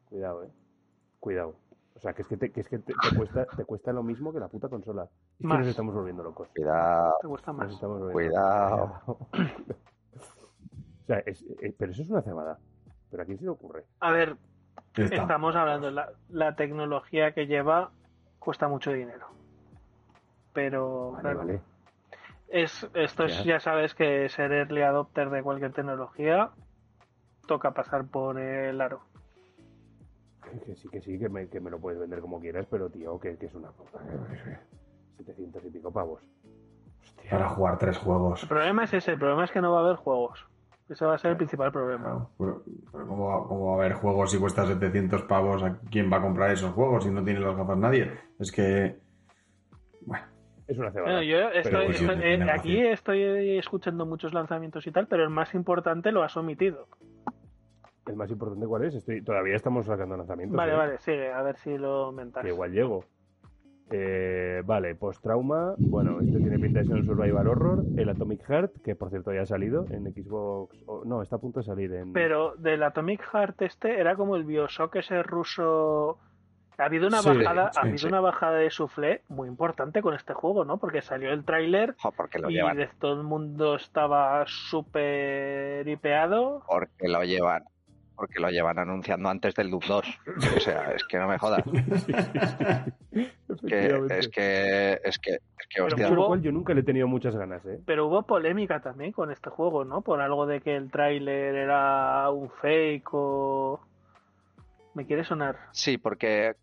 Cuidado, 0.05 0.45
eh. 0.45 0.49
Cuidado. 1.19 1.55
O 1.95 1.99
sea, 1.99 2.13
que 2.13 2.21
es 2.23 2.27
que 2.27 2.37
te, 2.37 2.51
que 2.51 2.61
es 2.61 2.67
que 2.69 2.79
te, 2.79 2.93
te 2.93 3.15
cuesta, 3.15 3.45
te 3.45 3.65
cuesta 3.65 3.91
lo 3.93 4.01
mismo 4.03 4.33
que 4.33 4.39
la 4.39 4.47
puta 4.47 4.67
consola. 4.67 5.09
Es 5.39 5.47
que 5.47 5.47
nos 5.47 5.67
estamos 5.67 5.93
volviendo 5.93 6.23
locos. 6.23 6.47
Cuidado. 6.55 7.13
¿Te 7.21 7.27
Nos 7.27 7.45
más? 7.55 7.71
estamos 7.71 7.99
volviendo 7.99 8.13
Cuidado. 8.13 9.01
locos. 9.07 9.27
o 11.03 11.05
sea, 11.05 11.19
es- 11.19 11.43
eh, 11.61 11.73
pero 11.77 11.91
eso 11.91 12.01
es 12.01 12.09
una 12.09 12.21
cebada. 12.21 12.59
¿Pero 13.09 13.23
a 13.23 13.25
quién 13.25 13.37
se 13.37 13.45
le 13.45 13.49
ocurre? 13.51 13.85
A 13.99 14.11
ver, 14.11 14.35
Estamos 14.97 15.55
hablando, 15.55 15.91
la, 15.91 16.09
la 16.29 16.55
tecnología 16.55 17.33
que 17.33 17.47
lleva 17.47 17.91
cuesta 18.39 18.67
mucho 18.67 18.91
dinero. 18.91 19.27
Pero, 20.53 21.11
Vale, 21.11 21.21
claro, 21.21 21.37
vale. 21.39 21.61
es, 22.47 22.89
esto 22.93 23.25
es, 23.25 23.43
Ya. 23.43 23.59
sabes 23.59 23.93
que 23.93 24.27
ser 24.29 24.51
early 24.51 24.81
adopter 24.81 25.29
de 25.29 25.43
cualquier 25.43 25.73
tecnología 25.73 26.49
toca 27.45 27.71
pasar 27.71 28.05
por 28.05 28.39
el 28.39 28.81
aro. 28.81 29.01
Que- 30.43 30.59
Que 30.61 30.75
sí, 30.75 30.89
que 30.89 31.01
sí, 31.01 31.19
que 31.19 31.29
me, 31.29 31.47
que 31.49 31.59
me 31.59 31.69
lo 31.69 31.79
puedes 31.79 31.99
vender 31.99 32.21
como 32.21 32.39
quieras, 32.39 32.65
pero 32.69 32.89
tío, 32.89 33.19
que, 33.19 33.37
que 33.37 33.45
es 33.47 33.53
una 33.53 33.69
puta. 33.71 33.99
700 35.17 35.63
y 35.65 35.69
pico 35.69 35.91
pavos. 35.91 36.21
Hostia. 37.03 37.29
Para 37.31 37.49
jugar 37.49 37.77
tres 37.77 37.97
juegos. 37.97 38.43
El 38.43 38.49
problema 38.49 38.83
es 38.85 38.93
ese, 38.93 39.11
el 39.11 39.19
problema 39.19 39.43
es 39.43 39.51
que 39.51 39.61
no 39.61 39.71
va 39.73 39.79
a 39.79 39.83
haber 39.83 39.95
juegos. 39.97 40.45
Ese 40.89 41.05
va 41.05 41.15
a 41.15 41.17
ser 41.17 41.31
el 41.31 41.37
principal 41.37 41.71
problema. 41.71 42.03
Claro, 42.03 42.29
pero, 42.37 42.63
pero 42.91 43.07
¿cómo, 43.07 43.27
va, 43.27 43.47
cómo 43.47 43.65
va 43.67 43.71
a 43.73 43.75
haber 43.85 43.93
juegos 43.93 44.31
si 44.31 44.39
cuesta 44.39 44.65
700 44.65 45.23
pavos? 45.23 45.61
¿A 45.63 45.79
quién 45.91 46.11
va 46.11 46.17
a 46.17 46.21
comprar 46.21 46.51
esos 46.51 46.71
juegos 46.71 47.03
si 47.03 47.11
no 47.11 47.23
tiene 47.23 47.39
las 47.41 47.55
gafas 47.57 47.77
nadie? 47.77 48.11
Es 48.39 48.51
que... 48.51 48.95
Bueno, 50.05 50.25
Es 50.67 50.77
una 50.77 50.91
cebada. 50.91 51.17
Bueno, 51.17 51.23
yo 51.23 51.49
estoy, 51.49 51.85
pues, 51.85 52.01
estoy- 52.01 52.21
eh, 52.23 52.51
aquí 52.51 52.79
estoy 52.79 53.57
escuchando 53.57 54.05
muchos 54.05 54.33
lanzamientos 54.33 54.87
y 54.87 54.91
tal, 54.91 55.07
pero 55.07 55.23
el 55.23 55.29
más 55.29 55.53
importante 55.55 56.11
lo 56.11 56.23
has 56.23 56.35
omitido. 56.37 56.87
El 58.05 58.15
más 58.15 58.31
importante, 58.31 58.65
¿cuál 58.65 58.85
es? 58.85 58.95
Estoy, 58.95 59.21
todavía 59.21 59.55
estamos 59.57 59.85
sacando 59.85 60.15
lanzamientos. 60.15 60.55
Vale, 60.55 60.71
¿eh? 60.73 60.75
vale, 60.77 60.97
sigue, 60.99 61.31
a 61.33 61.41
ver 61.41 61.57
si 61.57 61.77
lo 61.77 62.13
mentas. 62.13 62.43
Que 62.43 62.49
igual 62.51 62.71
llego. 62.71 63.03
Eh, 63.89 64.61
vale, 64.65 64.95
post-trauma. 64.95 65.75
Bueno, 65.77 66.19
este 66.19 66.37
tiene 66.39 66.59
pinta 66.59 66.79
de 66.79 66.85
ser 66.85 66.95
un 66.95 67.05
survival 67.05 67.47
horror. 67.47 67.83
El 67.97 68.09
Atomic 68.09 68.43
Heart, 68.45 68.81
que 68.83 68.95
por 68.95 69.09
cierto 69.09 69.33
ya 69.33 69.41
ha 69.41 69.45
salido 69.45 69.85
en 69.89 70.03
Xbox. 70.13 70.75
no, 71.05 71.21
está 71.21 71.37
a 71.37 71.39
punto 71.39 71.59
de 71.61 71.65
salir 71.65 71.93
en. 71.93 72.11
Pero 72.13 72.55
del 72.57 72.83
Atomic 72.83 73.21
Heart 73.31 73.61
este 73.61 73.99
era 73.99 74.15
como 74.15 74.35
el 74.35 74.43
Bioshock 74.43 74.95
ese 74.97 75.23
ruso. 75.23 76.17
Ha 76.79 76.85
habido 76.85 77.07
una 77.07 77.23
Sí, 77.23 77.29
bajada, 77.29 77.71
sí, 77.73 77.79
ha 77.79 77.81
habido 77.83 77.97
sí. 77.97 78.05
una 78.07 78.19
bajada 78.19 78.57
de 78.57 78.69
suflé 78.69 79.23
muy 79.29 79.47
importante 79.47 80.03
con 80.03 80.13
este 80.13 80.33
juego, 80.35 80.63
¿no? 80.63 80.77
Porque 80.77 81.01
salió 81.01 81.31
el 81.31 81.43
tráiler 81.43 81.95
y 82.47 82.51
llevan, 82.53 82.77
de- 82.77 82.87
todo 82.99 83.13
el 83.19 83.23
mundo 83.23 83.73
estaba 83.75 84.43
súper 84.45 85.87
hipeado. 85.87 86.61
porque 86.67 87.07
lo 87.07 87.23
llevan, 87.23 87.63
porque 88.17 88.39
lo 88.41 88.49
llevan 88.49 88.79
anunciando 88.79 89.29
antes 89.29 89.53
del 89.55 89.69
Doom 89.69 89.83
2. 89.87 90.19
O 90.57 90.59
sea, 90.59 90.91
es 90.91 91.03
que 91.05 91.17
no 91.17 91.27
me 91.27 91.37
jodas. 91.37 91.63
Que, 93.67 93.87
es 94.11 94.27
que, 94.29 94.99
es 95.03 95.17
que, 95.19 95.31
es 95.31 95.39
que, 95.39 95.39
Pero 95.75 95.85
hostia, 95.87 96.11
hubo- 96.11 96.27
cual 96.27 96.41
yo 96.41 96.51
nunca 96.51 96.73
le 96.73 96.81
he 96.81 96.83
tenido 96.83 97.07
muchas 97.07 97.35
ganas, 97.35 97.65
¿eh? 97.65 97.79
Pero 97.85 98.05
hubo 98.07 98.21
polémica 98.23 98.81
también 98.81 99.11
con 99.11 99.31
este 99.31 99.49
juego, 99.49 99.83
¿no? 99.83 100.01
Por 100.01 100.21
algo 100.21 100.45
de 100.45 100.61
que 100.61 100.75
el 100.75 100.91
tráiler 100.91 101.55
era 101.55 102.29
un 102.29 102.49
fake 102.61 103.09
o... 103.13 103.79
¿Me 104.93 105.05
quiere 105.07 105.23
sonar? 105.23 105.57
Sí, 105.71 105.97
porque 105.97 106.55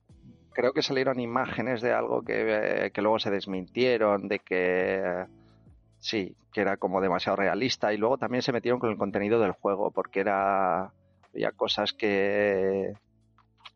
creo 0.53 0.73
que 0.73 0.83
salieron 0.83 1.19
imágenes 1.21 1.81
de 1.83 1.93
algo 1.93 2.23
que, 2.23 2.85
eh, 2.87 2.91
que 2.93 3.03
luego 3.03 3.19
se 3.19 3.31
desmintieron, 3.31 4.29
de 4.29 4.39
que 4.39 5.25
sí, 5.99 6.37
que 6.53 6.61
era 6.61 6.77
como 6.77 7.01
demasiado 7.01 7.37
realista 7.37 7.93
y 7.93 7.97
luego 7.97 8.19
también 8.19 8.43
se 8.43 8.53
metieron 8.53 8.79
con 8.79 8.91
el 8.91 8.99
contenido 8.99 9.41
del 9.41 9.53
juego 9.53 9.91
porque 9.91 10.21
era 10.21 10.93
había 11.35 11.51
cosas 11.53 11.93
que 11.93 12.93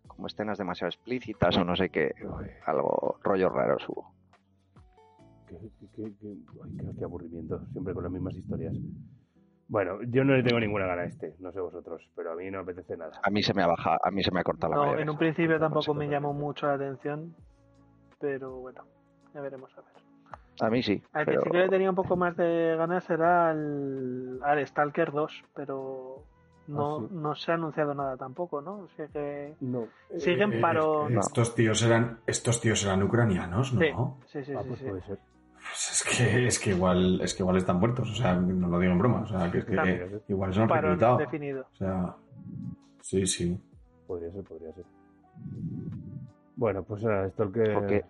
como 0.06 0.26
escenas 0.28 0.58
demasiado 0.58 0.88
explícitas 0.88 1.56
o 1.56 1.64
no 1.64 1.74
sé 1.76 1.90
qué, 1.90 2.14
algo 2.66 3.18
rollos 3.22 3.52
raros 3.52 3.84
hubo. 3.88 4.14
Qué, 5.48 5.56
qué- 5.80 5.88
qué- 5.94 6.12
qué- 6.20 6.36
ay, 6.64 6.76
qué- 6.78 6.98
qué 6.98 7.04
aburrimiento, 7.04 7.66
siempre 7.72 7.94
con 7.94 8.04
las 8.04 8.12
mismas 8.12 8.34
historias. 8.34 8.74
Bueno, 9.68 9.98
yo 10.08 10.24
no 10.24 10.34
le 10.34 10.42
tengo 10.42 10.58
ninguna 10.60 10.86
gana 10.86 11.02
a 11.02 11.04
este, 11.06 11.34
no 11.40 11.52
sé 11.52 11.60
vosotros, 11.60 12.02
pero 12.16 12.32
a 12.32 12.36
mí 12.36 12.50
no 12.50 12.58
me 12.58 12.62
apetece 12.72 12.96
nada. 12.96 13.20
A 13.22 13.30
mí 13.30 13.42
se 13.42 13.52
me 13.54 13.62
ha 13.62 13.66
bajado, 13.66 13.98
a 14.02 14.10
mí 14.10 14.22
se 14.22 14.30
me 14.30 14.40
ha 14.40 14.44
cortado 14.44 14.74
la 14.74 14.92
No, 14.92 14.98
en 14.98 15.10
un 15.10 15.18
principio 15.18 15.58
tampoco 15.58 15.94
me 15.94 16.08
llamó 16.08 16.32
mucho 16.32 16.66
la 16.66 16.74
atención, 16.74 17.34
pero 18.18 18.56
bueno, 18.60 18.84
ya 19.34 19.40
veremos 19.40 19.70
a 19.76 19.82
ver. 19.82 19.92
A 20.60 20.70
mí 20.70 20.82
sí, 20.82 21.02
Al 21.12 21.24
que 21.24 21.30
pero 21.32 21.42
sí 21.44 21.50
que 21.50 21.58
le 21.58 21.68
tenía 21.68 21.90
un 21.90 21.96
poco 21.96 22.16
más 22.16 22.36
de 22.36 22.74
ganas 22.76 23.08
era 23.10 23.50
al, 23.50 24.40
al 24.42 24.66
Stalker 24.66 25.12
2, 25.12 25.44
pero 25.54 26.24
no, 26.68 26.96
Ah, 26.98 27.00
sí. 27.08 27.14
no 27.14 27.34
se 27.34 27.50
ha 27.50 27.54
anunciado 27.54 27.94
nada 27.94 28.16
tampoco, 28.16 28.60
¿no? 28.60 28.74
O 28.80 28.88
sea 28.96 29.06
que... 29.08 29.54
No. 29.60 29.86
Siguen 30.18 30.52
Eh, 30.52 30.60
paro... 30.60 31.08
eh, 31.08 31.16
Estos 31.18 31.54
tíos 31.54 31.82
eran, 31.82 32.20
estos 32.26 32.60
tíos 32.60 32.84
eran 32.84 33.02
ucranianos, 33.02 33.74
¿no? 33.74 33.80
Sí, 34.26 34.38
sí, 34.38 34.44
sí, 34.44 34.52
Ah, 34.56 34.62
pues 34.66 34.78
sí. 34.78 34.86
puede 34.86 35.02
ser. 35.02 35.18
Pues 35.70 35.90
es 35.92 36.16
que, 36.18 36.46
es 36.46 36.58
que 36.58 36.70
igual, 36.70 37.20
es 37.20 37.34
que 37.34 37.42
igual 37.42 37.56
están 37.58 37.78
muertos, 37.78 38.10
o 38.10 38.14
sea, 38.14 38.34
no 38.36 38.68
lo 38.68 38.78
digo 38.78 38.92
en 38.92 38.98
broma, 38.98 39.20
o 39.22 39.26
sea, 39.26 39.50
que 39.50 39.58
es 39.58 39.64
que 39.66 39.74
También. 39.76 40.22
igual 40.28 40.54
se 40.54 40.62
han 40.62 40.68
Parón 40.68 40.92
reclutado. 40.92 41.18
definido. 41.18 41.66
O 41.72 41.74
sea, 41.76 42.14
sí, 43.02 43.26
sí. 43.26 43.60
Podría 44.06 44.30
ser, 44.32 44.44
podría 44.44 44.72
ser. 44.72 44.84
Bueno, 46.58 46.82
pues 46.82 47.04
nada, 47.04 47.26
esto 47.26 47.44
el 47.44 47.52
que... 47.52 47.72
Porque 47.72 48.04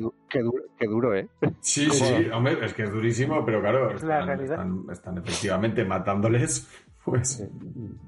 du- 0.00 0.12
qué 0.28 0.40
duro, 0.42 0.64
qué 0.76 0.86
duro, 0.88 1.14
¿eh? 1.14 1.28
Sí, 1.60 1.86
sí, 1.90 2.28
hombre, 2.34 2.56
es 2.64 2.74
que 2.74 2.82
es 2.82 2.92
durísimo, 2.92 3.44
pero 3.44 3.60
claro, 3.60 3.90
Es 3.92 4.02
la 4.02 4.18
están, 4.20 4.26
realidad. 4.26 4.56
están- 4.58 4.90
están 4.90 5.18
efectivamente 5.18 5.84
matándoles, 5.84 6.68
pues, 7.04 7.28
Sí, 7.28 7.48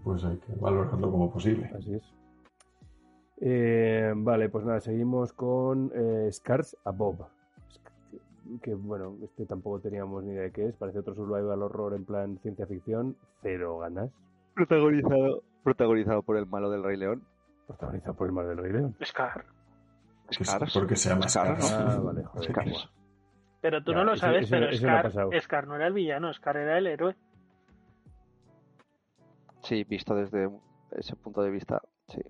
pues 0.03 0.25
hay 0.25 0.37
que 0.39 0.53
valorarlo 0.57 1.11
como 1.13 1.33
posible. 1.33 1.71
así 1.79 1.95
es. 1.95 2.03
Eh, 3.41 4.13
vale, 4.17 4.49
pues 4.49 4.65
nada, 4.65 4.81
seguimos 4.81 5.33
con 5.33 5.93
eh, 5.95 6.29
Scars 6.33 6.77
Above. 6.85 7.21
Que, 8.11 8.59
que, 8.63 8.75
bueno, 8.75 9.17
este 9.23 9.47
tampoco 9.47 9.81
teníamos 9.81 10.25
ni 10.25 10.33
idea 10.33 10.43
de 10.43 10.51
qué 10.53 10.67
es. 10.67 10.75
Parece 10.77 10.99
otro 11.01 11.15
survival 11.15 11.63
horror 11.63 11.95
en 11.95 12.05
plan 12.05 12.39
ciencia 12.43 12.67
ficción. 12.67 13.17
Cero 13.43 13.79
ganas. 13.79 14.11
Protagonizado, 14.55 15.43
protagonizado 15.63 16.23
por 16.23 16.37
el 16.37 16.47
malo 16.47 16.71
del 16.71 16.83
Rey 16.83 16.97
León. 16.97 17.23
Protagonizado 17.67 18.15
por 18.15 18.27
el 18.27 18.33
mar 18.33 18.47
del 18.47 18.59
Rey 18.59 18.73
León. 18.73 18.97
Scar. 19.05 19.45
Scars. 20.31 20.73
porque 20.75 20.97
se 20.97 21.09
llama 21.11 21.28
Scars, 21.28 21.65
Scars. 21.67 21.85
¿no? 21.86 21.93
Ah, 21.93 21.99
vale, 22.12 22.25
joder. 22.25 22.51
Scars. 22.51 22.91
Pero 23.61 23.83
tú 23.83 23.93
Ya, 23.93 23.99
no 23.99 24.05
lo 24.05 24.17
sabes, 24.17 24.43
eso- 24.44 24.51
pero 24.51 24.69
eso 24.70 24.86
no 24.86 25.11
Scar. 25.11 25.41
Scar 25.43 25.67
no 25.67 25.77
era 25.77 25.86
el 25.86 25.93
villano, 25.94 26.33
Scar 26.35 26.57
era 26.57 26.77
el 26.78 26.86
héroe. 26.86 27.17
Sí, 29.62 29.85
visto 29.85 30.15
desde 30.15 30.51
ese 30.93 31.17
punto 31.17 31.43
de 31.43 31.51
vista, 31.51 31.81
sí. 32.09 32.20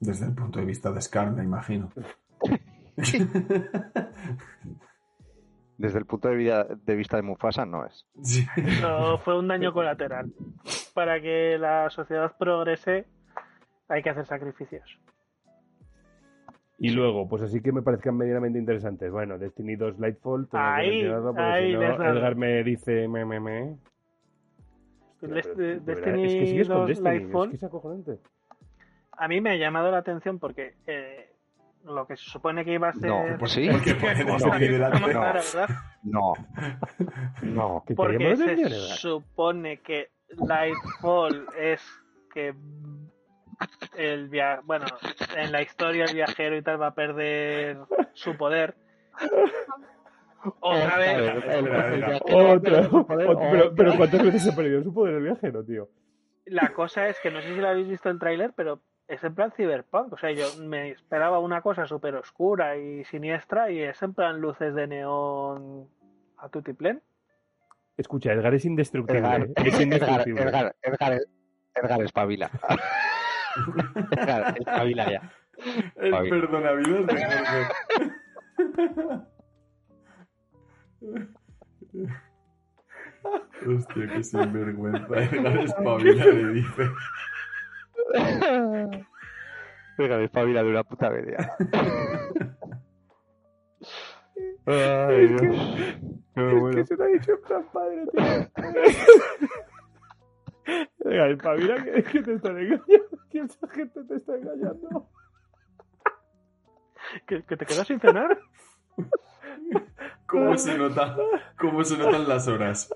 Desde 0.00 0.26
el 0.26 0.34
punto 0.34 0.58
de 0.58 0.64
vista 0.66 0.90
de 0.90 1.00
Scar, 1.00 1.30
me 1.30 1.44
imagino. 1.44 1.90
Desde 5.78 5.98
el 5.98 6.04
punto 6.04 6.28
de, 6.28 6.36
vida- 6.36 6.64
de 6.64 6.94
vista 6.94 7.16
de 7.16 7.22
Mufasa, 7.22 7.64
no 7.64 7.86
es. 7.86 8.06
Sí. 8.22 8.46
Eso 8.56 9.16
fue 9.18 9.38
un 9.38 9.48
daño 9.48 9.72
colateral. 9.72 10.30
Para 10.92 11.20
que 11.22 11.56
la 11.58 11.88
sociedad 11.88 12.36
progrese 12.38 13.06
hay 13.88 14.02
que 14.02 14.10
hacer 14.10 14.26
sacrificios. 14.26 14.98
Y 16.82 16.90
luego, 16.90 17.28
pues 17.28 17.42
así 17.42 17.60
que 17.60 17.72
me 17.72 17.82
parezcan 17.82 18.16
medianamente 18.16 18.58
interesantes. 18.58 19.12
Bueno, 19.12 19.36
Destiny 19.38 19.76
2 19.76 19.98
Lightfall, 19.98 20.48
tengo 20.48 20.64
Ahí, 20.64 21.04
porque 21.22 21.40
ahí 21.42 21.72
si 21.72 21.78
no. 21.78 22.04
Edgar 22.04 22.36
me 22.36 22.64
dice 22.64 23.06
me, 23.06 23.24
me, 23.26 23.38
me. 23.38 23.76
Hostia, 25.22 25.28
Des- 25.28 25.46
pero, 25.46 25.56
de- 25.58 25.80
Destiny 25.80 26.24
es 26.24 26.34
que 26.34 26.46
sigues 26.46 26.68
con 26.68 26.78
2 26.78 26.88
Destiny, 26.88 27.08
Lightfall. 27.18 27.44
es 27.44 27.50
que 27.50 27.56
es 27.56 27.64
acojonante. 27.64 28.18
A 29.12 29.28
mí 29.28 29.40
me 29.42 29.50
ha 29.50 29.56
llamado 29.56 29.90
la 29.90 29.98
atención 29.98 30.38
porque 30.38 30.76
eh, 30.86 31.30
lo 31.84 32.06
que 32.06 32.16
se 32.16 32.24
supone 32.24 32.64
que 32.64 32.72
iba 32.72 32.88
a 32.88 32.92
ser... 32.94 33.10
No, 33.10 33.24
pues 33.38 33.52
sí. 33.52 33.68
Porque 34.00 34.24
No, 34.24 34.38
delante. 34.58 35.12
no, 35.12 35.34
No. 36.04 36.32
No. 36.32 36.34
No. 37.42 37.82
¿Que 37.86 37.92
te 37.92 37.96
Porque 37.96 38.36
se 38.36 38.56
supone 38.96 39.80
que 39.80 40.08
Lightfall 40.38 41.46
es 41.58 41.82
que 42.32 42.54
el 43.96 44.28
via 44.28 44.60
bueno, 44.64 44.86
en 45.36 45.52
la 45.52 45.62
historia 45.62 46.04
el 46.04 46.14
viajero 46.14 46.56
y 46.56 46.62
tal 46.62 46.80
va 46.80 46.88
a 46.88 46.94
perder 46.94 47.78
su 48.14 48.36
poder. 48.36 48.74
Otra 50.60 50.96
vez. 50.96 51.44
Otra, 52.22 52.60
pero, 52.62 53.74
pero. 53.74 53.96
¿cuántas 53.96 54.22
veces 54.22 54.42
se 54.42 54.50
ha 54.50 54.56
perdido 54.56 54.82
su 54.82 54.92
poder 54.92 55.16
el 55.16 55.24
viajero, 55.24 55.64
tío? 55.64 55.88
La 56.46 56.72
cosa 56.72 57.08
es 57.08 57.18
que 57.22 57.30
no 57.30 57.40
sé 57.42 57.54
si 57.54 57.60
lo 57.60 57.68
habéis 57.68 57.88
visto 57.88 58.08
el 58.08 58.18
tráiler, 58.18 58.52
pero 58.56 58.80
es 59.06 59.22
en 59.22 59.34
plan 59.34 59.52
cyberpunk. 59.52 60.12
O 60.12 60.16
sea, 60.16 60.30
yo 60.32 60.46
me 60.62 60.90
esperaba 60.90 61.38
una 61.40 61.60
cosa 61.60 61.86
súper 61.86 62.14
oscura 62.14 62.76
y 62.76 63.04
siniestra 63.04 63.70
y 63.70 63.80
es 63.82 64.00
en 64.02 64.14
plan 64.14 64.40
luces 64.40 64.74
de 64.74 64.86
neón 64.86 65.88
a 66.38 66.48
tutiplén. 66.48 67.02
Escucha, 67.96 68.32
Edgar 68.32 68.54
es 68.54 68.64
indestructible. 68.64 69.20
Edgar, 69.20 69.42
¿eh? 69.42 69.52
Es 69.56 69.66
Edgar, 69.66 69.82
indestructible. 69.82 70.42
Edgar, 70.42 70.76
Edgar, 70.82 71.20
Edgar, 71.74 72.02
espabila. 72.02 72.50
Edgar, 74.12 74.54
espabila 74.58 75.10
ya. 75.10 75.32
El 75.96 76.10
Fabi. 76.10 76.30
perdonavidas 76.30 77.06
de 77.06 77.24
Jorge. 77.24 77.66
Hostia, 83.66 84.06
qué 84.08 84.22
sinvergüenza. 84.24 85.06
Edgar 85.22 85.58
espabila 85.58 86.24
le 86.24 86.52
dice. 86.52 86.90
Espabila 89.98 90.62
de 90.62 90.70
una 90.70 90.82
puta 90.84 91.10
media. 91.10 91.52
Ay, 94.66 95.24
Es 95.24 95.40
que- 95.40 95.46
Dios. 95.48 95.76
Es 96.36 96.76
que 96.76 96.84
se 96.86 96.96
lo 96.96 97.04
ha 97.04 97.06
dicho 97.08 97.32
en 97.32 97.42
plan 97.42 97.64
padre, 97.72 98.06
tío. 98.12 98.22
Edgar, 101.00 101.30
espabila 101.30 101.82
que, 101.82 102.02
que 102.02 102.22
te 102.22 102.34
están 102.34 102.58
engañando. 102.58 102.86
Que 103.30 103.38
esa 103.38 103.68
gente 103.68 104.02
te 104.02 104.16
está 104.16 104.36
engañando. 104.36 105.08
¿Que, 107.28 107.44
que 107.44 107.56
te 107.56 107.64
quedas 107.64 107.86
sin 107.86 108.00
cenar? 108.00 108.40
¿Cómo 110.26 110.56
se 110.58 110.76
nota? 110.76 111.16
¿Cómo 111.58 111.84
se 111.84 111.96
notan 111.96 112.28
las 112.28 112.48
horas? 112.48 112.92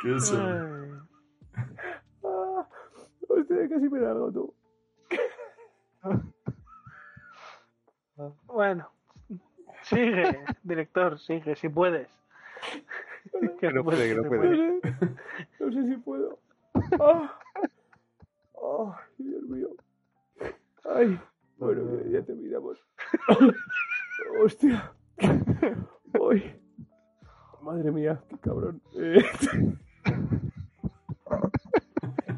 ¿Qué 0.00 0.14
eso? 0.14 0.40
Ay. 0.40 0.90
Ah, 2.24 2.66
hostia, 3.28 3.68
casi 3.68 3.88
me 3.90 4.00
largo 4.00 4.32
tú. 4.32 4.54
Bueno, 8.46 8.90
sigue, 9.82 10.44
director, 10.62 11.18
sigue, 11.18 11.56
si 11.56 11.68
puedes. 11.68 12.08
Que 13.60 13.70
no 13.70 13.84
puede, 13.84 14.08
que 14.08 14.14
no 14.14 14.28
puede. 14.28 14.48
No 14.48 14.80
sé, 14.80 15.16
no 15.60 15.72
sé 15.72 15.86
si 15.88 15.96
puedo. 15.98 16.38
Ah, 17.00 17.38
oh, 18.54 18.94
Dios 19.18 19.42
mío. 19.44 19.68
Ay, 20.84 21.18
bueno, 21.58 21.82
ya, 22.04 22.10
ya 22.10 22.22
terminamos. 22.24 22.78
Hostia. 24.42 24.92
Ay. 25.18 26.54
Madre 27.62 27.90
mía, 27.92 28.22
qué 28.28 28.38
cabrón. 28.38 28.80
Eh, 28.94 29.22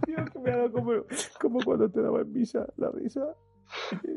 Tío, 0.07 0.25
que 0.33 0.39
me 0.41 0.51
ha 0.51 0.57
dado 0.57 0.73
como, 0.73 0.93
como 1.41 1.61
cuando 1.65 1.89
te 1.91 2.01
daba 2.03 2.21
en 2.23 2.33
misa 2.33 2.67
la 2.77 2.91
risa. 2.91 3.35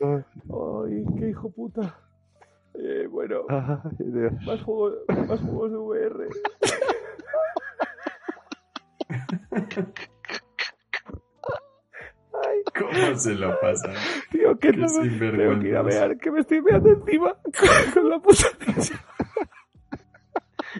Ay, 0.00 1.04
qué 1.18 1.28
hijo 1.30 1.50
puta. 1.50 1.98
Eh, 2.74 3.06
bueno, 3.10 3.42
Ay, 3.48 4.06
Dios. 4.10 4.32
más 4.44 4.62
juegos, 4.62 4.94
más 5.28 5.40
juegos 5.40 5.70
de 5.70 5.76
VR. 5.78 6.28
Ay, 12.46 12.62
¿Cómo 12.78 13.16
se 13.16 13.34
lo 13.34 13.58
pasan? 13.60 13.94
tío, 14.30 14.58
que 14.58 14.70
Qué 14.70 14.76
no 14.76 14.86
tengo 14.88 15.60
que 15.60 15.68
ir 15.68 15.76
a 15.76 15.82
mear, 15.82 16.18
que 16.18 16.30
me 16.30 16.40
estoy 16.40 16.60
meando 16.62 16.90
encima 16.90 17.36
con 17.94 18.08
la 18.08 18.18
puta. 18.18 18.46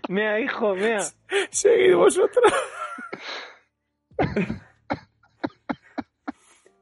Mea, 0.09 0.41
hijo, 0.41 0.75
mea. 0.75 1.01
Seguid 1.51 1.95
vosotros. 1.95 2.53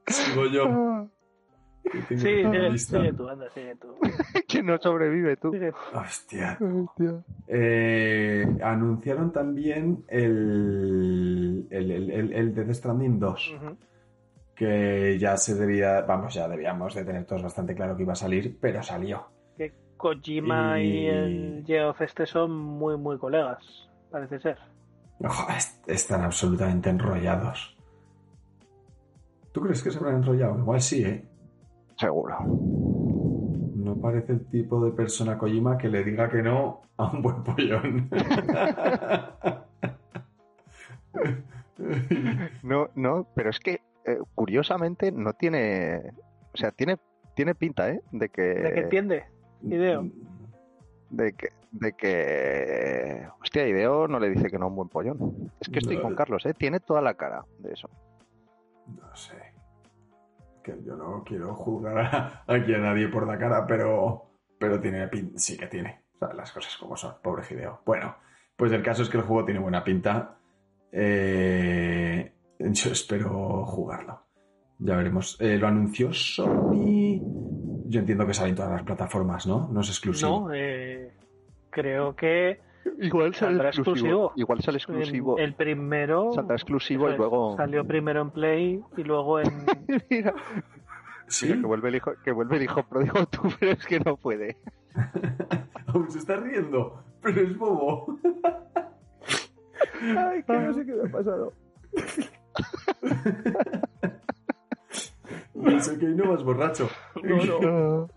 Sigo 0.07 0.45
yo. 0.47 1.09
Sí, 2.09 2.17
sigue, 2.17 2.77
sigue 2.77 3.13
tú, 3.13 3.27
anda, 3.29 3.49
sigue 3.51 3.75
tú. 3.75 3.95
Que 4.47 4.61
no 4.63 4.77
sobrevive 4.77 5.37
tú. 5.37 5.51
Hostia. 5.93 6.57
Hostia. 6.61 7.23
Eh, 7.47 8.45
anunciaron 8.63 9.31
también 9.31 10.03
el, 10.07 11.67
el, 11.69 11.91
el, 11.91 12.11
el, 12.11 12.33
el 12.33 12.53
Death 12.55 12.71
Stranding 12.73 13.19
2. 13.19 13.55
Ujú. 13.55 13.77
Que 14.55 15.17
ya 15.19 15.35
se 15.37 15.55
debía, 15.55 16.01
vamos, 16.01 16.33
ya 16.33 16.47
debíamos 16.47 16.93
de 16.93 17.03
tener 17.05 17.25
todos 17.25 17.41
bastante 17.43 17.73
claro 17.75 17.95
que 17.97 18.03
iba 18.03 18.13
a 18.13 18.15
salir, 18.15 18.57
pero 18.61 18.83
salió. 18.83 19.25
Que 19.57 19.73
Kojima 19.97 20.79
y... 20.79 20.87
Y- 20.87 21.07
el 21.07 21.63
Geoff 21.65 22.01
este 22.01 22.25
son 22.27 22.51
muy, 22.55 22.95
muy 22.97 23.17
colegas, 23.17 23.89
parece 24.11 24.39
ser. 24.39 24.57
Ojo, 25.19 25.51
est- 25.51 25.87
están 25.89 26.21
absolutamente 26.21 26.89
enrollados. 26.91 27.75
¿Tú 29.51 29.61
crees 29.61 29.81
que 29.83 29.91
se 29.91 29.97
habrán 29.99 30.15
enrollado? 30.17 30.57
Igual 30.59 30.81
sí, 30.81 31.03
¿eh? 31.03 31.23
Seguro. 31.97 32.37
No 33.75 33.95
parece 33.97 34.33
el 34.33 34.45
tipo 34.47 34.83
de 34.83 34.91
persona 34.91 35.37
Kojima 35.37 35.77
que 35.77 35.89
le 35.89 36.03
diga 36.03 36.29
que 36.29 36.41
no 36.41 36.81
a 36.97 37.11
un 37.11 37.21
buen 37.21 37.43
pollón. 37.43 38.09
No, 42.63 42.89
no, 42.95 43.27
pero 43.35 43.49
es 43.49 43.59
que 43.59 43.81
eh, 44.05 44.17
curiosamente 44.35 45.11
no 45.11 45.33
tiene. 45.33 46.13
O 46.53 46.57
sea, 46.57 46.71
tiene, 46.71 46.97
tiene 47.35 47.55
pinta, 47.55 47.89
¿eh? 47.89 48.01
De 48.11 48.29
que. 48.29 48.41
¿De 48.41 48.73
qué 48.73 48.79
entiende? 48.81 49.25
Ideo. 49.63 50.09
De 51.09 51.33
que. 51.33 51.49
De 51.71 51.93
que. 51.93 53.27
Hostia, 53.41 53.67
Ideo 53.67 54.07
no 54.07 54.19
le 54.19 54.29
dice 54.29 54.49
que 54.49 54.57
no 54.59 54.65
a 54.65 54.69
un 54.69 54.75
buen 54.75 54.89
pollón. 54.89 55.51
Es 55.59 55.69
que 55.69 55.79
estoy 55.79 55.97
No. 55.97 56.03
con 56.03 56.15
Carlos, 56.15 56.45
¿eh? 56.45 56.53
Tiene 56.53 56.79
toda 56.79 57.01
la 57.01 57.15
cara 57.15 57.43
de 57.59 57.73
eso. 57.73 57.89
No 58.87 59.15
sé. 59.15 59.35
Que 60.63 60.81
yo 60.83 60.95
no 60.95 61.23
quiero 61.25 61.53
juzgar 61.55 61.97
a, 61.97 62.43
aquí 62.47 62.73
a 62.73 62.79
nadie 62.79 63.09
por 63.09 63.27
la 63.27 63.37
cara, 63.37 63.65
pero, 63.67 64.31
pero 64.57 64.79
tiene 64.79 65.09
sí 65.35 65.57
que 65.57 65.67
tiene. 65.67 66.05
O 66.15 66.17
sea, 66.17 66.33
las 66.33 66.51
cosas 66.51 66.77
como 66.77 66.95
son, 66.95 67.15
pobre 67.21 67.43
Hideo. 67.49 67.81
Bueno, 67.85 68.15
pues 68.55 68.71
el 68.71 68.81
caso 68.81 69.03
es 69.03 69.09
que 69.09 69.17
el 69.17 69.23
juego 69.23 69.45
tiene 69.45 69.59
buena 69.59 69.83
pinta. 69.83 70.37
Eh, 70.91 72.31
yo 72.59 72.91
espero 72.91 73.65
jugarlo. 73.65 74.21
Ya 74.79 74.95
veremos. 74.95 75.39
Eh, 75.39 75.57
lo 75.57 75.67
anunció 75.67 76.13
Sony. 76.13 77.19
Yo 77.85 77.99
entiendo 77.99 78.25
que 78.25 78.33
sale 78.33 78.49
en 78.49 78.55
todas 78.55 78.71
las 78.71 78.83
plataformas, 78.83 79.45
¿no? 79.45 79.67
No 79.71 79.81
es 79.81 79.89
exclusivo. 79.89 80.47
No, 80.47 80.53
eh, 80.53 81.13
creo 81.69 82.15
que 82.15 82.59
Igual 82.99 83.33
sale 83.33 83.51
Saldrá 83.53 83.69
exclusivo. 83.69 83.95
exclusivo. 83.95 84.33
Igual 84.35 84.61
sale 84.61 84.77
exclusivo. 84.77 85.37
el 85.37 85.53
primero 85.55 86.31
Saldrá 86.33 86.55
exclusivo 86.55 87.05
y 87.07 87.13
eso 87.13 87.17
luego. 87.17 87.55
salió 87.57 87.85
primero 87.85 88.21
en 88.21 88.31
Play 88.31 88.81
y 88.97 89.03
luego 89.03 89.39
en 89.39 89.65
Mira, 90.09 90.33
¿Sí? 91.27 91.45
mira, 91.47 91.59
que 91.61 91.65
vuelve 91.67 91.89
el 91.89 91.95
hijo, 91.95 92.11
que 92.23 92.31
vuelve 92.31 92.57
el 92.57 92.63
hijo 92.63 92.83
pródigo 92.83 93.25
tú, 93.31 93.41
pero 93.59 93.71
es 93.71 93.85
que 93.85 93.99
no 93.99 94.17
puede. 94.17 94.57
Aún 95.87 96.09
se 96.11 96.19
está 96.19 96.35
riendo, 96.37 97.03
pero 97.21 97.41
es 97.41 97.57
bobo. 97.57 98.19
Ay, 100.17 100.43
que 100.43 100.53
no 100.53 100.73
sé 100.73 100.85
qué 100.85 100.91
me 100.93 101.07
ha 101.07 101.11
pasado. 101.11 101.53
Pensé 105.63 105.97
que 105.99 106.05
hoy 106.07 106.15
no 106.15 106.31
vas 106.31 106.43
borracho. 106.43 106.89
No, 107.23 107.59
no. 107.61 108.09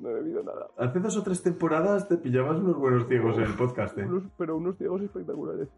No 0.00 0.10
he 0.10 0.14
bebido 0.14 0.42
nada. 0.44 0.68
Hace 0.76 1.00
dos 1.00 1.16
o 1.16 1.22
tres 1.22 1.42
temporadas 1.42 2.06
te 2.08 2.16
pillabas 2.18 2.58
unos 2.58 2.76
buenos 2.76 3.06
ciegos 3.08 3.36
en 3.38 3.44
el 3.44 3.54
podcast, 3.54 3.98
¿eh? 3.98 4.04
Unos- 4.06 4.30
pero 4.36 4.56
unos 4.56 4.76
ciegos 4.78 5.02
espectaculares. 5.02 5.68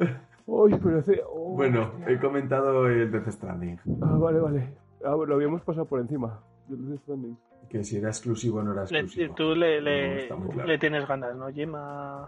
Ay, 0.00 0.78
pero 0.82 0.98
hace... 0.98 1.20
oh, 1.28 1.54
Bueno, 1.54 1.82
hostia. 1.82 2.08
he 2.10 2.18
comentado 2.20 2.86
el 2.88 3.10
Death 3.10 3.28
Stranding. 3.28 3.78
Ah, 4.02 4.16
vale, 4.18 4.40
vale. 4.40 4.76
Ah, 5.04 5.14
bueno, 5.14 5.30
lo 5.30 5.34
habíamos 5.36 5.62
pasado 5.62 5.86
por 5.86 6.00
encima. 6.00 6.40
del 6.68 6.88
Death 6.88 7.00
Stranding. 7.02 7.38
Que 7.68 7.84
si 7.84 7.98
era 7.98 8.08
exclusivo 8.08 8.58
o 8.60 8.62
no 8.62 8.72
era 8.72 8.84
le- 8.86 9.00
exclusivo. 9.00 9.34
tú 9.34 9.54
le, 9.54 9.78
No, 9.80 9.84
le, 9.84 10.28
claro. 10.54 10.78
tienes 10.78 11.06
ganas, 11.06 11.36
¿no, 11.36 11.48
Jim? 11.48 11.74
A, 11.74 12.24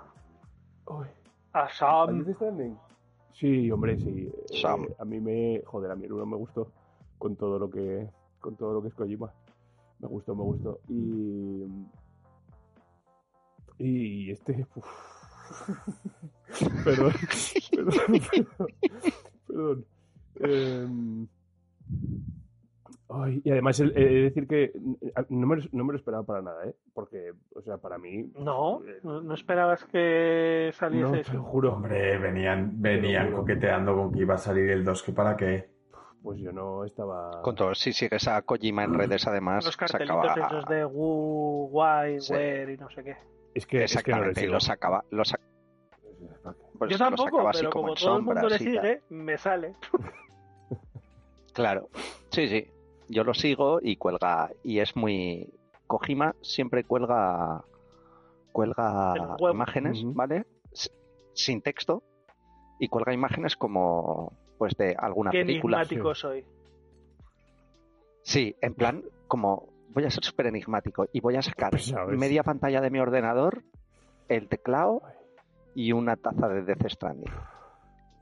Ay. 0.86 1.08
a 1.54 1.60
¿Al 1.62 1.70
Sam. 1.70 2.24
Death 2.24 2.36
Stranding? 2.36 2.76
Sí, 3.32 3.70
hombre, 3.70 3.96
sí. 3.98 4.28
Eh, 4.50 4.58
Sam. 4.60 4.86
a 4.98 5.04
mí 5.04 5.18
me... 5.18 5.62
Joder, 5.64 5.90
a 5.90 5.96
mí 5.96 6.04
el 6.04 6.12
uno 6.12 6.26
me 6.26 6.36
gustó 6.36 6.68
con 7.18 7.36
todo 7.36 7.58
lo 7.58 7.70
que... 7.70 8.06
Con 8.38 8.56
todo 8.56 8.74
lo 8.74 8.82
que 8.82 8.88
es 8.88 8.94
Kojima. 8.94 9.32
Me 10.00 10.08
gustó, 10.08 10.34
me 10.34 10.42
gustó. 10.42 10.80
Y... 10.88 11.66
Y 13.78 14.30
este... 14.30 14.66
uf. 14.74 14.86
perdón, 16.84 17.12
perdón, 17.70 18.20
perdón. 18.30 18.68
Perdón. 19.46 19.84
Em, 20.40 21.26
Ay, 23.12 23.42
y 23.44 23.50
además, 23.50 23.80
he 23.80 23.86
de 23.86 24.22
decir 24.22 24.46
que 24.46 24.70
no 25.30 25.46
me, 25.48 25.56
lo- 25.56 25.64
no 25.72 25.84
me 25.84 25.92
lo 25.94 25.98
esperaba 25.98 26.22
para 26.24 26.42
nada, 26.42 26.64
¿eh? 26.64 26.76
Porque, 26.94 27.32
o 27.56 27.60
sea, 27.60 27.76
para 27.78 27.98
mí... 27.98 28.30
No, 28.38 28.84
eh, 28.84 29.00
no, 29.02 29.20
no 29.20 29.34
esperabas 29.34 29.84
que 29.86 30.70
saliese 30.74 31.04
no, 31.06 31.12
te 31.12 31.20
eso. 31.22 31.32
lo 31.34 31.42
juro. 31.42 31.72
Hombre, 31.74 32.18
venían, 32.18 32.80
venían 32.80 33.26
Pero- 33.26 33.38
coqueteando 33.38 33.96
con 33.96 34.12
que 34.12 34.20
iba 34.20 34.36
a 34.36 34.38
salir 34.38 34.70
el 34.70 34.84
2, 34.84 35.02
que 35.02 35.12
para 35.12 35.36
qué. 35.36 35.79
Pues 36.22 36.38
yo 36.38 36.52
no 36.52 36.84
estaba... 36.84 37.40
Con 37.42 37.54
todo, 37.54 37.74
si 37.74 37.92
sigues 37.92 38.28
a 38.28 38.42
Kojima 38.42 38.84
en 38.84 38.92
redes, 38.94 39.26
además, 39.26 39.64
Los 39.64 39.76
cartelitos 39.76 40.30
acaba. 40.30 40.46
esos 40.48 40.66
de 40.68 40.84
Woo, 40.84 41.68
Why, 41.72 42.20
Sí. 42.20 42.32
Where 42.34 42.72
y 42.74 42.76
no 42.76 42.90
sé 42.90 43.02
qué. 43.04 43.16
Es 43.54 43.66
que, 43.66 43.84
es 43.84 43.90
que 44.02 44.10
no 44.12 44.18
Exactamente, 44.18 44.40
y 44.40 44.42
sigo. 44.42 44.52
los 44.54 44.64
sacaba. 44.64 45.04
Los, 45.10 45.34
pues 46.78 46.90
Yo 46.90 46.98
tampoco, 46.98 47.30
sacaba 47.30 47.50
así 47.50 47.60
pero 47.60 47.70
como 47.70 47.86
como 47.88 47.94
todo 47.96 48.16
el 48.18 48.22
mundo 48.22 48.48
le 48.48 48.58
sigue, 48.58 49.02
me 49.08 49.38
sale. 49.38 49.74
Claro, 51.52 51.88
sí, 52.30 52.48
sí. 52.48 52.68
Yo 53.08 53.24
lo 53.24 53.34
sigo 53.34 53.80
y 53.82 53.96
cuelga. 53.96 54.50
Y 54.62 54.78
es 54.78 54.94
muy. 54.96 55.52
Kojima 55.88 56.34
siempre 56.42 56.84
cuelga. 56.84 57.64
Cuelga 58.52 59.36
imágenes. 59.52 60.00
¿vale? 60.04 60.46
S- 60.72 60.90
Sin 61.34 61.60
texto. 61.60 62.04
Y 62.78 62.88
cuelga 62.88 63.12
imágenes 63.12 63.56
como. 63.56 64.32
Pues 64.60 64.76
de 64.76 64.94
alguna 64.94 65.30
Qué 65.30 65.40
película. 65.40 65.78
enigmático 65.78 66.14
soy. 66.14 66.44
Sí, 68.20 68.54
en 68.60 68.74
plan, 68.74 69.02
como. 69.26 69.70
Voy 69.88 70.04
a 70.04 70.10
ser 70.10 70.22
súper 70.22 70.48
enigmático 70.48 71.06
y 71.14 71.20
voy 71.20 71.36
a 71.36 71.42
sacar 71.42 71.70
pesado 71.70 72.12
es. 72.12 72.18
media 72.18 72.42
pantalla 72.42 72.82
de 72.82 72.90
mi 72.90 72.98
ordenador, 72.98 73.62
el 74.28 74.50
teclado 74.50 75.00
y 75.74 75.92
una 75.92 76.16
taza 76.16 76.46
de 76.48 76.62
Death 76.62 76.90
Stranding. 76.90 77.32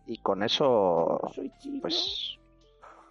Y 0.07 0.19
con 0.19 0.45
eso. 0.45 1.21
Soy 1.35 1.51
chino. 1.59 1.81
Pues. 1.81 2.39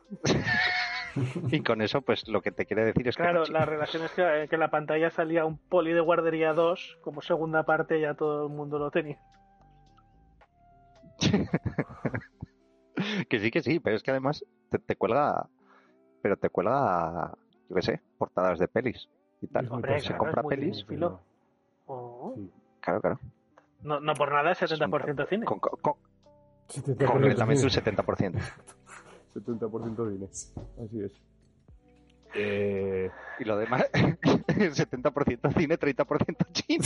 y 1.51 1.59
con 1.64 1.81
eso, 1.81 2.01
pues 2.01 2.30
lo 2.30 2.41
que 2.41 2.51
te 2.53 2.65
quiere 2.65 2.85
decir 2.85 3.09
es 3.09 3.17
que. 3.17 3.23
Claro, 3.23 3.43
la 3.47 3.65
relación 3.65 4.06
es 4.06 4.11
que, 4.11 4.22
eh, 4.22 4.47
que 4.47 4.56
en 4.56 4.61
la 4.61 4.72
pantalla 4.72 5.09
salía 5.09 5.43
un 5.43 5.57
poli 5.57 5.91
de 5.91 5.99
guardería 5.99 6.53
2, 6.53 6.99
como 7.01 7.22
segunda 7.22 7.64
parte 7.64 7.99
ya 7.99 8.14
todo 8.14 8.47
el 8.47 8.53
mundo 8.53 8.80
lo 8.80 8.89
tenía. 8.89 9.19
que 13.30 13.40
sí, 13.40 13.52
que 13.52 13.61
sí, 13.61 13.80
pero 13.80 13.95
es 13.95 14.03
que 14.03 14.11
además 14.11 14.45
te, 14.69 14.80
te 14.80 14.95
cuelga, 14.95 15.48
pero 16.22 16.38
te 16.38 16.50
cuelga, 16.50 17.34
yo 17.69 17.76
qué 17.76 17.82
sé, 17.82 18.02
portadas 18.18 18.60
de 18.60 18.68
pelis 18.68 19.08
y 19.42 19.48
tal. 19.48 19.68
Hombre, 19.72 19.94
pesado. 19.95 20.02
se 20.02 20.08
claro, 20.18 20.24
compra 20.34 20.44
pelis, 20.50 20.86
filo. 20.86 21.19
Oh. 21.86 22.34
Sí. 22.36 22.52
claro, 22.82 23.02
claro. 23.02 23.19
No, 23.84 24.00
no 24.00 24.14
por 24.16 24.32
nada 24.32 24.52
es 24.52 24.61
70% 24.61 25.27
cine. 25.30 25.45
Con, 25.45 25.60
con- 25.60 25.80
con- 25.82 25.94
70% 26.68 27.06
concretamente 27.06 27.64
un 27.64 27.69
cine. 27.69 27.84
70%. 27.95 28.42
70% 29.36 30.11
cine. 30.42 30.66
Así 30.86 31.02
es. 31.02 31.11
Eh, 32.34 33.10
Y 33.40 33.45
lo 33.45 33.58
demás, 33.58 33.90
70% 33.94 35.53
cine, 35.58 35.80
30% 35.80 36.52
chino. 36.52 36.84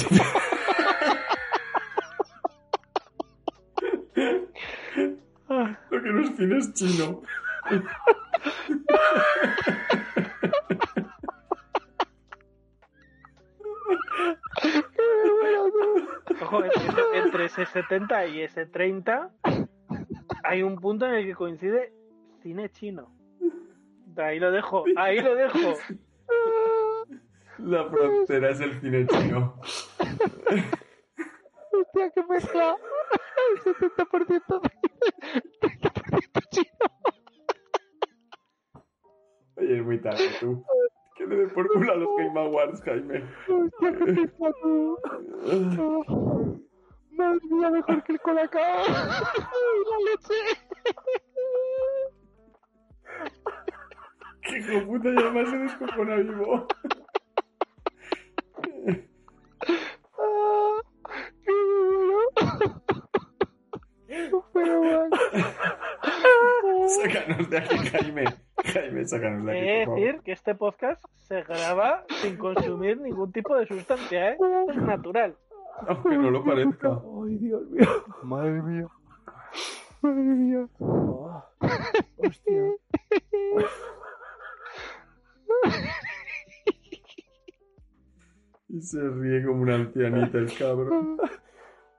Lo 5.91 6.01
que 6.01 6.09
no 6.09 6.21
es 6.21 6.35
cine 6.35 6.57
es 6.57 6.73
chino. 6.73 7.21
Ojo, 16.41 16.63
entre, 16.63 16.85
ese- 16.87 17.17
entre 17.17 17.45
ese 17.45 17.65
70 17.65 18.25
y 18.27 18.41
ese 18.41 18.65
30 18.65 19.31
hay 20.43 20.63
un 20.63 20.75
punto 20.77 21.05
en 21.05 21.13
el 21.15 21.25
que 21.25 21.35
coincide 21.35 21.93
cine 22.41 22.69
chino. 22.69 23.11
Ahí 24.17 24.39
lo 24.39 24.51
dejo, 24.51 24.83
ahí 24.97 25.19
lo 25.21 25.35
dejo. 25.35 25.73
La 27.59 27.85
frontera 27.89 28.49
es 28.49 28.59
el 28.59 28.79
cine 28.81 29.05
chino. 29.07 29.55
Hostia, 31.71 32.09
que 32.13 32.23
mezcla. 32.27 32.75
70% 33.57 34.61
cine, 34.61 35.41
30% 35.61 36.41
chino. 36.51 36.85
Oye, 39.57 39.77
es 39.77 39.83
muy 39.83 39.99
tarde, 40.01 40.30
tú. 40.39 40.63
Que 41.15 41.27
le 41.27 41.35
den 41.35 41.49
por 41.49 41.67
culo 41.67 41.91
a 41.91 41.95
los 41.95 42.09
Game 42.17 42.39
Awards, 42.39 42.81
Jaime. 42.83 43.23
Que. 43.45 44.30
Madre 47.11 47.39
mía, 47.51 47.69
mejor 47.69 48.03
que 48.03 48.13
el 48.13 48.19
colacao. 48.21 48.88
La 48.88 49.97
leche. 50.05 50.39
¡Qué 54.41 54.57
hijo 54.57 54.71
de 54.71 54.81
puta! 54.81 55.09
Y 55.09 55.17
además 55.17 55.49
se 55.49 55.57
descojona 55.57 56.15
vivo. 56.15 56.67
Pero 64.64 64.80
bueno. 64.80 65.09
Sácanos 67.01 67.49
de 67.49 67.57
aquí, 67.57 67.77
Jaime. 67.77 68.25
Jaime, 68.65 69.06
sácanos 69.07 69.45
de 69.45 69.51
He 69.53 69.57
aquí, 69.59 69.65
de 69.65 69.85
por 69.85 69.95
favor. 69.95 69.99
decir 69.99 70.22
que 70.23 70.31
este 70.33 70.56
podcast 70.56 71.03
se 71.17 71.41
graba 71.43 72.06
sin 72.22 72.38
consumir 72.38 72.99
ningún 72.99 73.31
tipo 73.31 73.56
de 73.56 73.65
sustancia, 73.65 74.31
¿eh? 74.31 74.38
Es 74.69 74.75
natural. 74.77 75.35
Aunque 75.88 76.17
no 76.17 76.30
lo 76.30 76.43
parezca. 76.43 76.90
¡Ay, 77.25 77.38
Dios 77.38 77.69
mío! 77.69 77.88
Madre 78.23 78.61
mía. 78.61 78.88
Madre 80.01 80.22
mía. 80.22 80.67
Oh, 80.80 81.43
¡Hostia! 82.17 82.64
Y 88.69 88.81
se 88.81 88.99
ríe 89.01 89.45
como 89.45 89.64
una 89.64 89.75
ancianita 89.75 90.38
el 90.38 90.57
cabrón. 90.57 91.17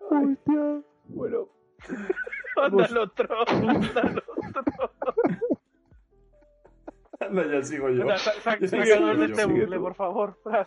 ¡Hostia! 0.01 0.83
Bueno, 1.09 1.49
Anda 2.57 2.85
el 2.87 2.99
otro, 2.99 3.37
anda 3.49 4.01
el 4.03 4.19
otro. 4.19 4.93
Anda, 7.21 7.47
ya 7.47 7.63
sigo 7.63 7.89
yo. 7.91 8.03
Anda, 8.03 8.17
sácanos 8.19 8.71
de 9.19 9.25
este 9.27 9.45
bucle, 9.47 9.79
por 9.79 9.95
favor. 9.95 10.37
Fran. 10.43 10.65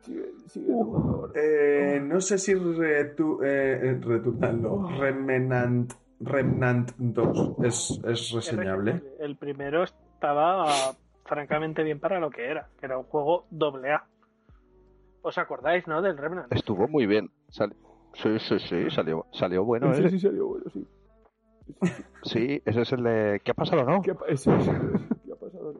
sigue, 0.00 0.32
sigue 0.46 0.66
tú, 0.72 0.90
por 0.92 1.02
favor. 1.02 1.32
Eh, 1.36 2.00
no 2.02 2.20
sé 2.20 2.38
si 2.38 2.54
retu 2.54 3.40
eh, 3.42 3.98
returnando. 4.00 4.88
Remnant, 4.98 5.92
Remnant 6.20 6.92
2 6.96 7.56
es, 7.64 8.00
es 8.04 8.30
reseñable. 8.32 9.02
El 9.18 9.36
primero 9.36 9.82
estaba 9.84 10.66
francamente 11.24 11.82
bien 11.82 12.00
para 12.00 12.18
lo 12.20 12.30
que 12.30 12.46
era, 12.46 12.68
que 12.78 12.86
era 12.86 12.96
un 12.98 13.04
juego 13.04 13.46
doble 13.50 13.92
A. 13.92 14.04
¿Os 15.22 15.38
acordáis, 15.38 15.86
no? 15.86 16.02
Del 16.02 16.16
Remnant. 16.16 16.52
Estuvo 16.52 16.88
muy 16.88 17.06
bien. 17.06 17.30
Sal- 17.48 17.76
Sí, 18.14 18.28
sí, 18.40 18.58
sí, 18.58 18.90
salió, 18.90 19.24
salió 19.32 19.64
bueno. 19.64 19.94
Sí, 19.94 20.02
¿eh? 20.04 20.10
sí 20.10 20.18
salió 20.18 20.46
bueno, 20.46 20.64
sí. 20.70 20.86
Sí, 22.22 22.62
ese 22.64 22.82
es 22.82 22.92
el 22.92 23.02
de... 23.02 23.40
¿Qué 23.44 23.50
ha 23.50 23.54
pasado, 23.54 23.84
no? 23.84 24.00
¿Qué, 24.02 24.12
ha 24.12 24.16
ese- 24.28 24.54
ese- 24.54 24.72
¿Qué 25.24 25.32
ha 25.32 25.36
pasado, 25.36 25.74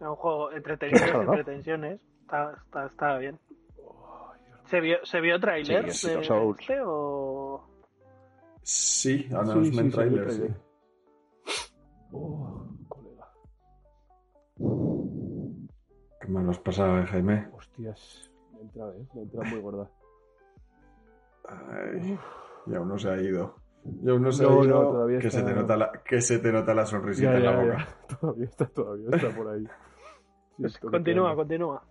Era 0.00 0.10
un 0.10 0.16
juego 0.16 0.50
entretenido, 0.52 0.98
Claro, 1.04 1.22
¿no? 1.24 1.34
entre 1.34 1.44
tensiones. 1.54 2.00
Está, 2.22 2.52
está, 2.64 2.86
estaba 2.86 3.18
bien. 3.18 3.38
¿Se 4.66 4.80
vio, 4.80 4.98
¿se 5.04 5.20
vio 5.20 5.38
tráiler 5.40 5.92
Sí, 5.92 6.06
de 6.08 6.14
este 6.20 6.80
o...? 6.84 7.66
Sí, 8.62 9.18
Sí, 9.28 9.34
announcement 9.34 9.90
sí, 9.90 9.96
trailer, 9.96 10.30
salió 10.30 10.46
sí. 10.48 10.54
Oh, 12.12 12.66
colega. 12.88 13.26
Qué 16.20 16.28
mal 16.28 16.44
lo 16.44 16.50
has 16.50 16.58
pasado, 16.58 16.98
eh, 16.98 17.06
Jaime. 17.06 17.48
Hostias. 17.52 18.30
Me 18.52 18.58
ha 18.58 18.62
entrado, 18.62 18.92
¿eh? 18.94 19.06
Me 19.14 19.20
ha 19.20 19.22
entrado 19.24 19.46
muy 19.50 19.60
gorda. 19.60 19.90
Ay, 21.48 22.18
y 22.66 22.74
aún 22.74 22.88
no 22.88 22.98
se 22.98 23.10
ha 23.10 23.20
ido. 23.20 23.56
Y 24.02 24.08
aún 24.10 24.22
no 24.22 24.32
se 24.32 24.42
No, 24.42 24.60
todavía 24.66 25.18
que, 25.18 25.28
está- 25.28 25.40
se 25.40 25.46
te 25.46 25.54
nota 25.54 25.76
la, 25.76 25.92
que 26.04 26.20
se 26.20 26.38
te 26.38 26.52
nota 26.52 26.74
la 26.74 26.86
sonrisita 26.86 27.32
Ya, 27.32 27.38
en 27.38 27.44
la 27.44 27.52
ya, 27.52 27.62
boca. 27.62 27.76
ya. 28.08 28.16
Todavía 28.20 28.44
está, 28.44 28.66
todavía 28.66 29.08
está 29.10 29.30
por 29.34 29.48
ahí. 29.48 29.64
Pues 30.58 30.78
continúa, 30.78 31.34
continúa. 31.34 31.82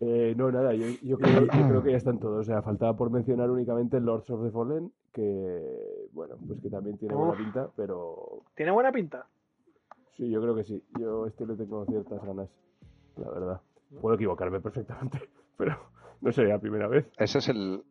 Eh, 0.00 0.34
no, 0.36 0.52
nada, 0.52 0.72
yo, 0.74 0.86
yo 1.02 1.16
creo, 1.18 1.40
yo 1.46 1.68
creo 1.68 1.82
que 1.82 1.90
ya 1.92 1.96
están 1.96 2.18
todos. 2.20 2.40
O 2.40 2.44
sea, 2.44 2.62
faltaba 2.62 2.96
por 2.96 3.10
mencionar 3.10 3.50
únicamente 3.50 3.98
Lords 4.00 4.30
of 4.30 4.44
the 4.44 4.50
Fallen, 4.52 4.92
que, 5.12 6.08
bueno, 6.12 6.36
pues 6.46 6.60
que 6.60 6.68
también 6.70 6.96
tiene 6.98 7.14
buena 7.16 7.36
pinta, 7.36 7.68
pero 7.76 8.42
¿Tiene 8.54 8.70
buena 8.72 8.92
pinta? 8.92 9.26
sí, 10.16 10.30
yo 10.30 10.40
creo 10.40 10.54
que 10.54 10.62
sí. 10.64 10.80
Yo 11.00 11.26
este 11.26 11.44
le 11.46 11.54
tengo 11.56 11.84
ciertas 11.86 12.22
ganas, 12.24 12.48
la 13.16 13.30
verdad. 13.30 13.60
Puedo 14.00 14.14
equivocarme 14.16 14.60
perfectamente, 14.60 15.18
pero 15.56 15.76
no 16.20 16.30
sería 16.32 16.54
la 16.54 16.60
primera 16.60 16.86
vez. 16.86 17.06
¿Ese 17.18 17.38
es 17.38 17.48
el, 17.48 17.82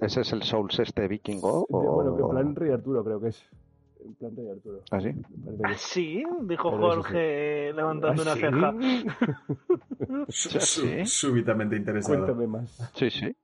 ese 0.00 0.20
es 0.22 0.32
el 0.32 0.42
Souls 0.42 0.78
este 0.78 1.06
vikingo? 1.08 1.66
O... 1.70 1.94
Bueno, 1.94 2.16
que 2.16 2.22
en 2.22 2.28
plan 2.30 2.54
Rey 2.56 2.70
Arturo 2.72 3.04
creo 3.04 3.20
que 3.20 3.28
es. 3.28 3.48
En 4.04 4.14
plan 4.14 4.34
Rey 4.34 4.48
Arturo. 4.48 4.80
¿Ah, 4.90 5.00
sí? 5.00 5.10
Ah, 5.62 5.68
que 5.68 5.74
sí, 5.74 6.24
dijo 6.42 6.70
Pero 6.70 6.82
Jorge 6.82 7.72
levantando 7.74 8.22
¿Ah, 8.22 8.24
una 8.24 8.34
sí? 8.34 8.40
ceja. 8.40 8.74
Sí. 10.28 11.06
súbitamente 11.06 11.76
interesado. 11.76 12.18
Cuéntame 12.24 12.46
más, 12.46 12.90
Sí, 12.94 13.10
sí. 13.10 13.36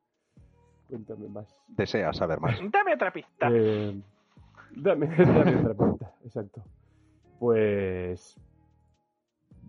cuéntame 0.88 1.28
más. 1.28 1.46
Desea 1.68 2.12
saber 2.12 2.40
más. 2.40 2.58
Dame 2.72 2.94
otra 2.94 3.12
pista. 3.12 3.48
Eh, 3.50 4.00
dame, 4.74 5.06
dame 5.18 5.56
otra 5.56 5.74
pregunta, 5.74 6.14
exacto. 6.24 6.62
Pues. 7.38 8.34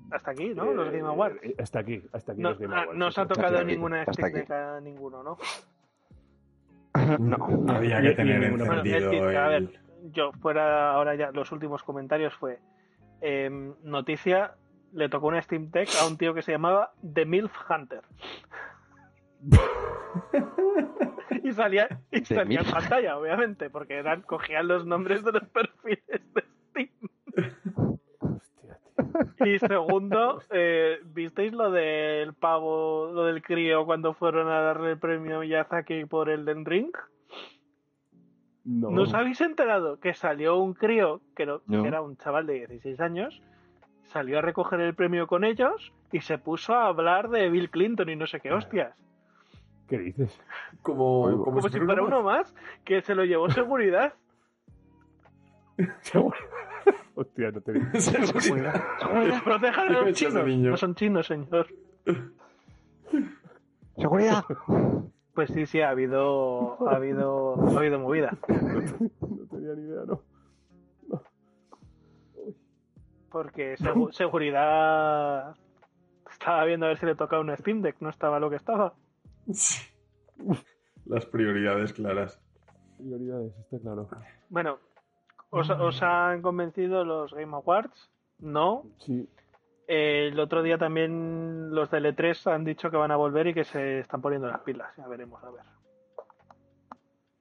Hasta 0.09 0.31
aquí, 0.31 0.53
¿no? 0.55 0.71
Los 0.73 0.87
eh, 0.87 0.97
Game 0.97 1.07
Awards. 1.09 1.37
Hasta 1.59 1.79
aquí, 1.79 2.01
hasta 2.13 2.31
aquí 2.31 2.41
No, 2.41 2.51
los 2.51 2.59
Game 2.59 2.73
ah, 2.73 2.83
Awards. 2.83 2.97
no 2.97 3.07
os 3.07 3.17
ha 3.17 3.27
tocado 3.27 3.61
ninguna 3.65 3.99
hasta 4.01 4.13
Steam 4.13 4.27
aquí. 4.27 4.37
Deck 4.39 4.51
a 4.51 4.79
ninguno, 4.79 5.21
¿no? 5.21 5.37
No. 7.19 7.73
Había 7.73 8.01
que 8.01 8.11
tener 8.11 8.49
Bueno, 8.51 8.65
el 8.73 8.79
encendido 8.79 9.11
tip- 9.11 9.37
a 9.37 9.55
el... 9.55 9.67
ver, 9.67 9.79
yo 10.11 10.31
fuera 10.33 10.91
ahora 10.91 11.15
ya 11.15 11.31
los 11.31 11.51
últimos 11.51 11.83
comentarios 11.83 12.33
fue 12.35 12.59
em, 13.21 13.73
noticia 13.83 14.55
le 14.93 15.09
tocó 15.09 15.27
una 15.27 15.41
Steam 15.41 15.69
Deck 15.71 15.89
a 16.01 16.07
un 16.07 16.17
tío 16.17 16.33
que 16.33 16.41
se 16.41 16.51
llamaba 16.53 16.93
The 17.13 17.25
MILF 17.25 17.51
Hunter 17.69 18.01
y 21.43 21.51
salía 21.51 21.87
y 22.11 22.25
salía 22.25 22.61
en 22.61 22.71
pantalla 22.71 23.17
obviamente 23.17 23.69
porque 23.69 23.95
eran 23.97 24.21
cogían 24.21 24.67
los 24.67 24.85
nombres 24.85 25.23
de 25.23 25.31
los 25.33 25.43
perfiles 25.49 26.03
de. 26.33 26.43
Y 29.45 29.59
segundo 29.59 30.41
eh, 30.51 30.99
visteis 31.05 31.53
lo 31.53 31.71
del 31.71 32.33
pavo 32.33 33.11
lo 33.13 33.23
del 33.25 33.41
crío 33.41 33.85
cuando 33.85 34.13
fueron 34.13 34.47
a 34.49 34.61
darle 34.61 34.91
el 34.91 34.99
premio 34.99 35.37
a 35.37 35.39
Miyazaki 35.41 36.05
por 36.05 36.29
el 36.29 36.45
Den 36.45 36.65
Ring 36.65 36.91
No. 38.65 38.89
¿No 38.91 39.03
os 39.03 39.13
habéis 39.13 39.39
enterado 39.41 39.97
que 39.99 40.13
salió 40.13 40.57
un 40.57 40.73
crío, 40.73 41.21
que, 41.35 41.45
no- 41.45 41.61
No. 41.67 41.81
que 41.83 41.87
era 41.87 42.01
un 42.01 42.17
chaval 42.17 42.45
de 42.47 42.53
16 42.67 42.99
años, 42.99 43.41
salió 44.07 44.39
a 44.39 44.41
recoger 44.41 44.81
el 44.81 44.93
premio 44.93 45.25
con 45.27 45.45
ellos 45.45 45.93
y 46.11 46.19
se 46.19 46.37
puso 46.37 46.73
a 46.73 46.87
hablar 46.87 47.29
de 47.29 47.49
Bill 47.49 47.69
Clinton 47.69 48.09
y 48.09 48.15
no 48.17 48.27
sé 48.27 48.41
qué 48.41 48.51
hostias? 48.51 48.93
¿Qué 49.87 49.97
dices? 49.99 50.37
Como, 50.81 51.23
como, 51.31 51.43
Como 51.45 51.61
si 51.69 51.79
fuera 51.79 52.01
uno 52.03 52.21
más, 52.23 52.53
que 52.83 53.01
se 53.01 53.15
lo 53.15 53.23
llevó 53.23 53.49
seguridad. 53.49 54.13
Hostia, 57.15 57.51
no 57.51 57.61
te 57.61 57.73
digo. 57.73 57.85
Seguridad. 57.99 58.81
Protejan 59.43 59.87
a 59.95 60.01
los 60.01 60.13
chinos. 60.13 60.45
No 60.47 60.77
son 60.77 60.95
chinos, 60.95 61.27
señor. 61.27 61.67
¡Seguridad! 63.97 64.43
Pues 65.33 65.49
sí, 65.51 65.65
sí, 65.65 65.81
ha 65.81 65.89
habido, 65.89 66.87
ha 66.89 66.95
habido, 66.95 67.55
ha 67.75 67.79
habido 67.79 67.99
movida. 67.99 68.35
No 68.47 69.45
tenía 69.49 69.73
ni 69.75 69.81
idea, 69.83 70.03
¿no? 70.07 70.21
Porque 73.31 73.75
segu- 73.77 74.11
seguridad 74.13 75.55
estaba 76.31 76.63
viendo 76.65 76.85
a 76.85 76.89
ver 76.89 76.97
si 76.97 77.05
le 77.05 77.15
tocaba 77.15 77.41
una 77.41 77.57
Steam 77.57 77.81
Deck, 77.81 77.97
no 77.99 78.09
estaba 78.09 78.39
lo 78.39 78.49
que 78.49 78.55
estaba. 78.55 78.93
Sí. 79.51 79.83
Las 81.05 81.25
prioridades 81.25 81.93
claras. 81.93 82.39
Prioridades, 82.97 83.53
está 83.59 83.79
claro. 83.79 84.07
Bueno, 84.49 84.79
¿os, 85.49 85.69
os 85.69 86.01
han 86.01 86.41
convencido 86.41 87.03
los 87.03 87.33
Game 87.33 87.55
Awards? 87.55 88.09
No. 88.39 88.83
Sí, 88.99 89.27
Eh, 89.87 90.27
el 90.31 90.39
otro 90.39 90.61
día 90.63 90.77
también 90.77 91.73
los 91.73 91.89
de 91.91 91.99
L3 91.99 92.51
han 92.53 92.65
dicho 92.65 92.91
que 92.91 92.97
van 92.97 93.11
a 93.11 93.15
volver 93.15 93.47
y 93.47 93.53
que 93.53 93.63
se 93.63 93.99
están 93.99 94.21
poniendo 94.21 94.47
las 94.47 94.59
pilas. 94.61 94.89
Ya 94.97 95.07
veremos, 95.07 95.41
a 95.43 95.49
ver. 95.49 95.63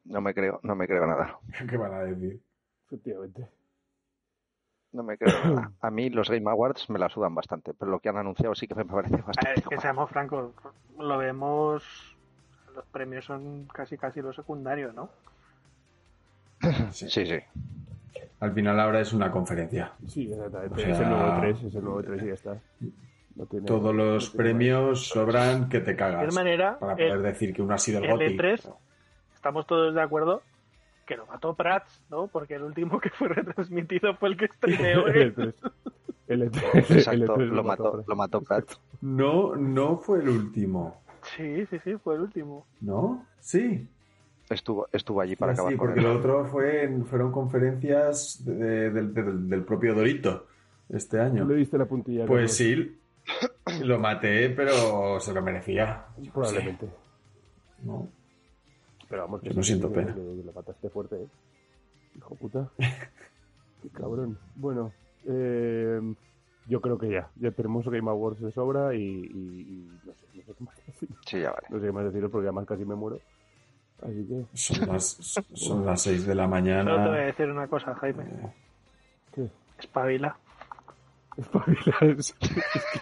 No 0.05 0.21
me 0.21 0.33
creo, 0.33 0.61
no 0.63 0.77
me 0.77 0.87
creo 0.87 1.07
nada. 1.07 1.39
¿Qué 1.69 1.77
van 1.77 1.93
a 1.95 2.01
decir? 2.01 2.41
efectivamente. 2.87 3.49
No 4.93 5.03
me 5.03 5.19
creo 5.19 5.35
nada. 5.45 5.73
A 5.81 5.91
mí 5.91 6.09
los 6.09 6.31
Game 6.31 6.49
Awards 6.49 6.89
me 6.89 7.01
la 7.01 7.09
sudan 7.09 7.35
bastante, 7.35 7.75
pero 7.75 7.91
lo 7.91 7.99
que 7.99 8.09
han 8.09 8.17
anunciado 8.17 8.55
sí 8.55 8.69
que 8.69 8.77
me 8.77 8.85
parece 8.87 9.17
bastante. 9.17 9.61
es 9.61 9.69
que 9.69 9.75
guay. 9.75 9.81
seamos 9.81 10.09
francos, 10.11 10.55
lo 10.99 11.19
vemos. 11.19 11.83
Los 12.77 12.87
premios 12.87 13.25
son 13.25 13.67
casi 13.73 13.99
casi 13.99 14.21
lo 14.23 14.33
secundario, 14.33 14.93
¿no? 14.93 15.11
Sí. 16.93 17.09
Sí, 17.11 17.27
sí. 17.27 17.39
Al 18.41 18.53
final 18.53 18.79
ahora 18.81 19.01
es 19.01 19.13
una 19.13 19.31
conferencia. 19.31 19.93
Sí, 20.07 20.31
exactamente. 20.31 20.75
O 20.75 20.79
sea- 20.79 20.91
Es 20.95 21.01
el 21.01 21.09
nuevo 21.11 21.41
3, 21.41 21.63
es 21.65 21.75
el 21.75 21.85
nuevo 21.85 22.03
3 22.03 22.23
y 22.23 22.27
ya 22.27 22.35
está. 22.35 22.59
No 23.35 23.47
tiene- 23.47 23.67
Todos 23.67 23.95
los 23.95 24.25
no 24.27 24.31
tiene 24.33 24.37
premios 24.45 25.07
sobran 25.09 25.69
que 25.69 25.81
te 25.81 25.93
De 25.93 25.97
cagas. 25.97 26.17
cualquier 26.17 26.35
manera, 26.45 26.79
Para 26.79 26.93
poder 26.97 27.13
el- 27.13 27.23
decir 27.23 27.53
que 27.55 27.63
uno 27.63 27.75
ha 27.75 27.79
sido 27.79 27.99
el 27.99 28.05
el 28.07 28.11
GOTY. 28.13 28.25
E3 28.37 28.75
estamos 29.35 29.67
todos 29.67 29.95
de 29.95 30.01
acuerdo 30.03 30.43
que 31.07 31.17
lo 31.17 31.27
mató 31.27 31.55
Prats, 31.55 32.03
¿no? 32.11 32.27
Porque 32.29 32.55
el 32.57 32.63
último 32.63 32.99
que 33.01 33.11
fue 33.11 33.29
retransmitido 33.29 34.17
fue 34.17 34.31
el 34.31 34.37
que 34.37 34.47
estremeó. 34.47 35.07
El 35.07 35.35
E3. 35.35 35.55
El 36.29 36.43
E3. 36.51 36.97
Exacto, 36.97 37.35
el 37.37 37.51
E3 37.51 37.55
lo 37.55 37.63
mató, 37.65 38.05
lo 38.07 38.17
mató 38.17 38.41
Pratt. 38.43 38.71
No, 39.01 39.55
no 39.55 39.97
fue 39.99 40.21
el 40.21 40.29
último. 40.29 41.01
Sí, 41.37 41.67
sí, 41.67 41.79
sí, 41.85 41.97
fue 42.03 42.15
el 42.17 42.23
último. 42.23 42.67
¿No? 42.81 43.25
Sí. 43.41 43.89
Estuvo, 44.49 44.87
estuvo 44.93 45.21
allí 45.21 45.35
para 45.37 45.53
Ah, 45.53 45.55
acabar 45.55 45.73
sí, 45.73 45.79
con 45.79 45.87
porque 45.89 46.01
él. 46.01 46.07
lo 46.07 46.19
otro 46.19 46.45
fue 46.47 46.89
fueron 47.11 47.33
conferencias 47.33 48.45
de- 48.45 48.91
del- 48.91 49.65
propio 49.65 49.95
Dorito 49.95 50.47
este 50.89 51.17
¿Tú 51.17 51.23
año. 51.25 51.45
le 51.47 51.57
diste 51.57 51.77
la 51.77 51.87
puntilla? 51.87 52.27
Pues 52.27 52.53
sí, 52.57 52.97
lo 53.83 53.99
maté, 53.99 54.51
pero 54.51 55.19
se 55.19 55.33
lo 55.35 55.43
merecía. 55.43 56.07
Probablemente. 56.33 56.89
¿no? 57.83 58.09
Pero 59.09 59.23
vamos, 59.23 59.43
Yo 59.43 59.51
que 59.51 59.57
no 59.57 59.63
sí, 59.63 59.69
siento 59.73 59.89
que- 59.89 59.95
pena. 59.97 60.15
que- 60.15 60.21
que 60.21 60.43
lo 60.45 60.53
mataste 60.53 60.89
fuerte, 60.91 61.17
¿eh? 61.17 61.27
Hijo 62.17 62.35
puta. 62.37 62.71
Qué 63.83 63.89
cabrón. 63.91 64.39
Bueno, 64.55 64.93
eh, 65.29 66.01
yo 66.67 66.81
creo 66.81 66.99
que 66.99 67.11
ya. 67.11 67.31
Ya 67.37 67.51
tenemos 67.51 67.85
Game 67.89 68.09
Awards 68.11 68.41
de 68.41 68.51
sobra 68.53 68.95
y, 68.95 69.01
y- 69.03 69.61
y 69.61 70.01
no, 70.05 70.13
sé, 70.15 70.27
no 70.35 70.43
sé 70.43 70.53
qué 70.57 70.65
más 70.65 70.77
decir. 70.87 71.09
Sí, 71.27 71.41
ya 71.41 71.51
vale. 71.51 71.67
No 71.69 71.79
sé 71.81 71.87
qué 71.87 71.93
más 71.93 72.05
deciros 72.05 72.31
porque 72.31 72.47
además 72.47 72.67
casi 72.67 72.85
me 72.85 72.95
muero. 72.95 73.21
Así 74.03 74.27
que, 74.29 74.45
Son 74.57 74.89
las, 74.93 75.05
son 75.55 75.87
las 75.87 76.03
6 76.03 76.27
de 76.27 76.35
la 76.35 76.45
Solo 76.45 76.57
te 76.57 76.63
voy 76.63 76.71
a 76.73 76.85
mañana. 76.85 77.11
decir 77.19 77.51
una 77.51 77.67
cosa, 77.67 77.95
Jaime. 77.95 78.25
Eh, 78.25 78.53
¿qué? 79.35 79.51
Espabila. 79.79 80.37
Espabilar. 81.37 82.03
es- 82.19 82.35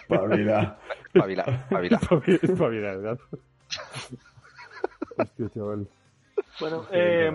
Pavila. 0.07 0.77
Pavila, 1.13 1.45
pavila. 1.69 1.97
Espabilar, 1.97 2.39
espabilar, 2.43 2.97
¿verdad? 2.97 3.19
Hostia, 5.17 5.49
chaval. 5.53 5.87
Bueno, 6.59 6.85
eh, 6.91 7.31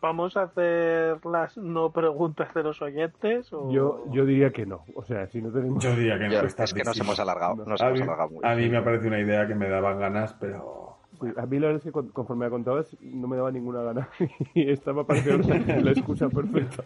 vamos 0.00 0.36
a 0.36 0.42
hacer 0.42 1.24
las 1.26 1.56
no 1.56 1.90
preguntas 1.92 2.52
de 2.54 2.62
los 2.62 2.80
oyentes. 2.82 3.52
O... 3.52 3.70
Yo, 3.72 4.04
yo 4.12 4.24
diría 4.24 4.50
que 4.50 4.64
no. 4.66 4.84
O 4.94 5.04
sea, 5.04 5.26
si 5.28 5.40
no 5.42 5.50
tenemos... 5.50 5.82
Yo 5.82 5.94
diría 5.94 6.18
que 6.18 6.28
no. 6.28 6.40
Estás 6.46 6.70
es 6.70 6.74
que 6.74 6.84
nos 6.84 6.98
hemos 7.00 7.18
alargado, 7.20 7.64
nos 7.66 7.80
A 7.80 7.86
hemos 7.88 7.98
mí, 8.00 8.04
alargado 8.04 8.30
mucho. 8.30 8.46
a 8.46 8.54
mí 8.54 8.68
me 8.68 8.82
parece 8.82 9.06
una 9.08 9.20
idea 9.20 9.46
que 9.46 9.54
me 9.54 9.68
daban 9.68 9.98
ganas, 9.98 10.34
pero 10.40 10.97
Sí, 11.20 11.26
a 11.36 11.46
mí 11.46 11.58
la 11.58 11.66
verdad 11.66 11.76
es 11.78 11.84
que 11.84 11.92
con- 11.92 12.08
conforme 12.08 12.46
me 12.46 12.50
contabas 12.50 12.96
no 13.00 13.26
me 13.28 13.36
daba 13.36 13.50
ninguna 13.50 13.82
gana 13.82 14.08
y 14.54 14.70
esta 14.70 14.92
me 14.92 15.04
pareció 15.04 15.38
la, 15.38 15.76
la 15.80 15.90
excusa 15.90 16.28
perfecta. 16.28 16.84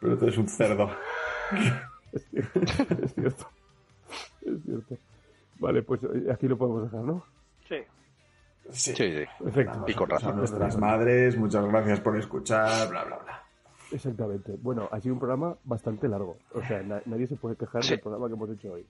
pero 0.00 0.16
tú 0.18 0.24
eres 0.24 0.38
un 0.38 0.48
cerdo. 0.48 0.88
Es 2.12 2.24
cierto, 2.30 2.60
es 3.02 3.14
cierto. 3.14 3.46
Es 4.42 4.62
cierto. 4.64 4.96
Vale, 5.58 5.82
pues 5.82 6.02
eh, 6.04 6.30
aquí 6.32 6.46
lo 6.48 6.56
podemos 6.58 6.84
dejar, 6.84 7.04
¿no? 7.04 7.24
Sí. 7.68 7.76
Sí. 8.70 8.94
Sí, 8.94 9.12
sí. 9.12 9.24
Perfecto. 9.42 9.72
Vamos 9.74 9.90
Y 9.90 9.94
con 9.94 10.10
a 10.12 10.14
razón. 10.14 10.36
nuestras 10.36 10.78
madres, 10.78 11.36
muchas 11.36 11.64
gracias 11.66 12.00
por 12.00 12.16
escuchar, 12.16 12.88
bla, 12.88 13.04
bla, 13.04 13.18
bla. 13.18 13.42
Exactamente. 13.92 14.56
Bueno, 14.62 14.88
ha 14.90 15.00
sido 15.00 15.14
un 15.14 15.20
programa 15.20 15.56
bastante 15.64 16.08
largo. 16.08 16.36
O 16.54 16.62
sea, 16.62 16.82
na- 16.82 17.02
nadie 17.06 17.26
se 17.26 17.36
puede 17.36 17.56
quejar 17.56 17.82
Sí. 17.84 17.90
del 17.90 18.00
programa 18.00 18.26
que 18.28 18.34
hemos 18.34 18.50
hecho 18.50 18.72
hoy. 18.72 18.86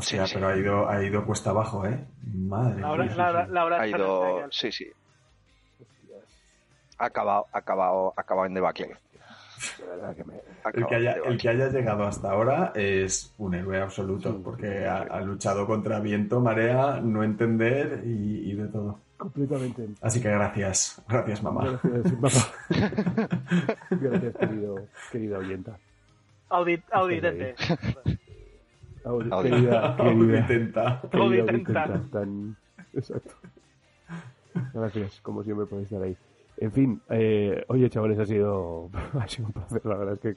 Sí, 0.00 0.16
sí. 0.24 0.34
pero 0.34 0.48
ha 0.48 0.56
ido, 0.56 0.88
ha 0.88 1.02
ido 1.02 1.24
cuesta 1.26 1.50
abajo, 1.50 1.86
¿eh? 1.86 2.02
Madre 2.34 2.80
La 2.80 2.92
hora, 2.92 3.04
mía. 3.04 3.14
la 3.14 3.46
la 3.46 3.64
hora 3.64 3.80
Ha 3.80 3.86
ido, 3.86 4.50
sí, 4.50 4.72
sí. 4.72 4.90
Ha 6.98 7.06
acabado, 7.06 7.46
ha 7.52 7.58
acabado, 7.58 8.14
ha 8.16 8.20
acabado 8.20 8.46
en 8.46 8.54
debacle. 8.54 8.96
Que 10.16 10.24
me... 10.24 10.34
El 10.74 10.86
que, 10.86 10.94
haya, 10.94 11.12
el 11.24 11.38
que 11.38 11.48
haya 11.48 11.68
llegado 11.68 12.04
hasta 12.04 12.30
ahora 12.30 12.72
es 12.74 13.32
un 13.38 13.54
héroe 13.54 13.80
absoluto, 13.80 14.32
Sí, 14.32 14.40
porque 14.42 14.86
ha, 14.86 15.02
ha 15.02 15.20
luchado 15.20 15.66
contra 15.66 16.00
viento, 16.00 16.40
marea, 16.40 17.00
no 17.00 17.22
entender 17.22 18.02
y, 18.04 18.50
y 18.50 18.54
de 18.54 18.68
todo. 18.68 18.98
Completamente. 19.16 19.88
Así 20.00 20.20
que 20.20 20.30
gracias, 20.30 21.00
gracias 21.08 21.42
mamá. 21.42 21.78
Gracias, 21.82 22.12
mamá. 22.20 22.88
Gracias, 23.90 24.36
querido, 24.36 24.86
querida 25.12 25.38
oyenta. 25.38 25.78
Audit, 26.48 26.82
auditete. 26.90 27.54
Audi- 29.04 29.30
Audi- 29.30 29.50
Querida, 29.50 29.96
querida, 29.96 30.38
intenta. 30.40 31.00
querida 31.10 31.42
auditenta, 31.42 32.02
tan... 32.10 32.56
Exacto. 32.94 33.34
Gracias, 34.74 35.20
como 35.22 35.42
siempre, 35.42 35.66
por 35.66 35.80
estar 35.80 36.02
ahí. 36.02 36.16
En 36.58 36.72
fin, 36.72 37.00
eh, 37.08 37.64
oye, 37.68 37.88
chavales, 37.90 38.18
ha 38.18 38.26
sido, 38.26 38.90
ha 39.18 39.26
sido 39.28 39.46
un 39.48 39.52
placer. 39.52 39.84
La 39.86 39.96
verdad 39.96 40.14
es 40.14 40.20
que 40.20 40.36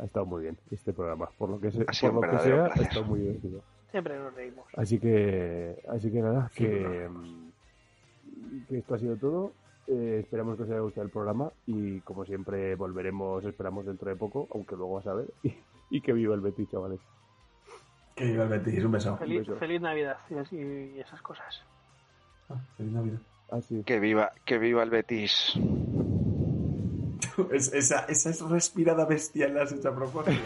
ha 0.00 0.04
estado 0.04 0.26
muy 0.26 0.42
bien 0.42 0.56
este 0.70 0.92
programa. 0.92 1.28
Por 1.36 1.50
lo 1.50 1.60
que, 1.60 1.70
se, 1.70 1.82
Ha 1.82 2.10
por 2.12 2.24
lo 2.26 2.30
que 2.30 2.38
sea, 2.38 2.64
ha 2.64 2.66
placer. 2.68 2.82
estado 2.84 3.04
muy 3.04 3.20
divertido. 3.20 3.60
Siempre 3.90 4.18
nos 4.18 4.34
reímos. 4.34 4.64
Así 4.76 4.98
que, 4.98 5.76
así 5.88 6.10
que 6.10 6.22
nada, 6.22 6.50
que, 6.54 7.08
mm, 7.10 7.48
que 8.68 8.78
esto 8.78 8.94
ha 8.94 8.98
sido 8.98 9.16
todo. 9.16 9.52
Eh, 9.88 10.20
esperamos 10.22 10.56
que 10.56 10.62
os 10.62 10.70
haya 10.70 10.78
gustado 10.80 11.04
el 11.04 11.10
programa 11.12 11.50
y 11.66 12.00
como 12.00 12.24
siempre 12.24 12.76
volveremos, 12.76 13.44
esperamos 13.44 13.84
dentro 13.84 14.08
de 14.08 14.16
poco, 14.16 14.46
aunque 14.54 14.76
luego 14.76 14.98
a 14.98 15.02
saber. 15.02 15.26
Y, 15.42 15.98
y 15.98 16.00
que 16.00 16.12
viva 16.14 16.34
el 16.34 16.40
Betis, 16.40 16.70
chavales. 16.70 17.00
Que 18.14 18.24
viva 18.26 18.44
el 18.44 18.48
Betis, 18.50 18.84
un 18.84 18.92
beso. 18.92 19.16
Feliz, 19.16 19.40
beso. 19.40 19.56
feliz 19.56 19.80
Navidad 19.80 20.16
y, 20.50 20.98
esas 21.00 21.20
cosas. 21.22 21.62
Ah, 22.48 22.56
feliz 22.76 22.92
Navidad. 22.92 23.18
Así. 23.50 23.82
Que 23.84 24.00
viva, 24.00 24.32
que 24.44 24.58
viva 24.58 24.82
el 24.82 24.90
Betis. 24.90 25.54
Es- 27.50 27.72
esa, 27.72 28.00
esa 28.06 28.30
es 28.30 28.40
respirada 28.42 29.06
bestial 29.06 29.54
la 29.54 29.62
has 29.62 29.72
hecho 29.72 29.88
a 29.88 29.94
propósito. 29.94 30.42